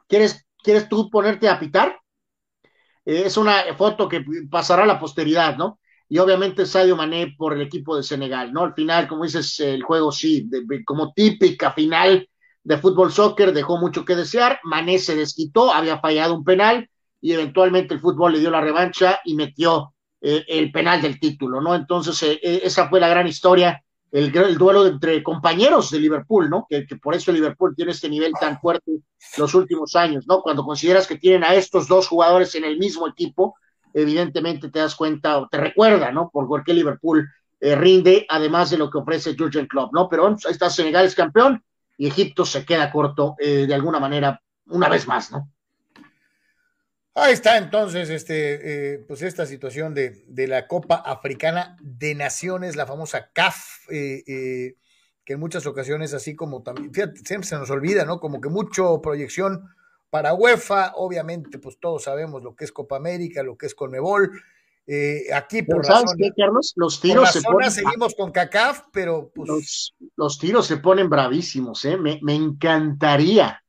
¿quieres, 0.07 0.47
quieres 0.63 0.89
tú 0.89 1.11
ponerte 1.11 1.49
a 1.49 1.59
pitar? 1.59 1.99
Eh, 3.05 3.25
es 3.27 3.37
una 3.37 3.75
foto 3.77 4.09
que 4.09 4.25
pasará 4.49 4.85
a 4.85 4.87
la 4.87 5.01
posteridad, 5.01 5.57
¿no? 5.57 5.81
Y 6.09 6.19
obviamente 6.19 6.67
Sadio 6.67 6.95
Mané 6.95 7.35
por 7.37 7.55
el 7.55 7.63
equipo 7.63 7.97
de 7.97 8.05
Senegal, 8.05 8.53
¿no? 8.53 8.63
Al 8.63 8.75
final, 8.75 9.09
como 9.09 9.25
dices, 9.25 9.59
el 9.59 9.83
juego 9.83 10.13
sí, 10.13 10.49
como 10.87 11.13
típica 11.15 11.73
final 11.73 12.29
de 12.63 12.79
fútbol 12.79 13.11
soccer, 13.11 13.53
dejó 13.53 13.79
mucho 13.79 14.05
que 14.05 14.15
desear, 14.15 14.61
Mané 14.63 15.01
se 15.01 15.17
desquitó, 15.17 15.73
había 15.73 15.99
fallado 15.99 16.35
un 16.35 16.45
penal 16.45 16.89
y 17.21 17.33
eventualmente 17.33 17.95
el 17.95 18.01
fútbol 18.01 18.35
le 18.35 18.39
dio 18.39 18.53
la 18.53 18.61
revancha 18.61 19.19
y 19.25 19.35
metió 19.35 19.95
eh, 20.21 20.45
el 20.49 20.73
penal 20.73 21.01
del 21.01 21.21
título, 21.21 21.61
¿no? 21.61 21.75
Entonces, 21.75 22.23
eh, 22.23 22.61
esa 22.65 22.89
fue 22.89 23.01
la 23.01 23.09
gran 23.09 23.27
historia 23.27 23.83
el, 24.11 24.35
el, 24.37 24.57
duelo 24.57 24.87
entre 24.87 25.23
compañeros 25.23 25.91
de 25.91 26.01
Liverpool, 26.01 26.49
¿no? 26.49 26.67
Que, 26.69 26.87
por 27.03 27.15
eso 27.15 27.31
Liverpool 27.31 27.75
tiene 27.77 27.93
este 27.93 28.09
nivel 28.09 28.33
tan 28.41 28.59
fuerte 28.59 29.01
los 29.37 29.55
últimos 29.55 29.95
años, 29.97 30.27
¿no? 30.27 30.41
Cuando 30.41 30.65
consideras 30.65 31.07
que 31.07 31.19
tienen 31.19 31.45
a 31.45 31.55
estos 31.55 31.89
dos 31.89 32.09
jugadores 32.09 32.55
en 32.55 32.65
el 32.65 32.79
mismo 32.79 33.07
equipo, 33.07 33.57
evidentemente 33.93 34.71
te 34.71 34.79
das 34.79 34.95
cuenta 34.95 35.39
o 35.39 35.49
te 35.49 35.59
recuerda, 35.59 36.11
¿no? 36.11 36.31
Por 36.31 36.65
qué 36.65 36.73
Liverpool 36.73 37.29
eh, 37.61 37.75
rinde, 37.75 38.27
además 38.29 38.71
de 38.71 38.79
lo 38.79 38.91
que 38.91 38.99
ofrece 38.99 39.37
Jurgen 39.37 39.67
Klopp, 39.67 39.93
¿no? 39.93 40.09
Pero 40.09 40.27
ahí 40.27 40.35
está 40.49 40.71
Senegal 40.71 41.05
es 41.05 41.15
campeón 41.15 41.63
y 41.97 42.07
Egipto 42.07 42.47
se 42.47 42.65
queda 42.65 42.91
corto 42.91 43.35
eh, 43.39 43.67
de 43.67 43.75
alguna 43.75 43.99
manera 44.01 44.41
una 44.67 44.89
vez 44.89 45.07
más, 45.07 45.31
¿no? 45.31 45.51
Ahí 47.21 47.33
está 47.33 47.59
entonces 47.59 48.11
este, 48.11 48.95
eh, 48.95 48.99
pues 48.99 49.23
esta 49.23 49.45
situación 49.45 49.93
de, 49.93 50.25
de, 50.29 50.47
la 50.47 50.69
Copa 50.69 50.95
Africana 50.95 51.77
de 51.81 52.15
Naciones, 52.15 52.77
la 52.77 52.87
famosa 52.87 53.31
CAF, 53.33 53.91
eh, 53.91 54.23
eh, 54.25 54.77
que 55.25 55.33
en 55.33 55.41
muchas 55.41 55.67
ocasiones 55.67 56.15
así 56.15 56.37
como 56.37 56.63
también, 56.63 56.95
fíjate, 56.95 57.19
siempre 57.25 57.49
se 57.49 57.57
nos 57.57 57.71
olvida, 57.71 58.05
¿no? 58.05 58.21
Como 58.21 58.41
que 58.41 58.49
mucho 58.49 59.03
proyección 59.03 59.69
para 60.11 60.33
UEFA, 60.33 60.93
obviamente 60.95 61.59
pues 61.59 61.81
todos 61.81 62.05
sabemos 62.05 62.45
lo 62.45 62.55
que 62.55 62.65
es 62.65 62.71
Copa 62.71 62.97
América, 62.97 63.43
lo 63.43 63.59
que 63.59 63.67
es 63.67 63.75
Conmebol, 63.75 64.41
aquí 65.35 65.63
por 65.63 65.85
¿Sabes 65.85 66.15
qué, 66.17 66.31
Carlos? 66.37 66.73
Los 66.77 67.01
tiros 67.01 67.33
se 67.33 67.43
ponen... 67.43 67.73
seguimos 67.73 68.15
con 68.15 68.31
CACAF, 68.31 68.85
pero 68.93 69.33
pues... 69.35 69.49
Los, 69.49 69.95
los, 70.15 70.39
tiros 70.39 70.67
se 70.69 70.77
ponen 70.77 71.11
bravísimos, 71.11 71.85
¿eh? 71.85 71.97
Me, 71.97 72.21
me 72.23 72.37
encantaría 72.37 73.63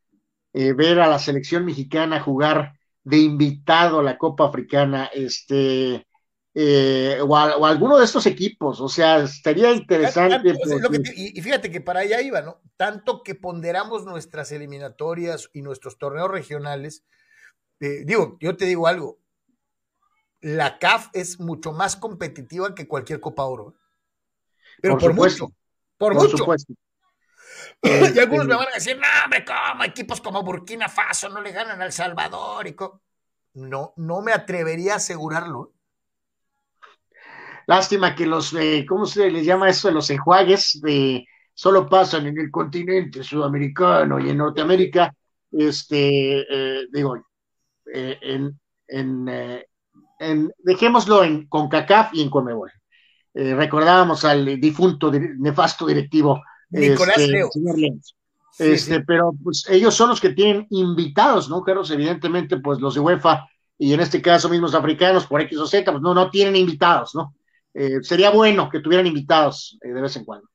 ver 0.53 0.99
a 0.99 1.07
la 1.07 1.17
selección 1.17 1.65
mexicana 1.65 2.21
jugar 2.21 2.78
de 3.09 3.17
invitado 3.17 3.99
a 3.99 4.03
la 4.03 4.17
Copa 4.17 4.45
Africana, 4.45 5.09
este, 5.11 6.05
eh, 6.53 7.17
o, 7.21 7.35
a, 7.35 7.57
o, 7.57 7.65
a, 7.65 7.69
alguno 7.69 7.97
de 7.97 8.05
estos 8.05 8.27
equipos, 8.27 8.79
o 8.79 8.87
sea, 8.87 9.23
estaría 9.23 9.71
interesante. 9.71 10.53
Te, 10.53 11.13
y, 11.15 11.41
fíjate 11.41 11.71
que 11.71 11.81
para 11.81 12.01
allá 12.01 12.21
iba, 12.21 12.41
¿no? 12.43 12.61
Tanto 12.77 13.23
que 13.23 13.33
ponderamos 13.33 14.05
nuestras 14.05 14.51
eliminatorias 14.51 15.49
y 15.53 15.63
nuestros 15.63 15.97
torneos 15.97 16.29
regionales, 16.29 17.03
eh, 17.79 18.03
digo, 18.05 18.37
yo 18.39 18.55
te 18.55 18.65
digo 18.65 18.85
algo, 18.85 19.17
la 20.41 20.77
CAF 20.77 21.07
es 21.13 21.39
mucho 21.39 21.71
más 21.71 21.95
competitiva 21.95 22.75
que 22.75 22.87
cualquier 22.87 23.19
Copa 23.19 23.45
Oro. 23.45 23.73
Pero 24.81 24.99
por, 24.99 25.01
por 25.01 25.13
mucho. 25.15 25.47
Por, 25.97 26.13
por 26.13 26.23
mucho. 26.23 26.37
Supuesto. 26.37 26.73
Y 28.15 28.19
algunos 28.19 28.47
me 28.47 28.55
van 28.55 28.67
a 28.67 28.75
decir, 28.75 28.97
no, 28.97 29.07
hombre, 29.23 29.45
¿cómo? 29.45 29.83
Equipos 29.83 30.21
como 30.21 30.43
Burkina 30.43 30.89
Faso 30.89 31.29
no 31.29 31.41
le 31.41 31.51
ganan 31.51 31.81
al 31.81 31.91
Salvador. 31.91 32.67
Y 32.67 32.75
no, 33.53 33.93
no 33.97 34.21
me 34.21 34.33
atrevería 34.33 34.93
a 34.93 34.97
asegurarlo. 34.97 35.73
Lástima 37.67 38.15
que 38.15 38.25
los, 38.25 38.53
eh, 38.53 38.85
¿cómo 38.87 39.05
se 39.05 39.29
les 39.29 39.45
llama 39.45 39.69
eso? 39.69 39.91
Los 39.91 40.09
enjuagues 40.09 40.81
de, 40.81 41.27
solo 41.53 41.87
pasan 41.87 42.25
en 42.25 42.39
el 42.39 42.49
continente 42.49 43.23
sudamericano 43.23 44.19
y 44.19 44.29
en 44.29 44.37
Norteamérica. 44.37 45.13
Este, 45.51 46.39
eh, 46.49 46.87
digo, 46.91 47.17
eh, 47.93 48.17
en, 48.21 48.59
en, 48.87 49.29
en, 50.19 50.51
dejémoslo 50.57 51.23
en 51.23 51.47
CONCACAF 51.47 52.13
y 52.13 52.23
en 52.23 52.29
CONMEBOL. 52.29 52.71
recordábamos 53.33 54.25
al 54.25 54.59
difunto 54.59 55.11
nefasto 55.11 55.85
directivo 55.85 56.41
Nicolás 56.69 57.17
este, 57.17 57.31
Leo. 57.31 57.49
Sí, 57.51 58.63
este, 58.63 58.95
sí. 58.95 59.03
pero 59.07 59.31
pues 59.43 59.65
ellos 59.69 59.95
son 59.95 60.09
los 60.09 60.19
que 60.19 60.29
tienen 60.29 60.67
invitados, 60.69 61.49
¿no, 61.49 61.63
Carlos? 61.63 61.89
Evidentemente, 61.91 62.57
pues 62.57 62.79
los 62.79 62.95
de 62.95 62.99
UEFA 62.99 63.47
y 63.77 63.93
en 63.93 64.01
este 64.01 64.21
caso 64.21 64.49
mismos 64.49 64.75
africanos 64.75 65.25
por 65.25 65.41
X 65.41 65.57
o 65.57 65.65
Z, 65.65 65.89
pues 65.89 66.01
no, 66.01 66.13
no 66.13 66.29
tienen 66.29 66.55
invitados, 66.57 67.15
¿no? 67.15 67.35
Eh, 67.73 67.99
sería 68.01 68.29
bueno 68.31 68.69
que 68.69 68.81
tuvieran 68.81 69.07
invitados 69.07 69.77
eh, 69.81 69.89
de 69.89 70.01
vez 70.01 70.15
en 70.17 70.25
cuando. 70.25 70.49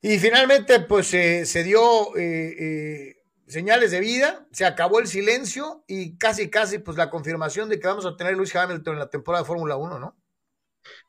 Y 0.00 0.18
finalmente, 0.18 0.80
pues 0.80 1.14
eh, 1.14 1.46
se 1.46 1.62
dio, 1.62 2.16
eh, 2.16 3.16
señales 3.46 3.90
de 3.92 4.00
vida, 4.00 4.46
se 4.52 4.64
acabó 4.64 4.98
el 4.98 5.06
silencio 5.06 5.84
y 5.86 6.16
casi, 6.18 6.50
casi, 6.50 6.78
pues 6.78 6.96
la 6.96 7.10
confirmación 7.10 7.68
de 7.68 7.78
que 7.78 7.86
vamos 7.86 8.06
a 8.06 8.16
tener 8.16 8.36
Luis 8.36 8.54
Hamilton 8.54 8.94
en 8.94 8.98
la 9.00 9.10
temporada 9.10 9.42
de 9.42 9.46
Fórmula 9.46 9.76
1, 9.76 9.98
¿no? 9.98 10.16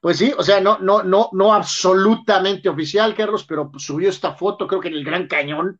Pues 0.01 0.17
sí, 0.17 0.33
o 0.38 0.43
sea, 0.43 0.61
no, 0.61 0.80
no, 0.80 1.03
no, 1.03 1.30
no 1.33 1.53
absolutamente 1.53 2.69
oficial, 2.69 3.16
Carlos, 3.16 3.45
pero 3.48 3.72
subió 3.77 4.09
esta 4.09 4.33
foto, 4.35 4.67
creo 4.67 4.80
que 4.80 4.88
en 4.88 4.95
el 4.95 5.03
Gran 5.03 5.27
Cañón, 5.27 5.80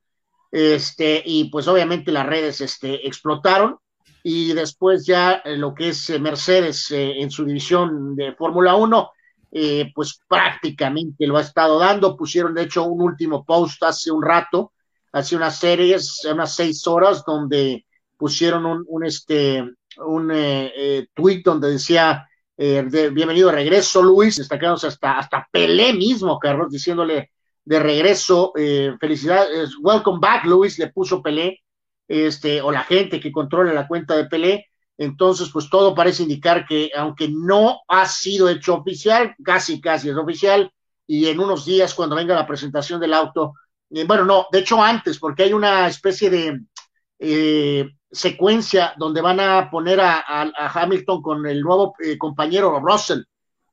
este, 0.52 1.22
y 1.26 1.50
pues 1.50 1.68
obviamente 1.68 2.12
las 2.12 2.26
redes 2.26 2.62
este, 2.62 3.08
explotaron, 3.08 3.78
y 4.24 4.54
después 4.54 5.06
ya 5.06 5.42
eh, 5.46 5.56
lo 5.56 5.74
que 5.74 5.90
es 5.90 6.10
eh, 6.10 6.20
Mercedes 6.20 6.92
eh, 6.92 7.22
en 7.22 7.32
su 7.32 7.46
división 7.46 8.16
de 8.16 8.34
Fórmula 8.34 8.76
1, 8.76 9.12
pues 9.96 10.20
prácticamente 10.28 11.26
lo 11.26 11.38
ha 11.38 11.42
estado 11.42 11.80
dando, 11.80 12.16
pusieron 12.16 12.54
de 12.54 12.64
hecho 12.64 12.84
un 12.84 13.02
último 13.02 13.44
post 13.44 13.82
hace 13.82 14.12
un 14.12 14.22
rato, 14.22 14.74
hace 15.12 15.36
unas 15.36 15.58
series, 15.58 16.24
unas 16.32 16.54
seis 16.54 16.86
horas, 16.86 17.24
donde 17.26 17.84
pusieron 18.16 18.86
un 18.86 19.04
este, 19.04 19.68
un 19.98 20.32
tweet 21.16 21.42
donde 21.44 21.72
decía, 21.72 22.29
bienvenido 22.60 23.50
de 23.50 23.56
regreso, 23.56 24.04
Luis, 24.04 24.36
destacándose 24.36 24.88
hasta, 24.88 25.18
hasta 25.18 25.48
Pelé 25.52 25.94
mismo, 25.94 26.38
Carlos, 26.38 26.70
diciéndole 26.70 27.32
de 27.64 27.80
regreso, 27.80 28.52
felicidades, 29.00 29.78
welcome 29.80 30.20
back, 30.20 30.46
Luis, 30.46 30.78
le 30.78 30.90
puso 30.90 31.22
Pelé, 31.22 31.62
este, 32.08 32.62
o 32.62 32.72
la 32.72 32.84
gente 32.84 33.20
que 33.20 33.32
controla 33.32 33.72
la 33.72 33.88
cuenta 33.88 34.16
de 34.16 34.26
Pelé. 34.26 34.66
Entonces, 34.98 35.50
pues 35.54 35.70
todo 35.70 35.96
parece 35.96 36.24
indicar 36.24 36.66
que, 36.68 36.92
aunque 36.94 37.30
no 37.30 37.80
ha 37.88 38.06
sido 38.06 38.50
hecho 38.50 38.76
oficial, 38.76 39.34
casi, 39.42 39.80
casi 39.80 40.10
es 40.10 40.18
oficial, 40.18 40.70
y 41.08 41.28
en 41.28 41.40
unos 41.40 41.66
días, 41.66 41.94
cuando 41.94 42.18
venga 42.18 42.36
la 42.36 42.46
presentación 42.46 43.00
del 43.00 43.14
auto, 43.14 43.54
eh, 43.92 44.04
bueno, 44.04 44.26
no, 44.26 44.48
de 44.52 44.60
hecho 44.60 44.84
antes, 44.84 45.18
porque 45.18 45.44
hay 45.44 45.54
una 45.54 45.88
especie 45.88 46.30
de 46.30 46.60
eh, 47.18 47.90
secuencia 48.12 48.94
donde 48.98 49.22
van 49.22 49.40
a 49.40 49.70
poner 49.70 50.00
a, 50.02 50.52
Hamilton 50.74 51.22
con 51.22 51.46
el 51.46 51.62
nuevo 51.62 51.96
eh, 52.00 52.18
compañero 52.18 52.80
Russell. 52.80 53.22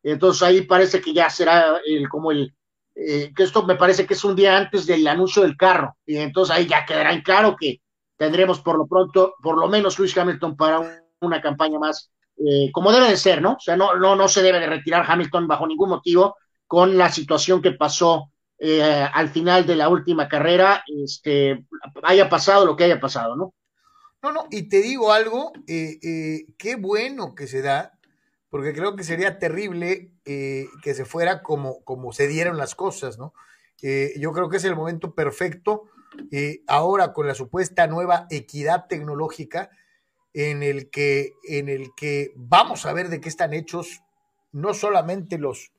Entonces 0.03 0.43
ahí 0.43 0.63
parece 0.63 1.01
que 1.01 1.13
ya 1.13 1.29
será 1.31 1.81
el, 1.85 2.09
como 2.09 2.31
el, 2.31 2.55
que 2.95 3.33
esto 3.37 3.65
me 3.65 3.77
parece 3.77 4.07
que 4.07 4.15
es 4.15 4.25
un 4.25 4.37
día 4.37 4.57
antes 4.57 4.87
del 4.87 5.07
anuncio 5.07 5.43
del 5.43 5.57
carro, 5.57 5.97
y 6.07 6.17
entonces 6.17 6.55
ahí 6.55 6.67
ya 6.67 6.87
quedará 6.87 7.13
en 7.13 7.23
claro 7.23 7.57
que 7.59 7.81
tendremos 8.17 8.61
por 8.61 8.79
lo 8.79 8.87
pronto, 8.87 9.35
por 9.43 9.59
lo 9.59 9.69
menos 9.69 9.99
Luis 9.99 10.17
Hamilton 10.17 10.57
para 10.57 11.03
una 11.21 11.41
campaña 11.41 11.79
más, 11.79 12.11
eh, 12.39 12.71
como 12.73 12.93
debe 12.93 13.11
de 13.11 13.17
ser, 13.17 13.43
¿no? 13.43 13.53
O 13.53 13.61
sea, 13.61 13.77
no, 13.77 13.97
no, 13.97 14.17
no 14.17 14.29
se 14.29 14.43
debe 14.43 14.61
de 14.61 14.67
retirar 14.67 15.05
Hamilton 15.07 15.47
bajo 15.47 15.67
ningún 15.67 15.91
motivo 15.91 16.37
con 16.67 16.97
la 16.97 17.11
situación 17.11 17.63
que 17.63 17.73
pasó 17.73 18.31
eh, 18.59 18.83
al 19.13 19.29
final 19.29 19.67
de 19.67 19.77
la 19.77 19.89
última 19.89 20.29
carrera, 20.29 20.83
este, 20.87 21.65
haya 22.03 22.29
pasado 22.29 22.65
lo 22.65 22.77
que 22.77 22.85
haya 22.85 23.01
pasado, 23.01 23.37
¿no? 23.37 23.55
No, 24.33 24.47
y 24.51 24.69
te 24.69 24.81
digo 24.81 25.13
algo, 25.13 25.53
eh, 25.67 26.47
qué 26.59 26.77
bueno 26.77 27.35
que 27.35 27.47
se 27.47 27.63
da, 27.63 27.99
porque 28.51 28.73
creo 28.73 28.97
que 28.97 29.05
sería 29.05 29.39
terrible 29.39 30.13
que 30.25 30.95
se 30.95 31.05
fuera 31.05 31.43
como, 31.43 31.85
como 31.85 32.13
se 32.13 32.27
dieron 32.27 32.57
las 32.57 32.75
cosas, 32.75 33.19
¿no? 33.19 33.33
yo 34.19 34.33
creo 34.33 34.49
que 34.49 34.57
es 34.57 34.65
el 34.65 34.75
momento 34.75 35.15
perfecto 35.15 35.91
eh, 36.31 36.63
ahora 36.67 37.13
con 37.13 37.27
la 37.27 37.35
supuesta 37.35 37.87
nueva 37.87 38.27
equidad 38.31 38.87
tecnológica 38.89 39.71
en 40.33 40.63
el 40.63 40.91
que, 40.91 41.35
en 41.45 41.69
el 41.69 41.91
que 41.97 42.33
vamos 42.37 42.87
a 42.87 42.93
ver 42.93 43.09
de 43.09 43.21
qué 43.21 43.29
están 43.29 43.55
hechos 43.55 44.03
no 44.53 44.75
solamente 44.75 45.39
los, 45.39 45.73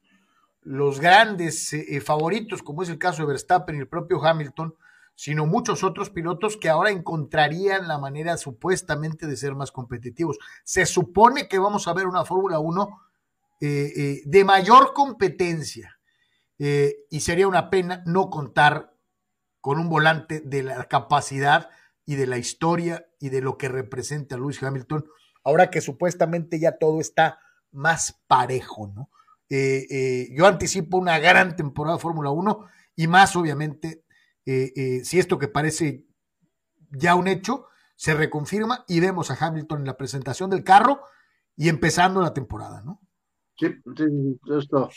los 0.61 0.99
grandes 0.99 1.73
eh, 1.73 1.85
eh, 1.89 2.01
favoritos, 2.01 2.63
como 2.63 2.83
es 2.83 2.89
el 2.89 2.99
caso 2.99 3.23
de 3.23 3.29
Verstappen 3.29 3.75
y 3.75 3.79
el 3.79 3.87
propio 3.87 4.23
Hamilton, 4.23 4.75
sino 5.17 5.47
muchos 5.47 5.83
otros 5.83 6.11
pilotos 6.11 6.57
que 6.57 6.69
ahora 6.69 6.91
encontrarían 6.91 7.87
la 7.87 7.97
manera 7.97 8.37
supuestamente 8.37 9.25
de 9.25 9.35
ser 9.35 9.55
más 9.55 9.71
competitivos. 9.71 10.37
Se 10.63 10.85
supone 10.85 11.47
que 11.47 11.57
vamos 11.57 11.87
a 11.87 11.93
ver 11.93 12.05
una 12.05 12.23
Fórmula 12.23 12.59
1 12.59 13.01
de 13.59 14.43
mayor 14.45 14.93
competencia 14.93 15.97
y 16.59 17.19
sería 17.19 17.47
una 17.47 17.71
pena 17.71 18.03
no 18.05 18.29
contar 18.29 18.93
con 19.59 19.79
un 19.79 19.89
volante 19.89 20.39
de 20.41 20.61
la 20.61 20.83
capacidad 20.85 21.71
y 22.05 22.15
de 22.15 22.27
la 22.27 22.37
historia 22.37 23.05
y 23.19 23.29
de 23.29 23.41
lo 23.41 23.57
que 23.57 23.67
representa 23.67 24.37
Lewis 24.37 24.63
Hamilton, 24.63 25.05
ahora 25.43 25.69
que 25.69 25.81
supuestamente 25.81 26.59
ya 26.59 26.77
todo 26.77 27.01
está 27.01 27.39
más 27.71 28.21
parejo, 28.27 28.87
¿no? 28.95 29.09
Eh, 29.49 29.85
eh, 29.89 30.29
yo 30.31 30.45
anticipo 30.45 30.97
una 30.97 31.19
gran 31.19 31.55
temporada 31.55 31.97
de 31.97 32.01
Fórmula 32.01 32.31
1 32.31 32.65
y 32.95 33.07
más 33.07 33.35
obviamente 33.35 34.03
eh, 34.47 35.01
si 35.03 35.19
esto 35.19 35.37
que 35.37 35.47
parece 35.47 36.05
ya 36.91 37.15
un 37.15 37.27
hecho 37.27 37.67
se 37.95 38.13
reconfirma 38.13 38.85
y 38.87 38.99
vemos 38.99 39.29
a 39.29 39.45
Hamilton 39.45 39.79
en 39.79 39.85
la 39.85 39.97
presentación 39.97 40.49
del 40.49 40.63
carro 40.63 41.01
y 41.55 41.69
empezando 41.69 42.21
la 42.21 42.33
temporada, 42.33 42.81
¿no? 42.81 43.01
Sí, 43.57 43.67
sí 43.95 44.39
esto 44.57 44.89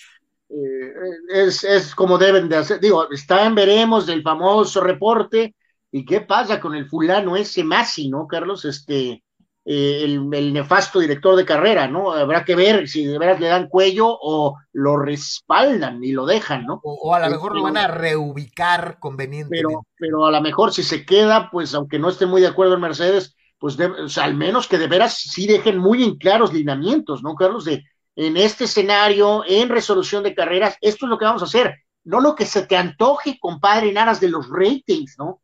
eh, 0.51 0.93
es, 1.29 1.65
es, 1.65 1.95
como 1.95 2.19
deben 2.19 2.49
de 2.49 2.57
hacer. 2.57 2.81
Digo, 2.81 3.11
está 3.11 3.47
en 3.47 3.55
veremos 3.55 4.07
del 4.07 4.23
famoso 4.23 4.81
reporte. 4.81 5.55
¿Y 5.93 6.05
qué 6.05 6.21
pasa 6.21 6.61
con 6.61 6.75
el 6.75 6.89
fulano 6.89 7.37
ese 7.37 7.65
Masi, 7.65 8.09
no, 8.09 8.27
Carlos? 8.29 8.65
Este, 8.65 9.25
eh, 9.65 10.03
el, 10.05 10.53
nefasto 10.53 11.01
director 11.01 11.37
de 11.37 11.45
carrera, 11.45 11.87
¿no? 11.87 12.13
Habrá 12.13 12.45
que 12.45 12.55
ver 12.55 12.89
si 12.89 13.05
de 13.05 13.19
veras 13.19 13.41
le 13.41 13.49
dan 13.49 13.69
cuello 13.69 14.07
o 14.09 14.57
lo 14.73 14.97
respaldan 14.97 16.03
y 16.03 16.13
lo 16.13 16.27
dejan, 16.27 16.67
¿no? 16.67 16.81
O, 16.83 17.15
a 17.15 17.21
lo 17.21 17.31
mejor 17.31 17.55
lo 17.55 17.63
van 17.63 17.77
a 17.77 17.89
reubicar 17.89 18.99
convenientemente. 18.99 19.69
Pero, 19.69 19.87
pero 19.97 20.27
a 20.27 20.31
lo 20.31 20.41
mejor 20.41 20.73
si 20.73 20.83
se 20.83 21.05
queda, 21.05 21.51
pues 21.51 21.75
aunque 21.75 21.99
no 21.99 22.09
esté 22.09 22.27
muy 22.27 22.41
de 22.41 22.49
acuerdo 22.49 22.75
en 22.75 22.81
Mercedes, 22.81 23.37
pues 23.59 23.77
al 24.19 24.35
menos 24.35 24.67
que 24.67 24.79
de 24.79 24.89
veras 24.89 25.15
sí 25.15 25.47
dejen 25.47 25.79
muy 25.79 26.03
en 26.03 26.17
claros 26.17 26.53
lineamientos, 26.53 27.23
¿no, 27.23 27.35
Carlos? 27.35 27.67
De 27.67 27.85
en 28.17 28.37
este 28.37 28.65
escenario, 28.65 29.45
en 29.47 29.69
resolución 29.69 30.23
de 30.23 30.35
carreras, 30.35 30.77
esto 30.81 31.07
es 31.07 31.11
lo 31.11 31.19
que 31.19 31.25
vamos 31.25 31.43
a 31.43 31.47
hacer, 31.47 31.75
no 32.05 32.21
lo 32.21 32.35
que 32.35 32.45
se 32.45 32.67
te 32.67 32.77
antoje, 32.77 33.39
compadre, 33.41 33.91
en 33.91 33.99
aras 33.99 34.21
de 34.21 34.29
los 34.29 34.49
ratings, 34.51 35.17
¿no? 35.19 35.41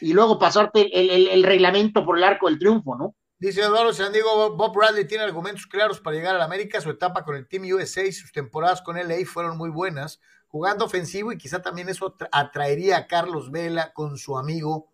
Y 0.00 0.12
luego 0.12 0.38
pasarte 0.38 0.88
el, 0.92 1.42
reglamento 1.42 2.04
por 2.04 2.18
el 2.18 2.24
arco 2.24 2.48
del 2.48 2.58
triunfo, 2.58 2.96
¿no? 2.96 3.14
Dice 3.38 3.60
Eduardo 3.60 3.92
San 3.92 4.12
Diego, 4.12 4.56
Bob 4.56 4.74
Bradley 4.74 5.06
tiene 5.06 5.24
argumentos 5.24 5.66
claros 5.66 6.00
para 6.00 6.16
llegar 6.16 6.34
a 6.34 6.38
la 6.38 6.44
América. 6.46 6.80
Su 6.80 6.88
etapa 6.88 7.22
con 7.22 7.36
el 7.36 7.46
Team 7.46 7.64
USA 7.64 8.02
y 8.02 8.12
sus 8.12 8.32
temporadas 8.32 8.80
con 8.80 8.96
LA 8.96 9.26
fueron 9.26 9.58
muy 9.58 9.68
buenas, 9.68 10.20
jugando 10.46 10.86
ofensivo 10.86 11.32
y 11.32 11.36
quizá 11.36 11.60
también 11.60 11.90
eso 11.90 12.16
atraería 12.32 12.96
a 12.96 13.06
Carlos 13.06 13.50
Vela 13.50 13.92
con 13.92 14.16
su 14.16 14.38
amigo. 14.38 14.90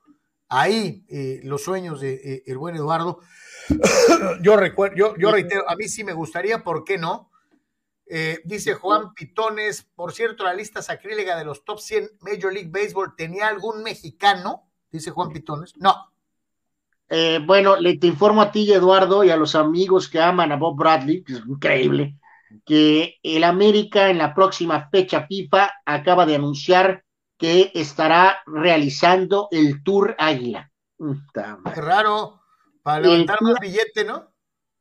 Ahí 0.49 1.07
eh, 1.09 1.41
los 1.45 1.63
sueños 1.63 2.01
de 2.01 2.15
eh, 2.15 2.43
el 2.47 2.59
buen 2.59 2.75
Eduardo. 2.75 3.21
yo 4.43 4.57
recuerdo, 4.57 4.97
yo, 4.97 5.17
yo 5.17 5.31
reitero, 5.31 5.69
a 5.71 5.77
mí 5.77 5.87
sí 5.87 6.03
me 6.03 6.13
gustaría, 6.13 6.65
¿por 6.65 6.83
qué 6.83 6.99
no? 6.99 7.31
Eh, 8.07 8.41
dice 8.45 8.75
Juan 8.75 9.15
Pitones, 9.15 9.85
por 9.95 10.13
cierto, 10.13 10.43
la 10.43 10.53
lista 10.53 10.83
sacrílega 10.83 11.39
de 11.39 11.45
los 11.45 11.65
top 11.65 11.79
100 11.79 12.11
Major 12.21 12.53
League 12.53 12.71
Baseball, 12.71 13.15
¿tenía 13.17 13.47
algún 13.47 13.85
mexicano? 13.85 14.69
Dice 14.91 15.13
Juan 15.13 15.31
Pitones. 15.31 15.77
No. 15.77 16.12
Eh, 17.15 17.41
bueno, 17.45 17.77
le 17.77 17.99
te 17.99 18.07
informo 18.07 18.41
a 18.41 18.51
ti, 18.51 18.73
Eduardo, 18.73 19.23
y 19.23 19.29
a 19.29 19.37
los 19.37 19.55
amigos 19.55 20.09
que 20.09 20.19
aman 20.19 20.51
a 20.51 20.57
Bob 20.57 20.79
Bradley, 20.79 21.23
que 21.23 21.35
es 21.35 21.43
increíble, 21.47 22.17
que 22.65 23.19
el 23.23 23.45
América 23.45 24.09
en 24.09 24.17
la 24.17 24.35
próxima 24.35 24.89
fecha 24.91 25.27
FIFA 25.27 25.73
acaba 25.85 26.25
de 26.25 26.37
anunciar 26.37 27.05
que 27.37 27.71
estará 27.75 28.39
realizando 28.47 29.49
el 29.51 29.83
Tour 29.83 30.15
Águila. 30.19 30.71
Qué 31.75 31.81
raro. 31.83 32.41
Para 32.83 33.01
levantar 33.01 33.43
más 33.43 33.57
billete, 33.61 34.07
¿no? 34.07 34.33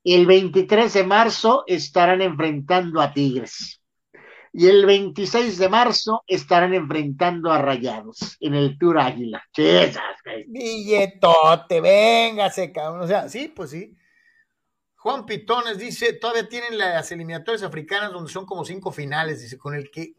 El 0.02 0.26
23 0.26 0.94
de 0.94 1.04
marzo 1.04 1.66
estarán 1.68 2.22
enfrentando 2.22 3.02
a 3.02 3.12
Tigres. 3.12 3.81
Y 4.54 4.68
el 4.68 4.86
26 4.86 5.58
de 5.58 5.70
marzo 5.70 6.24
estarán 6.28 6.74
enfrentando 6.74 7.52
a 7.52 7.62
Rayados 7.62 8.38
en 8.42 8.54
el 8.54 8.78
Tour 8.78 9.00
Águila. 9.00 9.44
Billetote, 10.48 11.80
véngase, 11.80 12.72
cabrón. 12.72 13.02
O 13.02 13.08
sea, 13.08 13.30
sí, 13.30 13.48
pues 13.48 13.70
sí. 13.70 13.96
Juan 14.98 15.26
Pitones 15.26 15.78
dice, 15.78 16.14
todavía 16.14 16.48
tienen 16.48 16.78
las 16.78 17.12
eliminatorias 17.12 17.64
africanas 17.64 18.12
donde 18.12 18.32
son 18.32 18.46
como 18.46 18.66
cinco 18.66 18.92
finales, 18.92 19.42
dice, 19.42 19.58
con 19.58 19.74
el 19.74 19.90
que 19.90 20.14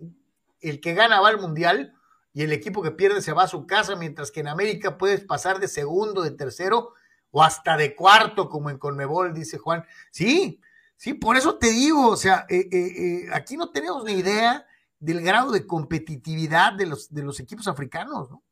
el 0.61 0.81
que 0.81 0.94
gana 0.94 1.20
va 1.20 1.28
al 1.28 1.41
mundial 1.41 1.94
y 2.33 2.43
el 2.43 2.52
equipo 2.52 2.83
que 2.83 2.93
pierde 2.93 3.20
se 3.20 3.33
va 3.33 3.44
a 3.44 3.49
su 3.49 3.67
casa, 3.67 3.97
mientras 3.97 4.31
que 4.31 4.41
en 4.41 4.49
América 4.49 4.97
puedes 4.97 5.20
pasar 5.20 5.59
de 5.61 5.69
segundo, 5.69 6.23
de 6.23 6.31
tercero 6.31 6.94
o 7.31 7.43
hasta 7.43 7.77
de 7.77 7.94
cuarto, 7.94 8.49
como 8.49 8.70
en 8.70 8.78
Conmebol, 8.78 9.35
dice 9.35 9.59
Juan. 9.59 9.85
Sí, 10.11 10.61
sí, 11.02 11.14
por 11.14 11.36
eso 11.36 11.56
te 11.56 11.70
digo, 11.70 12.10
o 12.10 12.16
sea, 12.16 12.47
eh, 12.48 12.68
eh, 12.70 12.92
eh, 12.97 13.28
aquí 13.32 13.56
no 13.56 13.70
tenemos 13.70 14.05
ni 14.05 14.12
idea 14.12 14.64
del 15.00 15.20
grado 15.20 15.50
de 15.50 15.66
competitividad 15.66 16.74
de 16.74 16.86
los, 16.86 17.12
de 17.12 17.24
los 17.24 17.40
equipos 17.40 17.66
africanos, 17.66 18.31
¿no? 18.31 18.44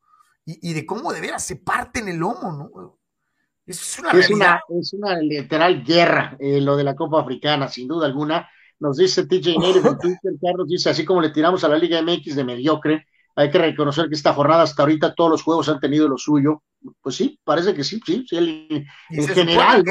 Y, 0.43 0.73
de 0.73 0.85
cómo 0.85 1.13
de 1.13 1.21
veras 1.21 1.45
se 1.45 1.55
parten 1.55 2.09
el 2.09 2.17
lomo, 2.17 2.51
¿no? 2.51 2.97
Eso 3.65 3.81
es 3.81 3.99
una, 3.99 4.11
es 4.19 4.29
una, 4.31 4.61
es 4.81 4.93
una 4.93 5.17
literal 5.19 5.81
guerra 5.81 6.35
lo 6.39 6.75
de 6.75 6.83
la 6.83 6.95
Copa 6.95 7.21
Africana, 7.21 7.69
sin 7.69 7.87
duda 7.87 8.07
alguna. 8.07 8.49
Nos 8.79 8.97
dice 8.97 9.27
TJ 9.27 9.57
Native 9.57 9.87
en 9.87 9.97
Twitter, 9.99 10.33
Carlos 10.41 10.67
dice, 10.67 10.89
así 10.89 11.05
como 11.05 11.21
le 11.21 11.29
tiramos 11.29 11.63
a 11.63 11.69
la 11.69 11.77
Liga 11.77 12.01
MX 12.01 12.35
de 12.35 12.43
mediocre, 12.43 13.07
hay 13.35 13.49
que 13.49 13.59
reconocer 13.59 14.09
que 14.09 14.15
esta 14.15 14.33
jornada 14.33 14.63
hasta 14.63 14.81
ahorita 14.81 15.15
todos 15.15 15.29
los 15.29 15.43
juegos 15.43 15.69
han 15.69 15.79
tenido 15.79 16.09
lo 16.09 16.17
suyo. 16.17 16.63
Pues 17.01 17.15
sí, 17.15 17.39
parece 17.45 17.73
que 17.73 17.85
sí, 17.85 18.01
sí, 18.05 18.25
sí 18.27 18.37
en 18.37 19.27
general. 19.27 19.85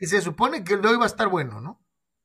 y 0.00 0.06
se 0.06 0.20
supone 0.20 0.64
que 0.64 0.74
el 0.74 0.82
de 0.82 0.88
hoy 0.88 0.96
va 0.96 1.04
a 1.04 1.06
estar 1.06 1.28
bueno, 1.28 1.60
¿no? 1.60 1.80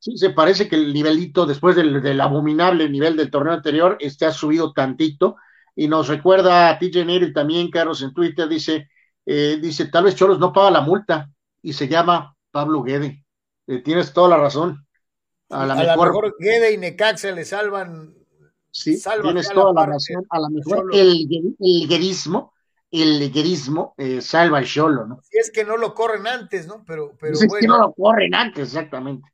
Sí, 0.05 0.19
se 0.19 0.29
parece 0.29 0.69
que 0.69 0.75
el 0.75 0.93
nivelito, 0.93 1.47
después 1.47 1.75
del, 1.75 2.21
abominable 2.21 2.87
nivel 2.87 3.17
del 3.17 3.31
torneo 3.31 3.53
anterior, 3.53 3.97
este 3.99 4.27
ha 4.27 4.31
subido 4.31 4.71
tantito. 4.71 5.35
Y 5.75 5.87
nos 5.87 6.09
recuerda 6.09 6.69
a 6.69 6.77
TJ 6.77 7.05
Neri 7.05 7.33
también, 7.33 7.71
Carlos, 7.71 8.03
en 8.03 8.13
Twitter, 8.13 8.47
dice, 8.47 8.87
eh, 9.25 9.57
dice, 9.59 9.87
tal 9.87 10.03
vez 10.03 10.13
Choros 10.13 10.37
no 10.37 10.53
paga 10.53 10.69
la 10.69 10.81
multa 10.81 11.31
y 11.63 11.73
se 11.73 11.87
llama 11.87 12.37
Pablo 12.51 12.83
Guede. 12.83 13.25
Eh, 13.65 13.79
tienes 13.79 14.13
toda 14.13 14.29
la 14.29 14.37
razón. 14.37 14.85
A, 15.49 15.65
la 15.65 15.73
mejor, 15.73 16.35
Guede 16.37 16.73
y 16.73 16.77
Necaxa 16.77 17.31
le 17.31 17.43
salvan. 17.43 18.13
Sí, 18.69 19.01
tienes 19.23 19.49
toda 19.49 19.73
la, 19.73 19.87
razón. 19.87 20.23
A 20.29 20.39
lo 20.39 20.49
mejor 20.51 20.87
el, 20.93 21.27
el 21.59 21.87
guerismo, 21.87 22.53
el 22.91 23.31
guerismo 23.31 23.95
eh, 23.97 24.21
salva 24.21 24.59
el 24.59 24.67
Cholo, 24.67 25.07
¿no? 25.07 25.19
Si 25.23 25.39
es 25.39 25.49
que 25.49 25.65
no 25.65 25.77
lo 25.77 25.95
corren 25.95 26.27
antes, 26.27 26.67
¿no? 26.67 26.83
Pero, 26.85 27.17
pero 27.19 27.33
es 27.33 27.47
que 27.59 27.65
no 27.65 27.79
lo 27.79 27.93
corren 27.93 28.35
antes, 28.35 28.67
exactamente. 28.67 29.27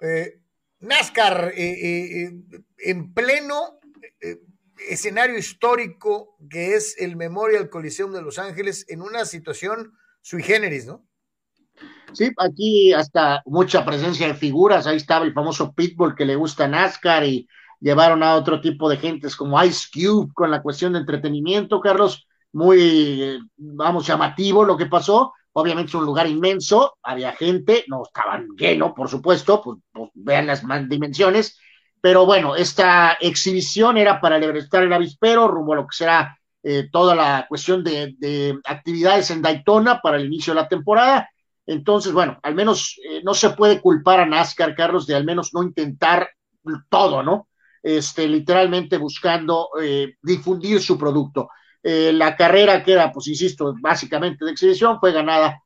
Eh, 0.00 0.40
NASCAR 0.80 1.52
en 1.56 3.14
pleno 3.14 3.78
escenario 4.88 5.38
histórico 5.38 6.36
que 6.50 6.74
es 6.74 6.96
el 6.98 7.16
Memorial 7.16 7.70
Coliseum 7.70 8.12
de 8.12 8.22
Los 8.22 8.38
Ángeles 8.38 8.84
en 8.88 9.02
una 9.02 9.24
situación 9.24 9.92
sui 10.20 10.42
generis, 10.42 10.86
¿no? 10.86 11.06
Sí, 12.12 12.30
aquí 12.38 12.92
hasta 12.92 13.42
mucha 13.46 13.84
presencia 13.84 14.26
de 14.26 14.34
figuras, 14.34 14.86
ahí 14.86 14.96
estaba 14.96 15.24
el 15.24 15.34
famoso 15.34 15.74
Pitbull 15.74 16.14
que 16.14 16.24
le 16.24 16.36
gusta 16.36 16.68
NASCAR 16.68 17.24
y 17.24 17.48
llevaron 17.80 18.22
a 18.22 18.36
otro 18.36 18.60
tipo 18.60 18.88
de 18.88 18.96
gentes 18.96 19.36
como 19.36 19.62
Ice 19.62 19.88
Cube 19.92 20.32
con 20.32 20.50
la 20.50 20.62
cuestión 20.62 20.94
de 20.94 21.00
entretenimiento, 21.00 21.80
Carlos, 21.80 22.26
muy, 22.52 23.38
vamos, 23.56 24.06
llamativo 24.06 24.64
lo 24.64 24.76
que 24.76 24.86
pasó, 24.86 25.34
obviamente 25.58 25.88
es 25.88 25.94
un 25.94 26.04
lugar 26.04 26.26
inmenso, 26.26 26.98
había 27.02 27.32
gente, 27.32 27.84
no 27.88 28.02
estaban 28.04 28.48
lleno, 28.56 28.94
por 28.94 29.08
supuesto, 29.08 29.62
pues, 29.62 29.78
pues 29.90 30.10
vean 30.14 30.46
las 30.46 30.62
dimensiones, 30.88 31.58
pero 32.00 32.26
bueno, 32.26 32.56
esta 32.56 33.16
exhibición 33.20 33.96
era 33.96 34.20
para 34.20 34.38
estar 34.38 34.82
el 34.82 34.92
avispero, 34.92 35.48
rumbo 35.48 35.72
a 35.72 35.76
lo 35.76 35.86
que 35.86 35.96
será 35.96 36.38
eh, 36.62 36.88
toda 36.92 37.14
la 37.14 37.46
cuestión 37.48 37.82
de, 37.82 38.14
de 38.18 38.58
actividades 38.66 39.30
en 39.30 39.40
Daytona 39.40 40.00
para 40.02 40.18
el 40.18 40.26
inicio 40.26 40.52
de 40.52 40.60
la 40.60 40.68
temporada, 40.68 41.30
entonces, 41.66 42.12
bueno, 42.12 42.38
al 42.42 42.54
menos 42.54 42.98
eh, 43.02 43.22
no 43.24 43.34
se 43.34 43.50
puede 43.50 43.80
culpar 43.80 44.20
a 44.20 44.26
NASCAR, 44.26 44.74
Carlos, 44.74 45.06
de 45.06 45.16
al 45.16 45.24
menos 45.24 45.52
no 45.52 45.62
intentar 45.62 46.30
todo, 46.88 47.22
¿no? 47.22 47.48
Este, 47.82 48.28
literalmente 48.28 48.98
buscando 48.98 49.70
eh, 49.80 50.14
difundir 50.22 50.80
su 50.80 50.98
producto. 50.98 51.48
Eh, 51.88 52.12
la 52.12 52.34
carrera 52.36 52.82
que 52.82 52.92
era, 52.92 53.12
pues 53.12 53.28
insisto, 53.28 53.74
básicamente 53.80 54.44
de 54.44 54.52
exhibición, 54.52 54.98
fue 54.98 55.12
ganada 55.12 55.62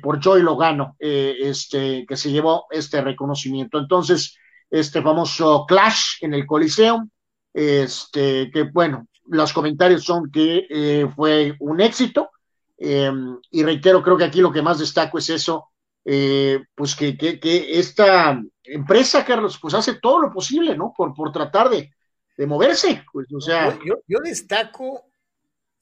por 0.00 0.20
Joy 0.20 0.42
Logano, 0.42 0.94
este, 1.00 2.06
que 2.06 2.16
se 2.16 2.30
llevó 2.30 2.66
este 2.70 3.00
reconocimiento. 3.00 3.80
Entonces, 3.80 4.36
este 4.70 5.02
famoso 5.02 5.64
clash 5.66 6.18
en 6.20 6.34
el 6.34 6.46
Coliseum, 6.46 7.10
este, 7.52 8.48
que 8.52 8.62
bueno, 8.62 9.08
los 9.26 9.52
comentarios 9.52 10.04
son 10.04 10.30
que 10.30 11.08
fue 11.16 11.56
un 11.58 11.80
éxito, 11.80 12.30
eh, 12.78 13.10
y 13.50 13.62
reitero, 13.62 14.02
creo 14.02 14.16
que 14.16 14.24
aquí 14.24 14.40
lo 14.40 14.52
que 14.52 14.62
más 14.62 14.78
destaco 14.78 15.18
es 15.18 15.30
eso, 15.30 15.70
eh, 16.04 16.60
pues 16.74 16.94
que, 16.94 17.16
que, 17.16 17.78
esta 17.78 18.40
empresa, 18.62 19.24
Carlos, 19.24 19.58
pues 19.60 19.74
hace 19.74 19.94
todo 19.94 20.20
lo 20.20 20.32
posible, 20.32 20.76
¿no? 20.76 20.92
Por, 20.96 21.14
por 21.14 21.32
tratar 21.32 21.68
de, 21.68 21.92
de 22.36 22.46
moverse. 22.46 23.04
Pues, 23.12 23.26
o 23.32 23.40
sea. 23.40 23.76
Yo, 23.84 24.20
destaco 24.22 25.06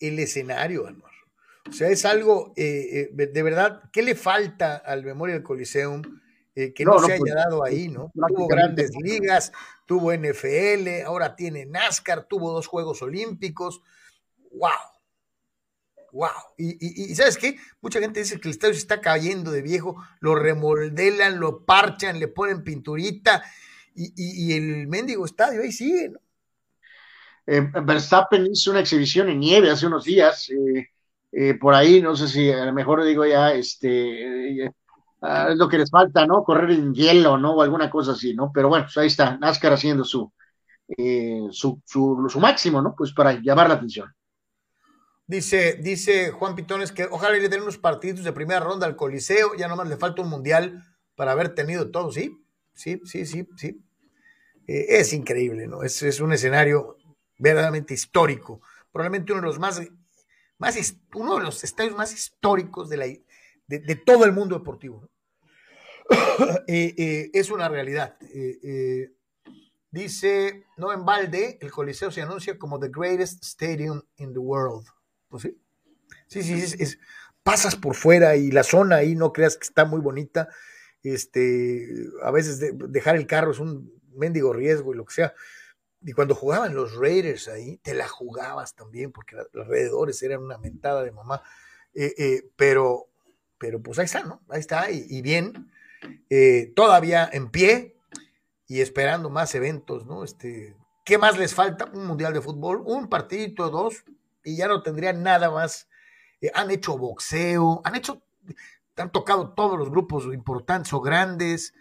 el 0.08 0.18
escenario, 0.18 0.86
Anuar. 0.86 1.12
O 1.68 1.73
sea, 1.73 1.89
es 1.89 2.05
algo, 2.05 2.52
eh, 2.57 3.08
de 3.12 3.42
verdad, 3.42 3.83
¿qué 3.92 4.02
le 4.02 4.15
falta 4.15 4.76
al 4.76 5.05
Memorial 5.05 5.42
Coliseum? 5.42 6.02
que 6.55 6.84
no, 6.84 7.00
se 7.00 7.15
haya 7.15 7.18
pues, 7.18 7.34
dado 7.34 7.65
ahí, 7.65 7.89
¿no? 7.89 8.12
Tuvo 8.28 8.47
grandes 8.47 8.92
ligas, 9.02 9.50
tuvo 9.86 10.12
NFL, 10.12 11.05
ahora 11.05 11.34
tiene 11.34 11.66
NASCAR, 11.66 12.28
tuvo 12.28 12.52
dos 12.52 12.68
Juegos 12.68 13.02
Olímpicos. 13.02 13.83
¡Wow! 14.52 14.70
wow. 16.12 16.31
Y, 16.57 17.10
y, 17.10 17.15
¿sabes 17.16 17.36
qué? 17.36 17.58
Mucha 17.81 17.99
gente 17.99 18.20
dice 18.20 18.39
que 18.39 18.47
el 18.47 18.52
estadio 18.52 18.74
se 18.74 18.81
está 18.81 19.00
cayendo 19.00 19.50
de 19.50 19.62
viejo, 19.62 19.97
lo 20.20 20.36
remoldelan, 20.36 21.41
lo 21.41 21.65
parchan, 21.65 22.20
le 22.20 22.28
ponen 22.28 22.62
pinturita 22.62 23.42
y, 23.94 24.52
el 24.52 24.89
mendigo 24.89 25.24
estadio 25.24 25.62
ahí 25.62 25.73
sigue, 25.73 26.10
¿no? 26.10 26.18
Eh, 27.47 27.60
Verstappen 27.82 28.47
hizo 28.47 28.70
una 28.70 28.81
exhibición 28.81 29.28
en 29.28 29.40
nieve 29.40 29.70
hace 29.70 29.86
unos 29.86 30.05
días, 30.05 30.48
eh, 30.50 30.89
eh, 31.32 31.55
por 31.55 31.74
ahí, 31.74 32.00
no 32.00 32.16
sé 32.16 32.28
si 32.28 32.50
a 32.50 32.64
lo 32.64 32.73
mejor 32.73 33.05
digo 33.05 33.26
ya, 33.26 33.52
este, 33.52 34.73
ah, 35.20 35.48
es 35.50 35.58
lo 35.58 35.68
que 35.68 35.78
les 35.78 35.90
falta, 35.90 36.26
¿no? 36.26 36.42
Correr 36.42 36.70
en 36.70 36.94
hielo, 36.94 37.36
¿no? 37.36 37.55
O 37.55 37.62
alguna 37.62 37.90
cosa 37.90 38.12
así, 38.12 38.34
¿no? 38.34 38.50
Pero 38.52 38.68
bueno, 38.68 38.86
pues 38.86 38.97
ahí 38.97 39.08
está, 39.08 39.36
NASCAR 39.36 39.74
haciendo 39.74 40.05
su, 40.05 40.32
su, 41.50 41.82
su, 41.86 42.40
máximo, 42.40 42.81
¿no? 42.81 42.94
Pues 42.97 43.12
para 43.12 43.32
llamar 43.32 43.68
la 43.68 43.74
atención. 43.74 44.14
Dice, 45.26 45.78
dice 45.82 46.31
Juan 46.32 46.55
Pitones 46.55 46.92
que 46.92 47.05
ojalá 47.10 47.36
le 47.36 47.48
den 47.48 47.62
unos 47.62 47.78
partidos 47.78 48.24
de 48.24 48.32
primera 48.32 48.60
ronda 48.60 48.86
al 48.86 48.97
Coliseo, 48.97 49.55
ya 49.56 49.68
nomás 49.68 49.89
le 49.89 49.97
falta 49.97 50.23
un 50.23 50.28
mundial 50.28 50.82
para 51.14 51.32
haber 51.32 51.55
tenido 51.55 51.90
todo, 51.90 52.12
¿sí? 52.12 52.39
Sí, 52.74 53.00
sí, 53.05 53.26
sí, 53.26 53.48
sí. 53.56 53.81
Es 54.66 55.12
increíble, 55.12 55.66
¿no? 55.66 55.82
Es, 55.82 56.02
es, 56.02 56.20
un 56.20 56.32
escenario 56.32 56.97
verdaderamente 57.39 57.95
histórico, 57.95 58.61
probablemente 58.93 59.33
uno 59.33 59.43
de 59.43 59.47
los 59.47 59.59
más, 59.59 59.83
más 60.59 60.97
uno 61.15 61.39
de 61.39 61.45
los 61.45 61.65
estadios 61.65 61.97
más 61.97 62.13
históricos 62.13 62.89
de, 62.89 62.97
la, 62.97 63.07
de, 63.67 63.97
todo 63.97 64.25
el 64.25 64.33
mundo 64.33 64.59
deportivo. 64.59 65.09
Eh, 66.67 66.95
eh, 66.99 67.31
es 67.33 67.51
una 67.51 67.69
realidad. 67.69 68.19
dice, 69.91 70.67
no 70.77 70.93
en 70.93 71.05
balde, 71.05 71.59
el 71.61 71.71
Coliseo 71.71 72.11
se 72.11 72.23
anuncia 72.23 72.59
como 72.59 72.79
the 72.81 72.91
greatest 72.93 73.43
stadium 73.43 74.03
in 74.17 74.33
the 74.33 74.39
world. 74.39 74.87
Pues 75.29 75.45
sí. 75.45 75.59
Sí, 76.27 76.43
sí, 76.43 76.97
pasas 77.45 77.77
por 77.77 77.95
fuera 77.95 78.37
y 78.37 78.51
la 78.51 78.65
zona 78.65 78.97
ahí 78.97 79.15
no 79.15 79.33
creas 79.33 79.57
que 79.57 79.65
está 79.65 79.85
muy 79.85 80.01
bonita. 80.01 80.49
Este, 81.03 81.87
a 82.23 82.31
veces 82.31 82.59
dejar 82.89 83.15
el 83.15 83.27
carro 83.27 83.53
es 83.53 83.61
un 83.61 83.93
mendigo 84.17 84.53
riesgo 84.53 84.93
y 84.93 84.97
lo 84.97 85.05
que 85.05 85.15
sea. 85.15 85.35
Y 86.07 86.12
cuando 86.12 86.34
jugaban 86.34 86.74
los 86.74 86.94
Raiders 86.94 87.49
ahí, 87.49 87.78
te 87.78 87.94
la 87.94 88.07
jugabas 88.07 88.74
también, 88.74 89.10
porque 89.10 89.36
los 89.36 89.66
alrededores 89.66 90.23
eran 90.23 90.42
una 90.42 90.58
mentada 90.58 91.02
de 91.02 91.10
mamá. 91.10 91.42
Eh, 91.94 92.15
eh, 92.18 92.50
pero, 92.57 93.08
pero 93.57 93.81
pues 93.81 93.99
ahí 93.99 94.05
está, 94.05 94.23
¿no? 94.23 94.42
Ahí 94.50 94.60
está, 94.60 94.91
y, 94.91 95.23
bien, 95.23 95.73
eh, 96.28 96.73
todavía 96.76 97.28
en 97.33 97.50
pie 97.50 97.97
y 98.66 98.83
esperando 98.83 99.31
más 99.31 99.55
eventos, 99.55 100.05
¿no? 100.05 100.24
Este, 100.24 100.76
¿Qué 101.05 101.16
más 101.16 101.39
les 101.39 101.55
falta? 101.55 101.86
Un 101.86 102.07
mundial 102.07 102.34
de 102.34 102.42
fútbol, 102.42 102.83
un 102.84 103.08
partidito, 103.08 103.70
dos, 103.70 104.05
y 104.44 104.57
ya 104.57 104.68
no 104.68 104.83
tendrían 104.83 105.23
nada 105.23 105.50
más. 105.50 105.89
Han 106.52 106.70
hecho 106.70 106.99
boxeo, 106.99 107.81
han 107.83 107.94
hecho, 107.94 108.23
han 108.97 109.10
tocado 109.10 109.55
todos 109.55 109.78
los 109.78 109.89
grupos 109.89 110.24
importantes 110.34 110.92
o 110.92 111.00
grandes. 111.00 111.73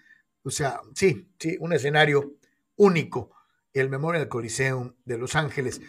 O 0.44 0.50
sea, 0.50 0.80
sí, 0.96 1.30
sí, 1.38 1.58
un 1.60 1.74
escenario 1.74 2.36
único, 2.78 3.32
el 3.74 3.90
Memorial 3.90 4.28
Coliseum 4.28 4.94
de 5.06 5.18
Los 5.18 5.36
Ángeles. 5.36 5.82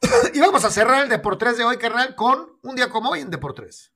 y 0.34 0.40
vamos 0.40 0.64
a 0.64 0.70
cerrar 0.70 1.04
el 1.04 1.08
Deportes 1.08 1.56
de 1.58 1.64
hoy, 1.64 1.76
carnal, 1.76 2.14
con 2.14 2.58
un 2.62 2.76
día 2.76 2.90
como 2.90 3.10
hoy 3.10 3.20
en 3.20 3.30
Deportes. 3.30 3.92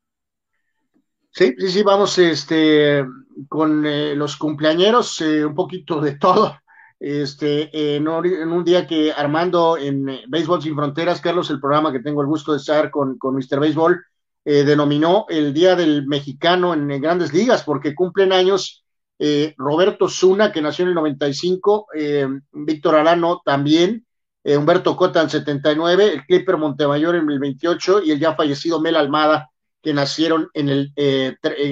Sí, 1.31 1.55
sí, 1.59 1.69
sí, 1.69 1.83
vamos 1.83 2.19
este, 2.19 3.05
con 3.49 3.85
eh, 3.87 4.15
los 4.15 4.37
cumpleañeros, 4.37 5.21
eh, 5.21 5.45
un 5.45 5.55
poquito 5.55 6.01
de 6.01 6.17
todo 6.17 6.57
este, 6.99 7.97
en, 7.97 8.09
un 8.09 8.65
día 8.65 8.87
que 8.87 9.13
Armando 9.13 9.77
en 9.77 10.09
eh, 10.09 10.25
Béisbol 10.29 10.63
Sin 10.63 10.75
Fronteras, 10.75 11.21
Carlos, 11.21 11.51
el 11.51 11.61
programa 11.61 11.93
que 11.93 12.01
tengo 12.01 12.23
el 12.23 12.27
gusto 12.27 12.53
de 12.53 12.59
estar 12.59 12.91
con, 12.91 13.19
con 13.19 13.35
Mr. 13.35 13.61
Béisbol, 13.61 14.03
eh, 14.45 14.65
denominó 14.65 15.27
el 15.29 15.53
Día 15.53 15.77
del 15.77 16.07
Mexicano 16.07 16.73
en, 16.73 16.89
Grandes 17.01 17.33
Ligas, 17.33 17.65
porque 17.65 17.95
cumplen 17.95 18.33
años 18.33 18.86
eh, 19.19 19.55
Roberto 19.57 20.09
Zuna, 20.09 20.53
que 20.53 20.61
nació 20.61 20.85
en 20.85 20.91
el 20.91 20.95
95, 20.95 21.87
Víctor 22.53 22.97
Arano 22.97 23.43
también, 23.45 24.07
Humberto 24.45 24.97
Cota 24.97 25.23
en 25.23 25.31
79, 25.31 26.13
el 26.13 26.25
Clipper 26.25 26.57
Montemayor 26.57 27.17
en 27.17 27.29
el 27.29 27.39
28 27.39 28.03
y 28.05 28.13
el 28.13 28.21
ya 28.21 28.35
fallecido 28.35 28.81
Mel 28.81 28.97
Almada, 28.97 29.51
que 29.83 29.93
nacieron 29.93 30.49
en 30.55 30.69
el, 30.69 30.93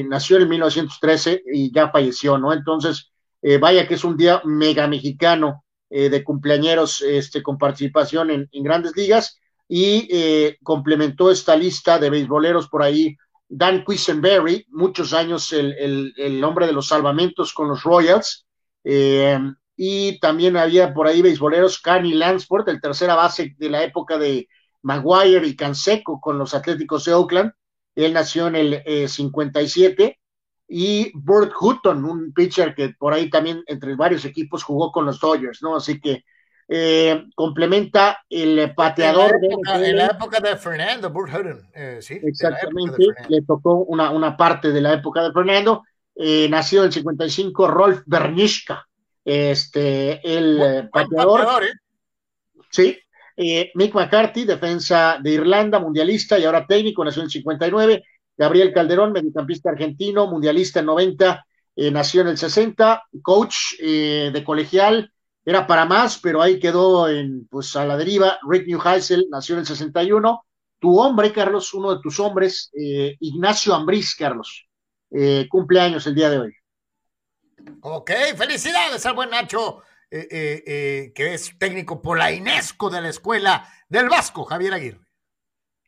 nació 0.08 0.38
en 0.38 0.48
1913 0.48 1.42
y 1.52 1.72
ya 1.72 1.90
falleció, 1.90 2.36
¿no? 2.38 2.52
Entonces, 2.52 3.12
eh, 3.46 3.58
vaya 3.58 3.86
que 3.86 3.94
es 3.94 4.04
un 4.04 4.16
día 4.16 4.40
mega 4.46 4.88
mexicano 4.88 5.64
eh, 5.90 6.08
de 6.08 6.24
cumpleañeros 6.24 7.02
este, 7.02 7.42
con 7.42 7.58
participación 7.58 8.30
en, 8.30 8.48
grandes 8.64 8.96
ligas 8.96 9.38
y 9.68 10.08
eh, 10.10 10.56
complementó 10.62 11.30
esta 11.30 11.54
lista 11.54 11.98
de 11.98 12.08
beisboleros 12.08 12.70
por 12.70 12.82
ahí 12.82 13.14
Dan 13.56 13.84
Quisenberry, 13.84 14.66
muchos 14.70 15.12
años 15.12 15.52
el, 15.52 16.12
el, 16.16 16.44
hombre 16.44 16.66
de 16.66 16.72
los 16.72 16.88
salvamentos 16.88 17.52
con 17.52 17.68
los 17.68 17.84
Royals, 17.84 18.46
y 19.76 20.18
también 20.20 20.56
había 20.56 20.94
por 20.94 21.06
ahí 21.06 21.22
beisboleros 21.22 21.80
Carney 21.80 22.14
Lansford, 22.14 22.68
el 22.68 22.80
tercera 22.80 23.14
base 23.14 23.54
de 23.58 23.70
la 23.70 23.82
época 23.82 24.18
de 24.18 24.48
Maguire 24.82 25.46
y 25.46 25.56
Canseco 25.56 26.20
con 26.20 26.38
los 26.38 26.54
Atléticos 26.54 27.04
de 27.04 27.14
Oakland. 27.14 27.52
Él 27.94 28.12
nació 28.12 28.48
en 28.48 28.56
el 28.56 29.08
57 29.08 30.04
eh, 30.04 30.18
y 30.68 31.10
Burt 31.14 31.52
Hutton, 31.58 32.04
un 32.04 32.32
pitcher 32.32 32.74
que 32.74 32.90
por 32.90 33.12
ahí 33.12 33.30
también 33.30 33.62
entre 33.66 33.94
varios 33.96 34.24
equipos 34.24 34.62
jugó 34.62 34.92
con 34.92 35.06
los 35.06 35.20
Dodgers, 35.20 35.62
¿no? 35.62 35.76
Así 35.76 36.00
que 36.00 36.24
eh, 36.66 37.26
complementa 37.34 38.24
el 38.28 38.74
pateador. 38.74 39.32
En 39.42 39.96
la 39.96 40.06
época, 40.06 40.40
de, 40.40 40.56
Fernando, 40.56 41.10
Burt 41.10 41.32
Hutton, 41.32 41.68
eh, 41.74 41.98
sí. 42.00 42.18
Exactamente, 42.22 43.04
le 43.28 43.42
tocó 43.42 43.84
una, 43.84 44.10
una, 44.10 44.36
parte 44.36 44.72
de 44.72 44.80
la 44.80 44.94
época 44.94 45.22
de 45.22 45.32
Fernando. 45.32 45.82
Eh, 46.16 46.48
nació 46.48 46.80
en 46.80 46.86
el 46.86 46.92
55 46.92 47.68
Rolf 47.68 48.02
Bernishka, 48.06 48.86
este, 49.24 50.20
el 50.24 50.88
pateador. 50.90 51.64
Sí. 52.70 52.98
Mick 53.36 53.94
McCarthy, 53.94 54.44
defensa 54.44 55.18
de 55.20 55.32
Irlanda, 55.32 55.80
mundialista 55.80 56.38
y 56.38 56.44
ahora 56.44 56.66
técnico, 56.66 57.04
nació 57.04 57.22
en 57.22 57.26
el 57.26 57.32
59. 57.32 58.04
Gabriel 58.36 58.72
Calderón, 58.72 59.12
mediocampista 59.12 59.70
argentino, 59.70 60.28
mundialista 60.28 60.80
en 60.80 60.86
90, 60.86 61.44
nació 61.92 62.22
en 62.22 62.28
el 62.28 62.38
60, 62.38 63.02
coach 63.22 63.78
de 63.80 64.42
colegial, 64.44 65.12
era 65.44 65.66
para 65.66 65.84
más, 65.84 66.18
pero 66.18 66.40
ahí 66.40 66.58
quedó 66.58 67.08
en, 67.08 67.46
pues, 67.48 67.76
a 67.76 67.84
la 67.84 67.96
deriva. 67.96 68.38
Rick 68.48 68.66
Newheisel 68.66 69.26
nació 69.30 69.54
en 69.54 69.60
el 69.60 69.66
61. 69.66 70.44
Tu 70.78 70.98
hombre, 70.98 71.32
Carlos, 71.32 71.72
uno 71.74 71.94
de 71.94 72.02
tus 72.02 72.18
hombres, 72.18 72.70
eh, 72.78 73.16
Ignacio 73.20 73.74
Ambriz, 73.74 74.14
Carlos, 74.14 74.66
eh, 75.10 75.46
cumpleaños 75.48 76.06
el 76.06 76.14
día 76.14 76.30
de 76.30 76.38
hoy. 76.38 76.54
Ok, 77.80 78.10
felicidades 78.36 79.04
al 79.06 79.14
buen 79.14 79.30
Nacho, 79.30 79.82
eh, 80.10 81.12
que 81.14 81.34
es 81.34 81.58
técnico 81.58 82.00
polainesco 82.00 82.90
de 82.90 83.00
la 83.00 83.08
escuela 83.08 83.66
del 83.88 84.08
Vasco, 84.08 84.44
Javier 84.44 84.74
Aguirre. 84.74 85.00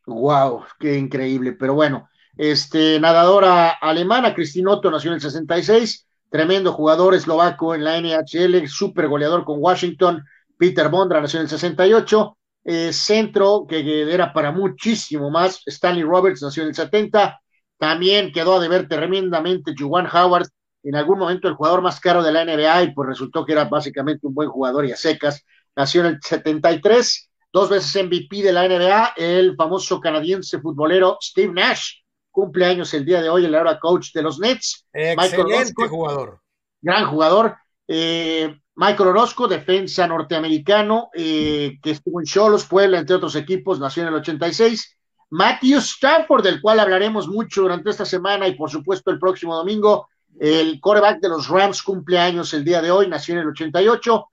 Wow, 0.07 0.65
qué 0.79 0.97
increíble. 0.97 1.53
Pero 1.53 1.75
bueno, 1.75 2.09
este, 2.37 3.01
nadadora 3.01 3.71
alemana, 3.71 4.35
Cristinotto, 4.35 4.91
nació 4.91 5.11
en 5.11 5.17
el 5.17 5.21
66 5.21 6.07
tremendo 6.31 6.73
jugador 6.73 7.15
eslovaco 7.15 7.75
en 7.75 7.85
la 7.85 7.97
NHL, 7.99 8.69
super 8.69 9.09
goleador 9.09 9.45
con 9.45 9.63
Washington, 9.63 10.25
Peter 10.59 10.89
Bondra 10.89 11.21
nació 11.21 11.41
en 11.41 11.45
el 11.45 11.51
68, 11.51 12.37
eh, 12.65 12.93
centro 12.93 13.67
que, 13.69 14.13
era 14.13 14.33
para 14.33 14.53
muchísimo 14.53 15.31
más, 15.31 15.63
Stanley 15.67 16.03
Roberts 16.03 16.43
nació 16.43 16.63
en 16.63 16.71
el 16.71 16.75
70, 16.75 17.41
también 17.79 18.33
quedó 18.33 18.57
a 18.57 18.61
deber 18.61 18.89
tremendamente 18.89 19.75
Juwan 19.79 20.09
Howard, 20.13 20.49
en 20.83 20.95
algún 20.95 21.19
momento 21.19 21.49
el 21.49 21.55
jugador 21.55 21.83
más 21.83 22.01
caro 22.01 22.23
de 22.23 22.33
la 22.33 22.45
NBA 22.45 22.83
y 22.85 22.95
pues 22.95 23.09
resultó 23.09 23.45
que 23.45 23.53
era 23.53 23.65
básicamente 23.65 24.27
un 24.27 24.35
buen 24.35 24.49
jugador 24.49 24.87
y 24.87 24.93
a 24.93 24.97
secas, 24.97 25.45
nació 25.75 26.03
en 26.03 26.07
el 26.07 26.19
73, 26.23 27.31
dos 27.53 27.69
veces 27.69 28.05
MVP 28.05 28.43
de 28.43 28.53
la 28.53 28.69
NBA, 28.69 29.15
el 29.17 29.57
famoso 29.57 30.01
canadiense 30.01 30.61
futbolero 30.61 31.19
Steve 31.21 31.53
Nash, 31.53 32.01
cumpleaños 32.37 32.93
el 32.93 33.07
día 33.07 33.23
de 33.23 33.31
hoy, 33.31 33.47
el 33.47 33.55
ahora 33.55 33.81
coach 33.81 34.13
de 34.13 34.21
los 34.21 34.39
Nets. 34.39 34.87
Excelente 34.93 35.89
jugador. 35.89 36.39
Gran 36.83 37.07
jugador. 37.07 37.57
Eh, 37.89 38.55
Michael 38.75 39.09
Orozco, 39.09 39.49
defensa 39.49 40.07
norteamericano, 40.07 41.09
eh, 41.15 41.79
que 41.83 41.93
estuvo 41.93 42.21
en 42.21 42.27
Cholos, 42.27 42.67
Puebla, 42.67 42.99
entre 42.99 43.17
otros 43.17 43.37
equipos, 43.37 43.81
nació 43.81 44.03
en 44.03 44.11
el 44.11 44.17
86. 44.17 44.99
Matthew 45.31 45.79
Stafford, 45.79 46.45
del 46.45 46.61
cual 46.61 46.79
hablaremos 46.79 47.27
mucho 47.27 47.63
durante 47.63 47.89
esta 47.89 48.05
semana 48.05 48.47
y 48.47 48.55
por 48.55 48.69
supuesto 48.69 49.11
el 49.11 49.19
próximo 49.19 49.57
domingo. 49.57 50.07
El 50.39 50.79
coreback 50.79 51.21
de 51.21 51.31
los 51.31 51.49
Rams 51.49 51.83
cumpleaños 51.83 52.53
el 52.53 52.65
día 52.65 52.83
de 52.83 52.91
hoy, 52.91 53.09
nació 53.09 53.33
en 53.33 53.41
el 53.41 53.49
88. 53.49 54.27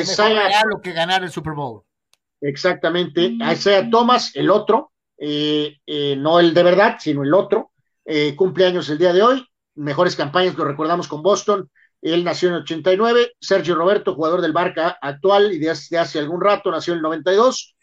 Isaiah, 0.00 0.62
lo 0.64 0.80
que 0.80 0.92
ganar 0.92 1.22
el 1.22 1.30
Super 1.30 1.52
Bowl. 1.52 1.82
Exactamente. 2.40 3.36
Isaiah 3.52 3.90
Thomas, 3.90 4.34
el 4.34 4.48
otro, 4.48 4.89
eh, 5.22 5.76
eh, 5.86 6.16
no 6.16 6.40
el 6.40 6.54
de 6.54 6.62
verdad, 6.62 6.96
sino 6.98 7.22
el 7.22 7.34
otro. 7.34 7.72
Eh, 8.06 8.34
cumpleaños 8.34 8.88
el 8.88 8.96
día 8.96 9.12
de 9.12 9.22
hoy, 9.22 9.46
mejores 9.74 10.16
campañas, 10.16 10.56
lo 10.56 10.64
recordamos 10.64 11.06
con 11.06 11.22
Boston. 11.22 11.70
Él 12.00 12.24
nació 12.24 12.48
en 12.48 12.54
el 12.54 12.62
89. 12.62 13.32
Sergio 13.38 13.74
Roberto, 13.74 14.14
jugador 14.14 14.40
del 14.40 14.54
Barca 14.54 14.98
actual 15.00 15.52
y 15.52 15.58
de 15.58 15.70
hace, 15.70 16.18
algún 16.18 16.40
rato, 16.40 16.70
nació 16.70 16.94
en 16.94 16.98
el 16.98 17.02
92. 17.02 17.76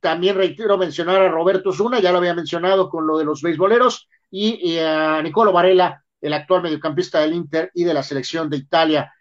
también 0.00 0.34
reitero 0.36 0.78
mencionar 0.78 1.20
a 1.20 1.28
Roberto 1.28 1.72
Zuna, 1.72 2.00
ya 2.00 2.10
lo 2.10 2.18
había 2.18 2.34
mencionado 2.34 2.88
con 2.88 3.06
lo 3.06 3.18
de 3.18 3.24
los 3.26 3.42
beisboleros, 3.42 4.08
y, 4.30 4.78
a 4.78 5.22
Nicolo 5.22 5.52
Varela, 5.52 6.02
el 6.20 6.32
actual 6.32 6.62
mediocampista 6.62 7.20
del 7.20 7.34
Inter 7.34 7.70
y 7.74 7.84
de 7.84 7.94
la 7.94 8.02
selección 8.02 8.48
de 8.48 8.56
Italia. 8.56 9.12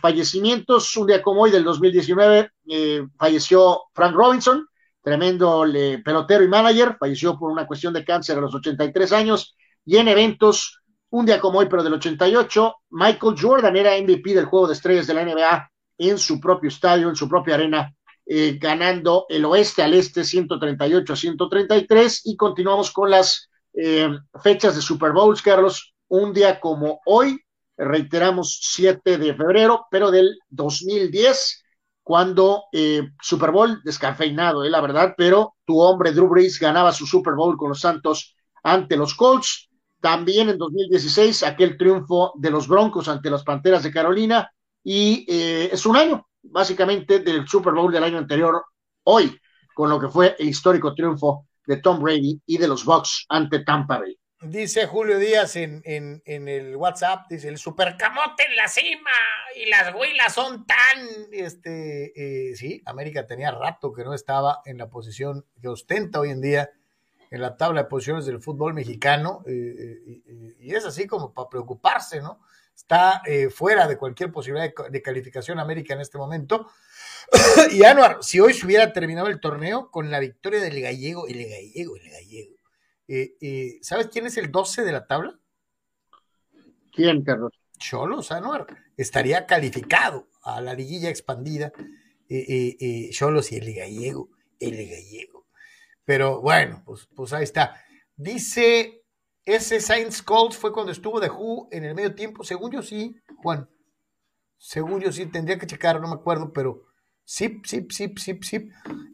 fallecimientos, 0.00 0.94
un 0.96 1.06
día 1.06 1.22
como 1.22 1.42
hoy 1.42 1.52
del 1.52 1.62
2019, 1.62 2.50
falleció 3.16 3.84
Frank 3.94 4.14
Robinson, 4.14 4.66
tremendo 5.04 5.64
pelotero 6.02 6.42
y 6.42 6.48
manager, 6.48 6.96
falleció 6.98 7.38
por 7.38 7.52
una 7.52 7.66
cuestión 7.66 7.92
de 7.92 8.04
cáncer 8.04 8.38
a 8.38 8.40
los 8.40 8.54
83 8.54 9.12
años, 9.12 9.54
y 9.84 9.98
en 9.98 10.08
eventos, 10.08 10.80
un 11.10 11.26
día 11.26 11.38
como 11.38 11.58
hoy, 11.58 11.66
pero 11.68 11.84
del 11.84 11.92
88, 11.92 12.74
Michael 12.88 13.36
Jordan 13.38 13.76
era 13.76 14.00
MVP 14.00 14.34
del 14.34 14.46
juego 14.46 14.66
de 14.66 14.72
estrellas 14.72 15.06
de 15.06 15.12
la 15.12 15.24
NBA 15.24 15.70
en 15.98 16.18
su 16.18 16.40
propio 16.40 16.68
estadio, 16.68 17.10
en 17.10 17.16
su 17.16 17.28
propia 17.28 17.56
arena, 17.56 17.94
eh, 18.24 18.56
ganando 18.58 19.26
el 19.28 19.44
oeste 19.44 19.82
al 19.82 19.92
este 19.92 20.24
138 20.24 21.12
a 21.12 21.16
133, 21.16 22.22
y 22.24 22.36
continuamos 22.36 22.90
con 22.90 23.10
las 23.10 23.50
eh, 23.74 24.08
fechas 24.42 24.74
de 24.74 24.80
Super 24.80 25.12
Bowls, 25.12 25.42
Carlos, 25.42 25.94
un 26.08 26.32
día 26.32 26.58
como 26.58 27.00
hoy, 27.04 27.38
reiteramos 27.76 28.58
7 28.62 29.18
de 29.18 29.34
febrero, 29.34 29.86
pero 29.90 30.10
del 30.10 30.38
2010, 30.48 31.63
cuando 32.04 32.64
eh, 32.70 33.08
Super 33.20 33.50
Bowl 33.50 33.80
descafeinado, 33.82 34.62
eh, 34.62 34.70
la 34.70 34.82
verdad, 34.82 35.14
pero 35.16 35.54
tu 35.64 35.80
hombre 35.80 36.12
Drew 36.12 36.28
Brees 36.28 36.60
ganaba 36.60 36.92
su 36.92 37.06
Super 37.06 37.34
Bowl 37.34 37.56
con 37.56 37.70
los 37.70 37.80
Santos 37.80 38.36
ante 38.62 38.96
los 38.96 39.14
Colts. 39.14 39.70
También 40.00 40.50
en 40.50 40.58
2016 40.58 41.42
aquel 41.44 41.78
triunfo 41.78 42.34
de 42.36 42.50
los 42.50 42.68
Broncos 42.68 43.08
ante 43.08 43.30
las 43.30 43.42
Panteras 43.42 43.82
de 43.82 43.90
Carolina 43.90 44.50
y 44.82 45.24
eh, 45.26 45.70
es 45.72 45.86
un 45.86 45.96
año 45.96 46.28
básicamente 46.42 47.20
del 47.20 47.48
Super 47.48 47.72
Bowl 47.72 47.90
del 47.90 48.04
año 48.04 48.18
anterior 48.18 48.62
hoy 49.04 49.40
con 49.74 49.88
lo 49.88 49.98
que 49.98 50.08
fue 50.08 50.36
el 50.38 50.50
histórico 50.50 50.94
triunfo 50.94 51.46
de 51.66 51.78
Tom 51.78 52.00
Brady 52.00 52.38
y 52.44 52.58
de 52.58 52.68
los 52.68 52.84
Bucks 52.84 53.24
ante 53.30 53.60
Tampa 53.60 53.98
Bay. 53.98 54.14
Dice 54.46 54.86
Julio 54.86 55.18
Díaz 55.18 55.56
en, 55.56 55.80
en, 55.84 56.22
en, 56.26 56.48
el 56.48 56.76
WhatsApp, 56.76 57.26
dice 57.30 57.48
el 57.48 57.56
supercamote 57.56 58.44
en 58.46 58.56
la 58.56 58.68
cima 58.68 59.10
y 59.56 59.66
las 59.70 59.94
huilas 59.94 60.34
son 60.34 60.66
tan, 60.66 60.76
este, 61.32 62.12
eh, 62.50 62.54
sí, 62.54 62.82
América 62.84 63.26
tenía 63.26 63.50
rato 63.52 63.92
que 63.92 64.04
no 64.04 64.12
estaba 64.12 64.60
en 64.66 64.76
la 64.76 64.90
posición 64.90 65.46
que 65.62 65.68
ostenta 65.68 66.20
hoy 66.20 66.30
en 66.30 66.42
día 66.42 66.70
en 67.30 67.40
la 67.40 67.56
tabla 67.56 67.84
de 67.84 67.88
posiciones 67.88 68.26
del 68.26 68.42
fútbol 68.42 68.74
mexicano 68.74 69.42
eh, 69.46 70.00
eh, 70.26 70.56
y 70.60 70.74
es 70.74 70.84
así 70.84 71.06
como 71.06 71.32
para 71.32 71.48
preocuparse, 71.48 72.20
¿no? 72.20 72.40
Está 72.76 73.22
fuera 73.54 73.86
de 73.86 73.96
cualquier 73.96 74.32
posibilidad 74.32 74.72
de, 74.90 75.00
calificación 75.00 75.60
América 75.60 75.94
en 75.94 76.00
este 76.00 76.18
momento. 76.18 76.68
y 77.70 77.84
Anuar, 77.84 78.18
si 78.20 78.40
hoy 78.40 78.52
se 78.52 78.66
hubiera 78.66 78.92
terminado 78.92 79.28
el 79.28 79.38
torneo 79.38 79.92
con 79.92 80.10
la 80.10 80.18
victoria 80.18 80.60
del 80.60 80.80
gallego, 80.80 81.28
el 81.28 81.48
gallego, 81.48 81.96
el 81.96 82.10
gallego 82.10 82.53
eh, 83.08 83.36
eh, 83.40 83.78
¿Sabes 83.82 84.08
quién 84.08 84.26
es 84.26 84.36
el 84.36 84.50
12 84.50 84.82
de 84.82 84.92
la 84.92 85.06
tabla? 85.06 85.38
¿Quién, 86.92 87.22
Carlos? 87.22 87.52
Cholos 87.78 88.32
Anuar. 88.32 88.66
Estaría 88.96 89.46
calificado 89.46 90.28
a 90.42 90.60
la 90.60 90.74
liguilla 90.74 91.10
expandida. 91.10 91.72
Eh, 92.28 93.10
Cholos 93.12 93.52
y 93.52 93.56
el 93.56 93.74
gallego. 93.74 94.30
El 94.60 94.76
gallego. 94.76 95.46
Pero 96.04 96.40
bueno, 96.40 96.82
pues, 96.84 97.08
pues 97.14 97.32
ahí 97.32 97.44
está. 97.44 97.82
Dice, 98.16 99.04
ese 99.44 99.80
Saints 99.80 100.22
Colts 100.22 100.56
fue 100.56 100.72
cuando 100.72 100.92
estuvo 100.92 101.20
de 101.20 101.28
Who 101.28 101.68
en 101.72 101.84
el 101.84 101.94
medio 101.94 102.14
tiempo. 102.14 102.44
Según 102.44 102.70
yo 102.70 102.82
sí, 102.82 103.16
Juan. 103.42 103.68
Según 104.56 105.00
yo 105.00 105.12
sí, 105.12 105.26
tendría 105.26 105.58
que 105.58 105.66
checar, 105.66 106.00
no 106.00 106.08
me 106.08 106.14
acuerdo, 106.14 106.52
pero 106.52 106.86
sí, 107.24 107.60
sí, 107.64 107.86
sí, 107.90 108.14
sí, 108.16 108.38
sí. 108.40 108.68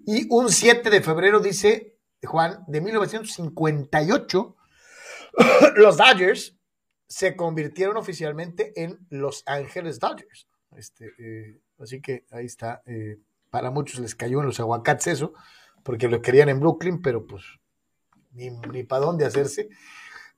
Y 0.06 0.26
un 0.30 0.50
7 0.50 0.90
de 0.90 1.00
febrero 1.00 1.40
dice 1.40 1.98
Juan, 2.26 2.64
de 2.66 2.80
1958, 2.80 4.56
los 5.76 5.96
Dodgers 5.96 6.56
se 7.06 7.34
convirtieron 7.34 7.96
oficialmente 7.96 8.72
en 8.80 8.98
Los 9.10 9.42
Ángeles 9.46 9.98
Dodgers. 9.98 10.46
Este, 10.76 11.12
eh, 11.18 11.60
así 11.78 12.00
que 12.00 12.24
ahí 12.30 12.46
está. 12.46 12.82
Eh, 12.86 13.18
para 13.50 13.70
muchos 13.70 13.98
les 13.98 14.14
cayó 14.14 14.40
en 14.40 14.46
los 14.46 14.60
aguacates 14.60 15.08
eso, 15.08 15.34
porque 15.82 16.08
lo 16.08 16.22
querían 16.22 16.48
en 16.48 16.60
Brooklyn, 16.60 17.02
pero 17.02 17.26
pues 17.26 17.42
ni, 18.32 18.84
para 18.84 19.06
dónde 19.06 19.24
hacerse. 19.24 19.68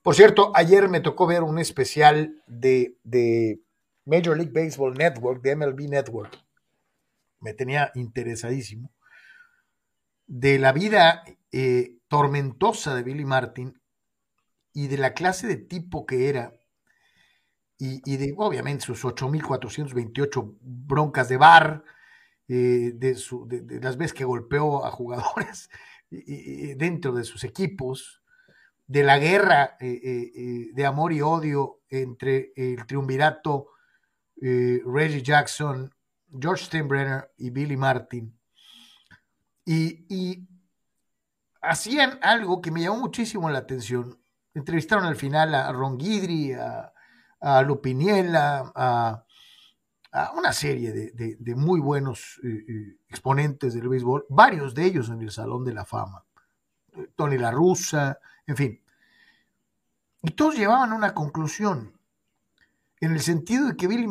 Por 0.02 0.14
cierto, 0.14 0.50
ayer 0.54 0.88
me 0.88 1.00
tocó 1.00 1.26
ver 1.26 1.42
un 1.42 1.58
especial 1.58 2.42
de, 2.46 2.96
de 3.04 3.60
Major 4.06 4.36
League 4.36 4.52
Baseball 4.52 4.94
Network, 4.94 5.42
de 5.42 5.56
MLB 5.56 5.88
Network. 5.88 6.38
Me 7.40 7.52
tenía 7.52 7.92
interesadísimo. 7.94 8.90
De 10.26 10.58
la 10.58 10.72
vida 10.72 11.22
eh, 11.52 11.98
tormentosa 12.08 12.94
de 12.94 13.02
Billy 13.02 13.26
Martin 13.26 13.78
y 14.72 14.88
de 14.88 14.96
la 14.96 15.12
clase 15.12 15.46
de 15.46 15.56
tipo 15.56 16.06
que 16.06 16.30
era 16.30 16.54
y, 17.78 18.16
de 18.16 18.32
obviamente 18.36 18.84
sus 18.84 19.04
8.428 19.04 20.56
broncas 20.60 21.28
de 21.28 21.36
bar, 21.36 21.82
eh, 22.46 22.92
de, 22.94 23.16
de, 23.46 23.80
las 23.80 23.96
veces 23.96 24.14
que 24.14 24.24
golpeó 24.24 24.86
a 24.86 24.92
jugadores 24.92 25.68
dentro 26.10 27.12
de 27.12 27.24
sus 27.24 27.42
equipos, 27.42 28.22
de 28.86 29.02
la 29.02 29.18
guerra 29.18 29.76
de 29.80 30.86
amor 30.86 31.12
y 31.12 31.22
odio 31.22 31.80
entre 31.88 32.52
el 32.54 32.86
triunvirato 32.86 33.70
Reggie 34.36 35.22
Jackson, 35.22 35.92
George 36.40 36.66
Steinbrenner 36.66 37.32
y 37.36 37.50
Billy 37.50 37.76
Martin. 37.76 38.38
y 39.64 40.46
hacían 41.62 42.18
algo 42.22 42.60
que 42.60 42.70
me 42.70 42.82
llamó 42.82 42.98
muchísimo 42.98 43.48
la 43.48 43.60
atención. 43.60 44.18
Entrevistaron 44.54 45.06
al 45.06 45.16
final 45.16 45.54
a 45.54 45.72
Ron 45.72 45.96
Guidry, 45.96 46.52
a, 46.52 46.92
a 47.40 47.62
Lupiniela, 47.62 48.72
a, 48.74 49.24
una 50.36 50.52
serie 50.52 50.92
de, 50.92 51.54
muy 51.54 51.80
buenos 51.80 52.38
eh, 52.44 52.64
eh, 52.68 52.96
exponentes 53.08 53.72
del 53.72 53.88
béisbol, 53.88 54.26
varios 54.28 54.74
de 54.74 54.84
ellos 54.84 55.08
en 55.08 55.22
el 55.22 55.30
Salón 55.30 55.64
de 55.64 55.72
la 55.72 55.86
Fama. 55.86 56.26
Tony 57.16 57.38
La 57.38 57.50
Russa, 57.50 58.18
en 58.46 58.56
fin. 58.56 58.82
Y 60.22 60.32
todos 60.32 60.54
llevaban 60.54 60.92
una 60.92 61.14
conclusión, 61.14 61.98
en 63.00 63.12
el 63.12 63.20
sentido 63.20 63.68
de 63.68 63.76
que 63.76 63.88
Billy 63.88 64.00